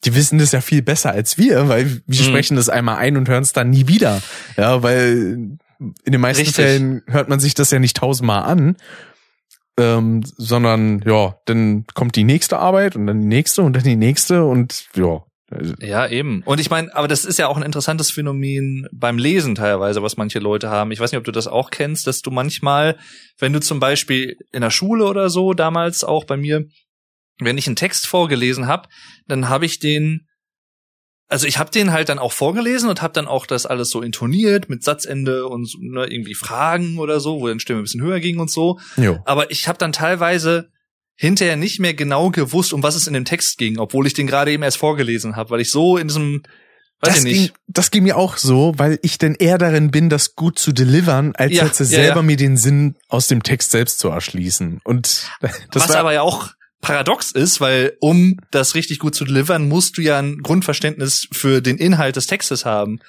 die 0.03 0.13
wissen 0.13 0.39
das 0.39 0.51
ja 0.51 0.61
viel 0.61 0.81
besser 0.81 1.11
als 1.11 1.37
wir, 1.37 1.69
weil 1.69 2.01
wir 2.05 2.21
mhm. 2.21 2.25
sprechen 2.25 2.57
das 2.57 2.69
einmal 2.69 2.97
ein 2.97 3.17
und 3.17 3.29
hören 3.29 3.43
es 3.43 3.53
dann 3.53 3.69
nie 3.69 3.87
wieder. 3.87 4.21
Ja, 4.57 4.83
weil 4.83 5.57
in 5.79 6.11
den 6.11 6.21
meisten 6.21 6.41
Richtig. 6.41 6.55
Fällen 6.55 7.01
hört 7.07 7.29
man 7.29 7.39
sich 7.39 7.53
das 7.53 7.71
ja 7.71 7.79
nicht 7.79 7.97
tausendmal 7.97 8.43
an 8.43 8.75
ähm, 9.77 10.23
sondern 10.37 11.03
ja, 11.05 11.37
dann 11.45 11.85
kommt 11.93 12.15
die 12.15 12.23
nächste 12.23 12.57
Arbeit 12.57 12.95
und 12.95 13.07
dann 13.07 13.21
die 13.21 13.27
nächste 13.27 13.61
und 13.61 13.75
dann 13.75 13.83
die 13.83 13.95
nächste 13.95 14.43
und 14.43 14.87
ja. 14.95 15.23
Ja, 15.79 16.07
eben. 16.07 16.43
Und 16.43 16.59
ich 16.59 16.69
meine, 16.69 16.93
aber 16.93 17.07
das 17.07 17.23
ist 17.23 17.39
ja 17.39 17.47
auch 17.47 17.55
ein 17.55 17.63
interessantes 17.63 18.11
Phänomen 18.11 18.87
beim 18.91 19.17
Lesen 19.17 19.55
teilweise, 19.55 20.03
was 20.03 20.17
manche 20.17 20.39
Leute 20.39 20.69
haben. 20.69 20.91
Ich 20.91 20.99
weiß 20.99 21.11
nicht, 21.11 21.19
ob 21.19 21.23
du 21.23 21.31
das 21.31 21.47
auch 21.47 21.71
kennst, 21.71 22.05
dass 22.05 22.21
du 22.21 22.31
manchmal, 22.31 22.97
wenn 23.39 23.53
du 23.53 23.61
zum 23.61 23.79
Beispiel 23.79 24.35
in 24.51 24.61
der 24.61 24.71
Schule 24.71 25.05
oder 25.05 25.29
so, 25.29 25.53
damals 25.53 26.03
auch 26.03 26.25
bei 26.25 26.35
mir, 26.35 26.65
wenn 27.39 27.57
ich 27.57 27.67
einen 27.67 27.77
Text 27.77 28.07
vorgelesen 28.07 28.67
habe, 28.67 28.89
dann 29.27 29.47
habe 29.47 29.65
ich 29.65 29.79
den 29.79 30.27
also 31.29 31.45
ich 31.45 31.57
habe 31.57 31.71
den 31.71 31.91
halt 31.91 32.07
dann 32.07 32.19
auch 32.19 32.31
vorgelesen 32.31 32.89
und 32.89 33.01
habe 33.01 33.13
dann 33.13 33.27
auch 33.27 33.45
das 33.45 33.65
alles 33.65 33.89
so 33.89 34.01
intoniert 34.01 34.69
mit 34.69 34.83
Satzende 34.83 35.45
und 35.47 35.69
ne, 35.79 36.05
irgendwie 36.05 36.35
Fragen 36.35 36.99
oder 36.99 37.19
so, 37.19 37.41
wo 37.41 37.47
dann 37.47 37.59
Stimme 37.59 37.79
ein 37.79 37.83
bisschen 37.83 38.01
höher 38.01 38.21
ging 38.21 38.39
und 38.39 38.49
so. 38.49 38.79
Jo. 38.95 39.19
Aber 39.25 39.51
ich 39.51 39.67
habe 39.67 39.77
dann 39.77 39.91
teilweise 39.91 40.69
hinterher 41.17 41.55
nicht 41.55 41.79
mehr 41.79 41.93
genau 41.93 42.29
gewusst, 42.29 42.71
um 42.71 42.83
was 42.83 42.95
es 42.95 43.07
in 43.07 43.13
dem 43.13 43.25
Text 43.25 43.57
ging, 43.57 43.79
obwohl 43.79 44.07
ich 44.07 44.13
den 44.13 44.27
gerade 44.27 44.51
eben 44.51 44.63
erst 44.63 44.77
vorgelesen 44.77 45.35
habe, 45.35 45.49
weil 45.49 45.61
ich 45.61 45.71
so 45.71 45.97
in 45.97 46.07
diesem 46.07 46.43
Weiß 46.99 47.13
das, 47.13 47.17
ich 47.19 47.23
nicht. 47.23 47.53
Ging, 47.53 47.57
das 47.67 47.91
ging 47.91 48.03
mir 48.03 48.17
auch 48.17 48.37
so, 48.37 48.73
weil 48.77 48.97
ich 49.03 49.19
denn 49.19 49.35
eher 49.35 49.59
darin 49.59 49.91
bin, 49.91 50.09
das 50.09 50.35
gut 50.35 50.57
zu 50.57 50.71
delivern, 50.71 51.33
als 51.35 51.53
ja, 51.53 51.65
jetzt 51.65 51.77
selber 51.77 52.17
ja. 52.17 52.21
mir 52.23 52.37
den 52.37 52.57
Sinn 52.57 52.95
aus 53.07 53.27
dem 53.27 53.43
Text 53.43 53.69
selbst 53.71 53.99
zu 53.99 54.09
erschließen. 54.09 54.81
Und 54.83 55.29
das 55.71 55.89
was 55.89 55.91
aber 55.91 56.13
ja 56.13 56.21
auch 56.21 56.49
paradox 56.81 57.31
ist, 57.31 57.61
weil 57.61 57.95
um 57.99 58.39
das 58.49 58.73
richtig 58.73 58.97
gut 58.99 59.13
zu 59.13 59.25
delivern, 59.25 59.67
musst 59.67 59.97
du 59.97 60.01
ja 60.01 60.17
ein 60.17 60.39
Grundverständnis 60.39 61.27
für 61.31 61.61
den 61.61 61.77
Inhalt 61.77 62.15
des 62.15 62.25
Textes 62.25 62.65
haben. 62.65 62.99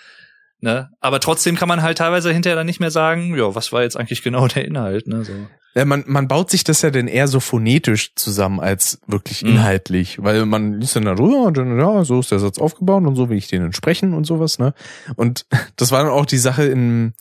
Ne? 0.60 0.90
Aber 1.00 1.20
trotzdem 1.20 1.56
kann 1.56 1.68
man 1.68 1.82
halt 1.82 1.98
teilweise 1.98 2.32
hinterher 2.32 2.56
dann 2.56 2.66
nicht 2.66 2.80
mehr 2.80 2.90
sagen, 2.90 3.36
ja, 3.36 3.54
was 3.54 3.72
war 3.72 3.82
jetzt 3.82 3.96
eigentlich 3.96 4.22
genau 4.22 4.48
der 4.48 4.64
Inhalt, 4.64 5.06
ne? 5.06 5.24
So. 5.24 5.32
Ja, 5.74 5.84
man, 5.84 6.04
man 6.06 6.28
baut 6.28 6.50
sich 6.50 6.64
das 6.64 6.82
ja 6.82 6.90
dann 6.90 7.08
eher 7.08 7.28
so 7.28 7.40
phonetisch 7.40 8.14
zusammen 8.14 8.58
als 8.58 9.00
wirklich 9.06 9.42
mhm. 9.42 9.50
inhaltlich, 9.50 10.18
mhm. 10.18 10.24
weil 10.24 10.46
man 10.46 10.80
liest 10.80 10.96
dann 10.96 11.04
darüber 11.04 11.42
und 11.42 11.56
dann, 11.56 11.78
ja, 11.78 12.04
so 12.04 12.20
ist 12.20 12.30
der 12.30 12.40
Satz 12.40 12.58
aufgebaut 12.58 13.04
und 13.04 13.14
so 13.14 13.28
will 13.28 13.38
ich 13.38 13.48
den 13.48 13.62
entsprechen 13.62 14.14
und 14.14 14.24
sowas, 14.24 14.58
ne? 14.58 14.74
Und 15.16 15.46
das 15.76 15.92
war 15.92 16.02
dann 16.02 16.12
auch 16.12 16.26
die 16.26 16.38
Sache 16.38 16.64
in, 16.64 17.14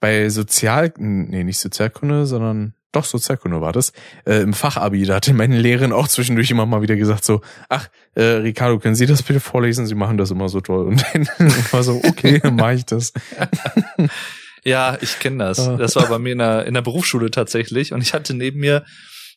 bei 0.00 0.28
Sozial, 0.28 0.92
nee, 0.98 1.44
nicht 1.44 1.58
Sozialkunde, 1.58 2.26
sondern 2.26 2.74
doch, 2.92 3.04
Sozialkunde 3.04 3.60
war 3.60 3.72
das, 3.72 3.92
äh, 4.24 4.40
im 4.40 4.54
Fachabi, 4.54 5.04
da 5.04 5.16
hatte 5.16 5.34
meine 5.34 5.60
Lehrerin 5.60 5.92
auch 5.92 6.08
zwischendurch 6.08 6.50
immer 6.50 6.64
mal 6.64 6.80
wieder 6.80 6.96
gesagt 6.96 7.24
so, 7.24 7.42
ach, 7.68 7.88
äh, 8.14 8.22
Ricardo, 8.22 8.78
können 8.78 8.94
Sie 8.94 9.06
das 9.06 9.22
bitte 9.22 9.40
vorlesen? 9.40 9.86
Sie 9.86 9.94
machen 9.94 10.16
das 10.16 10.30
immer 10.30 10.48
so 10.48 10.60
toll. 10.60 10.86
Und 10.86 11.04
dann 11.12 11.26
war 11.70 11.82
so, 11.82 12.00
okay, 12.04 12.40
dann 12.42 12.56
mache 12.56 12.74
ich 12.74 12.86
das. 12.86 13.12
ja, 14.68 14.98
ich 15.00 15.18
kenne 15.18 15.44
das. 15.44 15.60
Ah. 15.60 15.76
Das 15.76 15.96
war 15.96 16.08
bei 16.08 16.18
mir 16.18 16.32
in 16.32 16.38
der, 16.38 16.66
in 16.66 16.74
der 16.74 16.82
Berufsschule 16.82 17.30
tatsächlich. 17.30 17.92
Und 17.92 18.02
ich 18.02 18.14
hatte 18.14 18.34
neben 18.34 18.60
mir 18.60 18.84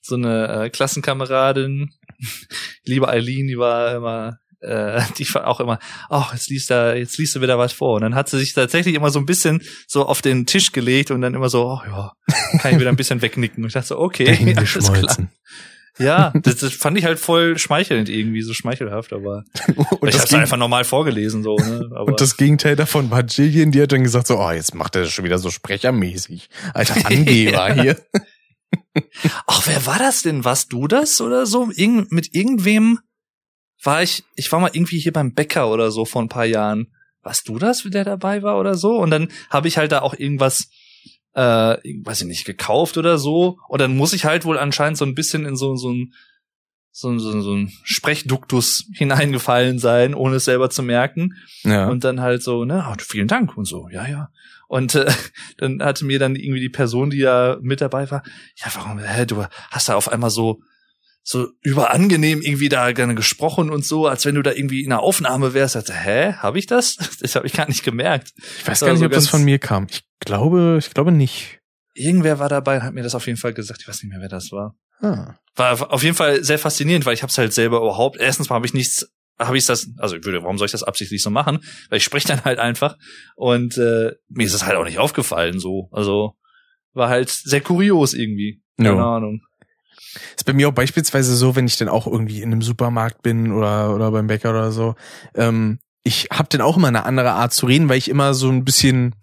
so 0.01 0.15
eine 0.15 0.65
äh, 0.65 0.69
Klassenkameradin, 0.69 1.91
liebe 2.85 3.07
Eileen, 3.07 3.47
die 3.47 3.57
war 3.57 3.95
immer 3.95 4.39
äh, 4.61 5.01
die 5.17 5.33
war 5.33 5.47
auch 5.47 5.59
immer, 5.59 5.79
ach, 6.09 6.29
oh, 6.29 6.33
jetzt 6.33 6.49
liest 6.49 6.69
da, 6.69 6.93
jetzt 6.93 7.17
liest 7.17 7.35
du 7.35 7.41
wieder 7.41 7.57
was 7.57 7.73
vor. 7.73 7.95
Und 7.95 8.01
dann 8.01 8.15
hat 8.15 8.29
sie 8.29 8.39
sich 8.39 8.53
tatsächlich 8.53 8.95
immer 8.95 9.09
so 9.09 9.19
ein 9.19 9.25
bisschen 9.25 9.61
so 9.87 10.05
auf 10.05 10.21
den 10.21 10.45
Tisch 10.45 10.71
gelegt 10.71 11.11
und 11.11 11.21
dann 11.21 11.33
immer 11.33 11.49
so, 11.49 11.65
oh 11.65 11.81
ja, 11.85 12.13
kann 12.59 12.73
ich 12.73 12.79
wieder 12.79 12.89
ein 12.89 12.95
bisschen 12.95 13.21
wegnicken. 13.21 13.63
Und 13.63 13.67
ich 13.67 13.73
dachte 13.73 13.87
so, 13.87 13.99
okay, 13.99 14.55
alles 14.55 14.91
klar. 14.91 15.29
Ja, 15.97 16.31
das, 16.43 16.57
das 16.57 16.73
fand 16.73 16.97
ich 16.97 17.05
halt 17.05 17.19
voll 17.19 17.57
schmeichelnd 17.57 18.09
irgendwie, 18.09 18.41
so 18.41 18.53
schmeichelhaft, 18.53 19.13
aber 19.13 19.43
und 19.99 20.07
ich 20.07 20.17
hab's 20.17 20.33
einfach 20.33 20.57
normal 20.57 20.83
vorgelesen 20.83 21.43
so. 21.43 21.57
Ne? 21.57 21.89
Aber 21.95 22.05
und 22.05 22.21
das 22.21 22.37
Gegenteil 22.37 22.75
davon 22.75 23.11
war 23.11 23.23
Jillian, 23.23 23.71
die 23.71 23.81
hat 23.81 23.91
dann 23.91 24.03
gesagt 24.03 24.27
so, 24.27 24.39
oh, 24.39 24.51
jetzt 24.51 24.73
macht 24.73 24.95
er 24.95 25.03
das 25.03 25.11
schon 25.11 25.25
wieder 25.25 25.37
so 25.37 25.49
sprechermäßig. 25.49 26.49
Alter 26.73 27.05
Angeber 27.05 27.73
hier. 27.73 27.97
Ach, 29.47 29.67
wer 29.67 29.85
war 29.85 29.99
das 29.99 30.21
denn? 30.21 30.45
Warst 30.45 30.71
du 30.71 30.87
das 30.87 31.19
oder 31.19 31.45
so? 31.45 31.69
Irgend, 31.75 32.11
mit 32.11 32.33
irgendwem? 32.33 32.99
war 33.83 34.03
ich, 34.03 34.23
ich 34.35 34.51
war 34.51 34.59
mal 34.59 34.71
irgendwie 34.73 34.99
hier 34.99 35.13
beim 35.13 35.33
Bäcker 35.33 35.69
oder 35.71 35.91
so 35.91 36.05
vor 36.05 36.21
ein 36.21 36.29
paar 36.29 36.45
Jahren. 36.45 36.87
Warst 37.23 37.47
du 37.47 37.59
das, 37.59 37.83
der 37.83 38.03
dabei 38.03 38.41
war 38.41 38.59
oder 38.59 38.75
so? 38.75 38.97
Und 38.97 39.11
dann 39.11 39.29
habe 39.49 39.67
ich 39.67 39.77
halt 39.77 39.91
da 39.91 40.01
auch 40.01 40.13
irgendwas, 40.13 40.69
äh, 41.33 41.77
weiß 42.03 42.21
ich 42.21 42.27
nicht, 42.27 42.45
gekauft 42.45 42.97
oder 42.97 43.17
so. 43.17 43.59
Und 43.67 43.79
dann 43.81 43.95
muss 43.95 44.13
ich 44.13 44.25
halt 44.25 44.45
wohl 44.45 44.57
anscheinend 44.57 44.97
so 44.97 45.05
ein 45.05 45.15
bisschen 45.15 45.45
in 45.45 45.55
so, 45.55 45.75
so 45.75 45.91
ein 45.91 46.13
so, 46.93 47.17
so, 47.19 47.41
so 47.41 47.53
ein 47.53 47.71
Sprechduktus 47.83 48.85
hineingefallen 48.93 49.79
sein, 49.79 50.13
ohne 50.13 50.35
es 50.35 50.45
selber 50.45 50.69
zu 50.69 50.83
merken. 50.83 51.35
Ja. 51.63 51.87
Und 51.87 52.03
dann 52.03 52.21
halt 52.21 52.43
so, 52.43 52.65
ne, 52.65 52.85
oh, 52.89 52.95
vielen 52.99 53.27
Dank 53.27 53.57
und 53.57 53.65
so, 53.65 53.87
ja, 53.89 54.07
ja. 54.07 54.29
Und 54.67 54.95
äh, 54.95 55.11
dann 55.57 55.81
hatte 55.81 56.05
mir 56.05 56.19
dann 56.19 56.35
irgendwie 56.35 56.59
die 56.59 56.69
Person, 56.69 57.09
die 57.09 57.21
da 57.21 57.57
mit 57.61 57.81
dabei 57.81 58.09
war, 58.11 58.23
ja, 58.55 58.67
warum, 58.73 58.99
hä, 58.99 59.25
du 59.25 59.45
hast 59.69 59.89
da 59.89 59.95
auf 59.95 60.11
einmal 60.11 60.29
so 60.29 60.61
so 61.23 61.49
überangenehm 61.61 62.41
irgendwie 62.41 62.69
da 62.69 62.91
gerne 62.93 63.13
gesprochen 63.15 63.69
und 63.69 63.85
so, 63.85 64.07
als 64.07 64.25
wenn 64.25 64.35
du 64.35 64.41
da 64.41 64.51
irgendwie 64.51 64.83
in 64.83 64.91
einer 64.91 65.01
Aufnahme 65.01 65.53
wärst. 65.53 65.75
Also, 65.75 65.93
hä, 65.93 66.33
habe 66.33 66.57
ich 66.59 66.65
das? 66.67 66.97
Das 67.21 67.35
habe 67.35 67.45
ich 67.47 67.53
gar 67.53 67.67
nicht 67.67 67.83
gemerkt. 67.83 68.31
Ich 68.59 68.67
weiß 68.67 68.79
gar 68.81 68.93
nicht, 68.93 69.03
ob 69.03 69.11
das 69.11 69.27
von 69.27 69.43
mir 69.43 69.59
kam. 69.59 69.87
Ich 69.89 70.01
glaube, 70.19 70.77
ich 70.79 70.93
glaube 70.93 71.11
nicht. 71.11 71.59
irgendwer 71.93 72.39
war 72.39 72.49
dabei 72.49 72.77
und 72.77 72.83
hat 72.83 72.93
mir 72.93 73.03
das 73.03 73.15
auf 73.15 73.27
jeden 73.27 73.37
Fall 73.37 73.53
gesagt. 73.53 73.81
Ich 73.81 73.87
weiß 73.87 74.01
nicht 74.03 74.11
mehr, 74.11 74.21
wer 74.21 74.29
das 74.29 74.51
war. 74.51 74.75
Ah. 75.01 75.35
War 75.55 75.91
auf 75.91 76.03
jeden 76.03 76.15
Fall 76.15 76.43
sehr 76.43 76.59
faszinierend, 76.59 77.05
weil 77.05 77.13
ich 77.13 77.21
habe 77.23 77.31
es 77.31 77.37
halt 77.37 77.53
selber 77.53 77.77
überhaupt. 77.77 78.17
Erstens 78.17 78.49
mal 78.49 78.55
habe 78.55 78.65
ich 78.65 78.73
nichts, 78.73 79.11
habe 79.39 79.57
ich 79.57 79.65
das, 79.65 79.89
also 79.97 80.15
ich 80.15 80.23
würde, 80.25 80.41
warum 80.43 80.57
soll 80.57 80.65
ich 80.67 80.71
das 80.71 80.83
absichtlich 80.83 81.21
so 81.21 81.29
machen? 81.29 81.59
Weil 81.89 81.97
ich 81.97 82.03
spreche 82.03 82.27
dann 82.27 82.43
halt 82.45 82.59
einfach 82.59 82.97
und 83.35 83.77
äh, 83.77 84.11
mir 84.29 84.45
ist 84.45 84.53
es 84.53 84.65
halt 84.65 84.77
auch 84.77 84.85
nicht 84.85 84.99
aufgefallen 84.99 85.59
so. 85.59 85.89
Also 85.91 86.35
war 86.93 87.09
halt 87.09 87.29
sehr 87.29 87.61
kurios 87.61 88.13
irgendwie. 88.13 88.61
Keine 88.77 88.89
Ja. 88.95 89.15
Ahnung. 89.17 89.41
Ist 90.35 90.45
bei 90.45 90.53
mir 90.53 90.67
auch 90.69 90.73
beispielsweise 90.73 91.35
so, 91.35 91.55
wenn 91.55 91.65
ich 91.67 91.77
dann 91.77 91.89
auch 91.89 92.07
irgendwie 92.07 92.41
in 92.41 92.51
einem 92.51 92.61
Supermarkt 92.61 93.21
bin 93.21 93.51
oder, 93.51 93.93
oder 93.95 94.11
beim 94.11 94.27
Bäcker 94.27 94.49
oder 94.51 94.71
so. 94.71 94.95
Ähm, 95.35 95.79
ich 96.03 96.29
habe 96.31 96.49
dann 96.49 96.61
auch 96.61 96.77
immer 96.77 96.87
eine 96.87 97.05
andere 97.05 97.31
Art 97.31 97.53
zu 97.53 97.65
reden, 97.67 97.87
weil 97.89 97.97
ich 97.97 98.09
immer 98.09 98.33
so 98.33 98.49
ein 98.49 98.65
bisschen, 98.65 99.15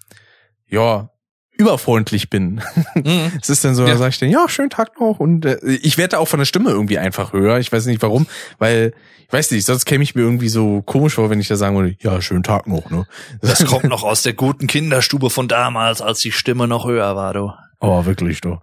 ja, 0.68 1.10
überfreundlich 1.56 2.30
bin. 2.30 2.62
Mhm. 2.94 3.32
Es 3.42 3.50
ist 3.50 3.64
dann 3.64 3.74
so, 3.74 3.82
Ja. 3.82 3.90
da 3.92 3.96
sage 3.96 4.10
ich 4.10 4.18
dann, 4.18 4.30
ja, 4.30 4.48
schönen 4.48 4.70
Tag 4.70 5.00
noch. 5.00 5.18
Und 5.18 5.44
äh, 5.44 5.58
ich 5.82 5.98
werde 5.98 6.18
auch 6.20 6.28
von 6.28 6.38
der 6.38 6.46
Stimme 6.46 6.70
irgendwie 6.70 6.98
einfach 6.98 7.32
höher. 7.32 7.58
Ich 7.58 7.72
weiß 7.72 7.86
nicht 7.86 8.00
warum, 8.00 8.26
weil, 8.58 8.94
ich 9.26 9.32
weiß 9.32 9.50
nicht, 9.50 9.66
sonst 9.66 9.84
käme 9.84 10.04
ich 10.04 10.14
mir 10.14 10.22
irgendwie 10.22 10.48
so 10.48 10.82
komisch 10.82 11.14
vor, 11.14 11.30
wenn 11.30 11.40
ich 11.40 11.48
da 11.48 11.56
sagen 11.56 11.76
würde, 11.76 11.96
ja, 12.00 12.22
schönen 12.22 12.44
Tag 12.44 12.68
noch, 12.68 12.88
ne? 12.90 13.06
Das 13.42 13.64
kommt 13.66 13.84
noch 13.88 14.04
aus 14.04 14.22
der 14.22 14.34
guten 14.34 14.68
Kinderstube 14.68 15.30
von 15.30 15.48
damals, 15.48 16.00
als 16.00 16.20
die 16.20 16.30
Stimme 16.32 16.68
noch 16.68 16.86
höher 16.86 17.16
war, 17.16 17.34
du. 17.34 17.50
Oh, 17.80 18.04
wirklich, 18.04 18.40
du. 18.40 18.58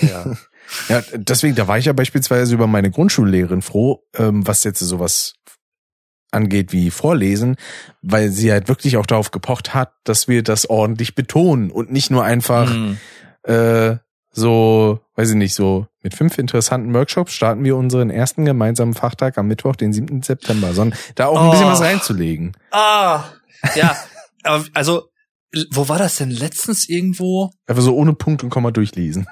Ja. 0.00 0.24
Ja, 0.88 1.02
deswegen, 1.14 1.54
da 1.54 1.68
war 1.68 1.78
ich 1.78 1.84
ja 1.84 1.92
beispielsweise 1.92 2.54
über 2.54 2.66
meine 2.66 2.90
Grundschullehrerin 2.90 3.62
froh, 3.62 4.02
ähm, 4.16 4.46
was 4.46 4.64
jetzt 4.64 4.80
sowas 4.80 5.34
angeht 6.32 6.72
wie 6.72 6.90
Vorlesen, 6.90 7.56
weil 8.02 8.30
sie 8.30 8.50
halt 8.52 8.68
wirklich 8.68 8.96
auch 8.96 9.06
darauf 9.06 9.30
gepocht 9.30 9.74
hat, 9.74 9.92
dass 10.04 10.28
wir 10.28 10.42
das 10.42 10.68
ordentlich 10.68 11.14
betonen 11.14 11.70
und 11.70 11.92
nicht 11.92 12.10
nur 12.10 12.24
einfach 12.24 12.68
Mhm. 12.72 12.98
äh, 13.44 13.96
so, 14.32 15.00
weiß 15.14 15.30
ich 15.30 15.36
nicht, 15.36 15.54
so 15.54 15.86
mit 16.02 16.14
fünf 16.14 16.36
interessanten 16.36 16.92
Workshops 16.92 17.32
starten 17.32 17.64
wir 17.64 17.74
unseren 17.76 18.10
ersten 18.10 18.44
gemeinsamen 18.44 18.92
Fachtag 18.92 19.38
am 19.38 19.46
Mittwoch, 19.46 19.76
den 19.76 19.94
7. 19.94 20.20
September, 20.22 20.74
sondern 20.74 20.98
da 21.14 21.26
auch 21.26 21.40
ein 21.40 21.50
bisschen 21.52 21.66
Oh. 21.68 21.70
was 21.70 21.80
reinzulegen. 21.80 22.52
Ah, 22.70 23.24
ja. 23.76 23.96
aber 24.42 24.64
also, 24.74 25.08
wo 25.70 25.88
war 25.88 25.98
das 25.98 26.16
denn 26.16 26.30
letztens 26.30 26.86
irgendwo? 26.88 27.50
Einfach 27.66 27.82
so 27.82 27.94
ohne 27.96 28.12
Punkt 28.12 28.42
und 28.44 28.50
Komma 28.50 28.72
durchlesen. 28.72 29.26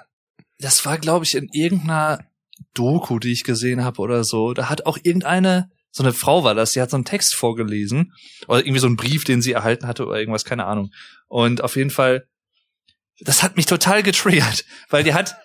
Das 0.59 0.85
war, 0.85 0.99
glaube 0.99 1.25
ich, 1.25 1.35
in 1.35 1.49
irgendeiner 1.53 2.21
Doku, 2.75 3.19
die 3.19 3.33
ich 3.33 3.45
gesehen 3.45 3.85
habe 3.85 4.01
oder 4.01 4.25
so. 4.25 4.55
Da 4.55 4.69
hat 4.69 4.87
auch 4.87 4.99
irgendeine, 5.03 5.71
so 5.91 6.03
eine 6.03 6.13
Frau 6.13 6.45
war 6.45 6.55
das, 6.55 6.73
die 6.73 6.81
hat 6.81 6.91
so 6.91 6.97
einen 6.97 7.05
Text 7.05 7.35
vorgelesen. 7.35 8.13
Oder 8.47 8.61
irgendwie 8.61 8.81
so 8.81 8.87
einen 8.87 8.97
Brief, 8.97 9.25
den 9.25 9.43
sie 9.43 9.53
erhalten 9.53 9.87
hatte 9.87 10.07
oder 10.07 10.19
irgendwas, 10.19 10.45
keine 10.45 10.67
Ahnung. 10.67 10.91
Und 11.29 11.63
auf 11.63 11.77
jeden 11.77 11.91
Fall, 11.91 12.27
das 13.21 13.43
hat 13.43 13.57
mich 13.57 13.67
total 13.67 14.03
getriggert, 14.03 14.65
weil 14.89 15.05
die 15.05 15.15
hat, 15.15 15.37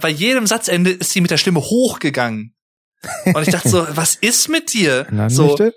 bei 0.00 0.08
jedem 0.08 0.46
Satzende 0.46 0.90
ist 0.90 1.10
sie 1.10 1.20
mit 1.20 1.30
der 1.30 1.38
Stimme 1.38 1.60
hochgegangen. 1.60 2.54
Und 3.24 3.42
ich 3.42 3.50
dachte 3.50 3.68
so, 3.68 3.86
was 3.96 4.14
ist 4.14 4.48
mit 4.48 4.72
dir? 4.72 5.06
So, 5.28 5.48
möchte? 5.48 5.74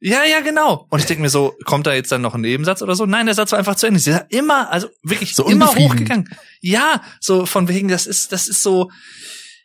Ja, 0.00 0.24
ja, 0.24 0.40
genau. 0.40 0.86
Und 0.88 1.00
ich 1.00 1.06
denke 1.06 1.22
mir 1.22 1.28
so, 1.28 1.54
kommt 1.64 1.86
da 1.86 1.92
jetzt 1.92 2.10
dann 2.10 2.22
noch 2.22 2.34
ein 2.34 2.40
Nebensatz 2.40 2.80
oder 2.80 2.94
so? 2.94 3.04
Nein, 3.04 3.26
der 3.26 3.34
Satz 3.34 3.52
war 3.52 3.58
einfach 3.58 3.76
zu 3.76 3.86
Ende. 3.86 4.00
Sie 4.00 4.10
ist 4.10 4.24
immer, 4.30 4.70
also 4.70 4.88
wirklich 5.02 5.34
So 5.34 5.46
immer 5.46 5.74
hochgegangen. 5.74 6.28
Ja, 6.60 7.02
so 7.20 7.44
von 7.44 7.68
wegen, 7.68 7.88
das 7.88 8.06
ist, 8.06 8.32
das 8.32 8.48
ist 8.48 8.62
so, 8.62 8.90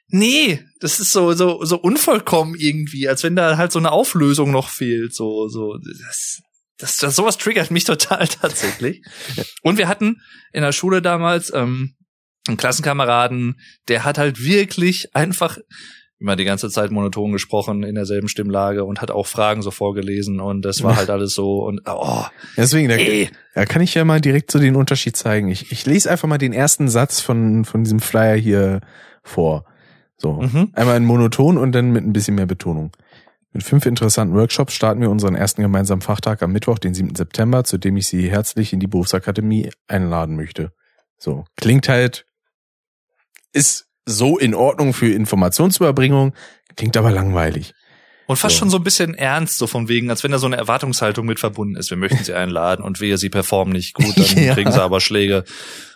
nee, 0.10 0.64
das 0.82 1.00
ist 1.00 1.14
so, 1.14 1.34
so, 1.34 1.64
so 1.64 1.78
unvollkommen 1.78 2.56
irgendwie, 2.56 3.08
als 3.08 3.24
wenn 3.24 3.36
da 3.36 3.56
halt 3.58 3.72
so 3.72 3.80
eine 3.80 3.92
Auflösung 3.92 4.52
noch 4.52 4.70
fehlt, 4.70 5.16
so, 5.16 5.48
so, 5.48 5.78
das, 5.78 6.42
das, 6.78 6.98
das 6.98 7.16
sowas 7.16 7.38
triggert 7.38 7.72
mich 7.72 7.86
total 7.86 8.28
tatsächlich. 8.42 9.04
Und 9.62 9.78
wir 9.78 9.88
hatten 9.88 10.22
in 10.52 10.64
der 10.64 10.74
Schule 10.74 11.02
damals, 11.02 11.52
ähm, 11.54 11.96
einen 12.48 12.58
Klassenkameraden, 12.58 13.60
der 13.88 14.04
hat 14.04 14.18
halt 14.18 14.44
wirklich 14.44 15.16
einfach 15.16 15.58
immer 16.20 16.36
die 16.36 16.46
ganze 16.46 16.70
Zeit 16.70 16.92
monoton 16.92 17.32
gesprochen 17.32 17.84
in 17.84 17.96
derselben 17.96 18.30
Stimmlage 18.30 18.86
und 18.86 19.02
hat 19.02 19.12
auch 19.12 19.28
Fragen 19.28 19.62
so 19.62 19.72
vorgelesen 19.72 20.40
und 20.40 20.64
das 20.64 20.82
war 20.82 20.96
halt 20.96 21.10
alles 21.10 21.34
so 21.34 21.66
und 21.66 21.82
oh, 21.86 22.24
Deswegen, 22.56 22.88
da, 22.88 22.96
ey, 22.96 23.30
da 23.54 23.66
kann 23.66 23.82
ich 23.82 23.94
ja 23.94 24.06
mal 24.06 24.22
direkt 24.22 24.52
so 24.52 24.60
den 24.60 24.76
Unterschied 24.76 25.18
zeigen. 25.18 25.50
Ich, 25.50 25.72
ich 25.72 25.86
lese 25.86 26.10
einfach 26.10 26.28
mal 26.28 26.38
den 26.38 26.54
ersten 26.54 26.88
Satz 26.88 27.20
von, 27.20 27.66
von 27.66 27.84
diesem 27.84 28.00
Flyer 28.00 28.36
hier 28.36 28.82
vor. 29.24 29.66
So. 30.18 30.42
Mhm. 30.42 30.72
Einmal 30.74 30.98
in 30.98 31.06
Monoton 31.06 31.58
und 31.58 31.74
dann 31.74 31.92
mit 31.92 32.06
ein 32.06 32.14
bisschen 32.14 32.36
mehr 32.36 32.46
Betonung. 32.46 32.92
Mit 33.52 33.64
fünf 33.64 33.86
interessanten 33.86 34.36
Workshops 34.36 34.74
starten 34.74 35.02
wir 35.02 35.10
unseren 35.10 35.36
ersten 35.36 35.62
gemeinsamen 35.62 36.02
Fachtag 36.02 36.44
am 36.44 36.52
Mittwoch, 36.52 36.78
den 36.78 36.94
7. 36.94 37.16
September, 37.16 37.64
zu 37.64 37.78
dem 37.78 37.96
ich 37.98 38.08
Sie 38.08 38.30
herzlich 38.30 38.74
in 38.74 38.80
die 38.80 38.88
Berufsakademie 38.88 39.70
einladen 39.88 40.36
möchte. 40.36 40.74
So. 41.18 41.46
Klingt 41.56 41.88
halt, 41.88 42.26
ist 43.54 43.88
so 44.06 44.38
in 44.38 44.54
Ordnung 44.56 44.94
für 44.94 45.12
Informationsüberbringung, 45.12 46.34
klingt 46.76 46.96
aber 46.98 47.12
langweilig. 47.12 47.74
und 48.28 48.38
fast 48.38 48.56
So. 48.56 48.60
schon 48.60 48.70
so 48.70 48.78
ein 48.78 48.84
bisschen 48.84 49.14
ernst, 49.16 49.58
so 49.58 49.68
von 49.68 49.88
wegen, 49.88 50.10
als 50.10 50.24
wenn 50.24 50.32
da 50.32 50.40
so 50.40 50.46
eine 50.48 50.58
Erwartungshaltung 50.58 51.26
mit 51.26 51.40
verbunden 51.40 51.76
ist. 51.76 51.90
Wir 51.90 51.98
möchten 51.98 52.24
sie 52.24 52.34
einladen 52.34 52.84
und 52.84 53.00
wehe, 53.00 53.18
sie 53.18 53.30
performen 53.30 53.74
nicht 53.74 53.94
gut, 53.94 54.18
dann 54.18 54.26
Ja. 54.44 54.54
kriegen 54.54 54.72
sie 54.72 54.82
aber 54.82 55.00
Schläge. 55.02 55.44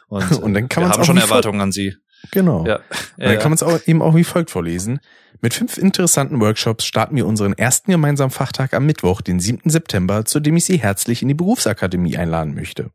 Und, 0.07 0.31
Und 0.41 0.53
dann 0.53 0.69
kann 0.69 0.83
wir 0.83 0.88
man's 0.88 0.97
haben 0.97 1.05
schon 1.05 1.17
Erwartungen 1.17 1.61
an 1.61 1.71
sie. 1.71 1.95
Genau. 2.31 2.65
Ja. 2.65 2.77
Und 3.17 3.25
dann 3.25 3.38
kann 3.39 3.51
man 3.51 3.53
es 3.53 3.63
auch 3.63 3.79
eben 3.88 4.01
auch 4.01 4.15
wie 4.15 4.23
folgt 4.23 4.51
vorlesen. 4.51 4.99
Mit 5.41 5.53
fünf 5.53 5.77
interessanten 5.77 6.41
Workshops 6.41 6.85
starten 6.85 7.15
wir 7.15 7.25
unseren 7.25 7.53
ersten 7.53 7.91
gemeinsamen 7.91 8.29
Fachtag 8.31 8.73
am 8.73 8.85
Mittwoch, 8.85 9.21
den 9.21 9.39
7. 9.39 9.69
September, 9.69 10.25
zu 10.25 10.39
dem 10.41 10.57
ich 10.57 10.65
Sie 10.65 10.77
herzlich 10.79 11.21
in 11.21 11.29
die 11.29 11.33
Berufsakademie 11.33 12.17
einladen 12.17 12.55
möchte. 12.55 12.91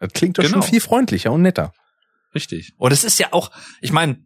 Das 0.00 0.12
klingt 0.14 0.38
doch 0.38 0.42
Genau. 0.44 0.54
schon 0.54 0.62
viel 0.62 0.80
freundlicher 0.80 1.30
und 1.30 1.42
netter. 1.42 1.72
Richtig. 2.34 2.72
Und 2.76 2.92
es 2.92 3.04
ist 3.04 3.18
ja 3.18 3.28
auch, 3.32 3.50
ich 3.80 3.92
meine, 3.92 4.24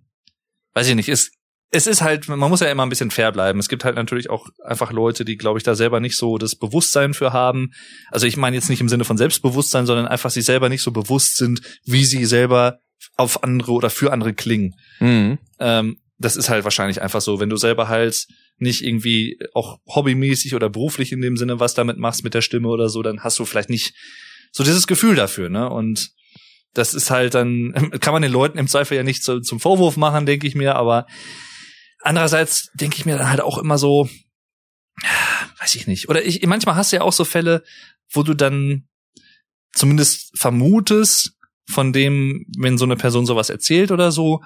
weiß 0.75 0.89
ich 0.89 0.95
nicht, 0.95 1.09
es, 1.09 1.31
es 1.71 1.87
ist 1.87 2.03
halt, 2.03 2.29
man 2.29 2.39
muss 2.39 2.61
ja 2.61 2.71
immer 2.71 2.85
ein 2.85 2.89
bisschen 2.89 3.11
fair 3.11 3.33
bleiben. 3.33 3.59
Es 3.59 3.69
gibt 3.69 3.85
halt 3.85 3.97
natürlich 3.97 4.31
auch 4.31 4.49
einfach 4.65 4.93
Leute, 4.93 5.25
die, 5.25 5.37
glaube 5.37 5.59
ich, 5.59 5.65
da 5.65 5.75
selber 5.75 6.01
nicht 6.01 6.17
so 6.17 6.39
das 6.39 6.55
Bewusstsein 6.55 7.15
für 7.15 7.33
haben. 7.33 7.73
Also 8.11 8.27
ich 8.27 8.37
meine 8.37 8.57
jetzt 8.57 8.71
nicht 8.71 8.81
im 8.81 8.89
Sinne 8.89 9.05
von 9.05 9.19
Selbstbewusstsein, 9.19 9.87
sondern 9.87 10.07
einfach 10.07 10.31
sich 10.31 10.45
selber 10.45 10.69
nicht 10.69 10.83
so 10.83 10.93
bewusst 10.93 11.37
sind, 11.37 11.61
wie 11.85 12.05
sie 12.05 12.25
selber 12.25 12.79
auf 13.17 13.43
andere 13.43 13.73
oder 13.73 13.91
für 13.91 14.13
andere 14.13 14.35
klingen. 14.35 14.75
Mhm. 15.01 15.39
Ähm, 15.59 15.99
das 16.19 16.37
ist 16.37 16.49
halt 16.49 16.65
wahrscheinlich 16.65 17.03
einfach 17.03 17.21
so, 17.21 17.41
wenn 17.41 17.51
du 17.51 17.57
selber 17.57 17.89
halt 17.89 18.27
nicht 18.59 18.83
irgendwie 18.83 19.39
auch 19.53 19.79
hobbymäßig 19.87 20.55
oder 20.55 20.71
beruflich 20.71 21.13
in 21.13 21.21
dem 21.21 21.37
Sinne 21.37 21.61
was 21.61 21.75
damit 21.75 21.99
machst 21.99 22.25
mit 22.25 22.33
der 22.33 22.41
Stimme 22.41 22.69
oder 22.69 22.89
so, 22.89 23.03
dann 23.03 23.23
hast 23.23 23.39
du 23.39 23.45
vielleicht 23.45 23.69
nicht 23.69 23.95
so 24.51 24.65
dieses 24.65 24.87
Gefühl 24.87 25.15
dafür, 25.15 25.51
ne? 25.51 25.69
Und 25.69 26.11
das 26.77 26.95
ist 26.95 27.11
halt 27.11 27.35
dann, 27.35 27.73
kann 28.01 28.13
man 28.13 28.23
den 28.23 28.33
Leuten 28.33 28.59
im 28.59 28.69
Zweifel 28.69 28.97
ja 28.97 29.03
nicht 29.03 29.23
zu, 29.23 29.41
zum 29.41 29.61
Vorwurf 29.61 29.97
machen, 29.97 30.27
denke 30.27 30.47
ich 30.47 30.55
mir, 30.55 30.77
aber 30.77 31.07
andererseits 32.01 32.71
denke 32.75 32.97
ich 32.99 33.07
mir 33.07 33.17
dann 33.17 33.31
halt 33.31 33.41
auch 33.41 33.59
immer 33.59 33.79
so, 33.79 34.09
weiß 35.61 35.75
ich 35.75 35.87
nicht. 35.87 36.09
Oder 36.09 36.25
ich, 36.25 36.47
manchmal 36.47 36.77
hast 36.77 36.93
du 36.93 36.97
ja 36.97 37.03
auch 37.03 37.13
so 37.13 37.25
Fälle, 37.25 37.63
wo 38.11 38.23
du 38.23 38.35
dann 38.35 38.89
zumindest 39.73 40.39
vermutest, 40.39 41.33
von 41.69 41.93
dem, 41.93 42.47
wenn 42.57 42.79
so 42.79 42.85
eine 42.85 42.97
Person 42.97 43.27
sowas 43.27 43.51
erzählt 43.51 43.91
oder 43.91 44.13
so, 44.13 44.41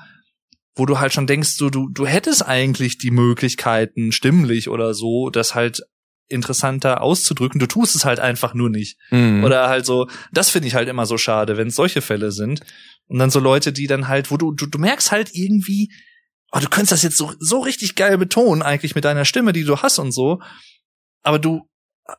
wo 0.75 0.87
du 0.87 0.99
halt 0.99 1.13
schon 1.13 1.27
denkst, 1.27 1.59
du, 1.59 1.69
du, 1.69 1.89
du 1.91 2.07
hättest 2.07 2.47
eigentlich 2.47 2.99
die 2.99 3.11
Möglichkeiten, 3.11 4.13
stimmlich 4.13 4.69
oder 4.69 4.95
so, 4.95 5.31
das 5.31 5.55
halt 5.55 5.83
interessanter 6.31 7.03
auszudrücken. 7.03 7.59
Du 7.59 7.67
tust 7.67 7.95
es 7.95 8.05
halt 8.05 8.21
einfach 8.21 8.55
nur 8.55 8.71
nicht. 8.71 8.99
Mhm. 9.11 9.45
Oder 9.45 9.69
halt 9.69 9.85
so, 9.85 10.09
das 10.33 10.51
finde 10.51 10.69
ich 10.69 10.75
halt 10.75 10.89
immer 10.89 11.07
so 11.07 11.19
schade, 11.19 11.57
wenn 11.57 11.69
es 11.69 11.77
solche 11.77 12.01
Fälle 12.01 12.33
sind. 12.33 12.61
Und 13.07 13.19
dann 13.19 13.31
so 13.31 13.41
Leute, 13.41 13.73
die 13.73 13.87
dann 13.87 14.09
halt, 14.09 14.31
wo 14.31 14.37
du, 14.37 14.53
du, 14.53 14.67
du 14.67 14.79
merkst 14.79 15.11
halt 15.11 15.31
irgendwie, 15.35 15.91
oh, 16.53 16.61
du 16.61 16.69
könntest 16.69 16.93
das 16.93 17.03
jetzt 17.03 17.17
so, 17.17 17.33
so 17.39 17.61
richtig 17.61 17.97
geil 17.97 18.19
betonen, 18.19 18.63
eigentlich 18.63 18.95
mit 18.95 19.05
deiner 19.05 19.25
Stimme, 19.25 19.53
die 19.53 19.65
du 19.65 19.79
hast 19.79 19.99
und 19.99 20.13
so. 20.13 20.41
Aber 21.23 21.39
du, 21.39 21.69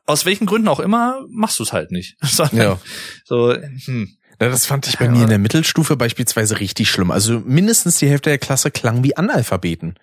aus 0.06 0.24
welchen 0.26 0.46
Gründen 0.46 0.68
auch 0.68 0.80
immer, 0.80 1.24
machst 1.28 1.58
du 1.58 1.62
es 1.62 1.72
halt 1.72 1.90
nicht. 1.90 2.16
Ja. 2.52 2.78
So, 3.24 3.54
hm. 3.54 4.16
Ja, 4.40 4.48
das 4.48 4.66
fand 4.66 4.88
ich 4.88 4.98
bei 4.98 5.08
mir 5.08 5.22
in 5.22 5.28
der 5.28 5.38
Mittelstufe 5.38 5.96
beispielsweise 5.96 6.58
richtig 6.58 6.90
schlimm. 6.90 7.12
Also 7.12 7.40
mindestens 7.44 7.98
die 7.98 8.08
Hälfte 8.08 8.30
der 8.30 8.38
Klasse 8.38 8.72
klang 8.72 9.04
wie 9.04 9.16
Analphabeten. 9.16 9.94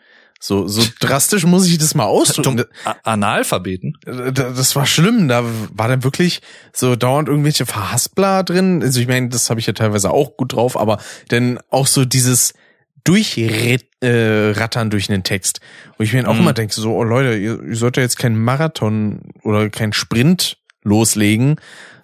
So, 0.42 0.68
so 0.69 0.82
drastisch 1.01 1.45
muss 1.45 1.68
ich 1.68 1.77
das 1.77 1.95
mal 1.95 2.06
ausdrücken. 2.06 2.64
Analphabeten? 3.03 3.98
Da- 4.06 4.32
Das 4.32 4.76
war 4.76 4.85
schlimm. 4.85 5.27
Da 5.27 5.43
war 5.74 5.90
dann 5.90 6.03
wirklich 6.03 6.42
so 6.74 6.95
dauernd 6.95 7.27
irgendwelche 7.27 7.66
Verhaspler 7.66 8.43
drin. 8.43 8.82
Also 8.82 9.01
ich 9.01 9.08
meine, 9.08 9.27
das 9.30 9.50
habe 9.50 9.59
ich 9.59 9.68
ja 9.68 9.74
teilweise 9.74 10.11
auch 10.11 10.38
gut 10.38 10.53
drauf, 10.53 10.77
aber 10.80 11.00
dann 11.27 11.59
auch 11.69 11.88
so 11.88 12.06
dieses 12.06 12.53
Durchrattern 13.03 14.88
äh, 14.88 14.90
durch 14.90 15.09
einen 15.09 15.24
Text. 15.24 15.59
Wo 15.98 16.03
ich 16.03 16.14
mir 16.14 16.22
dann 16.22 16.32
auch 16.32 16.35
Mhm. 16.35 16.42
immer 16.42 16.53
denke, 16.53 16.74
so, 16.74 16.93
oh 16.95 17.03
Leute, 17.03 17.35
ihr, 17.35 17.61
ihr 17.64 17.76
sollt 17.76 17.98
ja 17.98 18.03
jetzt 18.03 18.18
keinen 18.18 18.42
Marathon 18.42 19.22
oder 19.43 19.69
keinen 19.69 19.93
Sprint 19.93 20.58
loslegen. 20.84 21.58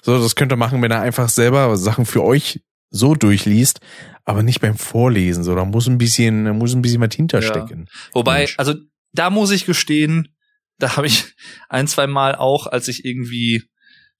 So, 0.03 0.21
das 0.21 0.35
könnt 0.35 0.51
ihr 0.51 0.57
machen, 0.57 0.81
wenn 0.81 0.91
ihr 0.91 0.99
einfach 0.99 1.29
selber 1.29 1.75
Sachen 1.77 2.05
für 2.05 2.23
euch 2.23 2.59
so 2.89 3.15
durchliest, 3.15 3.79
aber 4.23 4.43
nicht 4.43 4.61
beim 4.61 4.77
Vorlesen. 4.77 5.43
So, 5.43 5.55
da 5.55 5.65
muss 5.65 5.87
ein 5.87 5.97
bisschen, 5.97 6.45
da 6.45 6.53
muss 6.53 6.73
ein 6.73 6.81
bisschen 6.81 7.01
was 7.01 7.13
hinterstecken. 7.13 7.87
Wobei, 8.13 8.39
Mensch. 8.39 8.55
also 8.57 8.73
da 9.11 9.29
muss 9.29 9.51
ich 9.51 9.65
gestehen, 9.65 10.35
da 10.77 10.97
habe 10.97 11.07
ich 11.07 11.35
ein, 11.69 11.87
zwei 11.87 12.07
Mal 12.07 12.35
auch, 12.35 12.67
als 12.67 12.87
ich 12.87 13.05
irgendwie, 13.05 13.63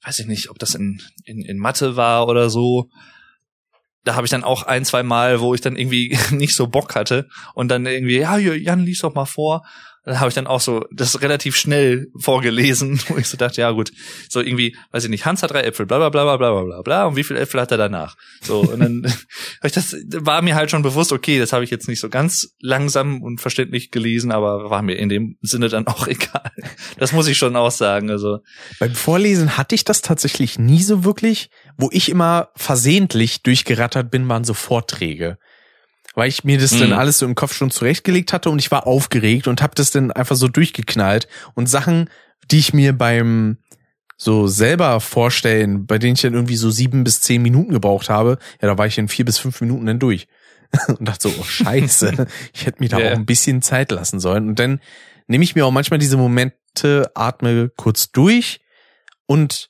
weiß 0.03 0.19
ich 0.19 0.27
nicht, 0.27 0.50
ob 0.50 0.60
das 0.60 0.76
in, 0.76 1.02
in, 1.26 1.42
in 1.42 1.58
Mathe 1.58 1.95
war 1.95 2.27
oder 2.27 2.50
so, 2.50 2.90
da 4.03 4.16
habe 4.16 4.26
ich 4.26 4.32
dann 4.32 4.44
auch 4.44 4.64
ein, 4.64 4.85
zwei 4.85 5.03
Mal, 5.03 5.42
wo 5.42 5.53
ich 5.53 5.61
dann 5.61 5.76
irgendwie 5.76 6.18
nicht 6.32 6.56
so 6.56 6.68
Bock 6.68 6.95
hatte 6.95 7.27
und 7.53 7.69
dann 7.69 7.85
irgendwie, 7.85 8.19
ja, 8.19 8.38
Jan, 8.38 8.85
lies 8.85 9.00
doch 9.00 9.16
mal 9.16 9.26
vor 9.26 9.66
dann 10.06 10.19
habe 10.19 10.30
ich 10.30 10.35
dann 10.35 10.48
auch 10.48 10.61
so 10.61 10.85
das 10.92 11.22
relativ 11.22 11.56
schnell 11.56 12.08
vorgelesen, 12.16 13.00
wo 13.08 13.17
ich 13.17 13.27
so 13.27 13.38
dachte, 13.38 13.61
ja 13.61 13.72
gut, 13.72 13.92
so 14.30 14.40
irgendwie, 14.40 14.77
weiß 14.92 15.03
ich 15.03 15.09
nicht, 15.09 15.25
Hans 15.25 15.43
hat 15.43 15.51
drei 15.51 15.61
Äpfel, 15.61 15.85
bla 15.85 15.98
bla 15.98 16.09
bla 16.09 16.24
bla 16.24 16.38
bla 16.38 16.64
bla 16.64 16.82
bla 16.82 17.06
und 17.06 17.16
wie 17.16 17.24
viele 17.24 17.40
Äpfel 17.40 17.59
hat 17.59 17.72
er 17.72 17.77
danach? 17.77 18.16
So 18.42 18.61
und 18.61 18.80
dann 18.80 19.14
ich 19.64 19.72
das 19.72 19.95
war 20.17 20.42
mir 20.42 20.56
halt 20.56 20.69
schon 20.69 20.84
bewusst, 20.84 21.11
okay, 21.11 21.40
das 21.40 21.53
habe 21.53 21.64
ich 21.64 21.72
jetzt 21.72 21.88
nicht 21.88 22.00
so 22.00 22.09
ganz 22.09 22.56
langsam 22.59 23.22
und 23.24 23.42
verständlich 23.42 23.92
gelesen, 23.92 24.32
aber 24.32 24.69
war 24.69 24.84
mir 24.84 24.95
in 24.95 25.09
dem 25.09 25.38
Sinne 25.42 25.69
dann 25.69 25.88
auch 25.88 26.08
egal. 26.08 26.51
Das 26.98 27.11
muss 27.11 27.27
ich 27.27 27.38
schon 27.38 27.56
auch 27.56 27.72
sagen, 27.72 28.11
also 28.11 28.40
beim 28.80 28.93
Vorlesen 28.93 29.58
hatte 29.58 29.75
ich 29.75 29.84
das 29.84 30.01
tatsächlich 30.01 30.59
nie 30.59 30.84
so 30.84 31.03
wirklich, 31.03 31.50
wo 31.77 31.90
ich 31.92 32.09
immer 32.09 32.50
versehentlich 32.56 33.42
durchgerattert 33.42 34.11
bin, 34.11 34.30
waren 34.30 34.43
so 34.43 34.53
Vorträge 34.53 35.38
weil 36.16 36.30
ich 36.30 36.44
mir 36.44 36.58
das 36.58 36.74
mhm. 36.74 36.80
dann 36.80 36.94
alles 36.94 37.19
so 37.19 37.26
im 37.26 37.35
Kopf 37.35 37.53
schon 37.53 37.72
zurechtgelegt 37.72 38.34
hatte 38.34 38.50
und 38.50 38.60
ich 38.60 38.72
war 38.72 38.88
aufgeregt 38.88 39.48
und 39.48 39.61
habe 39.61 39.76
das 39.76 39.92
dann 39.92 40.11
einfach 40.11 40.35
so 40.35 40.48
durchgeknallt 40.48 41.27
und 41.53 41.69
Sachen, 41.69 42.10
die 42.52 42.60
ich 42.60 42.74
mir 42.74 42.94
beim 42.94 43.58
so 44.18 44.48
selber 44.48 45.02
vorstellen, 45.02 45.85
bei 45.85 45.98
denen 45.98 46.16
ich 46.16 46.22
dann 46.22 46.34
irgendwie 46.34 46.56
so 46.56 46.69
sieben 46.69 47.03
bis 47.03 47.22
zehn 47.22 47.42
Minuten 47.42 47.74
gebraucht 47.74 48.10
habe, 48.10 48.38
ja, 48.61 48.69
da 48.69 48.77
war 48.77 48.88
ich 48.88 48.98
in 48.98 49.10
vier 49.10 49.26
bis 49.26 49.38
fünf 49.38 49.60
Minuten 49.61 49.85
dann 49.85 50.00
durch 50.00 50.27
und 50.88 51.02
dachte 51.02 51.30
so, 51.30 51.35
oh 51.38 51.44
scheiße, 51.44 52.27
ich 52.53 52.66
hätte 52.66 52.82
mir 52.82 52.90
da 52.90 52.98
yeah. 52.98 53.11
auch 53.11 53.16
ein 53.16 53.26
bisschen 53.26 53.61
Zeit 53.61 53.92
lassen 53.92 54.19
sollen 54.19 54.48
und 54.48 54.60
dann 54.60 54.80
nehme 55.27 55.44
ich 55.44 55.56
mir 55.56 55.66
auch 55.66 55.72
manchmal 55.72 56.00
diese 56.00 56.18
Momente, 56.18 57.11
atme 57.14 57.69
kurz 57.76 58.11
durch 58.11 58.61
und 59.26 59.69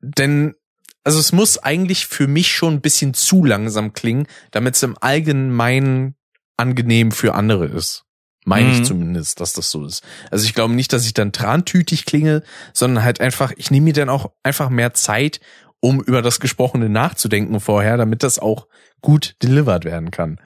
dann 0.00 0.54
also 1.04 1.18
es 1.18 1.32
muss 1.32 1.58
eigentlich 1.58 2.06
für 2.06 2.26
mich 2.26 2.52
schon 2.52 2.74
ein 2.74 2.80
bisschen 2.80 3.14
zu 3.14 3.44
langsam 3.44 3.92
klingen, 3.92 4.26
damit 4.50 4.74
es 4.74 4.82
im 4.82 4.96
Allgemeinen 5.00 6.16
angenehm 6.56 7.12
für 7.12 7.34
andere 7.34 7.66
ist. 7.66 8.04
Meine 8.44 8.68
mhm. 8.68 8.74
ich 8.74 8.84
zumindest, 8.84 9.40
dass 9.40 9.52
das 9.52 9.70
so 9.70 9.84
ist. 9.84 10.02
Also 10.30 10.44
ich 10.44 10.54
glaube 10.54 10.74
nicht, 10.74 10.92
dass 10.92 11.04
ich 11.04 11.14
dann 11.14 11.32
trantütig 11.32 12.06
klinge, 12.06 12.42
sondern 12.72 13.04
halt 13.04 13.20
einfach, 13.20 13.52
ich 13.56 13.70
nehme 13.70 13.84
mir 13.84 13.92
dann 13.92 14.08
auch 14.08 14.32
einfach 14.42 14.70
mehr 14.70 14.94
Zeit, 14.94 15.40
um 15.80 16.00
über 16.02 16.22
das 16.22 16.40
Gesprochene 16.40 16.88
nachzudenken 16.88 17.60
vorher, 17.60 17.96
damit 17.96 18.22
das 18.22 18.38
auch 18.38 18.66
gut 19.00 19.36
delivered 19.42 19.84
werden 19.84 20.10
kann. 20.10 20.40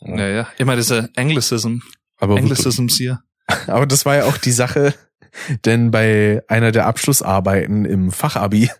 Ja, 0.00 0.28
ja. 0.28 0.48
Immer 0.58 0.76
diese 0.76 1.10
Anglicism. 1.16 1.78
Aber 2.18 2.36
Anglicisms 2.36 2.96
hier. 2.96 3.22
Aber 3.66 3.86
das 3.86 4.04
war 4.04 4.16
ja 4.16 4.24
auch 4.24 4.36
die 4.36 4.52
Sache, 4.52 4.94
denn 5.64 5.90
bei 5.90 6.42
einer 6.48 6.72
der 6.72 6.86
Abschlussarbeiten 6.86 7.84
im 7.84 8.10
Fachabi 8.10 8.70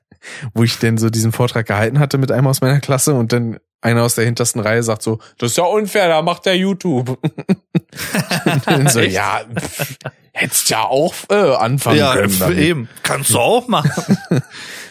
wo 0.55 0.63
ich 0.63 0.79
denn 0.79 0.99
so 0.99 1.11
diesen 1.11 1.33
Vortrag 1.33 1.67
gehalten 1.67 1.99
hatte 1.99 2.19
mit 2.19 2.31
einem 2.31 2.47
aus 2.47 2.61
meiner 2.61 2.81
Klasse 2.81 3.15
und 3.15 3.33
dann 3.33 3.59
einer 3.81 4.03
aus 4.03 4.15
der 4.15 4.25
hintersten 4.25 4.61
Reihe 4.61 4.83
sagt 4.83 5.03
so, 5.03 5.19
das 5.39 5.53
ist 5.53 5.57
ja 5.57 5.65
unfair, 5.65 6.09
da 6.09 6.23
macht 6.23 6.47
der 6.47 6.57
YouTube. 6.57 7.19
so, 8.89 9.01
ja, 9.01 9.41
hättest 10.33 10.71
ja 10.71 10.85
auch 10.85 11.15
äh, 11.31 11.55
anfangen 11.57 11.99
ja, 11.99 12.15
können. 12.15 12.39
Ja, 12.39 12.51
eben. 12.51 12.89
Kannst 13.03 13.31
du 13.31 13.39
auch 13.41 13.67
machen. 13.67 14.17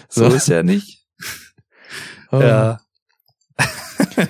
so, 0.09 0.29
so 0.29 0.35
ist 0.35 0.47
ja 0.47 0.63
nicht. 0.63 0.99
Oh. 2.33 2.39
Ja. 2.39 2.79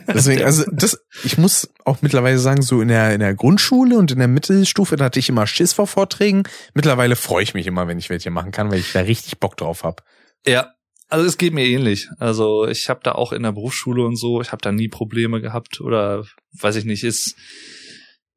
Deswegen, 0.07 0.43
also 0.43 0.63
das, 0.71 1.03
ich 1.23 1.37
muss 1.37 1.69
auch 1.85 2.01
mittlerweile 2.01 2.37
sagen, 2.37 2.61
so 2.61 2.81
in 2.81 2.87
der, 2.87 3.13
in 3.13 3.19
der 3.19 3.33
Grundschule 3.33 3.97
und 3.97 4.11
in 4.11 4.19
der 4.19 4.27
Mittelstufe, 4.27 4.95
da 4.95 5.05
hatte 5.05 5.19
ich 5.19 5.29
immer 5.29 5.47
Schiss 5.47 5.73
vor 5.73 5.87
Vorträgen. 5.87 6.43
Mittlerweile 6.73 7.15
freue 7.15 7.43
ich 7.43 7.53
mich 7.53 7.67
immer, 7.67 7.87
wenn 7.87 7.99
ich 7.99 8.09
welche 8.09 8.31
machen 8.31 8.51
kann, 8.51 8.71
weil 8.71 8.79
ich 8.79 8.91
da 8.93 9.01
richtig 9.01 9.39
Bock 9.39 9.57
drauf 9.57 9.83
hab. 9.83 10.03
Ja, 10.45 10.71
also 11.09 11.25
es 11.25 11.37
geht 11.37 11.53
mir 11.53 11.65
ähnlich. 11.65 12.09
Also 12.19 12.67
ich 12.67 12.89
habe 12.89 13.01
da 13.03 13.11
auch 13.11 13.33
in 13.33 13.43
der 13.43 13.51
Berufsschule 13.51 14.05
und 14.05 14.15
so, 14.15 14.41
ich 14.41 14.51
habe 14.51 14.61
da 14.61 14.71
nie 14.71 14.87
Probleme 14.87 15.41
gehabt 15.41 15.81
oder 15.81 16.25
weiß 16.53 16.77
ich 16.77 16.85
nicht, 16.85 17.03
ist 17.03 17.35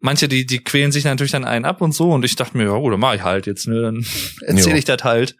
manche 0.00 0.28
die 0.28 0.44
die 0.44 0.62
quälen 0.62 0.92
sich 0.92 1.04
natürlich 1.04 1.32
dann 1.32 1.44
einen 1.44 1.64
ab 1.64 1.80
und 1.80 1.94
so 1.94 2.10
und 2.10 2.24
ich 2.24 2.36
dachte 2.36 2.56
mir, 2.56 2.64
ja 2.64 2.76
gut, 2.76 2.92
dann 2.92 3.00
mach 3.00 3.14
ich 3.14 3.22
halt 3.22 3.46
jetzt, 3.46 3.68
ne, 3.68 3.80
dann 3.80 4.04
erzähle 4.42 4.78
ich 4.78 4.84
das 4.84 5.04
halt. 5.04 5.36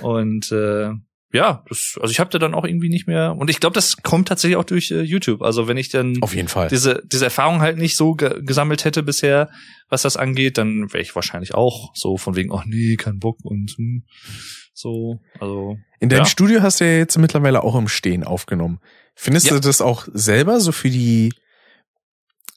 Und 0.00 0.50
äh, 0.52 0.90
ja, 1.32 1.64
das, 1.68 1.98
also 2.00 2.10
ich 2.10 2.20
habe 2.20 2.30
da 2.30 2.38
dann 2.38 2.54
auch 2.54 2.64
irgendwie 2.64 2.88
nicht 2.88 3.06
mehr 3.06 3.36
und 3.36 3.50
ich 3.50 3.60
glaube, 3.60 3.74
das 3.74 3.98
kommt 3.98 4.28
tatsächlich 4.28 4.56
auch 4.56 4.64
durch 4.64 4.90
äh, 4.90 5.02
YouTube. 5.02 5.42
Also 5.42 5.68
wenn 5.68 5.76
ich 5.76 5.88
dann 5.88 6.18
auf 6.22 6.34
jeden 6.34 6.48
Fall 6.48 6.68
diese 6.68 7.02
diese 7.06 7.24
Erfahrung 7.24 7.60
halt 7.60 7.78
nicht 7.78 7.96
so 7.96 8.14
ge 8.14 8.42
gesammelt 8.42 8.84
hätte 8.84 9.02
bisher, 9.02 9.48
was 9.88 10.02
das 10.02 10.16
angeht, 10.16 10.58
dann 10.58 10.92
wäre 10.92 11.02
ich 11.02 11.14
wahrscheinlich 11.14 11.54
auch 11.54 11.92
so 11.94 12.16
von 12.16 12.36
wegen, 12.36 12.52
ach 12.52 12.64
nee, 12.66 12.96
kein 12.96 13.18
Bock 13.18 13.38
und 13.42 13.70
hm, 13.76 14.04
so, 14.80 15.20
also. 15.38 15.76
In 15.98 16.08
deinem 16.08 16.20
ja. 16.20 16.26
Studio 16.26 16.62
hast 16.62 16.80
du 16.80 16.86
ja 16.86 16.96
jetzt 16.96 17.18
mittlerweile 17.18 17.62
auch 17.62 17.76
im 17.76 17.88
Stehen 17.88 18.24
aufgenommen. 18.24 18.80
Findest 19.14 19.48
ja. 19.48 19.54
du 19.54 19.60
das 19.60 19.82
auch 19.82 20.08
selber 20.14 20.60
so 20.60 20.72
für 20.72 20.88
die, 20.88 21.34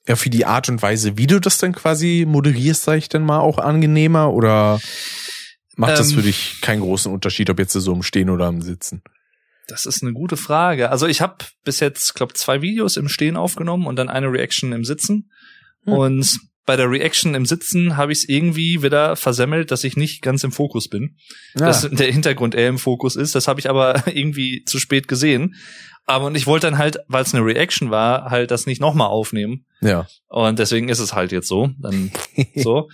ja, 0.07 0.15
für 0.15 0.29
die 0.29 0.45
Art 0.45 0.69
und 0.69 0.81
Weise, 0.81 1.17
wie 1.17 1.27
du 1.27 1.41
das 1.41 1.57
dann 1.57 1.73
quasi 1.73 2.25
moderierst, 2.25 2.83
sag 2.83 2.97
ich 2.97 3.09
dann 3.09 3.25
mal, 3.25 3.39
auch 3.39 3.57
angenehmer 3.57 4.31
oder 4.31 4.79
macht 5.75 5.91
ähm, 5.91 5.97
das 5.97 6.13
für 6.13 6.21
dich 6.21 6.59
keinen 6.61 6.81
großen 6.81 7.11
Unterschied, 7.11 7.49
ob 7.49 7.59
jetzt 7.59 7.73
so 7.73 7.93
im 7.93 8.03
Stehen 8.03 8.29
oder 8.29 8.47
im 8.47 8.61
Sitzen? 8.61 9.01
Das 9.67 9.85
ist 9.85 10.03
eine 10.03 10.13
gute 10.13 10.37
Frage. 10.37 10.89
Also 10.89 11.07
ich 11.07 11.21
habe 11.21 11.45
bis 11.63 11.79
jetzt, 11.79 12.15
glaube 12.15 12.33
zwei 12.33 12.61
Videos 12.61 12.97
im 12.97 13.07
Stehen 13.07 13.37
aufgenommen 13.37 13.87
und 13.87 13.95
dann 13.95 14.09
eine 14.09 14.31
Reaction 14.31 14.73
im 14.73 14.83
Sitzen. 14.83 15.31
Hm. 15.85 15.93
Und 15.93 16.39
bei 16.65 16.75
der 16.75 16.89
Reaction 16.89 17.35
im 17.35 17.45
Sitzen 17.45 17.97
habe 17.97 18.11
ich 18.11 18.19
es 18.19 18.29
irgendwie 18.29 18.83
wieder 18.83 19.15
versemmelt, 19.15 19.71
dass 19.71 19.83
ich 19.83 19.97
nicht 19.97 20.21
ganz 20.21 20.43
im 20.43 20.51
Fokus 20.51 20.87
bin. 20.87 21.17
Ja. 21.55 21.67
Dass 21.67 21.89
der 21.89 22.11
Hintergrund 22.11 22.55
eher 22.55 22.69
im 22.69 22.77
Fokus 22.79 23.15
ist. 23.15 23.35
Das 23.35 23.47
habe 23.47 23.59
ich 23.59 23.69
aber 23.69 24.03
irgendwie 24.13 24.63
zu 24.65 24.79
spät 24.79 25.07
gesehen. 25.07 25.55
Aber 26.05 26.25
und 26.25 26.35
ich 26.35 26.47
wollte 26.47 26.67
dann 26.67 26.77
halt, 26.77 26.99
weil 27.07 27.23
es 27.23 27.33
eine 27.33 27.45
Reaction 27.45 27.89
war, 27.89 28.29
halt 28.29 28.51
das 28.51 28.65
nicht 28.65 28.81
nochmal 28.81 29.07
aufnehmen. 29.07 29.65
Ja. 29.81 30.07
Und 30.27 30.59
deswegen 30.59 30.89
ist 30.89 30.99
es 30.99 31.13
halt 31.13 31.31
jetzt 31.31 31.47
so. 31.47 31.69
Dann 31.79 32.11
so. 32.55 32.89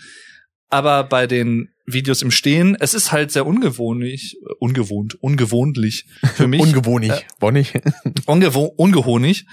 Aber 0.70 1.04
bei 1.04 1.26
den 1.26 1.70
Videos 1.94 2.22
im 2.22 2.32
Stehen, 2.32 2.76
es 2.80 2.94
ist 2.94 3.12
halt 3.12 3.32
sehr 3.32 3.46
ungewohnlich, 3.46 4.38
ungewohnt, 4.60 5.16
ungewohnlich 5.22 6.06
für 6.36 6.48
mich. 6.48 6.62
ungewohnlich, 6.62 7.12
äh, 7.12 7.24
bonnig. 7.40 7.74
ungewo 8.26 8.66
ungewohnlich 8.66 9.46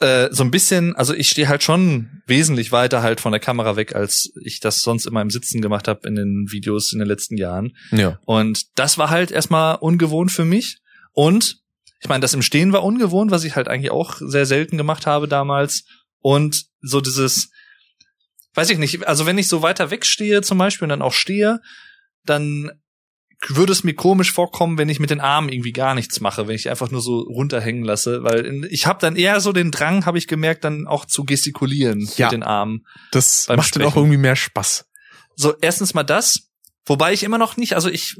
äh, 0.00 0.28
so 0.30 0.44
ein 0.44 0.50
bisschen, 0.50 0.94
also 0.96 1.14
ich 1.14 1.28
stehe 1.28 1.48
halt 1.48 1.62
schon 1.62 2.22
wesentlich 2.26 2.72
weiter 2.72 3.02
halt 3.02 3.20
von 3.20 3.32
der 3.32 3.40
Kamera 3.40 3.76
weg, 3.76 3.94
als 3.94 4.32
ich 4.42 4.60
das 4.60 4.80
sonst 4.80 5.06
immer 5.06 5.20
im 5.20 5.30
Sitzen 5.30 5.60
gemacht 5.60 5.88
habe 5.88 6.06
in 6.06 6.14
den 6.14 6.46
Videos 6.50 6.92
in 6.92 6.98
den 6.98 7.08
letzten 7.08 7.36
Jahren. 7.36 7.76
Ja. 7.90 8.18
Und 8.24 8.78
das 8.78 8.98
war 8.98 9.10
halt 9.10 9.30
erstmal 9.30 9.76
ungewohnt 9.76 10.30
für 10.30 10.44
mich. 10.44 10.78
Und 11.12 11.58
ich 12.00 12.08
meine, 12.08 12.20
das 12.20 12.34
im 12.34 12.42
Stehen 12.42 12.72
war 12.72 12.84
ungewohnt, 12.84 13.30
was 13.30 13.44
ich 13.44 13.56
halt 13.56 13.68
eigentlich 13.68 13.90
auch 13.90 14.16
sehr 14.20 14.46
selten 14.46 14.76
gemacht 14.76 15.06
habe 15.06 15.28
damals. 15.28 15.84
Und 16.20 16.66
so 16.80 17.00
dieses, 17.00 17.50
weiß 18.54 18.70
ich 18.70 18.78
nicht, 18.78 19.06
also 19.06 19.26
wenn 19.26 19.38
ich 19.38 19.48
so 19.48 19.62
weiter 19.62 19.90
wegstehe 19.90 20.42
zum 20.42 20.58
Beispiel 20.58 20.86
und 20.86 20.90
dann 20.90 21.02
auch 21.02 21.12
stehe, 21.12 21.60
dann 22.24 22.70
würde 23.48 23.72
es 23.72 23.84
mir 23.84 23.94
komisch 23.94 24.32
vorkommen, 24.32 24.78
wenn 24.78 24.88
ich 24.88 25.00
mit 25.00 25.10
den 25.10 25.20
Armen 25.20 25.50
irgendwie 25.50 25.72
gar 25.72 25.94
nichts 25.94 26.20
mache, 26.20 26.48
wenn 26.48 26.54
ich 26.54 26.70
einfach 26.70 26.90
nur 26.90 27.02
so 27.02 27.20
runterhängen 27.20 27.84
lasse, 27.84 28.22
weil 28.22 28.64
ich 28.70 28.86
habe 28.86 29.00
dann 29.00 29.16
eher 29.16 29.40
so 29.40 29.52
den 29.52 29.70
Drang, 29.70 30.06
habe 30.06 30.18
ich 30.18 30.26
gemerkt, 30.26 30.64
dann 30.64 30.86
auch 30.86 31.04
zu 31.04 31.24
gestikulieren 31.24 32.08
ja, 32.16 32.26
mit 32.26 32.32
den 32.32 32.42
Armen. 32.42 32.86
Das 33.10 33.48
macht 33.48 33.68
Sprechen. 33.68 33.82
dann 33.82 33.92
auch 33.92 33.96
irgendwie 33.96 34.16
mehr 34.16 34.36
Spaß. 34.36 34.86
So 35.36 35.54
erstens 35.60 35.94
mal 35.94 36.04
das 36.04 36.50
Wobei 36.86 37.12
ich 37.12 37.22
immer 37.22 37.38
noch 37.38 37.56
nicht, 37.56 37.74
also 37.74 37.88
ich 37.88 38.16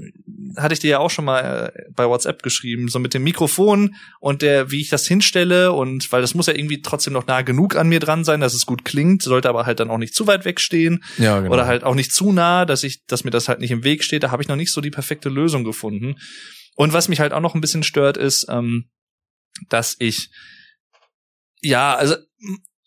hatte 0.57 0.73
ich 0.73 0.81
dir 0.81 0.91
ja 0.91 0.99
auch 0.99 1.11
schon 1.11 1.25
mal 1.25 1.73
äh, 1.75 1.83
bei 1.95 2.07
WhatsApp 2.09 2.43
geschrieben, 2.43 2.89
so 2.89 2.99
mit 2.99 3.13
dem 3.13 3.23
Mikrofon 3.23 3.97
und 4.21 4.41
der, 4.41 4.71
wie 4.71 4.81
ich 4.81 4.89
das 4.89 5.07
hinstelle 5.07 5.73
und 5.73 6.11
weil 6.13 6.23
das 6.23 6.35
muss 6.35 6.47
ja 6.47 6.55
irgendwie 6.55 6.81
trotzdem 6.81 7.13
noch 7.13 7.27
nah 7.27 7.43
genug 7.43 7.77
an 7.77 7.89
mir 7.89 8.01
dran 8.01 8.25
sein, 8.25 8.41
dass 8.41 8.55
es 8.55 8.65
gut 8.65 8.85
klingt, 8.85 9.23
sollte 9.23 9.49
aber 9.49 9.67
halt 9.67 9.81
dann 9.81 9.91
auch 9.91 9.99
nicht 9.99 10.15
zu 10.15 10.27
weit 10.27 10.45
wegstehen 10.45 11.05
ja, 11.19 11.41
genau. 11.41 11.53
oder 11.53 11.67
halt 11.67 11.85
auch 11.85 11.95
nicht 11.95 12.13
zu 12.13 12.33
nah, 12.33 12.65
dass 12.65 12.85
ich, 12.85 13.05
dass 13.07 13.25
mir 13.25 13.31
das 13.31 13.49
halt 13.49 13.61
nicht 13.61 13.71
im 13.71 13.85
Weg 13.85 14.03
steht. 14.03 14.23
Da 14.23 14.31
habe 14.31 14.43
ich 14.43 14.49
noch 14.49 14.57
nicht 14.57 14.73
so 14.73 14.81
die 14.81 14.91
perfekte 14.91 15.29
Lösung 15.29 15.65
gefunden. 15.65 16.17
Und 16.75 16.93
was 16.93 17.09
mich 17.09 17.21
halt 17.21 17.33
auch 17.33 17.41
noch 17.41 17.55
ein 17.55 17.61
bisschen 17.61 17.83
stört, 17.83 18.17
ist, 18.17 18.47
ähm, 18.49 18.91
dass 19.69 19.97
ich 19.99 20.31
ja, 21.65 21.95
also 21.95 22.17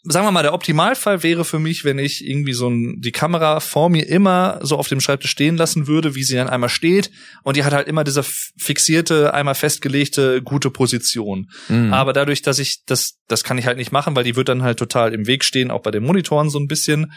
sagen 0.10 0.26
wir 0.26 0.32
mal, 0.32 0.44
der 0.44 0.54
Optimalfall 0.54 1.24
wäre 1.24 1.44
für 1.44 1.60
mich, 1.60 1.84
wenn 1.84 2.00
ich 2.00 2.26
irgendwie 2.26 2.54
so 2.54 2.70
ein, 2.70 3.02
die 3.02 3.12
Kamera 3.12 3.60
vor 3.60 3.90
mir 3.90 4.08
immer 4.08 4.60
so 4.62 4.78
auf 4.78 4.88
dem 4.88 5.02
Schreibtisch 5.02 5.32
stehen 5.32 5.58
lassen 5.58 5.88
würde, 5.88 6.16
wie 6.16 6.24
sie 6.24 6.36
dann 6.36 6.50
einmal 6.50 6.70
steht. 6.70 7.12
Und 7.44 7.58
die 7.58 7.64
hat 7.64 7.74
halt 7.74 7.88
immer 7.88 8.04
diese 8.04 8.24
fixierte, 8.24 9.34
einmal 9.34 9.56
festgelegte, 9.56 10.42
gute 10.42 10.72
Position. 10.72 11.50
Mhm. 11.68 11.94
Aber 11.94 12.14
dadurch, 12.14 12.42
dass 12.42 12.60
ich 12.60 12.84
das, 12.86 13.18
das 13.28 13.44
kann 13.44 13.58
ich 13.58 13.66
halt 13.66 13.78
nicht 13.78 13.92
machen, 13.92 14.16
weil 14.16 14.24
die 14.24 14.36
wird 14.36 14.50
dann 14.50 14.64
halt 14.64 14.80
total 14.80 15.14
im 15.14 15.28
Weg 15.28 15.44
stehen, 15.44 15.72
auch 15.72 15.82
bei 15.82 15.92
den 15.92 16.04
Monitoren 16.04 16.50
so 16.50 16.60
ein 16.60 16.68
bisschen. 16.68 17.12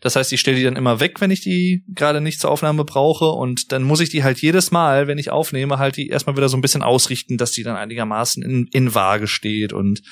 Das 0.00 0.16
heißt, 0.16 0.32
ich 0.32 0.40
stelle 0.40 0.58
die 0.58 0.64
dann 0.64 0.76
immer 0.76 1.00
weg, 1.00 1.20
wenn 1.20 1.30
ich 1.30 1.40
die 1.40 1.82
gerade 1.88 2.20
nicht 2.20 2.40
zur 2.40 2.50
Aufnahme 2.50 2.84
brauche. 2.84 3.26
Und 3.26 3.72
dann 3.72 3.82
muss 3.82 4.00
ich 4.00 4.10
die 4.10 4.22
halt 4.22 4.38
jedes 4.40 4.70
Mal, 4.70 5.06
wenn 5.06 5.18
ich 5.18 5.30
aufnehme, 5.30 5.78
halt 5.78 5.96
die 5.96 6.08
erstmal 6.08 6.36
wieder 6.36 6.50
so 6.50 6.58
ein 6.58 6.62
bisschen 6.62 6.82
ausrichten, 6.82 7.38
dass 7.38 7.52
die 7.52 7.62
dann 7.62 7.76
einigermaßen 7.76 8.42
in, 8.42 8.68
in 8.72 8.94
Waage 8.94 9.28
steht 9.28 9.72
und 9.72 10.02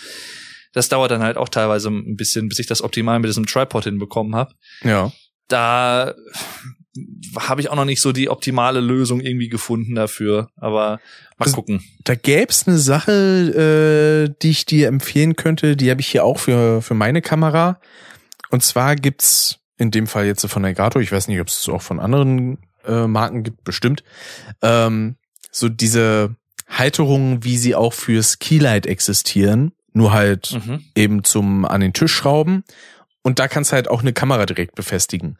das 0.73 0.89
dauert 0.89 1.11
dann 1.11 1.23
halt 1.23 1.37
auch 1.37 1.49
teilweise 1.49 1.89
ein 1.91 2.17
bisschen, 2.17 2.49
bis 2.49 2.59
ich 2.59 2.67
das 2.67 2.83
optimal 2.83 3.19
mit 3.19 3.29
diesem 3.29 3.47
Tripod 3.47 3.85
hinbekommen 3.85 4.35
habe. 4.35 4.55
Ja. 4.85 5.13
Da 5.49 6.15
habe 7.39 7.61
ich 7.61 7.71
auch 7.71 7.75
noch 7.77 7.85
nicht 7.85 8.03
so 8.03 8.13
die 8.13 8.29
optimale 8.29 8.81
Lösung 8.81 9.21
irgendwie 9.21 9.49
gefunden 9.49 9.95
dafür. 9.95 10.49
Aber 10.57 11.01
mal 11.39 11.45
Das- 11.47 11.53
gucken. 11.55 11.83
Da 12.05 12.15
gäb's 12.15 12.67
eine 12.69 12.79
Sache, 12.79 14.29
äh, 14.31 14.35
die 14.43 14.51
ich 14.51 14.67
dir 14.67 14.89
empfehlen 14.89 15.37
könnte. 15.37 15.77
Die 15.77 15.91
habe 15.91 16.01
ich 16.01 16.09
hier 16.09 16.25
auch 16.25 16.39
für, 16.39 16.83
für 16.83 16.95
meine 16.95 17.23
Kamera. 17.23 17.81
Und 18.51 18.63
zwar 18.63 18.97
gibt's 18.97 19.59
in 19.79 19.91
dem 19.91 20.07
Fall 20.07 20.27
jetzt 20.27 20.47
von 20.47 20.65
Elgato, 20.65 21.01
ich 21.01 21.11
weiß 21.11 21.29
nicht, 21.29 21.41
ob 21.41 21.49
es 21.49 21.69
auch 21.69 21.83
von 21.83 21.99
anderen 21.99 22.59
äh, 22.87 23.07
Marken 23.07 23.43
gibt, 23.43 23.65
bestimmt, 23.65 24.05
ähm, 24.61 25.17
so 25.51 25.69
diese 25.69 26.37
Halterungen, 26.69 27.43
wie 27.45 27.57
sie 27.57 27.75
auch 27.75 27.93
fürs 27.93 28.39
Keylight 28.39 28.87
existieren, 28.87 29.73
nur 29.93 30.13
halt 30.13 30.59
Mhm. 30.65 30.85
eben 30.95 31.25
zum 31.25 31.65
an 31.65 31.81
den 31.81 31.93
Tisch 31.93 32.13
schrauben. 32.15 32.65
Und 33.23 33.39
da 33.39 33.49
kannst 33.49 33.71
du 33.73 33.77
halt 33.77 33.89
auch 33.89 34.01
eine 34.01 34.13
Kamera 34.13 34.47
direkt 34.47 34.75
befestigen. 34.75 35.37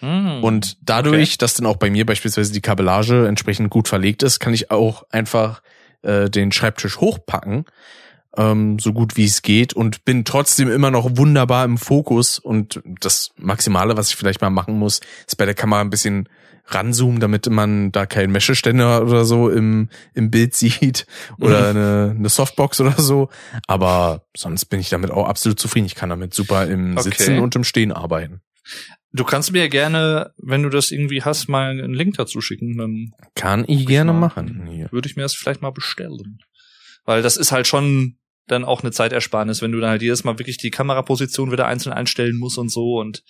Mhm. 0.00 0.42
Und 0.42 0.76
dadurch, 0.82 1.38
dass 1.38 1.54
dann 1.54 1.66
auch 1.66 1.76
bei 1.76 1.90
mir 1.90 2.06
beispielsweise 2.06 2.52
die 2.52 2.60
Kabellage 2.60 3.26
entsprechend 3.26 3.70
gut 3.70 3.88
verlegt 3.88 4.22
ist, 4.22 4.40
kann 4.40 4.54
ich 4.54 4.70
auch 4.70 5.04
einfach 5.10 5.62
äh, 6.02 6.28
den 6.30 6.52
Schreibtisch 6.52 6.98
hochpacken, 6.98 7.64
ähm, 8.36 8.78
so 8.78 8.92
gut 8.92 9.16
wie 9.16 9.24
es 9.24 9.42
geht 9.42 9.72
und 9.72 10.04
bin 10.04 10.24
trotzdem 10.24 10.70
immer 10.70 10.90
noch 10.90 11.16
wunderbar 11.16 11.64
im 11.64 11.78
Fokus. 11.78 12.38
Und 12.38 12.82
das 13.00 13.30
Maximale, 13.36 13.96
was 13.96 14.10
ich 14.10 14.16
vielleicht 14.16 14.40
mal 14.40 14.50
machen 14.50 14.78
muss, 14.78 15.00
ist 15.26 15.36
bei 15.36 15.44
der 15.46 15.54
Kamera 15.54 15.80
ein 15.80 15.90
bisschen 15.90 16.28
ranzoomen, 16.68 17.20
damit 17.20 17.48
man 17.48 17.92
da 17.92 18.06
keinen 18.06 18.32
Mescheständer 18.32 19.02
oder 19.04 19.24
so 19.24 19.48
im, 19.48 19.88
im 20.14 20.30
Bild 20.32 20.54
sieht 20.56 21.06
oder 21.38 21.68
eine, 21.70 22.14
eine 22.18 22.28
Softbox 22.28 22.80
oder 22.80 22.92
so. 23.00 23.28
Aber 23.68 24.26
sonst 24.36 24.64
bin 24.66 24.80
ich 24.80 24.88
damit 24.88 25.10
auch 25.12 25.28
absolut 25.28 25.60
zufrieden. 25.60 25.86
Ich 25.86 25.94
kann 25.94 26.10
damit 26.10 26.34
super 26.34 26.66
im 26.66 26.96
Okay. 26.98 27.10
Sitzen 27.10 27.38
und 27.38 27.54
im 27.54 27.62
Stehen 27.64 27.92
arbeiten. 27.92 28.40
Du 29.12 29.22
kannst 29.24 29.52
mir 29.52 29.68
gerne, 29.68 30.32
wenn 30.36 30.62
du 30.64 30.68
das 30.68 30.90
irgendwie 30.90 31.22
hast, 31.22 31.48
mal 31.48 31.70
einen 31.70 31.94
Link 31.94 32.16
dazu 32.16 32.40
schicken. 32.40 32.76
Dann 32.76 33.12
Kann 33.36 33.64
ich 33.68 33.86
gerne 33.86 34.12
mal- 34.12 34.18
machen. 34.18 34.66
Hier. 34.68 34.88
würde 34.90 35.08
ich 35.08 35.14
mir 35.16 35.22
das 35.22 35.34
vielleicht 35.34 35.62
mal 35.62 35.70
bestellen. 35.70 36.38
Weil 37.04 37.22
das 37.22 37.36
ist 37.36 37.52
halt 37.52 37.68
schon 37.68 38.18
dann 38.46 38.64
auch 38.64 38.82
eine 38.82 38.92
Zeitersparnis, 38.92 39.60
wenn 39.60 39.72
du 39.72 39.80
dann 39.80 39.90
halt 39.90 40.02
jedes 40.02 40.22
Mal 40.24 40.38
wirklich 40.38 40.56
die 40.56 40.70
Kameraposition 40.70 41.50
wieder 41.50 41.66
einzeln 41.66 41.92
einstellen 41.92 42.36
musst 42.36 42.58
und 42.58 42.70
so. 42.70 42.98
Und 43.00 43.22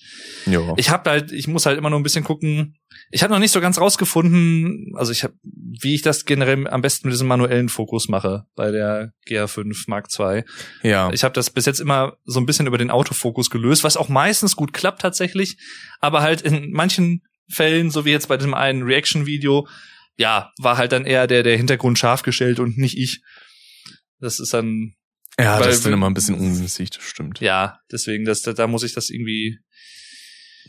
Ja. 0.44 0.74
ich 0.76 0.90
habe 0.90 1.08
halt, 1.10 1.32
ich 1.32 1.48
muss 1.48 1.64
halt 1.66 1.78
immer 1.78 1.88
nur 1.90 1.98
ein 1.98 2.02
bisschen 2.02 2.24
gucken. 2.24 2.76
Ich 3.10 3.22
habe 3.22 3.32
noch 3.32 3.38
nicht 3.40 3.52
so 3.52 3.60
ganz 3.60 3.80
rausgefunden, 3.80 4.92
also 4.96 5.12
ich 5.12 5.22
habe, 5.24 5.34
wie 5.42 5.94
ich 5.94 6.02
das 6.02 6.24
generell 6.24 6.66
am 6.68 6.82
besten 6.82 7.08
mit 7.08 7.14
diesem 7.14 7.28
manuellen 7.28 7.68
Fokus 7.68 8.08
mache 8.08 8.44
bei 8.56 8.70
der 8.70 9.12
GH5 9.28 9.84
Mark 9.88 10.08
II. 10.18 10.44
ja. 10.82 11.10
Ich 11.12 11.24
habe 11.24 11.32
das 11.34 11.50
bis 11.50 11.66
jetzt 11.66 11.80
immer 11.80 12.16
so 12.24 12.40
ein 12.40 12.46
bisschen 12.46 12.66
über 12.66 12.78
den 12.78 12.90
Autofokus 12.90 13.50
gelöst, 13.50 13.84
was 13.84 13.96
auch 13.96 14.08
meistens 14.08 14.56
gut 14.56 14.72
klappt 14.72 15.00
tatsächlich, 15.02 15.56
aber 16.00 16.22
halt 16.22 16.42
in 16.42 16.72
manchen 16.72 17.22
Fällen, 17.48 17.90
so 17.90 18.04
wie 18.04 18.10
jetzt 18.10 18.28
bei 18.28 18.36
diesem 18.36 18.54
einen 18.54 18.82
Reaction-Video, 18.82 19.68
ja, 20.16 20.50
war 20.58 20.76
halt 20.78 20.92
dann 20.92 21.04
eher 21.06 21.26
der 21.26 21.42
der 21.42 21.56
Hintergrund 21.56 21.98
scharf 21.98 22.22
gestellt 22.22 22.58
und 22.58 22.76
nicht 22.76 22.98
ich. 22.98 23.22
Das 24.18 24.40
ist 24.40 24.52
dann 24.54 24.94
ja, 25.38 25.58
weil 25.58 25.66
das 25.66 25.76
ist 25.76 25.86
dann 25.86 25.92
immer 25.92 26.06
ein 26.08 26.14
bisschen 26.14 26.34
ungünstig, 26.34 26.90
das 26.90 27.02
stimmt. 27.02 27.40
ja, 27.40 27.78
deswegen 27.92 28.24
das 28.24 28.42
da, 28.42 28.52
da 28.52 28.66
muss 28.66 28.82
ich 28.82 28.94
das 28.94 29.10
irgendwie 29.10 29.58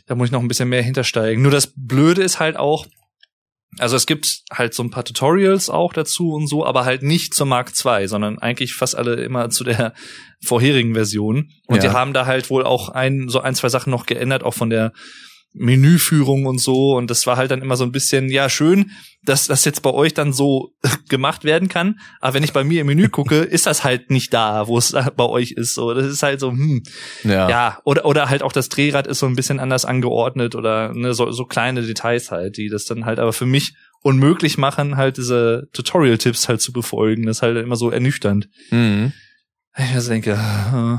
da 0.06 0.14
muss 0.14 0.28
ich 0.28 0.32
noch 0.32 0.40
ein 0.40 0.48
bisschen 0.48 0.68
mehr 0.68 0.82
hintersteigen. 0.82 1.42
Nur 1.42 1.52
das 1.52 1.72
blöde 1.76 2.22
ist 2.22 2.40
halt 2.40 2.56
auch 2.56 2.86
also 3.78 3.96
es 3.96 4.06
gibt 4.06 4.42
halt 4.50 4.72
so 4.74 4.82
ein 4.82 4.90
paar 4.90 5.04
Tutorials 5.04 5.68
auch 5.68 5.92
dazu 5.92 6.32
und 6.32 6.48
so, 6.48 6.64
aber 6.64 6.84
halt 6.86 7.02
nicht 7.02 7.34
zur 7.34 7.46
Mark 7.46 7.72
II, 7.84 8.08
sondern 8.08 8.38
eigentlich 8.38 8.74
fast 8.74 8.96
alle 8.96 9.14
immer 9.16 9.50
zu 9.50 9.62
der 9.62 9.92
vorherigen 10.42 10.94
Version. 10.94 11.50
Und 11.66 11.76
Ja. 11.76 11.82
die 11.82 11.88
haben 11.90 12.14
da 12.14 12.24
halt 12.26 12.48
wohl 12.50 12.64
auch 12.64 12.88
ein, 12.88 13.28
so 13.28 13.40
ein, 13.40 13.54
zwei 13.54 13.68
Sachen 13.68 13.90
noch 13.90 14.06
geändert, 14.06 14.42
auch 14.42 14.54
von 14.54 14.70
der 14.70 14.92
Menüführung 15.58 16.46
und 16.46 16.60
so. 16.60 16.96
Und 16.96 17.10
das 17.10 17.26
war 17.26 17.36
halt 17.36 17.50
dann 17.50 17.62
immer 17.62 17.76
so 17.76 17.84
ein 17.84 17.92
bisschen, 17.92 18.28
ja, 18.30 18.48
schön, 18.48 18.90
dass 19.24 19.46
das 19.46 19.64
jetzt 19.64 19.82
bei 19.82 19.90
euch 19.90 20.14
dann 20.14 20.32
so 20.32 20.72
gemacht 21.08 21.44
werden 21.44 21.68
kann. 21.68 21.98
Aber 22.20 22.34
wenn 22.34 22.44
ich 22.44 22.52
bei 22.52 22.64
mir 22.64 22.80
im 22.80 22.86
Menü 22.86 23.08
gucke, 23.08 23.36
ist 23.40 23.66
das 23.66 23.84
halt 23.84 24.10
nicht 24.10 24.32
da, 24.32 24.68
wo 24.68 24.78
es 24.78 24.92
bei 25.16 25.24
euch 25.24 25.52
ist. 25.52 25.74
So, 25.74 25.92
das 25.94 26.06
ist 26.06 26.22
halt 26.22 26.40
so, 26.40 26.50
hm, 26.50 26.82
Ja. 27.24 27.48
ja, 27.48 27.78
oder, 27.84 28.04
oder 28.04 28.28
halt 28.30 28.42
auch 28.42 28.52
das 28.52 28.68
Drehrad 28.68 29.06
ist 29.06 29.18
so 29.18 29.26
ein 29.26 29.36
bisschen 29.36 29.60
anders 29.60 29.84
angeordnet 29.84 30.54
oder 30.54 30.94
ne, 30.94 31.14
so, 31.14 31.30
so 31.30 31.44
kleine 31.44 31.82
Details 31.82 32.30
halt, 32.30 32.56
die 32.56 32.68
das 32.68 32.84
dann 32.84 33.04
halt 33.04 33.18
aber 33.18 33.32
für 33.32 33.46
mich 33.46 33.74
unmöglich 34.00 34.58
machen, 34.58 34.96
halt 34.96 35.16
diese 35.16 35.68
Tutorial-Tipps 35.72 36.48
halt 36.48 36.60
zu 36.60 36.72
befolgen. 36.72 37.26
Das 37.26 37.38
ist 37.38 37.42
halt 37.42 37.56
immer 37.56 37.76
so 37.76 37.90
ernüchternd. 37.90 38.48
Mhm. 38.70 39.12
Ich 39.76 40.06
denke, 40.06 40.32
äh, 40.32 40.98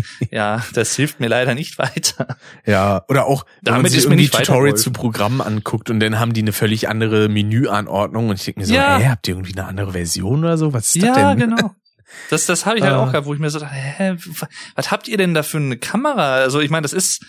ja, 0.30 0.62
das 0.74 0.94
hilft 0.96 1.20
mir 1.20 1.28
leider 1.28 1.54
nicht 1.54 1.78
weiter. 1.78 2.36
Ja, 2.66 3.04
oder 3.08 3.26
auch, 3.26 3.44
wenn 3.62 3.72
man 3.72 3.78
Damit 3.80 3.92
sich 3.92 4.00
ist 4.00 4.08
mir 4.08 4.14
irgendwie 4.14 4.32
weitergeholfen. 4.32 4.76
zu 4.78 4.92
Programmen 4.92 5.40
anguckt 5.40 5.90
und 5.90 6.00
dann 6.00 6.18
haben 6.18 6.32
die 6.32 6.42
eine 6.42 6.52
völlig 6.52 6.88
andere 6.88 7.28
Menüanordnung 7.28 8.28
und 8.28 8.38
ich 8.38 8.44
denke 8.44 8.60
mir 8.60 8.66
so, 8.66 8.74
Ja. 8.74 8.98
hä, 8.98 9.08
habt 9.08 9.26
ihr 9.28 9.34
irgendwie 9.34 9.52
eine 9.58 9.66
andere 9.66 9.92
Version 9.92 10.40
oder 10.40 10.56
so? 10.58 10.72
Was 10.72 10.94
ist 10.94 11.02
Ja, 11.02 11.14
das 11.14 11.36
denn? 11.38 11.50
genau. 11.50 11.74
Das, 12.28 12.44
das 12.44 12.66
habe 12.66 12.76
ich 12.76 12.84
halt 12.84 12.92
Ah. 12.92 13.02
auch 13.04 13.10
gehabt, 13.10 13.26
wo 13.26 13.32
ich 13.32 13.40
mir 13.40 13.48
so 13.48 13.58
dachte, 13.58 13.74
hä, 13.74 14.16
wa- 14.38 14.48
was 14.74 14.90
habt 14.90 15.08
ihr 15.08 15.16
denn 15.16 15.32
da 15.32 15.42
für 15.42 15.56
eine 15.56 15.78
Kamera? 15.78 16.34
Also 16.34 16.60
ich 16.60 16.68
meine, 16.68 16.82
das 16.82 16.92
ist 16.92 17.24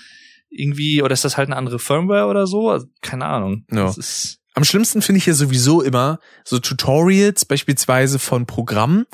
irgendwie, 0.49 1.01
oder 1.01 1.13
ist 1.13 1.23
das 1.23 1.37
halt 1.37 1.47
eine 1.47 1.55
andere 1.55 1.79
Firmware 1.79 2.25
oder 2.27 2.47
so? 2.47 2.69
Also, 2.69 2.87
keine 3.01 3.25
Ahnung. 3.25 3.65
Ja. 3.71 3.87
Ist, 3.89 4.39
Am 4.55 4.65
schlimmsten 4.65 5.01
finde 5.01 5.19
ich 5.19 5.25
ja 5.25 5.33
sowieso 5.35 5.81
immer 5.81 6.19
so 6.43 6.59
Tutorials, 6.59 7.45
beispielsweise 7.45 8.19
von 8.19 8.45
Programmen, 8.45 9.05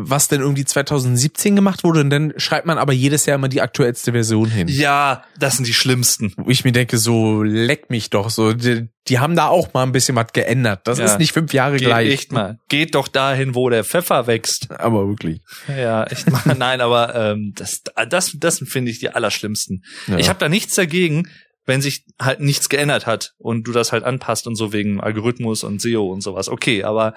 was 0.00 0.28
denn 0.28 0.40
irgendwie 0.40 0.64
2017 0.64 1.56
gemacht 1.56 1.82
wurde 1.84 2.00
und 2.00 2.10
dann 2.10 2.32
schreibt 2.36 2.66
man 2.66 2.78
aber 2.78 2.92
jedes 2.92 3.26
Jahr 3.26 3.34
immer 3.34 3.48
die 3.48 3.60
aktuellste 3.60 4.12
Version 4.12 4.48
hin. 4.48 4.68
ja, 4.68 5.24
das 5.38 5.56
sind 5.56 5.66
die 5.66 5.74
schlimmsten. 5.74 6.32
Wo 6.36 6.48
ich 6.50 6.64
mir 6.64 6.72
denke, 6.72 6.98
so 6.98 7.42
leck 7.42 7.90
mich 7.90 8.10
doch 8.10 8.30
so. 8.30 8.52
Die, 8.52 8.88
die 9.08 9.18
haben 9.18 9.34
da 9.34 9.48
auch 9.48 9.74
mal 9.74 9.82
ein 9.82 9.92
bisschen 9.92 10.14
was 10.16 10.32
geändert. 10.32 10.82
Das 10.86 10.98
Ja. 10.98 11.06
ist 11.06 11.18
nicht 11.18 11.32
fünf 11.32 11.52
Jahre 11.52 11.76
Geht 11.78 11.88
gleich. 11.88 12.12
echt 12.12 12.32
mal. 12.32 12.58
Geht 12.68 12.94
doch 12.94 13.08
dahin, 13.08 13.54
wo 13.54 13.68
der 13.70 13.82
Pfeffer 13.84 14.26
wächst. 14.26 14.70
Aber 14.70 15.08
wirklich. 15.08 15.40
Ja, 15.68 16.04
echt 16.04 16.30
mal. 16.30 16.42
Nein, 16.58 16.80
aber 16.80 17.14
ähm, 17.14 17.52
das, 17.56 17.82
das, 18.08 18.32
das 18.38 18.58
finde 18.66 18.90
ich 18.92 19.00
die 19.00 19.10
allerschlimmsten. 19.10 19.82
Ja. 20.06 20.18
Ich 20.18 20.28
habe 20.28 20.38
da 20.38 20.48
nichts 20.48 20.74
dagegen, 20.76 21.28
wenn 21.66 21.82
sich 21.82 22.04
halt 22.20 22.40
nichts 22.40 22.68
geändert 22.68 23.04
hat 23.06 23.34
und 23.38 23.64
du 23.64 23.72
das 23.72 23.92
halt 23.92 24.04
anpasst 24.04 24.46
und 24.46 24.54
so 24.56 24.72
wegen 24.72 25.00
Algorithmus 25.00 25.64
und 25.64 25.82
SEO 25.82 26.06
und 26.12 26.22
sowas. 26.22 26.48
Okay, 26.48 26.82
aber 26.84 27.14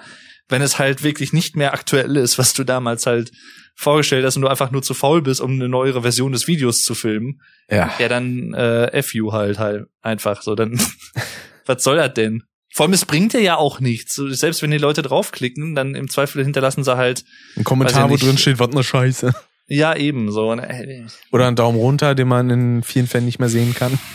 wenn 0.52 0.62
es 0.62 0.78
halt 0.78 1.02
wirklich 1.02 1.32
nicht 1.32 1.56
mehr 1.56 1.72
aktuell 1.72 2.16
ist, 2.16 2.38
was 2.38 2.52
du 2.52 2.62
damals 2.62 3.06
halt 3.06 3.32
vorgestellt 3.74 4.24
hast 4.24 4.36
und 4.36 4.42
du 4.42 4.48
einfach 4.48 4.70
nur 4.70 4.82
zu 4.82 4.94
faul 4.94 5.22
bist, 5.22 5.40
um 5.40 5.52
eine 5.52 5.68
neuere 5.68 6.02
Version 6.02 6.32
des 6.32 6.46
Videos 6.46 6.82
zu 6.82 6.94
filmen, 6.94 7.40
ja. 7.68 7.92
ja 7.98 8.08
dann 8.08 8.54
äh, 8.54 9.02
FU 9.02 9.32
halt 9.32 9.58
halt 9.58 9.86
einfach 10.02 10.42
so. 10.42 10.54
Dann 10.54 10.80
was 11.66 11.82
soll 11.82 11.96
das 11.96 12.14
denn? 12.14 12.44
Vor 12.74 12.84
allem, 12.84 12.92
es 12.94 13.04
bringt 13.04 13.34
dir 13.34 13.40
ja 13.40 13.56
auch 13.56 13.80
nichts. 13.80 14.14
Selbst 14.14 14.62
wenn 14.62 14.70
die 14.70 14.78
Leute 14.78 15.02
draufklicken, 15.02 15.74
dann 15.74 15.94
im 15.94 16.08
Zweifel 16.08 16.42
hinterlassen 16.42 16.84
sie 16.84 16.96
halt, 16.96 17.24
Ein 17.56 17.64
Kommentar, 17.64 18.08
wo 18.08 18.16
drin 18.16 18.38
steht, 18.38 18.58
was 18.58 18.70
ne 18.70 18.82
Scheiße. 18.82 19.34
ja 19.66 19.94
eben 19.94 20.32
so. 20.32 20.50
Und, 20.50 20.60
äh, 20.60 21.04
Oder 21.32 21.48
ein 21.48 21.56
Daumen 21.56 21.78
runter, 21.78 22.14
den 22.14 22.28
man 22.28 22.48
in 22.48 22.82
vielen 22.82 23.06
Fällen 23.06 23.26
nicht 23.26 23.38
mehr 23.38 23.48
sehen 23.48 23.74
kann. 23.74 23.98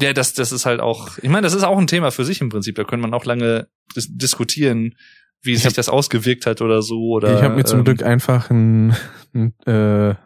Ja, 0.00 0.12
das, 0.12 0.34
das 0.34 0.50
ist 0.50 0.66
halt 0.66 0.80
auch, 0.80 1.16
ich 1.18 1.28
meine, 1.28 1.42
das 1.42 1.54
ist 1.54 1.62
auch 1.62 1.78
ein 1.78 1.86
Thema 1.86 2.10
für 2.10 2.24
sich 2.24 2.40
im 2.40 2.48
Prinzip. 2.48 2.74
Da 2.74 2.82
könnte 2.82 3.02
man 3.02 3.14
auch 3.14 3.24
lange 3.24 3.68
dis 3.94 4.08
diskutieren, 4.10 4.96
wie 5.42 5.56
sich 5.56 5.66
hab- 5.66 5.74
das 5.74 5.88
ausgewirkt 5.88 6.46
hat 6.46 6.60
oder 6.60 6.82
so. 6.82 7.00
Oder, 7.10 7.36
ich 7.36 7.42
habe 7.42 7.56
mir 7.56 7.64
zum 7.64 7.80
ähm, 7.80 7.84
Glück 7.84 8.02
einfach 8.02 8.50
ein, 8.50 8.96
ein, 9.34 9.54
äh, 9.66 9.70
eine 9.70 10.16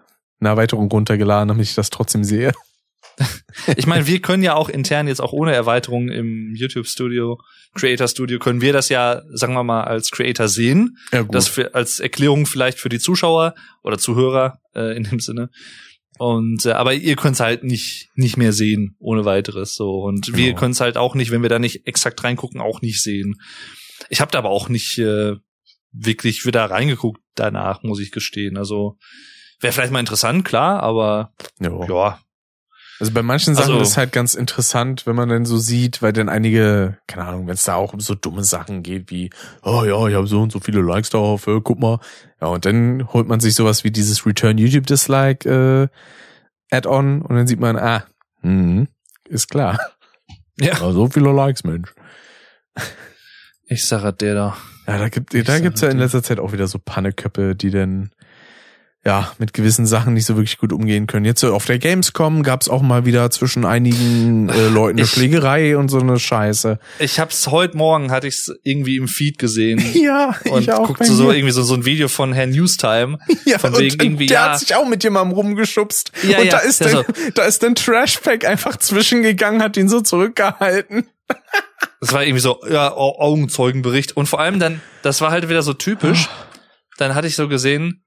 Erweiterung 0.41 0.91
runtergeladen, 0.91 1.49
damit 1.49 1.65
ich 1.67 1.75
das 1.75 1.91
trotzdem 1.91 2.25
sehe. 2.25 2.53
Ich 3.79 3.87
meine, 3.87 4.07
wir 4.07 4.21
können 4.21 4.43
ja 4.43 4.55
auch 4.55 4.69
intern 4.69 5.09
jetzt 5.09 5.21
auch 5.23 5.33
ohne 5.33 5.55
Erweiterung 5.55 6.11
im 6.11 6.55
YouTube 6.55 6.87
Studio, 6.87 7.41
Creator 7.75 8.07
Studio, 8.09 8.39
können 8.39 8.61
wir 8.61 8.75
das 8.75 8.91
ja, 8.91 9.23
sagen 9.33 9.55
wir 9.55 9.65
mal, 9.65 9.85
als 9.85 10.11
Creator 10.11 10.49
sehen. 10.49 10.99
Ja, 11.13 11.23
gut. 11.23 11.35
Das 11.35 11.49
für, 11.49 11.75
als 11.75 11.99
Erklärung 11.99 12.45
vielleicht 12.45 12.79
für 12.79 12.91
die 12.91 12.99
Zuschauer 12.99 13.55
oder 13.83 13.97
Zuhörer 13.97 14.59
äh, 14.75 14.95
in 14.95 15.05
dem 15.05 15.21
Sinne. 15.21 15.49
Und 16.19 16.67
äh, 16.67 16.73
aber 16.73 16.93
ihr 16.93 17.17
könnt 17.17 17.35
es 17.37 17.41
halt 17.41 17.65
nicht 17.65 18.11
nicht 18.17 18.37
mehr 18.37 18.53
sehen 18.53 18.97
ohne 18.99 19.25
weiteres 19.25 19.75
so 19.75 20.03
und 20.03 20.37
wir 20.37 20.49
Genau. 20.49 20.59
können 20.59 20.73
es 20.73 20.81
halt 20.81 20.99
auch 20.99 21.15
nicht, 21.15 21.31
wenn 21.31 21.41
wir 21.43 21.49
da 21.49 21.59
nicht 21.59 21.87
exakt 21.87 22.23
reingucken, 22.23 22.61
auch 22.61 22.83
nicht 22.83 23.03
sehen. 23.03 23.37
Ich 24.09 24.21
habe 24.21 24.31
da 24.31 24.39
aber 24.39 24.51
auch 24.51 24.69
nicht 24.69 24.99
äh, 24.99 25.37
wirklich 25.93 26.45
wieder 26.47 26.65
reingeguckt 26.71 27.21
danach, 27.35 27.83
muss 27.83 28.01
ich 28.01 28.11
gestehen. 28.13 28.57
Also 28.57 28.99
wäre 29.61 29.73
vielleicht 29.73 29.93
mal 29.93 30.01
interessant, 30.01 30.45
klar, 30.45 30.83
aber 30.83 31.33
ja. 31.59 31.71
ja, 31.89 32.19
Also 33.01 33.13
bei 33.13 33.23
manchen 33.23 33.55
Sachen 33.55 33.73
Also- 33.73 33.83
ist 33.83 33.91
es 33.91 33.97
halt 33.97 34.13
ganz 34.13 34.35
interessant, 34.35 35.07
wenn 35.07 35.17
man 35.17 35.29
dann 35.29 35.47
so 35.47 35.57
sieht, 35.59 36.03
weil 36.03 36.13
dann 36.13 36.29
einige, 36.29 36.99
keine 37.07 37.25
Ahnung, 37.27 37.47
wenn 37.47 37.55
es 37.55 37.65
da 37.65 37.75
auch 37.77 37.93
um 37.95 38.01
so 38.01 38.15
dumme 38.15 38.45
Sachen 38.45 38.83
geht 38.83 39.11
wie, 39.11 39.31
oh 39.63 39.85
ja, 39.85 40.07
ich 40.09 40.15
habe 40.15 40.27
so 40.27 40.43
und 40.43 40.53
so 40.53 40.61
viele 40.61 40.81
Likes 40.83 41.11
darauf, 41.11 41.47
äh, 41.47 41.61
guck 41.63 41.79
mal. 41.81 42.01
Ja, 42.41 42.49
und 42.49 42.65
dann 42.67 43.11
holt 43.13 43.27
man 43.29 43.41
sich 43.41 43.55
sowas 43.55 43.83
wie 43.85 43.91
dieses 43.91 44.27
Return 44.27 44.59
YouTube 44.59 44.87
Dislike 44.87 45.49
äh, 45.49 46.75
Add-on 46.75 47.23
und 47.23 47.35
dann 47.37 47.47
sieht 47.47 47.61
man, 47.61 47.77
ah, 47.79 48.05
hm, 48.43 48.89
ist 49.29 49.49
klar. 49.49 49.79
Ja. 50.59 50.75
Ja, 50.79 50.93
so 50.93 51.09
viele 51.09 51.33
Likes, 51.33 51.65
Mensch. 51.65 51.95
Ich 53.67 53.87
sag 53.87 54.03
halt 54.03 54.21
der 54.21 54.35
da. 54.35 54.57
Ja, 54.87 54.99
da 54.99 55.09
gibt 55.09 55.35
da 55.35 55.59
gibt's 55.59 55.81
ja 55.81 55.89
in 55.89 55.97
dir. 55.97 56.05
letzter 56.05 56.23
Zeit 56.23 56.39
auch 56.39 56.53
wieder 56.53 56.69
so 56.69 56.79
Panneköppe, 56.79 57.57
die 57.57 57.71
dann 57.71 58.11
ja, 59.07 59.33
mit 59.39 59.53
gewissen 59.53 59.87
Sachen 59.87 60.15
nicht 60.15 60.27
so 60.27 60.35
wirklich 60.37 60.59
gut 60.59 60.73
umgehen 60.73 61.07
können. 61.07 61.25
Jetzt 61.25 61.41
so 61.41 61.55
auf 61.55 61.65
der 61.65 61.79
Gamescom 61.79 62.43
gab's 62.43 62.69
auch 62.69 62.83
mal 62.83 63.07
wieder 63.07 63.31
zwischen 63.31 63.65
einigen 63.65 64.49
äh, 64.49 64.69
Leuten 64.69 64.99
eine 64.99 65.03
Ich- 65.05 65.11
Schlägerei 65.13 65.77
und 65.79 65.89
so 65.89 66.01
eine 66.01 66.19
Scheiße. 66.19 66.79
Ich 66.99 67.21
hab's 67.21 67.47
heute 67.47 67.77
Morgen, 67.77 68.11
hatte 68.11 68.27
ich's 68.27 68.51
irgendwie 68.65 68.97
im 68.97 69.07
Feed 69.09 69.39
gesehen. 69.39 69.83
Ja, 69.95 70.35
Und 70.51 70.63
ich 70.63 70.73
auch. 70.73 70.89
guckte 70.89 71.05
so 71.07 71.31
irgendwie 71.33 71.53
so, 71.53 71.63
so 71.63 71.75
ein 71.75 71.85
Video 71.85 72.09
von 72.09 72.33
Herrn 72.33 72.51
Newstime. 72.51 73.19
ja, 73.47 73.59
von 73.59 73.77
wegen 73.79 73.95
und 73.95 74.03
irgendwie, 74.03 74.27
der 74.27 74.41
ja. 74.41 74.51
hat 74.53 74.59
sich 74.59 74.75
auch 74.75 74.87
mit 74.87 75.03
jemandem 75.05 75.37
rumgeschubst. 75.37 76.13
Ja, 76.29 76.39
und 76.39 76.45
ja, 76.47 76.51
da 76.51 76.59
ist 76.59 76.81
ja, 76.81 76.91
dann, 76.91 77.05
da 77.35 77.43
ist 77.45 77.63
dann 77.63 77.75
Trashpack 77.77 78.45
einfach 78.45 78.77
zwischengegangen, 78.77 79.63
hat 79.63 79.77
ihn 79.77 79.89
so 79.89 80.01
zurückgehalten. 80.01 81.07
Das 82.01 82.13
war 82.13 82.23
irgendwie 82.25 82.41
so, 82.41 82.61
ja, 82.71 82.93
Au- 82.93 83.19
Augenzeugenbericht. 83.21 84.17
Und 84.17 84.27
vor 84.27 84.41
allem 84.41 84.59
dann, 84.59 84.81
das 85.03 85.21
war 85.21 85.31
halt 85.31 85.49
wieder 85.49 85.63
so 85.63 85.73
typisch. 85.75 86.29
Dann 86.99 87.15
hatte 87.15 87.27
ich 87.27 87.37
so 87.37 87.49
gesehen, 87.49 88.03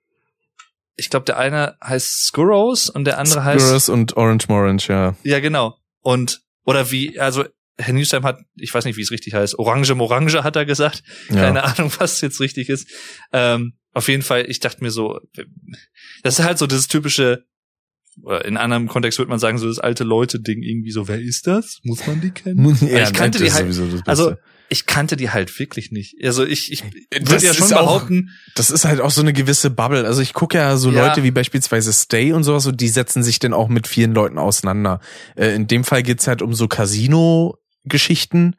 ich 1.00 1.10
glaube, 1.10 1.26
der 1.26 1.38
eine 1.38 1.78
heißt 1.84 2.28
Skurros 2.28 2.90
und 2.90 3.06
der 3.06 3.18
andere 3.18 3.44
heißt, 3.44 3.66
Skurrus 3.66 3.90
und 3.90 4.18
Orange 4.18 4.48
Morange, 4.50 4.84
ja. 4.88 5.16
ja 5.24 5.40
genau. 5.40 5.78
Und, 6.02 6.42
oder 6.66 6.92
wie, 6.92 7.20
also 7.20 7.46
Herr 7.78 7.94
Newstime 7.94 8.24
hat, 8.24 8.40
ich 8.56 8.74
weiß 8.74 8.86
nicht, 8.86 8.98
wie 8.98 9.02
es 9.02 9.12
richtig 9.12 9.34
heißt, 9.34 9.58
Orange 9.58 9.96
Morange 9.96 10.44
hat 10.44 10.56
er 10.56 10.66
gesagt. 10.66 11.04
ja. 11.30 11.36
Keine 11.36 11.64
Ahnung, 11.64 11.92
was 11.98 12.22
jetzt 12.22 12.40
richtig 12.40 12.70
ist. 12.70 12.90
Ähm, 13.32 13.74
auf 13.94 14.08
jeden 14.08 14.22
Fall, 14.22 14.46
ich 14.50 14.60
dachte 14.60 14.84
mir 14.84 14.92
so, 14.92 15.20
das 16.24 16.40
ist 16.40 16.46
halt 16.46 16.58
so 16.58 16.68
dieses 16.68 16.88
typische, 16.88 17.46
in 18.44 18.58
anderem 18.58 18.88
Kontext 18.88 19.18
würde 19.18 19.30
man 19.30 19.40
sagen, 19.40 19.58
so 19.58 19.68
das 19.68 19.80
alte 19.80 20.04
Leute-Ding 20.04 20.62
irgendwie 20.62 20.92
so, 20.92 21.08
wer 21.08 21.20
ist 21.20 21.48
das? 21.48 21.80
Muss 21.84 22.06
man 22.06 22.20
die 22.22 22.32
kennen? 22.32 22.78
ja, 22.82 23.04
ich 23.04 23.14
kannte 23.14 23.40
das 23.40 23.48
die 23.48 23.54
halt- 23.54 23.94
das. 23.94 24.08
Also, 24.08 24.36
ich 24.70 24.86
kannte 24.86 25.18
die 25.18 25.30
halt 25.32 25.58
wirklich 25.60 25.92
nicht. 25.92 26.16
Also 26.24 26.46
ich, 26.46 26.72
ich 26.72 26.84
Das 27.12 27.30
würde 27.32 27.46
ja 27.46 27.54
schon 27.54 27.66
ist 27.68 27.74
auch- 27.74 27.86
behaupten, 27.86 28.30
Das 28.56 28.70
ist 28.70 28.86
halt 28.86 29.02
auch 29.02 29.12
so 29.12 29.22
eine 29.22 29.34
gewisse 29.34 29.70
Bubble. 29.70 30.06
Also 30.06 30.22
ich 30.22 30.34
gucke 30.34 30.58
ja 30.58 30.78
so 30.78 30.92
Ja. 30.92 31.08
Leute 31.08 31.24
wie 31.24 31.32
beispielsweise 31.32 31.92
Stay 31.92 32.34
und 32.34 32.44
sowas 32.44 32.66
und 32.68 32.80
die 32.80 32.90
setzen 32.90 33.24
sich 33.24 33.40
dann 33.40 33.54
auch 33.54 33.68
mit 33.68 33.88
vielen 33.88 34.14
Leuten 34.14 34.38
auseinander. 34.38 35.00
Äh, 35.36 35.56
in 35.56 35.68
dem 35.68 35.84
Fall 35.84 36.04
geht's 36.04 36.28
halt 36.28 36.42
um 36.42 36.54
so 36.54 36.68
Casino-Geschichten, 36.68 38.56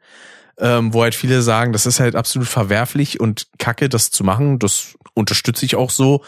ähm, 0.57 0.93
wo 0.93 1.03
halt 1.03 1.15
viele 1.15 1.41
sagen, 1.41 1.73
das 1.73 1.85
ist 1.85 1.99
halt 1.99 2.15
absolut 2.15 2.47
verwerflich 2.47 3.19
und 3.19 3.47
kacke, 3.57 3.89
das 3.89 4.11
zu 4.11 4.23
machen. 4.23 4.59
Das 4.59 4.95
unterstütze 5.13 5.65
ich 5.65 5.75
auch 5.75 5.89
so. 5.89 6.23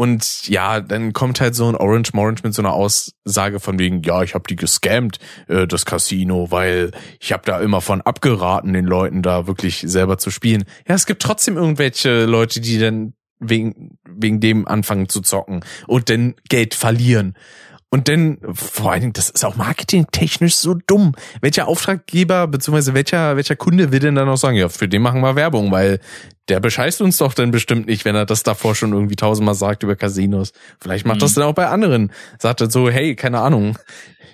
Und 0.00 0.46
ja, 0.46 0.80
dann 0.80 1.12
kommt 1.12 1.40
halt 1.40 1.56
so 1.56 1.68
ein 1.68 1.74
Orange 1.74 2.12
Morange 2.14 2.42
mit 2.44 2.54
so 2.54 2.62
einer 2.62 2.72
Aussage 2.72 3.58
von 3.58 3.80
wegen, 3.80 4.00
ja, 4.04 4.22
ich 4.22 4.34
habe 4.34 4.44
die 4.48 4.54
gescammt, 4.54 5.18
äh, 5.48 5.66
das 5.66 5.86
Casino, 5.86 6.52
weil 6.52 6.92
ich 7.18 7.32
habe 7.32 7.42
da 7.44 7.58
immer 7.58 7.80
von 7.80 8.00
abgeraten, 8.02 8.74
den 8.74 8.84
Leuten 8.84 9.22
da 9.22 9.48
wirklich 9.48 9.82
selber 9.84 10.16
zu 10.16 10.30
spielen. 10.30 10.62
Ja, 10.88 10.94
es 10.94 11.06
gibt 11.06 11.20
trotzdem 11.20 11.56
irgendwelche 11.56 12.26
Leute, 12.26 12.60
die 12.60 12.78
dann 12.78 13.14
wegen, 13.40 13.98
wegen 14.08 14.38
dem 14.38 14.68
anfangen 14.68 15.08
zu 15.08 15.20
zocken 15.20 15.64
und 15.88 16.10
dann 16.10 16.36
Geld 16.48 16.76
verlieren. 16.76 17.34
Und 17.90 18.06
dann, 18.06 18.38
vor 18.52 18.92
allen 18.92 19.00
Dingen, 19.00 19.12
das 19.14 19.30
ist 19.30 19.44
auch 19.44 19.56
marketingtechnisch 19.56 20.54
so 20.54 20.74
dumm. 20.74 21.16
Welcher 21.40 21.66
Auftraggeber 21.66 22.46
beziehungsweise 22.46 22.94
welcher, 22.94 23.34
welcher 23.34 23.56
Kunde 23.56 23.90
will 23.90 23.98
denn 23.98 24.14
dann 24.14 24.28
auch 24.28 24.36
sagen, 24.36 24.56
ja, 24.56 24.68
für 24.68 24.86
den 24.86 25.02
machen 25.02 25.22
wir 25.22 25.34
Werbung, 25.34 25.72
weil 25.72 25.98
der 26.48 26.60
bescheißt 26.60 27.00
uns 27.02 27.18
doch 27.18 27.34
dann 27.34 27.50
bestimmt 27.50 27.86
nicht, 27.86 28.04
wenn 28.04 28.14
er 28.14 28.26
das 28.26 28.42
davor 28.42 28.74
schon 28.74 28.92
irgendwie 28.92 29.16
tausendmal 29.16 29.54
sagt 29.54 29.82
über 29.82 29.96
Casinos. 29.96 30.52
Vielleicht 30.80 31.06
macht 31.06 31.16
Mhm. 31.16 31.20
das 31.20 31.34
dann 31.34 31.44
auch 31.44 31.54
bei 31.54 31.66
anderen. 31.68 32.12
Sagt 32.38 32.60
er 32.60 32.70
so, 32.70 32.88
hey, 32.90 33.14
keine 33.16 33.40
Ahnung, 33.40 33.78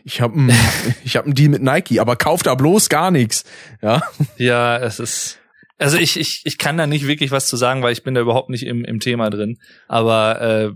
ich 0.04 0.20
habe 0.20 0.34
ich 1.04 1.16
hab 1.16 1.24
einen 1.24 1.34
Deal 1.34 1.48
mit 1.50 1.62
Nike, 1.62 1.98
aber 2.00 2.16
kauft 2.16 2.46
da 2.46 2.54
bloß 2.54 2.88
gar 2.88 3.10
nichts. 3.10 3.44
Ja, 3.82 4.02
ja, 4.36 4.78
es 4.78 4.98
ist. 5.00 5.38
Also 5.76 5.98
ich, 5.98 6.18
ich, 6.20 6.42
ich 6.44 6.56
kann 6.58 6.76
da 6.78 6.86
nicht 6.86 7.08
wirklich 7.08 7.32
was 7.32 7.48
zu 7.48 7.56
sagen, 7.56 7.82
weil 7.82 7.92
ich 7.92 8.04
bin 8.04 8.14
da 8.14 8.20
überhaupt 8.20 8.48
nicht 8.48 8.64
im, 8.64 8.84
im 8.84 9.00
Thema 9.00 9.28
drin. 9.28 9.58
Aber 9.88 10.40
äh, 10.40 10.70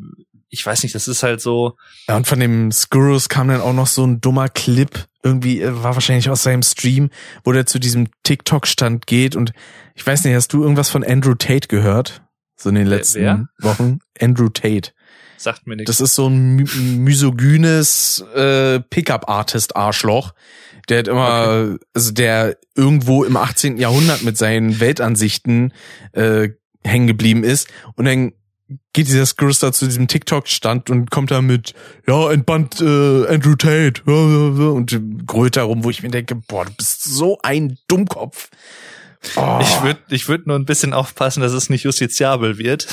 ich 0.51 0.65
weiß 0.65 0.83
nicht, 0.83 0.95
das 0.95 1.09
ist 1.09 1.23
halt 1.23 1.41
so. 1.41 1.77
Ja, 2.09 2.17
und 2.17 2.27
von 2.27 2.41
dem 2.41 2.73
Skurrus 2.73 3.29
kam 3.29 3.49
dann 3.49 3.61
auch 3.61 3.73
noch 3.73 3.87
so 3.87 4.07
ein 4.07 4.21
dummer 4.21 4.49
Clip. 4.49 5.07
Irgendwie 5.23 5.61
äh, 5.61 5.83
war 5.83 5.95
wahrscheinlich 5.95 6.31
aus 6.31 6.43
seinem 6.43 6.63
Stream, 6.63 7.11
wo 7.45 7.53
der 7.53 7.67
zu 7.67 7.79
diesem 7.79 8.09
TikTok-Stand 8.23 9.07
geht. 9.07 9.37
Und 9.37 9.53
ich 9.95 10.07
weiß 10.07 10.25
nicht, 10.25 10.35
hast 10.35 10.53
du 10.53 10.63
irgendwas 10.63 10.89
von 10.89 11.05
Andrew 11.05 11.35
Tate 11.35 11.69
gehört? 11.69 12.23
So 12.57 12.71
in 12.71 12.77
den 12.77 12.87
letzten 12.87 13.21
wer? 13.21 13.49
Wochen? 13.59 14.01
Andrew 14.21 14.49
Tate. 14.49 14.93
Sagt 15.37 15.67
mir 15.67 15.77
nichts. 15.77 15.89
Das 15.89 16.01
ist 16.01 16.15
so 16.15 16.29
ein 16.29 16.57
misogynes 17.05 18.25
äh, 18.35 18.81
Pickup-Artist-Arschloch. 18.81 20.33
Der 20.89 20.99
hat 21.01 21.09
immer, 21.09 21.77
also 21.95 22.11
der 22.13 22.57
irgendwo 22.75 23.23
im 23.23 23.37
18. 23.37 23.77
Jahrhundert 23.77 24.23
mit 24.23 24.37
seinen 24.37 24.81
Weltansichten 24.81 25.73
äh, 26.13 26.49
hängen 26.83 27.07
geblieben 27.07 27.45
ist. 27.45 27.69
Und 27.95 28.07
dann 28.07 28.33
geht 28.93 29.09
dieser 29.09 29.27
Scrooge 29.27 29.57
da 29.61 29.73
zu 29.73 29.87
diesem 29.87 30.09
TikTok-Stand 30.09 30.91
und 30.91 31.11
kommt 31.11 31.31
da 31.31 31.41
mit, 31.41 31.75
ja, 32.07 32.31
entbannt 32.31 32.81
äh, 32.81 33.27
Andrew 33.27 33.55
Tate 33.55 34.03
und 34.05 35.01
grölt 35.27 35.57
da 35.57 35.63
rum, 35.63 35.85
wo 35.85 35.91
ich 35.91 36.03
mir 36.03 36.11
denke, 36.11 36.35
boah, 36.35 36.65
du 36.65 36.73
bist 36.73 37.05
so 37.05 37.39
ein 37.43 37.79
Dummkopf. 37.89 38.51
Oh. 39.37 39.59
Ich 39.61 39.83
würde 39.83 40.01
ich 40.11 40.29
würd 40.29 40.47
nur 40.47 40.57
ein 40.57 40.65
bisschen 40.65 40.93
aufpassen, 40.93 41.41
dass 41.41 41.53
es 41.53 41.71
nicht 41.71 41.83
justiziabel 41.83 42.59
wird. 42.59 42.87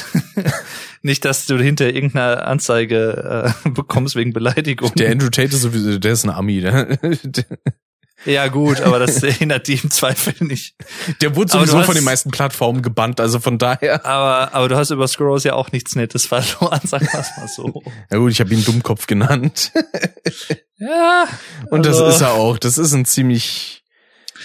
nicht, 1.03 1.23
dass 1.23 1.45
du 1.45 1.57
hinter 1.57 1.93
irgendeiner 1.93 2.47
Anzeige 2.47 3.53
äh, 3.65 3.69
bekommst 3.69 4.15
wegen 4.15 4.33
Beleidigung. 4.33 4.91
der 4.95 5.11
Andrew 5.11 5.29
Tate 5.29 5.55
ist 5.55 5.61
sowieso, 5.61 5.99
der 5.99 6.13
ist 6.13 6.23
ein 6.23 6.31
Ami. 6.31 6.61
Der, 6.61 6.97
ja 8.25 8.47
gut, 8.47 8.81
aber 8.81 8.99
das 8.99 9.19
hindert 9.23 9.67
die 9.67 9.75
im 9.81 9.89
Zweifel 9.91 10.33
nicht. 10.45 10.75
der 11.21 11.35
wurde 11.35 11.51
sowieso 11.51 11.77
hast- 11.79 11.85
von 11.85 11.95
den 11.95 12.03
meisten 12.03 12.31
Plattformen 12.31 12.81
gebannt, 12.81 13.19
also 13.19 13.39
von 13.39 13.57
daher. 13.57 14.05
Aber, 14.05 14.53
aber 14.53 14.67
du 14.69 14.75
hast 14.75 14.89
über 14.91 15.07
Skurros 15.07 15.43
ja 15.43 15.53
auch 15.53 15.71
nichts 15.71 15.95
Nettes 15.95 16.25
verloren, 16.25 16.81
sag 16.85 17.01
mal's 17.13 17.31
mal 17.37 17.47
so. 17.47 17.83
Ja 18.11 18.17
gut, 18.17 18.31
ich 18.31 18.39
habe 18.39 18.53
ihn 18.53 18.63
Dummkopf 18.63 19.07
genannt. 19.07 19.71
Ja. 20.77 21.25
Und 21.69 21.87
also, 21.87 22.05
das 22.05 22.15
ist 22.15 22.21
er 22.21 22.33
auch. 22.33 22.57
Das 22.57 22.77
ist 22.77 22.91
ein 22.91 23.05
ziemlich. 23.05 23.83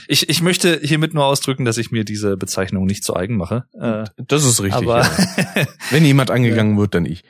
Ich, 0.07 0.29
ich 0.29 0.43
möchte 0.43 0.79
hiermit 0.81 1.13
nur 1.13 1.25
ausdrücken, 1.27 1.65
dass 1.65 1.77
ich 1.77 1.91
mir 1.91 2.05
diese 2.05 2.37
Bezeichnung 2.37 2.87
nicht 2.87 3.03
zu 3.03 3.17
eigen 3.17 3.37
mache. 3.37 3.65
Äh, 3.75 4.05
Das 4.29 4.45
ist 4.45 4.63
richtig. 4.63 4.81
aber 4.89 5.03
ja. 5.03 5.67
Wenn 5.91 6.05
jemand 6.05 6.31
angegangen 6.31 6.79
wird, 6.79 6.95
dann 6.95 7.05
ich. 7.05 7.25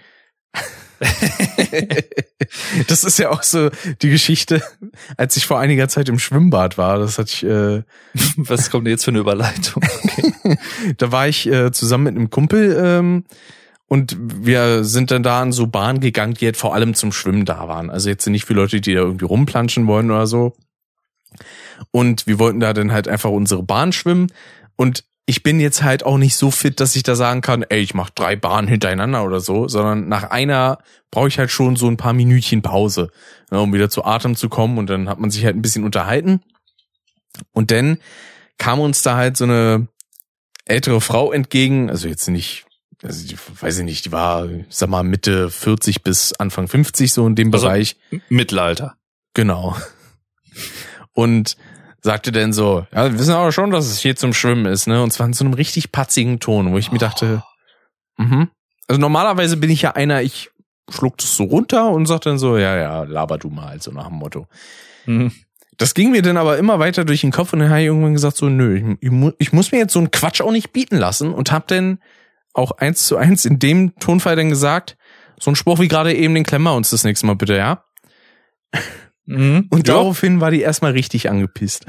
das 2.89 3.05
ist 3.05 3.19
ja 3.19 3.31
auch 3.31 3.43
so 3.43 3.71
die 4.03 4.11
Geschichte, 4.11 4.63
als 5.17 5.37
ich 5.37 5.47
vor 5.47 5.59
einiger 5.59 5.89
Zeit 5.89 6.09
im 6.09 6.19
Schwimmbad 6.19 6.77
war. 6.79 6.99
Das 6.99 7.19
hatte 7.19 7.31
ich. 7.33 7.45
Äh, 7.45 7.83
was 8.37 8.71
kommt 8.71 8.87
denn 8.87 8.93
jetzt 8.93 9.05
für 9.05 9.11
eine 9.11 9.21
Überleitung? 9.21 9.83
da 10.99 11.13
war 11.13 11.29
ich 11.29 11.47
äh, 11.47 11.73
zusammen 11.73 12.05
mit 12.05 12.17
einem 12.17 12.31
Kumpel 12.31 12.77
ähm, 12.79 13.25
und 13.87 14.17
wir 14.21 14.85
sind 14.85 15.11
dann 15.11 15.23
da 15.23 15.41
an 15.41 15.53
so 15.53 15.67
Bahnen 15.67 16.01
gegangen, 16.01 16.35
die 16.35 16.45
halt 16.47 16.57
vor 16.57 16.75
allem 16.75 16.95
zum 16.95 17.13
Schwimmen 17.13 17.45
da 17.45 17.67
waren. 17.67 17.91
Also 17.91 18.09
jetzt 18.09 18.27
nicht 18.27 18.45
für 18.45 18.55
Leute, 18.55 18.81
die 18.81 18.95
da 18.95 19.01
irgendwie 19.01 19.25
rumplanschen 19.25 19.87
wollen 19.87 20.11
oder 20.11 20.27
so. 20.27 20.55
Und 21.91 22.27
wir 22.27 22.39
wollten 22.39 22.61
da 22.61 22.73
dann 22.73 22.93
halt 22.93 23.09
einfach 23.09 23.31
unsere 23.31 23.63
Bahn 23.63 23.93
schwimmen. 23.93 24.31
Und 24.77 25.05
ich 25.27 25.43
bin 25.43 25.61
jetzt 25.61 25.83
halt 25.83 26.05
auch 26.05 26.19
nicht 26.19 26.35
so 26.35 26.51
fit, 26.51 26.81
dass 26.81 26.97
ich 26.97 27.03
da 27.05 27.15
sagen 27.15 27.41
kann, 27.41 27.63
ey, 27.69 27.81
ich 27.81 27.95
mach 27.95 28.11
drei 28.11 28.35
Bahnen 28.37 28.67
hintereinander 28.67 29.25
oder 29.25 29.41
so, 29.41 29.69
sondern 29.69 30.09
nach 30.09 30.25
einer 30.31 30.79
brauche 31.11 31.29
ich 31.29 31.39
halt 31.39 31.51
schon 31.51 31.77
so 31.77 31.87
ein 31.89 31.97
paar 31.97 32.13
Minütchen 32.13 32.63
Pause, 32.63 33.11
ne, 33.51 33.61
um 33.61 33.73
wieder 33.73 33.91
zu 33.91 34.05
Atem 34.05 34.35
zu 34.35 34.49
kommen. 34.49 34.77
Und 34.79 34.89
dann 34.91 35.09
hat 35.09 35.21
man 35.21 35.31
sich 35.31 35.45
halt 35.45 35.55
ein 35.57 35.63
bisschen 35.63 35.85
unterhalten. 35.85 36.41
Und 37.53 37.71
dann 37.71 37.99
kam 38.59 38.81
uns 38.81 39.03
da 39.03 39.17
halt 39.17 39.37
so 39.37 39.45
eine 39.45 39.87
ältere 40.65 41.01
Frau 41.01 41.33
entgegen, 41.33 41.91
also 41.91 42.09
jetzt 42.09 42.29
nicht, 42.29 42.67
also 43.03 43.27
die, 43.27 43.37
weiß 43.61 43.79
ich 43.79 43.85
nicht, 43.85 44.05
die 44.07 44.13
war, 44.13 44.49
sag 44.69 44.89
mal, 44.89 45.03
Mitte 45.05 45.51
40 45.51 46.03
bis 46.03 46.33
Anfang 46.35 46.67
50 46.69 47.13
so 47.13 47.27
in 47.27 47.35
dem 47.37 47.53
Also- 47.53 47.67
Bereich. 47.67 47.97
Mittelalter. 48.29 48.97
Genau. 49.35 49.77
Und 51.13 51.57
sagte 52.03 52.33
dann 52.33 52.53
so, 52.53 52.87
ja, 52.93 53.11
wir 53.11 53.19
wissen 53.19 53.35
aber 53.35 53.53
schon, 53.53 53.71
dass 53.71 53.87
es 53.87 53.99
hier 53.99 54.17
zum 54.17 54.33
Schwimmen 54.33 54.67
ist, 54.67 54.87
ne? 54.87 55.03
Und 55.03 55.13
zwar 55.13 55.27
in 55.27 55.33
so 55.33 55.45
einem 55.45 55.55
richtig 55.55 55.93
patzigen 55.93 56.41
Ton, 56.41 56.73
wo 56.73 56.79
ich 56.79 56.93
mir 56.93 56.99
dachte, 56.99 57.43
mhm. 58.17 58.49
Also 58.89 59.01
normalerweise 59.01 59.57
bin 59.57 59.71
ich 59.71 59.83
ja 59.83 59.93
einer, 59.93 60.21
ich 60.21 60.51
schluck 60.89 61.17
das 61.19 61.37
so 61.37 61.45
runter 61.45 61.91
und 61.91 62.07
sag 62.07 62.23
dann 62.23 62.41
so, 62.41 62.59
ja, 62.59 62.77
ja, 62.77 63.03
laber 63.05 63.39
du 63.39 63.49
mal, 63.49 63.81
so 63.81 63.93
nach 63.93 64.09
dem 64.09 64.17
Motto. 64.17 64.49
Hm. 65.05 65.31
Das 65.77 65.95
ging 65.95 66.11
mir 66.11 66.21
dann 66.21 66.37
aber 66.37 66.59
immer 66.59 66.81
weiter 66.81 67.05
durch 67.05 67.21
den 67.21 67.31
Kopf 67.31 67.53
und 67.53 67.61
dann 67.61 67.71
habe 67.71 67.81
ich 67.81 67.87
irgendwann 67.87 68.15
gesagt 68.15 68.37
so, 68.37 68.49
nö, 68.49 68.77
ich, 68.77 68.85
ich, 69.01 69.11
mu- 69.13 69.31
ich 69.39 69.53
muss 69.53 69.71
mir 69.71 69.79
jetzt 69.79 69.93
so 69.93 70.01
einen 70.01 70.11
Quatsch 70.11 70.41
auch 70.41 70.51
nicht 70.51 70.73
bieten 70.73 70.97
lassen 70.97 71.33
und 71.33 71.53
hab 71.53 71.69
dann 71.69 72.01
auch 72.53 72.73
eins 72.73 73.07
zu 73.07 73.17
eins 73.17 73.45
in 73.45 73.61
dem 73.61 73.95
Tonfall 74.01 74.35
dann 74.35 74.49
gesagt, 74.49 74.97
so 75.39 75.53
ein 75.53 75.57
Spruch 75.57 75.79
wie 75.79 75.87
gerade 75.89 76.13
eben, 76.13 76.35
den 76.35 76.45
klemmen 76.45 76.67
wir 76.67 76.75
uns 76.75 76.91
das 76.91 77.05
nächste 77.05 77.27
Mal 77.27 77.37
bitte, 77.37 77.57
ja? 77.57 77.85
Mhm. 79.31 79.67
Und 79.71 79.87
Ja. 79.89 79.95
daraufhin 79.95 80.41
war 80.41 80.51
die 80.51 80.61
erstmal 80.61 80.93
richtig 80.93 81.31
angepisst. 81.31 81.87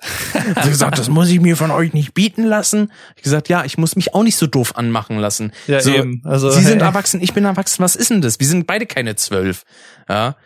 Sie 0.62 0.68
gesagt, 0.68 0.98
das 0.98 1.08
muss 1.08 1.30
ich 1.30 1.40
mir 1.40 1.56
von 1.56 1.70
euch 1.70 1.94
nicht 1.94 2.12
bieten 2.12 2.44
lassen. 2.44 2.92
Ich 3.16 3.22
gesagt, 3.22 3.48
ja, 3.48 3.64
ich 3.64 3.78
muss 3.78 3.96
mich 3.96 4.14
auch 4.14 4.22
nicht 4.22 4.36
so 4.36 4.46
doof 4.46 4.76
anmachen 4.76 5.16
lassen. 5.18 5.52
Ja, 5.66 5.80
so, 5.80 5.90
eben. 5.92 6.20
Also, 6.24 6.50
Sie 6.50 6.62
sind 6.62 6.80
hey. 6.80 6.88
erwachsen, 6.88 7.22
ich 7.22 7.32
bin 7.32 7.44
erwachsen. 7.46 7.82
Was 7.82 7.96
ist 7.96 8.10
denn 8.10 8.20
das? 8.20 8.38
Wir 8.38 8.46
sind 8.46 8.66
beide 8.66 8.84
keine 8.86 9.16
zwölf. 9.16 9.62
Ja. 10.08 10.36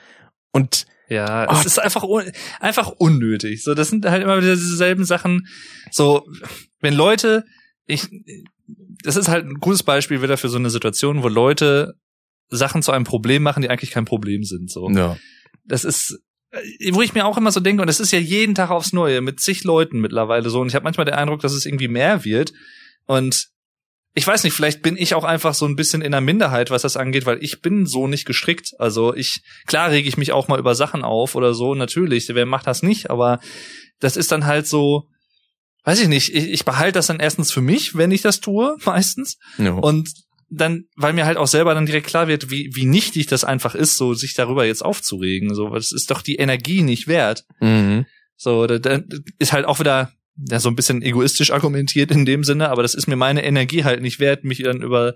Und 0.53 0.87
Ja, 1.09 1.49
Oh. 1.51 1.57
es 1.59 1.67
ist 1.67 1.81
einfach 1.81 2.05
un 2.05 2.31
einfach 2.61 2.87
unnötig. 2.99 3.65
So, 3.65 3.75
das 3.75 3.89
sind 3.89 4.07
halt 4.07 4.23
immer 4.23 4.41
wieder 4.41 4.55
dieselben 4.55 5.05
Sachen. 5.05 5.49
So, 5.91 6.25
wenn 6.81 6.95
Leute, 6.95 7.45
ich, 7.87 8.07
das 9.03 9.17
ist 9.17 9.27
halt 9.29 9.45
ein 9.45 9.55
gutes 9.55 9.83
Beispiel 9.83 10.23
wieder 10.23 10.37
für 10.37 10.49
so 10.49 10.59
eine 10.59 10.71
Situation, 10.71 11.25
wo 11.25 11.29
Leute 11.29 11.95
Sachen 12.49 12.83
zu 12.83 12.93
einem 12.93 13.05
Problem 13.05 13.43
machen, 13.43 13.63
die 13.63 13.71
eigentlich 13.71 13.91
kein 13.91 14.05
Problem 14.05 14.45
sind. 14.45 14.71
So. 14.71 14.89
Ja. 14.91 15.17
Das 15.65 15.85
ist, 15.85 16.21
äh, 16.51 16.93
wo 16.93 17.03
ich 17.03 17.15
mir 17.15 17.27
auch 17.27 17.37
immer 17.37 17.53
so 17.53 17.61
denke, 17.61 17.83
und 17.83 17.87
das 17.87 18.01
ist 18.01 18.13
ja 18.13 18.19
jeden 18.19 18.55
Tag 18.55 18.71
aufs 18.71 18.93
Neue 18.93 19.21
mit 19.21 19.41
zig 19.41 19.65
Leuten 19.65 20.01
mittlerweile 20.01 20.51
so. 20.51 20.61
Und 20.61 20.69
ich 20.69 20.75
habe 20.75 20.85
manchmal 20.85 21.07
den 21.07 21.15
Eindruck, 21.15 21.41
dass 21.41 21.53
es 21.53 21.67
irgendwie 21.67 21.89
mehr 21.89 22.25
wird. 22.25 22.53
Und 23.07 23.49
ich 24.15 24.27
weiß 24.27 24.43
nicht, 24.43 24.55
vielleicht 24.55 24.83
bin 24.83 24.97
ich 24.97 25.15
auch 25.15 25.25
einfach 25.25 25.55
so 25.55 25.67
ein 25.67 25.77
bisschen 25.77 26.03
in 26.03 26.13
der 26.13 26.21
Minderheit, 26.21 26.71
was 26.71 26.83
das 26.83 26.97
angeht, 26.97 27.27
weil 27.27 27.43
ich 27.43 27.63
bin 27.63 27.87
so 27.87 28.09
nicht 28.09 28.27
gestrickt. 28.27 28.73
Also 28.79 29.15
ich, 29.15 29.43
klar 29.67 29.91
rege 29.91 30.09
ich 30.09 30.17
mich 30.17 30.33
auch 30.33 30.49
mal 30.49 30.59
über 30.59 30.75
Sachen 30.75 31.03
auf 31.03 31.37
oder 31.37 31.55
so, 31.55 31.75
natürlich, 31.75 32.29
wer 32.29 32.47
macht 32.47 32.67
das 32.67 32.83
nicht, 32.83 33.09
aber 33.11 33.39
das 34.01 34.17
ist 34.17 34.33
dann 34.33 34.47
halt 34.47 34.67
so, 34.67 35.07
weiß 35.85 36.01
ich 36.01 36.09
nicht, 36.09 36.35
ich, 36.35 36.51
ich 36.51 36.65
behalte 36.65 36.95
das 36.99 37.07
dann 37.07 37.21
erstens 37.21 37.53
für 37.53 37.61
mich, 37.61 37.97
wenn 37.97 38.11
ich 38.11 38.23
das 38.23 38.41
tue, 38.41 38.77
meistens. 38.85 39.39
ja. 39.59 39.73
Und 39.73 40.11
dann, 40.51 40.85
weil 40.97 41.13
mir 41.13 41.27
halt 41.27 41.37
auch 41.37 41.47
selber 41.47 41.75
dann 41.75 41.87
direkt 41.87 42.09
klar 42.09 42.29
wird, 42.29 42.51
wie, 42.51 42.71
wie 42.75 42.85
nichtig 42.85 43.27
das 43.27 43.45
einfach 43.45 43.75
ist, 43.75 43.97
so 43.97 44.15
sich 44.15 44.35
darüber 44.35 44.67
jetzt 44.67 44.85
aufzuregen. 44.85 45.55
So, 45.55 45.71
das 45.71 45.93
ist 45.93 46.11
doch 46.11 46.23
die 46.23 46.37
Energie 46.37 46.83
nicht 46.83 47.07
wert. 47.07 47.45
Mhm. 47.61 48.07
So, 48.37 48.67
da, 48.67 48.79
da 48.79 49.01
ist 49.39 49.53
halt 49.53 49.67
auch 49.67 49.79
wieder 49.79 50.13
ja, 50.49 50.59
so 50.59 50.69
ein 50.69 50.77
bisschen 50.77 51.03
egoistisch 51.03 51.53
argumentiert 51.53 52.11
in 52.11 52.25
dem 52.25 52.45
Sinne, 52.45 52.71
aber 52.71 52.83
das 52.83 52.95
ist 52.95 53.07
mir 53.07 53.17
meine 53.17 53.45
Energie 53.45 53.85
halt 53.85 54.01
nicht 54.01 54.21
wert, 54.21 54.45
mich 54.45 54.63
dann 54.63 54.83
über, 54.83 55.15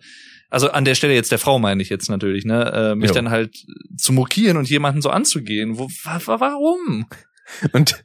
also 0.50 0.70
an 0.70 0.84
der 0.84 0.94
Stelle 0.94 1.14
jetzt 1.14 1.32
der 1.32 1.38
Frau 1.38 1.58
meine 1.58 1.82
ich 1.82 1.88
jetzt 1.88 2.10
natürlich, 2.10 2.44
ne, 2.44 2.72
äh, 2.72 2.94
mich 2.94 3.08
Jo. 3.08 3.14
dann 3.14 3.30
halt 3.30 3.56
zu 3.96 4.12
mokieren 4.12 4.56
und 4.56 4.68
jemanden 4.68 5.02
so 5.02 5.10
anzugehen. 5.10 5.78
Wo, 5.78 5.88
wa, 6.04 6.20
wa, 6.26 6.40
warum? 6.40 7.06
Und 7.72 8.04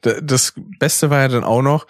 das 0.00 0.54
Beste 0.78 1.10
war 1.10 1.20
ja 1.20 1.28
dann 1.28 1.44
auch 1.44 1.62
noch, 1.62 1.86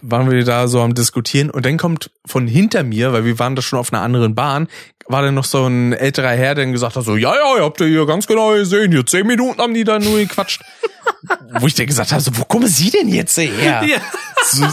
waren 0.00 0.30
wir 0.30 0.44
da 0.44 0.68
so 0.68 0.80
am 0.80 0.94
Diskutieren 0.94 1.50
und 1.50 1.66
dann 1.66 1.76
kommt 1.76 2.10
von 2.24 2.46
hinter 2.46 2.82
mir, 2.82 3.12
weil 3.12 3.24
wir 3.24 3.38
waren 3.38 3.56
da 3.56 3.62
schon 3.62 3.78
auf 3.78 3.92
einer 3.92 4.02
anderen 4.02 4.34
Bahn, 4.34 4.68
war 5.08 5.22
dann 5.22 5.34
noch 5.34 5.44
so 5.44 5.66
ein 5.66 5.92
älterer 5.92 6.30
Herr, 6.30 6.54
der 6.54 6.64
dann 6.64 6.72
gesagt 6.72 6.96
hat 6.96 7.04
so, 7.04 7.16
ja, 7.16 7.34
ja, 7.34 7.56
ihr 7.56 7.64
habt 7.64 7.80
ihr 7.80 7.86
hier 7.86 8.06
ganz 8.06 8.26
genau 8.26 8.52
gesehen, 8.52 8.92
hier 8.92 9.04
zehn 9.04 9.26
Minuten 9.26 9.60
haben 9.60 9.74
die 9.74 9.84
da 9.84 9.98
nur 9.98 10.18
gequatscht. 10.18 10.62
Wo 11.60 11.66
ich 11.66 11.74
dann 11.74 11.86
gesagt 11.86 12.12
habe, 12.12 12.22
so, 12.22 12.30
wo 12.36 12.44
kommen 12.44 12.66
Sie 12.66 12.90
denn 12.90 13.08
jetzt 13.08 13.36
her? 13.36 13.84
Ja. 13.84 14.00
So, 14.44 14.64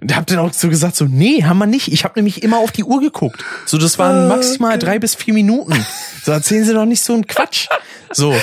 und 0.00 0.14
hab 0.14 0.26
dann 0.26 0.38
auch 0.38 0.52
so 0.52 0.68
gesagt, 0.68 0.96
so, 0.96 1.04
nee, 1.04 1.44
haben 1.44 1.58
wir 1.58 1.66
nicht. 1.66 1.92
Ich 1.92 2.04
habe 2.04 2.14
nämlich 2.16 2.42
immer 2.42 2.58
auf 2.58 2.72
die 2.72 2.84
Uhr 2.84 3.00
geguckt. 3.00 3.44
So, 3.64 3.78
das 3.78 3.98
waren 3.98 4.28
maximal 4.28 4.78
drei 4.78 4.98
bis 4.98 5.14
vier 5.14 5.34
Minuten. 5.34 5.86
So, 6.22 6.32
erzählen 6.32 6.64
Sie 6.64 6.74
doch 6.74 6.84
nicht 6.84 7.02
so 7.02 7.14
einen 7.14 7.26
Quatsch. 7.26 7.68
So, 8.12 8.34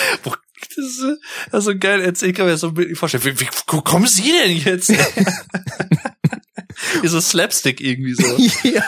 Das 0.76 0.86
ist 0.86 1.04
das 1.52 1.60
ist 1.60 1.66
so 1.66 1.78
geil. 1.78 2.02
Jetzt, 2.02 2.24
ich 2.24 2.34
kann 2.36 2.46
mir 2.46 2.52
das 2.54 2.62
so 2.62 2.72
bildlich 2.72 2.98
vorstellen. 2.98 3.24
Wie, 3.26 3.40
wie, 3.40 3.48
wo 3.68 3.82
kommen 3.82 4.08
Sie 4.08 4.32
denn 4.44 4.58
jetzt? 4.58 4.90
Wie 7.02 7.08
so 7.08 7.20
Slapstick 7.22 7.82
irgendwie 7.82 8.14
so. 8.14 8.38
ja. 8.70 8.84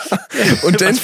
Und 0.64 0.82
dann, 0.82 1.00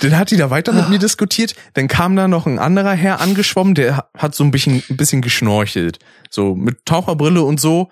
dann 0.00 0.16
hat 0.18 0.30
die 0.30 0.36
da 0.36 0.50
weiter 0.50 0.72
mit 0.72 0.88
mir 0.88 0.98
diskutiert. 0.98 1.54
Dann 1.74 1.88
kam 1.88 2.16
da 2.16 2.28
noch 2.28 2.46
ein 2.46 2.58
anderer 2.58 2.92
Herr 2.92 3.20
angeschwommen, 3.20 3.74
der 3.74 4.08
hat 4.16 4.34
so 4.34 4.44
ein 4.44 4.50
bisschen, 4.50 4.82
ein 4.88 4.96
bisschen 4.96 5.22
geschnorchelt. 5.22 5.98
So 6.30 6.54
mit 6.54 6.84
Taucherbrille 6.84 7.42
und 7.42 7.60
so. 7.60 7.90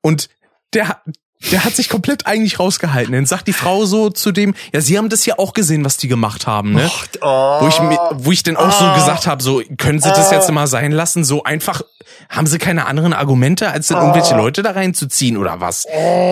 Und 0.00 0.28
der, 0.74 0.88
hat- 0.88 1.02
der 1.50 1.64
hat 1.64 1.74
sich 1.74 1.88
komplett 1.88 2.26
eigentlich 2.26 2.58
rausgehalten. 2.58 3.12
Dann 3.12 3.26
sagt 3.26 3.48
die 3.48 3.52
Frau 3.52 3.84
so 3.84 4.10
zu 4.10 4.32
dem, 4.32 4.54
ja, 4.72 4.80
Sie 4.80 4.96
haben 4.96 5.08
das 5.08 5.26
ja 5.26 5.38
auch 5.38 5.52
gesehen, 5.52 5.84
was 5.84 5.96
die 5.96 6.08
gemacht 6.08 6.46
haben, 6.46 6.72
ne? 6.72 6.90
Wo 7.20 7.68
ich 7.68 7.80
mir, 7.80 7.98
wo 8.14 8.32
ich 8.32 8.42
dann 8.42 8.56
auch 8.56 8.72
so 8.72 8.92
gesagt 8.94 9.26
habe, 9.26 9.42
so 9.42 9.62
können 9.76 10.00
Sie 10.00 10.08
das 10.08 10.30
jetzt 10.30 10.50
mal 10.50 10.66
sein 10.66 10.92
lassen? 10.92 11.24
So 11.24 11.42
einfach 11.42 11.82
haben 12.28 12.46
Sie 12.46 12.58
keine 12.58 12.86
anderen 12.86 13.12
Argumente, 13.12 13.70
als 13.70 13.88
dann 13.88 13.98
irgendwelche 13.98 14.36
Leute 14.36 14.62
da 14.62 14.72
reinzuziehen 14.72 15.36
oder 15.36 15.60
was? 15.60 15.86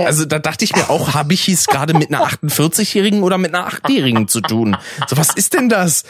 Also 0.07 0.25
da 0.25 0.39
dachte 0.39 0.65
ich 0.65 0.75
mir 0.75 0.91
auch, 0.91 1.15
habe 1.15 1.35
ich 1.35 1.49
es 1.49 1.67
gerade 1.67 1.95
mit 1.95 2.13
einer 2.13 2.25
48-Jährigen 2.25 3.23
oder 3.23 3.39
mit 3.39 3.55
einer 3.55 3.69
8-Jährigen 3.69 4.29
zu 4.29 4.41
tun? 4.41 4.77
So 5.07 5.17
was 5.17 5.35
ist 5.35 5.55
denn 5.55 5.69
das? 5.69 6.05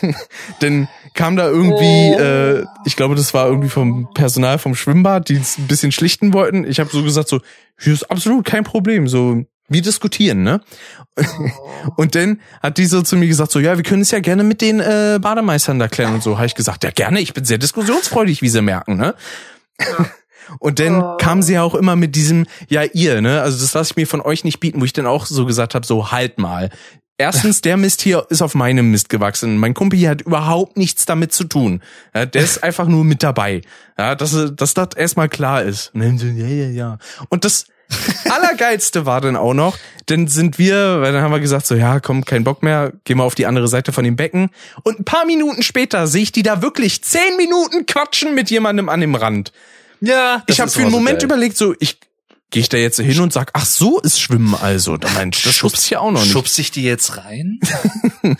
dann 0.60 0.88
kam 1.14 1.36
da 1.36 1.48
irgendwie, 1.48 2.12
äh, 2.12 2.64
ich 2.84 2.96
glaube, 2.96 3.14
das 3.14 3.34
war 3.34 3.46
irgendwie 3.46 3.68
vom 3.68 4.08
Personal 4.14 4.58
vom 4.58 4.74
Schwimmbad, 4.74 5.28
die 5.28 5.36
es 5.36 5.58
ein 5.58 5.66
bisschen 5.66 5.92
schlichten 5.92 6.32
wollten. 6.32 6.64
Ich 6.64 6.80
habe 6.80 6.90
so 6.90 7.02
gesagt, 7.02 7.28
so 7.28 7.40
hier 7.78 7.92
ist 7.92 8.10
absolut 8.10 8.44
kein 8.44 8.64
Problem, 8.64 9.08
so 9.08 9.44
wir 9.68 9.82
diskutieren, 9.82 10.42
ne? 10.42 10.60
Und 11.96 12.14
dann 12.14 12.40
hat 12.62 12.78
die 12.78 12.86
so 12.86 13.02
zu 13.02 13.16
mir 13.16 13.28
gesagt, 13.28 13.52
so, 13.52 13.58
ja, 13.58 13.76
wir 13.76 13.84
können 13.84 14.02
es 14.02 14.10
ja 14.10 14.20
gerne 14.20 14.44
mit 14.44 14.60
den 14.60 14.80
äh, 14.80 15.18
Bademeistern 15.20 15.78
da 15.78 15.88
klären 15.88 16.14
und 16.14 16.22
so. 16.22 16.36
Habe 16.36 16.46
ich 16.46 16.54
gesagt, 16.54 16.84
ja, 16.84 16.90
gerne, 16.90 17.20
ich 17.20 17.34
bin 17.34 17.44
sehr 17.44 17.58
diskussionsfreudig, 17.58 18.42
wie 18.42 18.48
sie 18.48 18.62
merken, 18.62 18.96
ne? 18.96 19.14
Und 20.58 20.80
dann 20.80 21.16
kam 21.18 21.40
sie 21.40 21.54
ja 21.54 21.62
auch 21.62 21.74
immer 21.74 21.96
mit 21.96 22.14
diesem, 22.14 22.46
ja, 22.68 22.82
ihr, 22.82 23.22
ne? 23.22 23.40
Also 23.40 23.58
das 23.58 23.72
lasse 23.72 23.92
ich 23.92 23.96
mir 23.96 24.06
von 24.06 24.20
euch 24.20 24.44
nicht 24.44 24.60
bieten, 24.60 24.80
wo 24.80 24.84
ich 24.84 24.92
dann 24.92 25.06
auch 25.06 25.24
so 25.24 25.46
gesagt 25.46 25.74
habe, 25.74 25.86
so 25.86 26.12
halt 26.12 26.38
mal. 26.38 26.68
Erstens, 27.22 27.60
der 27.60 27.76
Mist 27.76 28.02
hier 28.02 28.26
ist 28.30 28.42
auf 28.42 28.56
meinem 28.56 28.90
Mist 28.90 29.08
gewachsen. 29.08 29.56
Mein 29.56 29.74
Kumpel 29.74 29.96
hier 29.96 30.10
hat 30.10 30.22
überhaupt 30.22 30.76
nichts 30.76 31.04
damit 31.04 31.32
zu 31.32 31.44
tun. 31.44 31.80
Ja, 32.12 32.26
der 32.26 32.42
ist 32.42 32.64
einfach 32.64 32.88
nur 32.88 33.04
mit 33.04 33.22
dabei. 33.22 33.60
Ja, 33.96 34.16
dass, 34.16 34.36
dass 34.56 34.74
das 34.74 34.88
erstmal 34.96 35.28
klar 35.28 35.62
ist. 35.62 35.92
Ja, 35.94 36.02
ja, 36.02 36.66
ja. 36.66 36.98
Und 37.28 37.44
das 37.44 37.66
Allergeilste 38.28 39.06
war 39.06 39.20
dann 39.20 39.36
auch 39.36 39.54
noch, 39.54 39.78
dann 40.06 40.26
sind 40.26 40.58
wir, 40.58 41.00
weil 41.00 41.12
dann 41.12 41.22
haben 41.22 41.30
wir 41.30 41.38
gesagt, 41.38 41.64
so, 41.66 41.76
ja, 41.76 42.00
komm, 42.00 42.24
kein 42.24 42.42
Bock 42.42 42.64
mehr, 42.64 42.92
gehen 43.04 43.18
wir 43.18 43.24
auf 43.24 43.36
die 43.36 43.46
andere 43.46 43.68
Seite 43.68 43.92
von 43.92 44.02
dem 44.02 44.16
Becken. 44.16 44.50
Und 44.82 44.98
ein 44.98 45.04
paar 45.04 45.24
Minuten 45.24 45.62
später 45.62 46.08
sehe 46.08 46.22
ich 46.22 46.32
die 46.32 46.42
da 46.42 46.60
wirklich 46.60 47.04
zehn 47.04 47.36
Minuten 47.36 47.86
quatschen 47.86 48.34
mit 48.34 48.50
jemandem 48.50 48.88
an 48.88 49.00
dem 49.00 49.14
Rand. 49.14 49.52
Ja, 50.00 50.42
Ich 50.48 50.60
habe 50.60 50.72
für 50.72 50.80
einen 50.80 50.90
Moment 50.90 51.22
überlegt, 51.22 51.56
so, 51.56 51.76
ich 51.78 52.00
gehe 52.52 52.60
ich 52.60 52.68
da 52.68 52.76
jetzt 52.76 53.00
hin 53.00 53.18
und 53.20 53.32
sag, 53.32 53.50
ach 53.54 53.64
so 53.64 53.98
ist 54.00 54.20
Schwimmen 54.20 54.54
also. 54.54 54.98
Da 54.98 55.08
das 55.24 55.54
schubst 55.54 55.88
ja 55.90 56.00
auch 56.00 56.12
noch 56.12 56.20
nicht. 56.20 56.30
Schubst 56.30 56.58
ich 56.58 56.70
die 56.70 56.84
jetzt 56.84 57.16
rein? 57.16 57.58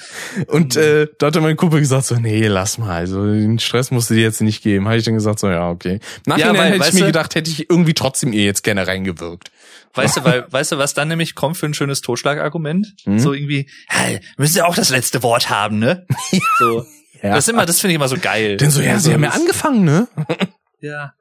Und 0.46 0.76
äh, 0.76 1.08
da 1.18 1.26
hatte 1.28 1.40
mein 1.40 1.56
Kumpel 1.56 1.80
gesagt 1.80 2.04
so, 2.04 2.14
nee, 2.16 2.46
lass 2.46 2.78
mal, 2.78 2.94
also 2.94 3.24
den 3.24 3.58
Stress 3.58 3.90
musst 3.90 4.10
du 4.10 4.14
dir 4.14 4.22
jetzt 4.22 4.42
nicht 4.42 4.62
geben. 4.62 4.86
Habe 4.86 4.98
ich 4.98 5.04
dann 5.04 5.14
gesagt 5.14 5.40
so, 5.40 5.48
ja, 5.48 5.70
okay. 5.70 5.98
Nachhinein 6.26 6.56
weil, 6.56 6.72
hätte 6.72 6.88
ich 6.88 6.94
mir 6.94 7.06
gedacht, 7.06 7.34
hätte 7.34 7.50
ich 7.50 7.70
irgendwie 7.70 7.94
trotzdem 7.94 8.32
ihr 8.32 8.44
jetzt 8.44 8.62
gerne 8.62 8.86
reingewirkt. 8.86 9.50
Weißt 9.94 10.18
du, 10.18 10.24
weil, 10.24 10.46
weißt 10.50 10.72
du, 10.72 10.78
was 10.78 10.92
dann 10.92 11.08
nämlich 11.08 11.34
kommt 11.34 11.56
für 11.56 11.66
ein 11.66 11.74
schönes 11.74 12.02
Totschlagargument? 12.02 12.94
Hm? 13.04 13.18
So 13.18 13.32
irgendwie, 13.32 13.68
hey, 13.88 14.20
müssen 14.36 14.52
Sie 14.52 14.62
auch 14.62 14.74
das 14.74 14.90
letzte 14.90 15.22
Wort 15.22 15.48
haben, 15.48 15.78
ne? 15.78 16.06
So. 16.58 16.86
Ja. 17.22 17.36
Das 17.36 17.46
ist 17.46 17.48
immer, 17.48 17.64
das 17.64 17.80
finde 17.80 17.92
ich 17.92 17.96
immer 17.96 18.08
so 18.08 18.18
geil. 18.18 18.56
Denn 18.58 18.70
so, 18.70 18.82
ja, 18.82 18.98
sie 18.98 19.14
haben 19.14 19.22
ja 19.22 19.30
angefangen, 19.30 19.84
ne? 19.84 20.08
Ja. 20.80 21.14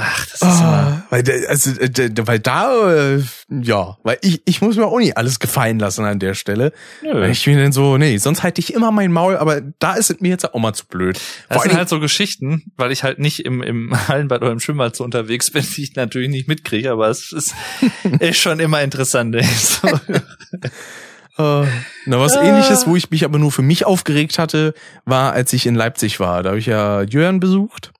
Ach, 0.00 0.26
das 0.26 0.34
ist 0.34 0.60
immer. 0.60 1.02
Ah, 1.02 1.02
weil, 1.10 1.46
also, 1.48 1.70
äh, 1.80 2.10
weil 2.20 2.38
da, 2.38 3.16
äh, 3.16 3.22
ja, 3.50 3.96
weil 4.04 4.18
ich, 4.22 4.40
ich 4.44 4.62
muss 4.62 4.76
mir 4.76 4.86
auch 4.86 4.98
nicht 5.00 5.16
alles 5.16 5.40
gefallen 5.40 5.80
lassen 5.80 6.04
an 6.04 6.20
der 6.20 6.34
Stelle. 6.34 6.72
Nö. 7.02 7.26
Ich 7.26 7.44
bin 7.44 7.58
dann 7.58 7.72
so, 7.72 7.98
nee, 7.98 8.16
sonst 8.18 8.44
halte 8.44 8.60
ich 8.60 8.72
immer 8.72 8.92
mein 8.92 9.10
Maul, 9.10 9.36
aber 9.36 9.60
da 9.80 9.94
ist 9.94 10.10
es 10.10 10.20
mir 10.20 10.28
jetzt 10.28 10.54
auch 10.54 10.58
mal 10.60 10.72
zu 10.72 10.86
blöd. 10.86 11.18
Das 11.48 11.56
Vor 11.56 11.62
sind 11.64 11.76
halt 11.76 11.88
so 11.88 11.98
Geschichten, 11.98 12.70
weil 12.76 12.92
ich 12.92 13.02
halt 13.02 13.18
nicht 13.18 13.44
im, 13.44 13.60
im 13.60 13.92
Hallenbad 14.08 14.42
oder 14.42 14.52
im 14.52 14.60
Schwimmbad 14.60 14.94
so 14.94 15.02
unterwegs 15.02 15.50
bin, 15.50 15.66
die 15.76 15.82
ich 15.82 15.96
natürlich 15.96 16.28
nicht 16.28 16.46
mitkriege, 16.46 16.92
aber 16.92 17.08
es 17.08 17.32
ist, 17.32 17.54
ist 18.20 18.38
schon 18.38 18.60
immer 18.60 18.80
interessant. 18.82 19.36
Äh, 21.40 21.66
na, 22.06 22.18
was 22.18 22.34
ähnliches, 22.34 22.88
wo 22.88 22.96
ich 22.96 23.12
mich 23.12 23.24
aber 23.24 23.38
nur 23.38 23.52
für 23.52 23.62
mich 23.62 23.86
aufgeregt 23.86 24.40
hatte, 24.40 24.74
war, 25.04 25.34
als 25.34 25.52
ich 25.52 25.66
in 25.66 25.76
Leipzig 25.76 26.18
war. 26.18 26.42
Da 26.42 26.48
habe 26.48 26.58
ich 26.58 26.66
ja 26.66 27.02
Jörn 27.02 27.38
besucht 27.38 27.92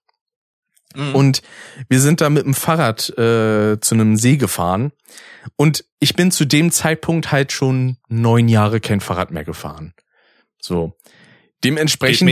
Mhm. 0.99 1.15
und 1.15 1.43
wir 1.89 2.01
sind 2.01 2.21
da 2.21 2.29
mit 2.29 2.45
dem 2.45 2.55
Fahrrad 2.55 3.09
äh, 3.11 3.79
zu 3.81 3.95
einem 3.95 4.17
See 4.17 4.37
gefahren. 4.37 4.93
Und 5.57 5.85
ich 6.01 6.15
bin 6.15 6.31
zu 6.31 6.45
dem 6.45 6.71
Zeitpunkt 6.71 7.33
halt 7.33 7.53
schon 7.53 7.97
neun 8.09 8.49
Jahre 8.49 8.81
kein 8.81 9.01
Fahrrad 9.01 9.31
mehr 9.31 9.45
gefahren. 9.45 9.95
So. 10.61 10.97
Dementsprechend 11.65 12.31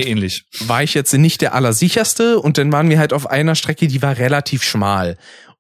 war 0.68 0.82
ich 0.84 0.94
jetzt 0.94 1.12
nicht 1.12 1.40
der 1.40 1.54
allersicherste 1.54 2.38
und 2.38 2.58
dann 2.58 2.70
waren 2.70 2.90
wir 2.90 2.98
halt 2.98 3.12
auf 3.12 3.28
einer 3.28 3.56
Strecke, 3.56 3.88
die 3.88 4.00
war 4.00 4.18
relativ 4.18 4.62
schmal. 4.62 5.16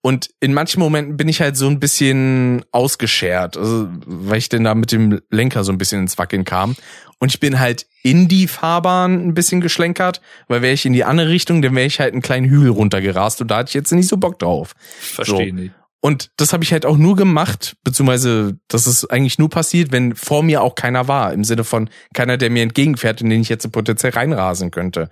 Und 0.06 0.30
in 0.38 0.54
manchen 0.54 0.78
Momenten 0.78 1.16
bin 1.16 1.26
ich 1.26 1.40
halt 1.40 1.56
so 1.56 1.66
ein 1.66 1.80
bisschen 1.80 2.64
ausgeschert, 2.70 3.56
also, 3.56 3.88
weil 4.06 4.38
ich 4.38 4.48
denn 4.48 4.62
da 4.62 4.76
mit 4.76 4.92
dem 4.92 5.20
Lenker 5.30 5.64
so 5.64 5.72
ein 5.72 5.78
bisschen 5.78 6.02
ins 6.02 6.16
Wackeln 6.16 6.44
kam. 6.44 6.76
Und 7.18 7.34
ich 7.34 7.40
bin 7.40 7.58
halt 7.58 7.88
in 8.04 8.28
die 8.28 8.46
Fahrbahn 8.46 9.14
ein 9.14 9.34
bisschen 9.34 9.60
geschlenkert, 9.60 10.20
weil 10.46 10.62
wäre 10.62 10.74
ich 10.74 10.86
in 10.86 10.92
die 10.92 11.02
andere 11.02 11.30
Richtung, 11.30 11.60
dann 11.60 11.74
wäre 11.74 11.88
ich 11.88 11.98
halt 11.98 12.12
einen 12.12 12.22
kleinen 12.22 12.48
Hügel 12.48 12.70
runtergerast 12.70 13.40
und 13.40 13.50
da 13.50 13.56
hatte 13.56 13.70
ich 13.70 13.74
jetzt 13.74 13.90
nicht 13.90 14.06
so 14.06 14.16
Bock 14.16 14.38
drauf. 14.38 14.74
Verstehe 15.00 15.48
So. 15.48 15.54
nicht. 15.56 15.74
Und 16.00 16.30
das 16.36 16.52
habe 16.52 16.62
ich 16.62 16.70
halt 16.70 16.86
auch 16.86 16.98
nur 16.98 17.16
gemacht, 17.16 17.76
beziehungsweise 17.82 18.60
das 18.68 18.86
ist 18.86 19.06
eigentlich 19.06 19.40
nur 19.40 19.50
passiert, 19.50 19.90
wenn 19.90 20.14
vor 20.14 20.44
mir 20.44 20.62
auch 20.62 20.76
keiner 20.76 21.08
war. 21.08 21.32
Im 21.32 21.42
Sinne 21.42 21.64
von 21.64 21.90
keiner, 22.14 22.36
der 22.36 22.50
mir 22.50 22.62
entgegenfährt, 22.62 23.22
in 23.22 23.30
den 23.30 23.40
ich 23.40 23.48
jetzt 23.48 23.72
potenziell 23.72 24.12
reinrasen 24.12 24.70
könnte. 24.70 25.10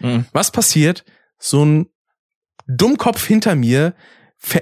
Mhm. 0.00 0.24
Was 0.32 0.50
passiert? 0.50 1.04
So 1.38 1.64
ein 1.64 1.86
Dummkopf 2.66 3.24
hinter 3.24 3.54
mir 3.54 3.94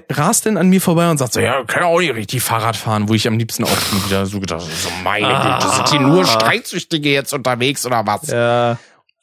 rast 0.09 0.45
denn 0.45 0.57
an 0.57 0.69
mir 0.69 0.81
vorbei 0.81 1.09
und 1.09 1.17
sagt 1.17 1.33
so, 1.33 1.39
ja, 1.39 1.63
kann 1.65 1.83
auch 1.83 1.99
nicht 1.99 2.13
richtig 2.13 2.41
Fahrrad 2.41 2.75
fahren, 2.75 3.09
wo 3.09 3.13
ich 3.13 3.27
am 3.27 3.37
liebsten 3.37 3.63
auch 3.63 4.05
wieder 4.05 4.25
so 4.25 4.39
gedacht 4.39 4.61
habe, 4.61 4.71
so 4.71 4.89
meine 5.03 5.27
Ah. 5.27 5.59
Güte, 5.59 5.75
sind 5.75 5.89
hier 5.89 5.99
nur 5.99 6.25
Streitsüchtige 6.25 7.11
jetzt 7.11 7.33
unterwegs 7.33 7.85
oder 7.85 8.05
was? 8.05 8.27
Ja. 8.27 8.79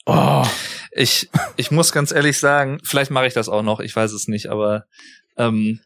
Oh. 0.07 0.45
Ich, 0.93 1.31
ich 1.57 1.71
muss 1.71 1.93
ganz 1.93 2.11
ehrlich 2.13 2.39
sagen, 2.39 2.81
vielleicht 2.85 3.11
mache 3.11 3.27
ich 3.27 3.35
das 3.35 3.49
auch 3.49 3.63
noch, 3.63 3.81
ich 3.81 3.95
weiß 3.95 4.13
es 4.13 4.27
nicht, 4.29 4.49
aber 4.49 4.85
ähm, 5.37 5.81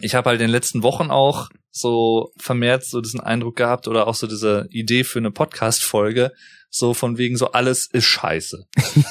ich 0.00 0.14
habe 0.14 0.30
halt 0.30 0.40
in 0.40 0.46
den 0.46 0.52
letzten 0.52 0.82
Wochen 0.82 1.10
auch 1.10 1.48
so 1.70 2.32
vermehrt 2.38 2.84
so 2.84 3.00
diesen 3.00 3.20
Eindruck 3.20 3.56
gehabt 3.56 3.88
oder 3.88 4.06
auch 4.06 4.14
so 4.14 4.26
diese 4.26 4.66
Idee 4.70 5.04
für 5.04 5.18
eine 5.18 5.30
Podcast-Folge, 5.30 6.32
so 6.70 6.94
von 6.94 7.16
wegen 7.16 7.36
so 7.36 7.52
alles 7.52 7.88
ist 7.90 8.04
scheiße. 8.06 8.64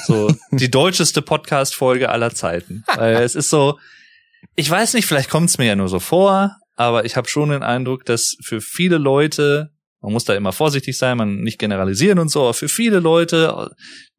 So 0.06 0.30
die 0.50 0.70
deutscheste 0.70 1.22
Podcast-Folge 1.22 2.10
aller 2.10 2.34
Zeiten. 2.34 2.84
Weil 2.94 3.16
es 3.16 3.34
ist 3.34 3.50
so, 3.50 3.78
ich 4.56 4.70
weiß 4.70 4.94
nicht, 4.94 5.06
vielleicht 5.06 5.30
kommt 5.30 5.50
es 5.50 5.58
mir 5.58 5.66
ja 5.66 5.76
nur 5.76 5.88
so 5.88 6.00
vor, 6.00 6.56
aber 6.74 7.04
ich 7.04 7.16
habe 7.16 7.28
schon 7.28 7.50
den 7.50 7.62
Eindruck, 7.62 8.04
dass 8.04 8.36
für 8.42 8.60
viele 8.60 8.98
Leute, 8.98 9.70
man 10.00 10.12
muss 10.12 10.24
da 10.24 10.34
immer 10.34 10.52
vorsichtig 10.52 10.96
sein, 10.96 11.16
man 11.16 11.40
nicht 11.40 11.58
generalisieren 11.58 12.18
und 12.18 12.30
so, 12.30 12.42
aber 12.42 12.54
für 12.54 12.68
viele 12.68 13.00
Leute 13.00 13.70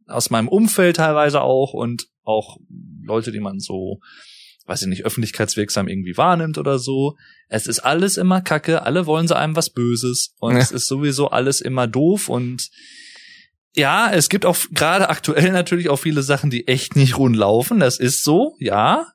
aus 0.08 0.30
meinem 0.30 0.48
Umfeld 0.48 0.98
teilweise 0.98 1.42
auch 1.42 1.74
und 1.74 2.08
auch 2.24 2.58
Leute, 3.04 3.32
die 3.32 3.40
man 3.40 3.60
so, 3.60 4.00
weiß 4.66 4.82
ich 4.84 4.88
nicht, 4.88 5.06
öffentlichkeitswirksam 5.06 5.88
irgendwie 5.88 6.18
wahrnimmt 6.18 6.58
oder 6.58 6.80
so. 6.80 7.16
Es 7.48 7.68
ist 7.68 7.80
alles 7.80 8.18
immer 8.18 8.42
Kacke, 8.42 8.84
alle 8.84 9.06
wollen 9.06 9.28
sie 9.28 9.38
einem 9.38 9.56
was 9.56 9.70
Böses 9.70 10.36
und 10.40 10.54
ja. 10.54 10.60
es 10.60 10.72
ist 10.72 10.88
sowieso 10.88 11.30
alles 11.30 11.62
immer 11.62 11.88
doof 11.88 12.30
und 12.30 12.70
ja, 13.76 14.12
es 14.12 14.30
gibt 14.30 14.46
auch 14.46 14.58
gerade 14.72 15.10
aktuell 15.10 15.52
natürlich 15.52 15.90
auch 15.90 15.98
viele 15.98 16.24
Sachen, 16.24 16.50
die 16.50 16.68
echt 16.68 16.96
nicht 16.96 17.18
rund 17.18 17.36
laufen. 17.36 17.80
Das 17.80 18.00
ist 18.00 18.24
so, 18.24 18.56
ja. 18.60 19.08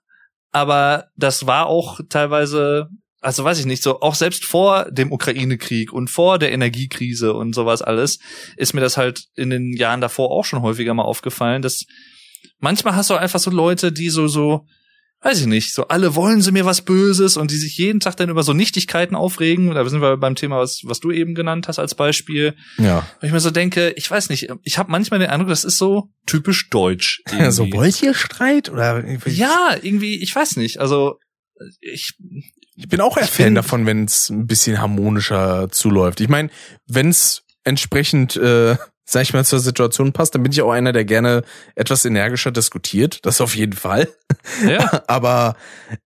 Aber 0.54 1.08
das 1.16 1.48
war 1.48 1.66
auch 1.66 1.98
teilweise, 2.08 2.88
also 3.20 3.42
weiß 3.42 3.58
ich 3.58 3.66
nicht, 3.66 3.82
so 3.82 4.00
auch 4.02 4.14
selbst 4.14 4.44
vor 4.44 4.88
dem 4.88 5.10
Ukraine-Krieg 5.10 5.92
und 5.92 6.10
vor 6.10 6.38
der 6.38 6.52
Energiekrise 6.52 7.34
und 7.34 7.56
sowas 7.56 7.82
alles, 7.82 8.20
ist 8.56 8.72
mir 8.72 8.80
das 8.80 8.96
halt 8.96 9.24
in 9.34 9.50
den 9.50 9.72
Jahren 9.72 10.00
davor 10.00 10.30
auch 10.30 10.44
schon 10.44 10.62
häufiger 10.62 10.94
mal 10.94 11.02
aufgefallen, 11.02 11.60
dass 11.60 11.86
manchmal 12.60 12.94
hast 12.94 13.10
du 13.10 13.14
einfach 13.14 13.40
so 13.40 13.50
Leute, 13.50 13.90
die 13.90 14.10
so, 14.10 14.28
so, 14.28 14.64
weiß 15.24 15.40
ich 15.40 15.46
nicht, 15.46 15.72
so 15.72 15.88
alle 15.88 16.14
wollen 16.14 16.42
sie 16.42 16.52
mir 16.52 16.66
was 16.66 16.82
Böses 16.82 17.36
und 17.36 17.50
die 17.50 17.56
sich 17.56 17.78
jeden 17.78 17.98
Tag 17.98 18.16
dann 18.16 18.28
über 18.28 18.42
so 18.42 18.52
Nichtigkeiten 18.52 19.14
aufregen. 19.14 19.74
Da 19.74 19.88
sind 19.88 20.02
wir 20.02 20.18
beim 20.18 20.34
Thema, 20.34 20.58
was, 20.58 20.82
was 20.84 21.00
du 21.00 21.10
eben 21.10 21.34
genannt 21.34 21.66
hast 21.66 21.78
als 21.78 21.94
Beispiel. 21.94 22.54
Ja. 22.76 23.08
Wenn 23.20 23.28
ich 23.28 23.32
mir 23.32 23.40
so 23.40 23.50
denke, 23.50 23.90
ich 23.96 24.10
weiß 24.10 24.28
nicht, 24.28 24.48
ich 24.62 24.78
habe 24.78 24.90
manchmal 24.90 25.20
den 25.20 25.30
Eindruck, 25.30 25.48
das 25.48 25.64
ist 25.64 25.78
so 25.78 26.10
typisch 26.26 26.68
deutsch. 26.68 27.22
Irgendwie. 27.30 27.50
so 27.52 27.72
wollt 27.72 28.02
ihr 28.02 28.12
Streit 28.12 28.68
oder? 28.68 29.02
Ja, 29.26 29.76
irgendwie, 29.82 30.22
ich 30.22 30.34
weiß 30.34 30.56
nicht. 30.56 30.78
Also 30.78 31.18
ich 31.80 32.14
ich 32.76 32.88
bin 32.88 33.00
auch 33.00 33.16
eher 33.16 33.26
Fan 33.26 33.54
davon, 33.54 33.86
wenn 33.86 34.04
es 34.04 34.28
ein 34.30 34.46
bisschen 34.46 34.80
harmonischer 34.80 35.68
zuläuft. 35.70 36.20
Ich 36.20 36.28
meine, 36.28 36.50
wenn 36.86 37.08
es 37.08 37.44
entsprechend 37.62 38.36
äh, 38.36 38.76
sag 39.04 39.22
ich 39.22 39.34
mal, 39.34 39.44
zur 39.44 39.60
Situation 39.60 40.12
passt, 40.12 40.34
dann 40.34 40.42
bin 40.42 40.52
ich 40.52 40.62
auch 40.62 40.70
einer, 40.70 40.92
der 40.92 41.04
gerne 41.04 41.42
etwas 41.74 42.04
energischer 42.04 42.50
diskutiert. 42.50 43.18
Das 43.22 43.40
auf 43.40 43.54
jeden 43.54 43.74
Fall. 43.74 44.08
Ja. 44.66 45.02
Aber 45.08 45.56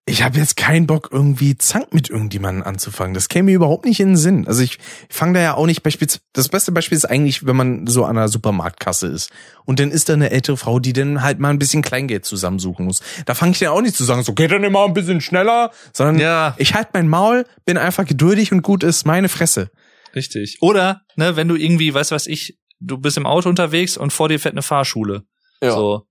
ich 0.05 0.23
habe 0.23 0.37
jetzt 0.37 0.57
keinen 0.57 0.85
Bock, 0.85 1.09
irgendwie 1.11 1.57
Zank 1.57 1.93
mit 1.93 2.09
irgendjemandem 2.09 2.63
anzufangen. 2.63 3.13
Das 3.13 3.29
käme 3.29 3.45
mir 3.45 3.55
überhaupt 3.55 3.85
nicht 3.85 3.99
in 3.99 4.09
den 4.09 4.17
Sinn. 4.17 4.47
Also 4.47 4.61
ich, 4.61 4.79
fange 5.09 5.33
da 5.33 5.39
ja 5.39 5.53
auch 5.55 5.65
nicht 5.65 5.83
beispielsweise. 5.83 6.21
Das 6.33 6.49
beste 6.49 6.71
Beispiel 6.71 6.97
ist 6.97 7.05
eigentlich, 7.05 7.45
wenn 7.45 7.55
man 7.55 7.87
so 7.87 8.05
an 8.05 8.17
einer 8.17 8.27
Supermarktkasse 8.27 9.07
ist. 9.07 9.31
Und 9.65 9.79
dann 9.79 9.91
ist 9.91 10.09
da 10.09 10.13
eine 10.13 10.31
ältere 10.31 10.57
Frau, 10.57 10.79
die 10.79 10.93
dann 10.93 11.21
halt 11.21 11.39
mal 11.39 11.49
ein 11.49 11.59
bisschen 11.59 11.81
Kleingeld 11.81 12.25
zusammensuchen 12.25 12.85
muss. 12.85 13.01
Da 13.25 13.33
fange 13.33 13.51
ich 13.53 13.59
ja 13.59 13.71
auch 13.71 13.81
nicht 13.81 13.95
zu 13.95 14.03
sagen, 14.03 14.23
so 14.23 14.33
geht 14.33 14.51
dann 14.51 14.63
immer 14.63 14.85
ein 14.85 14.93
bisschen 14.93 15.21
schneller, 15.21 15.71
sondern 15.93 16.19
ja. 16.19 16.55
ich 16.57 16.73
halt 16.73 16.89
mein 16.93 17.07
Maul, 17.07 17.45
bin 17.65 17.77
einfach 17.77 18.05
geduldig 18.05 18.51
und 18.51 18.61
gut 18.61 18.83
ist 18.83 19.05
meine 19.05 19.29
Fresse. 19.29 19.69
Richtig. 20.15 20.57
Oder, 20.61 21.01
ne, 21.15 21.35
wenn 21.35 21.47
du 21.47 21.55
irgendwie, 21.55 21.93
weißt 21.93 22.11
was 22.11 22.27
ich, 22.27 22.57
du 22.79 22.97
bist 22.97 23.17
im 23.17 23.25
Auto 23.25 23.49
unterwegs 23.49 23.97
und 23.97 24.11
vor 24.11 24.29
dir 24.29 24.39
fährt 24.39 24.53
eine 24.53 24.61
Fahrschule. 24.61 25.23
Ja. 25.61 25.71
So. 25.71 26.05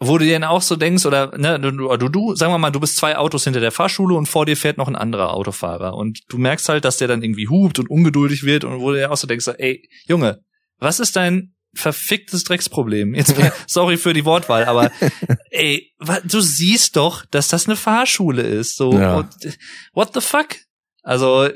Wo 0.00 0.18
du 0.18 0.24
dir 0.24 0.32
dann 0.34 0.44
auch 0.44 0.62
so 0.62 0.76
denkst, 0.76 1.06
oder 1.06 1.36
ne, 1.38 1.58
du, 1.60 1.70
du, 1.70 2.08
du, 2.08 2.34
sagen 2.34 2.52
wir 2.52 2.58
mal, 2.58 2.70
du 2.70 2.80
bist 2.80 2.96
zwei 2.96 3.16
Autos 3.16 3.44
hinter 3.44 3.60
der 3.60 3.70
Fahrschule 3.72 4.14
und 4.16 4.26
vor 4.26 4.44
dir 4.44 4.56
fährt 4.56 4.76
noch 4.76 4.88
ein 4.88 4.96
anderer 4.96 5.32
Autofahrer. 5.32 5.94
Und 5.94 6.20
du 6.28 6.38
merkst 6.38 6.68
halt, 6.68 6.84
dass 6.84 6.96
der 6.96 7.08
dann 7.08 7.22
irgendwie 7.22 7.48
hupt 7.48 7.78
und 7.78 7.88
ungeduldig 7.88 8.44
wird 8.44 8.64
und 8.64 8.80
wo 8.80 8.90
du 8.90 8.98
dir 8.98 9.10
auch 9.10 9.16
so 9.16 9.26
denkst, 9.26 9.48
ey, 9.58 9.88
Junge, 10.06 10.40
was 10.78 11.00
ist 11.00 11.16
dein 11.16 11.54
verficktes 11.74 12.44
Drecksproblem? 12.44 13.14
Jetzt 13.14 13.34
sorry 13.66 13.96
für 13.96 14.12
die 14.12 14.24
Wortwahl, 14.24 14.64
aber 14.64 14.90
ey, 15.50 15.92
du 16.24 16.40
siehst 16.40 16.96
doch, 16.96 17.24
dass 17.26 17.48
das 17.48 17.66
eine 17.66 17.76
Fahrschule 17.76 18.42
ist. 18.42 18.76
So, 18.76 18.92
ja. 18.92 19.28
what 19.92 20.12
the 20.14 20.20
fuck? 20.20 20.56
Also 21.02 21.48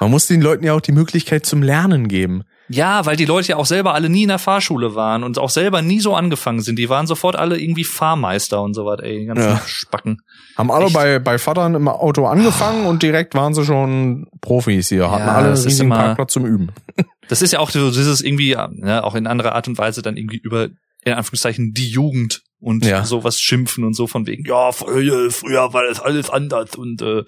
man 0.00 0.10
muss 0.10 0.26
den 0.26 0.40
Leuten 0.40 0.64
ja 0.64 0.72
auch 0.72 0.80
die 0.80 0.92
Möglichkeit 0.92 1.46
zum 1.46 1.62
Lernen 1.62 2.08
geben. 2.08 2.42
Ja, 2.68 3.04
weil 3.04 3.16
die 3.16 3.26
Leute 3.26 3.48
ja 3.48 3.56
auch 3.56 3.66
selber 3.66 3.92
alle 3.92 4.08
nie 4.08 4.22
in 4.22 4.28
der 4.28 4.38
Fahrschule 4.38 4.94
waren 4.94 5.22
und 5.22 5.38
auch 5.38 5.50
selber 5.50 5.82
nie 5.82 6.00
so 6.00 6.14
angefangen 6.14 6.60
sind. 6.60 6.78
Die 6.78 6.88
waren 6.88 7.06
sofort 7.06 7.36
alle 7.36 7.60
irgendwie 7.60 7.84
Fahrmeister 7.84 8.62
und 8.62 8.72
so 8.74 8.86
was, 8.86 9.00
ey, 9.00 9.20
die 9.20 9.26
ganzen 9.26 9.50
ja. 9.50 9.62
Spacken. 9.66 10.22
Haben 10.56 10.70
alle 10.70 10.90
bei, 10.90 11.18
bei 11.18 11.38
Vatern 11.38 11.74
im 11.74 11.88
Auto 11.88 12.24
angefangen 12.26 12.86
oh. 12.86 12.88
und 12.88 13.02
direkt 13.02 13.34
waren 13.34 13.52
sie 13.52 13.64
schon 13.64 14.28
Profis 14.40 14.88
hier, 14.88 15.10
hatten 15.10 15.26
ja, 15.26 15.34
alle 15.34 15.48
einen 15.48 15.56
riesigen 15.56 15.86
immer, 15.86 15.96
Parkplatz 15.96 16.32
zum 16.32 16.46
Üben. 16.46 16.72
Das 17.26 17.40
ist 17.40 17.54
ja 17.54 17.58
auch 17.58 17.70
so 17.70 17.90
dieses 17.90 18.20
irgendwie, 18.20 18.50
ja, 18.50 19.02
auch 19.02 19.14
in 19.14 19.26
anderer 19.26 19.54
Art 19.54 19.66
und 19.66 19.78
Weise 19.78 20.02
dann 20.02 20.18
irgendwie 20.18 20.36
über, 20.36 20.68
in 21.04 21.14
Anführungszeichen, 21.14 21.72
die 21.72 21.88
Jugend 21.88 22.42
und 22.60 22.84
ja. 22.84 23.06
sowas 23.06 23.40
schimpfen 23.40 23.82
und 23.82 23.94
so 23.94 24.06
von 24.06 24.26
wegen, 24.26 24.44
ja, 24.46 24.72
früher, 24.72 25.30
früher 25.30 25.72
war 25.72 25.84
das 25.84 26.00
alles 26.00 26.28
anders 26.28 26.76
und 26.76 27.00
äh, 27.00 27.24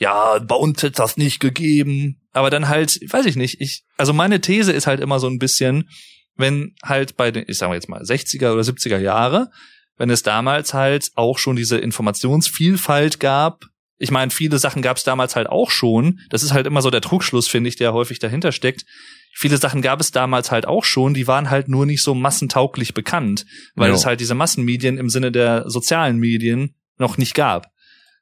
ja, 0.00 0.40
bei 0.40 0.56
uns 0.56 0.82
hätte 0.82 0.96
das 0.96 1.16
nicht 1.16 1.38
gegeben. 1.38 2.21
Aber 2.32 2.50
dann 2.50 2.68
halt, 2.68 2.98
weiß 3.10 3.26
ich 3.26 3.36
nicht, 3.36 3.60
ich, 3.60 3.84
also 3.96 4.12
meine 4.12 4.40
These 4.40 4.72
ist 4.72 4.86
halt 4.86 5.00
immer 5.00 5.20
so 5.20 5.28
ein 5.28 5.38
bisschen, 5.38 5.88
wenn 6.36 6.74
halt 6.82 7.16
bei 7.16 7.30
den, 7.30 7.44
ich 7.46 7.58
sag 7.58 7.68
mal 7.68 7.74
jetzt 7.74 7.88
mal 7.88 8.02
60er 8.02 8.52
oder 8.52 8.62
70er 8.62 8.98
Jahre, 8.98 9.50
wenn 9.96 10.10
es 10.10 10.22
damals 10.22 10.74
halt 10.74 11.10
auch 11.14 11.38
schon 11.38 11.56
diese 11.56 11.78
Informationsvielfalt 11.78 13.20
gab, 13.20 13.64
ich 14.02 14.10
meine, 14.10 14.32
viele 14.32 14.58
Sachen 14.58 14.82
gab 14.82 14.96
es 14.96 15.04
damals 15.04 15.36
halt 15.36 15.48
auch 15.48 15.70
schon. 15.70 16.18
Das 16.28 16.42
ist 16.42 16.52
halt 16.52 16.66
immer 16.66 16.82
so 16.82 16.90
der 16.90 17.02
Trugschluss, 17.02 17.46
finde 17.46 17.68
ich, 17.68 17.76
der 17.76 17.92
häufig 17.92 18.18
dahinter 18.18 18.50
steckt. 18.50 18.84
Viele 19.32 19.58
Sachen 19.58 19.80
gab 19.80 20.00
es 20.00 20.10
damals 20.10 20.50
halt 20.50 20.66
auch 20.66 20.84
schon, 20.84 21.14
die 21.14 21.28
waren 21.28 21.50
halt 21.50 21.68
nur 21.68 21.86
nicht 21.86 22.02
so 22.02 22.12
massentauglich 22.12 22.94
bekannt, 22.94 23.46
weil 23.76 23.90
jo. 23.90 23.94
es 23.94 24.04
halt 24.04 24.18
diese 24.18 24.34
Massenmedien 24.34 24.98
im 24.98 25.08
Sinne 25.08 25.30
der 25.30 25.70
sozialen 25.70 26.18
Medien 26.18 26.74
noch 26.98 27.16
nicht 27.16 27.34
gab. 27.34 27.68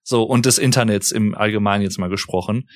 So, 0.02 0.22
und 0.22 0.44
des 0.44 0.58
Internets 0.58 1.12
im 1.12 1.34
Allgemeinen 1.34 1.82
jetzt 1.82 1.98
mal 1.98 2.10
gesprochen. 2.10 2.68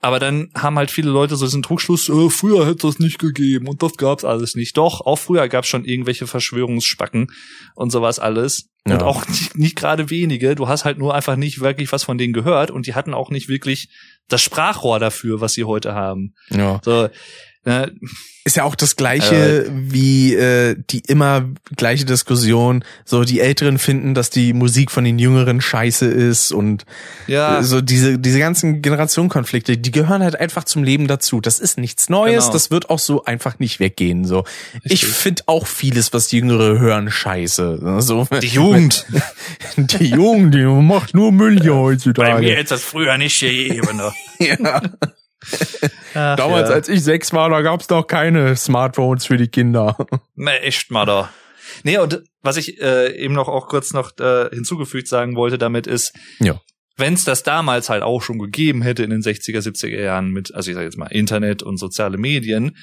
Aber 0.00 0.20
dann 0.20 0.50
haben 0.54 0.78
halt 0.78 0.92
viele 0.92 1.10
Leute 1.10 1.36
so 1.36 1.46
diesen 1.46 1.62
Trugschluss, 1.62 2.08
äh, 2.08 2.30
früher 2.30 2.66
hätte 2.66 2.86
es 2.86 3.00
nicht 3.00 3.18
gegeben 3.18 3.66
und 3.66 3.82
das 3.82 3.96
gab's 3.96 4.24
alles 4.24 4.54
nicht. 4.54 4.76
Doch, 4.76 5.00
auch 5.00 5.16
früher 5.16 5.48
gab's 5.48 5.66
schon 5.66 5.84
irgendwelche 5.84 6.28
Verschwörungsspacken 6.28 7.32
und 7.74 7.90
sowas 7.90 8.20
alles. 8.20 8.68
Ja. 8.86 8.94
Und 8.94 9.02
auch 9.02 9.26
nicht, 9.26 9.58
nicht 9.58 9.76
gerade 9.76 10.08
wenige. 10.08 10.54
Du 10.54 10.68
hast 10.68 10.84
halt 10.84 10.98
nur 10.98 11.14
einfach 11.14 11.36
nicht 11.36 11.60
wirklich 11.60 11.90
was 11.92 12.04
von 12.04 12.16
denen 12.16 12.32
gehört 12.32 12.70
und 12.70 12.86
die 12.86 12.94
hatten 12.94 13.12
auch 13.12 13.30
nicht 13.30 13.48
wirklich 13.48 13.88
das 14.28 14.40
Sprachrohr 14.40 15.00
dafür, 15.00 15.40
was 15.40 15.54
sie 15.54 15.64
heute 15.64 15.94
haben. 15.94 16.34
Ja. 16.50 16.80
So, 16.84 17.08
Ne? 17.68 17.92
Ist 18.44 18.56
ja 18.56 18.64
auch 18.64 18.76
das 18.76 18.96
gleiche 18.96 19.66
äh, 19.66 19.70
wie 19.70 20.34
äh, 20.34 20.74
die 20.88 21.00
immer 21.00 21.44
gleiche 21.76 22.06
Diskussion. 22.06 22.82
So 23.04 23.24
die 23.24 23.40
Älteren 23.40 23.78
finden, 23.78 24.14
dass 24.14 24.30
die 24.30 24.54
Musik 24.54 24.90
von 24.90 25.04
den 25.04 25.18
Jüngeren 25.18 25.60
scheiße 25.60 26.06
ist 26.06 26.50
und 26.50 26.86
ja. 27.26 27.62
so 27.62 27.82
diese 27.82 28.18
diese 28.18 28.38
ganzen 28.38 28.80
Generationenkonflikte, 28.80 29.76
die 29.76 29.90
gehören 29.90 30.22
halt 30.22 30.40
einfach 30.40 30.64
zum 30.64 30.82
Leben 30.82 31.08
dazu. 31.08 31.42
Das 31.42 31.58
ist 31.58 31.76
nichts 31.76 32.08
Neues. 32.08 32.44
Genau. 32.44 32.52
Das 32.54 32.70
wird 32.70 32.88
auch 32.88 32.98
so 32.98 33.26
einfach 33.26 33.58
nicht 33.58 33.80
weggehen. 33.80 34.24
So 34.24 34.44
Richtig. 34.76 34.92
ich 34.92 35.04
finde 35.04 35.42
auch 35.44 35.66
vieles, 35.66 36.14
was 36.14 36.28
die 36.28 36.38
Jüngere 36.38 36.78
hören, 36.78 37.10
scheiße. 37.10 38.00
So, 38.00 38.26
die 38.40 38.46
Jugend, 38.46 39.04
die 39.76 40.06
Jugend, 40.06 40.54
die 40.54 40.64
macht 40.64 41.12
nur 41.12 41.32
Müll 41.32 41.60
hier 41.60 41.74
heutzutage. 41.74 42.32
Bei 42.32 42.40
mir 42.40 42.56
hätte 42.56 42.70
das 42.70 42.82
früher 42.82 43.18
nicht 43.18 43.38
gegeben. 43.38 43.88
Ne? 43.98 44.12
ja. 44.38 44.80
Ach, 46.14 46.36
Damals, 46.36 46.68
ja. 46.68 46.74
als 46.74 46.88
ich 46.88 47.02
sechs 47.02 47.32
war, 47.32 47.48
da 47.50 47.60
gab's 47.60 47.88
noch 47.88 48.06
keine 48.06 48.56
Smartphones 48.56 49.26
für 49.26 49.36
die 49.36 49.48
Kinder. 49.48 49.96
Ne, 50.34 50.60
echt 50.60 50.92
mal 50.92 51.04
da. 51.04 51.30
Nee, 51.82 51.98
und 51.98 52.22
was 52.42 52.56
ich 52.56 52.80
äh, 52.80 53.16
eben 53.16 53.34
noch 53.34 53.48
auch 53.48 53.66
kurz 53.66 53.92
noch 53.92 54.16
äh, 54.18 54.48
hinzugefügt 54.50 55.08
sagen 55.08 55.34
wollte 55.34 55.58
damit 55.58 55.88
ist, 55.88 56.12
ja. 56.38 56.60
wenn 56.96 57.14
es 57.14 57.24
das 57.24 57.42
damals 57.42 57.88
halt 57.88 58.04
auch 58.04 58.22
schon 58.22 58.38
gegeben 58.38 58.82
hätte 58.82 59.02
in 59.02 59.10
den 59.10 59.20
60er, 59.20 59.58
70er 59.58 60.00
Jahren 60.00 60.30
mit, 60.30 60.54
also 60.54 60.70
ich 60.70 60.76
sage 60.76 60.86
jetzt 60.86 60.96
mal 60.96 61.06
Internet 61.06 61.64
und 61.64 61.76
soziale 61.76 62.18
Medien, 62.18 62.76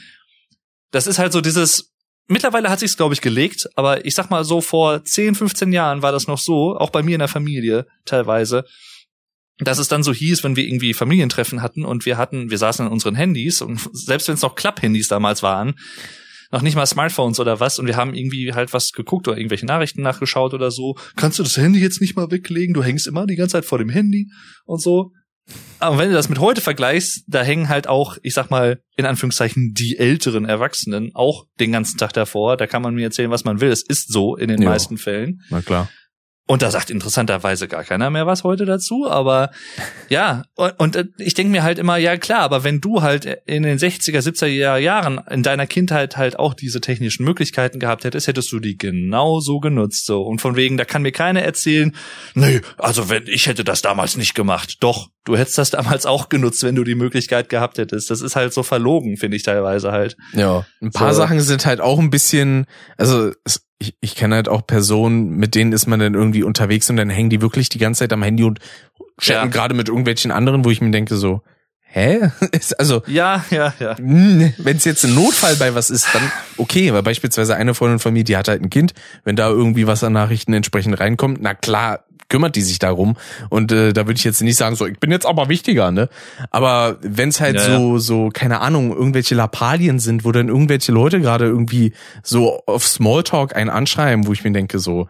das 0.92 1.08
ist 1.08 1.17
halt 1.17 1.32
so 1.32 1.40
dieses, 1.40 1.93
mittlerweile 2.27 2.69
hat 2.69 2.80
sich's 2.80 2.98
glaube 2.98 3.14
ich 3.14 3.22
gelegt, 3.22 3.69
aber 3.75 4.06
ich 4.06 4.16
sag 4.16 4.30
mal 4.30 4.43
so 4.43 4.59
vor 4.59 5.03
10, 5.03 5.35
15 5.35 5.72
Jahren 5.72 6.01
war 6.01 6.11
das 6.11 6.27
noch 6.27 6.40
so, 6.40 6.75
auch 6.75 6.90
bei 6.90 7.03
mir 7.03 7.16
in 7.16 7.19
der 7.19 7.30
Familie 7.30 7.88
teilweise, 8.03 8.66
dass 9.59 9.80
es 9.80 9.88
dann 9.88 10.03
so 10.03 10.14
hieß, 10.14 10.43
wenn 10.43 10.56
wir 10.56 10.66
irgendwie 10.66 10.93
Familientreffen 10.93 11.61
hatten 11.61 11.85
und 11.85 12.06
wir 12.06 12.17
hatten, 12.17 12.50
wir 12.50 12.58
saßen 12.58 12.85
an 12.85 12.92
unseren 12.92 13.16
Handys 13.16 13.61
und 13.61 13.80
selbst 13.93 14.27
wenn 14.27 14.35
es 14.35 14.42
noch 14.42 14.56
Klapp-Handys 14.56 15.08
damals 15.08 15.43
waren, 15.43 15.75
noch 16.51 16.61
nicht 16.61 16.75
mal 16.75 16.85
Smartphones 16.85 17.40
oder 17.40 17.59
was 17.59 17.80
und 17.80 17.88
wir 17.88 17.95
haben 17.95 18.14
irgendwie 18.14 18.53
halt 18.53 18.74
was 18.74 18.92
geguckt 18.92 19.27
oder 19.27 19.38
irgendwelche 19.38 19.66
Nachrichten 19.66 20.01
nachgeschaut 20.01 20.53
oder 20.53 20.72
so. 20.72 20.95
Kannst 21.16 21.40
du 21.40 21.43
das 21.43 21.58
Handy 21.58 21.80
jetzt 21.80 22.01
nicht 22.01 22.16
mal 22.16 22.32
weglegen? 22.32 22.74
Du 22.74 22.84
hängst 22.84 23.08
immer 23.08 23.25
die 23.25 23.35
ganze 23.35 23.53
Zeit 23.53 23.66
vor 23.66 23.77
dem 23.77 23.90
Handy 23.90 24.30
und 24.66 24.82
so. 24.82 25.11
Aber 25.80 26.00
wenn 26.00 26.09
du 26.09 26.16
das 26.16 26.30
mit 26.30 26.40
heute 26.40 26.61
vergleichst, 26.61 27.24
da 27.27 27.43
hängen 27.43 27.69
halt 27.69 27.88
auch, 27.88 28.17
ich 28.24 28.34
sag 28.34 28.50
mal, 28.50 28.82
in 28.95 29.06
Anführungszeichen, 29.06 29.74
die 29.74 29.98
älteren 29.98 30.45
Erwachsenen 30.45 31.11
auch 31.14 31.45
den 31.59 31.72
ganzen 31.72 31.98
Tag 31.98 32.14
davor. 32.14 32.58
Da 32.58 32.66
kann 32.66 32.82
man 32.82 32.95
mir 32.95 33.03
erzählen, 33.03 33.30
was 33.30 33.43
man 33.43 33.61
will. 33.61 33.69
Es 33.69 33.84
ist 33.84 34.11
so 34.11 34.35
in 34.35 34.48
den 34.48 34.61
jo. 34.61 34.69
meisten 34.69 34.98
Fällen. 34.98 35.42
Na 35.50 35.61
klar. 35.61 35.90
Und 36.48 36.61
da 36.61 36.69
sagt 36.69 36.91
interessanterweise 36.91 37.67
gar 37.67 37.83
keiner 37.83 38.11
mehr 38.11 38.27
was 38.27 38.43
heute 38.43 38.65
dazu, 38.65 39.09
aber 39.09 39.49
ja, 40.09 40.43
und, 40.53 40.80
und 40.80 40.95
äh, 40.95 41.06
ich 41.17 41.33
denke 41.33 41.51
mir 41.51 41.64
halt 41.64 41.80
immer, 41.80 41.98
ja 41.98 42.17
klar, 42.17 42.41
aber 42.41 42.64
wenn 42.64 42.82
du 42.82 43.01
halt 43.01 43.25
in 43.45 43.64
den 43.64 43.80
60er, 43.80 44.19
70er 44.19 44.77
Jahren 44.77 45.19
in 45.30 45.41
deiner 45.41 45.65
Kindheit 45.65 46.17
halt 46.17 46.38
auch 46.38 46.53
diese 46.53 46.82
technischen 46.82 47.25
Möglichkeiten 47.25 47.80
gehabt 47.80 48.03
hättest, 48.03 48.27
hättest 48.27 48.51
du 48.51 48.59
die 48.59 48.77
genauso 48.77 49.59
genutzt, 49.59 50.06
so. 50.06 50.22
Und 50.22 50.40
von 50.40 50.56
wegen, 50.56 50.77
da 50.77 50.85
kann 50.85 51.01
mir 51.01 51.11
keiner 51.11 51.41
erzählen, 51.41 51.95
nee, 52.35 52.61
also 52.77 53.09
wenn, 53.09 53.25
ich 53.25 53.48
hätte 53.48 53.64
das 53.64 53.82
damals 53.82 54.15
nicht 54.15 54.35
gemacht. 54.35 54.77
Doch, 54.82 55.09
du 55.24 55.35
hättest 55.35 55.57
das 55.57 55.72
damals 55.72 56.06
auch 56.06 56.30
genutzt, 56.30 56.61
wenn 56.64 56.75
du 56.75 56.83
die 56.83 56.93
Möglichkeit 56.93 57.49
gehabt 57.49 57.80
hättest. 57.80 58.11
Das 58.11 58.22
ist 58.22 58.35
halt 58.35 58.53
so 58.53 58.61
verlogen, 58.61 59.17
finde 59.17 59.38
ich 59.38 59.43
teilweise 59.43 59.91
halt. 59.91 60.15
Ja, 60.33 60.64
ein 60.80 60.91
paar 60.91 61.14
so. 61.14 61.22
Sachen 61.22 61.41
sind 61.41 61.65
halt 61.65 61.82
auch 61.82 61.98
ein 61.98 62.11
bisschen, 62.11 62.67
also 62.98 63.32
es, 63.43 63.65
ich, 63.79 63.95
ich 63.99 64.15
kenne 64.15 64.35
halt 64.35 64.49
auch 64.49 64.65
Personen, 64.65 65.31
mit 65.37 65.55
denen 65.55 65.73
ist 65.73 65.87
man 65.87 65.99
dann 65.99 66.13
irgendwie 66.13 66.43
unterwegs 66.43 66.89
und 66.89 66.97
dann 66.97 67.09
hängen 67.09 67.29
die 67.29 67.41
wirklich 67.41 67.69
die 67.69 67.77
ganze 67.77 67.99
Zeit 67.99 68.13
am 68.13 68.23
Handy 68.23 68.43
und 68.43 68.59
chatten 69.19 69.47
ja. 69.47 69.51
gerade 69.51 69.73
mit 69.73 69.89
irgendwelchen 69.89 70.31
anderen, 70.31 70.63
wo 70.63 70.71
ich 70.71 70.81
mir 70.81 70.91
denke 70.91 71.15
so, 71.15 71.41
hä? 71.81 72.29
also 72.77 73.03
ja, 73.07 73.43
ja, 73.49 73.73
ja. 73.79 73.97
Hm, 73.97 74.53
Wenn 74.57 74.77
es 74.77 74.85
jetzt 74.85 75.03
ein 75.03 75.15
Notfall 75.15 75.55
bei 75.55 75.75
was 75.75 75.89
ist, 75.89 76.07
dann 76.13 76.31
okay, 76.57 76.93
weil 76.93 77.03
beispielsweise 77.03 77.55
eine 77.55 77.73
Freundin 77.73 77.99
von 77.99 78.13
mir, 78.13 78.23
die 78.23 78.37
hat 78.37 78.47
halt 78.47 78.61
ein 78.61 78.69
Kind, 78.69 78.93
wenn 79.23 79.35
da 79.35 79.49
irgendwie 79.49 79.87
was 79.87 80.03
an 80.03 80.13
Nachrichten 80.13 80.53
entsprechend 80.53 80.99
reinkommt, 80.99 81.39
na 81.41 81.53
klar, 81.53 82.05
kümmert 82.29 82.55
die 82.55 82.61
sich 82.61 82.79
darum. 82.79 83.15
Und 83.49 83.71
äh, 83.71 83.93
da 83.93 84.07
würde 84.07 84.17
ich 84.17 84.23
jetzt 84.23 84.41
nicht 84.41 84.57
sagen, 84.57 84.75
so, 84.75 84.85
ich 84.85 84.99
bin 84.99 85.11
jetzt 85.11 85.25
aber 85.25 85.49
wichtiger, 85.49 85.91
ne? 85.91 86.09
Aber 86.51 86.97
wenn 87.01 87.29
es 87.29 87.39
halt 87.39 87.55
ja, 87.55 87.77
so, 87.77 87.93
ja. 87.93 87.99
so, 87.99 88.29
keine 88.33 88.61
Ahnung, 88.61 88.95
irgendwelche 88.95 89.35
Lappalien 89.35 89.99
sind, 89.99 90.25
wo 90.25 90.31
dann 90.31 90.49
irgendwelche 90.49 90.91
Leute 90.91 91.21
gerade 91.21 91.45
irgendwie 91.45 91.93
so 92.23 92.61
auf 92.65 92.85
Smalltalk 92.85 93.55
einen 93.55 93.69
anschreiben, 93.69 94.27
wo 94.27 94.33
ich 94.33 94.43
mir 94.43 94.51
denke, 94.51 94.79
so, 94.79 95.07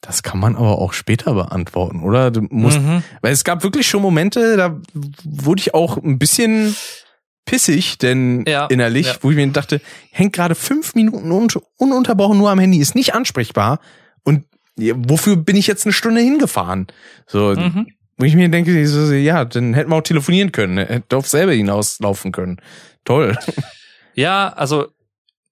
das 0.00 0.22
kann 0.22 0.40
man 0.40 0.56
aber 0.56 0.78
auch 0.78 0.92
später 0.92 1.32
beantworten, 1.34 2.02
oder? 2.02 2.30
Du 2.30 2.42
musst, 2.50 2.80
mhm. 2.80 3.02
weil 3.22 3.32
es 3.32 3.44
gab 3.44 3.62
wirklich 3.62 3.86
schon 3.86 4.02
Momente, 4.02 4.56
da 4.56 4.80
wurde 5.24 5.60
ich 5.60 5.74
auch 5.74 5.96
ein 5.96 6.18
bisschen 6.18 6.74
pissig, 7.44 7.98
denn 7.98 8.44
ja, 8.46 8.66
innerlich, 8.66 9.06
ja. 9.06 9.14
wo 9.20 9.30
ich 9.30 9.36
mir 9.36 9.46
dachte, 9.48 9.80
hängt 10.10 10.32
gerade 10.32 10.54
fünf 10.54 10.94
Minuten 10.94 11.30
un 11.30 11.48
ununterbrochen 11.78 12.36
nur 12.36 12.50
am 12.50 12.58
Handy, 12.58 12.78
ist 12.78 12.94
nicht 12.94 13.14
ansprechbar 13.14 13.80
wofür 14.76 15.36
bin 15.36 15.56
ich 15.56 15.66
jetzt 15.66 15.86
eine 15.86 15.92
Stunde 15.92 16.20
hingefahren? 16.20 16.86
So, 17.26 17.54
mhm. 17.54 17.88
wo 18.16 18.24
ich 18.24 18.34
mir 18.34 18.48
denke, 18.48 18.86
so, 18.86 19.12
ja, 19.12 19.44
dann 19.44 19.74
hätten 19.74 19.90
wir 19.90 19.96
auch 19.96 20.02
telefonieren 20.02 20.52
können, 20.52 20.74
ne? 20.74 20.86
hätte 20.86 21.16
auf 21.16 21.28
selber 21.28 21.52
hinauslaufen 21.52 22.32
können. 22.32 22.60
Toll. 23.04 23.36
Ja, 24.14 24.50
also 24.50 24.88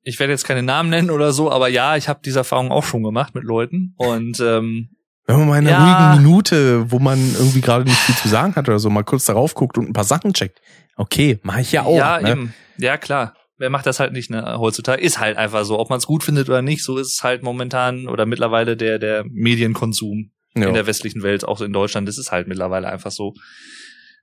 ich 0.02 0.20
werde 0.20 0.34
jetzt 0.34 0.44
keine 0.44 0.62
Namen 0.62 0.90
nennen 0.90 1.10
oder 1.10 1.32
so, 1.32 1.50
aber 1.50 1.68
ja, 1.68 1.96
ich 1.96 2.10
habe 2.10 2.20
diese 2.22 2.40
Erfahrung 2.40 2.70
auch 2.70 2.84
schon 2.84 3.02
gemacht 3.02 3.34
mit 3.34 3.42
Leuten 3.42 3.94
und 3.96 4.38
ähm, 4.38 4.90
wenn 5.26 5.38
man 5.38 5.48
mal 5.48 5.58
in 5.60 5.66
einer 5.66 5.78
ja. 5.78 6.10
ruhigen 6.10 6.22
Minute, 6.22 6.92
wo 6.92 6.98
man 6.98 7.18
irgendwie 7.38 7.62
gerade 7.62 7.84
nicht 7.84 7.96
viel 7.96 8.14
zu 8.16 8.28
sagen 8.28 8.54
hat 8.56 8.68
oder 8.68 8.78
so, 8.78 8.90
mal 8.90 9.02
kurz 9.02 9.24
darauf 9.24 9.54
guckt 9.54 9.78
und 9.78 9.88
ein 9.88 9.94
paar 9.94 10.04
Sachen 10.04 10.34
checkt. 10.34 10.60
Okay, 10.94 11.38
mache 11.42 11.62
ich 11.62 11.72
ja 11.72 11.84
auch. 11.84 11.96
Ja, 11.96 12.20
ne? 12.20 12.32
eben. 12.32 12.54
Ja, 12.76 12.98
klar 12.98 13.32
wer 13.60 13.70
macht 13.70 13.86
das 13.86 14.00
halt 14.00 14.12
nicht, 14.12 14.30
ne, 14.30 14.58
heutzutage. 14.58 15.02
Ist 15.02 15.20
halt 15.20 15.36
einfach 15.36 15.64
so. 15.64 15.78
Ob 15.78 15.90
man 15.90 15.98
es 15.98 16.06
gut 16.06 16.24
findet 16.24 16.48
oder 16.48 16.62
nicht, 16.62 16.82
so 16.82 16.96
ist 16.96 17.14
es 17.14 17.22
halt 17.22 17.42
momentan 17.42 18.08
oder 18.08 18.24
mittlerweile 18.26 18.76
der, 18.76 18.98
der 18.98 19.24
Medienkonsum 19.28 20.32
ja. 20.56 20.68
in 20.68 20.74
der 20.74 20.86
westlichen 20.86 21.22
Welt, 21.22 21.44
auch 21.44 21.60
in 21.60 21.72
Deutschland, 21.72 22.08
das 22.08 22.18
ist 22.18 22.32
halt 22.32 22.48
mittlerweile 22.48 22.88
einfach 22.88 23.10
so. 23.10 23.34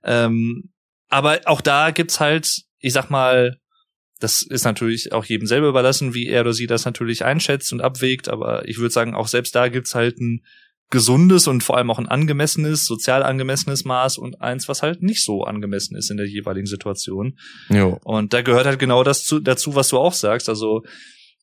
Ähm, 0.04 0.70
aber 1.08 1.40
auch 1.44 1.60
da 1.60 1.92
gibt's 1.92 2.20
halt, 2.20 2.62
ich 2.80 2.92
sag 2.92 3.10
mal, 3.10 3.58
das 4.18 4.42
ist 4.42 4.64
natürlich 4.64 5.12
auch 5.12 5.24
jedem 5.24 5.46
selber 5.46 5.68
überlassen, 5.68 6.14
wie 6.14 6.26
er 6.26 6.40
oder 6.40 6.52
sie 6.52 6.66
das 6.66 6.84
natürlich 6.84 7.24
einschätzt 7.24 7.72
und 7.72 7.80
abwägt, 7.80 8.28
aber 8.28 8.68
ich 8.68 8.78
würde 8.78 8.92
sagen, 8.92 9.14
auch 9.14 9.28
selbst 9.28 9.54
da 9.54 9.68
gibt's 9.68 9.94
halt 9.94 10.18
ein 10.18 10.44
gesundes 10.90 11.46
und 11.46 11.62
vor 11.62 11.76
allem 11.76 11.90
auch 11.90 11.98
ein 11.98 12.08
angemessenes, 12.08 12.84
sozial 12.84 13.22
angemessenes 13.22 13.84
Maß 13.84 14.18
und 14.18 14.40
eins, 14.40 14.68
was 14.68 14.82
halt 14.82 15.02
nicht 15.02 15.22
so 15.22 15.44
angemessen 15.44 15.96
ist 15.96 16.10
in 16.10 16.16
der 16.16 16.26
jeweiligen 16.26 16.66
Situation. 16.66 17.38
Jo. 17.68 17.98
Und 18.04 18.32
da 18.32 18.42
gehört 18.42 18.66
halt 18.66 18.78
genau 18.78 19.04
das 19.04 19.24
zu, 19.24 19.40
dazu, 19.40 19.74
was 19.74 19.88
du 19.88 19.98
auch 19.98 20.14
sagst. 20.14 20.48
Also, 20.48 20.82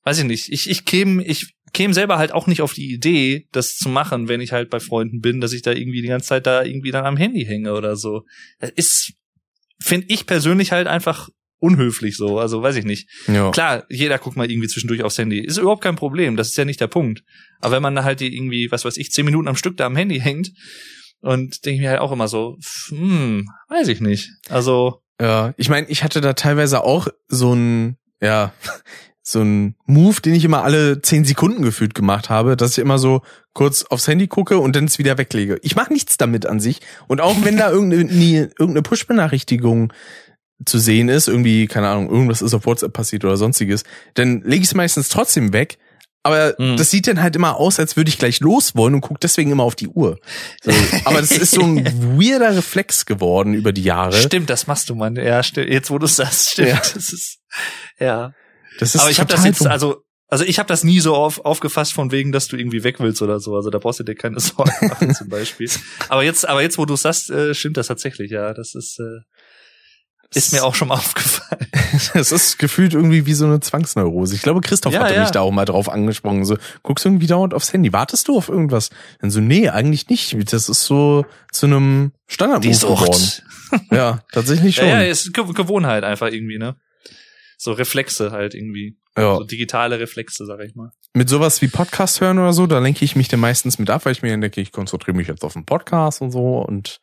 weiß 0.03 0.19
ich 0.19 0.25
nicht, 0.25 0.51
ich, 0.51 0.69
ich 0.69 0.85
käme, 0.85 1.23
ich 1.23 1.53
käme 1.73 1.93
selber 1.93 2.17
halt 2.17 2.31
auch 2.31 2.47
nicht 2.47 2.61
auf 2.61 2.73
die 2.73 2.91
Idee, 2.91 3.47
das 3.51 3.75
zu 3.75 3.89
machen, 3.89 4.27
wenn 4.27 4.41
ich 4.41 4.51
halt 4.51 4.69
bei 4.69 4.79
Freunden 4.79 5.19
bin, 5.19 5.41
dass 5.41 5.53
ich 5.53 5.61
da 5.61 5.71
irgendwie 5.71 6.01
die 6.01 6.07
ganze 6.07 6.29
Zeit 6.29 6.47
da 6.47 6.63
irgendwie 6.63 6.91
dann 6.91 7.05
am 7.05 7.17
Handy 7.17 7.45
hänge 7.45 7.73
oder 7.73 7.95
so. 7.95 8.23
Das 8.59 8.71
ist, 8.71 9.13
finde 9.79 10.07
ich 10.09 10.25
persönlich 10.25 10.71
halt 10.71 10.87
einfach 10.87 11.29
unhöflich 11.59 12.17
so, 12.17 12.39
also 12.39 12.61
weiß 12.61 12.75
ich 12.75 12.85
nicht. 12.85 13.09
Ja. 13.27 13.51
Klar, 13.51 13.85
jeder 13.89 14.17
guckt 14.17 14.37
mal 14.37 14.49
irgendwie 14.49 14.67
zwischendurch 14.67 15.03
aufs 15.03 15.17
Handy. 15.17 15.39
Ist 15.39 15.57
überhaupt 15.57 15.83
kein 15.83 15.95
Problem, 15.95 16.35
das 16.35 16.49
ist 16.49 16.57
ja 16.57 16.65
nicht 16.65 16.81
der 16.81 16.87
Punkt. 16.87 17.23
Aber 17.61 17.75
wenn 17.75 17.83
man 17.83 17.95
da 17.95 18.03
halt 18.03 18.21
irgendwie, 18.21 18.71
was 18.71 18.85
weiß 18.85 18.97
ich, 18.97 19.11
zehn 19.11 19.25
Minuten 19.25 19.47
am 19.47 19.55
Stück 19.55 19.77
da 19.77 19.85
am 19.85 19.95
Handy 19.95 20.19
hängt 20.19 20.51
und 21.21 21.65
denke 21.65 21.75
ich 21.75 21.81
mir 21.81 21.89
halt 21.89 22.01
auch 22.01 22.11
immer 22.11 22.27
so, 22.27 22.57
hm, 22.89 23.47
weiß 23.69 23.87
ich 23.87 24.01
nicht. 24.01 24.31
Also. 24.49 25.01
Ja, 25.19 25.53
ich 25.57 25.69
meine, 25.69 25.87
ich 25.87 26.03
hatte 26.03 26.19
da 26.19 26.33
teilweise 26.33 26.83
auch 26.83 27.07
so 27.27 27.53
ein, 27.53 27.97
ja, 28.21 28.53
so 29.27 29.41
ein 29.41 29.75
Move, 29.87 30.21
den 30.21 30.35
ich 30.35 30.45
immer 30.45 30.63
alle 30.63 31.01
zehn 31.01 31.25
Sekunden 31.25 31.63
gefühlt 31.63 31.95
gemacht 31.95 32.29
habe, 32.29 32.55
dass 32.55 32.73
ich 32.73 32.77
immer 32.77 32.99
so 32.99 33.21
kurz 33.53 33.83
aufs 33.83 34.07
Handy 34.07 34.27
gucke 34.27 34.59
und 34.59 34.75
dann 34.75 34.85
es 34.85 34.99
wieder 34.99 35.17
weglege. 35.17 35.57
Ich 35.63 35.75
mache 35.75 35.91
nichts 35.91 36.17
damit 36.17 36.45
an 36.45 36.59
sich. 36.59 36.79
Und 37.07 37.21
auch 37.21 37.35
wenn 37.43 37.57
da 37.57 37.71
irgendeine, 37.71 38.51
irgendeine 38.59 38.83
Push-Benachrichtigung 38.83 39.91
zu 40.63 40.79
sehen 40.79 41.09
ist, 41.09 41.27
irgendwie, 41.27 41.67
keine 41.67 41.89
Ahnung, 41.89 42.09
irgendwas 42.09 42.41
ist 42.41 42.53
auf 42.53 42.65
WhatsApp 42.65 42.93
passiert 42.93 43.25
oder 43.25 43.37
sonstiges, 43.37 43.83
dann 44.13 44.41
lege 44.41 44.61
ich 44.61 44.69
es 44.69 44.73
meistens 44.73 45.09
trotzdem 45.09 45.53
weg. 45.53 45.77
Aber 46.23 46.55
mhm. 46.57 46.75
das 46.75 46.89
sieht 46.89 47.05
dann 47.05 47.21
halt 47.21 47.35
immer 47.35 47.57
aus, 47.57 47.79
als 47.79 47.97
würde 47.97 48.09
ich 48.09 48.17
gleich 48.17 48.39
los 48.39 48.75
wollen 48.75 48.95
und 48.95 49.01
guck 49.01 49.19
deswegen 49.19 49.51
immer 49.51 49.61
auf 49.61 49.75
die 49.75 49.87
Uhr. 49.87 50.17
So, 50.63 50.71
aber 51.05 51.21
das 51.21 51.31
ist 51.31 51.51
so 51.51 51.61
ein 51.61 51.85
weirder 52.19 52.55
Reflex 52.55 53.05
geworden 53.05 53.53
über 53.53 53.71
die 53.71 53.83
Jahre. 53.83 54.13
Stimmt, 54.13 54.49
das 54.49 54.65
machst 54.65 54.89
du, 54.89 54.95
Mann. 54.95 55.17
Ja, 55.17 55.43
stimmt. 55.43 55.69
Jetzt, 55.69 55.91
wo 55.91 55.99
du 55.99 56.07
sagst, 56.07 56.51
stimmt. 56.51 56.69
Ja. 56.69 56.77
Das 56.77 56.95
ist, 56.95 57.37
ja. 57.99 58.33
Das 58.79 58.95
ist 58.95 59.01
aber 59.01 59.11
ich 59.11 59.19
habe 59.19 59.31
das 59.31 59.45
jetzt, 59.45 59.67
also 59.67 60.01
also 60.27 60.43
ich 60.43 60.57
habe 60.57 60.67
das 60.67 60.83
nie 60.83 60.99
so 60.99 61.15
auf, 61.15 61.45
aufgefasst 61.45 61.93
von 61.93 62.11
wegen, 62.11 62.31
dass 62.31 62.47
du 62.47 62.57
irgendwie 62.57 62.83
weg 62.83 62.99
willst 62.99 63.21
oder 63.21 63.39
so. 63.39 63.55
Also 63.55 63.69
da 63.69 63.77
brauchst 63.77 63.99
du 63.99 64.03
dir 64.03 64.15
keine 64.15 64.39
Sorgen 64.41 64.87
machen 64.87 65.13
zum 65.13 65.29
Beispiel. 65.29 65.69
Aber 66.09 66.23
jetzt, 66.23 66.47
aber 66.47 66.61
jetzt, 66.61 66.77
wo 66.77 66.85
du 66.85 66.95
sagst, 66.95 67.29
äh, 67.29 67.53
stimmt 67.53 67.77
das 67.77 67.87
tatsächlich. 67.87 68.31
Ja, 68.31 68.53
das 68.53 68.73
ist. 68.73 68.99
Äh, 68.99 69.21
ist 70.35 70.53
mir 70.53 70.63
auch 70.63 70.75
schon 70.75 70.89
mal 70.89 70.95
aufgefallen. 70.95 71.67
Es 72.13 72.31
ist 72.31 72.59
gefühlt 72.59 72.93
irgendwie 72.93 73.25
wie 73.25 73.33
so 73.33 73.45
eine 73.45 73.59
Zwangsneurose. 73.59 74.35
Ich 74.35 74.41
glaube, 74.41 74.61
Christoph 74.61 74.93
ja, 74.93 75.01
hatte 75.01 75.15
ja. 75.15 75.21
mich 75.21 75.31
da 75.31 75.41
auch 75.41 75.51
mal 75.51 75.65
drauf 75.65 75.89
angesprochen. 75.89 76.45
So, 76.45 76.57
guckst 76.83 77.05
du 77.05 77.09
irgendwie 77.09 77.27
dauernd 77.27 77.53
aufs 77.53 77.73
Handy? 77.73 77.93
Wartest 77.93 78.27
du 78.27 78.37
auf 78.37 78.49
irgendwas? 78.49 78.89
Dann 79.21 79.31
so, 79.31 79.39
nee, 79.39 79.69
eigentlich 79.69 80.09
nicht. 80.09 80.35
Das 80.51 80.69
ist 80.69 80.83
so 80.83 81.25
zu 81.51 81.65
einem 81.65 82.11
Standardmove 82.27 82.79
geworden. 82.79 83.31
Ja, 83.91 84.23
tatsächlich 84.31 84.75
schon. 84.75 84.87
Ja, 84.87 85.01
ja, 85.01 85.09
ist 85.09 85.33
Gewohnheit 85.33 86.03
einfach 86.03 86.27
irgendwie, 86.27 86.57
ne? 86.57 86.75
So 87.57 87.71
Reflexe 87.71 88.31
halt 88.31 88.53
irgendwie. 88.53 88.97
Ja. 89.17 89.37
So 89.37 89.43
digitale 89.43 89.99
Reflexe, 89.99 90.45
sag 90.45 90.59
ich 90.61 90.75
mal. 90.75 90.91
Mit 91.13 91.29
sowas 91.29 91.61
wie 91.61 91.67
Podcast 91.67 92.19
hören 92.19 92.37
oder 92.37 92.53
so, 92.53 92.67
da 92.67 92.79
lenke 92.79 93.05
ich 93.05 93.15
mich 93.15 93.29
dann 93.29 93.39
meistens 93.39 93.79
mit 93.79 93.89
ab, 93.89 94.05
weil 94.05 94.11
ich 94.11 94.21
mir 94.21 94.37
denke, 94.37 94.59
ich 94.59 94.71
konzentriere 94.71 95.15
mich 95.15 95.27
jetzt 95.27 95.43
auf 95.45 95.53
den 95.53 95.65
Podcast 95.65 96.21
und 96.21 96.31
so 96.31 96.59
und 96.59 96.99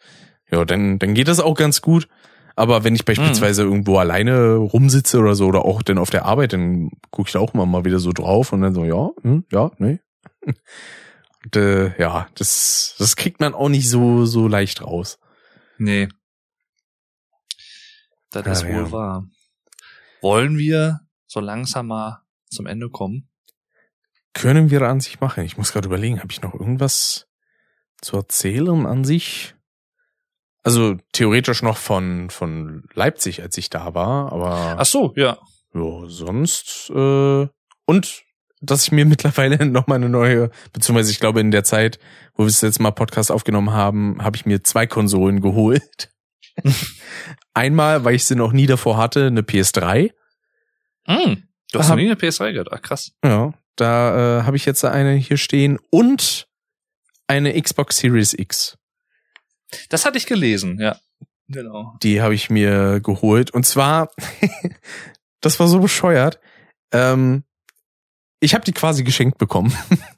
ja, 0.51 0.65
dann, 0.67 0.99
dann 0.99 1.15
geht 1.15 1.29
das 1.29 1.41
auch 1.41 1.55
ganz 1.55 1.81
gut. 1.81 2.09
Aber 2.55 2.85
wenn 2.85 2.95
ich 2.95 3.05
beispielsweise 3.05 3.65
mhm. 3.65 3.71
irgendwo 3.71 3.99
alleine 3.99 4.57
rumsitze 4.57 5.19
oder 5.19 5.35
so 5.35 5.47
oder 5.47 5.65
auch 5.65 5.83
dann 5.83 5.99
auf 5.99 6.11
der 6.11 6.25
Arbeit, 6.25 6.53
dann 6.53 6.91
gucke 7.11 7.29
ich 7.29 7.33
da 7.33 7.39
auch 7.39 7.55
immer 7.55 7.67
mal 7.67 7.85
wieder 7.85 7.99
so 7.99 8.13
drauf 8.13 8.53
und 8.53 8.63
dann 8.63 8.75
so, 8.75 8.85
ja, 8.85 9.11
hm, 9.23 9.45
ja, 9.51 9.71
nee. 9.79 10.01
Und, 11.45 11.57
äh, 11.57 11.99
ja, 12.01 12.29
das, 12.37 12.95
das 12.99 13.17
kriegt 13.17 13.41
man 13.41 13.53
auch 13.53 13.69
nicht 13.69 13.89
so, 13.89 14.27
so 14.27 14.47
leicht 14.47 14.81
raus. 14.83 15.19
Nee. 15.77 16.09
Das 18.31 18.47
ja, 18.47 18.53
ist 18.53 18.65
wohl 18.65 18.85
ja. 18.85 18.93
wahr. 18.93 19.29
Wollen 20.21 20.57
wir 20.57 21.01
so 21.27 21.41
langsam 21.41 21.89
mal 21.89 22.23
zum 22.49 22.67
Ende 22.67 22.91
kommen? 22.91 23.29
Können 24.35 24.71
wir 24.71 24.83
an 24.83 25.01
sich 25.01 25.21
machen. 25.21 25.45
Ich 25.45 25.57
muss 25.57 25.73
gerade 25.73 25.89
überlegen, 25.89 26.21
habe 26.21 26.31
ich 26.33 26.43
noch 26.43 26.55
irgendwas 26.55 27.29
zu 28.01 28.17
erzählen 28.17 28.87
an 28.87 29.05
sich? 29.05 29.55
Also 30.63 30.97
theoretisch 31.13 31.63
noch 31.63 31.77
von 31.77 32.31
von 32.31 32.85
Leipzig, 32.95 33.43
als 33.43 33.59
ich 33.59 33.71
da 33.71 33.95
war, 33.95 34.33
aber 34.33 34.77
Ach 34.79 34.87
so, 34.87 35.13
ja. 35.17 35.39
Ja, 35.75 36.03
sonst 36.07 36.91
äh, 36.95 37.49
und 37.87 38.23
dass 38.61 38.85
ich 38.85 38.93
mir 38.93 39.05
mittlerweile 39.07 39.67
noch 39.67 39.87
mal 39.87 39.97
eine 39.97 40.09
neue, 40.09 40.51
beziehungsweise 40.73 41.11
ich 41.11 41.21
glaube 41.21 41.41
in 41.41 41.51
der 41.51 41.65
Zeit, 41.65 41.99
wo 42.35 42.45
wir 42.45 42.49
es 42.49 42.61
jetzt 42.61 42.81
mal 42.81 42.93
Podcast 42.93 43.31
aufgenommen 43.31 43.73
haben, 43.73 44.23
habe 44.23 44.37
ich 44.37 44.47
mir 44.47 44.63
zwei 44.63 44.87
Konsolen 44.87 45.41
geholt. 45.41 46.11
Einmal, 47.55 48.05
weil 48.05 48.15
ich 48.15 48.25
sie 48.25 48.37
noch 48.37 48.53
nie 48.53 48.67
davor 48.67 48.97
hatte, 48.97 49.27
eine 49.27 49.43
PS3. 49.43 50.13
Mm, 51.07 51.35
du 51.73 51.79
hast 51.79 51.89
noch 51.89 51.97
nie 51.97 52.07
eine 52.07 52.15
PS3 52.15 52.53
gehabt, 52.53 52.71
ach 52.73 52.83
krass. 52.83 53.13
Ja, 53.25 53.53
da 53.77 54.41
äh, 54.41 54.43
habe 54.45 54.57
ich 54.57 54.65
jetzt 54.65 54.85
eine 54.85 55.15
hier 55.15 55.37
stehen 55.37 55.79
und 55.91 56.47
eine 57.27 57.61
Xbox 57.61 57.99
Series 57.99 58.35
X. 58.35 58.79
Das 59.89 60.05
hatte 60.05 60.19
ich 60.19 60.27
gelesen, 60.27 60.79
ja. 60.81 60.97
Genau. 61.49 61.97
Die 62.03 62.21
habe 62.23 62.35
ich 62.35 62.51
mir 62.51 63.01
geholt. 63.01 63.51
Und 63.51 63.67
zwar, 63.67 64.11
das 65.41 65.61
war 65.61 65.69
so 65.69 65.81
bescheuert. 65.81 66.41
Ähm, 66.93 67.45
ich 68.41 68.55
habe 68.55 68.65
die 68.65 68.73
quasi 68.73 69.05
geschenkt 69.05 69.39
bekommen. 69.39 69.73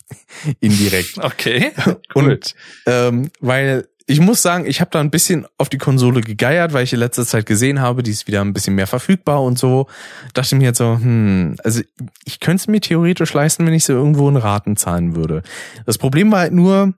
Indirekt. 0.61 1.19
Okay. 1.19 1.73
Cool. 1.87 1.97
Und 2.15 2.55
ähm, 2.87 3.31
weil 3.41 3.89
ich 4.07 4.21
muss 4.21 4.43
sagen, 4.43 4.67
ich 4.67 4.81
habe 4.81 4.91
da 4.91 5.01
ein 5.01 5.11
bisschen 5.11 5.47
auf 5.57 5.71
die 5.71 5.79
Konsole 5.79 6.21
gegeiert, 6.21 6.75
weil 6.75 6.85
ich 6.85 6.93
in 6.93 6.99
letzter 6.99 7.25
Zeit 7.25 7.47
gesehen 7.47 7.81
habe, 7.81 8.03
die 8.03 8.11
ist 8.11 8.27
wieder 8.27 8.43
ein 8.43 8.53
bisschen 8.53 8.75
mehr 8.75 8.87
verfügbar 8.87 9.43
und 9.43 9.59
so. 9.59 9.87
Dachte 10.35 10.57
mir 10.57 10.65
jetzt 10.65 10.79
so, 10.79 10.99
hm, 11.01 11.57
also 11.65 11.81
ich 12.25 12.41
könnte 12.41 12.63
es 12.63 12.69
mir 12.69 12.81
theoretisch 12.81 13.33
leisten, 13.33 13.67
wenn 13.67 13.73
ich 13.73 13.85
so 13.85 13.95
irgendwo 13.95 14.29
in 14.29 14.37
Raten 14.37 14.77
zahlen 14.77 15.17
würde. 15.17 15.43
Das 15.87 15.97
Problem 15.97 16.31
war 16.33 16.41
halt 16.41 16.53
nur, 16.53 16.95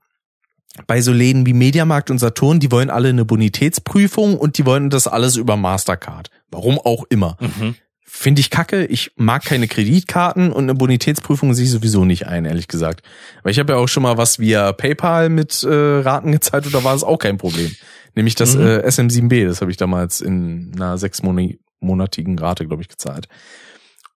bei 0.87 1.01
so 1.01 1.13
Läden 1.13 1.47
wie 1.47 1.53
Mediamarkt 1.53 2.11
und 2.11 2.19
Saturn, 2.19 2.61
die 2.61 2.71
wollen 2.71 2.91
alle 2.91 3.09
eine 3.09 3.25
Bonitätsprüfung 3.25 4.37
und 4.37 4.59
die 4.59 4.67
wollen 4.67 4.91
das 4.91 5.07
alles 5.07 5.37
über 5.37 5.57
Mastercard. 5.57 6.31
Warum 6.51 6.79
auch 6.79 7.05
immer. 7.09 7.37
Mhm. 7.41 7.75
Finde 8.09 8.41
ich 8.41 8.51
kacke. 8.51 8.87
Ich 8.87 9.13
mag 9.17 9.45
keine 9.45 9.69
Kreditkarten 9.69 10.53
und 10.53 10.65
eine 10.65 10.75
Bonitätsprüfung 10.75 11.55
sehe 11.55 11.65
ich 11.65 11.71
sowieso 11.71 12.05
nicht 12.05 12.27
ein, 12.27 12.45
ehrlich 12.45 12.69
gesagt. 12.69 13.03
Weil 13.43 13.53
ich 13.53 13.59
habe 13.59 13.73
ja 13.73 13.79
auch 13.79 13.89
schon 13.89 14.05
mal 14.05 14.17
was 14.17 14.39
via 14.39 14.73
PayPal 14.73 15.29
mit 15.29 15.63
äh, 15.65 15.69
Raten 15.69 16.33
gezahlt 16.33 16.67
und 16.67 16.75
da 16.75 16.85
war 16.85 16.95
es 16.95 17.03
auch 17.03 17.19
kein 17.19 17.37
Problem. 17.37 17.75
Nämlich 18.15 18.35
das 18.35 18.55
mhm. 18.55 18.63
äh, 18.67 18.79
SM7B, 18.87 19.47
das 19.47 19.61
habe 19.61 19.71
ich 19.71 19.77
damals 19.77 20.21
in 20.21 20.73
einer 20.77 20.99
sechsmonatigen 20.99 22.39
Rate, 22.39 22.67
glaube 22.67 22.83
ich, 22.83 22.89
gezahlt. 22.89 23.29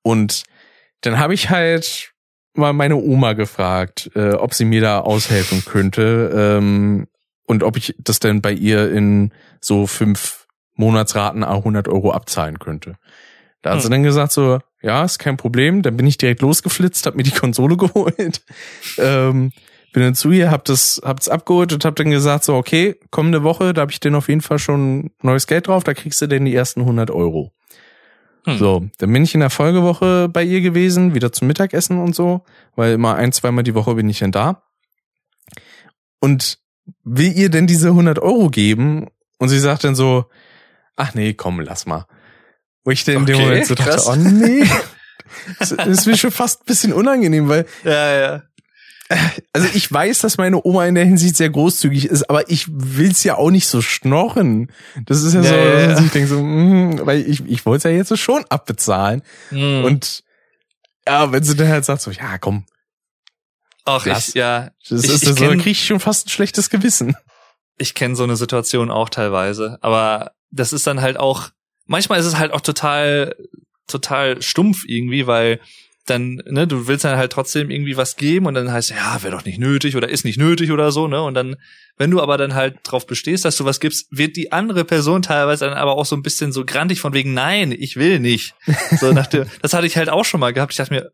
Und 0.02 0.44
dann 1.02 1.18
habe 1.18 1.34
ich 1.34 1.50
halt 1.50 2.09
mal 2.54 2.72
meine 2.72 2.96
Oma 2.96 3.34
gefragt, 3.34 4.10
äh, 4.14 4.32
ob 4.32 4.54
sie 4.54 4.64
mir 4.64 4.80
da 4.80 5.00
aushelfen 5.00 5.64
könnte 5.64 6.30
ähm, 6.34 7.06
und 7.46 7.62
ob 7.62 7.76
ich 7.76 7.94
das 7.98 8.20
denn 8.20 8.40
bei 8.40 8.52
ihr 8.52 8.90
in 8.90 9.32
so 9.60 9.86
fünf 9.86 10.46
Monatsraten 10.74 11.44
a 11.44 11.54
100 11.56 11.88
Euro 11.88 12.12
abzahlen 12.12 12.58
könnte. 12.58 12.96
Da 13.62 13.70
hat 13.70 13.76
hm. 13.76 13.82
sie 13.82 13.90
dann 13.90 14.02
gesagt 14.02 14.32
so, 14.32 14.58
ja, 14.82 15.04
ist 15.04 15.18
kein 15.18 15.36
Problem. 15.36 15.82
Dann 15.82 15.96
bin 15.96 16.06
ich 16.06 16.18
direkt 16.18 16.40
losgeflitzt, 16.40 17.06
hab 17.06 17.16
mir 17.16 17.22
die 17.22 17.30
Konsole 17.30 17.76
geholt, 17.76 18.42
ähm, 18.98 19.52
bin 19.92 20.02
dann 20.02 20.14
zu 20.14 20.30
ihr, 20.30 20.50
hab 20.50 20.64
das, 20.64 21.00
hab's 21.04 21.28
abgeholt 21.28 21.72
und 21.72 21.84
hab 21.84 21.96
dann 21.96 22.10
gesagt 22.10 22.44
so, 22.44 22.54
okay, 22.54 22.96
kommende 23.10 23.42
Woche, 23.42 23.74
da 23.74 23.82
hab 23.82 23.90
ich 23.90 24.00
denn 24.00 24.14
auf 24.14 24.28
jeden 24.28 24.40
Fall 24.40 24.58
schon 24.58 25.10
neues 25.22 25.46
Geld 25.46 25.66
drauf, 25.66 25.84
da 25.84 25.94
kriegst 25.94 26.22
du 26.22 26.28
denn 26.28 26.44
die 26.44 26.54
ersten 26.54 26.80
100 26.80 27.10
Euro. 27.10 27.52
Hm. 28.52 28.58
So, 28.58 28.86
dann 28.98 29.12
bin 29.12 29.24
ich 29.24 29.34
in 29.34 29.40
der 29.40 29.50
Folgewoche 29.50 30.28
bei 30.28 30.42
ihr 30.42 30.60
gewesen, 30.60 31.14
wieder 31.14 31.32
zum 31.32 31.48
Mittagessen 31.48 31.98
und 31.98 32.14
so, 32.14 32.44
weil 32.76 32.94
immer 32.94 33.14
ein, 33.14 33.32
zweimal 33.32 33.64
die 33.64 33.74
Woche 33.74 33.94
bin 33.94 34.08
ich 34.08 34.18
dann 34.18 34.32
da. 34.32 34.62
Und 36.20 36.58
will 37.04 37.32
ihr 37.36 37.50
denn 37.50 37.66
diese 37.66 37.88
100 37.88 38.18
Euro 38.18 38.50
geben? 38.50 39.08
Und 39.38 39.48
sie 39.48 39.58
sagt 39.58 39.84
dann 39.84 39.94
so, 39.94 40.26
ach 40.96 41.14
nee, 41.14 41.34
komm, 41.34 41.60
lass 41.60 41.86
mal. 41.86 42.06
Wo 42.84 42.90
ich 42.90 43.04
dann 43.04 43.16
in 43.16 43.26
dem 43.26 43.40
Moment 43.40 43.66
so 43.66 43.74
dachte, 43.74 44.02
oh 44.06 44.16
nee. 44.16 44.64
das 45.58 45.72
ist 45.72 46.06
mir 46.06 46.16
schon 46.16 46.30
fast 46.30 46.62
ein 46.62 46.66
bisschen 46.66 46.92
unangenehm, 46.92 47.48
weil 47.48 47.66
ja, 47.84 48.20
ja 48.20 48.42
also 49.52 49.68
ich 49.74 49.90
weiß, 49.90 50.20
dass 50.20 50.38
meine 50.38 50.64
Oma 50.64 50.86
in 50.86 50.94
der 50.94 51.04
Hinsicht 51.04 51.36
sehr 51.36 51.50
großzügig 51.50 52.06
ist, 52.06 52.30
aber 52.30 52.48
ich 52.48 52.66
will's 52.68 53.24
ja 53.24 53.36
auch 53.36 53.50
nicht 53.50 53.66
so 53.66 53.82
schnorren. 53.82 54.70
Das 55.06 55.22
ist 55.22 55.34
ja, 55.34 55.42
ja 55.42 55.48
so, 55.48 55.56
ja. 55.56 56.00
ich 56.00 56.12
denke 56.12 56.28
so, 56.28 56.40
mh, 56.40 57.06
weil 57.06 57.28
ich, 57.28 57.44
ich 57.46 57.66
wollte 57.66 57.88
es 57.88 57.92
ja 57.92 57.96
jetzt 57.96 58.08
so 58.08 58.16
schon 58.16 58.44
abbezahlen. 58.48 59.22
Mhm. 59.50 59.84
Und 59.84 60.22
ja, 61.06 61.32
wenn 61.32 61.42
sie 61.42 61.56
dann 61.56 61.68
halt 61.68 61.84
sagt 61.84 62.02
so, 62.02 62.10
ja, 62.12 62.38
komm. 62.38 62.66
Ach, 63.84 64.06
ich, 64.06 64.34
ja. 64.34 64.70
Das 64.88 65.04
ich, 65.04 65.10
ist 65.10 65.22
ich 65.22 65.28
so, 65.30 65.34
kenn, 65.34 65.60
krieg 65.60 65.72
ich 65.72 65.86
schon 65.86 66.00
fast 66.00 66.26
ein 66.26 66.30
schlechtes 66.30 66.70
Gewissen. 66.70 67.16
Ich 67.78 67.94
kenne 67.94 68.14
so 68.14 68.22
eine 68.24 68.36
Situation 68.36 68.90
auch 68.90 69.08
teilweise, 69.08 69.78
aber 69.80 70.32
das 70.50 70.72
ist 70.72 70.86
dann 70.86 71.00
halt 71.00 71.16
auch, 71.16 71.48
manchmal 71.86 72.20
ist 72.20 72.26
es 72.26 72.36
halt 72.36 72.52
auch 72.52 72.60
total, 72.60 73.34
total 73.88 74.40
stumpf 74.42 74.84
irgendwie, 74.86 75.26
weil 75.26 75.60
dann, 76.10 76.42
ne, 76.46 76.66
du 76.66 76.88
willst 76.88 77.04
dann 77.04 77.16
halt 77.16 77.32
trotzdem 77.32 77.70
irgendwie 77.70 77.96
was 77.96 78.16
geben 78.16 78.46
und 78.46 78.54
dann 78.54 78.70
heißt 78.70 78.90
ja, 78.90 79.22
wäre 79.22 79.34
doch 79.36 79.44
nicht 79.44 79.58
nötig 79.58 79.96
oder 79.96 80.08
ist 80.08 80.24
nicht 80.24 80.38
nötig 80.38 80.72
oder 80.72 80.92
so, 80.92 81.08
ne? 81.08 81.22
Und 81.22 81.34
dann, 81.34 81.56
wenn 81.96 82.10
du 82.10 82.20
aber 82.20 82.36
dann 82.36 82.54
halt 82.54 82.78
drauf 82.82 83.06
bestehst, 83.06 83.44
dass 83.44 83.56
du 83.56 83.64
was 83.64 83.80
gibst, 83.80 84.06
wird 84.10 84.36
die 84.36 84.52
andere 84.52 84.84
Person 84.84 85.22
teilweise 85.22 85.66
dann 85.66 85.74
aber 85.74 85.92
auch 85.92 86.06
so 86.06 86.16
ein 86.16 86.22
bisschen 86.22 86.52
so 86.52 86.64
grantig 86.64 87.00
von 87.00 87.14
wegen, 87.14 87.32
nein, 87.32 87.72
ich 87.72 87.96
will 87.96 88.20
nicht. 88.20 88.54
So 88.98 89.12
nach 89.12 89.26
der, 89.26 89.46
das 89.62 89.72
hatte 89.72 89.86
ich 89.86 89.96
halt 89.96 90.10
auch 90.10 90.24
schon 90.24 90.40
mal 90.40 90.52
gehabt. 90.52 90.72
Ich 90.72 90.76
dachte 90.76 90.92
mir, 90.92 91.12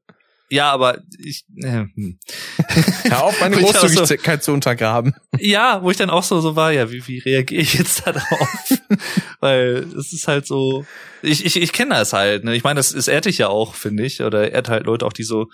ja, 0.48 0.70
aber 0.70 1.02
ich. 1.18 1.44
Äh, 1.56 1.86
hm. 1.94 2.18
Hör 3.04 3.24
auf, 3.24 3.40
meine 3.40 3.56
Großzügigkeit 3.56 4.42
so, 4.42 4.46
zu 4.46 4.54
untergraben. 4.54 5.14
Ja, 5.38 5.82
wo 5.82 5.90
ich 5.90 5.96
dann 5.96 6.10
auch 6.10 6.22
so, 6.22 6.40
so 6.40 6.56
war, 6.56 6.72
ja, 6.72 6.90
wie, 6.90 7.06
wie 7.06 7.18
reagiere 7.18 7.62
ich 7.62 7.74
jetzt 7.74 8.06
da 8.06 8.12
drauf? 8.12 8.68
Weil 9.40 9.86
es 9.98 10.12
ist 10.12 10.28
halt 10.28 10.46
so. 10.46 10.86
Ich, 11.22 11.44
ich, 11.44 11.56
ich 11.56 11.72
kenne 11.72 11.94
das 11.94 12.12
halt, 12.12 12.44
ne? 12.44 12.54
Ich 12.54 12.64
meine, 12.64 12.78
das 12.78 12.92
ist 12.92 13.08
ehrt 13.08 13.24
dich 13.24 13.38
ja 13.38 13.48
auch, 13.48 13.74
finde 13.74 14.04
ich. 14.04 14.22
Oder 14.22 14.52
ehrt 14.52 14.68
halt 14.68 14.86
Leute 14.86 15.04
auch, 15.06 15.12
die 15.12 15.24
so 15.24 15.48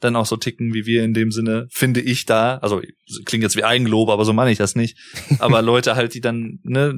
dann 0.00 0.16
auch 0.16 0.26
so 0.26 0.36
ticken 0.36 0.72
wie 0.74 0.86
wir 0.86 1.02
in 1.02 1.12
dem 1.12 1.30
Sinne, 1.30 1.66
finde 1.70 2.00
ich 2.00 2.24
da. 2.24 2.58
Also 2.58 2.80
klingt 3.24 3.42
jetzt 3.42 3.56
wie 3.56 3.64
Eigenlob, 3.64 4.08
aber 4.08 4.24
so 4.24 4.32
meine 4.32 4.50
ich 4.52 4.58
das 4.58 4.76
nicht. 4.76 4.96
Aber 5.38 5.60
Leute 5.62 5.96
halt, 5.96 6.14
die 6.14 6.20
dann, 6.20 6.60
ne, 6.62 6.94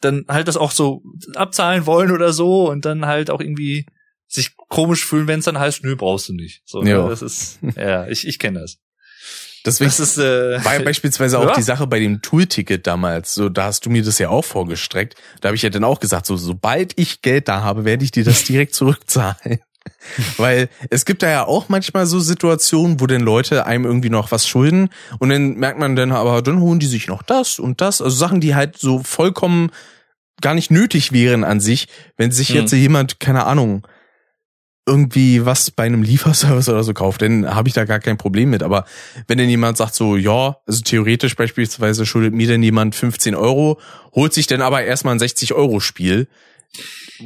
dann 0.00 0.24
halt 0.28 0.48
das 0.48 0.56
auch 0.56 0.70
so 0.70 1.02
abzahlen 1.34 1.86
wollen 1.86 2.10
oder 2.10 2.32
so 2.32 2.70
und 2.70 2.84
dann 2.84 3.06
halt 3.06 3.30
auch 3.30 3.40
irgendwie 3.40 3.86
sich 4.32 4.56
komisch 4.56 5.04
fühlen, 5.04 5.26
wenn 5.26 5.40
es 5.40 5.44
dann 5.44 5.58
heißt, 5.58 5.84
nö, 5.84 5.96
brauchst 5.96 6.28
du 6.28 6.32
nicht. 6.32 6.62
So, 6.64 6.82
ja. 6.82 7.06
das 7.08 7.22
ist, 7.22 7.58
ja, 7.76 8.06
ich, 8.08 8.26
ich 8.26 8.38
kenne 8.38 8.60
das. 8.60 8.78
Deswegen 9.64 9.90
das 9.90 10.00
ist, 10.00 10.18
äh, 10.18 10.64
war 10.64 10.74
ja 10.74 10.82
beispielsweise 10.84 11.38
auch 11.38 11.48
ja. 11.48 11.54
die 11.54 11.62
Sache 11.62 11.86
bei 11.86 12.00
dem 12.00 12.22
Tool-Ticket 12.22 12.86
damals. 12.86 13.34
So, 13.34 13.48
da 13.48 13.64
hast 13.64 13.86
du 13.86 13.90
mir 13.90 14.02
das 14.02 14.18
ja 14.18 14.28
auch 14.28 14.44
vorgestreckt. 14.44 15.14
Da 15.40 15.48
habe 15.48 15.56
ich 15.56 15.62
ja 15.62 15.70
dann 15.70 15.84
auch 15.84 16.00
gesagt, 16.00 16.26
so 16.26 16.36
sobald 16.36 16.98
ich 16.98 17.22
Geld 17.22 17.48
da 17.48 17.62
habe, 17.62 17.84
werde 17.84 18.04
ich 18.04 18.10
dir 18.10 18.24
das 18.24 18.44
direkt 18.44 18.74
zurückzahlen. 18.74 19.60
Weil 20.36 20.68
es 20.90 21.04
gibt 21.04 21.22
da 21.22 21.30
ja 21.30 21.44
auch 21.44 21.68
manchmal 21.68 22.06
so 22.06 22.20
Situationen, 22.20 23.00
wo 23.00 23.06
denn 23.06 23.20
Leute 23.20 23.66
einem 23.66 23.84
irgendwie 23.84 24.10
noch 24.10 24.30
was 24.30 24.46
schulden 24.46 24.90
und 25.18 25.28
dann 25.28 25.54
merkt 25.54 25.78
man 25.78 25.96
dann 25.96 26.12
aber, 26.12 26.40
dann 26.40 26.60
holen 26.60 26.78
die 26.78 26.86
sich 26.86 27.08
noch 27.08 27.22
das 27.22 27.58
und 27.58 27.80
das. 27.80 28.00
Also 28.00 28.16
Sachen, 28.16 28.40
die 28.40 28.54
halt 28.54 28.78
so 28.78 29.00
vollkommen 29.00 29.70
gar 30.40 30.54
nicht 30.54 30.70
nötig 30.70 31.12
wären 31.12 31.44
an 31.44 31.60
sich, 31.60 31.88
wenn 32.16 32.30
sich 32.30 32.50
hm. 32.50 32.56
jetzt 32.56 32.72
jemand, 32.72 33.20
keine 33.20 33.44
Ahnung, 33.46 33.86
irgendwie 34.84 35.44
was 35.46 35.70
bei 35.70 35.84
einem 35.84 36.02
Lieferservice 36.02 36.68
oder 36.68 36.82
so 36.82 36.92
kauft, 36.92 37.22
dann 37.22 37.54
habe 37.54 37.68
ich 37.68 37.74
da 37.74 37.84
gar 37.84 38.00
kein 38.00 38.18
Problem 38.18 38.50
mit. 38.50 38.62
Aber 38.62 38.84
wenn 39.28 39.38
denn 39.38 39.48
jemand 39.48 39.76
sagt 39.76 39.94
so, 39.94 40.16
ja, 40.16 40.56
also 40.66 40.82
theoretisch 40.82 41.36
beispielsweise 41.36 42.04
schuldet 42.04 42.34
mir 42.34 42.48
denn 42.48 42.62
jemand 42.62 42.94
15 42.94 43.34
Euro, 43.34 43.80
holt 44.12 44.32
sich 44.32 44.46
dann 44.46 44.60
aber 44.60 44.82
erstmal 44.82 45.14
ein 45.14 45.20
60 45.20 45.54
Euro 45.54 45.78
Spiel. 45.78 46.28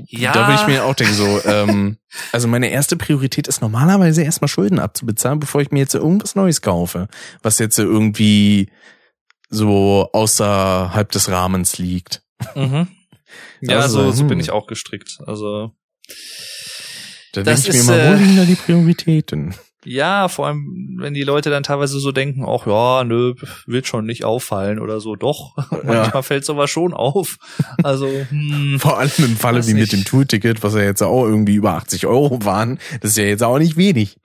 Ja. 0.08 0.32
Da 0.32 0.48
würde 0.48 0.60
ich 0.60 0.66
mir 0.66 0.84
auch 0.84 0.94
denken 0.94 1.14
so, 1.14 1.40
ähm, 1.44 1.96
also 2.32 2.48
meine 2.48 2.68
erste 2.68 2.96
Priorität 2.96 3.48
ist 3.48 3.62
normalerweise 3.62 4.22
erstmal 4.22 4.48
Schulden 4.48 4.78
abzubezahlen, 4.78 5.40
bevor 5.40 5.62
ich 5.62 5.70
mir 5.70 5.78
jetzt 5.78 5.94
irgendwas 5.94 6.34
Neues 6.34 6.60
kaufe, 6.60 7.08
was 7.42 7.58
jetzt 7.58 7.78
irgendwie 7.78 8.68
so 9.48 10.10
außerhalb 10.12 11.10
des 11.10 11.30
Rahmens 11.30 11.78
liegt. 11.78 12.22
Mhm. 12.54 12.88
Ja, 13.60 13.80
also, 13.80 14.04
so, 14.04 14.12
so 14.12 14.24
bin 14.24 14.38
hm. 14.38 14.40
ich 14.40 14.50
auch 14.50 14.66
gestrickt. 14.66 15.18
Also 15.26 15.72
da 17.42 17.54
denke 17.54 17.70
ich 17.70 17.74
mir 17.74 17.80
immer, 17.80 17.92
wo 17.92 18.14
äh, 18.14 18.16
liegen 18.16 18.36
da 18.36 18.44
die 18.44 18.54
Prioritäten? 18.54 19.54
Ja, 19.88 20.26
vor 20.26 20.48
allem, 20.48 20.96
wenn 20.98 21.14
die 21.14 21.22
Leute 21.22 21.48
dann 21.48 21.62
teilweise 21.62 22.00
so 22.00 22.10
denken, 22.10 22.44
ach 22.44 22.66
ja, 22.66 23.04
nö, 23.04 23.34
wird 23.66 23.86
schon 23.86 24.04
nicht 24.04 24.24
auffallen 24.24 24.80
oder 24.80 24.98
so. 24.98 25.14
Doch, 25.14 25.56
ja. 25.70 25.78
manchmal 25.84 26.24
fällt 26.24 26.44
sowas 26.44 26.70
schon 26.70 26.92
auf. 26.92 27.36
Also 27.84 28.08
hm, 28.28 28.78
vor 28.80 28.98
allem 28.98 29.12
im 29.18 29.36
Falle 29.36 29.64
wie 29.64 29.74
mit 29.74 29.92
dem 29.92 30.04
Tourticket, 30.04 30.64
was 30.64 30.74
ja 30.74 30.80
jetzt 30.80 31.02
auch 31.02 31.24
irgendwie 31.24 31.54
über 31.54 31.74
80 31.74 32.06
Euro 32.06 32.44
waren, 32.44 32.80
das 33.00 33.12
ist 33.12 33.18
ja 33.18 33.24
jetzt 33.24 33.44
auch 33.44 33.58
nicht 33.58 33.76
wenig. 33.76 34.18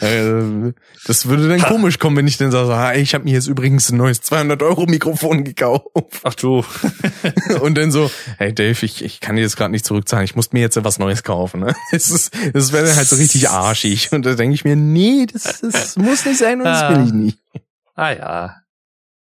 Äh, 0.00 0.72
das 1.06 1.26
würde 1.26 1.48
dann 1.48 1.60
komisch 1.60 1.98
kommen, 1.98 2.16
wenn 2.16 2.26
ich 2.26 2.36
dann 2.36 2.50
sage, 2.50 2.72
ah, 2.74 2.94
ich 2.94 3.14
habe 3.14 3.24
mir 3.24 3.32
jetzt 3.32 3.46
übrigens 3.46 3.90
ein 3.90 3.96
neues 3.96 4.20
200 4.20 4.62
Euro 4.62 4.86
Mikrofon 4.86 5.44
gekauft. 5.44 5.86
Ach 6.22 6.34
du. 6.34 6.64
Und 7.60 7.76
dann 7.76 7.90
so, 7.90 8.10
hey 8.38 8.54
Dave, 8.54 8.84
ich, 8.84 9.04
ich 9.04 9.20
kann 9.20 9.36
dir 9.36 9.42
jetzt 9.42 9.56
gerade 9.56 9.70
nicht 9.70 9.84
zurückzahlen, 9.84 10.24
ich 10.24 10.36
muss 10.36 10.52
mir 10.52 10.60
jetzt 10.60 10.82
was 10.82 10.98
Neues 10.98 11.22
kaufen. 11.22 11.60
Ne? 11.60 11.74
Das, 11.92 12.10
ist, 12.10 12.34
das 12.52 12.72
wäre 12.72 12.96
halt 12.96 13.06
so 13.06 13.16
richtig 13.16 13.48
arschig. 13.50 14.12
Und 14.12 14.24
da 14.24 14.34
denke 14.34 14.54
ich 14.54 14.64
mir, 14.64 14.76
nee, 14.76 15.26
das, 15.30 15.60
das 15.60 15.96
muss 15.96 16.24
nicht 16.24 16.38
sein 16.38 16.58
und 16.58 16.64
das 16.64 16.88
will 16.90 17.06
ich 17.06 17.12
nicht. 17.12 17.38
Ah 17.94 18.12
ja. 18.12 18.56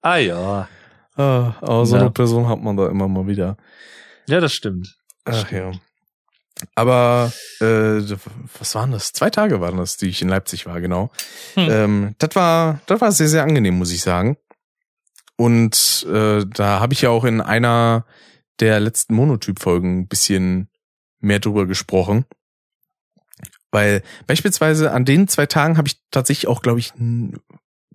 Ah 0.02 0.16
ja. 0.16 0.68
Ah, 1.16 1.54
aber 1.60 1.86
so 1.86 1.96
eine 1.96 2.10
Person 2.10 2.48
hat 2.48 2.60
man 2.62 2.76
da 2.76 2.88
immer 2.88 3.08
mal 3.08 3.26
wieder. 3.26 3.56
Ja, 4.28 4.40
das 4.40 4.52
stimmt. 4.52 4.96
Ach 5.24 5.50
ja. 5.50 5.72
Aber 6.74 7.32
äh, 7.60 8.00
was 8.58 8.74
waren 8.74 8.90
das? 8.90 9.12
Zwei 9.12 9.30
Tage 9.30 9.60
waren 9.60 9.76
das, 9.76 9.96
die 9.96 10.08
ich 10.08 10.22
in 10.22 10.28
Leipzig 10.28 10.66
war, 10.66 10.80
genau. 10.80 11.10
Hm. 11.54 11.68
Ähm, 11.70 12.14
das 12.18 12.34
war, 12.34 12.80
das 12.86 13.00
war 13.00 13.12
sehr, 13.12 13.28
sehr 13.28 13.42
angenehm, 13.42 13.78
muss 13.78 13.92
ich 13.92 14.02
sagen. 14.02 14.36
Und 15.36 16.06
äh, 16.10 16.44
da 16.46 16.80
habe 16.80 16.94
ich 16.94 17.02
ja 17.02 17.10
auch 17.10 17.24
in 17.24 17.40
einer 17.40 18.04
der 18.58 18.80
letzten 18.80 19.14
Monotyp-Folgen 19.14 20.00
ein 20.00 20.08
bisschen 20.08 20.68
mehr 21.20 21.38
drüber 21.38 21.66
gesprochen. 21.66 22.24
Weil 23.70 24.02
beispielsweise 24.26 24.90
an 24.90 25.04
den 25.04 25.28
zwei 25.28 25.46
Tagen 25.46 25.76
habe 25.76 25.88
ich 25.88 26.00
tatsächlich 26.10 26.48
auch, 26.48 26.62
glaube 26.62 26.80
ich, 26.80 26.92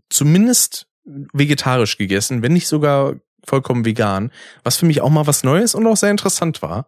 zumindest 0.09 0.87
vegetarisch 1.03 1.97
gegessen, 1.97 2.41
wenn 2.41 2.53
nicht 2.53 2.67
sogar 2.67 3.15
vollkommen 3.45 3.83
vegan, 3.83 4.31
was 4.63 4.77
für 4.77 4.85
mich 4.85 5.01
auch 5.01 5.09
mal 5.09 5.27
was 5.27 5.43
Neues 5.43 5.75
und 5.75 5.85
auch 5.85 5.97
sehr 5.97 6.11
interessant 6.11 6.61
war. 6.61 6.87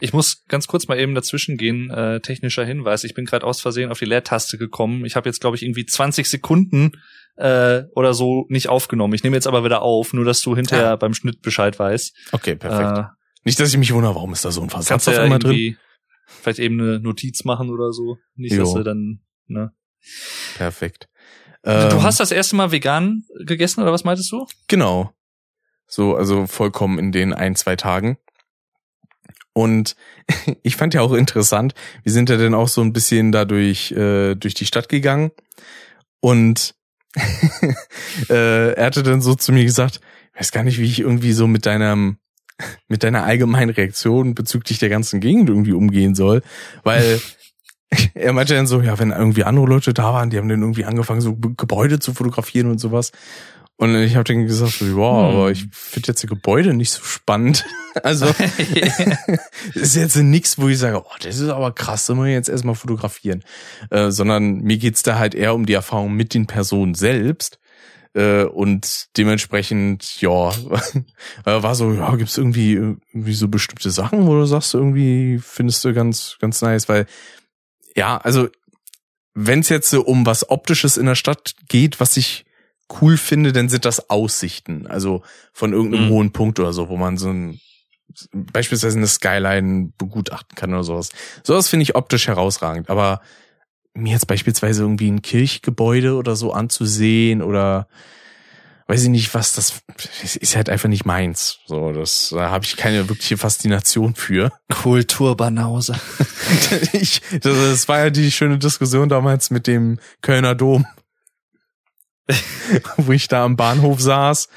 Ich 0.00 0.12
muss 0.12 0.44
ganz 0.48 0.66
kurz 0.66 0.88
mal 0.88 0.98
eben 0.98 1.14
dazwischen 1.14 1.56
gehen, 1.56 1.90
äh, 1.90 2.20
technischer 2.20 2.64
Hinweis. 2.64 3.04
Ich 3.04 3.14
bin 3.14 3.24
gerade 3.24 3.46
aus 3.46 3.60
Versehen 3.60 3.90
auf 3.90 3.98
die 3.98 4.04
Leertaste 4.04 4.58
gekommen. 4.58 5.04
Ich 5.04 5.16
habe 5.16 5.28
jetzt, 5.28 5.40
glaube 5.40 5.56
ich, 5.56 5.62
irgendwie 5.62 5.86
20 5.86 6.28
Sekunden 6.28 6.92
äh, 7.36 7.82
oder 7.94 8.12
so 8.14 8.46
nicht 8.48 8.68
aufgenommen. 8.68 9.14
Ich 9.14 9.22
nehme 9.24 9.36
jetzt 9.36 9.46
aber 9.46 9.64
wieder 9.64 9.82
auf, 9.82 10.12
nur 10.12 10.24
dass 10.24 10.40
du 10.42 10.54
hinterher 10.56 10.84
Ja. 10.86 10.96
beim 10.96 11.14
Schnitt 11.14 11.42
Bescheid 11.42 11.78
weißt. 11.78 12.14
Okay, 12.32 12.56
perfekt. 12.56 12.98
Äh, 12.98 13.04
Nicht, 13.44 13.58
dass 13.60 13.70
ich 13.70 13.78
mich 13.78 13.92
wundere, 13.94 14.14
warum 14.14 14.32
ist 14.32 14.44
da 14.44 14.50
so 14.50 14.62
ein 14.62 14.70
Versatz 14.70 14.88
kannst 14.88 15.06
du 15.06 15.12
auf 15.12 15.18
einmal 15.18 15.38
drin? 15.38 15.76
vielleicht 16.42 16.58
eben 16.60 16.80
eine 16.80 17.00
Notiz 17.00 17.44
machen 17.44 17.70
oder 17.70 17.92
so. 17.92 18.16
Nicht, 18.36 18.52
dass 18.58 18.70
Jo. 18.72 18.78
du 18.78 18.84
dann, 18.84 19.20
ne? 19.46 19.72
Perfekt. 20.56 21.08
du 21.62 21.70
Ähm, 21.70 22.02
hast 22.02 22.20
das 22.20 22.30
erste 22.30 22.56
Mal 22.56 22.72
vegan 22.72 23.24
gegessen 23.44 23.82
oder 23.82 23.92
was 23.92 24.04
meintest 24.04 24.30
du? 24.32 24.46
Genau. 24.68 25.12
So, 25.86 26.14
also 26.14 26.46
vollkommen 26.46 26.98
in 26.98 27.10
den 27.12 27.32
ein, 27.34 27.56
zwei 27.56 27.76
Tagen. 27.76 28.16
Und 29.60 29.94
ich 30.62 30.76
fand 30.76 30.94
ja 30.94 31.02
auch 31.02 31.12
interessant, 31.12 31.74
wir 32.02 32.12
sind 32.12 32.30
ja 32.30 32.36
dann 32.38 32.54
auch 32.54 32.68
so 32.68 32.80
ein 32.80 32.94
bisschen 32.94 33.30
dadurch 33.30 33.92
äh, 33.92 34.34
durch 34.34 34.54
die 34.54 34.64
Stadt 34.64 34.88
gegangen 34.88 35.32
und 36.20 36.74
äh, 38.30 38.72
er 38.72 38.86
hatte 38.86 39.02
dann 39.02 39.20
so 39.20 39.34
zu 39.34 39.52
mir 39.52 39.64
gesagt, 39.64 40.00
ich 40.32 40.40
weiß 40.40 40.52
gar 40.52 40.62
nicht, 40.62 40.78
wie 40.78 40.86
ich 40.86 41.00
irgendwie 41.00 41.32
so 41.32 41.46
mit 41.46 41.66
deinem 41.66 42.16
mit 42.88 43.02
deiner 43.02 43.24
allgemeinen 43.24 43.70
Reaktion 43.70 44.34
bezüglich 44.34 44.78
der 44.78 44.88
ganzen 44.88 45.20
Gegend 45.20 45.50
irgendwie 45.50 45.72
umgehen 45.72 46.14
soll, 46.14 46.42
weil 46.82 47.20
er 48.14 48.32
meinte 48.32 48.54
dann 48.54 48.66
so, 48.66 48.80
ja, 48.80 48.98
wenn 48.98 49.10
irgendwie 49.10 49.44
andere 49.44 49.66
Leute 49.66 49.92
da 49.92 50.14
waren, 50.14 50.30
die 50.30 50.38
haben 50.38 50.48
dann 50.48 50.60
irgendwie 50.60 50.84
angefangen, 50.84 51.20
so 51.20 51.36
Gebäude 51.36 51.98
zu 51.98 52.14
fotografieren 52.14 52.70
und 52.70 52.78
sowas. 52.78 53.10
Und 53.80 53.94
ich 53.94 54.14
habe 54.14 54.24
dann 54.24 54.46
gesagt, 54.46 54.82
ja, 54.82 54.88
Hm. 54.88 55.00
aber 55.00 55.50
ich 55.50 55.66
finde 55.72 56.08
jetzt 56.08 56.22
die 56.22 56.26
Gebäude 56.26 56.74
nicht 56.74 56.90
so 56.90 57.02
spannend. 57.02 57.64
Also 58.04 58.26
ist 59.74 59.96
jetzt 59.96 60.14
nix, 60.14 60.56
wo 60.56 60.68
ich 60.68 60.78
sage, 60.78 61.02
oh, 61.04 61.16
das 61.22 61.40
ist 61.40 61.48
aber 61.48 61.72
krass, 61.72 62.06
das 62.06 62.14
muss 62.14 62.28
ich 62.28 62.34
jetzt 62.34 62.48
erstmal 62.48 62.76
fotografieren. 62.76 63.42
Äh, 63.90 64.12
sondern 64.12 64.58
mir 64.60 64.78
geht's 64.78 65.02
da 65.02 65.18
halt 65.18 65.34
eher 65.34 65.56
um 65.56 65.66
die 65.66 65.72
Erfahrung 65.72 66.14
mit 66.14 66.32
den 66.32 66.46
Personen 66.46 66.94
selbst. 66.94 67.58
Äh, 68.14 68.44
und 68.44 69.08
dementsprechend, 69.16 70.20
ja, 70.20 70.50
äh, 71.46 71.62
war 71.64 71.74
so, 71.74 71.92
ja, 71.92 72.14
gibt's 72.14 72.38
irgendwie, 72.38 72.74
irgendwie 72.74 73.34
so 73.34 73.48
bestimmte 73.48 73.90
Sachen, 73.90 74.28
wo 74.28 74.34
du 74.34 74.44
sagst, 74.44 74.72
irgendwie 74.72 75.40
findest 75.42 75.84
du 75.84 75.92
ganz, 75.92 76.36
ganz 76.40 76.62
nice, 76.62 76.88
weil, 76.88 77.06
ja, 77.96 78.18
also, 78.18 78.48
wenn 79.34 79.60
es 79.60 79.68
jetzt 79.68 79.90
so 79.90 80.02
um 80.02 80.26
was 80.26 80.48
Optisches 80.48 80.96
in 80.96 81.06
der 81.06 81.16
Stadt 81.16 81.56
geht, 81.66 81.98
was 81.98 82.16
ich 82.16 82.44
cool 83.00 83.16
finde, 83.16 83.52
dann 83.52 83.68
sind 83.68 83.84
das 83.84 84.10
Aussichten. 84.10 84.86
Also 84.86 85.22
von 85.52 85.72
irgendeinem 85.72 86.06
Mhm. 86.06 86.10
hohen 86.10 86.32
Punkt 86.32 86.58
oder 86.60 86.72
so, 86.72 86.88
wo 86.88 86.96
man 86.96 87.16
so 87.16 87.28
ein, 87.30 87.60
beispielsweise 88.32 88.98
eine 88.98 89.06
Skyline 89.06 89.92
begutachten 89.98 90.56
kann 90.56 90.72
oder 90.72 90.84
sowas. 90.84 91.10
Sowas 91.44 91.68
finde 91.68 91.84
ich 91.84 91.94
optisch 91.94 92.26
herausragend. 92.26 92.90
Aber 92.90 93.20
mir 93.94 94.12
jetzt 94.12 94.26
beispielsweise 94.26 94.82
irgendwie 94.82 95.10
ein 95.10 95.22
Kirchgebäude 95.22 96.14
oder 96.14 96.36
so 96.36 96.52
anzusehen 96.52 97.42
oder 97.42 97.88
weiß 98.86 99.04
ich 99.04 99.08
nicht 99.08 99.32
was, 99.34 99.54
das 99.54 99.82
ist 100.34 100.56
halt 100.56 100.68
einfach 100.68 100.88
nicht 100.88 101.04
meins. 101.04 101.60
So, 101.66 101.92
das 101.92 102.30
da 102.32 102.50
habe 102.50 102.64
ich 102.64 102.76
keine 102.76 103.08
wirkliche 103.08 103.36
Faszination 103.36 104.16
für. 104.16 104.50
Kulturbanause. 104.82 105.94
ich, 106.92 107.20
das, 107.30 107.56
das 107.56 107.88
war 107.88 108.00
ja 108.00 108.10
die 108.10 108.32
schöne 108.32 108.58
Diskussion 108.58 109.08
damals 109.08 109.50
mit 109.50 109.68
dem 109.68 110.00
Kölner 110.22 110.56
Dom, 110.56 110.86
wo 112.96 113.12
ich 113.12 113.28
da 113.28 113.44
am 113.44 113.56
Bahnhof 113.56 114.00
saß 114.00 114.48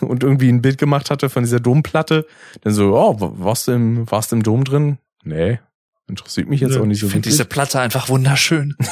und 0.00 0.22
irgendwie 0.22 0.48
ein 0.48 0.62
Bild 0.62 0.78
gemacht 0.78 1.10
hatte 1.10 1.30
von 1.30 1.42
dieser 1.42 1.60
Domplatte. 1.60 2.26
Dann 2.62 2.72
so, 2.72 2.96
oh, 2.96 3.16
warst 3.18 3.68
du 3.68 3.72
im, 3.72 4.10
warst 4.10 4.32
du 4.32 4.36
im 4.36 4.42
Dom 4.42 4.64
drin? 4.64 4.98
Nee, 5.24 5.58
interessiert 6.08 6.48
mich 6.48 6.60
jetzt 6.60 6.76
auch 6.76 6.84
nicht 6.84 7.00
so 7.00 7.06
ich 7.06 7.12
finde 7.12 7.28
diese 7.28 7.44
Platte 7.44 7.80
einfach 7.80 8.08
wunderschön. 8.08 8.76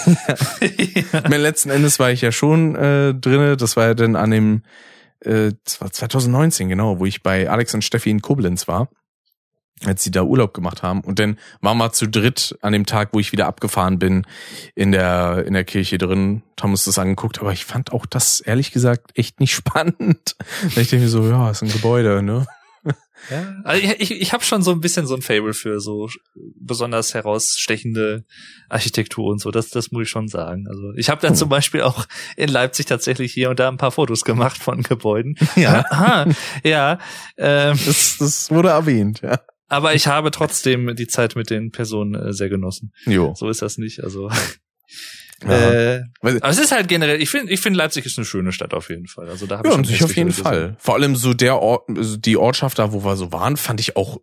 Ich 0.60 1.12
meine, 1.12 1.38
letzten 1.38 1.70
Endes 1.70 1.98
war 1.98 2.10
ich 2.10 2.20
ja 2.20 2.32
schon 2.32 2.74
äh, 2.76 3.14
drinne. 3.14 3.56
Das 3.56 3.76
war 3.76 3.86
ja 3.86 3.94
dann 3.94 4.16
an 4.16 4.30
dem, 4.30 4.62
äh, 5.20 5.52
das 5.64 5.80
war 5.80 5.90
2019 5.90 6.68
genau, 6.68 6.98
wo 6.98 7.06
ich 7.06 7.22
bei 7.22 7.48
Alex 7.48 7.74
und 7.74 7.82
Steffi 7.82 8.10
in 8.10 8.22
Koblenz 8.22 8.68
war, 8.68 8.88
als 9.84 10.02
sie 10.04 10.10
da 10.10 10.22
Urlaub 10.22 10.52
gemacht 10.54 10.82
haben. 10.82 11.00
Und 11.00 11.18
dann 11.18 11.38
waren 11.60 11.78
wir 11.78 11.92
zu 11.92 12.06
dritt 12.06 12.56
an 12.60 12.72
dem 12.72 12.86
Tag, 12.86 13.10
wo 13.12 13.20
ich 13.20 13.32
wieder 13.32 13.46
abgefahren 13.46 13.98
bin, 13.98 14.26
in 14.74 14.92
der 14.92 15.44
in 15.46 15.54
der 15.54 15.64
Kirche 15.64 15.98
drin. 15.98 16.42
Haben 16.60 16.72
uns 16.72 16.84
das 16.84 16.98
angeguckt, 16.98 17.40
aber 17.40 17.52
ich 17.52 17.64
fand 17.64 17.92
auch 17.92 18.04
das 18.06 18.40
ehrlich 18.40 18.72
gesagt 18.72 19.12
echt 19.14 19.40
nicht 19.40 19.54
spannend. 19.54 20.36
ich 20.66 20.74
denke 20.74 20.98
mir 20.98 21.08
so, 21.08 21.28
ja, 21.28 21.50
ist 21.50 21.62
ein 21.62 21.72
Gebäude, 21.72 22.22
ne? 22.22 22.46
Ja, 23.30 23.54
also 23.64 23.82
ich, 23.82 24.00
ich, 24.00 24.10
ich 24.22 24.32
habe 24.32 24.42
schon 24.42 24.62
so 24.62 24.70
ein 24.70 24.80
bisschen 24.80 25.06
so 25.06 25.14
ein 25.14 25.20
Fable 25.20 25.52
für 25.52 25.78
so 25.78 26.08
besonders 26.58 27.12
herausstechende 27.12 28.24
Architektur 28.70 29.30
und 29.30 29.40
so. 29.40 29.50
Das, 29.50 29.68
das 29.68 29.92
muss 29.92 30.04
ich 30.04 30.08
schon 30.08 30.28
sagen. 30.28 30.66
Also 30.68 30.92
ich 30.96 31.10
habe 31.10 31.20
da 31.20 31.28
Hm. 31.28 31.34
zum 31.34 31.50
Beispiel 31.50 31.82
auch 31.82 32.06
in 32.36 32.48
Leipzig 32.48 32.86
tatsächlich 32.86 33.34
hier 33.34 33.50
und 33.50 33.60
da 33.60 33.68
ein 33.68 33.76
paar 33.76 33.92
Fotos 33.92 34.22
gemacht 34.24 34.56
von 34.56 34.82
Gebäuden. 34.82 35.36
Ja, 35.54 35.84
Aha, 35.90 36.26
ja. 36.64 36.98
Ähm, 37.36 37.78
das, 37.84 38.16
das 38.18 38.50
wurde 38.50 38.70
erwähnt, 38.70 39.20
ja. 39.20 39.38
Aber 39.70 39.94
ich 39.94 40.06
habe 40.06 40.30
trotzdem 40.30 40.94
die 40.96 41.06
Zeit 41.06 41.36
mit 41.36 41.48
den 41.48 41.70
Personen 41.70 42.14
äh, 42.14 42.32
sehr 42.34 42.48
genossen. 42.50 42.92
Jo. 43.06 43.32
So 43.36 43.48
ist 43.48 43.62
das 43.62 43.78
nicht. 43.78 44.04
Also 44.04 44.30
Ja. 45.42 45.72
äh, 45.72 46.02
aber 46.20 46.48
es 46.50 46.58
ist 46.58 46.70
halt 46.70 46.86
generell. 46.88 47.20
Ich 47.22 47.30
finde, 47.30 47.50
ich 47.50 47.60
finde 47.60 47.78
Leipzig 47.78 48.04
ist 48.04 48.18
eine 48.18 48.26
schöne 48.26 48.52
Stadt 48.52 48.74
auf 48.74 48.90
jeden 48.90 49.06
Fall. 49.06 49.28
Also 49.30 49.46
da 49.46 49.56
habe 49.56 49.68
Ja, 49.68 49.72
ich 49.72 49.78
und 49.78 49.86
sich 49.86 50.04
auf 50.04 50.14
jeden 50.14 50.32
Fall. 50.32 50.76
Vor 50.78 50.96
allem 50.96 51.16
so 51.16 51.32
der 51.32 51.58
Ort, 51.58 51.88
also 51.88 52.18
die 52.18 52.36
Ortschaft 52.36 52.78
da, 52.78 52.92
wo 52.92 53.04
wir 53.04 53.16
so 53.16 53.32
waren, 53.32 53.56
fand 53.56 53.80
ich 53.80 53.96
auch 53.96 54.18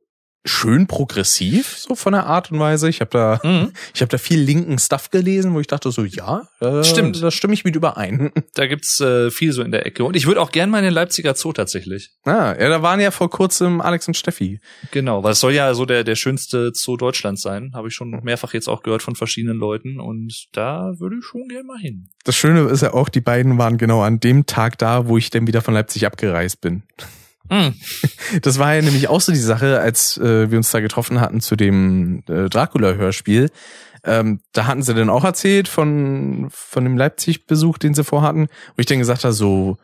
schön 0.48 0.88
progressiv, 0.88 1.78
so 1.78 1.96
von 1.96 2.14
der 2.14 2.26
Art 2.26 2.52
und 2.52 2.60
Weise. 2.60 2.90
Ich 2.90 3.02
habe 3.02 3.12
da. 3.12 3.40
Mhm. 3.44 3.72
ich 3.94 4.02
habe 4.02 4.10
da 4.10 4.18
viel 4.18 4.40
linken 4.40 4.80
Stuff 4.80 5.10
gelesen, 5.10 5.54
wo 5.54 5.60
ich 5.60 5.68
dachte 5.68 5.92
so, 5.92 6.04
ja, 6.04 6.48
äh, 6.60 6.84
Stimmt. 6.84 7.22
da 7.22 7.32
stimme 7.32 7.54
ich 7.54 7.64
mit 7.64 7.76
überein. 7.76 8.32
Da 8.54 8.66
gibt's 8.66 9.00
äh, 9.02 9.30
viel 9.30 9.52
so 9.52 9.62
in 9.62 9.72
der 9.72 9.86
Ecke. 9.86 10.04
Und 10.04 10.16
ich 10.16 10.26
würde 10.26 10.42
auch 10.42 10.52
gern 10.52 10.72
mal 10.72 10.80
in 10.80 10.86
den 10.86 10.94
Leipziger 10.94 11.36
Zoo 11.36 11.54
tatsächlich. 11.54 12.10
Ah, 12.24 12.56
ja, 12.60 12.70
da 12.70 12.82
waren 12.82 13.00
ja 13.00 13.12
vor 13.12 13.30
kurzem 13.30 13.82
Alex 13.82 14.08
und 14.08 14.16
Steffi. 14.16 14.60
Genau, 14.92 15.24
weil 15.24 15.34
es 15.34 15.40
soll 15.40 15.54
ja 15.54 15.74
so 15.76 15.86
der, 15.86 16.04
der 16.04 16.16
schönste 16.16 16.72
Zoo 16.74 16.98
Deutschlands 16.98 17.42
sein. 17.42 17.72
Habe 17.76 17.90
ich 17.90 17.94
schon 17.94 18.10
mehrfach 18.24 18.54
jetzt 18.54 18.68
auch 18.68 18.82
gehört 18.82 19.04
von 19.04 19.16
verschiedenen 19.16 19.58
Leuten. 19.58 20.00
Und 20.00 20.48
da 20.54 20.94
würde 20.98 21.18
ich 21.20 21.26
schon 21.26 21.48
gern 21.50 21.68
mal 21.68 21.78
hin. 21.78 22.10
Das 22.24 22.36
Schöne 22.36 22.62
ist 22.62 22.82
ja 22.82 22.94
auch, 22.94 23.10
die 23.10 23.22
beiden 23.22 23.58
waren 23.58 23.78
genau 23.78 24.02
an 24.02 24.20
dem 24.20 24.48
Tag 24.48 24.78
da, 24.80 25.08
wo 25.08 25.18
ich 25.18 25.30
dann 25.30 25.46
wieder 25.46 25.62
von 25.62 25.74
Leipzig 25.74 26.06
abgereist 26.08 26.62
bin. 26.62 26.84
Mhm. 27.50 27.74
Das 28.42 28.60
war 28.60 28.76
ja 28.76 28.82
nämlich 28.82 29.08
auch 29.08 29.22
so 29.22 29.32
die 29.32 29.38
Sache, 29.38 29.80
als 29.80 30.18
äh, 30.18 30.52
wir 30.52 30.58
uns 30.58 30.72
da 30.72 30.80
getroffen 30.80 31.22
hatten 31.22 31.40
zu 31.40 31.56
dem 31.56 32.24
äh, 32.28 32.50
Dracula-Hörspiel. 32.50 33.50
Ähm, 34.04 34.42
da 34.54 34.66
hatten 34.68 34.84
sie 34.84 34.94
dann 34.94 35.10
auch 35.10 35.24
erzählt 35.24 35.68
von, 35.68 36.48
von 36.52 36.84
dem 36.84 36.98
Leipzig-Besuch, 36.98 37.78
den 37.78 37.94
sie 37.94 38.04
vorhatten, 38.04 38.48
wo 38.76 38.80
ich 38.80 38.86
dann 38.86 39.00
gesagt 39.00 39.24
habe, 39.24 39.34
so, 39.34 39.78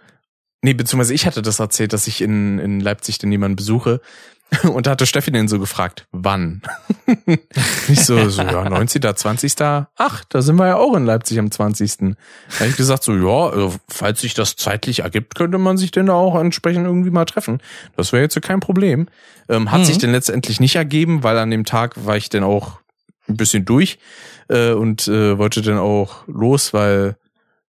nee, 0.61 0.74
beziehungsweise 0.74 1.14
ich 1.14 1.25
hatte 1.25 1.42
das 1.42 1.59
erzählt, 1.59 1.93
dass 1.93 2.08
ich 2.08 2.22
in, 2.22 2.59
in 2.59 2.80
Leipzig 2.80 3.17
dann 3.17 3.32
jemanden 3.32 3.56
besuche. 3.56 4.01
Und 4.64 4.85
da 4.88 4.91
hatte 4.91 5.06
Steffi 5.06 5.32
den 5.32 5.48
so 5.48 5.59
gefragt, 5.59 6.07
wann? 6.11 6.61
ich 7.88 8.06
so, 8.06 8.30
so, 8.30 8.41
ja, 8.41 8.69
19., 8.69 9.01
20. 9.15 9.53
Ach, 9.95 10.23
da 10.30 10.41
sind 10.41 10.56
wir 10.57 10.67
ja 10.67 10.75
auch 10.77 10.95
in 10.95 11.06
Leipzig 11.06 11.40
am 11.40 11.51
20. 11.51 11.98
Da 11.98 12.06
habe 12.59 12.69
ich 12.69 12.77
gesagt, 12.77 13.03
so, 13.03 13.14
ja, 13.14 13.49
also, 13.49 13.75
falls 13.90 14.22
sich 14.22 14.33
das 14.33 14.56
zeitlich 14.56 14.99
ergibt, 14.99 15.35
könnte 15.35 15.57
man 15.57 15.77
sich 15.77 15.91
denn 15.91 16.07
da 16.07 16.14
auch 16.14 16.40
entsprechend 16.40 16.85
irgendwie 16.85 17.11
mal 17.11 17.25
treffen. 17.25 17.61
Das 17.95 18.14
wäre 18.14 18.23
jetzt 18.23 18.33
so 18.33 18.41
kein 18.41 18.59
Problem. 18.59 19.07
Ähm, 19.49 19.72
hat 19.72 19.82
Mhm. 19.82 19.85
sich 19.85 19.98
denn 19.98 20.11
letztendlich 20.11 20.59
nicht 20.59 20.75
ergeben, 20.75 21.23
weil 21.23 21.38
an 21.38 21.51
dem 21.51 21.65
Tag 21.65 22.06
war 22.06 22.15
ich 22.15 22.30
dann 22.30 22.43
auch 22.43 22.80
ein 23.27 23.38
bisschen 23.38 23.65
durch 23.65 23.99
äh, 24.49 24.72
und 24.72 25.07
äh, 25.07 25.38
wollte 25.38 25.61
dann 25.61 25.77
auch 25.77 26.27
los, 26.27 26.73
weil 26.73 27.17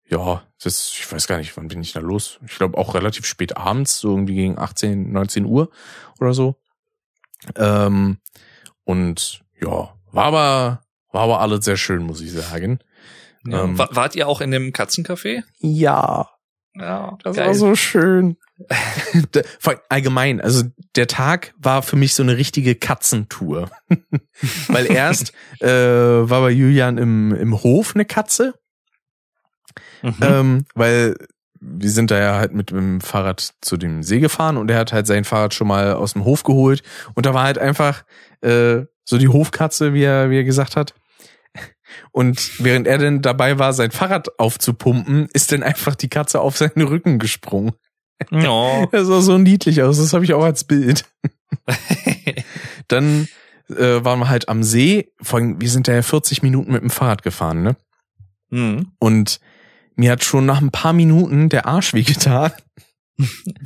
ja, 0.08 0.42
das, 0.62 0.90
ich 0.92 1.10
weiß 1.10 1.26
gar 1.26 1.38
nicht, 1.38 1.56
wann 1.56 1.68
bin 1.68 1.80
ich 1.80 1.92
da 1.92 2.00
los? 2.00 2.38
Ich 2.46 2.56
glaube 2.56 2.76
auch 2.78 2.94
relativ 2.94 3.26
spät 3.26 3.56
abends, 3.56 3.98
so 3.98 4.10
irgendwie 4.10 4.34
gegen 4.34 4.58
18, 4.58 5.10
19 5.12 5.44
Uhr 5.46 5.70
oder 6.20 6.34
so. 6.34 6.56
Ähm, 7.56 8.18
und 8.84 9.42
ja, 9.60 9.94
war 10.12 10.24
aber, 10.24 10.82
war 11.12 11.22
aber 11.22 11.40
alles 11.40 11.64
sehr 11.64 11.76
schön, 11.76 12.02
muss 12.02 12.20
ich 12.20 12.32
sagen. 12.32 12.78
Ja. 13.46 13.64
Ähm, 13.64 13.78
Wa- 13.78 13.88
Wart 13.92 14.14
ihr 14.16 14.26
auch 14.28 14.40
in 14.40 14.50
dem 14.50 14.72
Katzencafé? 14.72 15.42
Ja, 15.58 16.28
Ja, 16.74 17.16
das 17.22 17.36
war 17.36 17.54
so 17.54 17.74
schön. 17.76 18.36
Allgemein, 19.88 20.40
also 20.40 20.62
der 20.96 21.06
Tag 21.06 21.54
war 21.58 21.82
für 21.82 21.96
mich 21.96 22.14
so 22.14 22.22
eine 22.22 22.36
richtige 22.36 22.74
Katzentour. 22.74 23.70
Weil 24.68 24.90
erst 24.90 25.32
äh, 25.60 25.68
war 25.68 26.40
bei 26.40 26.50
Julian 26.50 26.98
im, 26.98 27.34
im 27.34 27.62
Hof 27.62 27.94
eine 27.94 28.04
Katze, 28.04 28.54
Mhm. 30.02 30.14
ähm, 30.20 30.66
weil 30.74 31.16
wir 31.66 31.90
sind 31.90 32.10
da 32.10 32.18
ja 32.18 32.34
halt 32.34 32.52
mit 32.52 32.70
dem 32.70 33.00
Fahrrad 33.00 33.54
zu 33.60 33.76
dem 33.76 34.02
See 34.02 34.20
gefahren 34.20 34.56
und 34.56 34.70
er 34.70 34.78
hat 34.78 34.92
halt 34.92 35.06
sein 35.06 35.24
Fahrrad 35.24 35.54
schon 35.54 35.68
mal 35.68 35.94
aus 35.94 36.12
dem 36.12 36.24
Hof 36.24 36.42
geholt 36.42 36.82
und 37.14 37.26
da 37.26 37.34
war 37.34 37.44
halt 37.44 37.58
einfach 37.58 38.04
äh, 38.42 38.82
so 39.04 39.18
die 39.18 39.28
Hofkatze, 39.28 39.94
wie 39.94 40.02
er, 40.02 40.30
wie 40.30 40.38
er 40.38 40.44
gesagt 40.44 40.76
hat. 40.76 40.94
Und 42.10 42.62
während 42.62 42.86
er 42.86 42.98
dann 42.98 43.22
dabei 43.22 43.58
war, 43.58 43.72
sein 43.72 43.90
Fahrrad 43.90 44.38
aufzupumpen, 44.38 45.28
ist 45.32 45.52
dann 45.52 45.62
einfach 45.62 45.94
die 45.94 46.08
Katze 46.08 46.40
auf 46.40 46.56
seinen 46.56 46.82
Rücken 46.82 47.18
gesprungen. 47.18 47.72
ja. 48.30 48.86
Das 48.92 49.06
sah 49.06 49.20
so 49.20 49.38
niedlich 49.38 49.82
aus, 49.82 49.98
das 49.98 50.12
habe 50.12 50.24
ich 50.24 50.34
auch 50.34 50.44
als 50.44 50.64
Bild. 50.64 51.04
Dann 52.88 53.28
äh, 53.68 54.04
waren 54.04 54.18
wir 54.18 54.28
halt 54.28 54.48
am 54.48 54.62
See. 54.62 55.12
Vor 55.22 55.38
allem, 55.38 55.60
wir 55.60 55.70
sind 55.70 55.88
da 55.88 55.92
ja 55.92 56.02
40 56.02 56.42
Minuten 56.42 56.72
mit 56.72 56.82
dem 56.82 56.90
Fahrrad 56.90 57.22
gefahren, 57.22 57.62
ne? 57.62 57.76
Mhm. 58.50 58.92
Und 58.98 59.40
mir 59.96 60.12
hat 60.12 60.24
schon 60.24 60.46
nach 60.46 60.60
ein 60.60 60.70
paar 60.70 60.92
Minuten 60.92 61.48
der 61.48 61.66
Arsch 61.66 61.94
wehgetan. 61.94 62.52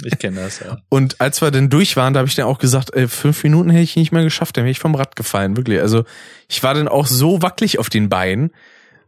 Ich 0.05 0.19
kenne 0.19 0.43
das, 0.43 0.61
ja. 0.61 0.79
Und 0.91 1.21
als 1.21 1.41
wir 1.41 1.51
dann 1.51 1.71
durch 1.71 1.97
waren, 1.97 2.13
da 2.13 2.19
habe 2.19 2.29
ich 2.29 2.35
dann 2.35 2.45
auch 2.45 2.59
gesagt, 2.59 2.93
ey, 2.93 3.09
fünf 3.09 3.43
Minuten 3.43 3.71
hätte 3.71 3.83
ich 3.83 3.97
nicht 3.97 4.13
mehr 4.13 4.23
geschafft, 4.23 4.57
dann 4.57 4.65
wäre 4.65 4.73
ich 4.73 4.79
vom 4.79 4.95
Rad 4.95 5.17
gefallen, 5.17 5.57
wirklich. 5.57 5.81
Also 5.81 6.05
ich 6.49 6.63
war 6.63 6.75
dann 6.75 6.89
auch 6.89 7.07
so 7.07 7.41
wackelig 7.41 7.79
auf 7.79 7.89
den 7.89 8.11
Beinen, 8.11 8.51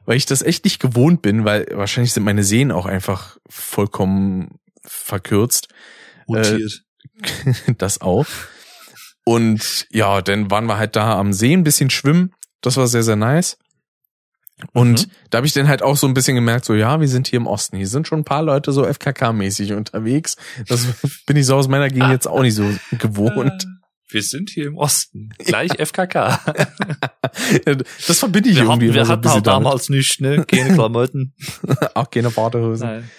weil 0.06 0.16
ich 0.16 0.26
das 0.26 0.40
echt 0.40 0.64
nicht 0.64 0.80
gewohnt 0.80 1.20
bin, 1.20 1.44
weil 1.44 1.66
wahrscheinlich 1.72 2.12
sind 2.12 2.24
meine 2.24 2.42
Sehnen 2.42 2.72
auch 2.72 2.86
einfach 2.86 3.36
vollkommen 3.48 4.58
verkürzt. 4.82 5.68
Mutiert. 6.26 6.84
das 7.78 8.00
auch. 8.00 8.26
Und 9.24 9.86
ja, 9.90 10.22
dann 10.22 10.50
waren 10.50 10.66
wir 10.66 10.78
halt 10.78 10.96
da 10.96 11.18
am 11.18 11.32
See 11.34 11.52
ein 11.52 11.64
bisschen 11.64 11.90
schwimmen. 11.90 12.32
Das 12.62 12.76
war 12.78 12.86
sehr, 12.86 13.02
sehr 13.02 13.16
nice. 13.16 13.58
Und 14.72 15.06
Mhm. 15.06 15.10
da 15.30 15.38
habe 15.38 15.46
ich 15.46 15.52
dann 15.52 15.68
halt 15.68 15.82
auch 15.82 15.96
so 15.96 16.06
ein 16.06 16.14
bisschen 16.14 16.34
gemerkt, 16.34 16.64
so 16.64 16.74
ja, 16.74 17.00
wir 17.00 17.08
sind 17.08 17.28
hier 17.28 17.38
im 17.38 17.46
Osten. 17.46 17.76
Hier 17.76 17.88
sind 17.88 18.06
schon 18.06 18.20
ein 18.20 18.24
paar 18.24 18.42
Leute 18.42 18.72
so 18.72 18.84
FKK-mäßig 18.84 19.74
unterwegs. 19.74 20.36
Das 20.68 20.86
bin 21.26 21.36
ich 21.36 21.46
so 21.46 21.56
aus 21.56 21.68
meiner 21.68 21.88
Gegend 21.88 22.10
jetzt 22.10 22.26
auch 22.28 22.42
nicht 22.42 22.54
so 22.54 22.64
gewohnt. 22.98 23.66
Wir 24.12 24.22
sind 24.22 24.50
hier 24.50 24.66
im 24.66 24.76
Osten. 24.76 25.30
Gleich 25.38 25.70
FKK. 25.78 26.40
Das 28.06 28.18
verbinde 28.18 28.50
ich 28.50 28.56
Wir 28.56 28.62
irgendwie 28.64 28.88
hatten, 28.88 28.94
wir 28.94 29.04
so 29.04 29.12
hatten 29.12 29.22
damit. 29.22 29.46
damals 29.46 29.88
nicht, 29.88 30.20
ne? 30.20 30.44
Keine 30.44 30.74
Klamotten. 30.74 31.34
Auch 31.94 32.10
keine 32.10 32.30
Badehosen. 32.30 32.86
Nein. 32.86 33.10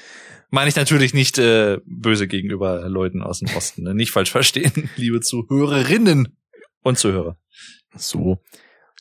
Meine 0.50 0.68
ich 0.70 0.76
natürlich 0.76 1.14
nicht 1.14 1.38
äh, 1.38 1.78
böse 1.86 2.28
gegenüber 2.28 2.90
Leuten 2.90 3.22
aus 3.22 3.40
dem 3.40 3.56
Osten. 3.56 3.84
Ne? 3.84 3.96
Nicht 3.96 4.12
falsch 4.12 4.32
verstehen, 4.32 4.90
liebe 4.98 5.22
Zuhörerinnen 5.22 6.36
und 6.82 6.98
Zuhörer. 7.00 7.38
So. 7.96 8.42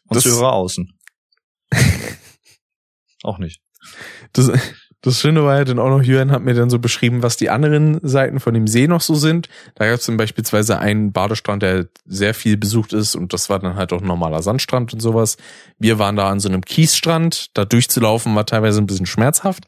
Und 0.05 0.17
Das- 0.17 0.23
Zuhörer 0.23 0.53
außen. 0.53 0.93
Auch 3.23 3.39
nicht. 3.39 3.61
Das, 4.33 4.51
das 5.03 5.19
Schöne 5.19 5.45
war 5.45 5.57
ja 5.57 5.65
dann 5.65 5.79
auch 5.79 5.89
noch, 5.89 6.03
Jürgen 6.03 6.31
hat 6.31 6.43
mir 6.43 6.55
dann 6.55 6.69
so 6.69 6.79
beschrieben, 6.79 7.23
was 7.23 7.39
die 7.39 7.49
anderen 7.49 8.01
Seiten 8.03 8.39
von 8.39 8.53
dem 8.53 8.67
See 8.67 8.87
noch 8.87 9.01
so 9.01 9.15
sind. 9.15 9.49
Da 9.75 9.87
gab 9.87 9.99
es 9.99 10.07
dann 10.07 10.19
beispielsweise 10.19 10.79
einen 10.79 11.13
Badestrand, 11.13 11.63
der 11.63 11.89
sehr 12.05 12.35
viel 12.35 12.59
besucht 12.59 12.93
ist 12.93 13.17
und 13.17 13.33
das 13.33 13.49
war 13.49 13.59
dann 13.59 13.77
halt 13.77 13.93
auch 13.93 14.03
ein 14.03 14.07
normaler 14.07 14.43
Sandstrand 14.43 14.93
und 14.93 15.01
sowas. 15.01 15.39
Wir 15.79 15.99
waren 15.99 16.17
da 16.17 16.29
an 16.29 16.41
so 16.41 16.49
einem 16.49 16.63
Kiesstrand, 16.63 17.57
da 17.57 17.65
durchzulaufen 17.65 18.35
war 18.35 18.45
teilweise 18.45 18.81
ein 18.81 18.87
bisschen 18.87 19.07
schmerzhaft. 19.07 19.65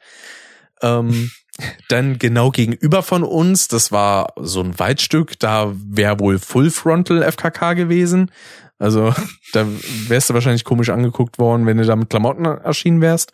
Ähm, 0.83 1.31
dann 1.89 2.19
genau 2.19 2.51
gegenüber 2.51 3.03
von 3.03 3.23
uns, 3.23 3.69
das 3.69 3.91
war 3.93 4.35
so 4.37 4.61
ein 4.61 4.79
Waldstück, 4.79 5.39
da 5.39 5.73
wäre 5.75 6.21
wohl 6.21 6.39
Full 6.39 6.71
Frontal 6.71 7.23
FKK 7.23 7.75
gewesen. 7.75 8.31
Also 8.83 9.15
da 9.53 9.67
wärst 10.09 10.31
du 10.31 10.35
wahrscheinlich 10.35 10.65
komisch 10.65 10.91
angeguckt 10.91 11.39
worden, 11.39 11.67
wenn 11.67 11.79
du 11.79 11.87
da 11.87 11.95
mit 11.95 12.11
Klamotten 12.11 12.45
erschienen 12.45 13.01
wärst. 13.01 13.33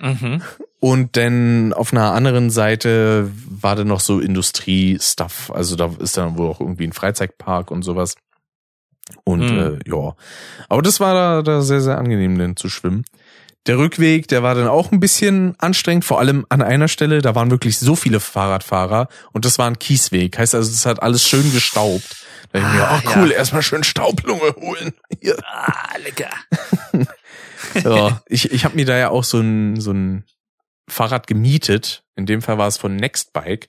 Mhm. 0.00 0.42
Und 0.80 1.16
dann 1.16 1.72
auf 1.72 1.92
einer 1.92 2.12
anderen 2.12 2.50
Seite 2.50 3.30
war 3.48 3.76
dann 3.76 3.86
noch 3.86 4.00
so 4.00 4.20
Industrie-Stuff. 4.20 5.50
Also 5.54 5.76
da 5.76 5.90
ist 5.98 6.16
dann 6.16 6.36
wohl 6.36 6.48
auch 6.50 6.60
irgendwie 6.60 6.86
ein 6.86 6.92
Freizeitpark 6.92 7.70
und 7.70 7.82
sowas. 7.82 8.16
Und 9.24 9.48
Hm. 9.48 9.58
äh, 9.58 9.90
ja. 9.90 10.14
Aber 10.68 10.82
das 10.82 11.00
war 11.00 11.14
da, 11.14 11.42
da 11.42 11.62
sehr, 11.62 11.80
sehr 11.80 11.98
angenehm, 11.98 12.36
denn 12.36 12.56
zu 12.56 12.68
schwimmen. 12.68 13.04
Der 13.66 13.78
Rückweg, 13.78 14.26
der 14.26 14.42
war 14.42 14.56
dann 14.56 14.66
auch 14.66 14.90
ein 14.90 14.98
bisschen 14.98 15.54
anstrengend, 15.58 16.04
vor 16.04 16.18
allem 16.18 16.46
an 16.48 16.62
einer 16.62 16.88
Stelle, 16.88 17.22
da 17.22 17.36
waren 17.36 17.52
wirklich 17.52 17.78
so 17.78 17.94
viele 17.94 18.18
Fahrradfahrer 18.18 19.06
und 19.32 19.44
das 19.44 19.58
war 19.58 19.68
ein 19.68 19.78
Kiesweg. 19.78 20.36
Heißt 20.36 20.54
also, 20.56 20.70
das 20.70 20.84
hat 20.84 21.00
alles 21.02 21.26
schön 21.28 21.52
gestaubt. 21.52 22.21
Da 22.52 22.60
dachte 22.60 22.66
ich 22.72 22.74
mir, 22.78 22.88
Ah, 22.88 23.02
oh 23.04 23.10
cool, 23.16 23.30
ja. 23.30 23.36
erstmal 23.36 23.62
schön 23.62 23.84
Staublunge 23.84 24.54
holen. 24.56 24.92
Hier. 25.20 25.36
Ah, 25.44 25.96
lecker. 26.02 26.30
Ja, 27.84 28.22
ich, 28.28 28.50
ich 28.52 28.64
habe 28.64 28.74
mir 28.74 28.84
da 28.84 28.98
ja 28.98 29.08
auch 29.10 29.24
so 29.24 29.40
ein, 29.40 29.80
so 29.80 29.92
ein 29.92 30.24
Fahrrad 30.88 31.26
gemietet. 31.26 32.04
In 32.16 32.26
dem 32.26 32.42
Fall 32.42 32.58
war 32.58 32.66
es 32.68 32.76
von 32.76 32.96
Nextbike. 32.96 33.68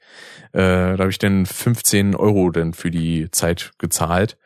Äh, 0.52 0.58
da 0.60 0.98
habe 0.98 1.10
ich 1.12 1.20
dann 1.20 1.46
15 1.46 2.16
Euro 2.16 2.50
dann 2.50 2.74
für 2.74 2.92
die 2.92 3.30
Zeit 3.32 3.72
gezahlt. 3.78 4.38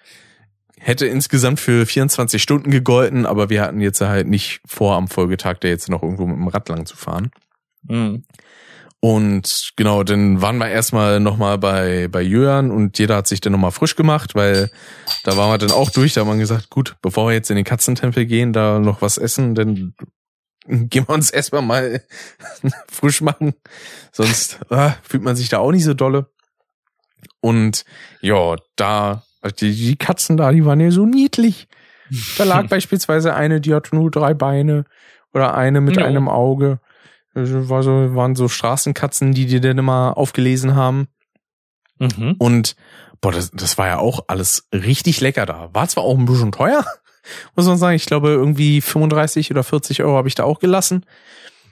Hätte 0.79 1.07
insgesamt 1.07 1.59
für 1.59 1.85
24 1.87 2.43
Stunden 2.43 2.69
gegolten, 2.69 3.25
aber 3.25 3.49
wir 3.49 3.63
hatten 3.63 3.81
jetzt 3.81 3.99
halt 4.01 4.27
nicht 4.27 4.61
vor, 4.67 4.95
am 4.95 5.07
Folgetag 5.07 5.55
da 5.61 5.69
jetzt 5.69 5.89
noch 5.89 6.03
irgendwo 6.03 6.27
mit 6.27 6.35
dem 6.37 6.47
Rad 6.49 6.69
lang 6.69 6.85
zu 6.85 6.95
fahren. 6.95 7.31
Mhm. 7.83 8.25
Und 9.07 9.71
genau, 9.77 10.03
dann 10.03 10.41
waren 10.41 10.57
wir 10.57 10.67
erstmal 10.67 11.21
nochmal 11.21 11.57
bei, 11.57 12.09
bei 12.09 12.21
Jörn 12.21 12.71
und 12.71 12.99
jeder 12.99 13.15
hat 13.15 13.27
sich 13.27 13.39
dann 13.39 13.53
nochmal 13.53 13.71
frisch 13.71 13.95
gemacht, 13.95 14.35
weil 14.35 14.69
da 15.23 15.37
waren 15.37 15.49
wir 15.49 15.57
dann 15.57 15.71
auch 15.71 15.89
durch. 15.91 16.13
Da 16.13 16.21
haben 16.21 16.27
wir 16.27 16.35
gesagt, 16.35 16.69
gut, 16.69 16.97
bevor 17.01 17.29
wir 17.29 17.33
jetzt 17.33 17.49
in 17.49 17.55
den 17.55 17.63
Katzentempel 17.63 18.25
gehen, 18.25 18.51
da 18.51 18.79
noch 18.79 19.01
was 19.01 19.17
essen, 19.17 19.55
dann 19.55 19.93
gehen 20.67 21.07
wir 21.07 21.13
uns 21.13 21.29
erstmal 21.29 21.61
mal 21.61 22.03
frisch 22.91 23.21
machen. 23.21 23.53
Sonst 24.11 24.59
ah, 24.69 24.95
fühlt 25.03 25.23
man 25.23 25.37
sich 25.37 25.47
da 25.47 25.59
auch 25.59 25.71
nicht 25.71 25.85
so 25.85 25.93
dolle. 25.93 26.27
Und 27.39 27.85
ja, 28.19 28.57
da, 28.75 29.23
die, 29.61 29.73
die 29.73 29.95
Katzen 29.95 30.35
da, 30.35 30.51
die 30.51 30.65
waren 30.65 30.81
ja 30.81 30.91
so 30.91 31.05
niedlich. 31.05 31.69
Da 32.37 32.43
lag 32.43 32.67
beispielsweise 32.69 33.33
eine, 33.33 33.61
die 33.61 33.73
hatte 33.73 33.95
nur 33.95 34.11
drei 34.11 34.33
Beine 34.33 34.83
oder 35.33 35.55
eine 35.55 35.79
mit 35.79 35.95
Ja. 35.95 36.03
einem 36.03 36.27
Auge. 36.27 36.81
War 37.37 37.83
so, 37.83 38.15
waren 38.15 38.35
so 38.35 38.47
Straßenkatzen, 38.47 39.33
die 39.33 39.45
die 39.45 39.61
dann 39.61 39.77
immer 39.77 40.17
aufgelesen 40.17 40.75
haben. 40.75 41.07
Mhm. 41.99 42.35
Und 42.37 42.75
boah, 43.21 43.31
das, 43.31 43.51
das 43.51 43.77
war 43.77 43.87
ja 43.87 43.99
auch 43.99 44.25
alles 44.27 44.67
richtig 44.73 45.21
lecker 45.21 45.45
da. 45.45 45.69
War 45.73 45.87
zwar 45.87 46.03
auch 46.03 46.17
ein 46.17 46.25
bisschen 46.25 46.51
teuer, 46.51 46.85
muss 47.55 47.67
man 47.67 47.77
sagen. 47.77 47.95
Ich 47.95 48.05
glaube, 48.05 48.29
irgendwie 48.29 48.81
35 48.81 49.51
oder 49.51 49.63
40 49.63 50.03
Euro 50.03 50.17
habe 50.17 50.27
ich 50.27 50.35
da 50.35 50.43
auch 50.43 50.59
gelassen. 50.59 51.05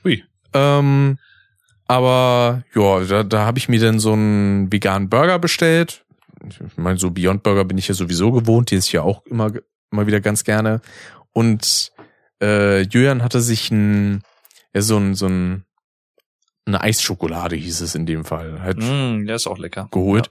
Ui. 0.03 0.23
Ähm, 0.53 1.17
aber 1.87 2.63
ja, 2.73 2.99
da, 3.01 3.23
da 3.23 3.45
habe 3.45 3.59
ich 3.59 3.69
mir 3.69 3.79
dann 3.79 3.99
so 3.99 4.13
einen 4.13 4.71
veganen 4.71 5.09
Burger 5.09 5.39
bestellt. 5.39 6.03
Ich 6.49 6.77
meine, 6.77 6.97
so 6.97 7.11
Beyond 7.11 7.43
Burger 7.43 7.65
bin 7.65 7.77
ich 7.77 7.87
ja 7.87 7.93
sowieso 7.93 8.31
gewohnt, 8.31 8.71
die 8.71 8.75
ist 8.75 8.91
ja 8.91 9.01
auch 9.01 9.25
immer, 9.25 9.51
immer 9.91 10.07
wieder 10.07 10.21
ganz 10.21 10.43
gerne. 10.43 10.81
Und 11.31 11.91
äh, 12.41 12.81
Julian 12.81 13.23
hatte 13.23 13.41
sich 13.41 13.71
ein, 13.71 14.23
ja, 14.75 14.81
so 14.81 14.97
ein, 14.97 15.15
so 15.15 15.25
ein, 15.27 15.63
eine 16.67 16.81
Eisschokolade 16.81 17.55
hieß 17.55 17.81
es 17.81 17.95
in 17.95 18.05
dem 18.05 18.25
Fall. 18.25 18.61
Halt 18.61 18.77
Mhm, 18.77 19.25
der 19.25 19.37
ist 19.37 19.47
auch 19.47 19.57
lecker. 19.57 19.87
geholt. 19.91 20.29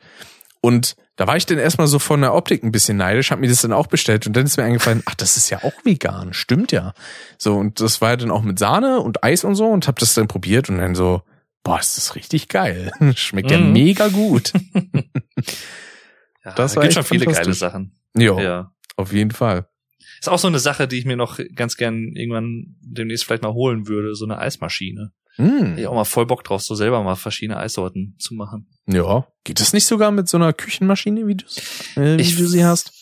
Und 0.61 0.97
da 1.17 1.27
war 1.27 1.37
ich 1.37 1.45
dann 1.47 1.59
erstmal 1.59 1.87
so 1.87 1.99
von 1.99 2.21
der 2.23 2.35
Optik 2.35 2.63
ein 2.65 2.73
bisschen 2.73 2.97
neidisch, 2.97 3.31
hab 3.31 3.39
mir 3.39 3.49
das 3.49 3.61
dann 3.63 3.73
auch 3.73 3.87
bestellt 3.87 4.27
und 4.27 4.35
dann 4.35 4.47
ist 4.47 4.57
mir 4.57 4.65
eingefallen, 4.65 5.03
ach, 5.07 5.15
das 5.15 5.37
ist 5.37 5.51
ja 5.51 5.63
auch 5.63 5.75
vegan, 5.85 6.33
stimmt 6.33 6.73
ja. 6.73 6.95
So, 7.39 7.57
und 7.57 7.81
das 7.81 8.01
war 8.01 8.11
ja 8.11 8.17
dann 8.17 8.31
auch 8.31 8.43
mit 8.43 8.59
Sahne 8.59 9.01
und 9.01 9.23
Eis 9.23 9.45
und 9.45 9.55
so 9.57 9.67
und 9.69 9.87
hab 9.87 9.99
das 9.99 10.15
dann 10.15 10.27
probiert 10.27 10.69
und 10.71 10.79
dann 10.79 10.95
so, 10.95 11.23
boah, 11.63 11.79
ist 11.79 11.97
das 11.99 12.15
richtig 12.17 12.49
geil. 12.49 12.91
Schmeckt 13.15 13.51
ja 13.51 13.59
Mhm. 13.59 13.73
mega 13.73 14.09
gut. 14.09 14.53
Ja, 16.45 16.53
Das 16.55 16.73
da 16.73 16.77
war 16.77 16.83
gibt 16.83 16.95
schon 16.95 17.05
viele 17.05 17.27
geile. 17.27 17.55
Sachen. 17.55 17.99
Jo, 18.17 18.39
Ja. 18.39 18.71
auf 18.97 19.13
jeden 19.13 19.31
Fall. 19.31 19.67
Ist 20.25 20.29
auch 20.29 20.39
so 20.39 20.49
eine 20.49 20.59
Sache, 20.59 20.89
die 20.89 20.97
ich 20.97 21.05
mir 21.05 21.17
noch 21.19 21.39
ganz 21.55 21.77
gern 21.77 22.17
irgendwann 22.17 22.77
demnächst 22.81 23.27
vielleicht 23.27 23.43
mal 23.43 23.53
holen 23.53 23.89
würde, 23.89 24.15
so 24.15 24.25
eine 24.25 24.39
Eismaschine. 24.39 25.13
Hm. 25.37 25.77
Ich 25.77 25.87
auch 25.87 25.95
mal 25.95 26.05
voll 26.05 26.25
Bock 26.25 26.45
drauf, 26.45 26.63
so 26.63 26.75
selber 26.75 27.03
mal 27.03 27.15
verschiedene 27.17 27.59
Eissorten 27.59 28.15
zu 28.19 28.33
machen. 28.35 28.67
Ja. 28.87 29.27
Geht 29.45 29.61
das 29.61 29.75
nicht 29.75 29.85
sogar 29.85 30.13
mit 30.13 30.27
so 30.29 30.39
einer 30.39 30.55
Küchenmaschine, 30.55 31.27
wie, 31.27 31.35
du's, 31.35 31.59
äh, 31.97 32.17
wie 32.17 32.23
Ich- 32.23 32.37
du 32.37 32.47
sie 32.47 32.65
hast? 32.65 32.93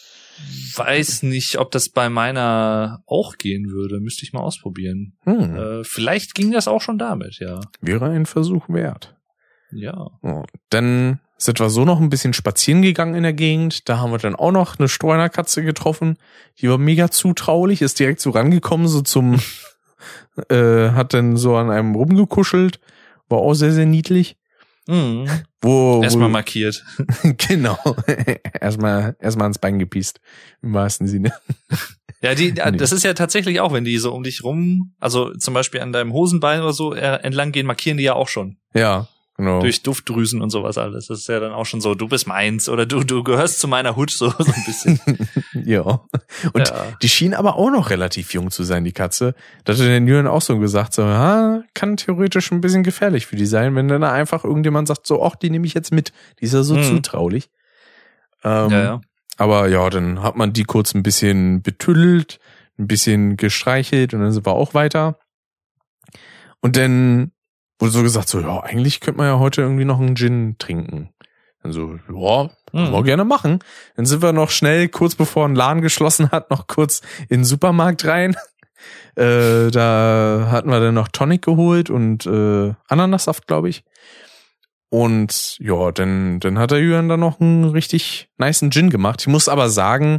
Weiß 0.74 1.22
nicht, 1.22 1.58
ob 1.58 1.70
das 1.70 1.90
bei 1.90 2.08
meiner 2.08 3.04
auch 3.06 3.36
gehen 3.38 3.70
würde. 3.70 4.00
Müsste 4.00 4.24
ich 4.24 4.32
mal 4.32 4.40
ausprobieren. 4.40 5.16
Hm. 5.22 5.54
Äh, 5.56 5.84
vielleicht 5.84 6.34
ging 6.34 6.50
das 6.50 6.66
auch 6.66 6.80
schon 6.80 6.98
damit, 6.98 7.38
ja. 7.38 7.60
Wäre 7.80 8.06
ein 8.06 8.26
Versuch 8.26 8.68
wert. 8.68 9.14
Ja. 9.70 10.10
Ja, 10.24 10.42
dann 10.70 11.20
sind 11.44 11.60
wir 11.60 11.70
so 11.70 11.84
noch 11.84 12.00
ein 12.00 12.10
bisschen 12.10 12.32
spazieren 12.32 12.82
gegangen 12.82 13.14
in 13.14 13.22
der 13.22 13.32
Gegend. 13.32 13.88
Da 13.88 13.98
haben 13.98 14.12
wir 14.12 14.18
dann 14.18 14.36
auch 14.36 14.52
noch 14.52 14.78
eine 14.78 14.88
Streunerkatze 14.88 15.62
getroffen. 15.62 16.16
Die 16.58 16.68
war 16.68 16.78
mega 16.78 17.10
zutraulich, 17.10 17.82
ist 17.82 17.98
direkt 17.98 18.20
so 18.20 18.30
rangekommen, 18.30 18.88
so 18.88 19.02
zum, 19.02 19.40
äh, 20.48 20.90
hat 20.90 21.14
dann 21.14 21.36
so 21.36 21.56
an 21.56 21.70
einem 21.70 21.94
rumgekuschelt. 21.94 22.80
War 23.28 23.38
auch 23.38 23.54
sehr, 23.54 23.72
sehr 23.72 23.86
niedlich. 23.86 24.36
Mhm. 24.86 25.28
Wo, 25.60 26.00
Erstmal 26.02 26.28
wo, 26.28 26.32
markiert. 26.32 26.84
genau. 27.48 27.78
erstmal, 28.60 29.16
erstmal 29.20 29.44
ans 29.46 29.58
Bein 29.58 29.78
gepiest. 29.78 30.20
Im 30.60 30.74
wahrsten 30.74 31.06
Sinne. 31.06 31.32
Ja, 32.20 32.34
die, 32.36 32.52
das 32.52 32.92
ist 32.92 33.02
ja 33.02 33.14
tatsächlich 33.14 33.60
auch, 33.60 33.72
wenn 33.72 33.84
die 33.84 33.98
so 33.98 34.12
um 34.12 34.22
dich 34.22 34.44
rum, 34.44 34.94
also 35.00 35.34
zum 35.34 35.54
Beispiel 35.54 35.80
an 35.80 35.92
deinem 35.92 36.12
Hosenbein 36.12 36.60
oder 36.60 36.72
so 36.72 36.94
äh, 36.94 37.20
entlang 37.22 37.50
gehen, 37.50 37.66
markieren 37.66 37.96
die 37.96 38.04
ja 38.04 38.14
auch 38.14 38.28
schon. 38.28 38.58
Ja, 38.74 39.08
genau. 39.36 39.60
Durch 39.60 39.82
Duftdrüsen 39.82 40.42
und 40.42 40.50
sowas 40.50 40.78
alles. 40.78 41.06
Das 41.06 41.20
ist 41.20 41.28
ja 41.28 41.40
dann 41.40 41.52
auch 41.52 41.66
schon 41.66 41.80
so, 41.80 41.94
du 41.94 42.08
bist 42.08 42.26
meins 42.26 42.68
oder 42.68 42.86
du, 42.86 43.02
du 43.04 43.22
gehörst 43.24 43.60
zu 43.60 43.68
meiner 43.68 43.96
Hut, 43.96 44.10
so, 44.10 44.30
so 44.30 44.52
ein 44.52 44.64
bisschen. 44.66 45.00
ja. 45.64 46.00
Und 46.52 46.68
ja. 46.68 46.86
Die 47.02 47.08
schien 47.08 47.34
aber 47.34 47.56
auch 47.56 47.70
noch 47.70 47.90
relativ 47.90 48.34
jung 48.34 48.50
zu 48.50 48.62
sein, 48.62 48.84
die 48.84 48.92
Katze. 48.92 49.34
Da 49.64 49.72
hatte 49.72 49.86
der 49.86 50.00
Nguyen 50.00 50.26
auch 50.26 50.42
so 50.42 50.58
gesagt, 50.58 50.94
so, 50.94 51.02
ja, 51.02 51.62
kann 51.74 51.96
theoretisch 51.96 52.50
ein 52.52 52.60
bisschen 52.60 52.82
gefährlich 52.82 53.26
für 53.26 53.36
die 53.36 53.46
sein, 53.46 53.74
wenn 53.74 53.88
dann 53.88 54.04
einfach 54.04 54.44
irgendjemand 54.44 54.88
sagt, 54.88 55.06
so, 55.06 55.24
ach, 55.24 55.36
die 55.36 55.50
nehme 55.50 55.66
ich 55.66 55.74
jetzt 55.74 55.92
mit. 55.92 56.12
Die 56.40 56.44
ist 56.44 56.54
ja 56.54 56.62
so 56.62 56.76
Mhm. 56.76 56.82
zutraulich. 56.84 57.50
Ähm, 58.44 58.70
ja, 58.70 58.82
ja. 58.82 59.00
Aber 59.38 59.68
ja, 59.68 59.88
dann 59.88 60.22
hat 60.22 60.36
man 60.36 60.52
die 60.52 60.64
kurz 60.64 60.94
ein 60.94 61.02
bisschen 61.02 61.62
betüdelt, 61.62 62.38
ein 62.78 62.86
bisschen 62.86 63.36
gestreichelt 63.36 64.12
und 64.14 64.20
dann 64.20 64.32
sind 64.32 64.44
wir 64.46 64.52
auch 64.52 64.74
weiter. 64.74 65.18
Und 66.60 66.76
dann 66.76 67.32
wurde 67.82 67.90
so 67.90 68.02
gesagt, 68.04 68.28
so, 68.28 68.40
ja, 68.40 68.60
eigentlich 68.60 69.00
könnte 69.00 69.18
man 69.18 69.26
ja 69.26 69.40
heute 69.40 69.60
irgendwie 69.60 69.84
noch 69.84 69.98
einen 69.98 70.14
Gin 70.14 70.54
trinken. 70.58 71.10
Dann 71.64 71.72
so, 71.72 71.94
ja, 71.94 72.50
können 72.70 72.92
wir 72.92 72.98
Hm. 72.98 73.04
gerne 73.04 73.24
machen. 73.24 73.58
Dann 73.96 74.06
sind 74.06 74.22
wir 74.22 74.32
noch 74.32 74.50
schnell, 74.50 74.88
kurz 74.88 75.16
bevor 75.16 75.46
ein 75.46 75.56
Laden 75.56 75.82
geschlossen 75.82 76.30
hat, 76.30 76.48
noch 76.50 76.68
kurz 76.68 77.00
in 77.28 77.40
den 77.40 77.44
Supermarkt 77.44 78.04
rein. 78.06 78.36
Äh, 79.14 79.70
da 79.70 80.48
hatten 80.50 80.70
wir 80.70 80.80
dann 80.80 80.94
noch 80.94 81.06
Tonic 81.06 81.42
geholt 81.42 81.88
und 81.88 82.26
äh, 82.26 82.72
Ananassaft, 82.88 83.46
glaube 83.46 83.68
ich. 83.68 83.84
Und 84.88 85.56
ja, 85.60 85.92
dann, 85.92 86.40
dann 86.40 86.58
hat 86.58 86.72
der 86.72 86.80
Jürgen 86.80 87.08
dann 87.08 87.20
noch 87.20 87.38
einen 87.38 87.66
richtig 87.66 88.28
niceen 88.38 88.72
Gin 88.72 88.90
gemacht. 88.90 89.20
Ich 89.20 89.28
muss 89.28 89.48
aber 89.48 89.68
sagen, 89.68 90.18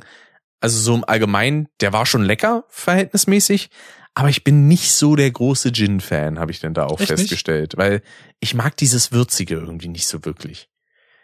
also 0.61 0.79
so 0.79 0.95
im 0.95 1.03
Allgemeinen, 1.03 1.67
der 1.81 1.91
war 1.91 2.05
schon 2.05 2.23
lecker, 2.23 2.63
verhältnismäßig. 2.69 3.69
Aber 4.15 4.29
ich 4.29 4.43
bin 4.43 4.67
nicht 4.67 4.91
so 4.91 5.15
der 5.15 5.31
große 5.31 5.71
Gin-Fan, 5.71 6.37
habe 6.39 6.51
ich 6.51 6.59
denn 6.59 6.73
da 6.73 6.85
auch 6.85 6.99
Echt 6.99 7.09
nicht? 7.09 7.19
festgestellt. 7.21 7.77
Weil 7.77 8.01
ich 8.39 8.53
mag 8.53 8.77
dieses 8.77 9.11
Würzige 9.11 9.55
irgendwie 9.55 9.87
nicht 9.87 10.05
so 10.07 10.23
wirklich. 10.23 10.69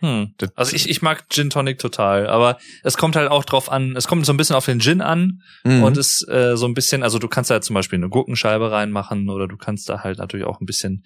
Hm. 0.01 0.33
Das- 0.37 0.55
Also 0.55 0.75
ich, 0.75 0.89
ich 0.89 1.01
mag 1.01 1.25
Gin 1.29 1.49
Tonic 1.49 1.77
total, 1.77 2.27
aber 2.27 2.57
es 2.83 2.95
kommt 2.97 3.17
halt 3.17 3.29
auch 3.29 3.43
drauf 3.43 3.69
an, 3.69 3.97
es 3.97 4.07
kommt 4.07 4.25
so 4.25 4.31
ein 4.33 4.37
bisschen 4.37 4.55
auf 4.55 4.65
den 4.65 4.79
Gin 4.79 5.01
an 5.01 5.41
Mhm. 5.65 5.83
und 5.83 5.97
ist 5.97 6.25
äh, 6.29 6.55
so 6.55 6.65
ein 6.67 6.73
bisschen, 6.73 7.03
also 7.03 7.19
du 7.19 7.27
kannst 7.27 7.51
da 7.51 7.59
zum 7.59 7.73
Beispiel 7.73 7.99
eine 7.99 8.07
Gurkenscheibe 8.07 8.71
reinmachen 8.71 9.29
oder 9.29 9.47
du 9.49 9.57
kannst 9.57 9.89
da 9.89 10.01
halt 10.01 10.17
natürlich 10.19 10.45
auch 10.45 10.61
ein 10.61 10.65
bisschen 10.65 11.03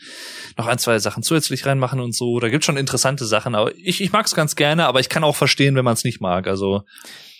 noch 0.57 0.67
ein, 0.67 0.77
zwei 0.77 0.99
Sachen 0.99 1.23
zusätzlich 1.23 1.65
reinmachen 1.65 1.99
und 1.99 2.15
so. 2.15 2.39
Da 2.39 2.49
gibt's 2.49 2.67
schon 2.67 2.77
interessante 2.77 3.25
Sachen, 3.25 3.55
aber 3.55 3.75
ich, 3.75 3.99
ich 3.99 4.11
mag 4.11 4.27
es 4.27 4.35
ganz 4.35 4.55
gerne, 4.55 4.85
aber 4.85 4.99
ich 4.99 5.09
kann 5.09 5.23
auch 5.23 5.35
verstehen, 5.35 5.75
wenn 5.75 5.85
man 5.85 5.95
es 5.95 6.03
nicht 6.03 6.21
mag. 6.21 6.45
Also 6.47 6.83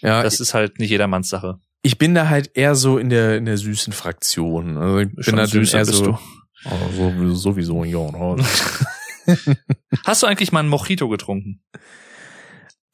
ja, 0.01 0.23
das 0.23 0.39
ist 0.39 0.55
halt 0.55 0.79
nicht 0.79 0.89
jedermanns 0.89 1.29
Sache. 1.29 1.59
Ich 1.83 1.97
bin 1.99 2.15
da 2.15 2.29
halt 2.29 2.51
eher 2.55 2.73
so 2.75 2.97
in 2.97 3.09
der 3.09 3.37
in 3.37 3.45
der 3.45 3.57
süßen 3.57 3.93
Fraktion. 3.93 4.77
Also 4.77 4.99
ich 4.99 5.25
bin 5.25 5.35
da 5.35 5.45
süßer 5.45 5.77
eher 5.79 5.85
so, 5.85 6.03
du. 6.05 6.17
Oh, 6.65 6.89
so 7.27 7.35
sowieso 7.35 7.83
ja. 7.83 8.09
ne? 8.11 8.43
Hast 10.05 10.23
du 10.23 10.27
eigentlich 10.27 10.51
mal 10.51 10.61
einen 10.61 10.69
Mojito 10.69 11.07
getrunken? 11.09 11.61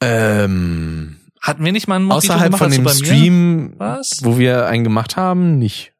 ähm, 0.01 1.17
Hatten 1.41 1.63
wir 1.63 1.71
nicht 1.71 1.87
mal 1.87 1.95
einen 1.95 2.05
Mojito 2.05 2.33
außerhalb 2.33 2.53
gemacht, 2.53 2.59
von 2.63 2.71
dem? 2.71 2.87
Stream, 2.89 3.73
Was? 3.77 4.19
wo 4.23 4.37
wir 4.37 4.65
einen 4.67 4.83
gemacht 4.83 5.15
haben, 5.17 5.57
nicht. 5.57 5.93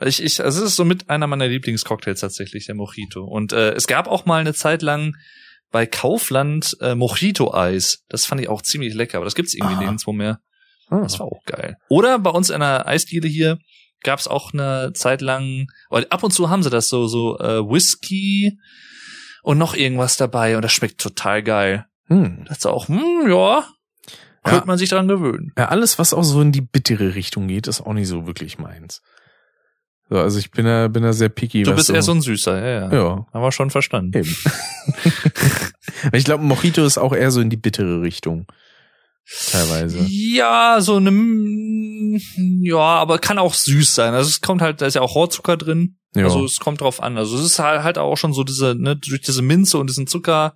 Ich, 0.00 0.22
ich, 0.22 0.42
also 0.44 0.62
es 0.62 0.70
ist 0.70 0.76
so 0.76 0.84
mit 0.84 1.10
einer 1.10 1.26
meiner 1.26 1.48
Lieblingscocktails 1.48 2.20
tatsächlich, 2.20 2.66
der 2.66 2.76
Mojito. 2.76 3.24
Und 3.24 3.52
äh, 3.52 3.72
es 3.72 3.86
gab 3.86 4.06
auch 4.06 4.26
mal 4.26 4.40
eine 4.40 4.54
Zeit 4.54 4.82
lang 4.82 5.16
bei 5.70 5.86
Kaufland 5.86 6.76
äh, 6.80 6.94
Mojito-Eis. 6.94 8.04
Das 8.08 8.24
fand 8.24 8.40
ich 8.40 8.48
auch 8.48 8.62
ziemlich 8.62 8.94
lecker, 8.94 9.18
aber 9.18 9.24
das 9.24 9.34
gibt's 9.34 9.54
irgendwie 9.54 9.74
Ah. 9.74 9.80
nirgendwo 9.80 10.12
mehr. 10.12 10.40
Ah. 10.90 11.00
Das 11.02 11.18
war 11.18 11.26
auch 11.26 11.42
geil. 11.44 11.76
Oder 11.88 12.18
bei 12.18 12.30
uns 12.30 12.50
in 12.50 12.60
der 12.60 12.86
Eisdiele 12.86 13.28
hier 13.28 13.58
gab's 14.02 14.28
auch 14.28 14.52
eine 14.52 14.92
Zeit 14.94 15.20
lang, 15.20 15.66
oder 15.90 16.06
ab 16.10 16.22
und 16.22 16.30
zu 16.32 16.50
haben 16.50 16.62
sie 16.62 16.70
das 16.70 16.88
so, 16.88 17.06
so 17.08 17.38
äh, 17.38 17.60
Whisky 17.68 18.58
und 19.42 19.58
noch 19.58 19.74
irgendwas 19.74 20.16
dabei 20.16 20.56
und 20.56 20.62
das 20.62 20.72
schmeckt 20.72 21.00
total 21.00 21.42
geil. 21.42 21.86
Hm. 22.06 22.44
Das 22.46 22.58
ist 22.58 22.66
auch, 22.66 22.88
hm, 22.88 23.28
ja, 23.28 23.58
Ja. 23.60 23.64
könnte 24.44 24.66
man 24.66 24.78
sich 24.78 24.88
dran 24.88 25.08
gewöhnen. 25.08 25.52
Ja, 25.58 25.66
alles, 25.68 25.98
was 25.98 26.14
auch 26.14 26.22
so 26.22 26.40
in 26.40 26.52
die 26.52 26.60
bittere 26.60 27.14
Richtung 27.14 27.48
geht, 27.48 27.66
ist 27.66 27.80
auch 27.80 27.92
nicht 27.92 28.08
so 28.08 28.26
wirklich 28.26 28.58
meins. 28.58 29.02
So, 30.10 30.16
also 30.16 30.38
ich 30.38 30.50
bin 30.52 30.64
da, 30.64 30.88
bin 30.88 31.02
da 31.02 31.12
sehr 31.12 31.28
picky. 31.28 31.64
Du 31.64 31.74
bist 31.74 31.90
eher 31.90 32.00
so 32.00 32.12
ein 32.12 32.22
Süßer, 32.22 32.58
ja, 32.58 32.68
ja. 32.88 32.92
ja, 32.94 33.26
Haben 33.32 33.42
wir 33.42 33.52
schon 33.52 33.68
verstanden. 33.70 34.16
eben. 34.16 34.34
ich 36.12 36.24
glaube, 36.24 36.44
Mojito 36.44 36.84
ist 36.84 36.96
auch 36.98 37.12
eher 37.14 37.30
so 37.30 37.40
in 37.40 37.50
die 37.50 37.56
bittere 37.58 38.00
Richtung. 38.00 38.46
Teilweise. 39.50 40.06
Ja, 40.08 40.80
so 40.80 40.96
eine, 40.96 41.10
ja, 42.62 42.78
aber 42.78 43.18
kann 43.18 43.38
auch 43.38 43.54
süß 43.54 43.94
sein. 43.94 44.14
Also 44.14 44.28
es 44.28 44.40
kommt 44.40 44.62
halt, 44.62 44.80
da 44.80 44.86
ist 44.86 44.94
ja 44.94 45.02
auch 45.02 45.14
Rohrzucker 45.14 45.56
drin. 45.56 45.98
Ja. 46.14 46.24
Also 46.24 46.44
es 46.44 46.60
kommt 46.60 46.80
drauf 46.80 47.02
an. 47.02 47.18
Also 47.18 47.36
es 47.36 47.44
ist 47.44 47.58
halt, 47.58 47.82
halt 47.82 47.98
auch 47.98 48.16
schon 48.16 48.32
so 48.32 48.42
diese, 48.42 48.74
ne, 48.74 48.96
durch 48.96 49.20
diese 49.20 49.42
Minze 49.42 49.78
und 49.78 49.88
diesen 49.88 50.06
Zucker 50.06 50.54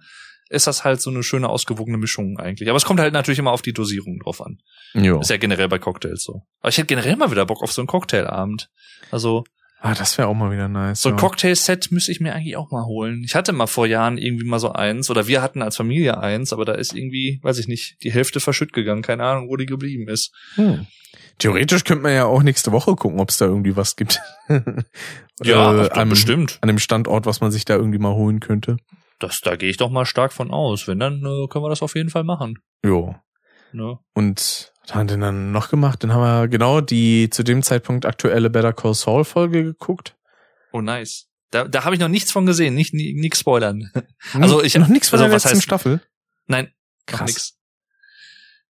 ist 0.49 0.67
das 0.67 0.84
halt 0.84 1.01
so 1.01 1.10
eine 1.10 1.23
schöne 1.23 1.49
ausgewogene 1.49 1.99
Mischung 1.99 2.39
eigentlich. 2.39 2.68
Aber 2.68 2.76
es 2.76 2.84
kommt 2.84 3.01
halt 3.01 3.12
natürlich 3.12 3.39
immer 3.39 3.52
auf 3.52 3.62
die 3.62 3.73
Dosierung 3.73 4.18
drauf 4.20 4.41
an. 4.41 4.59
jo. 4.94 5.20
Ist 5.20 5.31
ja 5.31 5.36
generell 5.39 5.68
bei 5.68 5.78
Cocktails 5.78 6.23
so. 6.23 6.42
Aber 6.60 6.68
ich 6.68 6.78
hätte 6.78 6.89
generell 6.89 7.17
mal 7.17 7.31
wieder 7.31 7.47
Bock 7.47 7.62
auf 7.62 7.73
so 7.73 7.81
einen 7.81 7.89
Cocktailabend. 7.89 8.70
Also 9.10 9.44
Ah, 9.84 9.94
das 9.94 10.16
wäre 10.16 10.28
auch 10.28 10.34
mal 10.34 10.52
wieder 10.52 10.68
nice. 10.68 11.02
so 11.02 11.08
ein 11.08 11.16
ja. 11.16 11.20
Cocktail-Set 11.20 11.90
müsste 11.90 12.12
ich 12.12 12.20
mir 12.20 12.34
eigentlich 12.34 12.56
auch 12.56 12.70
mal 12.70 12.84
holen. 12.84 13.24
Ich 13.24 13.34
hatte 13.34 13.52
mal 13.52 13.66
vor 13.66 13.88
Jahren 13.88 14.16
irgendwie 14.16 14.44
mal 14.44 14.60
so 14.60 14.72
eins 14.72 15.10
oder 15.10 15.26
wir 15.26 15.42
hatten 15.42 15.60
als 15.60 15.76
Familie 15.76 16.18
eins, 16.18 16.52
aber 16.52 16.64
da 16.64 16.74
ist 16.74 16.94
irgendwie, 16.94 17.40
weiß 17.42 17.58
ich 17.58 17.66
nicht, 17.66 17.96
die 18.04 18.12
Hälfte 18.12 18.38
verschütt 18.38 18.72
gegangen. 18.72 19.02
Keine 19.02 19.24
Ahnung, 19.24 19.48
wo 19.48 19.56
die 19.56 19.66
geblieben 19.66 20.06
ist. 20.06 20.32
Hm. 20.54 20.86
Theoretisch 21.38 21.82
könnte 21.82 22.04
man 22.04 22.12
ja 22.12 22.26
auch 22.26 22.44
nächste 22.44 22.70
Woche 22.70 22.94
gucken, 22.94 23.18
ob 23.18 23.30
es 23.30 23.38
da 23.38 23.46
irgendwie 23.46 23.76
was 23.76 23.96
gibt. 23.96 24.20
Ja, 25.42 25.86
äh, 25.86 25.90
an, 25.90 26.08
bestimmt. 26.08 26.58
an 26.60 26.68
dem 26.68 26.78
Standort, 26.78 27.26
was 27.26 27.40
man 27.40 27.50
sich 27.50 27.64
da 27.64 27.74
irgendwie 27.74 27.98
mal 27.98 28.14
holen 28.14 28.38
könnte. 28.38 28.76
Das, 29.18 29.40
da 29.40 29.56
gehe 29.56 29.70
ich 29.70 29.76
doch 29.76 29.90
mal 29.90 30.04
stark 30.04 30.32
von 30.32 30.52
aus. 30.52 30.86
Wenn, 30.86 31.00
dann 31.00 31.16
äh, 31.16 31.48
können 31.48 31.64
wir 31.64 31.68
das 31.68 31.82
auf 31.82 31.96
jeden 31.96 32.10
Fall 32.10 32.22
machen. 32.22 32.58
Jo. 32.84 33.16
Ne? 33.72 33.98
Und 34.14 34.72
was 34.82 34.94
haben 34.94 35.06
wir 35.08 35.12
denn 35.12 35.20
dann 35.20 35.52
noch 35.52 35.68
gemacht? 35.70 36.02
Dann 36.02 36.12
haben 36.12 36.22
wir 36.22 36.48
genau 36.48 36.80
die 36.80 37.30
zu 37.30 37.42
dem 37.42 37.62
Zeitpunkt 37.62 38.04
aktuelle 38.06 38.50
Better 38.50 38.72
Call 38.72 38.94
Saul 38.94 39.24
Folge 39.24 39.62
geguckt. 39.64 40.16
Oh, 40.72 40.80
nice. 40.80 41.28
Da, 41.50 41.68
da 41.68 41.84
habe 41.84 41.94
ich 41.94 42.00
noch 42.00 42.08
nichts 42.08 42.32
von 42.32 42.46
gesehen, 42.46 42.74
nicht 42.74 42.94
ni- 42.94 43.12
nix 43.14 43.40
spoilern. 43.40 43.90
Hm? 44.32 44.42
Also 44.42 44.62
ich- 44.62 44.74
noch 44.76 44.88
nichts 44.88 45.08
von 45.10 45.18
also 45.18 45.28
der 45.28 45.34
letzten 45.36 45.58
heißt- 45.58 45.62
Staffel. 45.62 46.00
Nein, 46.46 46.72
noch 47.10 47.18
Krass. 47.18 47.26
nix. 47.28 47.58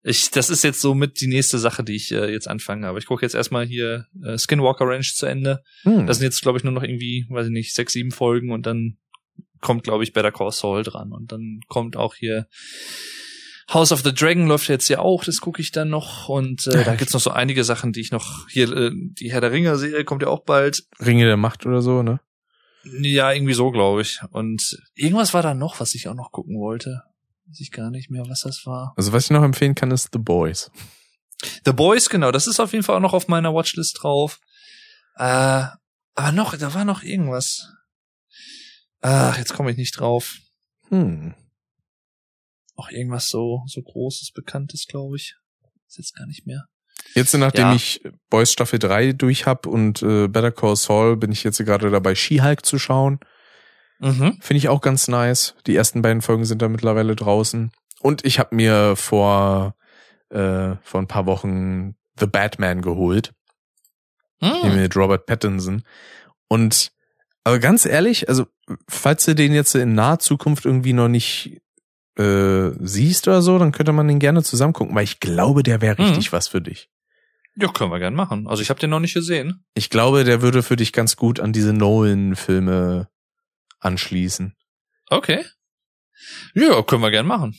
Ich, 0.04 0.30
das 0.30 0.48
ist 0.48 0.62
jetzt 0.62 0.80
so 0.80 0.94
mit 0.94 1.20
die 1.20 1.26
nächste 1.26 1.58
Sache, 1.58 1.82
die 1.82 1.96
ich 1.96 2.12
äh, 2.12 2.30
jetzt 2.30 2.48
anfange. 2.48 2.86
Aber 2.86 2.98
ich 2.98 3.06
gucke 3.06 3.26
jetzt 3.26 3.34
erstmal 3.34 3.66
hier 3.66 4.06
äh, 4.24 4.38
Skinwalker 4.38 4.86
Ranch 4.86 5.14
zu 5.16 5.26
Ende. 5.26 5.62
Hm. 5.82 6.06
Das 6.06 6.18
sind 6.18 6.24
jetzt, 6.24 6.40
glaube 6.40 6.56
ich, 6.56 6.64
nur 6.64 6.72
noch 6.72 6.84
irgendwie, 6.84 7.26
weiß 7.28 7.46
ich 7.46 7.52
nicht, 7.52 7.74
sechs, 7.74 7.92
sieben 7.94 8.12
Folgen 8.12 8.52
und 8.52 8.64
dann 8.64 8.96
kommt, 9.60 9.82
glaube 9.82 10.04
ich, 10.04 10.12
Better 10.12 10.30
Call 10.32 10.52
Saul 10.52 10.84
dran. 10.84 11.12
Und 11.12 11.32
dann 11.32 11.60
kommt 11.66 11.96
auch 11.96 12.14
hier 12.14 12.46
House 13.72 13.92
of 13.92 14.02
the 14.02 14.14
Dragon 14.14 14.47
läuft 14.47 14.68
jetzt 14.68 14.88
ja 14.88 15.00
auch, 15.00 15.24
das 15.24 15.40
gucke 15.40 15.60
ich 15.60 15.72
dann 15.72 15.90
noch. 15.90 16.28
Und 16.28 16.66
äh, 16.68 16.84
da 16.84 16.94
gibt's 16.94 17.12
noch 17.12 17.20
so 17.20 17.30
einige 17.30 17.64
Sachen, 17.64 17.92
die 17.92 18.00
ich 18.00 18.10
noch 18.10 18.48
hier, 18.48 18.70
äh, 18.74 18.90
die 18.94 19.30
Herr 19.30 19.42
der 19.42 19.52
Ringe-Serie 19.52 20.05
kommt 20.05 20.22
ja 20.22 20.28
auch 20.28 20.44
bald. 20.44 20.84
Ringe 21.05 21.26
der 21.26 21.36
Macht 21.36 21.66
oder 21.66 21.82
so, 21.82 22.02
ne? 22.02 22.20
Ja, 22.84 23.30
irgendwie 23.32 23.55
so, 23.55 23.70
glaube 23.70 24.00
ich. 24.00 24.20
Und 24.30 24.78
irgendwas 24.94 25.34
war 25.34 25.42
da 25.42 25.52
noch, 25.52 25.80
was 25.80 25.94
ich 25.94 26.08
auch 26.08 26.14
noch 26.14 26.32
gucken 26.32 26.58
wollte. 26.58 27.02
Weiß 27.47 27.60
ich 27.60 27.70
gar 27.70 27.90
nicht 27.90 28.10
mehr, 28.10 28.24
was 28.28 28.40
das 28.40 28.64
war. 28.64 28.94
Also 28.97 29.12
was 29.12 29.24
ich 29.24 29.30
noch 29.30 29.42
empfehlen 29.42 29.74
kann, 29.74 29.90
ist 29.90 30.10
The 30.12 30.18
Boys. 30.18 30.70
The 31.64 31.72
Boys, 31.72 32.08
genau, 32.08 32.32
das 32.32 32.47
ist 32.47 32.60
auf 32.60 32.72
jeden 32.72 32.84
Fall 32.84 32.97
auch 32.97 33.00
noch 33.00 33.12
auf 33.12 33.28
meiner 33.28 33.55
Watchlist 33.55 34.02
drauf. 34.02 34.40
Äh, 35.16 35.66
aber 36.14 36.32
noch, 36.32 36.56
da 36.56 36.72
war 36.74 36.84
noch 36.84 37.02
irgendwas. 37.02 37.68
Ach, 39.00 39.36
jetzt 39.36 39.55
komme 39.55 39.70
ich 39.70 39.76
nicht 39.76 39.98
drauf. 40.00 40.36
Hm. 40.88 41.34
Auch 42.78 42.90
irgendwas 42.90 43.28
so, 43.28 43.65
so 43.66 43.82
großes, 43.82 44.31
bekanntes, 44.32 44.86
glaube 44.86 45.16
ich. 45.16 45.34
Ist 45.89 45.98
jetzt 45.98 46.15
gar 46.16 46.26
nicht 46.26 46.47
mehr. 46.47 46.65
Jetzt, 47.15 47.34
nachdem 47.34 47.66
Ja. 47.66 47.74
ich 47.74 48.00
Boys 48.31 48.52
Staffel 48.52 48.78
3 48.78 49.12
durch 49.12 49.47
hab 49.47 49.66
und 49.66 50.02
äh, 50.02 50.28
Better 50.28 50.52
Call 50.52 50.76
Saul, 50.76 51.16
bin 51.16 51.32
ich 51.32 51.42
jetzt 51.42 51.58
gerade 51.58 51.90
dabei, 51.90 52.15
She-Hulk 52.15 52.65
zu 52.65 52.78
schauen. 52.78 53.18
Mhm. 53.98 54.39
Finde 54.40 54.58
ich 54.58 54.68
auch 54.68 54.81
ganz 54.81 55.08
nice. 55.08 55.57
Die 55.66 55.74
ersten 55.74 56.02
beiden 56.02 56.23
Folgen 56.23 56.44
sind 56.44 56.62
da 56.62 56.68
mittlerweile 56.68 57.16
draußen. 57.16 57.73
Und 58.00 58.24
ich 58.24 58.39
habe 58.39 58.55
mir 58.55 58.94
vor, 58.94 59.74
äh, 60.31 60.76
vor 60.82 61.00
ein 61.00 61.08
paar 61.08 61.26
Wochen 61.26 61.97
The 62.18 62.26
Batman 62.26 62.81
geholt. 62.81 63.32
Hm. 64.40 64.76
mit 64.76 64.94
Robert 64.94 65.26
Pattinson. 65.26 65.82
Und 66.47 66.92
aber 67.42 67.58
ganz 67.58 67.86
ehrlich, 67.86 68.28
also 68.28 68.47
falls 68.89 69.24
du 69.24 69.34
den 69.34 69.52
jetzt 69.52 69.74
in 69.74 69.94
naher 69.94 70.20
Zukunft 70.20 70.65
irgendwie 70.65 70.92
noch 70.92 71.08
nicht 71.08 71.60
äh, 72.18 72.72
siehst 72.80 73.28
oder 73.28 73.42
so, 73.42 73.58
dann 73.58 73.72
könnte 73.72 73.92
man 73.92 74.08
den 74.08 74.18
gerne 74.18 74.42
zusammen 74.42 74.72
gucken, 74.72 74.94
weil 74.94 75.05
ich 75.05 75.20
glaube, 75.20 75.62
der 75.62 75.80
wäre 75.80 76.00
Mhm. 76.00 76.08
richtig 76.08 76.32
was 76.32 76.48
für 76.48 76.60
dich. 76.60 76.90
Ja, 77.56 77.68
können 77.68 77.90
wir 77.90 77.98
gern 77.98 78.14
machen. 78.14 78.47
Also 78.47 78.62
ich 78.62 78.70
habe 78.70 78.78
den 78.80 78.90
noch 78.90 79.00
nicht 79.00 79.14
gesehen. 79.14 79.64
Ich 79.74 79.90
glaube, 79.90 80.24
der 80.24 80.42
würde 80.42 80.62
für 80.62 80.76
dich 80.76 80.92
ganz 80.92 81.16
gut 81.16 81.40
an 81.40 81.52
diese 81.52 81.72
Nolan-Filme 81.72 83.08
anschließen. 83.80 84.55
Okay. 85.10 85.44
Ja, 86.55 86.82
können 86.82 87.02
wir 87.02 87.10
gern 87.10 87.26
machen. 87.26 87.56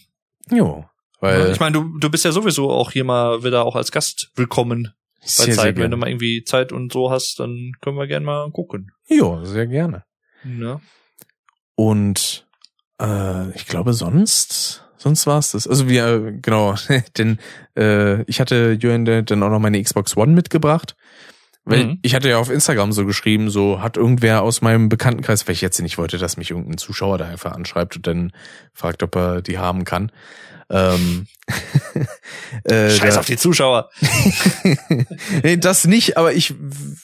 Jo, 0.51 0.85
weil 1.21 1.51
ich 1.51 1.59
meine, 1.59 1.73
du, 1.73 1.97
du 1.99 2.09
bist 2.09 2.23
ja 2.25 2.31
sowieso 2.31 2.69
auch 2.71 2.91
hier 2.91 3.03
mal 3.03 3.43
wieder 3.43 3.65
auch 3.65 3.75
als 3.75 3.91
Gast 3.91 4.31
willkommen 4.35 4.93
bei 5.21 5.27
sehr, 5.27 5.45
sehr 5.45 5.55
Zeit. 5.55 5.77
Wenn 5.77 5.91
du 5.91 5.97
mal 5.97 6.09
irgendwie 6.09 6.43
Zeit 6.43 6.71
und 6.71 6.91
so 6.93 7.11
hast, 7.11 7.39
dann 7.39 7.71
können 7.81 7.97
wir 7.97 8.07
gern 8.07 8.23
mal 8.23 8.49
gucken. 8.51 8.91
Jo, 9.07 9.43
sehr 9.43 9.67
gerne. 9.67 10.05
Ja. 10.45 10.79
Und 11.75 12.47
äh, 12.99 13.49
ich 13.55 13.65
glaube 13.67 13.93
sonst, 13.93 14.83
sonst 14.97 15.25
war's 15.27 15.51
das. 15.51 15.67
Also 15.67 15.87
wir, 15.89 16.31
genau, 16.41 16.75
denn 17.17 17.39
äh, 17.77 18.23
ich 18.23 18.39
hatte 18.39 18.77
Jürgen 18.79 19.05
dann 19.25 19.43
auch 19.43 19.49
noch 19.49 19.59
meine 19.59 19.81
Xbox 19.81 20.15
One 20.17 20.33
mitgebracht, 20.33 20.95
Weil 21.65 21.85
Mhm. 21.85 21.99
ich 22.01 22.15
hatte 22.15 22.29
ja 22.29 22.37
auf 22.37 22.49
Instagram 22.49 22.91
so 22.93 23.05
geschrieben, 23.05 23.49
so 23.49 23.81
hat 23.81 23.95
irgendwer 23.97 24.41
aus 24.41 24.61
meinem 24.61 24.89
Bekanntenkreis, 24.89 25.47
weil 25.47 25.53
ich 25.53 25.61
jetzt 25.61 25.79
nicht 25.81 25.97
wollte, 25.97 26.17
dass 26.17 26.37
mich 26.37 26.49
irgendein 26.51 26.77
Zuschauer 26.77 27.17
da 27.17 27.25
einfach 27.25 27.51
anschreibt 27.51 27.95
und 27.97 28.07
dann 28.07 28.31
fragt, 28.73 29.03
ob 29.03 29.15
er 29.15 29.41
die 29.41 29.57
haben 29.59 29.83
kann. 29.83 30.11
Ähm, 30.71 31.25
äh, 32.63 32.89
Scheiß 32.91 33.15
da- 33.15 33.19
auf 33.21 33.25
die 33.25 33.37
Zuschauer. 33.37 33.89
nee, 35.43 35.57
das 35.57 35.85
nicht, 35.85 36.17
aber 36.17 36.33
ich 36.33 36.53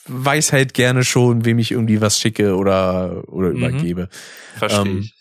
weiß 0.07 0.51
halt 0.53 0.73
gerne 0.73 1.03
schon, 1.03 1.45
wem 1.45 1.59
ich 1.59 1.71
irgendwie 1.71 2.01
was 2.01 2.19
schicke 2.19 2.55
oder, 2.55 3.23
oder 3.27 3.49
Mhm. 3.49 3.57
übergebe. 3.57 4.09
Verstehe 4.57 4.81
Ähm, 4.81 4.99
ich. 4.99 5.13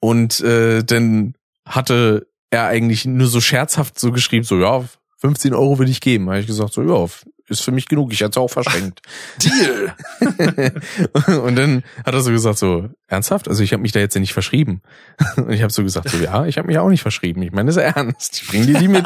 Und 0.00 0.40
äh, 0.40 0.82
dann 0.84 1.34
hatte 1.66 2.26
er 2.50 2.66
eigentlich 2.66 3.04
nur 3.04 3.26
so 3.26 3.40
scherzhaft 3.40 3.98
so 3.98 4.12
geschrieben, 4.12 4.44
so 4.44 4.58
ja, 4.58 4.84
15 5.18 5.54
Euro 5.54 5.78
würde 5.78 5.90
ich 5.90 6.00
geben. 6.00 6.28
habe 6.28 6.40
ich 6.40 6.46
gesagt, 6.46 6.72
so 6.74 6.82
ja, 6.82 7.08
ist 7.48 7.62
für 7.62 7.72
mich 7.72 7.88
genug, 7.88 8.12
ich 8.12 8.20
hätte 8.20 8.30
es 8.30 8.36
auch 8.38 8.48
verschenkt. 8.48 9.02
Deal. 9.42 9.94
und 11.42 11.56
dann 11.56 11.82
hat 12.04 12.14
er 12.14 12.20
so 12.20 12.30
gesagt, 12.30 12.58
so 12.58 12.88
ernsthaft? 13.06 13.48
Also 13.48 13.62
ich 13.62 13.72
habe 13.72 13.82
mich 13.82 13.92
da 13.92 14.00
jetzt 14.00 14.14
ja 14.14 14.20
nicht 14.20 14.32
verschrieben. 14.32 14.80
Und 15.36 15.50
ich 15.50 15.62
habe 15.62 15.72
so 15.72 15.82
gesagt, 15.82 16.08
so 16.08 16.16
ja, 16.18 16.46
ich 16.46 16.56
habe 16.58 16.66
mich 16.68 16.78
auch 16.78 16.88
nicht 16.88 17.02
verschrieben. 17.02 17.42
Ich 17.42 17.52
meine, 17.52 17.66
das 17.66 17.76
ist 17.76 17.82
ernst. 17.82 18.40
Ich 18.42 18.48
bring 18.48 18.66
dir 18.66 18.78
die 18.78 18.88
mit. 18.88 19.04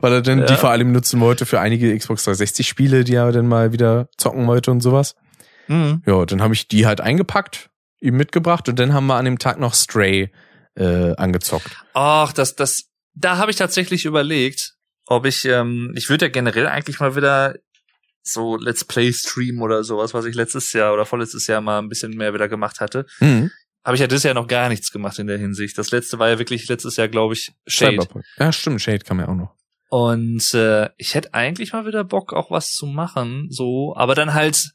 Weil 0.00 0.12
er 0.12 0.22
dann 0.22 0.40
Ja. 0.40 0.46
die 0.46 0.54
vor 0.56 0.70
allem 0.70 0.92
nutzen 0.92 1.20
wollte 1.20 1.46
für 1.46 1.60
einige 1.60 1.96
Xbox 1.96 2.24
360 2.24 2.66
Spiele, 2.68 3.04
die 3.04 3.14
er 3.14 3.32
dann 3.32 3.46
mal 3.46 3.72
wieder 3.72 4.08
zocken 4.16 4.46
wollte 4.46 4.70
und 4.70 4.80
sowas. 4.80 5.14
Mhm. 5.68 6.02
Ja, 6.06 6.24
dann 6.26 6.42
habe 6.42 6.54
ich 6.54 6.68
die 6.68 6.86
halt 6.86 7.00
eingepackt, 7.00 7.69
ihm 8.00 8.16
mitgebracht 8.16 8.68
und 8.68 8.78
dann 8.78 8.92
haben 8.92 9.06
wir 9.06 9.16
an 9.16 9.24
dem 9.24 9.38
Tag 9.38 9.58
noch 9.58 9.74
Stray 9.74 10.30
äh, 10.74 11.14
angezockt. 11.16 11.70
Ach, 11.94 12.32
das, 12.32 12.56
das, 12.56 12.84
da 13.14 13.36
habe 13.36 13.50
ich 13.50 13.56
tatsächlich 13.56 14.04
überlegt, 14.04 14.74
ob 15.06 15.26
ich, 15.26 15.44
ähm, 15.44 15.92
ich 15.96 16.08
würde 16.08 16.26
ja 16.26 16.30
generell 16.30 16.66
eigentlich 16.66 17.00
mal 17.00 17.16
wieder 17.16 17.56
so 18.22 18.56
Let's 18.56 18.84
Play 18.84 19.12
streamen 19.12 19.62
oder 19.62 19.82
sowas, 19.84 20.14
was 20.14 20.24
ich 20.24 20.34
letztes 20.34 20.72
Jahr 20.72 20.92
oder 20.92 21.06
vorletztes 21.06 21.46
Jahr 21.46 21.60
mal 21.60 21.78
ein 21.78 21.88
bisschen 21.88 22.16
mehr 22.16 22.32
wieder 22.34 22.48
gemacht 22.48 22.80
hatte. 22.80 23.06
Mhm. 23.20 23.50
Habe 23.84 23.96
ich 23.96 24.00
ja 24.00 24.06
dieses 24.06 24.24
Jahr 24.24 24.34
noch 24.34 24.46
gar 24.46 24.68
nichts 24.68 24.92
gemacht 24.92 25.18
in 25.18 25.26
der 25.26 25.38
Hinsicht. 25.38 25.78
Das 25.78 25.90
letzte 25.90 26.18
war 26.18 26.28
ja 26.28 26.38
wirklich 26.38 26.68
letztes 26.68 26.96
Jahr, 26.96 27.08
glaube 27.08 27.34
ich, 27.34 27.52
Shade. 27.66 27.92
Cyberpunk. 27.92 28.24
Ja, 28.38 28.52
stimmt, 28.52 28.82
Shade 28.82 29.04
man 29.08 29.20
ja 29.20 29.28
auch 29.28 29.34
noch. 29.34 29.54
Und 29.88 30.54
äh, 30.54 30.90
ich 30.98 31.14
hätte 31.14 31.34
eigentlich 31.34 31.72
mal 31.72 31.86
wieder 31.86 32.04
Bock, 32.04 32.32
auch 32.32 32.50
was 32.50 32.72
zu 32.72 32.86
machen, 32.86 33.48
so, 33.50 33.94
aber 33.96 34.14
dann 34.14 34.34
halt. 34.34 34.70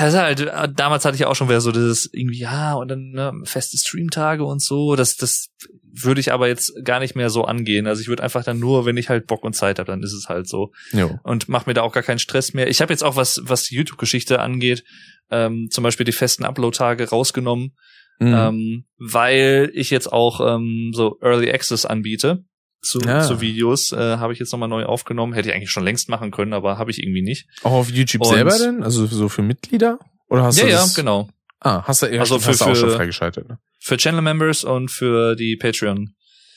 Das 0.00 0.14
halt, 0.14 0.40
äh, 0.40 0.68
damals 0.74 1.04
hatte 1.04 1.14
ich 1.14 1.20
ja 1.20 1.26
auch 1.28 1.34
schon 1.36 1.48
wieder 1.48 1.60
so 1.60 1.72
dieses 1.72 2.08
irgendwie, 2.12 2.38
ja, 2.38 2.74
und 2.74 2.88
dann 2.88 3.10
ne, 3.10 3.32
feste 3.44 3.76
Streamtage 3.76 4.44
und 4.44 4.62
so. 4.62 4.96
Das, 4.96 5.16
das 5.16 5.48
würde 5.92 6.20
ich 6.20 6.32
aber 6.32 6.48
jetzt 6.48 6.72
gar 6.84 7.00
nicht 7.00 7.16
mehr 7.16 7.28
so 7.28 7.44
angehen. 7.44 7.86
Also 7.86 8.00
ich 8.00 8.08
würde 8.08 8.22
einfach 8.22 8.44
dann 8.44 8.58
nur, 8.58 8.86
wenn 8.86 8.96
ich 8.96 9.08
halt 9.08 9.26
Bock 9.26 9.44
und 9.44 9.54
Zeit 9.54 9.78
habe, 9.78 9.90
dann 9.90 10.02
ist 10.02 10.12
es 10.14 10.28
halt 10.28 10.48
so. 10.48 10.72
Jo. 10.92 11.18
Und 11.22 11.48
mach 11.48 11.66
mir 11.66 11.74
da 11.74 11.82
auch 11.82 11.92
gar 11.92 12.02
keinen 12.02 12.18
Stress 12.18 12.54
mehr. 12.54 12.68
Ich 12.68 12.80
habe 12.80 12.92
jetzt 12.92 13.04
auch 13.04 13.16
was, 13.16 13.40
was 13.44 13.64
die 13.64 13.74
YouTube-Geschichte 13.74 14.40
angeht, 14.40 14.84
ähm, 15.30 15.68
zum 15.70 15.84
Beispiel 15.84 16.06
die 16.06 16.12
festen 16.12 16.44
Upload-Tage 16.44 17.10
rausgenommen 17.10 17.74
Mhm. 18.20 18.34
ähm, 18.34 18.84
weil 18.98 19.70
ich 19.74 19.90
jetzt 19.90 20.12
auch 20.12 20.40
ähm, 20.40 20.90
so 20.92 21.18
Early 21.22 21.52
Access 21.52 21.86
anbiete 21.86 22.42
zu, 22.80 23.00
Ja. 23.00 23.22
zu 23.22 23.40
Videos, 23.40 23.92
äh, 23.92 23.96
habe 24.18 24.32
ich 24.32 24.38
jetzt 24.38 24.52
nochmal 24.52 24.68
neu 24.68 24.84
aufgenommen. 24.84 25.32
Hätte 25.32 25.48
ich 25.50 25.54
eigentlich 25.54 25.70
schon 25.70 25.84
längst 25.84 26.08
machen 26.08 26.30
können, 26.30 26.52
aber 26.52 26.78
habe 26.78 26.90
ich 26.90 27.02
irgendwie 27.02 27.22
nicht. 27.22 27.46
auch 27.62 27.72
auf 27.72 27.90
YouTube 27.90 28.22
und- 28.26 28.34
selber 28.34 28.56
denn? 28.58 28.82
Also 28.82 29.06
so 29.06 29.28
für 29.28 29.42
Mitglieder? 29.42 29.98
Oder 30.28 30.44
hast 30.44 30.58
ja, 30.58 30.64
du 30.66 30.70
ja, 30.70 30.76
das? 30.80 30.94
genau. 30.94 31.28
Ah, 31.60 31.82
hast 31.84 32.02
du, 32.02 32.06
ja, 32.06 32.20
Also 32.20 32.38
stimmt, 32.38 32.44
für- 32.44 32.50
hast 32.52 32.60
du 32.60 32.64
auch 32.66 32.76
schon 32.76 32.96
freigeschaltet, 32.96 33.48
ne? 33.48 33.58
Für 33.80 33.96
Channel-Members 33.96 34.64
und 34.64 34.90
für 34.90 35.34
die 35.34 35.56
Ja. 35.58 35.58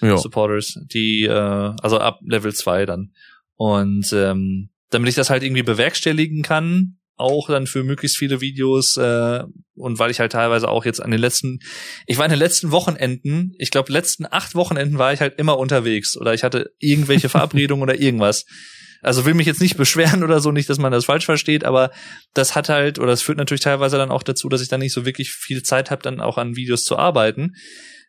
Patreon-Supporters, 0.02 0.80
die, 0.94 1.24
äh, 1.24 1.30
also 1.82 2.00
ab 2.00 2.20
Level 2.24 2.54
2 2.54 2.86
dann. 2.86 3.12
Und 3.56 4.12
ähm, 4.14 4.70
damit 4.90 5.10
ich 5.10 5.16
das 5.16 5.30
halt 5.30 5.44
irgendwie 5.44 5.64
bewerkstelligen 5.64 6.42
kann, 6.44 6.98
auch 7.16 7.48
dann 7.48 7.68
für 7.68 7.84
möglichst 7.84 8.18
viele 8.18 8.42
Videos 8.42 8.98
äh, 8.98 9.44
und 9.82 10.00
weil 10.00 10.12
ich 10.12 10.20
halt 10.20 10.32
teilweise 10.32 10.70
auch 10.70 10.86
jetzt 10.86 11.02
an 11.02 11.12
den 11.12 11.20
letzten, 11.20 11.60
ich 12.06 12.18
war 12.18 12.26
in 12.26 12.32
den 12.32 12.40
letzten 12.40 12.72
Wochenenden, 12.72 13.54
ich 13.58 13.72
glaube 13.72 13.92
letzten 13.92 14.26
acht 14.30 14.56
Wochenenden 14.56 14.98
war 14.98 15.14
ich 15.14 15.22
halt 15.22 15.38
immer 15.40 15.58
unterwegs 15.58 16.18
oder 16.18 16.34
ich 16.34 16.44
hatte 16.44 16.72
irgendwelche 16.80 17.30
Verabredungen 17.30 17.84
oder 17.84 18.00
irgendwas. 18.00 18.46
Also 19.02 19.26
will 19.26 19.34
mich 19.34 19.48
jetzt 19.48 19.62
nicht 19.62 19.78
beschweren 19.78 20.24
oder 20.24 20.40
so, 20.40 20.52
nicht, 20.52 20.70
dass 20.70 20.78
man 20.78 20.92
das 20.92 21.06
falsch 21.06 21.26
versteht, 21.26 21.64
aber 21.64 21.92
das 22.36 22.56
hat 22.56 22.70
halt, 22.70 23.00
oder 23.00 23.08
das 23.08 23.24
führt 23.24 23.40
natürlich 23.40 23.62
teilweise 23.62 23.98
dann 23.98 24.12
auch 24.12 24.22
dazu, 24.22 24.48
dass 24.48 24.62
ich 24.62 24.70
dann 24.70 24.80
nicht 24.80 24.94
so 24.94 25.06
wirklich 25.06 25.32
viel 25.32 25.64
Zeit 25.64 25.90
habe, 25.90 26.04
dann 26.04 26.22
auch 26.22 26.38
an 26.38 26.56
Videos 26.56 26.84
zu 26.84 26.98
arbeiten. 26.98 27.56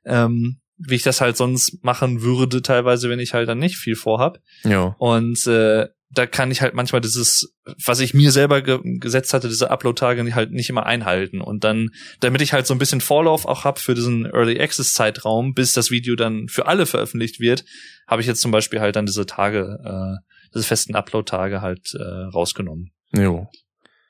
Ähm, 0.04 0.58
wie 0.84 0.96
ich 0.96 1.02
das 1.02 1.20
halt 1.20 1.36
sonst 1.36 1.82
machen 1.84 2.22
würde, 2.22 2.60
teilweise, 2.60 3.08
wenn 3.08 3.20
ich 3.20 3.34
halt 3.34 3.48
dann 3.48 3.58
nicht 3.58 3.76
viel 3.76 3.94
vorhab. 3.94 4.38
Ja. 4.64 4.96
Und 4.98 5.46
äh, 5.46 5.86
da 6.14 6.26
kann 6.26 6.50
ich 6.50 6.60
halt 6.60 6.74
manchmal 6.74 7.00
dieses, 7.00 7.54
was 7.84 8.00
ich 8.00 8.12
mir 8.12 8.32
selber 8.32 8.60
ge 8.60 8.80
gesetzt 8.82 9.32
hatte, 9.32 9.48
diese 9.48 9.70
Upload-Tage 9.70 10.34
halt 10.34 10.52
nicht 10.52 10.68
immer 10.68 10.84
einhalten. 10.84 11.40
Und 11.40 11.64
dann, 11.64 11.90
damit 12.20 12.42
ich 12.42 12.52
halt 12.52 12.66
so 12.66 12.74
ein 12.74 12.78
bisschen 12.78 13.00
Vorlauf 13.00 13.46
auch 13.46 13.64
hab 13.64 13.78
für 13.78 13.94
diesen 13.94 14.26
Early 14.26 14.60
Access-Zeitraum, 14.60 15.54
bis 15.54 15.72
das 15.72 15.90
Video 15.90 16.14
dann 16.14 16.48
für 16.48 16.66
alle 16.66 16.86
veröffentlicht 16.86 17.40
wird, 17.40 17.64
habe 18.06 18.20
ich 18.20 18.28
jetzt 18.28 18.42
zum 18.42 18.50
Beispiel 18.50 18.80
halt 18.80 18.96
dann 18.96 19.06
diese 19.06 19.26
Tage, 19.26 19.78
äh, 19.84 20.48
diese 20.54 20.64
festen 20.64 20.94
Upload-Tage 20.94 21.62
halt 21.62 21.94
äh, 21.94 22.02
rausgenommen. 22.02 22.92
Jo. 23.16 23.48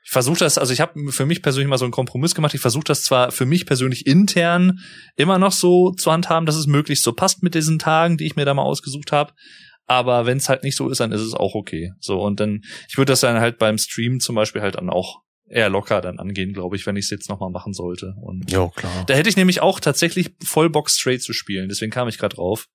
Ich 0.05 0.11
versuche 0.11 0.41
das, 0.41 0.59
also 0.59 0.73
ich 0.73 0.81
habe 0.81 1.13
für 1.13 1.27
mich 1.27 1.43
persönlich 1.43 1.69
mal 1.69 1.79
so 1.79 1.85
einen 1.85 1.93
Kompromiss 1.93 2.35
gemacht. 2.35 2.55
Ich 2.55 2.61
versuche 2.61 2.85
das 2.85 3.05
zwar 3.05 3.31
für 3.31 3.47
mich 3.47 3.67
persönlich 3.67 4.07
intern 4.07 4.81
immer 5.15 5.39
noch 5.39 5.53
so 5.53 5.93
zu 5.93 6.11
handhaben, 6.11 6.47
dass 6.47 6.57
es 6.57 6.67
möglichst 6.67 7.05
so 7.05 7.13
passt 7.13 7.45
mit 7.45 7.55
diesen 7.55 7.79
Tagen, 7.79 8.17
die 8.17 8.27
ich 8.27 8.35
mir 8.35 8.45
da 8.45 8.55
mal 8.55 8.63
ausgesucht 8.63 9.13
habe. 9.13 9.33
Aber 9.86 10.27
wenn 10.27 10.39
es 10.39 10.49
halt 10.49 10.62
nicht 10.62 10.77
so 10.77 10.89
ist, 10.89 11.01
dann 11.01 11.12
ist 11.12 11.20
es 11.20 11.35
auch 11.35 11.55
okay. 11.55 11.93
So 12.01 12.20
und 12.23 12.41
dann, 12.41 12.62
ich 12.89 12.97
würde 12.97 13.12
das 13.12 13.20
dann 13.20 13.41
halt 13.41 13.59
beim 13.59 13.78
Stream 13.78 14.20
zum 14.20 14.35
Beispiel 14.36 14.62
halt 14.62 14.77
dann 14.77 14.89
auch 14.91 15.20
eher 15.49 15.69
locker 15.69 16.01
dann 16.01 16.19
angehen, 16.19 16.55
glaube 16.55 16.77
ich, 16.77 16.86
wenn 16.86 16.97
ich 16.97 17.05
es 17.07 17.11
jetzt 17.11 17.28
nochmal 17.28 17.51
machen 17.51 17.75
sollte. 17.75 18.15
Und 18.23 18.51
Jo, 18.51 18.70
klar. 18.70 19.05
da 19.07 19.12
hätte 19.15 19.28
ich 19.28 19.36
nämlich 19.36 19.61
auch 19.61 19.81
tatsächlich 19.81 20.31
voll 20.43 20.70
Bock 20.70 20.89
straight 20.89 21.23
zu 21.23 21.33
spielen. 21.35 21.69
Deswegen 21.69 21.91
kam 21.93 22.09
ich 22.09 22.17
gerade 22.17 22.36
drauf. 22.36 22.69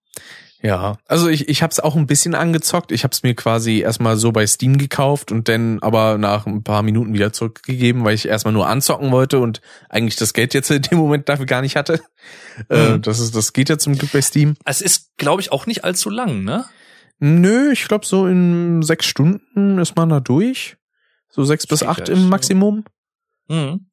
Ja, 0.61 0.98
also 1.06 1.27
ich, 1.27 1.50
ich 1.50 1.61
habe 1.61 1.72
es 1.72 1.80
auch 1.80 1.95
ein 1.95 2.08
bisschen 2.08 2.34
angezockt. 2.36 2.92
Ich 2.92 3.03
habe 3.03 3.11
es 3.14 3.22
mir 3.24 3.36
quasi 3.36 3.80
erstmal 3.82 4.18
so 4.18 4.32
bei 4.32 4.45
Steam 4.48 4.77
gekauft 4.80 5.32
und 5.32 5.48
dann 5.48 5.80
aber 5.82 6.18
nach 6.18 6.45
ein 6.48 6.64
paar 6.64 6.82
Minuten 6.82 7.14
wieder 7.14 7.32
zurückgegeben, 7.32 8.03
weil 8.03 8.16
ich 8.16 8.27
erstmal 8.27 8.53
nur 8.53 8.68
anzocken 8.68 9.11
wollte 9.11 9.38
und 9.40 9.61
eigentlich 9.90 10.16
das 10.16 10.34
Geld 10.34 10.53
jetzt 10.56 10.69
in 10.72 10.82
dem 10.82 10.98
Moment 10.98 11.30
dafür 11.30 11.45
gar 11.45 11.61
nicht 11.61 11.76
hatte. 11.76 12.02
Äh, 12.69 12.94
Mhm. 12.95 13.02
das, 13.03 13.19
ist, 13.19 13.36
das 13.36 13.53
geht 13.53 13.69
ja 13.69 13.77
zum 13.77 13.98
Glück 13.98 14.11
bei 14.11 14.22
Steam. 14.22 14.56
Es 14.66 14.82
ist, 14.82 15.16
glaube 15.18 15.42
ich, 15.42 15.52
auch 15.52 15.68
nicht 15.68 15.84
allzu 15.84 16.10
lang, 16.10 16.44
ne? 16.44 16.66
Nö, 17.20 17.72
ich 17.72 17.88
glaube 17.88 18.06
so 18.06 18.28
in 18.28 18.82
sechs 18.84 19.06
Stunden 19.06 19.80
ist 19.80 19.96
man 19.96 20.10
da 20.10 20.20
durch. 20.20 20.78
So 21.30 21.44
sechs 21.44 21.66
bis 21.68 21.84
acht 21.84 22.10
im. 22.10 22.30
Maximum. 22.30 22.86
Mhm. 23.48 23.90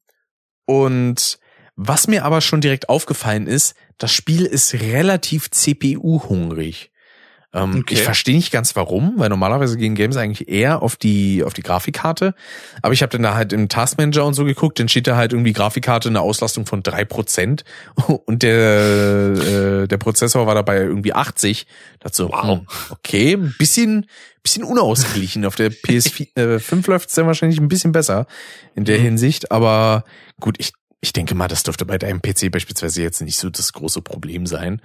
Und 0.67 1.39
was 1.77 2.07
mir 2.07 2.25
aber 2.25 2.41
schon 2.41 2.61
direkt 2.61 2.89
aufgefallen 2.89 3.47
ist, 3.47 3.75
das 3.99 4.13
Spiel 4.13 4.45
ist 4.45 4.75
relativ 4.75 5.51
CPU-hungrig. 5.51 6.93
Ähm, 7.55 7.77
Okay. 7.81 7.95
Ich 7.95 8.03
verstehe 8.03 8.35
nicht 8.35 8.51
ganz 8.51 8.75
warum, 8.77 9.15
weil 9.17 9.29
normalerweise 9.29 9.77
gehen 9.77 9.95
Games 9.95 10.17
eigentlich 10.17 10.49
eher 10.49 10.83
auf 10.83 10.97
die 10.97 11.45
auf 11.45 11.55
die 11.55 11.63
Grafikkarte. 11.63 12.35
Aber 12.83 12.93
ich 12.93 13.03
habe 13.03 13.11
dann 13.11 13.23
da 13.23 13.35
halt 13.35 13.53
im 13.53 13.69
Taskmanager 13.69 14.25
und 14.27 14.35
so 14.35 14.45
geguckt, 14.45 14.79
dann 14.81 14.89
steht 14.89 15.07
da 15.07 15.17
halt 15.17 15.33
irgendwie 15.33 15.53
Grafikkarte 15.53 16.09
eine 16.09 16.21
Auslastung 16.21 16.67
von 16.67 16.83
drei 16.83 17.05
Prozent 17.05 17.65
und 18.27 18.43
der 18.43 19.83
äh, 19.83 19.87
der 19.89 19.97
Prozessor 19.99 20.47
war 20.47 20.55
dabei 20.55 20.79
irgendwie 20.79 21.13
80. 21.13 21.67
Dazu, 22.01 22.29
Wow. 22.31 22.59
hm, 22.59 22.67
okay, 22.91 23.35
ein 23.35 23.55
bisschen 23.59 24.07
bisschen 24.43 24.65
unausgeglichen. 24.65 25.47
Auf 25.47 25.55
der 25.55 25.71
PS5 25.73 26.37
äh, 26.57 26.59
5 26.59 26.87
läuft's 26.89 27.15
dann 27.15 27.27
wahrscheinlich 27.27 27.59
ein 27.61 27.69
bisschen 27.69 27.93
besser 27.93 28.27
in 28.75 28.85
der 28.85 28.99
Mhm. 28.99 29.03
Hinsicht. 29.05 29.51
Aber 29.53 30.05
gut, 30.41 30.57
ich 30.59 30.73
ich 31.01 31.13
denke 31.13 31.35
mal, 31.35 31.49
das 31.49 31.63
dürfte 31.63 31.85
bei 31.85 31.99
deinem 31.99 32.23
PC 32.23 32.51
beispielsweise 32.51 33.03
jetzt 33.03 33.21
nicht 33.21 33.37
so 33.39 33.51
das 33.51 33.75
große 33.75 34.01
Problem 34.01 34.47
sein. 34.47 34.81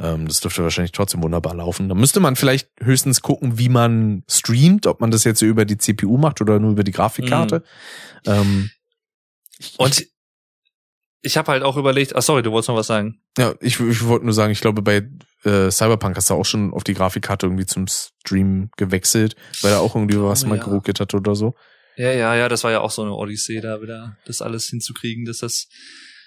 Ähm, 0.00 0.26
das 0.26 0.40
dürfte 0.40 0.62
wahrscheinlich 0.62 0.92
trotzdem 0.92 1.22
wunderbar 1.22 1.54
laufen. 1.54 1.88
Da 1.90 1.94
müsste 1.94 2.20
man 2.20 2.34
vielleicht 2.34 2.70
höchstens 2.80 3.20
gucken, 3.20 3.58
wie 3.58 3.68
man 3.68 4.24
streamt, 4.28 4.86
ob 4.86 5.00
man 5.00 5.10
das 5.10 5.24
jetzt 5.24 5.42
über 5.42 5.64
die 5.66 5.76
CPU 5.76 6.16
macht 6.16 6.40
oder 6.40 6.58
nur 6.58 6.70
über 6.72 6.84
die 6.84 6.92
Grafikkarte. 6.92 7.62
Ähm, 8.26 8.70
ich, 9.58 9.78
Und 9.78 10.06
ich 11.22 11.36
habe 11.36 11.52
halt 11.52 11.62
auch 11.62 11.76
überlegt, 11.76 12.16
ah 12.16 12.22
sorry, 12.22 12.42
du 12.42 12.50
wolltest 12.50 12.70
noch 12.70 12.76
was 12.76 12.86
sagen. 12.86 13.20
ja, 13.36 13.54
ich, 13.60 13.78
ich 13.78 14.04
wollte 14.06 14.24
nur 14.24 14.32
sagen, 14.32 14.52
ich 14.52 14.60
glaube, 14.62 14.80
bei 14.80 15.06
äh, 15.44 15.70
Cyberpunk 15.70 16.16
hast 16.16 16.30
du 16.30 16.34
auch 16.34 16.46
schon 16.46 16.72
auf 16.72 16.82
die 16.82 16.94
Grafikkarte 16.94 17.44
irgendwie 17.46 17.66
zum 17.66 17.86
Stream 17.88 18.70
gewechselt, 18.78 19.36
weil 19.60 19.72
da 19.72 19.80
auch 19.80 19.94
irgendwie 19.94 20.18
was 20.20 20.44
Oh, 20.44 20.48
mal 20.48 20.56
ja. 20.56 20.64
geruckelt 20.64 20.98
hat 21.00 21.12
oder 21.12 21.34
so. 21.34 21.54
Ja, 21.96 22.10
ja, 22.12 22.34
ja, 22.34 22.48
das 22.48 22.64
war 22.64 22.70
ja 22.70 22.80
auch 22.80 22.90
so 22.90 23.02
eine 23.02 23.12
Odyssee, 23.12 23.60
da 23.60 23.82
wieder 23.82 24.16
das 24.24 24.40
alles 24.40 24.66
hinzukriegen, 24.68 25.26
dass 25.26 25.38
das 25.38 25.68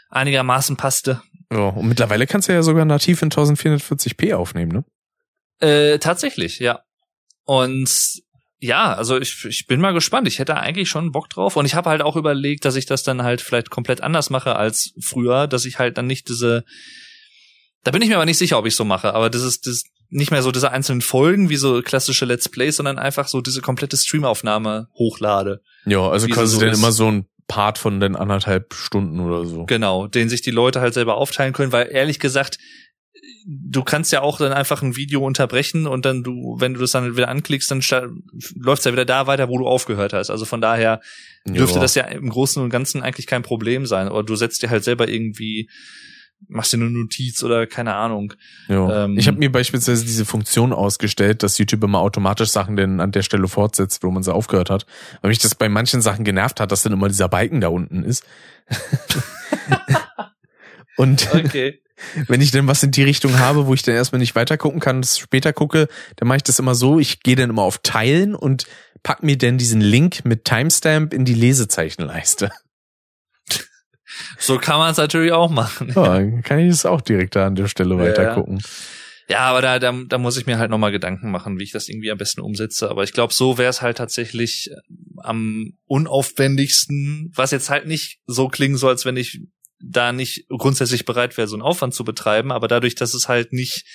einigermaßen 0.09 0.77
passte. 0.77 1.23
Ja, 1.51 1.69
und 1.69 1.88
mittlerweile 1.88 2.27
kannst 2.27 2.49
du 2.49 2.53
ja 2.53 2.63
sogar 2.63 2.85
nativ 2.85 3.22
in 3.22 3.31
1440p 3.31 4.33
aufnehmen, 4.35 4.72
ne? 4.72 4.85
Äh, 5.59 5.99
tatsächlich, 5.99 6.59
ja. 6.59 6.81
Und 7.45 7.89
ja, 8.59 8.93
also 8.93 9.19
ich, 9.19 9.43
ich 9.43 9.67
bin 9.67 9.81
mal 9.81 9.93
gespannt. 9.93 10.25
Ich 10.25 10.39
hätte 10.39 10.55
eigentlich 10.55 10.88
schon 10.88 11.11
Bock 11.11 11.30
drauf. 11.30 11.57
Und 11.57 11.65
ich 11.65 11.75
habe 11.75 11.89
halt 11.89 12.01
auch 12.01 12.15
überlegt, 12.15 12.63
dass 12.63 12.77
ich 12.77 12.85
das 12.85 13.03
dann 13.03 13.22
halt 13.22 13.41
vielleicht 13.41 13.69
komplett 13.69 13.99
anders 13.99 14.30
mache 14.30 14.55
als 14.55 14.93
früher, 15.01 15.47
dass 15.47 15.65
ich 15.65 15.80
halt 15.80 15.97
dann 15.97 16.07
nicht 16.07 16.30
diese. 16.30 16.63
Da 17.83 17.91
bin 17.91 18.01
ich 18.01 18.07
mir 18.07 18.15
aber 18.15 18.25
nicht 18.25 18.38
sicher, 18.38 18.57
ob 18.57 18.65
ich 18.65 18.77
so 18.77 18.85
mache, 18.85 19.13
aber 19.13 19.30
das 19.30 19.41
ist 19.41 19.67
das 19.67 19.83
nicht 20.09 20.31
mehr 20.31 20.41
so 20.43 20.51
diese 20.51 20.72
einzelnen 20.72 21.01
Folgen 21.01 21.49
wie 21.49 21.57
so 21.57 21.81
klassische 21.81 22.23
Let's 22.23 22.47
Plays, 22.47 22.77
sondern 22.77 22.99
einfach 22.99 23.27
so 23.27 23.41
diese 23.41 23.59
komplette 23.59 23.97
Streamaufnahme 23.97 24.88
hochlade. 24.93 25.61
Ja, 25.85 26.07
also 26.07 26.27
quasi 26.27 26.55
so 26.55 26.61
dann 26.61 26.73
immer 26.73 26.93
so 26.93 27.11
ein 27.11 27.27
Part 27.47 27.77
von 27.77 27.99
den 27.99 28.15
anderthalb 28.15 28.73
Stunden 28.73 29.19
oder 29.19 29.45
so. 29.45 29.65
Genau, 29.65 30.07
den 30.07 30.30
sich 30.30 30.41
die 30.41 30.51
Leute 30.51 30.81
halt 30.81 30.93
selber 30.93 31.17
aufteilen 31.17 31.53
können, 31.53 31.72
weil 31.72 31.89
ehrlich 31.91 32.19
gesagt, 32.19 32.57
du 33.45 33.83
kannst 33.83 34.11
ja 34.11 34.22
auch 34.22 34.38
dann 34.38 34.53
einfach 34.53 34.81
ein 34.81 34.95
Video 34.95 35.25
unterbrechen 35.25 35.88
und 35.88 36.05
dann 36.05 36.23
du, 36.23 36.55
wenn 36.59 36.73
du 36.73 36.80
das 36.80 36.91
dann 36.91 37.15
wieder 37.15 37.30
anklickst, 37.30 37.69
dann 37.72 37.81
läuft 38.55 38.80
es 38.80 38.85
ja 38.85 38.91
wieder 38.91 39.05
da 39.05 39.27
weiter, 39.27 39.49
wo 39.49 39.57
du 39.57 39.67
aufgehört 39.67 40.13
hast. 40.13 40.30
Also 40.30 40.45
von 40.45 40.61
daher 40.61 41.01
dürfte 41.47 41.75
Ja. 41.75 41.81
das 41.81 41.95
ja 41.95 42.03
im 42.05 42.30
Großen 42.30 42.61
und 42.61 42.69
Ganzen 42.69 43.01
eigentlich 43.01 43.27
kein 43.27 43.43
Problem 43.43 43.85
sein. 43.85 44.09
Oder 44.09 44.23
du 44.23 44.35
setzt 44.35 44.63
dir 44.63 44.69
halt 44.69 44.83
selber 44.83 45.07
irgendwie, 45.07 45.69
machst 46.47 46.73
dir 46.73 46.77
eine 46.77 46.89
Notiz 46.89 47.43
oder 47.43 47.67
keine 47.67 47.95
Ahnung. 47.95 48.33
Ähm, 48.69 49.17
ich 49.17 49.27
habe 49.27 49.38
mir 49.38 49.51
beispielsweise 49.51 50.05
diese 50.05 50.25
Funktion 50.25 50.73
ausgestellt, 50.73 51.43
dass 51.43 51.57
YouTube 51.57 51.83
immer 51.83 51.99
automatisch 51.99 52.49
Sachen 52.49 52.75
denn 52.75 52.99
an 52.99 53.11
der 53.11 53.22
Stelle 53.22 53.47
fortsetzt, 53.47 54.03
wo 54.03 54.11
man 54.11 54.23
sie 54.23 54.33
aufgehört 54.33 54.69
hat. 54.69 54.85
Weil 55.22 55.30
mich 55.30 55.39
das 55.39 55.55
bei 55.55 55.69
manchen 55.69 56.01
Sachen 56.01 56.25
genervt 56.25 56.59
hat, 56.59 56.72
dass 56.72 56.83
dann 56.83 56.93
immer 56.93 57.07
dieser 57.07 57.30
Balken 57.30 57.61
da 57.61 57.69
unten 57.69 58.03
ist. 58.03 58.23
Und 60.97 61.27
Okay. 61.33 61.80
wenn 62.27 62.41
ich 62.41 62.51
dann 62.51 62.67
was 62.67 62.83
in 62.83 62.91
die 62.91 63.03
Richtung 63.03 63.39
habe, 63.39 63.67
wo 63.67 63.73
ich 63.73 63.83
dann 63.83 63.95
erstmal 63.95 64.19
nicht 64.19 64.35
weiter 64.35 64.57
gucken 64.57 64.80
kann, 64.80 65.01
das 65.01 65.17
später 65.17 65.53
gucke, 65.53 65.88
dann 66.15 66.27
mache 66.27 66.38
ich 66.38 66.43
das 66.43 66.59
immer 66.59 66.75
so, 66.75 66.99
ich 66.99 67.22
gehe 67.22 67.35
dann 67.35 67.49
immer 67.49 67.63
auf 67.63 67.80
Teilen 67.80 68.35
und 68.35 68.65
pack 69.03 69.23
mir 69.23 69.38
dann 69.38 69.57
diesen 69.57 69.81
Link 69.81 70.25
mit 70.25 70.45
Timestamp 70.45 71.13
in 71.13 71.25
die 71.25 71.33
Lesezeichenleiste. 71.33 72.51
So 74.37 74.57
kann 74.57 74.77
man 74.77 74.91
es 74.91 74.97
natürlich 74.97 75.31
auch 75.31 75.49
machen. 75.49 75.93
Ja, 75.95 76.41
kann 76.41 76.59
ich 76.59 76.69
das 76.69 76.85
auch 76.85 77.01
direkt 77.01 77.35
da 77.35 77.47
an 77.47 77.55
der 77.55 77.67
Stelle 77.67 77.97
weiter 77.97 78.23
ja. 78.23 78.33
gucken. 78.33 78.61
Ja, 79.29 79.39
aber 79.39 79.61
da, 79.61 79.79
da, 79.79 79.93
da 80.07 80.17
muss 80.17 80.37
ich 80.37 80.45
mir 80.45 80.57
halt 80.57 80.69
nochmal 80.69 80.91
Gedanken 80.91 81.31
machen, 81.31 81.57
wie 81.57 81.63
ich 81.63 81.71
das 81.71 81.87
irgendwie 81.87 82.11
am 82.11 82.17
besten 82.17 82.41
umsetze. 82.41 82.89
Aber 82.89 83.03
ich 83.03 83.13
glaube, 83.13 83.33
so 83.33 83.57
wäre 83.57 83.69
es 83.69 83.81
halt 83.81 83.97
tatsächlich 83.97 84.69
äh, 84.71 84.75
am 85.17 85.73
unaufwendigsten, 85.85 87.31
was 87.33 87.51
jetzt 87.51 87.69
halt 87.69 87.87
nicht 87.87 88.19
so 88.25 88.49
klingen 88.49 88.77
soll, 88.77 88.91
als 88.91 89.05
wenn 89.05 89.17
ich 89.17 89.41
da 89.79 90.11
nicht 90.11 90.47
grundsätzlich 90.49 91.05
bereit 91.05 91.37
wäre, 91.37 91.47
so 91.47 91.55
einen 91.55 91.63
Aufwand 91.63 91.93
zu 91.93 92.03
betreiben. 92.03 92.51
Aber 92.51 92.67
dadurch, 92.67 92.95
dass 92.95 93.13
es 93.13 93.29
halt 93.29 93.53
nicht, 93.53 93.85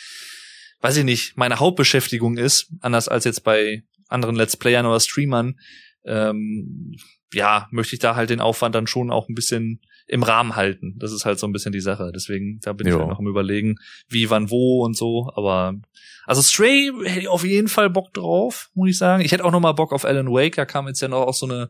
weiß 0.80 0.96
ich 0.96 1.04
nicht, 1.04 1.36
meine 1.36 1.58
Hauptbeschäftigung 1.58 2.38
ist, 2.38 2.72
anders 2.80 3.08
als 3.08 3.24
jetzt 3.24 3.44
bei 3.44 3.82
anderen 4.08 4.36
Let's 4.36 4.56
Playern 4.56 4.86
oder 4.86 5.00
Streamern, 5.00 5.58
ähm, 6.04 6.96
ja, 7.32 7.68
möchte 7.70 7.94
ich 7.94 8.00
da 8.00 8.16
halt 8.16 8.30
den 8.30 8.40
Aufwand 8.40 8.74
dann 8.74 8.86
schon 8.86 9.10
auch 9.10 9.28
ein 9.28 9.34
bisschen 9.34 9.80
im 10.08 10.22
Rahmen 10.22 10.56
halten. 10.56 10.94
Das 10.98 11.12
ist 11.12 11.24
halt 11.24 11.38
so 11.38 11.46
ein 11.46 11.52
bisschen 11.52 11.72
die 11.72 11.80
Sache. 11.80 12.10
Deswegen, 12.14 12.58
da 12.62 12.72
bin 12.72 12.86
ich 12.86 12.92
Jo. 12.94 13.00
halt 13.00 13.10
noch 13.10 13.18
am 13.18 13.26
überlegen, 13.28 13.76
wie, 14.08 14.30
wann, 14.30 14.50
wo 14.50 14.84
und 14.84 14.96
so. 14.96 15.30
Aber 15.36 15.74
also 16.26 16.42
Stray 16.42 16.90
hätte 17.04 17.20
ich 17.20 17.28
auf 17.28 17.44
jeden 17.44 17.68
Fall 17.68 17.90
Bock 17.90 18.12
drauf, 18.14 18.70
muss 18.74 18.90
ich 18.90 18.98
sagen. 18.98 19.22
Ich 19.22 19.32
hätte 19.32 19.44
auch 19.44 19.52
noch 19.52 19.60
mal 19.60 19.72
Bock 19.72 19.92
auf 19.92 20.04
Alan 20.04 20.28
Wake. 20.28 20.56
Da 20.56 20.64
kam 20.64 20.88
jetzt 20.88 21.00
ja 21.00 21.08
noch 21.08 21.26
auch 21.26 21.34
so 21.34 21.46
eine 21.46 21.68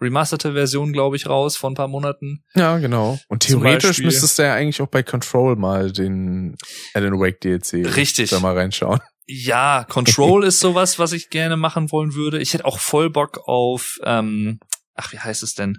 remasterte 0.00 0.52
Version, 0.52 0.92
glaube 0.92 1.16
ich, 1.16 1.28
raus 1.28 1.56
vor 1.56 1.70
ein 1.70 1.74
paar 1.74 1.88
Monaten. 1.88 2.44
Ja, 2.54 2.78
genau. 2.78 3.18
Und 3.28 3.40
theoretisch 3.44 3.98
müsstest 4.00 4.38
du 4.38 4.42
ja 4.42 4.54
eigentlich 4.54 4.80
auch 4.80 4.86
bei 4.88 5.02
Control 5.02 5.56
mal 5.56 5.90
den 5.90 6.56
Alan 6.94 7.18
Wake 7.18 7.40
DLC 7.40 7.96
Richtig. 7.96 8.30
da 8.30 8.40
mal 8.40 8.56
reinschauen. 8.56 9.00
Ja, 9.26 9.84
Control 9.88 10.44
ist 10.44 10.60
sowas, 10.60 10.98
was 10.98 11.12
ich 11.12 11.30
gerne 11.30 11.56
machen 11.56 11.90
wollen 11.92 12.14
würde. 12.14 12.40
Ich 12.40 12.54
hätte 12.54 12.64
auch 12.64 12.78
voll 12.78 13.10
Bock 13.10 13.40
auf, 13.46 13.98
ähm, 14.04 14.58
ach, 14.94 15.12
wie 15.12 15.18
heißt 15.18 15.42
es 15.42 15.54
denn? 15.54 15.78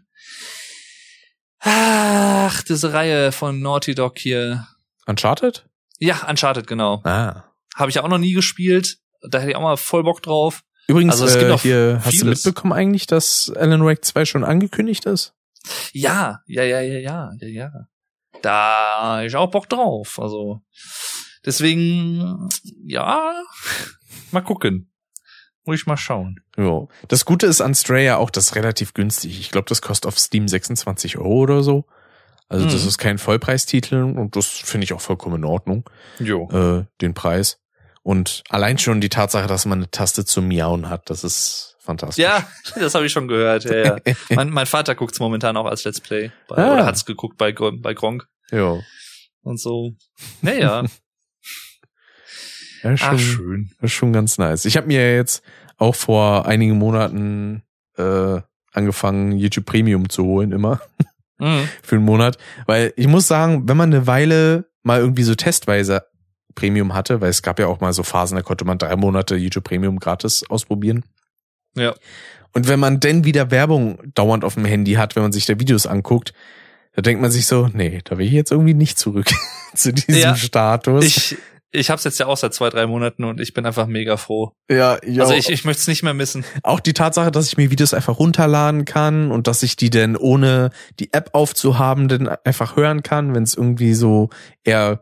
Ach, 1.60 2.62
diese 2.64 2.94
Reihe 2.94 3.32
von 3.32 3.62
Naughty 3.62 3.96
Dog 3.96 4.18
hier. 4.18 4.68
Uncharted? 5.06 5.66
Ja, 6.00 6.28
Uncharted, 6.30 6.68
genau. 6.68 7.02
Ah. 7.04 7.44
Habe 7.76 7.92
ich 7.92 8.00
auch 8.00 8.08
noch 8.08 8.18
nie 8.18 8.34
gespielt. 8.34 8.98
Da 9.22 9.40
hätte 9.40 9.52
ich 9.52 9.56
auch 9.56 9.62
mal 9.62 9.78
voll 9.78 10.04
Bock 10.04 10.22
drauf. 10.22 10.64
Übrigens, 10.88 11.14
Also 11.14 11.26
es 11.26 11.38
gibt 11.38 11.52
äh, 11.52 11.58
hier, 11.58 12.02
hast 12.04 12.22
du 12.22 12.26
mitbekommen 12.26 12.74
eigentlich, 12.74 13.06
dass 13.06 13.52
Alan 13.56 13.86
Wake 13.86 14.04
2 14.04 14.26
schon 14.26 14.44
angekündigt 14.44 15.06
ist? 15.06 15.34
Ja, 15.92 16.42
ja, 16.48 16.64
ja, 16.64 16.82
ja, 16.82 17.00
ja, 17.00 17.32
ja, 17.40 17.48
ja. 17.48 17.72
Da 18.42 19.18
hab 19.18 19.24
ich 19.24 19.36
auch 19.36 19.52
Bock 19.52 19.68
drauf. 19.70 20.20
Also 20.20 20.62
deswegen, 21.46 22.50
ja, 22.86 23.44
mal 24.32 24.42
gucken. 24.42 24.92
Muss 25.66 25.80
ich 25.82 25.86
mal 25.88 25.98
schauen. 25.98 26.40
Ja. 26.58 26.88
Das 27.08 27.26
Gute 27.26 27.46
ist 27.46 27.62
an 27.62 27.76
Stray 27.76 28.06
ja 28.06 28.18
auch, 28.18 28.30
das 28.30 28.48
ist 28.48 28.56
relativ 28.56 28.94
günstig. 28.94 29.40
Ich 29.40 29.52
glaube, 29.52 29.68
das 29.70 29.82
kostet 29.82 30.08
auf 30.08 30.18
Steam 30.18 30.48
26 30.48 31.18
Euro 31.18 31.30
oder 31.40 31.64
so. 31.64 31.86
Also 32.48 32.66
das 32.66 32.82
Mhm. 32.82 32.88
ist 32.88 32.98
kein 32.98 33.18
Vollpreistitel 33.20 34.02
und 34.04 34.36
das 34.36 34.48
finde 34.48 34.86
ich 34.86 34.94
auch 34.94 35.02
vollkommen 35.02 35.36
in 35.36 35.44
Ordnung, 35.46 35.88
Jo. 36.20 36.50
äh, 36.52 36.86
den 37.02 37.14
Preis. 37.14 37.60
Und 38.02 38.44
allein 38.50 38.80
schon 38.80 39.02
die 39.02 39.10
Tatsache, 39.10 39.46
dass 39.48 39.66
man 39.66 39.80
eine 39.80 39.92
Taste 39.92 40.26
zum 40.26 40.48
Miauen 40.48 40.90
hat, 40.90 41.10
das 41.12 41.24
ist 41.24 41.76
fantastisch. 41.80 42.24
Ja, 42.24 42.48
das 42.76 42.96
habe 42.96 43.06
ich 43.06 43.12
schon 43.12 43.28
gehört. 43.28 43.66
Ja, 43.66 43.76
ja. 43.84 43.98
mein, 44.30 44.50
mein 44.50 44.66
Vater 44.66 44.96
guckt's 44.96 45.20
momentan 45.20 45.58
auch 45.58 45.66
als 45.66 45.84
Let's 45.84 46.02
Play. 46.02 46.32
Bei, 46.48 46.56
Ah. 46.58 46.74
Oder 46.74 46.86
hat's 46.88 47.06
geguckt 47.06 47.38
bei, 47.38 47.52
bei 47.52 47.94
Gronk 47.94 48.28
ja. 48.52 48.80
und 49.44 49.60
so. 49.60 49.92
Naja. 50.42 50.84
ja 52.84 52.98
schon, 52.98 53.10
Ach, 53.16 53.20
schön. 53.20 53.72
Das 53.80 53.92
ist 53.92 53.96
schon 53.98 54.14
ganz 54.14 54.38
nice. 54.38 54.66
Ich 54.66 54.78
habe 54.78 54.88
mir 54.88 55.16
jetzt 55.16 55.44
auch 55.78 55.96
vor 55.96 56.46
einigen 56.46 56.78
Monaten 56.78 57.64
äh, 57.98 58.42
angefangen, 58.74 59.34
YouTube 59.38 59.66
Premium 59.66 60.10
zu 60.10 60.24
holen, 60.26 60.52
immer 60.52 60.82
Mhm. 61.42 61.70
für 61.82 61.96
einen 61.96 62.04
Monat. 62.06 62.38
Weil 62.66 62.92
ich 62.98 63.08
muss 63.08 63.28
sagen, 63.30 63.68
wenn 63.70 63.78
man 63.78 63.94
eine 63.94 64.06
Weile 64.08 64.66
mal 64.84 65.00
irgendwie 65.00 65.24
so 65.24 65.36
testweise 65.36 66.04
Premium 66.54 66.94
hatte, 66.94 67.22
weil 67.22 67.30
es 67.30 67.42
gab 67.42 67.60
ja 67.60 67.68
auch 67.68 67.80
mal 67.80 67.94
so 67.94 68.04
Phasen, 68.04 68.36
da 68.36 68.42
konnte 68.42 68.66
man 68.66 68.78
drei 68.78 68.96
Monate 68.98 69.38
YouTube 69.38 69.64
Premium 69.64 70.00
gratis 70.00 70.44
ausprobieren. 70.50 71.06
Ja. 71.78 71.96
Und 72.52 72.68
wenn 72.68 72.80
man 72.82 73.00
denn 73.00 73.24
wieder 73.24 73.52
Werbung 73.52 74.00
dauernd 74.16 74.44
auf 74.44 74.56
dem 74.56 74.66
Handy 74.66 74.94
hat, 74.94 75.16
wenn 75.16 75.24
man 75.24 75.32
sich 75.32 75.46
da 75.46 75.58
Videos 75.60 75.88
anguckt, 75.88 76.34
da 76.94 77.02
denkt 77.02 77.22
man 77.22 77.32
sich 77.32 77.46
so, 77.46 77.70
nee, 77.72 78.02
da 78.04 78.18
will 78.18 78.26
ich 78.26 78.34
jetzt 78.34 78.52
irgendwie 78.52 78.74
nicht 78.74 79.00
zurück 79.00 79.28
zu 79.76 79.94
diesem 79.94 80.16
Ja. 80.22 80.36
Status. 80.36 81.06
Ich, 81.06 81.38
ich 81.72 81.90
hab's 81.90 82.04
jetzt 82.04 82.20
ja 82.20 82.26
auch 82.26 82.38
seit 82.38 82.54
zwei, 82.54 82.70
drei 82.70 82.88
Monaten 82.88 83.24
und 83.24 83.40
ich 83.40 83.54
bin 83.54 83.66
einfach 83.66 83.88
mega 83.88 84.18
froh. 84.18 84.56
ja, 84.70 84.98
ja. 85.06 85.24
Also 85.24 85.34
ich, 85.34 85.50
ich 85.50 85.66
möchte 85.66 85.82
es 85.82 85.88
nicht 85.88 86.04
mehr 86.04 86.14
missen. 86.14 86.44
Auch 86.64 86.80
die 86.80 86.94
Tatsache, 86.94 87.32
dass 87.32 87.48
ich 87.48 87.58
mir 87.58 87.70
Videos 87.70 87.94
einfach 87.94 88.18
runterladen 88.18 88.86
kann 88.86 89.32
und 89.32 89.48
dass 89.48 89.62
ich 89.62 89.76
die 89.76 89.90
denn 89.90 90.16
ohne 90.16 90.72
die 91.00 91.14
App 91.14 91.30
aufzuhaben 91.34 92.08
dann 92.08 92.28
einfach 92.28 92.76
hören 92.76 93.04
kann, 93.04 93.36
wenn 93.36 93.44
es 93.44 93.54
irgendwie 93.54 93.94
so 93.94 94.30
eher 94.64 95.02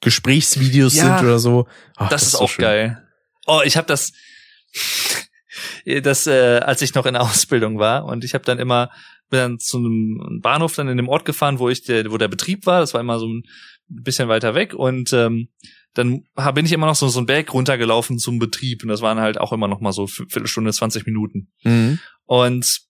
Gesprächsvideos 0.00 0.96
Ja, 0.96 1.18
sind 1.18 1.26
oder 1.28 1.38
so. 1.38 1.68
Ach, 1.96 2.08
das, 2.08 2.22
ist 2.22 2.30
so 2.32 2.40
auch 2.40 2.48
schön. 2.50 2.62
geil. 2.62 3.08
Oh, 3.46 3.60
ich 3.64 3.76
habe 3.76 3.86
das, 3.86 4.12
das, 5.84 6.26
äh, 6.26 6.60
als 6.64 6.82
ich 6.82 6.94
noch 6.94 7.06
in 7.06 7.14
der 7.14 7.22
Ausbildung 7.22 7.78
war 7.78 8.04
und 8.04 8.24
ich 8.24 8.34
habe 8.34 8.44
dann 8.44 8.58
immer 8.58 8.90
bin 9.30 9.38
dann 9.38 9.58
zu 9.60 9.78
einem 9.78 10.40
Bahnhof 10.42 10.74
dann 10.74 10.88
in 10.88 10.96
dem 10.96 11.08
Ort 11.08 11.24
gefahren, 11.24 11.60
wo 11.60 11.68
ich 11.68 11.84
der, 11.84 12.10
wo 12.10 12.18
der 12.18 12.26
Betrieb 12.28 12.66
war. 12.66 12.80
Das 12.80 12.94
war 12.94 13.00
immer 13.00 13.20
so 13.20 13.28
ein 13.28 13.44
bisschen 13.88 14.28
weiter 14.28 14.54
weg 14.54 14.74
und 14.74 15.12
ähm, 15.12 15.48
dann 15.94 16.22
bin 16.54 16.64
ich 16.66 16.72
immer 16.72 16.86
noch 16.86 16.94
so, 16.94 17.08
so 17.08 17.18
einen 17.18 17.26
Berg 17.26 17.52
runtergelaufen 17.52 18.18
zum 18.18 18.38
Betrieb 18.38 18.82
und 18.82 18.88
das 18.88 19.02
waren 19.02 19.18
halt 19.20 19.38
auch 19.40 19.52
immer 19.52 19.68
noch 19.68 19.80
mal 19.80 19.92
so 19.92 20.06
Viertel- 20.06 20.30
Viertelstunde, 20.30 20.72
20 20.72 21.06
Minuten. 21.06 21.48
Mhm. 21.64 21.98
Und 22.26 22.80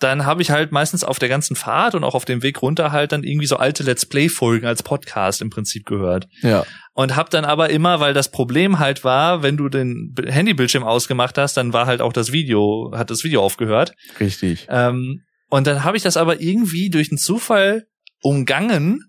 dann 0.00 0.26
habe 0.26 0.42
ich 0.42 0.50
halt 0.52 0.70
meistens 0.70 1.02
auf 1.02 1.18
der 1.18 1.28
ganzen 1.28 1.56
Fahrt 1.56 1.96
und 1.96 2.04
auch 2.04 2.14
auf 2.14 2.24
dem 2.24 2.42
Weg 2.44 2.62
runter 2.62 2.92
halt 2.92 3.10
dann 3.10 3.24
irgendwie 3.24 3.46
so 3.48 3.56
alte 3.56 3.82
Let's 3.82 4.06
Play 4.06 4.28
Folgen 4.28 4.64
als 4.64 4.84
Podcast 4.84 5.42
im 5.42 5.50
Prinzip 5.50 5.86
gehört 5.86 6.28
Ja. 6.40 6.64
und 6.94 7.16
hab 7.16 7.30
dann 7.30 7.44
aber 7.44 7.70
immer, 7.70 7.98
weil 7.98 8.14
das 8.14 8.30
Problem 8.30 8.78
halt 8.78 9.02
war, 9.02 9.42
wenn 9.42 9.56
du 9.56 9.68
den 9.68 10.14
Handybildschirm 10.24 10.84
ausgemacht 10.84 11.36
hast, 11.36 11.56
dann 11.56 11.72
war 11.72 11.86
halt 11.86 12.00
auch 12.00 12.12
das 12.12 12.30
Video, 12.30 12.92
hat 12.94 13.10
das 13.10 13.24
Video 13.24 13.42
aufgehört. 13.42 13.92
Richtig. 14.20 14.66
Ähm, 14.70 15.22
und 15.50 15.66
dann 15.66 15.82
habe 15.82 15.96
ich 15.96 16.04
das 16.04 16.16
aber 16.16 16.40
irgendwie 16.40 16.90
durch 16.90 17.10
einen 17.10 17.18
Zufall 17.18 17.86
umgangen, 18.22 19.02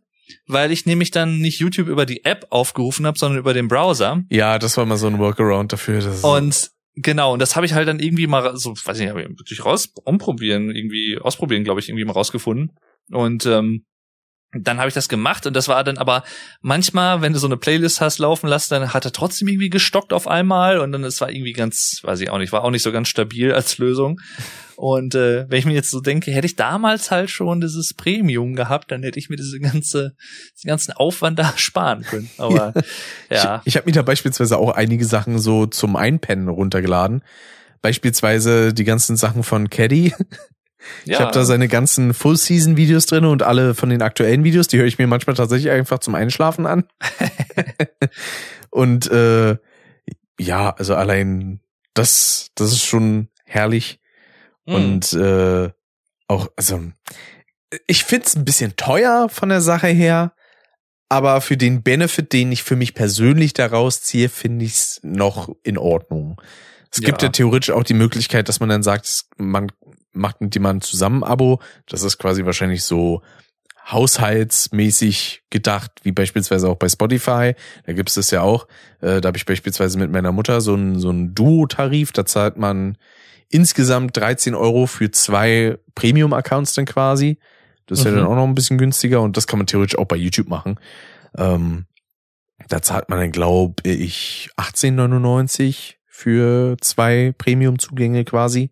weil 0.47 0.71
ich 0.71 0.85
nämlich 0.85 1.11
dann 1.11 1.39
nicht 1.39 1.59
YouTube 1.59 1.87
über 1.87 2.05
die 2.05 2.25
App 2.25 2.47
aufgerufen 2.49 3.05
habe, 3.05 3.17
sondern 3.17 3.39
über 3.39 3.53
den 3.53 3.67
Browser. 3.67 4.23
Ja, 4.29 4.59
das 4.59 4.77
war 4.77 4.85
mal 4.85 4.97
so 4.97 5.07
ein 5.07 5.19
Workaround 5.19 5.73
dafür. 5.73 6.03
Und 6.23 6.71
genau, 6.95 7.33
und 7.33 7.39
das 7.39 7.55
habe 7.55 7.65
ich 7.65 7.73
halt 7.73 7.87
dann 7.87 7.99
irgendwie 7.99 8.27
mal 8.27 8.55
so, 8.57 8.71
weiß 8.71 8.99
nicht, 8.99 9.09
habe 9.09 9.21
ich 9.21 9.29
wirklich 9.29 9.65
raus 9.65 9.93
umprobieren, 10.03 10.75
irgendwie 10.75 11.17
ausprobieren, 11.19 11.63
glaube 11.63 11.79
ich, 11.79 11.89
irgendwie 11.89 12.05
mal 12.05 12.13
rausgefunden. 12.13 12.71
Und 13.11 13.45
ähm, 13.45 13.85
dann 14.51 14.79
habe 14.79 14.87
ich 14.87 14.95
das 14.95 15.09
gemacht 15.09 15.45
und 15.45 15.55
das 15.55 15.67
war 15.67 15.83
dann 15.83 15.99
aber 15.99 16.23
manchmal, 16.61 17.21
wenn 17.21 17.33
du 17.33 17.39
so 17.39 17.45
eine 17.45 17.57
Playlist 17.57 18.01
hast 18.01 18.17
laufen 18.17 18.47
lassen, 18.47 18.73
dann 18.73 18.93
hat 18.93 19.05
er 19.05 19.11
trotzdem 19.11 19.47
irgendwie 19.47 19.69
gestockt 19.69 20.11
auf 20.11 20.27
einmal 20.27 20.79
und 20.79 20.91
dann 20.91 21.03
es 21.03 21.21
war 21.21 21.29
irgendwie 21.29 21.53
ganz, 21.53 21.99
weiß 22.03 22.19
ich 22.21 22.31
auch 22.31 22.39
nicht, 22.39 22.51
war 22.51 22.63
auch 22.63 22.71
nicht 22.71 22.81
so 22.81 22.91
ganz 22.91 23.09
stabil 23.09 23.53
als 23.53 23.77
Lösung. 23.77 24.19
Und 24.75 25.13
äh, 25.13 25.45
wenn 25.49 25.59
ich 25.59 25.65
mir 25.65 25.73
jetzt 25.73 25.91
so 25.91 25.99
denke, 25.99 26.31
hätte 26.31 26.47
ich 26.47 26.55
damals 26.55 27.11
halt 27.11 27.29
schon 27.29 27.61
dieses 27.61 27.93
Premium 27.93 28.55
gehabt, 28.55 28.91
dann 28.91 29.03
hätte 29.03 29.19
ich 29.19 29.29
mir 29.29 29.35
diese 29.35 29.59
ganze, 29.59 30.15
diesen 30.55 30.69
ganzen 30.69 30.93
Aufwand 30.93 31.37
da 31.37 31.53
sparen 31.57 32.03
können. 32.03 32.29
Aber 32.37 32.73
ja. 33.29 33.61
Ich, 33.65 33.73
ich 33.73 33.75
habe 33.75 33.87
mir 33.87 33.93
da 33.93 34.01
beispielsweise 34.01 34.57
auch 34.57 34.71
einige 34.71 35.05
Sachen 35.05 35.37
so 35.37 35.65
zum 35.67 35.95
Einpennen 35.95 36.47
runtergeladen. 36.47 37.23
Beispielsweise 37.81 38.73
die 38.73 38.83
ganzen 38.83 39.15
Sachen 39.15 39.43
von 39.43 39.69
Caddy. 39.69 40.13
ja. 41.05 41.13
Ich 41.13 41.19
habe 41.19 41.31
da 41.31 41.43
seine 41.43 41.67
ganzen 41.67 42.13
Full-Season-Videos 42.13 43.05
drin 43.05 43.25
und 43.25 43.43
alle 43.43 43.75
von 43.75 43.89
den 43.89 44.01
aktuellen 44.01 44.43
Videos, 44.43 44.67
die 44.67 44.77
höre 44.77 44.85
ich 44.85 44.97
mir 44.97 45.07
manchmal 45.07 45.35
tatsächlich 45.35 45.71
einfach 45.71 45.99
zum 45.99 46.15
Einschlafen 46.15 46.65
an. 46.65 46.85
und 48.69 49.09
äh, 49.11 49.57
ja, 50.39 50.69
also 50.71 50.95
allein 50.95 51.59
das, 51.93 52.51
das 52.55 52.71
ist 52.71 52.85
schon 52.85 53.29
herrlich. 53.45 53.99
Mhm. 54.65 54.73
Und 54.73 55.13
äh, 55.13 55.69
auch, 56.27 56.49
also 56.55 56.81
ich 57.87 58.03
find's 58.03 58.35
ein 58.35 58.45
bisschen 58.45 58.75
teuer 58.75 59.29
von 59.29 59.49
der 59.49 59.61
Sache 59.61 59.87
her, 59.87 60.33
aber 61.09 61.41
für 61.41 61.57
den 61.57 61.83
Benefit, 61.83 62.33
den 62.33 62.51
ich 62.51 62.63
für 62.63 62.75
mich 62.75 62.93
persönlich 62.93 63.53
daraus 63.53 64.01
ziehe, 64.01 64.29
finde 64.29 64.65
ich's 64.65 64.99
noch 65.03 65.55
in 65.63 65.77
Ordnung. 65.77 66.39
Es 66.91 66.99
ja. 66.99 67.05
gibt 67.05 67.21
ja 67.21 67.29
theoretisch 67.29 67.71
auch 67.71 67.83
die 67.83 67.93
Möglichkeit, 67.93 68.47
dass 68.47 68.59
man 68.59 68.69
dann 68.69 68.83
sagt, 68.83 69.25
man 69.37 69.71
macht 70.11 70.41
mit 70.41 70.53
jemandem 70.55 70.81
zusammen 70.81 71.23
Abo. 71.23 71.59
Das 71.87 72.03
ist 72.03 72.17
quasi 72.17 72.45
wahrscheinlich 72.45 72.83
so 72.83 73.21
haushaltsmäßig 73.91 75.43
gedacht, 75.49 75.91
wie 76.03 76.11
beispielsweise 76.11 76.69
auch 76.69 76.75
bei 76.75 76.89
Spotify. 76.89 77.55
Da 77.85 77.93
gibt 77.93 78.09
es 78.09 78.15
das 78.15 78.31
ja 78.31 78.41
auch. 78.41 78.67
Äh, 79.01 79.21
da 79.21 79.27
habe 79.27 79.37
ich 79.37 79.45
beispielsweise 79.45 79.97
mit 79.97 80.11
meiner 80.11 80.31
Mutter 80.31 80.61
so 80.61 80.73
einen 80.73 80.99
so 80.99 81.09
einen 81.09 81.33
Duo-Tarif. 81.33 82.11
Da 82.11 82.25
zahlt 82.25 82.57
man 82.57 82.97
insgesamt 83.49 84.15
13 84.17 84.53
Euro 84.53 84.85
für 84.85 85.11
zwei 85.11 85.77
Premium-Accounts 85.95 86.73
dann 86.73 86.85
quasi. 86.85 87.39
Das 87.87 87.99
ist 87.99 88.05
mhm. 88.05 88.11
ja 88.11 88.17
dann 88.17 88.27
auch 88.27 88.35
noch 88.35 88.43
ein 88.43 88.55
bisschen 88.55 88.77
günstiger 88.77 89.21
und 89.21 89.37
das 89.37 89.47
kann 89.47 89.57
man 89.57 89.65
theoretisch 89.65 89.97
auch 89.97 90.05
bei 90.05 90.17
YouTube 90.17 90.49
machen. 90.49 90.79
Ähm, 91.35 91.85
da 92.67 92.81
zahlt 92.81 93.09
man 93.09 93.19
dann, 93.19 93.31
glaube 93.31 93.81
ich, 93.89 94.49
18,99 94.57 95.95
für 96.05 96.77
zwei 96.81 97.33
Premium-Zugänge 97.37 98.25
quasi. 98.25 98.71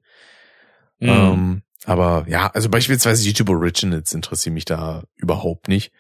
Mhm. 1.00 1.10
Ähm, 1.10 1.62
aber 1.86 2.26
ja, 2.28 2.48
also 2.48 2.70
beispielsweise 2.70 3.26
YouTube 3.26 3.50
Originals 3.50 4.14
interessieren 4.14 4.54
mich 4.54 4.66
da 4.66 5.04
überhaupt 5.16 5.68
nicht. 5.68 5.92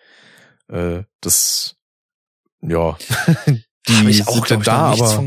Äh, 0.69 1.03
das, 1.21 1.75
ja, 2.61 2.97
die 3.87 4.09
ich 4.09 4.27
auch, 4.27 4.45
sind 4.45 4.67
da, 4.67 4.91
aber 4.91 5.23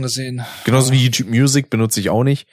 genauso 0.65 0.93
wie 0.93 1.03
YouTube 1.03 1.29
Music 1.29 1.71
benutze 1.71 2.01
ich 2.01 2.11
auch 2.11 2.25
nicht 2.25 2.47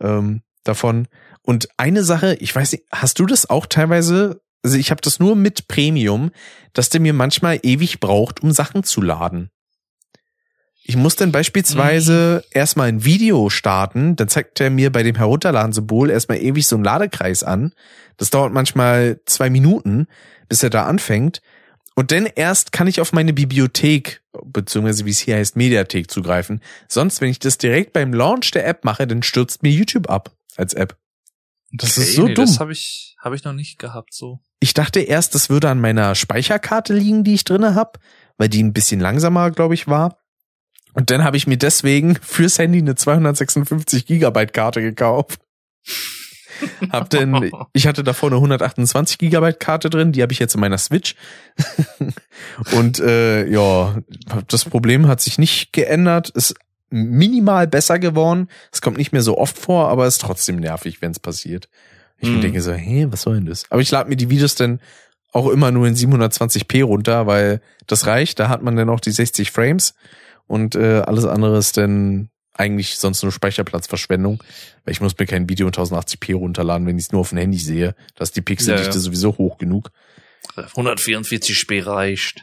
ähm, 0.00 0.42
davon. 0.64 1.08
Und 1.42 1.68
eine 1.76 2.04
Sache, 2.04 2.34
ich 2.40 2.54
weiß 2.54 2.72
nicht, 2.72 2.84
hast 2.92 3.18
du 3.18 3.26
das 3.26 3.48
auch 3.48 3.66
teilweise? 3.66 4.40
Also 4.62 4.76
ich 4.76 4.90
habe 4.90 5.00
das 5.00 5.20
nur 5.20 5.36
mit 5.36 5.68
Premium, 5.68 6.30
dass 6.72 6.88
der 6.88 7.00
mir 7.00 7.12
manchmal 7.12 7.60
ewig 7.62 8.00
braucht, 8.00 8.42
um 8.42 8.52
Sachen 8.52 8.84
zu 8.84 9.00
laden. 9.00 9.50
Ich 10.88 10.96
muss 10.96 11.16
dann 11.16 11.32
beispielsweise 11.32 12.42
mhm. 12.42 12.50
erstmal 12.50 12.88
ein 12.88 13.04
Video 13.04 13.50
starten, 13.50 14.16
dann 14.16 14.28
zeigt 14.28 14.58
er 14.58 14.70
mir 14.70 14.90
bei 14.90 15.02
dem 15.02 15.16
Herunterladen-Symbol 15.16 16.08
erstmal 16.08 16.38
ewig 16.38 16.66
so 16.66 16.76
einen 16.76 16.84
Ladekreis 16.84 17.42
an. 17.42 17.74
Das 18.16 18.30
dauert 18.30 18.54
manchmal 18.54 19.20
zwei 19.26 19.50
Minuten, 19.50 20.06
bis 20.48 20.62
er 20.62 20.70
da 20.70 20.86
anfängt. 20.86 21.42
Und 21.94 22.10
dann 22.10 22.24
erst 22.24 22.72
kann 22.72 22.86
ich 22.86 23.02
auf 23.02 23.12
meine 23.12 23.34
Bibliothek, 23.34 24.22
beziehungsweise 24.42 25.04
wie 25.04 25.10
es 25.10 25.18
hier 25.18 25.36
heißt, 25.36 25.56
Mediathek 25.56 26.10
zugreifen. 26.10 26.62
Sonst, 26.88 27.20
wenn 27.20 27.28
ich 27.28 27.38
das 27.38 27.58
direkt 27.58 27.92
beim 27.92 28.14
Launch 28.14 28.50
der 28.52 28.66
App 28.66 28.86
mache, 28.86 29.06
dann 29.06 29.22
stürzt 29.22 29.62
mir 29.62 29.70
YouTube 29.70 30.08
ab 30.08 30.34
als 30.56 30.72
App. 30.72 30.96
Das 31.70 31.98
okay, 31.98 32.00
ist 32.00 32.14
so 32.14 32.28
nee, 32.28 32.32
dumm. 32.32 32.46
Das 32.46 32.60
habe 32.60 32.72
ich, 32.72 33.14
hab 33.18 33.34
ich 33.34 33.44
noch 33.44 33.52
nicht 33.52 33.78
gehabt 33.78 34.14
so. 34.14 34.40
Ich 34.58 34.72
dachte 34.72 35.00
erst, 35.00 35.34
das 35.34 35.50
würde 35.50 35.68
an 35.68 35.82
meiner 35.82 36.14
Speicherkarte 36.14 36.94
liegen, 36.94 37.24
die 37.24 37.34
ich 37.34 37.44
drinne 37.44 37.74
hab, 37.74 37.98
weil 38.38 38.48
die 38.48 38.62
ein 38.62 38.72
bisschen 38.72 39.00
langsamer, 39.00 39.50
glaube 39.50 39.74
ich, 39.74 39.86
war. 39.86 40.16
Und 40.98 41.10
dann 41.10 41.22
habe 41.22 41.36
ich 41.36 41.46
mir 41.46 41.56
deswegen 41.56 42.16
fürs 42.16 42.58
Handy 42.58 42.78
eine 42.78 42.96
256 42.96 44.04
Gigabyte 44.04 44.52
Karte 44.52 44.82
gekauft. 44.82 45.38
hab 46.90 47.08
denn, 47.10 47.52
ich 47.72 47.86
hatte 47.86 48.02
davor 48.02 48.30
eine 48.30 48.38
128 48.38 49.16
Gigabyte 49.16 49.60
Karte 49.60 49.90
drin, 49.90 50.10
die 50.10 50.22
habe 50.22 50.32
ich 50.32 50.40
jetzt 50.40 50.56
in 50.56 50.60
meiner 50.60 50.76
Switch. 50.76 51.14
und 52.72 52.98
äh, 52.98 53.46
ja, 53.46 53.96
das 54.48 54.64
Problem 54.64 55.06
hat 55.06 55.20
sich 55.20 55.38
nicht 55.38 55.72
geändert, 55.72 56.30
ist 56.30 56.56
minimal 56.90 57.68
besser 57.68 58.00
geworden. 58.00 58.48
Es 58.72 58.82
kommt 58.82 58.98
nicht 58.98 59.12
mehr 59.12 59.22
so 59.22 59.38
oft 59.38 59.56
vor, 59.56 59.90
aber 59.90 60.08
ist 60.08 60.20
trotzdem 60.20 60.56
nervig, 60.56 61.00
wenn 61.00 61.12
es 61.12 61.20
passiert. 61.20 61.68
Ich 62.18 62.28
hm. 62.28 62.40
denke 62.40 62.60
so, 62.60 62.72
hey, 62.72 63.06
was 63.08 63.22
soll 63.22 63.36
denn 63.36 63.46
das? 63.46 63.70
Aber 63.70 63.80
ich 63.80 63.90
lade 63.92 64.08
mir 64.08 64.16
die 64.16 64.30
Videos 64.30 64.56
dann 64.56 64.80
auch 65.32 65.46
immer 65.46 65.70
nur 65.70 65.86
in 65.86 65.94
720p 65.94 66.82
runter, 66.82 67.28
weil 67.28 67.60
das 67.86 68.08
reicht. 68.08 68.40
Da 68.40 68.48
hat 68.48 68.64
man 68.64 68.74
dann 68.74 68.88
auch 68.88 68.98
die 68.98 69.12
60 69.12 69.52
Frames 69.52 69.94
und 70.48 70.74
äh, 70.74 71.00
alles 71.00 71.24
andere 71.24 71.58
ist 71.58 71.76
dann 71.76 72.30
eigentlich 72.54 72.98
sonst 72.98 73.22
nur 73.22 73.30
Speicherplatzverschwendung, 73.30 74.42
weil 74.84 74.92
ich 74.92 75.00
muss 75.00 75.16
mir 75.16 75.26
kein 75.26 75.48
Video 75.48 75.68
in 75.68 75.72
1080p 75.72 76.34
runterladen, 76.34 76.86
wenn 76.86 76.98
ich 76.98 77.04
es 77.04 77.12
nur 77.12 77.20
auf 77.20 77.28
dem 77.28 77.38
Handy 77.38 77.58
sehe. 77.58 77.94
Da 78.16 78.24
ist 78.24 78.36
die 78.36 78.42
Pixeldichte 78.42 78.90
ja, 78.90 78.94
ja. 78.94 79.00
sowieso 79.00 79.38
hoch 79.38 79.58
genug. 79.58 79.90
144p 80.56 81.86
reicht. 81.86 82.42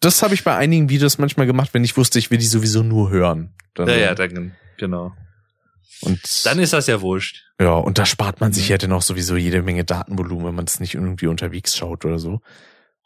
Das 0.00 0.22
habe 0.22 0.34
ich 0.34 0.42
bei 0.42 0.56
einigen 0.56 0.88
Videos 0.88 1.18
manchmal 1.18 1.46
gemacht, 1.46 1.70
wenn 1.72 1.84
ich 1.84 1.96
wusste, 1.96 2.18
ich 2.18 2.30
will 2.30 2.38
die 2.38 2.46
sowieso 2.46 2.82
nur 2.82 3.10
hören. 3.10 3.54
Dann, 3.74 3.88
ja, 3.88 3.96
ja, 3.96 4.14
dann, 4.14 4.56
genau. 4.78 5.12
Und 6.00 6.44
dann 6.44 6.58
ist 6.58 6.72
das 6.72 6.88
ja 6.88 7.00
wurscht. 7.00 7.44
Ja, 7.60 7.74
und 7.74 7.98
da 7.98 8.04
spart 8.04 8.40
man 8.40 8.52
sich 8.52 8.68
ja 8.68 8.78
dann 8.78 8.92
auch 8.92 9.02
sowieso 9.02 9.36
jede 9.36 9.62
Menge 9.62 9.84
Datenvolumen, 9.84 10.46
wenn 10.46 10.54
man 10.54 10.66
es 10.66 10.80
nicht 10.80 10.94
irgendwie 10.94 11.26
unterwegs 11.26 11.76
schaut 11.76 12.04
oder 12.04 12.18
so. 12.18 12.40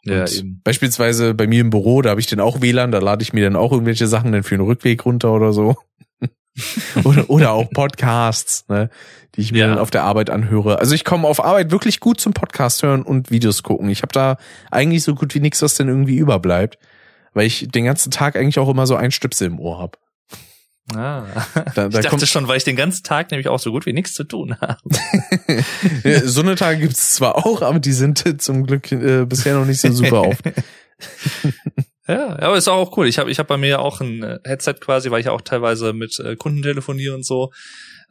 Ja, 0.03 0.27
eben. 0.27 0.61
Beispielsweise 0.63 1.33
bei 1.33 1.47
mir 1.47 1.61
im 1.61 1.69
Büro, 1.69 2.01
da 2.01 2.09
habe 2.09 2.19
ich 2.19 2.27
dann 2.27 2.39
auch 2.39 2.61
WLAN, 2.61 2.91
da 2.91 2.99
lade 2.99 3.21
ich 3.21 3.33
mir 3.33 3.43
dann 3.43 3.55
auch 3.55 3.71
irgendwelche 3.71 4.07
Sachen 4.07 4.31
dann 4.31 4.43
für 4.43 4.57
den 4.57 4.65
Rückweg 4.65 5.05
runter 5.05 5.31
oder 5.31 5.53
so. 5.53 5.75
oder, 7.03 7.29
oder 7.29 7.51
auch 7.51 7.69
Podcasts, 7.69 8.67
ne, 8.67 8.89
die 9.35 9.41
ich 9.41 9.51
mir 9.51 9.59
ja. 9.59 9.67
dann 9.67 9.77
auf 9.77 9.91
der 9.91 10.03
Arbeit 10.03 10.29
anhöre. 10.29 10.79
Also 10.79 10.95
ich 10.95 11.05
komme 11.05 11.27
auf 11.27 11.43
Arbeit 11.43 11.71
wirklich 11.71 11.99
gut 11.99 12.19
zum 12.19 12.33
Podcast 12.33 12.83
hören 12.83 13.03
und 13.03 13.31
Videos 13.31 13.63
gucken. 13.63 13.89
Ich 13.89 14.01
habe 14.01 14.11
da 14.11 14.37
eigentlich 14.69 15.03
so 15.03 15.15
gut 15.15 15.33
wie 15.35 15.39
nichts, 15.39 15.61
was 15.61 15.75
denn 15.75 15.87
irgendwie 15.87 16.17
überbleibt, 16.17 16.77
weil 17.33 17.45
ich 17.45 17.67
den 17.69 17.85
ganzen 17.85 18.11
Tag 18.11 18.35
eigentlich 18.35 18.59
auch 18.59 18.69
immer 18.69 18.87
so 18.87 18.95
ein 18.95 19.11
Stüpsel 19.11 19.47
im 19.47 19.59
Ohr 19.59 19.79
hab. 19.79 19.97
Ah. 20.95 21.25
Da, 21.75 21.89
da 21.89 21.99
ich 21.99 22.05
dachte 22.05 22.27
schon, 22.27 22.47
weil 22.47 22.57
ich 22.57 22.63
den 22.63 22.75
ganzen 22.75 23.03
Tag 23.03 23.31
nämlich 23.31 23.47
auch 23.47 23.59
so 23.59 23.71
gut 23.71 23.85
wie 23.85 23.93
nichts 23.93 24.13
zu 24.13 24.23
tun 24.23 24.57
habe. 24.59 24.79
so 26.25 26.41
eine 26.41 26.55
Tage 26.55 26.79
gibt's 26.79 27.13
zwar 27.13 27.45
auch, 27.45 27.61
aber 27.61 27.79
die 27.79 27.93
sind 27.93 28.41
zum 28.41 28.65
Glück 28.65 28.91
äh, 28.91 29.25
bisher 29.25 29.55
noch 29.55 29.65
nicht 29.65 29.81
so 29.81 29.91
super 29.91 30.21
oft. 30.21 30.41
ja, 32.07 32.39
aber 32.39 32.57
ist 32.57 32.67
auch 32.67 32.95
cool. 32.97 33.07
Ich 33.07 33.19
habe 33.19 33.31
ich 33.31 33.39
hab 33.39 33.47
bei 33.47 33.57
mir 33.57 33.79
auch 33.79 34.01
ein 34.01 34.23
äh, 34.23 34.39
Headset 34.43 34.75
quasi, 34.79 35.11
weil 35.11 35.21
ich 35.21 35.29
auch 35.29 35.41
teilweise 35.41 35.93
mit 35.93 36.19
äh, 36.19 36.35
Kunden 36.35 36.61
telefoniere 36.61 37.15
und 37.15 37.25
so. 37.25 37.51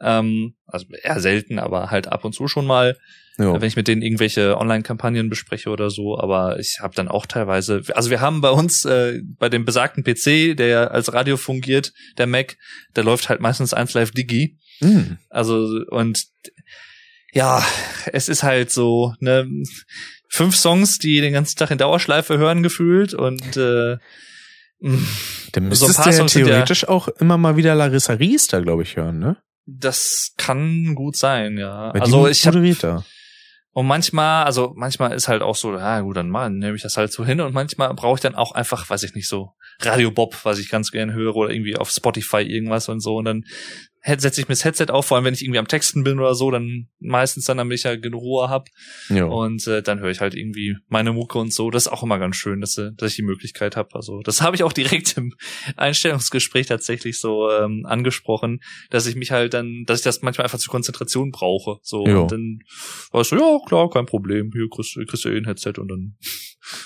Ähm, 0.01 0.55
also 0.65 0.85
eher 1.03 1.19
selten, 1.19 1.59
aber 1.59 1.91
halt 1.91 2.07
ab 2.07 2.25
und 2.25 2.33
zu 2.33 2.47
schon 2.47 2.65
mal. 2.65 2.97
Ja. 3.37 3.59
wenn 3.59 3.67
ich 3.67 3.77
mit 3.77 3.87
denen 3.87 4.03
irgendwelche 4.03 4.57
Online-Kampagnen 4.57 5.29
bespreche 5.29 5.69
oder 5.69 5.89
so. 5.89 6.19
Aber 6.19 6.59
ich 6.59 6.79
habe 6.81 6.93
dann 6.93 7.07
auch 7.07 7.25
teilweise, 7.25 7.81
also 7.95 8.09
wir 8.11 8.19
haben 8.19 8.41
bei 8.41 8.51
uns 8.51 8.85
äh, 8.85 9.21
bei 9.39 9.49
dem 9.49 9.65
besagten 9.65 10.03
PC, 10.03 10.55
der 10.55 10.91
als 10.91 11.11
Radio 11.13 11.37
fungiert, 11.37 11.93
der 12.17 12.27
Mac, 12.27 12.57
der 12.95 13.03
läuft 13.03 13.29
halt 13.29 13.39
meistens 13.39 13.73
1 13.73 13.93
Live 13.93 14.11
Digi. 14.11 14.59
Mhm. 14.81 15.17
Also 15.29 15.65
und 15.89 16.25
ja, 17.33 17.65
es 18.11 18.29
ist 18.29 18.43
halt 18.43 18.69
so 18.69 19.15
ne 19.19 19.47
fünf 20.27 20.55
Songs, 20.55 20.97
die 20.97 21.21
den 21.21 21.33
ganzen 21.33 21.57
Tag 21.57 21.71
in 21.71 21.77
Dauerschleife 21.77 22.37
hören 22.37 22.63
gefühlt 22.63 23.13
und 23.13 23.57
äh, 23.57 23.97
dann 24.81 25.67
müsstest 25.67 25.95
so 25.95 26.03
du 26.03 26.09
ja 26.09 26.25
theoretisch 26.25 26.83
ja, 26.83 26.89
auch 26.89 27.07
immer 27.07 27.37
mal 27.37 27.55
wieder 27.55 27.75
Larissa 27.75 28.13
Riester, 28.13 28.61
glaube 28.61 28.83
ich, 28.83 28.95
hören, 28.95 29.19
ne? 29.19 29.37
Das 29.65 30.33
kann 30.37 30.95
gut 30.95 31.15
sein, 31.15 31.57
ja. 31.57 31.93
Weil 31.93 32.01
also 32.01 32.27
ich 32.27 32.47
habe 32.47 32.61
und 33.73 33.87
manchmal, 33.87 34.43
also 34.43 34.73
manchmal 34.75 35.13
ist 35.13 35.29
halt 35.29 35.41
auch 35.41 35.55
so, 35.55 35.73
ja 35.73 36.01
gut, 36.01 36.17
dann 36.17 36.29
mal 36.29 36.49
nehme 36.49 36.75
ich 36.75 36.81
das 36.81 36.97
halt 36.97 37.13
so 37.13 37.25
hin. 37.25 37.39
Und 37.39 37.53
manchmal 37.53 37.93
brauche 37.93 38.15
ich 38.15 38.21
dann 38.21 38.35
auch 38.35 38.51
einfach, 38.51 38.89
weiß 38.89 39.03
ich 39.03 39.15
nicht, 39.15 39.29
so 39.29 39.53
Radio 39.79 40.11
Bob, 40.11 40.43
was 40.43 40.59
ich 40.59 40.69
ganz 40.69 40.91
gerne 40.91 41.13
höre 41.13 41.35
oder 41.35 41.51
irgendwie 41.51 41.77
auf 41.77 41.89
Spotify 41.89 42.41
irgendwas 42.41 42.89
und 42.89 42.99
so. 42.99 43.15
Und 43.15 43.25
dann 43.25 43.45
setze 44.03 44.41
ich 44.41 44.47
mir 44.47 44.53
das 44.53 44.65
Headset 44.65 44.87
auf, 44.89 45.05
vor 45.05 45.17
allem 45.17 45.25
wenn 45.25 45.33
ich 45.33 45.43
irgendwie 45.43 45.59
am 45.59 45.67
Texten 45.67 46.03
bin 46.03 46.19
oder 46.19 46.33
so, 46.33 46.49
dann 46.49 46.87
meistens 46.99 47.45
dann, 47.45 47.57
damit 47.57 47.77
ich 47.77 47.83
ja 47.83 47.95
genug 47.95 48.21
Ruhe 48.21 48.49
hab. 48.49 48.67
Ja. 49.09 49.25
Und 49.25 49.65
äh, 49.67 49.83
dann 49.83 49.99
höre 49.99 50.09
ich 50.09 50.21
halt 50.21 50.33
irgendwie 50.33 50.75
meine 50.87 51.13
Mucke 51.13 51.37
und 51.37 51.53
so. 51.53 51.69
Das 51.69 51.85
ist 51.85 51.91
auch 51.91 52.03
immer 52.03 52.17
ganz 52.17 52.35
schön, 52.35 52.61
dass, 52.61 52.77
äh, 52.77 52.91
dass 52.95 53.11
ich 53.11 53.17
die 53.17 53.21
Möglichkeit 53.23 53.75
habe. 53.75 53.93
Also 53.93 54.21
das 54.21 54.41
habe 54.41 54.55
ich 54.55 54.63
auch 54.63 54.73
direkt 54.73 55.17
im 55.17 55.33
Einstellungsgespräch 55.77 56.67
tatsächlich 56.67 57.19
so 57.19 57.49
ähm, 57.51 57.85
angesprochen, 57.85 58.61
dass 58.89 59.05
ich 59.05 59.15
mich 59.15 59.31
halt 59.31 59.53
dann, 59.53 59.83
dass 59.85 59.99
ich 59.99 60.03
das 60.03 60.21
manchmal 60.21 60.45
einfach 60.45 60.59
zur 60.59 60.71
Konzentration 60.71 61.31
brauche. 61.31 61.77
So 61.83 62.05
ja. 62.05 62.19
und 62.19 62.31
dann 62.31 62.59
weißt 63.11 63.33
du, 63.33 63.35
ja 63.37 63.59
klar, 63.67 63.89
kein 63.89 64.05
Problem. 64.05 64.51
Hier 64.53 64.67
kriegst, 64.69 64.95
kriegst 65.07 65.25
du 65.25 65.29
eh 65.29 65.37
ein 65.37 65.45
Headset 65.45 65.73
und 65.77 65.89
dann. 65.89 66.15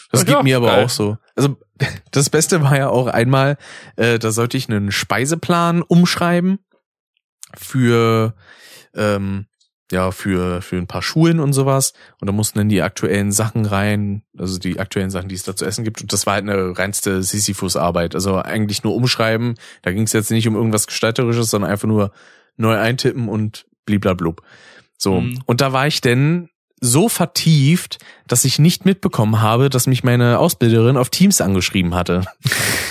Das 0.10 0.22
ja, 0.22 0.36
geht 0.36 0.44
mir 0.44 0.58
aber 0.58 0.68
geil. 0.68 0.86
auch 0.86 0.90
so. 0.90 1.18
Also 1.36 1.58
das 2.12 2.30
Beste 2.30 2.62
war 2.62 2.78
ja 2.78 2.90
auch 2.90 3.08
einmal, 3.08 3.58
äh, 3.98 4.18
da 4.20 4.32
sollte 4.32 4.56
ich 4.56 4.70
einen 4.70 4.92
Speiseplan 4.92 5.82
umschreiben 5.82 6.60
für 7.60 8.34
ähm, 8.96 9.46
ja 9.92 10.12
für 10.12 10.62
für 10.62 10.78
ein 10.78 10.88
paar 10.88 11.02
Schulen 11.02 11.40
und 11.40 11.54
sowas 11.54 11.94
und 12.20 12.28
da 12.28 12.32
mussten 12.32 12.58
dann 12.58 12.70
die 12.70 12.82
aktuellen 12.82 13.32
Sachen 13.32 13.66
rein, 13.66 14.24
also 14.38 14.58
die 14.58 14.80
aktuellen 14.80 15.12
Sachen, 15.12 15.30
die 15.30 15.36
es 15.36 15.44
da 15.44 15.56
zu 15.56 15.66
essen 15.66 15.84
gibt 15.84 16.02
und 16.02 16.12
das 16.12 16.26
war 16.26 16.36
halt 16.36 16.50
eine 16.50 16.78
reinste 16.78 17.22
Sisyphus-Arbeit, 17.22 18.16
also 18.16 18.38
eigentlich 18.38 18.84
nur 18.84 18.96
umschreiben. 18.96 19.56
Da 19.84 19.92
ging 19.92 20.04
es 20.04 20.14
jetzt 20.14 20.32
nicht 20.32 20.48
um 20.48 20.56
irgendwas 20.56 20.88
gestalterisches, 20.88 21.50
sondern 21.50 21.70
einfach 21.70 21.88
nur 21.88 22.12
neu 22.58 22.78
eintippen 22.78 23.30
und 23.30 23.66
bliblablub. 23.86 24.42
So 24.98 25.22
mhm. 25.22 25.40
und 25.46 25.62
da 25.62 25.72
war 25.72 25.86
ich 25.86 26.02
denn 26.02 26.50
so 26.82 27.10
vertieft, 27.10 28.00
dass 28.28 28.46
ich 28.46 28.60
nicht 28.60 28.86
mitbekommen 28.86 29.42
habe, 29.42 29.70
dass 29.70 29.88
mich 29.88 30.04
meine 30.04 30.40
Ausbilderin 30.40 30.98
auf 30.98 31.10
Teams 31.10 31.42
angeschrieben 31.42 31.96
hatte. 31.96 32.26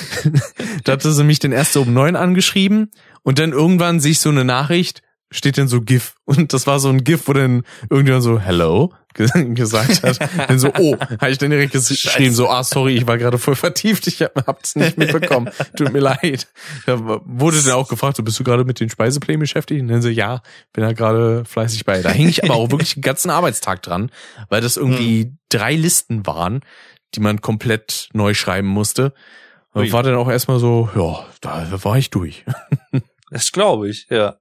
da 0.85 0.93
hatte 0.93 1.13
sie 1.13 1.25
mich 1.25 1.39
den 1.39 1.53
erst 1.53 1.73
so 1.73 1.83
um 1.83 1.93
neun 1.93 2.17
angeschrieben 2.17 2.91
und 3.25 3.39
dann 3.39 3.53
irgendwann 3.53 3.99
sehe 3.99 4.13
ich 4.13 4.21
so 4.21 4.29
eine 4.29 4.45
Nachricht, 4.45 5.03
steht 5.35 5.59
dann 5.59 5.69
so 5.69 5.81
GIF. 5.81 6.15
Und 6.25 6.53
das 6.53 6.67
war 6.67 6.79
so 6.79 6.89
ein 6.89 7.05
GIF, 7.05 7.27
wo 7.27 7.33
dann 7.33 7.65
irgendjemand 7.91 8.23
so 8.23 8.39
Hello 8.39 8.93
gesagt 9.15 10.03
hat. 10.03 10.19
dann 10.49 10.59
so, 10.59 10.73
oh, 10.77 10.97
habe 10.99 11.31
ich 11.31 11.39
dann 11.39 11.51
direkt 11.51 11.73
geschrieben, 11.73 12.35
so, 12.35 12.49
ah, 12.49 12.65
sorry, 12.65 12.97
ich 12.97 13.07
war 13.07 13.19
gerade 13.19 13.39
voll 13.39 13.55
vertieft, 13.55 14.07
ich 14.07 14.21
hab's 14.23 14.75
nicht 14.75 14.99
mitbekommen. 14.99 15.51
Tut 15.77 15.93
mir 15.93 16.01
leid. 16.01 16.49
Da 16.87 16.99
wurde 17.25 17.63
dann 17.63 17.73
auch 17.73 17.89
gefragt, 17.89 18.17
so, 18.17 18.23
bist 18.23 18.39
du 18.41 18.45
gerade 18.45 18.65
mit 18.65 18.81
den 18.81 18.91
Speiseplänen 18.91 19.41
beschäftigt? 19.41 19.81
Und 19.81 19.89
dann 19.89 20.03
so, 20.03 20.09
ja, 20.09 20.43
bin 20.73 20.83
da 20.83 20.93
gerade 20.93 21.45
fleißig 21.45 21.85
bei. 21.85 22.03
Da 22.03 22.11
hing 22.11 22.29
ich 22.29 22.45
aber 22.45 22.55
auch 22.55 22.71
wirklich 22.71 22.95
den 22.95 23.03
ganzen 23.03 23.31
Arbeitstag 23.31 23.83
dran, 23.83 24.11
weil 24.49 24.61
das 24.61 24.77
irgendwie 24.77 25.23
hm. 25.23 25.39
drei 25.49 25.77
Listen 25.77 26.27
waren, 26.27 26.61
die 27.15 27.21
man 27.21 27.41
komplett 27.41 28.09
neu 28.13 28.35
schreiben 28.35 28.69
musste. 28.69 29.15
Und 29.73 29.91
war 29.93 30.05
dann 30.05 30.15
auch 30.15 30.31
erstmal 30.31 30.61
so, 30.61 30.89
ja, 30.97 31.27
da 31.41 31.85
war 31.85 31.99
ich 31.99 32.11
durch. 32.11 32.45
Das 33.35 33.51
glaube 33.51 33.89
ich, 33.89 34.07
ja. 34.11 34.37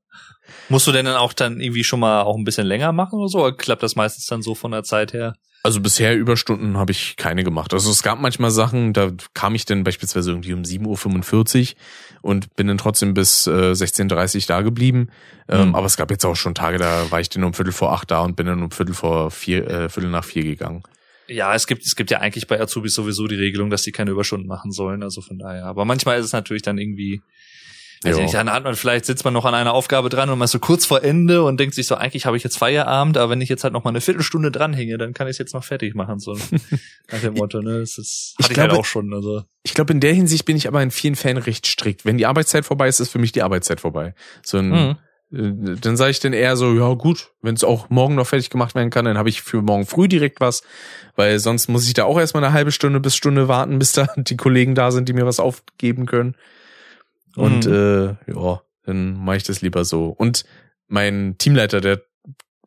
Musst 0.69 0.85
du 0.85 0.91
denn 0.91 1.05
dann 1.05 1.15
auch 1.15 1.33
dann 1.33 1.59
irgendwie 1.59 1.83
schon 1.83 1.99
mal 1.99 2.22
auch 2.22 2.38
ein 2.38 2.43
bisschen 2.43 2.67
länger 2.67 2.91
machen 2.91 3.17
oder 3.17 3.27
so? 3.27 3.39
Oder 3.39 3.57
klappt 3.57 3.81
das 3.81 3.95
meistens 3.95 4.27
dann 4.27 4.43
so 4.43 4.53
von 4.53 4.72
der 4.72 4.83
Zeit 4.83 5.13
her? 5.13 5.33
Also 5.63 5.81
bisher 5.81 6.15
Überstunden 6.15 6.77
habe 6.77 6.91
ich 6.91 7.15
keine 7.15 7.43
gemacht. 7.43 7.73
Also 7.73 7.89
es 7.89 8.03
gab 8.03 8.19
manchmal 8.19 8.51
Sachen, 8.51 8.93
da 8.93 9.11
kam 9.33 9.55
ich 9.55 9.65
dann 9.65 9.83
beispielsweise 9.83 10.30
irgendwie 10.30 10.53
um 10.53 10.61
7.45 10.61 11.72
Uhr 11.72 11.75
und 12.22 12.55
bin 12.55 12.67
dann 12.67 12.77
trotzdem 12.77 13.15
bis 13.15 13.47
äh, 13.47 13.72
16.30 13.72 14.35
Uhr 14.35 14.41
da 14.47 14.61
geblieben. 14.61 15.09
Ähm, 15.49 15.69
mhm. 15.69 15.75
Aber 15.75 15.88
es 15.88 15.97
gab 15.97 16.11
jetzt 16.11 16.23
auch 16.23 16.35
schon 16.35 16.53
Tage, 16.53 16.77
da 16.77 17.09
war 17.09 17.19
ich 17.19 17.30
dann 17.30 17.43
um 17.43 17.55
Viertel 17.55 17.73
vor 17.73 17.93
acht 17.93 18.11
da 18.11 18.22
und 18.22 18.35
bin 18.35 18.45
dann 18.45 18.61
um 18.61 18.69
Viertel 18.69 18.93
vor 18.93 19.31
vier, 19.31 19.67
äh, 19.67 19.89
Viertel 19.89 20.11
nach 20.11 20.25
vier 20.25 20.43
gegangen. 20.43 20.83
Ja, 21.27 21.55
es 21.55 21.65
gibt, 21.65 21.83
es 21.83 21.95
gibt 21.95 22.11
ja 22.11 22.19
eigentlich 22.19 22.45
bei 22.45 22.61
Azubis 22.61 22.93
sowieso 22.93 23.25
die 23.25 23.35
Regelung, 23.35 23.72
dass 23.72 23.81
die 23.81 23.91
keine 23.91 24.11
Überstunden 24.11 24.47
machen 24.47 24.72
sollen. 24.72 25.01
Also 25.01 25.22
von 25.22 25.39
daher. 25.39 25.65
Aber 25.65 25.83
manchmal 25.83 26.19
ist 26.19 26.25
es 26.25 26.33
natürlich 26.33 26.61
dann 26.61 26.77
irgendwie 26.77 27.23
Weiß 28.03 28.17
nicht, 28.17 28.33
dann 28.33 28.51
hat 28.51 28.64
man 28.64 28.75
vielleicht 28.75 29.06
sitzt 29.06 29.23
man 29.23 29.33
noch 29.33 29.45
an 29.45 29.53
einer 29.53 29.73
Aufgabe 29.73 30.09
dran 30.09 30.30
und 30.30 30.38
man 30.38 30.45
ist 30.45 30.51
so 30.51 30.59
kurz 30.59 30.85
vor 30.85 31.03
Ende 31.03 31.43
und 31.43 31.59
denkt 31.59 31.75
sich 31.75 31.88
so, 31.88 31.95
eigentlich 31.95 32.25
habe 32.25 32.38
ich 32.38 32.43
jetzt 32.43 32.57
Feierabend, 32.57 33.17
aber 33.17 33.32
wenn 33.32 33.41
ich 33.41 33.49
jetzt 33.49 33.64
halt 33.64 33.73
noch 33.73 33.83
mal 33.83 33.90
eine 33.90 34.01
Viertelstunde 34.01 34.51
dranhänge, 34.51 34.98
dann 34.98 35.14
kann 35.14 35.27
ich 35.27 35.32
es 35.32 35.38
jetzt 35.38 35.53
noch 35.53 35.64
fertig 35.64 35.95
machen. 35.95 36.19
So 36.19 36.33
nach 37.11 37.19
dem 37.22 37.35
Motto, 37.35 37.61
ne? 37.61 37.80
Das 37.80 37.98
ist, 37.98 38.35
hatte 38.40 38.51
ich, 38.51 38.57
ich 38.57 38.61
halt 38.61 38.72
auch 38.72 38.85
schon. 38.85 39.14
Also. 39.14 39.43
Ich 39.64 39.73
glaube, 39.73 39.93
in 39.93 39.99
der 39.99 40.14
Hinsicht 40.14 40.45
bin 40.45 40.57
ich 40.57 40.67
aber 40.67 40.82
in 40.82 40.91
vielen 40.91 41.15
Fällen 41.15 41.38
recht 41.38 41.65
strikt. 41.67 42.06
Wenn 42.06 42.17
die 42.17 42.25
Arbeitszeit 42.25 42.65
vorbei 42.65 42.88
ist, 42.88 42.99
ist 42.99 43.09
für 43.09 43.19
mich 43.19 43.32
die 43.32 43.41
Arbeitszeit 43.41 43.82
vorbei. 43.82 44.14
So 44.43 44.57
ein, 44.57 44.69
mhm. 44.69 44.95
Äh, 45.33 45.75
dann 45.82 45.98
sage 45.98 46.11
ich 46.11 46.19
dann 46.19 46.33
eher 46.33 46.56
so, 46.56 46.73
ja 46.73 46.93
gut, 46.93 47.32
wenn 47.41 47.56
es 47.56 47.64
auch 47.64 47.90
morgen 47.90 48.15
noch 48.15 48.27
fertig 48.27 48.49
gemacht 48.49 48.75
werden 48.75 48.90
kann, 48.90 49.06
dann 49.06 49.17
habe 49.17 49.30
ich 49.30 49.41
für 49.41 49.61
morgen 49.61 49.85
früh 49.85 50.07
direkt 50.07 50.40
was, 50.40 50.64
weil 51.15 51.40
sonst 51.40 51.67
muss 51.67 51.88
ich 51.88 51.93
da 51.93 52.06
auch 52.06 52.19
erstmal 52.19 52.43
eine 52.43 52.53
halbe 52.53 52.72
Stunde 52.72 52.99
bis 52.99 53.15
Stunde 53.15 53.48
warten, 53.48 53.80
bis 53.80 53.93
da 53.93 54.07
die 54.15 54.38
Kollegen 54.38 54.75
da 54.75 54.91
sind, 54.91 55.09
die 55.09 55.14
mir 55.14 55.25
was 55.25 55.40
aufgeben 55.40 56.06
können. 56.06 56.35
Und 57.36 57.66
mhm. 57.66 57.74
äh, 58.28 58.34
ja, 58.34 58.62
dann 58.84 59.24
mache 59.24 59.38
ich 59.38 59.44
das 59.44 59.62
lieber 59.62 59.86
so. 59.86 60.08
Und 60.10 60.45
mein 60.88 61.36
Teamleiter, 61.38 61.82
der 61.82 62.02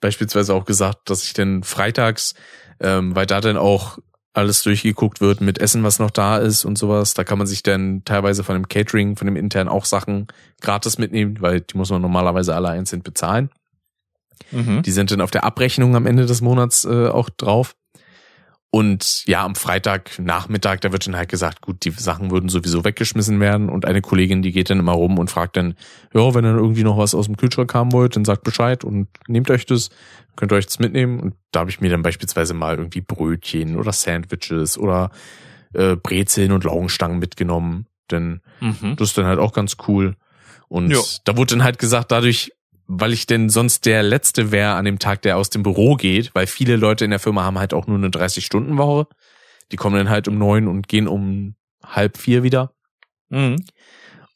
beispielsweise 0.00 0.54
auch 0.54 0.64
gesagt, 0.64 1.10
dass 1.10 1.24
ich 1.24 1.32
dann 1.32 1.62
freitags, 1.62 2.34
ähm, 2.80 3.14
weil 3.14 3.26
da 3.26 3.40
dann 3.40 3.56
auch 3.56 3.98
alles 4.36 4.62
durchgeguckt 4.62 5.22
wird 5.22 5.40
mit 5.40 5.58
Essen, 5.58 5.82
was 5.82 5.98
noch 5.98 6.10
da 6.10 6.36
ist 6.36 6.66
und 6.66 6.76
sowas. 6.76 7.14
Da 7.14 7.24
kann 7.24 7.38
man 7.38 7.46
sich 7.46 7.62
dann 7.62 8.02
teilweise 8.04 8.44
von 8.44 8.54
dem 8.54 8.68
Catering, 8.68 9.16
von 9.16 9.26
dem 9.26 9.36
intern 9.36 9.68
auch 9.68 9.86
Sachen 9.86 10.26
gratis 10.60 10.98
mitnehmen, 10.98 11.40
weil 11.40 11.62
die 11.62 11.76
muss 11.76 11.90
man 11.90 12.02
normalerweise 12.02 12.54
alle 12.54 12.68
einzeln 12.68 13.02
bezahlen. 13.02 13.50
Mhm. 14.50 14.82
Die 14.82 14.92
sind 14.92 15.10
dann 15.10 15.22
auf 15.22 15.30
der 15.30 15.44
Abrechnung 15.44 15.96
am 15.96 16.04
Ende 16.04 16.26
des 16.26 16.42
Monats 16.42 16.84
äh, 16.84 17.08
auch 17.08 17.30
drauf. 17.30 17.76
Und 18.76 19.24
ja, 19.24 19.42
am 19.42 19.54
Freitag 19.54 20.18
Nachmittag, 20.18 20.82
da 20.82 20.92
wird 20.92 21.06
dann 21.06 21.16
halt 21.16 21.30
gesagt, 21.30 21.62
gut, 21.62 21.82
die 21.86 21.92
Sachen 21.92 22.30
würden 22.30 22.50
sowieso 22.50 22.84
weggeschmissen 22.84 23.40
werden. 23.40 23.70
Und 23.70 23.86
eine 23.86 24.02
Kollegin, 24.02 24.42
die 24.42 24.52
geht 24.52 24.68
dann 24.68 24.80
immer 24.80 24.92
rum 24.92 25.18
und 25.18 25.30
fragt 25.30 25.56
dann, 25.56 25.76
ja, 26.12 26.34
wenn 26.34 26.44
ihr 26.44 26.54
irgendwie 26.54 26.84
noch 26.84 26.98
was 26.98 27.14
aus 27.14 27.24
dem 27.24 27.38
Kühlschrank 27.38 27.72
haben 27.72 27.92
wollt, 27.92 28.16
dann 28.16 28.26
sagt 28.26 28.44
Bescheid 28.44 28.84
und 28.84 29.08
nehmt 29.28 29.50
euch 29.50 29.64
das, 29.64 29.88
könnt 30.36 30.52
ihr 30.52 30.56
euch 30.56 30.66
das 30.66 30.78
mitnehmen. 30.78 31.20
Und 31.20 31.36
da 31.52 31.60
habe 31.60 31.70
ich 31.70 31.80
mir 31.80 31.88
dann 31.88 32.02
beispielsweise 32.02 32.52
mal 32.52 32.76
irgendwie 32.76 33.00
Brötchen 33.00 33.78
oder 33.78 33.92
Sandwiches 33.92 34.76
oder 34.76 35.10
äh, 35.72 35.96
Brezeln 35.96 36.52
und 36.52 36.64
Laugenstangen 36.64 37.18
mitgenommen. 37.18 37.86
Denn 38.10 38.42
mhm. 38.60 38.96
das 38.96 39.08
ist 39.08 39.16
dann 39.16 39.24
halt 39.24 39.38
auch 39.38 39.54
ganz 39.54 39.78
cool. 39.88 40.16
Und 40.68 40.90
jo. 40.90 41.02
da 41.24 41.38
wurde 41.38 41.54
dann 41.54 41.64
halt 41.64 41.78
gesagt, 41.78 42.12
dadurch 42.12 42.52
weil 42.86 43.12
ich 43.12 43.26
denn 43.26 43.48
sonst 43.48 43.86
der 43.86 44.02
Letzte 44.02 44.52
wäre 44.52 44.74
an 44.74 44.84
dem 44.84 44.98
Tag, 44.98 45.22
der 45.22 45.36
aus 45.36 45.50
dem 45.50 45.62
Büro 45.62 45.96
geht, 45.96 46.34
weil 46.34 46.46
viele 46.46 46.76
Leute 46.76 47.04
in 47.04 47.10
der 47.10 47.20
Firma 47.20 47.44
haben 47.44 47.58
halt 47.58 47.74
auch 47.74 47.86
nur 47.86 47.98
eine 47.98 48.08
30-Stunden-Woche. 48.08 49.06
Die 49.72 49.76
kommen 49.76 49.96
dann 49.96 50.08
halt 50.08 50.28
um 50.28 50.38
neun 50.38 50.68
und 50.68 50.88
gehen 50.88 51.08
um 51.08 51.56
halb 51.84 52.16
vier 52.16 52.42
wieder. 52.42 52.72
Mhm. 53.28 53.56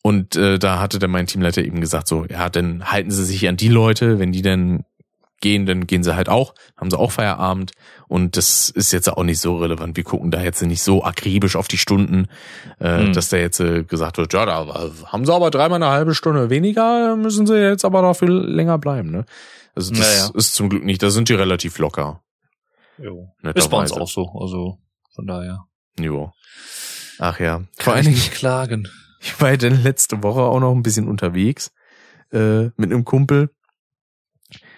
Und 0.02 0.34
äh, 0.36 0.58
da 0.58 0.80
hatte 0.80 0.98
dann 0.98 1.10
mein 1.10 1.26
Teamleiter 1.26 1.62
eben 1.62 1.80
gesagt, 1.80 2.08
so, 2.08 2.24
ja, 2.24 2.48
dann 2.48 2.90
halten 2.90 3.10
sie 3.10 3.24
sich 3.24 3.46
an 3.48 3.56
die 3.56 3.68
Leute, 3.68 4.18
wenn 4.18 4.32
die 4.32 4.42
dann 4.42 4.84
gehen, 5.40 5.66
dann 5.66 5.86
gehen 5.86 6.02
sie 6.02 6.14
halt 6.14 6.28
auch, 6.28 6.54
haben 6.76 6.90
sie 6.90 6.98
auch 6.98 7.12
Feierabend 7.12 7.72
und 8.08 8.36
das 8.36 8.70
ist 8.70 8.92
jetzt 8.92 9.08
auch 9.08 9.22
nicht 9.22 9.40
so 9.40 9.56
relevant. 9.56 9.96
Wir 9.96 10.04
gucken 10.04 10.30
da 10.30 10.42
jetzt 10.42 10.62
nicht 10.62 10.82
so 10.82 11.04
akribisch 11.04 11.56
auf 11.56 11.68
die 11.68 11.78
Stunden, 11.78 12.28
äh, 12.80 13.04
mhm. 13.04 13.12
dass 13.12 13.28
da 13.28 13.36
jetzt 13.36 13.60
äh, 13.60 13.84
gesagt 13.84 14.18
wird, 14.18 14.32
ja, 14.32 14.46
da 14.46 14.90
haben 15.06 15.24
sie 15.24 15.34
aber 15.34 15.50
dreimal 15.50 15.82
eine 15.82 15.92
halbe 15.92 16.14
Stunde 16.14 16.50
weniger, 16.50 17.16
müssen 17.16 17.46
sie 17.46 17.56
jetzt 17.56 17.84
aber 17.84 18.02
dafür 18.02 18.28
länger 18.28 18.78
bleiben. 18.78 19.10
Ne? 19.10 19.24
Also 19.74 19.90
das 19.90 20.00
naja. 20.00 20.30
ist 20.34 20.54
zum 20.54 20.68
Glück 20.68 20.84
nicht, 20.84 21.02
da 21.02 21.10
sind 21.10 21.28
die 21.28 21.34
relativ 21.34 21.78
locker. 21.78 22.22
Jo. 22.98 23.32
Ist 23.54 23.70
bei 23.70 23.78
uns 23.78 23.92
auch 23.92 24.08
so, 24.08 24.30
also 24.38 24.78
von 25.14 25.26
daher. 25.26 25.64
Jo. 25.98 26.32
Ach 27.18 27.38
ja. 27.40 27.62
Vor 27.78 27.94
allen 27.94 28.06
Dingen 28.06 28.30
klagen. 28.30 28.88
Ich 29.20 29.40
war 29.40 29.50
ja 29.50 29.56
dann 29.56 29.82
letzte 29.82 30.22
Woche 30.22 30.40
auch 30.40 30.60
noch 30.60 30.72
ein 30.72 30.82
bisschen 30.82 31.08
unterwegs 31.08 31.72
äh, 32.32 32.64
mit 32.76 32.90
einem 32.90 33.04
Kumpel 33.04 33.50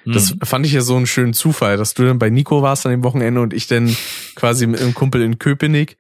das 0.05 0.35
mhm. 0.35 0.41
fand 0.43 0.67
ich 0.67 0.73
ja 0.73 0.81
so 0.81 0.97
einen 0.97 1.07
schönen 1.07 1.35
Zufall, 1.35 1.77
dass 1.77 1.95
du 1.95 2.05
dann 2.05 2.19
bei 2.19 2.31
Nico 2.31 2.63
warst 2.63 2.87
an 2.87 2.93
dem 2.93 3.05
Wochenende 3.05 3.41
und 3.41 3.53
ich 3.53 3.67
dann 3.67 3.95
quasi 4.35 4.67
mit 4.67 4.81
einem 4.81 4.95
Kumpel 4.95 5.23
in 5.23 5.39
Köpenick 5.39 5.97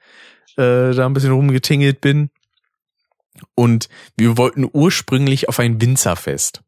äh, 0.56 0.92
da 0.92 1.06
ein 1.06 1.12
bisschen 1.12 1.32
rumgetingelt 1.32 2.00
bin. 2.00 2.30
Und 3.54 3.88
wir 4.16 4.36
wollten 4.36 4.68
ursprünglich 4.70 5.48
auf 5.48 5.58
ein 5.58 5.80
Winzerfest 5.80 6.62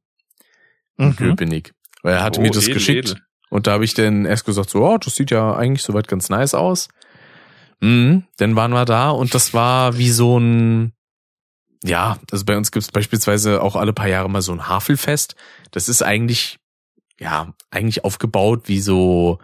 in 0.99 1.09
mhm. 1.09 1.17
Köpenick. 1.17 1.75
Weil 2.03 2.15
er 2.15 2.23
hatte 2.23 2.41
oh, 2.41 2.43
mir 2.43 2.51
das 2.51 2.65
edel, 2.65 2.75
geschickt. 2.75 3.11
Edel. 3.11 3.23
Und 3.51 3.67
da 3.67 3.73
habe 3.73 3.85
ich 3.85 3.95
dann 3.95 4.25
erst 4.25 4.45
gesagt, 4.45 4.71
so, 4.71 4.85
oh, 4.85 4.99
das 4.99 5.15
sieht 5.15 5.31
ja 5.31 5.55
eigentlich 5.55 5.83
soweit 5.83 6.09
ganz 6.09 6.29
nice 6.29 6.55
aus. 6.55 6.89
Mhm, 7.81 8.25
dann 8.37 8.57
waren 8.57 8.73
wir 8.73 8.85
da 8.85 9.11
und 9.11 9.35
das 9.35 9.53
war 9.53 9.99
wie 9.99 10.11
so 10.11 10.39
ein, 10.39 10.93
ja, 11.83 12.19
also 12.31 12.45
bei 12.45 12.57
uns 12.57 12.73
gibt's 12.73 12.91
beispielsweise 12.91 13.61
auch 13.61 13.77
alle 13.77 13.93
paar 13.93 14.09
Jahre 14.09 14.31
mal 14.31 14.43
so 14.43 14.53
ein 14.53 14.69
Havelfest. 14.69 15.35
Das 15.71 15.89
ist 15.89 16.03
eigentlich 16.03 16.59
ja, 17.19 17.55
eigentlich 17.71 18.05
aufgebaut 18.05 18.63
wie 18.67 18.81
so, 18.81 19.39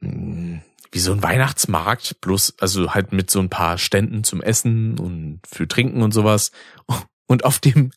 hm, 0.00 0.62
wie 0.92 0.98
so 0.98 1.12
ein 1.12 1.22
Weihnachtsmarkt, 1.22 2.20
bloß, 2.20 2.54
also 2.58 2.94
halt 2.94 3.12
mit 3.12 3.30
so 3.30 3.38
ein 3.38 3.50
paar 3.50 3.78
Ständen 3.78 4.24
zum 4.24 4.42
Essen 4.42 4.98
und 4.98 5.40
für 5.48 5.68
Trinken 5.68 6.02
und 6.02 6.12
sowas. 6.12 6.52
Und 7.26 7.44
auf 7.44 7.60
dem, 7.60 7.92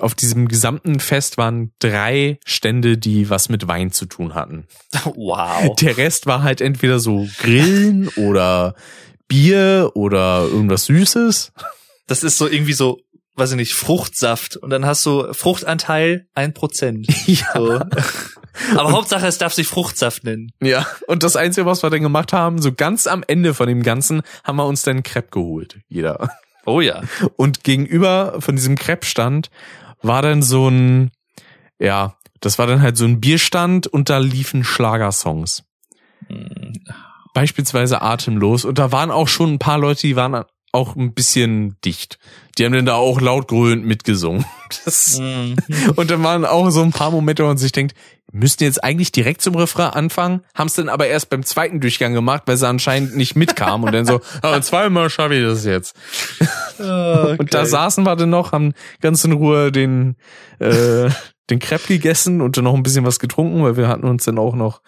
auf 0.00 0.16
diesem 0.16 0.48
gesamten 0.48 0.98
Fest 0.98 1.38
waren 1.38 1.70
drei 1.78 2.40
Stände, 2.44 2.98
die 2.98 3.30
was 3.30 3.48
mit 3.48 3.68
Wein 3.68 3.92
zu 3.92 4.06
tun 4.06 4.34
hatten. 4.34 4.66
Wow. 5.04 5.76
Der 5.76 5.96
Rest 5.96 6.26
war 6.26 6.42
halt 6.42 6.60
entweder 6.60 6.98
so 6.98 7.28
Grillen 7.38 8.08
oder 8.16 8.74
Bier 9.28 9.92
oder 9.94 10.48
irgendwas 10.50 10.86
Süßes. 10.86 11.52
Das 12.08 12.24
ist 12.24 12.38
so 12.38 12.48
irgendwie 12.48 12.72
so 12.72 12.98
weiß 13.34 13.52
ich 13.52 13.56
nicht, 13.56 13.74
Fruchtsaft 13.74 14.56
und 14.56 14.70
dann 14.70 14.84
hast 14.84 15.04
du 15.06 15.32
Fruchtanteil 15.32 16.26
ein 16.34 16.54
Prozent. 16.54 17.06
Ja. 17.26 17.46
So. 17.54 17.80
Aber 18.76 18.92
Hauptsache, 18.92 19.26
es 19.26 19.38
darf 19.38 19.54
sich 19.54 19.66
Fruchtsaft 19.66 20.24
nennen. 20.24 20.52
Ja, 20.60 20.86
und 21.06 21.22
das 21.22 21.36
Einzige, 21.36 21.64
was 21.64 21.82
wir 21.82 21.88
dann 21.88 22.02
gemacht 22.02 22.34
haben, 22.34 22.60
so 22.60 22.72
ganz 22.72 23.06
am 23.06 23.24
Ende 23.26 23.54
von 23.54 23.66
dem 23.66 23.82
Ganzen, 23.82 24.22
haben 24.44 24.56
wir 24.56 24.66
uns 24.66 24.82
dann 24.82 25.02
Crepe 25.02 25.30
geholt. 25.30 25.80
Jeder. 25.88 26.30
Oh 26.66 26.80
ja. 26.80 27.02
Und 27.36 27.64
gegenüber 27.64 28.36
von 28.40 28.56
diesem 28.56 28.76
Crepe-Stand 28.76 29.50
war 30.02 30.20
dann 30.20 30.42
so 30.42 30.68
ein, 30.68 31.10
ja, 31.78 32.16
das 32.40 32.58
war 32.58 32.66
dann 32.66 32.82
halt 32.82 32.96
so 32.96 33.04
ein 33.04 33.20
Bierstand 33.20 33.86
und 33.86 34.10
da 34.10 34.18
liefen 34.18 34.64
Schlagersongs. 34.64 35.64
Hm. 36.28 36.72
Beispielsweise 37.34 38.02
Atemlos. 38.02 38.66
Und 38.66 38.78
da 38.78 38.92
waren 38.92 39.10
auch 39.10 39.28
schon 39.28 39.54
ein 39.54 39.58
paar 39.58 39.78
Leute, 39.78 40.02
die 40.02 40.16
waren 40.16 40.44
auch 40.72 40.96
ein 40.96 41.12
bisschen 41.12 41.76
dicht. 41.84 42.18
Die 42.58 42.64
haben 42.64 42.72
dann 42.72 42.86
da 42.86 42.94
auch 42.94 43.20
laut 43.20 43.48
grölend 43.48 43.84
mitgesungen. 43.84 44.44
Das, 44.86 45.18
mhm. 45.18 45.56
Und 45.96 46.10
dann 46.10 46.22
waren 46.22 46.46
auch 46.46 46.70
so 46.70 46.82
ein 46.82 46.92
paar 46.92 47.10
Momente, 47.10 47.42
wo 47.42 47.48
man 47.48 47.58
sich 47.58 47.72
denkt, 47.72 47.94
müssten 48.32 48.64
jetzt 48.64 48.82
eigentlich 48.82 49.12
direkt 49.12 49.42
zum 49.42 49.54
Refrain 49.54 49.90
anfangen, 49.90 50.40
haben 50.54 50.68
es 50.68 50.74
dann 50.74 50.88
aber 50.88 51.06
erst 51.06 51.28
beim 51.28 51.42
zweiten 51.42 51.78
Durchgang 51.78 52.14
gemacht, 52.14 52.44
weil 52.46 52.56
sie 52.56 52.66
anscheinend 52.66 53.14
nicht 53.14 53.36
mitkamen 53.36 53.86
und 53.86 53.92
dann 53.92 54.06
so, 54.06 54.22
aber 54.40 54.54
ah, 54.56 54.62
zweimal 54.62 55.10
schaffe 55.10 55.34
ich 55.34 55.44
das 55.44 55.66
jetzt. 55.66 55.94
Okay. 56.78 57.36
Und 57.38 57.52
da 57.52 57.66
saßen 57.66 58.04
wir 58.04 58.16
dann 58.16 58.30
noch, 58.30 58.52
haben 58.52 58.72
ganz 59.02 59.22
in 59.24 59.32
Ruhe 59.32 59.70
den, 59.70 60.16
äh, 60.58 61.10
den 61.50 61.58
Crepe 61.58 61.88
gegessen 61.88 62.40
und 62.40 62.56
dann 62.56 62.64
noch 62.64 62.74
ein 62.74 62.82
bisschen 62.82 63.04
was 63.04 63.18
getrunken, 63.18 63.62
weil 63.62 63.76
wir 63.76 63.88
hatten 63.88 64.06
uns 64.06 64.24
dann 64.24 64.38
auch 64.38 64.54
noch 64.54 64.80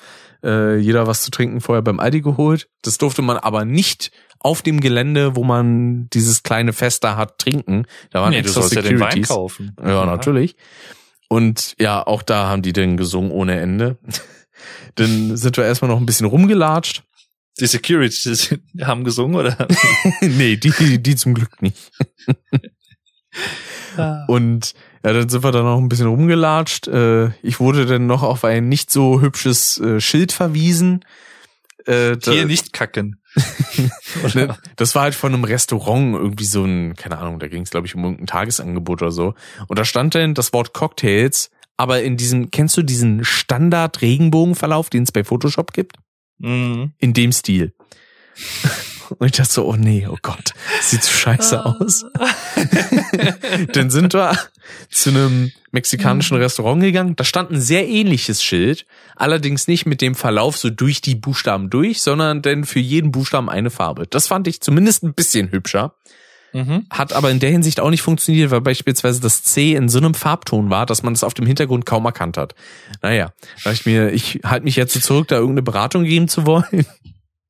äh, 0.45 0.77
jeder 0.77 1.07
was 1.07 1.23
zu 1.23 1.31
trinken 1.31 1.61
vorher 1.61 1.83
beim 1.83 1.99
Aldi 1.99 2.21
geholt. 2.21 2.69
Das 2.83 2.99
durfte 2.99 3.23
man 3.23 3.37
aber 3.39 3.65
nicht 3.65 4.13
auf 4.39 4.61
dem 4.63 4.81
Gelände, 4.81 5.37
wo 5.37 5.43
man 5.45 6.09
dieses 6.11 6.43
kleine 6.43 6.73
Fest 6.73 7.03
da 7.03 7.17
hat, 7.17 7.39
trinken. 7.39 7.87
Da 8.11 8.21
waren 8.21 8.31
Nee, 8.31 8.43
du 8.43 8.45
extra 8.45 8.61
sollst 8.61 8.75
ja 8.77 8.83
den 8.83 9.01
Wein 9.01 9.11
Securities. 9.13 9.29
kaufen. 9.29 9.77
Ja, 9.83 10.05
natürlich. 10.05 10.57
Und 11.29 11.75
ja, 11.81 12.07
auch 12.07 12.23
da 12.23 12.49
haben 12.49 12.63
die 12.63 12.75
dann 12.75 12.97
gesungen 12.97 13.31
ohne 13.33 13.59
Ende. 13.59 13.97
dann 14.97 15.37
sind 15.37 15.57
wir 15.57 15.65
erstmal 15.65 15.91
noch 15.91 15.99
ein 15.99 16.07
bisschen 16.07 16.27
rumgelatscht. 16.27 17.03
Die 17.59 17.67
Securities 17.67 18.55
haben 18.83 19.05
gesungen, 19.05 19.37
oder? 19.37 19.67
nee, 20.21 20.57
die, 20.57 20.71
die, 20.73 21.03
die 21.03 21.17
zum 21.17 21.35
Glück 21.35 21.63
nicht. 21.63 21.91
Und 24.27 24.75
ja, 25.05 25.13
dann 25.13 25.29
sind 25.29 25.45
wir 25.45 25.53
da 25.53 25.63
noch 25.63 25.79
ein 25.79 25.89
bisschen 25.89 26.07
rumgelatscht. 26.09 26.89
Äh, 26.89 27.29
Ich 27.43 27.61
wurde 27.61 27.87
dann 27.87 28.07
noch 28.07 28.23
auf 28.23 28.45
ein 28.45 28.69
nicht 28.69 28.91
so 28.91 29.21
hübsches 29.21 29.79
äh, 29.81 30.01
Schild 30.01 30.33
verwiesen. 30.33 31.05
Äh, 31.87 32.17
da- 32.17 32.33
Hier 32.33 32.47
nicht 32.47 32.73
kacken. 32.73 33.21
Ne, 34.35 34.57
Das 34.77 34.95
war 34.95 35.03
halt 35.03 35.15
von 35.17 35.35
einem 35.35 35.43
Restaurant 35.45 36.15
irgendwie 36.15 36.45
so 36.45 36.65
ein, 36.65 36.95
keine 36.95 37.19
Ahnung, 37.19 37.39
da 37.41 37.49
ging 37.49 37.63
es 37.63 37.71
glaube 37.71 37.87
ich 37.87 37.95
um 37.97 38.03
irgendein 38.05 38.27
Tagesangebot 38.27 39.03
oder 39.03 39.11
so. 39.13 39.35
Und 39.69 39.79
da 39.79 39.85
stand 39.85 40.15
dann 40.15 40.35
das 40.35 40.53
Wort 40.53 40.73
Cocktails, 40.73 41.51
aber 41.77 42.03
in 42.03 42.17
diesem, 42.17 42.51
kennst 42.53 42.77
du 42.77 42.83
diesen 42.83 43.25
Standard-Regenbogenverlauf, 43.25 44.89
den 44.89 45.03
es 45.03 45.11
bei 45.13 45.25
Photoshop 45.25 45.73
gibt? 45.73 45.97
Mhm. 46.39 46.93
In 46.99 47.13
dem 47.13 47.33
Stil. 47.33 47.75
Und 49.19 49.27
ich 49.27 49.33
dachte 49.33 49.53
so, 49.53 49.67
oh 49.67 49.77
nee, 49.77 50.07
oh 50.09 50.19
Gott, 50.23 50.53
das 50.77 50.91
sieht 50.91 51.03
so 51.03 51.13
scheiße 51.13 51.65
aus. 51.65 52.05
Dann 53.73 53.91
sind 53.91 54.15
wir 54.15 54.39
zu 54.91 55.11
einem 55.11 55.53
mexikanischen 55.73 56.37
Restaurant 56.37 56.81
gegangen. 56.81 57.17
Da 57.17 57.25
stand 57.25 57.51
ein 57.51 57.61
sehr 57.61 57.89
ähnliches 57.89 58.43
Schild, 58.43 58.87
allerdings 59.17 59.69
nicht 59.69 59.87
mit 59.87 60.01
dem 60.01 60.15
Verlauf 60.15 60.57
so 60.57 60.71
durch 60.71 61.01
die 61.01 61.15
Buchstaben 61.15 61.71
durch, 61.71 62.03
sondern 62.03 62.43
denn 62.43 62.65
für 62.65 62.81
jeden 62.81 63.13
Buchstaben 63.13 63.51
eine 63.51 63.71
Farbe. 63.71 64.07
Das 64.07 64.29
fand 64.29 64.47
ich 64.47 64.61
zumindest 64.61 65.03
ein 65.03 65.15
bisschen 65.15 65.51
hübscher. 65.51 65.95
Mhm. 66.55 66.87
Hat 66.89 67.13
aber 67.13 67.33
in 67.33 67.41
der 67.41 67.51
Hinsicht 67.51 67.81
auch 67.81 67.91
nicht 67.91 68.03
funktioniert, 68.03 68.53
weil 68.53 68.61
beispielsweise 68.61 69.21
das 69.21 69.43
C 69.43 69.75
in 69.75 69.89
so 69.89 69.99
einem 69.99 70.15
Farbton 70.15 70.71
war, 70.71 70.87
dass 70.87 71.03
man 71.03 71.13
es 71.13 71.25
auf 71.25 71.35
dem 71.35 71.47
Hintergrund 71.47 71.85
kaum 71.85 72.05
erkannt 72.05 72.37
hat. 72.37 72.55
Naja, 73.03 73.33
da 73.65 73.73
ich 73.73 73.85
mir, 73.87 74.13
ich 74.13 74.41
halte 74.45 74.63
mich 74.63 74.77
jetzt 74.77 74.95
so 74.95 75.01
zurück, 75.01 75.27
da 75.27 75.35
irgendeine 75.35 75.63
Beratung 75.63 76.05
geben 76.05 76.29
zu 76.29 76.47
wollen. 76.47 76.87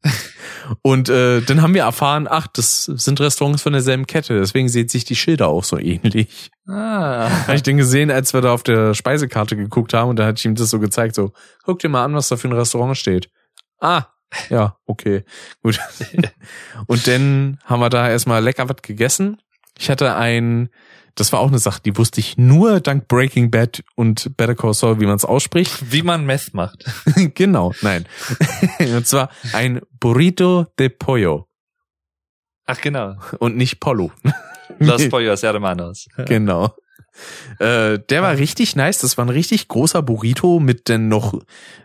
Und 0.82 1.08
äh, 1.08 1.40
dann 1.42 1.62
haben 1.62 1.74
wir 1.74 1.82
erfahren, 1.82 2.26
ach, 2.28 2.46
das 2.46 2.84
sind 2.84 3.20
Restaurants 3.20 3.62
von 3.62 3.72
derselben 3.72 4.06
Kette, 4.06 4.38
deswegen 4.38 4.68
sehen 4.68 4.88
sich 4.88 5.04
die 5.04 5.16
Schilder 5.16 5.48
auch 5.48 5.64
so 5.64 5.78
ähnlich. 5.78 6.50
Ah. 6.66 7.28
Habe 7.46 7.56
ich 7.56 7.62
den 7.62 7.76
gesehen, 7.76 8.10
als 8.10 8.32
wir 8.32 8.40
da 8.40 8.52
auf 8.52 8.62
der 8.62 8.94
Speisekarte 8.94 9.56
geguckt 9.56 9.94
haben 9.94 10.10
und 10.10 10.18
da 10.18 10.26
hatte 10.26 10.38
ich 10.38 10.44
ihm 10.44 10.54
das 10.54 10.70
so 10.70 10.78
gezeigt, 10.78 11.14
so, 11.14 11.32
guck 11.64 11.78
dir 11.80 11.88
mal 11.88 12.04
an, 12.04 12.14
was 12.14 12.28
da 12.28 12.36
für 12.36 12.48
ein 12.48 12.52
Restaurant 12.52 12.96
steht. 12.96 13.30
Ah, 13.80 14.06
ja, 14.48 14.76
okay, 14.86 15.24
gut. 15.62 15.78
und 16.86 17.06
dann 17.06 17.58
haben 17.64 17.80
wir 17.80 17.90
da 17.90 18.08
erstmal 18.08 18.42
lecker 18.42 18.68
was 18.68 18.82
gegessen. 18.82 19.38
Ich 19.78 19.90
hatte 19.90 20.14
ein, 20.14 20.70
das 21.14 21.32
war 21.32 21.40
auch 21.40 21.48
eine 21.48 21.58
Sache, 21.58 21.80
die 21.84 21.96
wusste 21.96 22.20
ich 22.20 22.36
nur 22.36 22.80
dank 22.80 23.08
Breaking 23.08 23.50
Bad 23.50 23.84
und 23.94 24.36
Better 24.36 24.54
Call 24.54 24.74
Saul, 24.74 25.00
wie 25.00 25.06
man 25.06 25.16
es 25.16 25.24
ausspricht. 25.24 25.90
Wie 25.92 26.02
man 26.02 26.26
Meth 26.26 26.54
macht. 26.54 26.84
genau, 27.34 27.72
nein. 27.82 28.06
und 28.78 29.06
zwar 29.06 29.30
ein 29.52 29.80
Burrito 30.00 30.66
de 30.78 30.88
Pollo 30.88 31.48
Ach 32.66 32.80
genau. 32.80 33.16
und 33.38 33.56
nicht 33.56 33.80
Polo. 33.80 34.10
Los 34.78 35.08
Pollos 35.08 35.42
Hermanos. 35.42 36.08
Genau. 36.26 36.74
Äh, 37.58 37.98
der 37.98 38.22
war 38.22 38.36
richtig 38.36 38.74
nice. 38.74 38.98
Das 38.98 39.16
war 39.18 39.24
ein 39.24 39.30
richtig 39.30 39.68
großer 39.68 40.02
Burrito 40.02 40.60
mit 40.60 40.88
dann 40.88 41.08
noch 41.08 41.34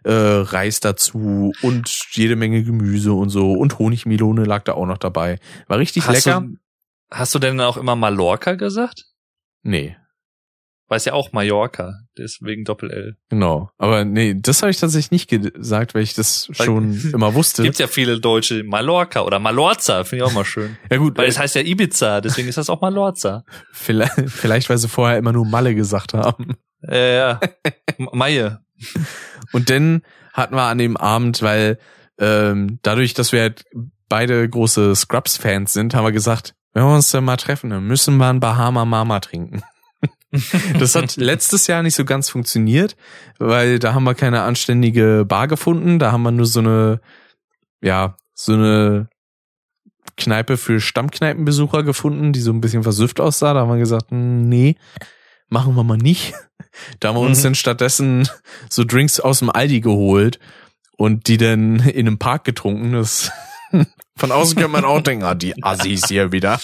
äh, 0.03 0.11
Reis 0.11 0.79
dazu 0.79 1.51
und 1.61 1.99
jede 2.11 2.35
Menge 2.35 2.63
Gemüse 2.63 3.13
und 3.13 3.29
so. 3.29 3.51
Und 3.51 3.77
Honigmelone 3.77 4.45
lag 4.45 4.63
da 4.63 4.73
auch 4.73 4.85
noch 4.85 4.97
dabei. 4.97 5.39
War 5.67 5.77
richtig 5.77 6.07
Hast 6.07 6.25
lecker. 6.25 6.41
Du, 6.41 6.57
hast 7.11 7.35
du 7.35 7.39
denn 7.39 7.59
auch 7.61 7.77
immer 7.77 7.95
Mallorca 7.95 8.55
gesagt? 8.55 9.05
Nee, 9.61 9.95
Weil 10.87 10.97
es 10.97 11.05
ja 11.05 11.13
auch 11.13 11.31
Mallorca, 11.33 11.93
deswegen 12.17 12.63
Doppel-L. 12.63 13.15
genau. 13.29 13.69
Aber 13.77 14.05
nee, 14.05 14.35
das 14.35 14.61
habe 14.63 14.71
ich 14.71 14.77
tatsächlich 14.79 15.11
nicht 15.11 15.29
gesagt, 15.29 15.93
weil 15.93 16.01
ich 16.01 16.15
das 16.15 16.49
Weil- 16.57 16.65
schon 16.65 16.93
immer 17.13 17.33
wusste. 17.35 17.61
Gibt 17.63 17.77
ja 17.79 17.87
viele 17.87 18.19
Deutsche 18.19 18.63
Mallorca 18.63 19.21
oder 19.21 19.37
Mallorza, 19.39 20.03
finde 20.03 20.25
ich 20.25 20.31
auch 20.31 20.33
mal 20.33 20.45
schön. 20.45 20.77
ja 20.89 20.97
gut, 20.97 21.15
Weil 21.17 21.27
es 21.27 21.37
heißt 21.37 21.55
ja 21.55 21.61
Ibiza, 21.61 22.21
deswegen 22.21 22.47
ist 22.47 22.57
das 22.57 22.69
auch 22.71 22.81
Mallorza. 22.81 23.43
vielleicht, 23.71 24.13
vielleicht, 24.29 24.69
weil 24.69 24.77
sie 24.79 24.87
vorher 24.89 25.17
immer 25.17 25.31
nur 25.33 25.45
Malle 25.45 25.75
gesagt 25.75 26.13
haben. 26.13 26.55
Äh, 26.87 27.17
ja. 27.17 27.39
M- 27.97 28.09
Maie. 28.13 28.59
Und 29.51 29.69
dann 29.69 30.01
hatten 30.33 30.55
wir 30.55 30.63
an 30.63 30.77
dem 30.77 30.95
Abend, 30.97 31.41
weil 31.41 31.77
ähm, 32.17 32.79
dadurch, 32.81 33.13
dass 33.13 33.31
wir 33.31 33.41
halt 33.41 33.65
beide 34.07 34.47
große 34.49 34.95
Scrubs-Fans 34.95 35.71
sind, 35.73 35.93
haben 35.93 36.05
wir 36.05 36.11
gesagt, 36.13 36.55
wenn 36.73 36.83
wir 36.83 36.93
uns 36.95 37.11
dann 37.11 37.25
mal 37.25 37.37
treffen, 37.37 37.69
dann 37.69 37.85
müssen 37.85 38.17
wir 38.17 38.27
ein 38.27 38.39
Bahama 38.39 38.85
Mama 38.85 39.19
trinken. 39.19 39.61
Das 40.77 40.93
hat 40.93 41.15
letztes 41.15 41.65
Jahr 41.65 41.81
nicht 41.81 41.95
so 41.95 42.05
ganz 42.05 42.29
funktioniert, 42.29 42.95
weil 43.39 43.79
da 43.79 43.95
haben 43.95 44.03
wir 44.03 44.13
keine 44.13 44.43
anständige 44.43 45.25
Bar 45.27 45.47
gefunden. 45.47 45.97
Da 45.97 46.11
haben 46.11 46.21
wir 46.21 46.29
nur 46.29 46.45
so 46.45 46.59
eine, 46.59 47.01
ja, 47.81 48.15
so 48.35 48.53
eine 48.53 49.09
Kneipe 50.17 50.57
für 50.57 50.79
Stammkneipenbesucher 50.79 51.81
gefunden, 51.81 52.31
die 52.31 52.41
so 52.41 52.51
ein 52.51 52.61
bisschen 52.61 52.83
versüfft 52.83 53.19
aussah. 53.19 53.55
Da 53.55 53.61
haben 53.61 53.69
wir 53.71 53.79
gesagt, 53.79 54.11
hm, 54.11 54.47
nee, 54.47 54.75
machen 55.47 55.73
wir 55.75 55.83
mal 55.83 55.97
nicht. 55.97 56.35
Da 56.99 57.07
haben 57.09 57.15
wir 57.15 57.21
uns 57.21 57.39
Mhm. 57.39 57.43
dann 57.45 57.55
stattdessen 57.55 58.29
so 58.69 58.83
Drinks 58.85 59.19
aus 59.19 59.39
dem 59.39 59.49
Aldi 59.49 59.81
geholt 59.81 60.39
und 60.95 61.27
die 61.27 61.37
dann 61.37 61.79
in 61.79 62.05
einem 62.07 62.19
Park 62.19 62.43
getrunken. 62.43 62.93
Das 62.93 63.31
von 64.19 64.31
außen 64.31 64.59
kann 64.59 64.71
man 64.71 64.85
auch 64.85 65.01
denken, 65.01 65.23
ah, 65.25 65.35
die 65.35 65.61
Assis 65.63 66.07
hier 66.07 66.31
wieder. 66.31 66.59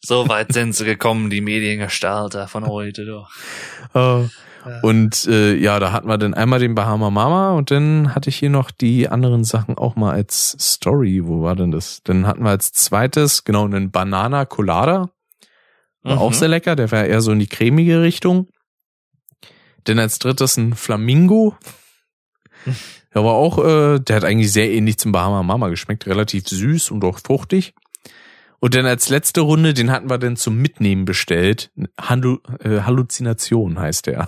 So 0.00 0.28
weit 0.28 0.52
sind 0.52 0.74
sie 0.74 0.84
gekommen, 0.84 1.28
die 1.30 1.40
Mediengestalter 1.40 2.48
von 2.48 2.66
heute. 2.66 3.04
Doch. 3.04 3.28
Äh, 3.94 4.28
Und 4.82 5.26
äh, 5.26 5.54
ja, 5.54 5.78
da 5.80 5.92
hatten 5.92 6.08
wir 6.08 6.18
dann 6.18 6.34
einmal 6.34 6.58
den 6.60 6.74
Bahama 6.74 7.10
Mama 7.10 7.52
und 7.52 7.70
dann 7.70 8.14
hatte 8.14 8.28
ich 8.30 8.36
hier 8.36 8.50
noch 8.50 8.70
die 8.70 9.08
anderen 9.08 9.44
Sachen 9.44 9.76
auch 9.78 9.96
mal 9.96 10.12
als 10.12 10.56
Story. 10.60 11.22
Wo 11.24 11.42
war 11.42 11.56
denn 11.56 11.70
das? 11.70 12.02
Dann 12.04 12.26
hatten 12.26 12.42
wir 12.44 12.50
als 12.50 12.72
zweites 12.72 13.44
genau 13.44 13.64
einen 13.64 13.90
Banana 13.90 14.44
Colada. 14.44 15.10
War 16.02 16.14
Mhm. 16.16 16.18
auch 16.20 16.32
sehr 16.32 16.48
lecker. 16.48 16.76
Der 16.76 16.90
war 16.92 17.04
eher 17.04 17.20
so 17.20 17.32
in 17.32 17.38
die 17.40 17.46
cremige 17.48 18.02
Richtung. 18.02 18.48
Dann 19.84 19.98
als 19.98 20.18
drittes 20.18 20.56
ein 20.56 20.74
Flamingo. 20.74 21.56
Der 23.14 23.24
war 23.24 23.34
auch, 23.34 23.58
äh, 23.58 23.98
der 24.00 24.16
hat 24.16 24.24
eigentlich 24.24 24.52
sehr 24.52 24.70
ähnlich 24.70 24.98
zum 24.98 25.12
Bahama 25.12 25.42
Mama 25.42 25.68
geschmeckt. 25.68 26.06
Relativ 26.06 26.48
süß 26.48 26.90
und 26.90 27.04
auch 27.04 27.18
fruchtig. 27.18 27.74
Und 28.60 28.74
dann 28.74 28.86
als 28.86 29.08
letzte 29.08 29.40
Runde, 29.40 29.72
den 29.72 29.90
hatten 29.90 30.10
wir 30.10 30.18
dann 30.18 30.36
zum 30.36 30.56
Mitnehmen 30.58 31.04
bestellt. 31.04 31.70
Hallu 32.00 32.38
äh, 32.62 32.80
Halluzination 32.80 33.78
heißt 33.78 34.06
der. 34.06 34.26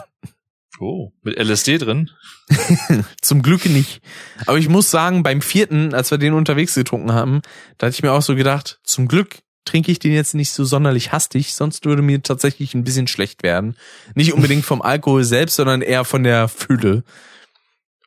Oh, 0.78 1.12
mit 1.22 1.38
LSD 1.38 1.78
drin. 1.78 2.10
Zum 3.20 3.42
Glück 3.42 3.66
nicht. 3.66 4.00
Aber 4.46 4.56
ich 4.56 4.70
muss 4.70 4.90
sagen, 4.90 5.22
beim 5.22 5.42
vierten, 5.42 5.92
als 5.92 6.10
wir 6.10 6.16
den 6.16 6.32
unterwegs 6.32 6.74
getrunken 6.74 7.12
haben, 7.12 7.42
da 7.76 7.86
hatte 7.86 7.94
ich 7.94 8.02
mir 8.02 8.12
auch 8.12 8.22
so 8.22 8.34
gedacht, 8.34 8.80
zum 8.82 9.06
Glück 9.06 9.42
trinke 9.66 9.92
ich 9.92 9.98
den 9.98 10.12
jetzt 10.12 10.34
nicht 10.34 10.52
so 10.52 10.64
sonderlich 10.64 11.12
hastig, 11.12 11.54
sonst 11.54 11.84
würde 11.84 12.00
mir 12.00 12.22
tatsächlich 12.22 12.74
ein 12.74 12.82
bisschen 12.82 13.08
schlecht 13.08 13.42
werden. 13.42 13.76
Nicht 14.14 14.32
unbedingt 14.32 14.64
vom 14.64 14.80
Alkohol 14.80 15.24
selbst, 15.24 15.56
sondern 15.56 15.82
eher 15.82 16.04
von 16.04 16.22
der 16.22 16.48
Fülle. 16.48 17.04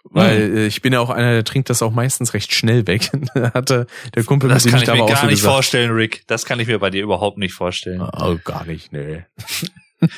Weil 0.06 0.57
äh, 0.57 0.67
ich 0.67 0.82
bin 0.82 0.93
ja 0.93 0.99
auch 0.99 1.09
einer, 1.09 1.32
der 1.32 1.43
trinkt 1.43 1.69
das 1.69 1.82
auch 1.82 1.91
meistens 1.91 2.33
recht 2.33 2.53
schnell 2.53 2.85
weg. 2.88 3.11
Hatte 3.53 3.88
der 4.15 4.23
Kumpel, 4.23 4.49
Das 4.49 4.65
mit 4.65 4.73
dem 4.73 4.73
kann 4.73 4.77
ich 4.77 4.83
ich 4.83 4.88
da 4.88 4.93
mir 4.93 4.99
war, 4.99 5.06
auch 5.06 5.09
gar 5.09 5.22
so 5.22 5.25
nicht 5.27 5.35
gesagt, 5.38 5.53
vorstellen, 5.53 5.91
Rick. 5.91 6.23
Das 6.27 6.45
kann 6.45 6.59
ich 6.59 6.67
mir 6.67 6.80
bei 6.80 6.90
dir 6.90 7.01
überhaupt 7.03 7.38
nicht 7.38 7.53
vorstellen. 7.53 8.01
Oh, 8.01 8.38
gar 8.43 8.65
nicht, 8.65 8.91
nee. 8.91 9.25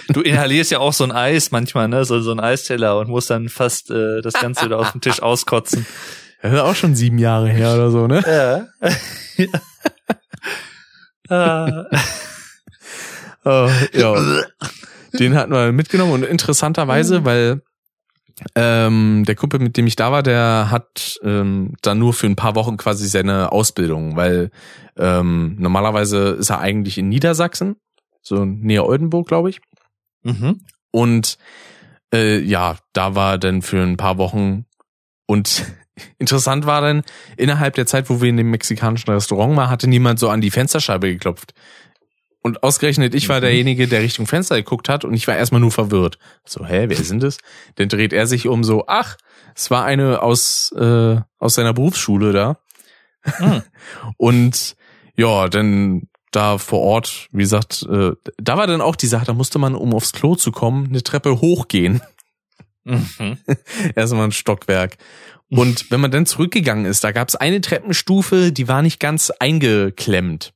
Du 0.09 0.21
inhalierst 0.21 0.71
ja 0.71 0.79
auch 0.79 0.93
so 0.93 1.03
ein 1.03 1.11
Eis 1.11 1.51
manchmal, 1.51 1.87
ne? 1.87 2.05
So, 2.05 2.19
so 2.19 2.31
ein 2.31 2.39
Eisteller 2.39 2.97
und 2.97 3.07
musst 3.07 3.29
dann 3.29 3.49
fast 3.49 3.91
äh, 3.91 4.21
das 4.23 4.33
Ganze 4.33 4.65
wieder 4.65 4.79
auf 4.79 4.91
dem 4.93 5.01
Tisch 5.01 5.21
auskotzen. 5.21 5.85
Das 6.41 6.53
ist 6.53 6.59
auch 6.59 6.75
schon 6.75 6.95
sieben 6.95 7.19
Jahre 7.19 7.49
her 7.49 7.75
oder 7.75 7.91
so, 7.91 8.07
ne? 8.07 8.67
Ja. 9.37 9.45
Ah. 11.29 11.85
Oh, 13.43 13.69
ja. 13.93 14.43
Den 15.13 15.35
hatten 15.35 15.53
wir 15.53 15.71
mitgenommen 15.71 16.13
und 16.13 16.23
interessanterweise, 16.25 17.23
weil 17.25 17.61
ähm, 18.55 19.23
der 19.25 19.35
Kumpel, 19.35 19.59
mit 19.59 19.77
dem 19.77 19.87
ich 19.87 19.95
da 19.95 20.11
war, 20.11 20.23
der 20.23 20.67
hat 20.69 21.19
ähm, 21.23 21.73
da 21.81 21.95
nur 21.95 22.13
für 22.13 22.27
ein 22.27 22.35
paar 22.35 22.55
Wochen 22.55 22.77
quasi 22.77 23.07
seine 23.07 23.51
Ausbildung, 23.51 24.15
weil 24.15 24.51
ähm, 24.97 25.55
normalerweise 25.57 26.29
ist 26.31 26.49
er 26.49 26.59
eigentlich 26.59 26.97
in 26.97 27.09
Niedersachsen, 27.09 27.77
so 28.21 28.43
näher 28.43 28.85
Oldenburg, 28.85 29.27
glaube 29.27 29.49
ich. 29.49 29.61
mhm. 30.23 30.61
Und 30.91 31.37
äh, 32.13 32.39
ja, 32.39 32.77
da 32.93 33.15
war 33.15 33.33
er 33.33 33.37
dann 33.37 33.61
für 33.61 33.81
ein 33.81 33.97
paar 33.97 34.17
Wochen 34.17 34.65
und 35.27 35.65
interessant 36.17 36.65
war 36.65 36.81
dann, 36.81 37.03
innerhalb 37.37 37.75
der 37.75 37.85
Zeit, 37.85 38.09
wo 38.09 38.21
wir 38.21 38.29
in 38.29 38.37
dem 38.37 38.51
mexikanischen 38.51 39.11
Restaurant 39.11 39.55
waren, 39.55 39.69
hatte 39.69 39.89
niemand 39.89 40.19
so 40.19 40.29
an 40.29 40.41
die 40.41 40.51
Fensterscheibe 40.51 41.11
geklopft. 41.11 41.53
Und 42.45 42.61
ausgerechnet 42.61 43.15
ich 43.15 43.27
war 43.27 43.37
Mhm. 43.39 43.45
derjenige, 43.45 43.87
der 43.87 44.03
Richtung 44.03 44.27
Fenster 44.27 44.55
geguckt 44.57 44.87
hat 44.87 45.03
und 45.03 45.15
ich 45.15 45.27
war 45.27 45.35
erstmal 45.35 45.61
nur 45.61 45.71
verwirrt. 45.71 46.19
So, 46.45 46.63
hä, 46.63 46.85
wer 46.89 46.97
sind 47.03 47.23
es? 47.23 47.39
Dann 47.73 47.89
dreht 47.89 48.13
er 48.13 48.27
sich 48.27 48.47
um 48.47 48.63
so, 48.63 48.83
ach, 48.85 49.17
Es 49.55 49.71
war 49.71 49.83
eine 49.83 50.21
aus, 50.21 50.71
äh, 50.77 51.17
aus 51.39 51.55
seiner 51.55 51.73
Berufsschule 51.73 52.33
da. 52.33 52.59
Hm. 53.23 53.63
Und 54.17 54.75
ja, 55.15 55.47
dann 55.47 56.03
da 56.29 56.59
vor 56.59 56.81
Ort, 56.81 57.29
wie 57.31 57.41
gesagt, 57.41 57.83
äh, 57.89 58.11
da 58.37 58.57
war 58.57 58.67
dann 58.67 58.81
auch 58.81 58.95
die 58.95 59.07
Sache, 59.07 59.25
da 59.25 59.33
musste 59.33 59.57
man, 59.57 59.73
um 59.73 59.95
aufs 59.95 60.11
Klo 60.11 60.35
zu 60.35 60.51
kommen, 60.51 60.85
eine 60.89 61.01
Treppe 61.01 61.41
hochgehen. 61.41 62.01
Mhm. 62.83 63.39
Erstmal 63.95 64.25
ein 64.25 64.31
Stockwerk. 64.31 64.97
Und 65.49 65.89
wenn 65.89 66.01
man 66.01 66.11
dann 66.11 66.27
zurückgegangen 66.27 66.85
ist, 66.85 67.03
da 67.03 67.11
gab 67.11 67.29
es 67.29 67.35
eine 67.35 67.61
Treppenstufe, 67.61 68.51
die 68.51 68.67
war 68.67 68.83
nicht 68.83 68.99
ganz 68.99 69.31
eingeklemmt. 69.31 70.53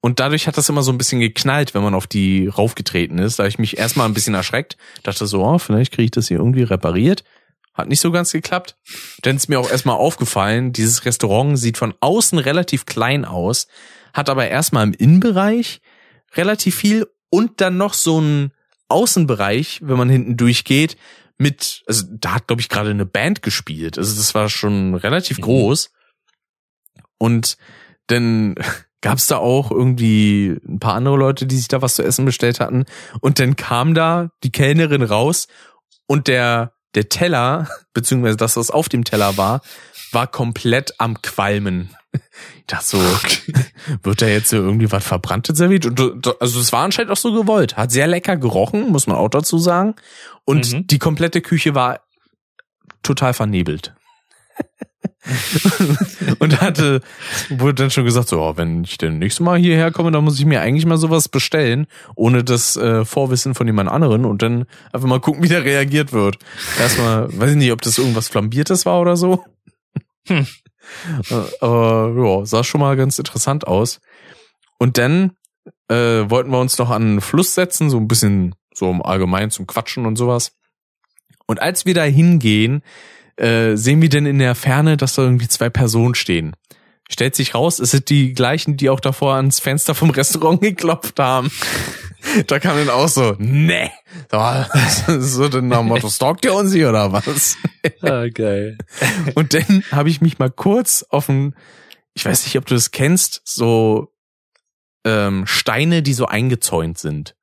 Und 0.00 0.18
dadurch 0.18 0.46
hat 0.46 0.56
das 0.56 0.68
immer 0.68 0.82
so 0.82 0.92
ein 0.92 0.98
bisschen 0.98 1.20
geknallt, 1.20 1.74
wenn 1.74 1.82
man 1.82 1.94
auf 1.94 2.06
die 2.06 2.46
raufgetreten 2.46 3.18
ist. 3.18 3.38
Da 3.38 3.42
habe 3.42 3.50
ich 3.50 3.58
mich 3.58 3.76
erstmal 3.76 4.08
ein 4.08 4.14
bisschen 4.14 4.34
erschreckt. 4.34 4.78
Dachte 5.02 5.26
so, 5.26 5.44
oh, 5.44 5.58
vielleicht 5.58 5.92
kriege 5.92 6.04
ich 6.04 6.10
das 6.10 6.28
hier 6.28 6.38
irgendwie 6.38 6.62
repariert. 6.62 7.22
Hat 7.74 7.88
nicht 7.88 8.00
so 8.00 8.10
ganz 8.10 8.32
geklappt. 8.32 8.76
Dann 9.22 9.36
ist 9.36 9.48
mir 9.48 9.60
auch 9.60 9.70
erstmal 9.70 9.96
aufgefallen, 9.96 10.72
dieses 10.72 11.04
Restaurant 11.04 11.58
sieht 11.58 11.76
von 11.76 11.94
außen 12.00 12.38
relativ 12.38 12.86
klein 12.86 13.24
aus, 13.24 13.68
hat 14.14 14.30
aber 14.30 14.48
erstmal 14.48 14.84
im 14.84 14.94
Innenbereich 14.94 15.80
relativ 16.34 16.76
viel 16.76 17.06
und 17.28 17.60
dann 17.60 17.76
noch 17.76 17.94
so 17.94 18.20
ein 18.20 18.52
Außenbereich, 18.88 19.80
wenn 19.82 19.98
man 19.98 20.08
hinten 20.08 20.36
durchgeht, 20.36 20.96
mit, 21.38 21.82
also 21.86 22.04
da 22.10 22.34
hat, 22.34 22.48
glaube 22.48 22.60
ich, 22.60 22.68
gerade 22.68 22.90
eine 22.90 23.06
Band 23.06 23.40
gespielt. 23.42 23.98
Also 23.98 24.16
das 24.16 24.34
war 24.34 24.48
schon 24.48 24.94
relativ 24.94 25.38
Mhm. 25.38 25.42
groß. 25.42 25.90
Und 27.18 27.56
dann 28.08 28.56
gab's 29.02 29.26
da 29.26 29.38
auch 29.38 29.70
irgendwie 29.70 30.56
ein 30.68 30.78
paar 30.78 30.94
andere 30.94 31.16
Leute, 31.16 31.46
die 31.46 31.56
sich 31.56 31.68
da 31.68 31.80
was 31.82 31.94
zu 31.96 32.02
essen 32.02 32.24
bestellt 32.24 32.60
hatten. 32.60 32.84
Und 33.20 33.38
dann 33.38 33.56
kam 33.56 33.94
da 33.94 34.30
die 34.42 34.52
Kellnerin 34.52 35.02
raus 35.02 35.46
und 36.06 36.28
der, 36.28 36.72
der 36.94 37.08
Teller, 37.08 37.68
beziehungsweise 37.94 38.36
das, 38.36 38.56
was 38.56 38.70
auf 38.70 38.88
dem 38.88 39.04
Teller 39.04 39.36
war, 39.36 39.60
war 40.12 40.26
komplett 40.26 40.94
am 40.98 41.22
Qualmen. 41.22 41.94
Ich 42.56 42.66
dachte 42.66 42.84
so, 42.86 42.98
wird 44.02 44.20
da 44.20 44.26
jetzt 44.26 44.48
so 44.50 44.56
irgendwie 44.56 44.90
was 44.90 45.04
Verbranntes 45.06 45.56
serviert? 45.56 45.86
Und, 45.86 46.26
also 46.40 46.58
es 46.60 46.72
war 46.72 46.82
anscheinend 46.84 47.12
auch 47.12 47.16
so 47.16 47.32
gewollt. 47.32 47.76
Hat 47.76 47.92
sehr 47.92 48.08
lecker 48.08 48.36
gerochen, 48.36 48.90
muss 48.90 49.06
man 49.06 49.16
auch 49.16 49.28
dazu 49.28 49.58
sagen. 49.58 49.94
Und 50.44 50.72
Mhm. 50.72 50.86
die 50.88 50.98
komplette 50.98 51.40
Küche 51.40 51.76
war 51.76 52.00
total 53.04 53.32
vernebelt. 53.32 53.94
und 56.38 56.60
hatte, 56.60 57.00
wurde 57.48 57.74
dann 57.74 57.90
schon 57.90 58.04
gesagt, 58.04 58.28
so, 58.28 58.40
oh, 58.40 58.56
wenn 58.56 58.84
ich 58.84 58.98
denn 58.98 59.18
nächstes 59.18 59.44
Mal 59.44 59.58
hierher 59.58 59.90
komme, 59.90 60.10
dann 60.10 60.24
muss 60.24 60.38
ich 60.38 60.44
mir 60.44 60.60
eigentlich 60.60 60.86
mal 60.86 60.98
sowas 60.98 61.28
bestellen, 61.28 61.86
ohne 62.14 62.44
das 62.44 62.76
äh, 62.76 63.04
Vorwissen 63.04 63.54
von 63.54 63.66
jemand 63.66 63.90
anderen 63.90 64.24
und 64.24 64.42
dann 64.42 64.66
einfach 64.92 65.08
mal 65.08 65.20
gucken, 65.20 65.42
wie 65.42 65.48
der 65.48 65.64
reagiert 65.64 66.12
wird. 66.12 66.38
Erstmal, 66.78 67.28
weiß 67.38 67.52
ich 67.52 67.56
nicht, 67.56 67.72
ob 67.72 67.82
das 67.82 67.98
irgendwas 67.98 68.28
Flambiertes 68.28 68.86
war 68.86 69.00
oder 69.00 69.16
so. 69.16 69.44
Hm. 70.26 70.46
Äh, 71.30 71.34
Aber 71.60 72.14
ja, 72.16 72.46
sah 72.46 72.64
schon 72.64 72.80
mal 72.80 72.96
ganz 72.96 73.18
interessant 73.18 73.66
aus. 73.66 74.00
Und 74.78 74.98
dann 74.98 75.32
äh, 75.88 76.28
wollten 76.30 76.50
wir 76.50 76.60
uns 76.60 76.78
noch 76.78 76.90
an 76.90 77.02
den 77.02 77.20
Fluss 77.20 77.54
setzen, 77.54 77.90
so 77.90 77.98
ein 77.98 78.08
bisschen 78.08 78.54
so 78.74 78.90
im 78.90 79.02
Allgemeinen 79.02 79.50
zum 79.50 79.66
Quatschen 79.66 80.06
und 80.06 80.16
sowas. 80.16 80.52
Und 81.46 81.60
als 81.60 81.84
wir 81.84 81.94
da 81.94 82.04
hingehen, 82.04 82.82
äh, 83.40 83.76
sehen 83.76 84.02
wir 84.02 84.08
denn 84.08 84.26
in 84.26 84.38
der 84.38 84.54
Ferne, 84.54 84.96
dass 84.96 85.14
da 85.14 85.22
irgendwie 85.22 85.48
zwei 85.48 85.70
Personen 85.70 86.14
stehen. 86.14 86.54
Stellt 87.10 87.34
sich 87.34 87.54
raus, 87.54 87.78
es 87.80 87.90
sind 87.90 88.08
die 88.08 88.34
gleichen, 88.34 88.76
die 88.76 88.90
auch 88.90 89.00
davor 89.00 89.34
ans 89.34 89.58
Fenster 89.58 89.94
vom 89.94 90.10
Restaurant 90.10 90.60
geklopft 90.60 91.18
haben. 91.18 91.50
Da 92.46 92.58
kam 92.58 92.76
dann 92.76 92.90
auch 92.90 93.08
so, 93.08 93.34
ne, 93.38 93.90
so 95.18 95.48
denn 95.48 95.68
nach 95.68 95.82
Motto, 95.82 96.08
stalkt 96.08 96.44
ihr 96.44 96.54
uns 96.54 96.72
hier 96.72 96.90
oder 96.90 97.12
was? 97.12 97.56
Ah, 98.02 98.26
geil. 98.28 98.76
Und 99.34 99.54
dann 99.54 99.82
habe 99.90 100.10
ich 100.10 100.20
mich 100.20 100.38
mal 100.38 100.50
kurz 100.50 101.02
auf 101.08 101.30
ein, 101.30 101.54
ich 102.12 102.26
weiß 102.26 102.44
nicht, 102.44 102.58
ob 102.58 102.66
du 102.66 102.74
das 102.74 102.90
kennst, 102.90 103.40
so 103.44 104.12
ähm, 105.04 105.46
Steine, 105.46 106.02
die 106.02 106.12
so 106.12 106.26
eingezäunt 106.26 106.98
sind. 106.98 107.36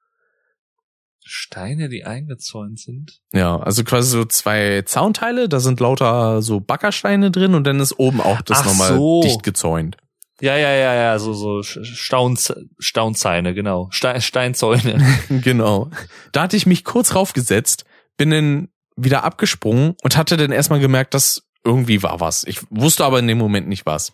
Steine, 1.27 1.89
die 1.89 2.05
eingezäunt 2.05 2.79
sind. 2.79 3.19
Ja, 3.33 3.57
also 3.57 3.83
quasi 3.83 4.09
so 4.09 4.25
zwei 4.25 4.81
Zaunteile, 4.83 5.49
da 5.49 5.59
sind 5.59 5.79
lauter 5.79 6.41
so 6.41 6.59
Backersteine 6.59 7.31
drin 7.31 7.53
und 7.53 7.65
dann 7.65 7.79
ist 7.79 7.99
oben 7.99 8.21
auch 8.21 8.41
das 8.41 8.59
Ach 8.59 8.65
nochmal 8.65 8.95
so. 8.95 9.21
dicht 9.21 9.43
gezäunt. 9.43 9.97
Ja, 10.39 10.55
ja, 10.55 10.69
ja, 10.69 10.93
ja, 10.93 11.19
so, 11.19 11.33
so 11.33 11.63
Staunz, 11.63 12.53
Staunzeine, 12.79 13.53
genau. 13.53 13.89
Ste 13.91 14.21
Steinzäune. 14.21 15.03
genau. 15.41 15.89
Da 16.31 16.43
hatte 16.43 16.57
ich 16.57 16.67
mich 16.67 16.83
kurz 16.83 17.15
raufgesetzt, 17.15 17.85
bin 18.17 18.29
dann 18.29 18.67
wieder 18.95 19.23
abgesprungen 19.23 19.95
und 20.03 20.15
hatte 20.15 20.37
dann 20.37 20.51
erstmal 20.51 20.79
gemerkt, 20.79 21.13
dass 21.13 21.43
irgendwie 21.63 22.03
war 22.03 22.19
was. 22.19 22.43
Ich 22.43 22.61
wusste 22.69 23.03
aber 23.03 23.19
in 23.19 23.27
dem 23.27 23.37
Moment 23.37 23.67
nicht 23.67 23.85
was. 23.85 24.13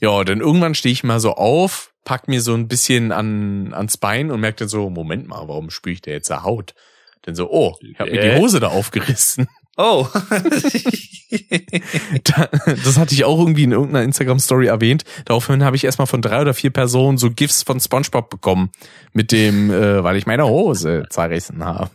Ja, 0.00 0.24
dann 0.24 0.40
irgendwann 0.40 0.74
stehe 0.74 0.92
ich 0.92 1.04
mal 1.04 1.20
so 1.20 1.32
auf, 1.32 1.92
pack 2.06 2.28
mir 2.28 2.40
so 2.40 2.54
ein 2.54 2.68
bisschen 2.68 3.12
an, 3.12 3.74
ans 3.74 3.98
Bein 3.98 4.30
und 4.30 4.40
merkte 4.40 4.68
so, 4.68 4.88
Moment 4.88 5.26
mal, 5.26 5.48
warum 5.48 5.68
spüre 5.70 5.92
ich 5.92 6.00
da 6.00 6.12
jetzt 6.12 6.30
da 6.30 6.44
Haut? 6.44 6.74
Dann 7.22 7.34
so, 7.34 7.50
oh, 7.50 7.76
ich 7.80 7.98
habe 7.98 8.12
mir 8.12 8.20
die 8.20 8.28
Äh? 8.28 8.38
Hose 8.38 8.60
da 8.60 8.68
aufgerissen. 8.68 9.48
Oh. 9.76 10.06
Da, 12.22 12.48
das 12.84 12.98
hatte 12.98 13.12
ich 13.14 13.24
auch 13.24 13.38
irgendwie 13.38 13.64
in 13.64 13.72
irgendeiner 13.72 14.04
Instagram-Story 14.04 14.66
erwähnt. 14.68 15.02
Daraufhin 15.24 15.64
habe 15.64 15.74
ich 15.74 15.82
erstmal 15.84 16.06
von 16.06 16.22
drei 16.22 16.40
oder 16.40 16.54
vier 16.54 16.70
Personen 16.70 17.18
so 17.18 17.30
GIFs 17.30 17.64
von 17.64 17.80
SpongeBob 17.80 18.30
bekommen. 18.30 18.70
Mit 19.12 19.32
dem, 19.32 19.70
äh, 19.72 20.04
weil 20.04 20.16
ich 20.16 20.26
meine 20.26 20.46
Hose 20.46 21.04
zerrissen 21.10 21.64
habe. 21.64 21.90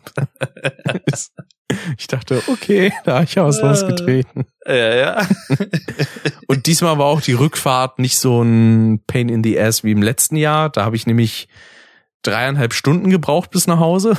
ich 1.97 2.07
dachte, 2.07 2.43
okay, 2.47 2.91
da 3.05 3.15
habe 3.15 3.23
ich 3.23 3.35
ja 3.35 3.45
was 3.45 3.59
Äh. 3.59 3.67
losgetreten. 3.67 4.45
ja, 4.67 4.95
ja. 4.95 5.27
Und 6.47 6.65
diesmal 6.65 6.97
war 6.97 7.05
auch 7.05 7.21
die 7.21 7.33
Rückfahrt 7.33 7.99
nicht 7.99 8.17
so 8.17 8.41
ein 8.41 9.01
Pain 9.07 9.29
in 9.29 9.43
the 9.43 9.59
Ass 9.59 9.83
wie 9.83 9.91
im 9.91 10.01
letzten 10.01 10.35
Jahr. 10.35 10.69
Da 10.69 10.83
habe 10.83 10.97
ich 10.97 11.07
nämlich 11.07 11.47
dreieinhalb 12.21 12.73
Stunden 12.73 13.09
gebraucht 13.09 13.49
bis 13.51 13.65
nach 13.67 13.79
Hause. 13.79 14.17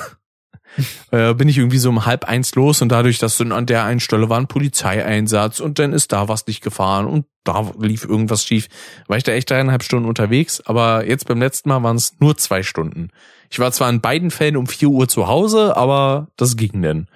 Äh, 1.10 1.34
bin 1.34 1.48
ich 1.48 1.58
irgendwie 1.58 1.78
so 1.78 1.88
um 1.88 2.06
halb 2.06 2.24
eins 2.24 2.54
los 2.54 2.82
und 2.82 2.90
dadurch, 2.90 3.18
dass 3.18 3.36
dann 3.36 3.52
an 3.52 3.66
der 3.66 3.84
einen 3.84 4.00
Stelle 4.00 4.28
war 4.28 4.38
ein 4.38 4.46
Polizeieinsatz 4.46 5.60
und 5.60 5.78
dann 5.78 5.92
ist 5.92 6.12
da 6.12 6.28
was 6.28 6.46
nicht 6.46 6.62
gefahren 6.62 7.06
und 7.06 7.26
da 7.44 7.72
lief 7.78 8.04
irgendwas 8.04 8.44
schief, 8.44 8.68
war 9.08 9.16
ich 9.16 9.24
da 9.24 9.32
echt 9.32 9.50
dreieinhalb 9.50 9.82
Stunden 9.82 10.08
unterwegs, 10.08 10.60
aber 10.64 11.06
jetzt 11.06 11.26
beim 11.26 11.40
letzten 11.40 11.68
Mal 11.68 11.82
waren 11.82 11.96
es 11.96 12.14
nur 12.20 12.36
zwei 12.36 12.62
Stunden. 12.62 13.08
Ich 13.50 13.58
war 13.58 13.72
zwar 13.72 13.90
in 13.90 14.00
beiden 14.00 14.30
Fällen 14.30 14.56
um 14.56 14.66
vier 14.66 14.88
Uhr 14.88 15.08
zu 15.08 15.26
Hause, 15.26 15.76
aber 15.76 16.28
das 16.36 16.56
ging 16.56 16.80
denn. 16.82 17.08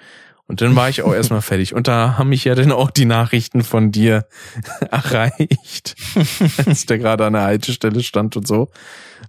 Und 0.48 0.60
dann 0.60 0.76
war 0.76 0.88
ich 0.88 1.02
auch 1.02 1.14
erstmal 1.14 1.42
fertig. 1.42 1.74
Und 1.74 1.88
da 1.88 2.18
haben 2.18 2.28
mich 2.28 2.44
ja 2.44 2.54
dann 2.54 2.72
auch 2.72 2.90
die 2.90 3.04
Nachrichten 3.04 3.64
von 3.64 3.90
dir 3.90 4.26
erreicht, 4.90 5.96
als 6.66 6.86
der 6.86 6.98
gerade 6.98 7.26
an 7.26 7.32
der 7.32 7.42
Haltestelle 7.42 8.02
stand 8.02 8.36
und 8.36 8.46
so. 8.46 8.70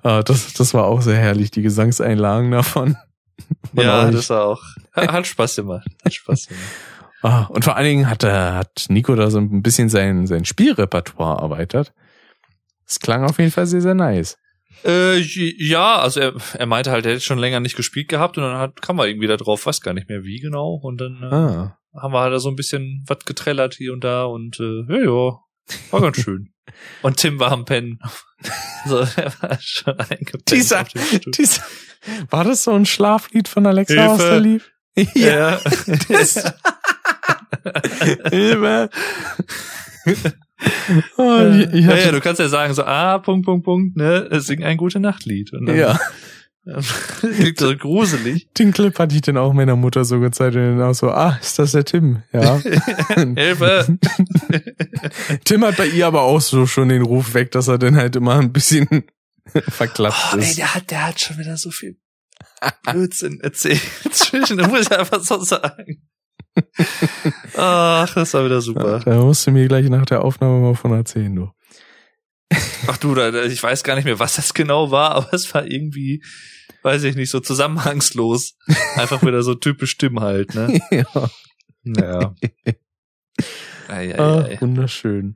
Äh, 0.04 0.24
Das, 0.24 0.54
das 0.54 0.74
war 0.74 0.86
auch 0.86 1.02
sehr 1.02 1.18
herrlich, 1.18 1.52
die 1.52 1.62
Gesangseinlagen 1.62 2.52
davon. 2.52 2.98
Ja, 3.74 4.10
das 4.10 4.30
war 4.30 4.46
auch. 4.46 4.64
Hat, 4.94 5.28
Spaß 5.28 5.58
gemacht. 5.58 5.88
Hat 6.04 6.14
Spaß 6.14 6.48
gemacht. 6.48 6.64
Ah, 7.24 7.46
und 7.46 7.66
vor 7.66 7.76
allen 7.76 7.88
Dingen 7.88 8.10
hat, 8.10 8.22
er, 8.24 8.54
hat 8.58 8.86
Nico 8.90 9.16
da 9.16 9.32
so 9.32 9.40
ein 9.40 9.64
bisschen 9.64 9.90
sein, 9.90 10.28
sein 10.28 10.46
Spielrepertoire 10.46 11.42
erweitert. 11.42 11.92
Es 12.86 13.00
klang 13.00 13.24
auf 13.24 13.40
jeden 13.40 13.50
Fall 13.50 13.66
sehr, 13.66 13.82
sehr 13.82 13.96
nice. 13.96 14.38
Äh, 14.86 15.18
ja, 15.18 15.98
also 15.98 16.20
er, 16.20 16.34
er 16.54 16.66
meinte 16.68 16.92
halt, 16.92 17.08
er 17.08 17.14
hätte 17.14 17.22
schon 17.22 17.40
länger 17.40 17.60
nicht 17.60 17.76
gespielt 17.76 18.08
gehabt 18.08 18.38
und 18.38 18.44
dann 18.44 18.60
hat, 18.60 18.84
kam 18.84 19.00
er 19.00 19.08
irgendwie 19.08 19.26
da 19.28 19.36
drauf, 19.36 19.66
weiß 19.66 19.82
gar 19.82 19.96
nicht 19.96 20.08
mehr 20.10 20.24
wie 20.24 20.40
genau. 20.40 20.76
Und 20.76 21.02
dann 21.02 21.24
äh, 21.24 21.26
Ah. 21.36 21.78
haben 22.00 22.14
wir 22.14 22.20
halt 22.20 22.34
da 22.34 22.40
so 22.40 22.50
ein 22.50 22.56
bisschen 22.56 23.04
was 23.08 23.26
getrellert 23.26 23.74
hier 23.74 23.94
und 23.94 24.04
da 24.04 24.26
und 24.26 24.60
äh, 24.60 24.84
ja, 24.88 25.04
ja, 25.04 25.40
war 25.92 26.02
ganz 26.02 26.18
schön. 26.22 26.50
Und 27.02 27.18
Tim 27.18 27.40
war 27.40 27.52
am 27.52 27.66
Pennen. 27.66 28.00
So, 28.86 29.00
er 29.00 29.34
war 29.42 29.58
schon 29.60 30.00
eingepennt. 30.00 30.52
Dieser- 30.52 30.82
auf 30.82 30.90
dem 30.90 31.02
Stuhl. 31.02 31.32
Dies, 31.36 31.60
war 32.30 32.44
das 32.44 32.64
so 32.64 32.72
ein 32.74 32.86
Schlaflied 32.86 33.48
von 33.48 33.66
Alexa, 33.66 33.96
was 33.96 34.18
Hilfe. 34.22 34.30
da 34.30 34.38
lief? 34.38 34.72
Ja. 35.16 35.60
das- 36.08 36.54
Hilfe. 38.30 38.90
oh, 41.18 41.42
ich, 41.52 41.74
ich 41.74 41.86
ja, 41.86 41.96
ja, 41.98 42.12
du 42.12 42.22
kannst 42.22 42.40
ja 42.40 42.48
sagen 42.48 42.74
so, 42.74 42.84
ah, 42.84 43.18
Punkt, 43.20 43.46
Punkt, 43.46 43.66
Punkt, 43.66 43.98
ne, 43.98 44.28
sing 44.40 44.64
ein 44.64 44.78
gute 44.78 45.00
Nachtlied. 45.00 45.54
Und 45.54 45.66
dann 45.66 45.76
ja, 45.78 46.00
klingt 47.20 47.60
so 47.60 47.76
gruselig. 47.76 48.48
den 48.58 48.72
Clip 48.72 48.98
hatte 49.00 49.16
ich 49.16 49.22
dann 49.22 49.38
auch 49.38 49.54
meiner 49.54 49.76
Mutter 49.76 50.06
so 50.06 50.20
gezeigt 50.20 50.56
und 50.56 50.78
dann 50.78 50.82
auch 50.82 50.94
so, 50.94 51.10
ah, 51.12 51.38
ist 51.42 51.60
das 51.60 51.72
der 51.72 51.86
Tim? 51.86 52.24
Ja. 52.34 52.58
Hilfe! 53.36 53.98
Tim 55.46 55.64
hat 55.66 55.78
bei 55.78 55.88
ihr 55.88 56.08
aber 56.08 56.22
auch 56.24 56.42
so 56.42 56.66
schon 56.66 56.90
den 56.90 57.02
Ruf 57.04 57.34
weg, 57.34 57.52
dass 57.52 57.68
er 57.68 57.78
dann 57.78 57.96
halt 57.96 58.16
immer 58.16 58.36
ein 58.40 58.52
bisschen 58.54 59.06
verklatscht 59.70 60.34
Oh, 60.34 60.38
ey, 60.38 60.44
ist. 60.44 60.58
der 60.58 60.76
hat, 60.76 60.92
der 60.92 61.08
hat 61.08 61.20
schon 61.20 61.38
wieder 61.38 61.58
so 61.58 61.72
viel 61.72 61.98
Blödsinn 62.84 63.40
erzählt. 63.42 63.82
Zwischen, 64.12 64.58
muss 64.58 64.82
ich 64.82 64.92
einfach 64.92 65.22
so 65.22 65.40
sagen. 65.44 66.02
Ach, 67.56 68.14
das 68.14 68.34
war 68.34 68.46
wieder 68.46 68.62
super. 68.62 69.00
Da 69.06 69.18
musst 69.20 69.46
du 69.48 69.52
mir 69.52 69.68
gleich 69.68 69.90
nach 69.90 70.06
der 70.06 70.24
Aufnahme 70.24 70.60
mal 70.60 70.76
von 70.76 70.92
erzählen, 70.92 71.34
du. 71.36 71.52
Ach 72.88 72.98
du, 72.98 73.16
ich 73.46 73.62
weiß 73.62 73.84
gar 73.84 73.96
nicht 73.96 74.06
mehr, 74.06 74.20
was 74.20 74.38
das 74.38 74.54
genau 74.54 74.90
war, 74.92 75.12
aber 75.12 75.34
es 75.34 75.54
war 75.54 75.66
irgendwie, 75.66 76.24
weiß 76.84 77.04
ich 77.04 77.16
nicht, 77.16 77.30
so 77.30 77.40
zusammenhangslos. 77.40 78.56
Einfach 78.96 79.22
wieder 79.24 79.42
so 79.44 79.56
typisch 79.56 79.98
Tim 79.98 80.20
halt, 80.20 80.56
ne? 80.56 80.80
ja. 80.92 81.30
Ja. 81.84 82.36
Ei, 83.90 84.14
ei, 84.14 84.20
Ah, 84.20 84.42
ei. 84.46 84.58
wunderschön. 84.60 85.36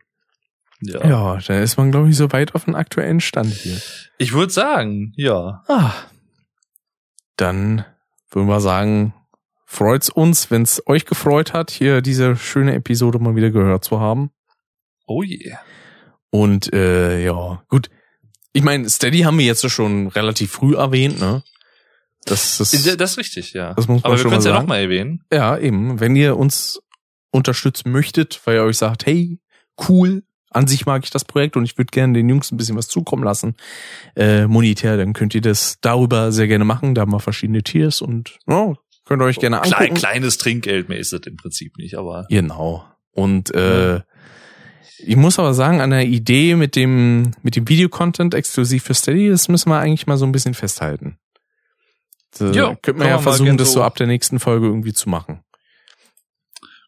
Ja. 0.81 1.07
Ja, 1.07 1.37
dann 1.37 1.61
ist 1.63 1.77
man, 1.77 1.91
glaube 1.91 2.09
ich, 2.09 2.17
so 2.17 2.31
weit 2.33 2.55
auf 2.55 2.65
den 2.65 2.75
aktuellen 2.75 3.21
Stand 3.21 3.53
hier. 3.53 3.79
Ich 4.17 4.33
würde 4.33 4.51
sagen, 4.51 5.13
ja. 5.15 5.63
Ah. 5.67 5.93
Dann 7.37 7.85
würden 8.31 8.47
wir 8.47 8.59
sagen, 8.59 9.13
freut's 9.65 10.09
uns, 10.09 10.51
wenn's 10.51 10.81
euch 10.87 11.05
gefreut 11.05 11.53
hat, 11.53 11.71
hier 11.71 12.01
diese 12.01 12.35
schöne 12.35 12.73
Episode 12.75 13.19
mal 13.19 13.35
wieder 13.35 13.51
gehört 13.51 13.83
zu 13.85 13.99
haben. 13.99 14.31
Oh 15.05 15.23
je. 15.23 15.53
Und 16.29 16.73
äh, 16.73 17.23
ja, 17.23 17.63
gut. 17.67 17.89
Ich 18.53 18.63
meine, 18.63 18.89
Steady 18.89 19.19
haben 19.19 19.37
wir 19.37 19.45
jetzt 19.45 19.67
schon 19.69 20.07
relativ 20.07 20.51
früh 20.51 20.75
erwähnt, 20.75 21.19
ne? 21.19 21.43
Das, 22.25 22.57
das, 22.57 22.71
Das 22.71 23.11
ist 23.11 23.17
richtig, 23.17 23.53
ja. 23.53 23.73
das 23.73 23.87
muss 23.87 24.03
man 24.03 24.05
Aber 24.05 24.13
wir 24.13 24.17
schon 24.19 24.29
können 24.29 24.39
es 24.39 24.45
ja 24.45 24.51
sagen. 24.51 24.63
noch 24.63 24.69
mal 24.69 24.81
erwähnen. 24.81 25.23
Ja, 25.33 25.57
eben. 25.57 25.99
Wenn 25.99 26.15
ihr 26.15 26.37
uns 26.37 26.79
unterstützen 27.31 27.91
möchtet, 27.91 28.41
weil 28.45 28.55
ihr 28.57 28.63
euch 28.63 28.77
sagt, 28.77 29.05
hey, 29.05 29.39
cool, 29.89 30.23
an 30.51 30.67
sich 30.67 30.85
mag 30.85 31.03
ich 31.03 31.09
das 31.09 31.23
Projekt 31.25 31.55
und 31.55 31.63
ich 31.63 31.77
würde 31.77 31.89
gerne 31.91 32.13
den 32.13 32.27
Jungs 32.29 32.51
ein 32.51 32.57
bisschen 32.57 32.75
was 32.77 32.89
zukommen 32.89 33.23
lassen, 33.23 33.55
äh, 34.15 34.45
monetär, 34.47 34.97
dann 34.97 35.13
könnt 35.13 35.33
ihr 35.33 35.41
das 35.41 35.77
darüber 35.81 36.31
sehr 36.31 36.47
gerne 36.47 36.65
machen. 36.65 36.93
Da 36.93 37.01
haben 37.01 37.11
wir 37.13 37.21
verschiedene 37.21 37.63
Tiers 37.63 38.01
und 38.01 38.37
ja, 38.47 38.73
könnt 39.05 39.21
ihr 39.21 39.25
euch 39.25 39.39
gerne 39.39 39.57
angucken. 39.61 39.75
Klein, 39.77 39.93
kleines 39.93 40.37
Trinkgeld 40.37 40.89
mehr 40.89 40.99
ist 40.99 41.13
es 41.13 41.21
im 41.25 41.37
Prinzip 41.37 41.77
nicht, 41.77 41.95
aber 41.95 42.25
Genau. 42.29 42.85
Und 43.13 43.53
äh, 43.55 44.01
ich 45.05 45.15
muss 45.15 45.39
aber 45.39 45.53
sagen, 45.53 45.81
an 45.81 45.89
der 45.91 46.05
Idee 46.05 46.55
mit 46.55 46.75
dem 46.75 47.31
mit 47.43 47.55
dem 47.55 47.67
Videocontent 47.67 48.33
exklusiv 48.33 48.83
für 48.83 48.93
Steady, 48.93 49.29
das 49.29 49.47
müssen 49.47 49.69
wir 49.69 49.79
eigentlich 49.79 50.07
mal 50.07 50.17
so 50.17 50.25
ein 50.25 50.31
bisschen 50.31 50.53
festhalten. 50.53 51.17
Da 52.37 52.51
Ja, 52.51 52.67
könnte 52.75 52.93
man 52.93 52.99
kann 53.01 53.07
ja 53.09 53.17
versuchen, 53.19 53.57
das 53.57 53.73
so- 53.73 53.83
ab 53.83 53.95
der 53.95 54.07
nächsten 54.07 54.39
Folge 54.39 54.67
irgendwie 54.67 54.93
zu 54.93 55.09
machen. 55.09 55.43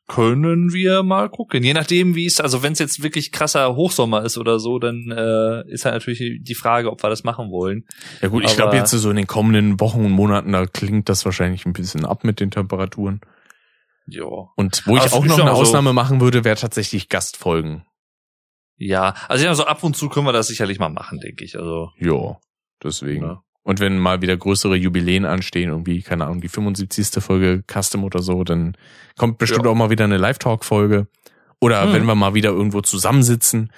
können 0.08 0.74
wir 0.74 1.01
mal 1.01 1.30
gucken. 1.30 1.64
Je 1.64 1.74
nachdem, 1.74 2.14
wie 2.14 2.25
es, 2.25 2.40
also 2.42 2.61
wenn 2.61 2.74
es 2.74 2.80
jetzt 2.80 3.01
wirklich 3.01 3.32
krasser 3.32 3.75
Hochsommer 3.75 4.24
ist 4.24 4.38
oder 4.38 4.59
so, 4.59 4.77
dann 4.77 5.09
äh, 5.11 5.64
ist 5.72 5.85
halt 5.85 5.95
natürlich 5.95 6.43
die 6.43 6.56
Frage, 6.56 6.92
ob 6.92 7.01
wir 7.01 7.09
das 7.09 7.24
machen 7.24 7.50
wollen. 7.51 7.85
Ja 8.22 8.27
gut, 8.27 8.43
ich 8.43 8.56
glaube 8.56 8.75
jetzt 8.75 8.92
so 8.92 9.09
in 9.09 9.16
den 9.16 9.27
kommenden 9.27 9.80
Wochen 9.80 10.03
und 10.06 10.11
Monaten, 10.11 10.51
da 10.51 10.66
klingt 10.66 11.08
das 11.09 11.24
wahrscheinlich 11.25 11.66
ein 11.66 11.74
bisschen 11.74 12.06
ab 12.06 12.25
mit 12.25 12.40
den 12.42 12.51
Temperaturen. 12.51 13.22
Ja. 14.06 14.25
Und 14.58 14.85
wo 14.85 14.98
ich 14.98 15.01
Also 15.03 15.16
auch 15.16 15.25
noch 15.25 15.40
eine 15.40 15.51
auch 15.51 15.56
so- 15.56 15.61
Ausnahme 15.61 15.93
machen 15.93 16.19
würde, 16.19 16.43
wäre 16.43 16.58
tatsächlich 16.58 17.08
Gastfolgen. 17.08 17.83
Ja, 18.88 19.14
also 19.28 19.45
ja, 19.45 19.53
so 19.56 19.66
ab 19.66 19.84
und 19.84 19.95
zu 19.95 20.10
können 20.10 20.26
wir 20.26 20.34
das 20.34 20.48
sicherlich 20.48 20.80
mal 20.80 20.90
machen, 20.90 21.20
denke 21.20 21.44
ich. 21.45 21.58
Also 21.58 21.90
Ja, 21.98 22.38
deswegen. 22.84 23.24
Ja. 23.24 23.42
Und 23.66 23.80
wenn 23.80 23.98
mal 23.98 24.22
wieder 24.22 24.36
größere 24.36 24.76
Jubiläen 24.76 25.26
anstehen, 25.26 25.70
irgendwie, 25.70 26.02
keine 26.02 26.26
Ahnung, 26.26 26.42
die 26.42 26.50
75. 26.50 27.24
Folge 27.24 27.64
Custom 27.72 28.03
oder 28.03 28.22
so, 28.22 28.44
dann 28.44 28.76
kommt 29.18 29.38
bestimmt 29.38 29.66
Ja. 29.66 29.72
auch 29.72 29.76
mal 29.76 29.90
wieder 29.90 30.03
eine 30.03 30.18
Live-Talk-Folge. 30.18 31.08
Oder 31.62 31.84
Hm. 31.86 31.94
wenn 31.94 32.06
wir 32.06 32.16
mal 32.16 32.34
wieder 32.34 32.50
irgendwo 32.50 32.82
zusammensitzen. 32.82 33.72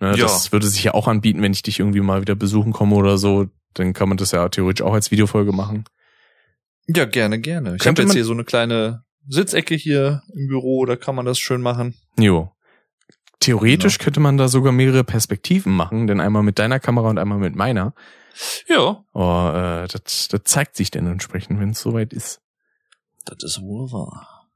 Ne, 0.00 0.10
Ja. 0.16 0.24
Das 0.24 0.50
würde 0.50 0.66
sich 0.66 0.82
ja 0.82 0.94
auch 0.94 1.06
anbieten, 1.06 1.40
wenn 1.42 1.52
ich 1.52 1.62
dich 1.62 1.78
irgendwie 1.78 2.00
mal 2.00 2.20
wieder 2.20 2.34
besuchen 2.34 2.72
komme 2.72 2.96
oder 2.96 3.16
so. 3.16 3.46
Dann 3.74 3.92
kann 3.92 4.08
man 4.08 4.18
das 4.18 4.32
ja 4.32 4.48
theoretisch 4.48 4.84
auch 4.84 4.94
als 4.94 5.10
Videofolge 5.12 5.52
machen. 5.52 5.84
ja, 6.88 7.04
gerne, 7.04 7.38
gerne. 7.38 7.76
Ich 7.78 7.86
habe 7.86 8.00
jetzt 8.02 8.14
hier 8.14 8.24
so 8.24 8.32
eine 8.32 8.44
kleine 8.44 9.04
Sitzecke 9.28 9.74
hier 9.76 10.22
im 10.34 10.48
Büro, 10.48 10.84
da 10.86 10.96
kann 10.96 11.14
man 11.14 11.26
das 11.26 11.38
schön 11.38 11.60
machen. 11.60 11.94
Jo. 12.18 12.50
Theoretisch 13.40 13.98
Genau. 13.98 14.04
könnte 14.04 14.20
man 14.20 14.36
da 14.36 14.48
sogar 14.48 14.72
mehrere 14.72 15.04
Perspektiven 15.04 15.72
machen, 15.74 16.06
denn 16.06 16.20
einmal 16.20 16.42
mit 16.42 16.58
deiner 16.58 16.80
Kamera 16.80 17.08
und 17.10 17.18
einmal 17.18 17.38
mit 17.38 17.54
meiner. 17.54 17.94
Ja, 18.68 19.04
Oh, 19.12 19.48
äh, 19.54 19.86
das, 19.88 20.28
das 20.28 20.40
zeigt 20.44 20.76
sich 20.76 20.90
dann 20.90 21.06
entsprechend, 21.06 21.60
wenn 21.60 21.70
es 21.70 21.80
soweit 21.80 22.12
ist. 22.12 22.40
das 23.24 23.42
ist 23.42 23.62
wohl 23.62 23.90
wahr. 23.92 24.48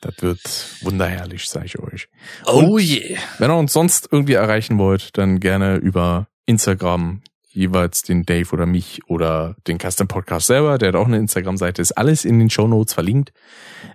Das 0.00 0.14
wird 0.20 0.40
wunderherrlich, 0.82 1.48
sage 1.48 1.66
ich 1.66 1.78
euch. 1.78 2.08
Oh 2.46 2.78
je. 2.78 3.16
Wenn 3.38 3.50
ihr 3.50 3.56
uns 3.56 3.72
sonst 3.72 4.08
irgendwie 4.12 4.34
erreichen 4.34 4.78
wollt, 4.78 5.16
dann 5.16 5.40
gerne 5.40 5.76
über 5.76 6.28
Instagram 6.46 7.22
jeweils 7.54 8.02
den 8.02 8.24
Dave 8.26 8.50
oder 8.52 8.66
mich 8.66 9.00
oder 9.06 9.56
den 9.66 9.78
Custom 9.78 10.08
Podcast 10.08 10.46
selber, 10.48 10.76
der 10.78 10.88
hat 10.88 10.96
auch 10.96 11.06
eine 11.06 11.18
Instagram-Seite, 11.18 11.80
ist 11.80 11.92
alles 11.92 12.24
in 12.24 12.38
den 12.38 12.50
Show 12.50 12.66
Notes 12.68 12.92
verlinkt. 12.94 13.32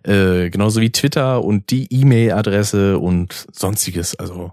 Äh, 0.03 0.49
genauso 0.49 0.81
wie 0.81 0.91
Twitter 0.91 1.43
und 1.43 1.69
die 1.71 1.87
E-Mail-Adresse 1.93 2.97
und 2.99 3.45
sonstiges. 3.51 4.15
Also 4.15 4.51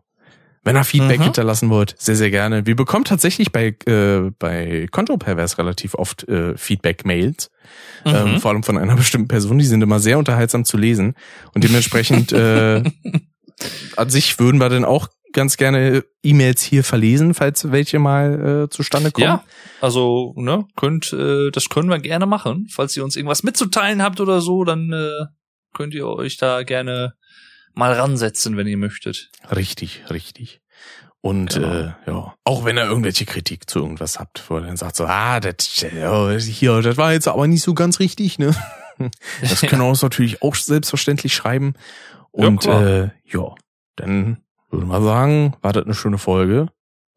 wenn 0.64 0.76
ihr 0.76 0.82
Feedback 0.84 1.20
Mhm. 1.20 1.24
hinterlassen 1.24 1.70
wollt, 1.70 1.94
sehr, 1.96 2.16
sehr 2.16 2.30
gerne. 2.32 2.66
Wir 2.66 2.74
bekommen 2.74 3.04
tatsächlich 3.04 3.52
bei, 3.52 3.76
äh, 3.86 4.32
bei 4.40 4.88
Konto-Pervers 4.90 5.58
relativ 5.58 5.94
oft 5.94 6.28
äh, 6.28 6.56
Feedback-Mails. 6.56 7.50
Ähm, 8.04 8.34
Mhm. 8.34 8.40
vor 8.40 8.50
allem 8.50 8.62
von 8.64 8.76
einer 8.76 8.96
bestimmten 8.96 9.28
Person, 9.28 9.58
die 9.58 9.64
sind 9.64 9.82
immer 9.82 10.00
sehr 10.00 10.18
unterhaltsam 10.18 10.64
zu 10.64 10.76
lesen. 10.76 11.14
Und 11.54 11.62
dementsprechend 11.62 12.32
äh, 12.32 12.82
an 13.96 14.10
sich 14.10 14.38
würden 14.40 14.58
wir 14.60 14.68
dann 14.68 14.84
auch 14.84 15.08
ganz 15.32 15.56
gerne 15.56 16.04
E-Mails 16.22 16.62
hier 16.62 16.82
verlesen, 16.84 17.34
falls 17.34 17.70
welche 17.70 17.98
mal 17.98 18.64
äh, 18.64 18.70
zustande 18.70 19.10
kommen. 19.10 19.26
Ja, 19.26 19.44
also 19.80 20.32
ne, 20.36 20.66
könnt 20.76 21.12
äh, 21.12 21.50
das 21.50 21.68
können 21.68 21.88
wir 21.90 21.98
gerne 21.98 22.26
machen. 22.26 22.68
Falls 22.70 22.96
ihr 22.96 23.04
uns 23.04 23.16
irgendwas 23.16 23.42
mitzuteilen 23.42 24.02
habt 24.02 24.20
oder 24.20 24.40
so, 24.40 24.64
dann 24.64 24.92
äh, 24.92 25.26
könnt 25.74 25.94
ihr 25.94 26.06
euch 26.06 26.36
da 26.38 26.62
gerne 26.62 27.14
mal 27.74 27.92
ransetzen, 27.92 28.56
wenn 28.56 28.66
ihr 28.66 28.78
möchtet. 28.78 29.30
Richtig, 29.54 30.04
richtig. 30.10 30.60
Und 31.20 31.54
Genau. 31.54 31.68
äh, 31.72 31.92
ja, 32.06 32.34
auch 32.44 32.64
wenn 32.64 32.78
ihr 32.78 32.84
irgendwelche 32.84 33.26
Kritik 33.26 33.68
zu 33.68 33.80
irgendwas 33.80 34.18
habt, 34.18 34.48
wo 34.48 34.56
ihr 34.58 34.62
dann 34.62 34.76
sagt 34.76 34.96
so, 34.96 35.04
ah, 35.06 35.40
das 35.40 35.80
ja, 35.82 36.30
hier, 36.38 36.80
das 36.82 36.96
war 36.96 37.12
jetzt 37.12 37.26
aber 37.28 37.46
nicht 37.48 37.62
so 37.62 37.74
ganz 37.74 37.98
richtig, 38.00 38.38
ne? 38.38 38.54
Das 39.42 39.60
können 39.60 39.82
wir 39.82 39.88
uns 39.90 40.00
natürlich 40.00 40.40
auch 40.40 40.54
selbstverständlich 40.54 41.34
schreiben. 41.34 41.74
Ja, 42.34 42.46
Und 42.46 42.60
klar. 42.60 42.86
äh, 42.86 43.10
ja, 43.26 43.54
dann 43.96 44.38
würde 44.76 44.86
man 44.86 45.02
sagen, 45.02 45.56
war 45.62 45.72
das 45.72 45.84
eine 45.84 45.94
schöne 45.94 46.18
Folge. 46.18 46.68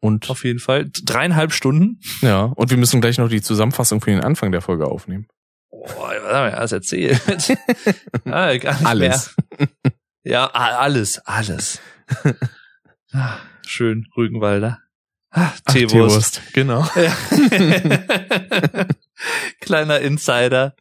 Und 0.02 0.30
Auf 0.30 0.44
jeden 0.44 0.60
Fall 0.60 0.90
dreieinhalb 1.04 1.52
Stunden. 1.52 2.00
ja, 2.22 2.44
und 2.44 2.70
wir 2.70 2.78
müssen 2.78 3.00
gleich 3.00 3.18
noch 3.18 3.28
die 3.28 3.42
Zusammenfassung 3.42 4.00
für 4.00 4.10
den 4.10 4.20
Anfang 4.24 4.50
der 4.50 4.62
Folge 4.62 4.86
aufnehmen. 4.86 5.26
Boah, 5.70 6.12
was 6.22 6.32
haben 6.32 6.50
wir 6.50 6.58
alles 6.58 6.72
erzählt? 6.72 7.20
ah, 8.24 8.52
Alles. 8.84 9.34
Mehr. 9.58 9.68
Ja, 10.22 10.46
alles, 10.46 11.18
alles. 11.26 11.80
Ah, 13.12 13.36
Schön, 13.66 14.06
Rügenwalder. 14.16 14.78
Ah, 15.30 15.52
Teewurst. 15.66 16.42
Genau. 16.52 16.86
Ja. 16.96 17.12
Kleiner 19.60 20.00
Insider. 20.00 20.74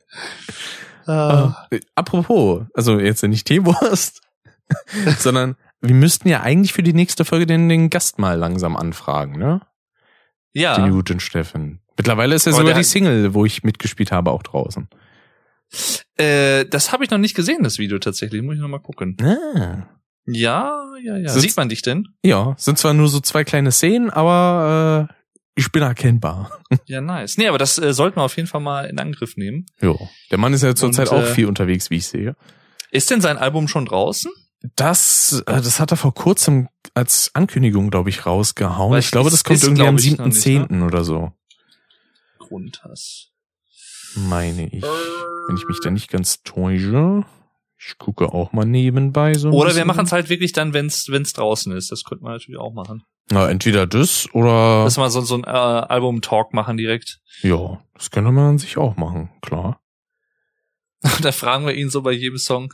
Ah. 1.06 1.68
Äh, 1.72 1.80
apropos, 1.96 2.66
also 2.74 3.00
jetzt 3.00 3.22
nicht 3.24 3.46
Teewurst, 3.48 4.22
sondern 5.20 5.56
wir 5.82 5.96
müssten 5.96 6.28
ja 6.30 6.42
eigentlich 6.42 6.74
für 6.74 6.84
die 6.84 6.94
nächste 6.94 7.26
Folge 7.26 7.46
den, 7.46 7.70
den 7.70 7.90
Gast 7.90 8.20
mal 8.20 8.38
langsam 8.38 8.76
anfragen, 8.76 9.38
ne? 9.38 9.62
Den 10.56 10.62
Ja, 10.64 10.88
guten 10.90 11.20
Steffen. 11.20 11.80
Mittlerweile 11.98 12.36
ist 12.36 12.46
ja 12.46 12.52
sogar 12.54 12.74
die 12.74 12.84
Single, 12.84 13.34
wo 13.34 13.46
ich 13.46 13.64
mitgespielt 13.64 14.12
habe, 14.12 14.32
auch 14.32 14.44
draußen. 14.44 14.88
äh, 16.18 16.66
das 16.66 16.92
habe 16.92 17.04
ich 17.04 17.10
noch 17.12 17.18
nicht 17.18 17.36
gesehen, 17.36 17.64
das 17.64 17.78
Video 17.78 18.00
tatsächlich. 18.00 18.42
Muss 18.42 18.56
ich 18.56 18.62
noch 18.62 18.68
mal 18.68 18.80
gucken. 18.80 19.16
Ah. 19.22 19.88
Ja, 20.26 20.84
ja, 21.04 21.18
ja. 21.18 21.30
Sitzt- 21.30 21.42
Sieht 21.42 21.58
man 21.58 21.70
dich 21.70 21.82
denn? 21.82 22.08
Ja, 22.24 22.56
sind 22.58 22.78
zwar 22.78 22.94
nur 22.94 23.08
so 23.08 23.20
zwei 23.20 23.44
kleine 23.44 23.72
Szenen, 23.72 24.10
aber 24.10 25.10
äh, 25.10 25.14
ich 25.56 25.72
bin 25.72 25.84
erkennbar. 25.84 26.52
Ja, 26.86 27.02
nice. 27.02 27.38
Nee, 27.38 27.48
aber 27.48 27.58
das 27.58 27.78
äh, 27.80 27.94
sollten 27.94 28.18
wir 28.18 28.24
auf 28.24 28.36
jeden 28.36 28.48
Fall 28.48 28.62
mal 28.62 28.86
in 28.86 29.00
Angriff 29.00 29.38
nehmen. 29.38 29.66
Jo. 29.82 29.98
Der 30.32 30.38
Mann 30.38 30.54
ist 30.54 30.62
ja 30.64 30.76
zurzeit 30.76 31.10
Und, 31.10 31.18
auch 31.18 31.24
äh, 31.24 31.34
viel 31.34 31.46
unterwegs, 31.48 31.90
wie 31.90 31.96
ich 31.98 32.08
sehe. 32.08 32.36
Ist 32.92 33.10
denn 33.12 33.22
sein 33.22 33.38
Album 33.38 33.68
schon 33.68 33.86
draußen? 33.86 34.32
Das, 34.76 35.44
äh, 35.48 35.62
das 35.62 35.80
hat 35.80 35.92
er 35.92 35.98
vor 35.98 36.14
kurzem 36.14 36.68
als 36.94 37.32
Ankündigung, 37.34 37.90
glaube 37.90 38.10
ich, 38.10 38.26
rausgehauen. 38.26 38.94
Weil 38.94 39.00
ich 39.00 39.12
glaube, 39.12 39.28
es 39.30 39.36
das 39.36 39.44
kommt 39.44 39.58
ist, 39.58 39.64
irgendwie 39.64 39.88
am 39.88 39.96
glaub 39.96 40.06
ich, 40.06 40.18
noch 40.18 40.26
nicht, 40.26 40.46
ne? 40.46 40.68
7.10. 40.68 40.86
oder 40.86 41.04
so, 41.04 41.32
Grundhass. 42.40 43.32
meine 44.16 44.68
ich. 44.68 44.84
Wenn 44.84 45.58
ich 45.58 45.68
mich 45.68 45.80
da 45.82 45.90
nicht 45.92 46.10
ganz 46.10 46.44
täusche. 46.44 47.26
Ich 47.82 47.98
gucke 47.98 48.34
auch 48.34 48.52
mal 48.52 48.66
nebenbei 48.66 49.34
so. 49.36 49.50
Oder 49.50 49.68
wir 49.68 49.68
bisschen. 49.68 49.88
machen 49.88 50.06
es 50.06 50.12
halt 50.12 50.30
wirklich 50.30 50.52
dann, 50.52 50.74
wenn's 50.74 51.08
wenn's 51.10 51.32
draußen 51.32 51.72
ist. 51.72 51.92
Das 51.92 52.04
könnte 52.04 52.26
man 52.26 52.34
natürlich 52.34 52.60
auch 52.60 52.74
machen. 52.74 53.04
Na, 53.32 53.50
entweder 53.50 53.88
das 53.88 54.28
oder. 54.34 54.84
Dass 54.84 54.98
wir 54.98 55.10
so, 55.10 55.22
so 55.22 55.36
ein 55.36 55.46
äh, 55.46 55.48
Album-Talk 55.48 56.54
machen 56.54 56.76
direkt. 56.76 57.22
ja, 57.42 57.82
das 57.94 58.12
könnte 58.12 58.32
man 58.32 58.50
an 58.50 58.58
sich 58.58 58.78
auch 58.78 58.98
machen, 58.98 59.30
klar. 59.42 59.82
da 61.22 61.32
fragen 61.32 61.66
wir 61.66 61.74
ihn 61.74 61.90
so 61.90 62.02
bei 62.02 62.12
jedem 62.12 62.38
Song. 62.38 62.74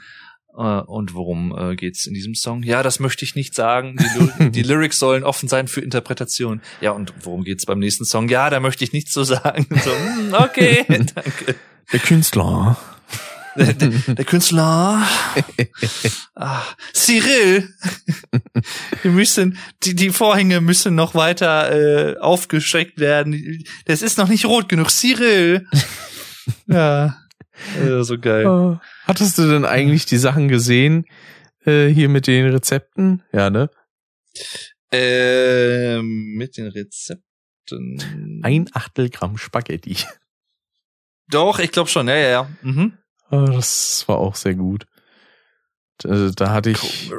Äh, 0.57 0.61
und 0.61 1.13
worum 1.13 1.55
äh, 1.57 1.75
geht's 1.75 2.05
in 2.05 2.13
diesem 2.13 2.35
Song? 2.35 2.63
Ja, 2.63 2.83
das 2.83 2.99
möchte 2.99 3.25
ich 3.25 3.35
nicht 3.35 3.55
sagen. 3.55 3.97
Die, 4.39 4.49
die 4.51 4.63
Lyrics 4.63 4.99
sollen 4.99 5.23
offen 5.23 5.49
sein 5.49 5.67
für 5.67 5.81
Interpretation. 5.81 6.61
Ja, 6.81 6.91
und 6.91 7.13
worum 7.23 7.43
geht's 7.43 7.65
beim 7.65 7.79
nächsten 7.79 8.05
Song? 8.05 8.29
Ja, 8.29 8.49
da 8.49 8.59
möchte 8.59 8.83
ich 8.83 8.93
nichts 8.93 9.11
zu 9.11 9.23
sagen. 9.23 9.67
So, 9.83 9.91
hm, 9.91 10.33
okay, 10.33 10.85
danke. 10.87 11.55
Der 11.91 11.99
Künstler. 11.99 12.77
Der, 13.57 13.73
der, 13.73 13.89
der 13.89 14.25
Künstler. 14.25 15.07
Ah, 16.35 16.61
Cyril. 16.93 17.69
Wir 19.01 19.11
müssen, 19.11 19.57
die, 19.83 19.95
die 19.95 20.09
Vorhänge 20.09 20.59
müssen 20.59 20.93
noch 20.95 21.15
weiter 21.15 21.71
äh, 21.71 22.17
aufgestreckt 22.17 22.99
werden. 22.99 23.63
Das 23.85 24.01
ist 24.01 24.17
noch 24.17 24.27
nicht 24.27 24.45
rot 24.45 24.67
genug. 24.67 24.89
Cyril. 24.89 25.67
Ja. 26.67 27.17
Ja 27.85 28.03
so 28.03 28.17
geil. 28.19 28.45
Äh, 28.45 28.85
Hattest 29.07 29.37
du 29.37 29.49
denn 29.49 29.65
eigentlich 29.65 30.05
die 30.05 30.17
Sachen 30.17 30.47
gesehen, 30.47 31.05
Äh, 31.65 31.87
hier 31.87 32.09
mit 32.09 32.27
den 32.27 32.45
Rezepten? 32.47 33.23
Ja, 33.31 33.49
ne? 33.49 33.69
Ähm, 34.91 36.33
mit 36.37 36.57
den 36.57 36.67
Rezepten. 36.67 38.41
Ein 38.43 38.69
Achtel 38.73 39.09
Gramm 39.09 39.37
Spaghetti. 39.37 39.97
Doch, 41.29 41.57
ich 41.59 41.71
glaube 41.71 41.89
schon, 41.89 42.07
ja, 42.07 42.15
ja, 42.15 42.29
ja. 42.29 42.49
Mhm. 42.61 42.93
Ah, 43.29 43.45
Das 43.45 44.03
war 44.07 44.17
auch 44.19 44.35
sehr 44.35 44.53
gut. 44.53 44.85
Da, 45.97 46.29
da 46.35 46.51
hatte 46.51 46.69
ich 46.69 47.11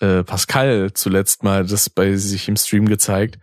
äh, 0.00 0.22
Pascal 0.22 0.92
zuletzt 0.92 1.42
mal 1.44 1.64
das 1.64 1.88
bei 1.88 2.16
sich 2.16 2.48
im 2.48 2.56
Stream 2.56 2.86
gezeigt. 2.86 3.38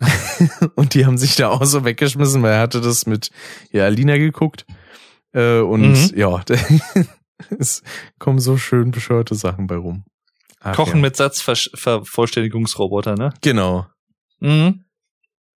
und 0.74 0.94
die 0.94 1.06
haben 1.06 1.18
sich 1.18 1.36
da 1.36 1.50
auch 1.50 1.64
so 1.64 1.84
weggeschmissen, 1.84 2.42
weil 2.42 2.54
er 2.54 2.60
hatte 2.60 2.80
das 2.80 3.06
mit 3.06 3.30
ja, 3.70 3.84
Alina 3.84 4.16
geguckt. 4.16 4.66
Äh, 5.34 5.58
und 5.60 5.82
Mhm. 5.92 6.10
ja, 6.16 6.42
es 7.58 7.82
kommen 8.18 8.38
so 8.38 8.56
schön 8.56 8.90
bescheuerte 8.92 9.34
Sachen 9.34 9.66
bei 9.66 9.76
rum. 9.76 10.04
Ach, 10.60 10.74
Kochen 10.76 10.96
ja. 10.96 11.02
mit 11.02 11.16
Satzvervollständigungsroboter, 11.16 13.16
ne? 13.16 13.34
Genau. 13.42 13.86
Mhm. 14.40 14.84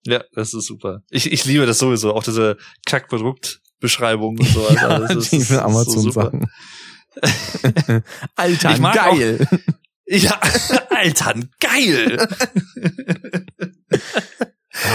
Ja, 0.05 0.23
das 0.32 0.52
ist 0.55 0.66
super. 0.66 1.02
Ich, 1.10 1.31
ich 1.32 1.44
liebe 1.44 1.66
das 1.66 1.78
sowieso, 1.78 2.15
auch 2.15 2.23
diese 2.24 2.57
Kackproduktbeschreibung 2.86 4.39
und 4.39 4.47
so. 4.48 4.66
Also, 4.66 4.76
Ja, 4.81 4.98
das 4.98 5.15
ist- 5.16 5.32
diese 5.32 5.42
ist 5.42 5.48
so 5.48 5.60
Amazon-Sachen. 5.60 6.47
Alter, 8.36 8.78
geil. 8.78 9.47
Ja, 10.07 10.40
Alter, 10.90 11.34
geil. 11.60 12.28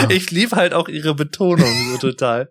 Ich 0.10 0.32
liebe 0.32 0.56
halt 0.56 0.74
auch 0.74 0.88
ihre 0.88 1.16
Betonung 1.16 1.72
so 1.92 1.98
total. 1.98 2.50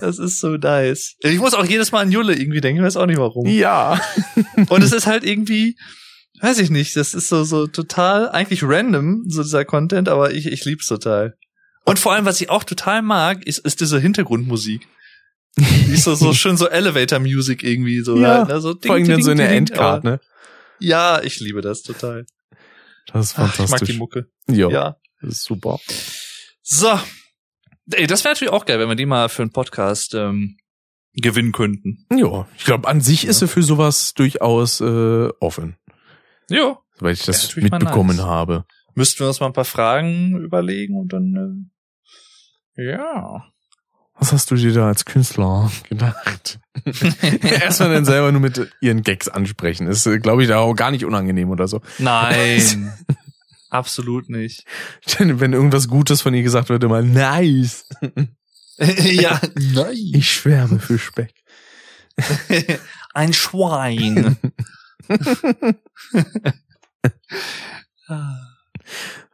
Das 0.00 0.18
ist 0.18 0.40
so 0.40 0.56
nice. 0.56 1.16
Ich 1.20 1.38
muss 1.38 1.54
auch 1.54 1.64
jedes 1.64 1.92
Mal 1.92 2.00
an 2.00 2.12
Jule 2.12 2.34
irgendwie 2.34 2.60
denken, 2.60 2.80
ich 2.80 2.86
weiß 2.86 2.96
auch 2.96 3.06
nicht 3.06 3.18
warum. 3.18 3.46
Ja. 3.46 4.00
Und 4.68 4.82
es 4.82 4.92
ist 4.92 5.06
halt 5.06 5.24
irgendwie, 5.24 5.76
weiß 6.40 6.58
ich 6.58 6.70
nicht, 6.70 6.96
das 6.96 7.14
ist 7.14 7.28
so, 7.28 7.44
so 7.44 7.66
total, 7.66 8.28
eigentlich 8.30 8.62
random, 8.62 9.24
so 9.28 9.42
dieser 9.42 9.64
Content, 9.64 10.08
aber 10.08 10.32
ich, 10.32 10.46
ich 10.46 10.64
lieb's 10.64 10.86
total. 10.86 11.34
Und 11.84 11.98
vor 11.98 12.12
allem, 12.12 12.24
was 12.24 12.40
ich 12.40 12.48
auch 12.50 12.64
total 12.64 13.02
mag, 13.02 13.44
ist, 13.46 13.58
ist 13.58 13.80
diese 13.80 13.98
Hintergrundmusik. 14.00 14.86
Die 15.56 15.92
ist 15.92 16.04
so, 16.04 16.14
so 16.14 16.32
schön 16.34 16.56
so 16.56 16.68
Elevator 16.68 17.18
Music 17.18 17.62
irgendwie, 17.64 18.00
so, 18.00 18.16
Ja, 18.16 18.38
halt, 18.38 18.48
ne? 18.48 18.60
so 18.60 18.74
Vor 18.80 18.94
allem 18.94 19.08
dann 19.08 19.22
so 19.22 19.32
in 19.32 19.38
der 19.38 19.48
ding, 19.48 19.58
Endcard, 19.58 20.04
ne? 20.04 20.20
Ja, 20.78 21.20
ich 21.22 21.38
liebe 21.40 21.60
das 21.60 21.82
total. 21.82 22.24
Das 23.12 23.26
ist 23.26 23.34
Ach, 23.36 23.42
ich 23.52 23.58
mag 23.58 23.68
fantastisch. 23.68 23.88
die 23.90 23.98
Mucke. 23.98 24.26
ja, 24.48 24.68
Ja. 24.70 24.96
das 25.20 25.32
ist 25.32 25.42
super. 25.44 25.78
So. 26.62 26.98
Ey, 27.92 28.06
das 28.06 28.24
wäre 28.24 28.34
natürlich 28.34 28.52
auch 28.52 28.64
geil, 28.64 28.78
wenn 28.78 28.88
wir 28.88 28.94
die 28.96 29.06
mal 29.06 29.28
für 29.28 29.42
einen 29.42 29.52
Podcast 29.52 30.14
ähm, 30.14 30.56
gewinnen 31.14 31.52
könnten. 31.52 32.06
Ja, 32.14 32.46
ich 32.56 32.64
glaube, 32.64 32.88
an 32.88 33.00
sich 33.00 33.26
ist 33.26 33.40
Ja. 33.40 33.46
er 33.46 33.50
für 33.50 33.62
sowas 33.62 34.14
durchaus 34.14 34.80
äh, 34.80 35.28
offen, 35.40 35.76
Ja. 36.48 36.78
weil 37.00 37.12
ich 37.14 37.24
das 37.24 37.54
mitbekommen 37.56 38.16
nice. 38.16 38.24
habe. 38.26 38.64
Müssten 38.94 39.20
wir 39.20 39.28
uns 39.28 39.40
mal 39.40 39.46
ein 39.46 39.52
paar 39.52 39.64
Fragen 39.64 40.36
überlegen 40.40 40.96
und 40.98 41.12
dann. 41.12 41.70
Äh, 42.76 42.92
ja. 42.92 43.44
Was 44.18 44.32
hast 44.32 44.50
du 44.50 44.54
dir 44.54 44.72
da 44.72 44.86
als 44.86 45.04
Künstler 45.04 45.70
gedacht? 45.88 46.60
Erstmal 47.42 47.92
dann 47.92 48.04
selber 48.04 48.30
nur 48.30 48.40
mit 48.40 48.70
ihren 48.80 49.02
Gags 49.02 49.28
ansprechen. 49.28 49.86
Ist, 49.88 50.08
glaube 50.22 50.42
ich, 50.42 50.48
da 50.48 50.58
auch 50.60 50.74
gar 50.74 50.90
nicht 50.92 51.04
unangenehm 51.04 51.50
oder 51.50 51.66
so. 51.66 51.80
Nein. 51.98 52.92
Absolut 53.72 54.28
nicht. 54.28 54.64
Denn 55.18 55.40
wenn 55.40 55.52
irgendwas 55.52 55.88
Gutes 55.88 56.20
von 56.20 56.34
ihr 56.34 56.42
gesagt 56.42 56.68
wird, 56.68 56.84
immer 56.84 57.02
nice. 57.02 57.88
ja. 58.78 59.40
Nein. 59.54 60.12
Ich 60.12 60.30
schwärme 60.30 60.78
für 60.78 60.98
Speck. 60.98 61.34
Ein 63.14 63.32
Schwein. 63.32 64.36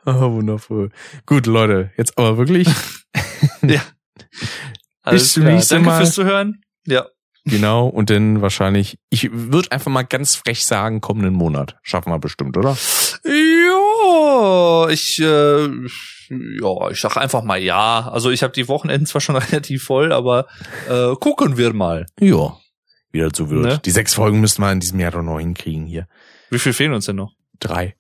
Oh, 0.07 0.33
wundervoll. 0.33 0.91
Gut, 1.26 1.47
Leute, 1.47 1.91
jetzt 1.99 2.17
aber 2.17 2.39
wirklich 2.39 2.68
ja. 3.62 3.83
Alles 5.02 5.33
zum 5.33 5.42
klar. 5.42 5.55
nächsten 5.55 5.75
Danke 5.75 5.89
Mal. 5.89 5.97
fürs 5.99 6.15
Zuhören. 6.15 6.62
Ja. 6.86 7.07
genau 7.44 7.89
und 7.89 8.08
dann 8.10 8.41
wahrscheinlich, 8.41 8.99
ich 9.10 9.31
würde 9.33 9.73
einfach 9.73 9.91
mal 9.91 10.02
ganz 10.02 10.36
frech 10.36 10.65
sagen, 10.65 11.00
kommenden 11.00 11.34
Monat. 11.34 11.76
Schaffen 11.83 12.10
wir 12.10 12.18
bestimmt, 12.18 12.57
oder? 12.57 12.76
Ich 14.90 15.18
äh, 15.20 15.68
ja, 16.31 16.90
ich 16.90 17.00
sag 17.00 17.16
einfach 17.16 17.42
mal 17.42 17.58
ja. 17.58 18.08
Also 18.08 18.31
ich 18.31 18.42
habe 18.42 18.52
die 18.52 18.68
Wochenenden 18.68 19.07
zwar 19.07 19.20
schon 19.20 19.36
relativ 19.36 19.84
voll, 19.84 20.12
aber 20.12 20.47
äh, 20.89 21.15
gucken 21.16 21.57
wir 21.57 21.73
mal. 21.73 22.07
Ja. 22.20 22.57
Wie 23.10 23.20
das 23.20 23.32
so 23.34 23.48
wird. 23.50 23.62
Ne? 23.62 23.81
Die 23.84 23.90
sechs 23.90 24.15
Folgen 24.15 24.40
müssten 24.40 24.62
wir 24.62 24.70
in 24.70 24.81
diesem 24.81 25.00
Jahr 25.00 25.12
doch 25.12 25.23
noch 25.23 25.39
hinkriegen 25.39 25.86
hier. 25.86 26.07
Wie 26.50 26.58
viel 26.58 26.73
fehlen 26.73 26.92
uns 26.92 27.07
denn 27.07 27.16
noch? 27.16 27.32
Drei. 27.58 27.97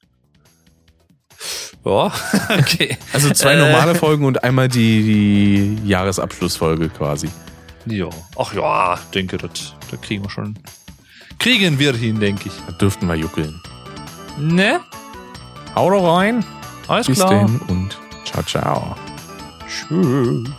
Ja, 1.84 2.12
okay. 2.58 2.98
Also 3.12 3.30
zwei 3.32 3.54
Äh. 3.54 3.58
normale 3.58 3.94
Folgen 3.94 4.24
und 4.24 4.42
einmal 4.44 4.68
die, 4.68 5.78
die 5.82 5.88
Jahresabschlussfolge 5.88 6.88
quasi. 6.90 7.28
Ja. 7.86 8.08
Ach 8.38 8.52
ja, 8.52 8.98
denke, 9.14 9.38
das, 9.38 9.74
das 9.90 10.00
kriegen 10.02 10.24
wir 10.24 10.30
schon. 10.30 10.58
Kriegen 11.38 11.78
wir 11.78 11.94
hin, 11.94 12.20
denke 12.20 12.48
ich. 12.48 12.54
Da 12.66 12.72
dürften 12.72 13.06
wir 13.06 13.14
juckeln. 13.14 13.58
Ne? 14.38 14.80
Hau 15.78 15.90
rein. 16.04 16.44
Alles 16.88 17.06
Bis 17.06 17.18
klar. 17.20 17.30
denn 17.30 17.60
und 17.68 17.96
ciao, 18.24 18.42
ciao. 18.42 18.96
Tschüss. 19.68 20.50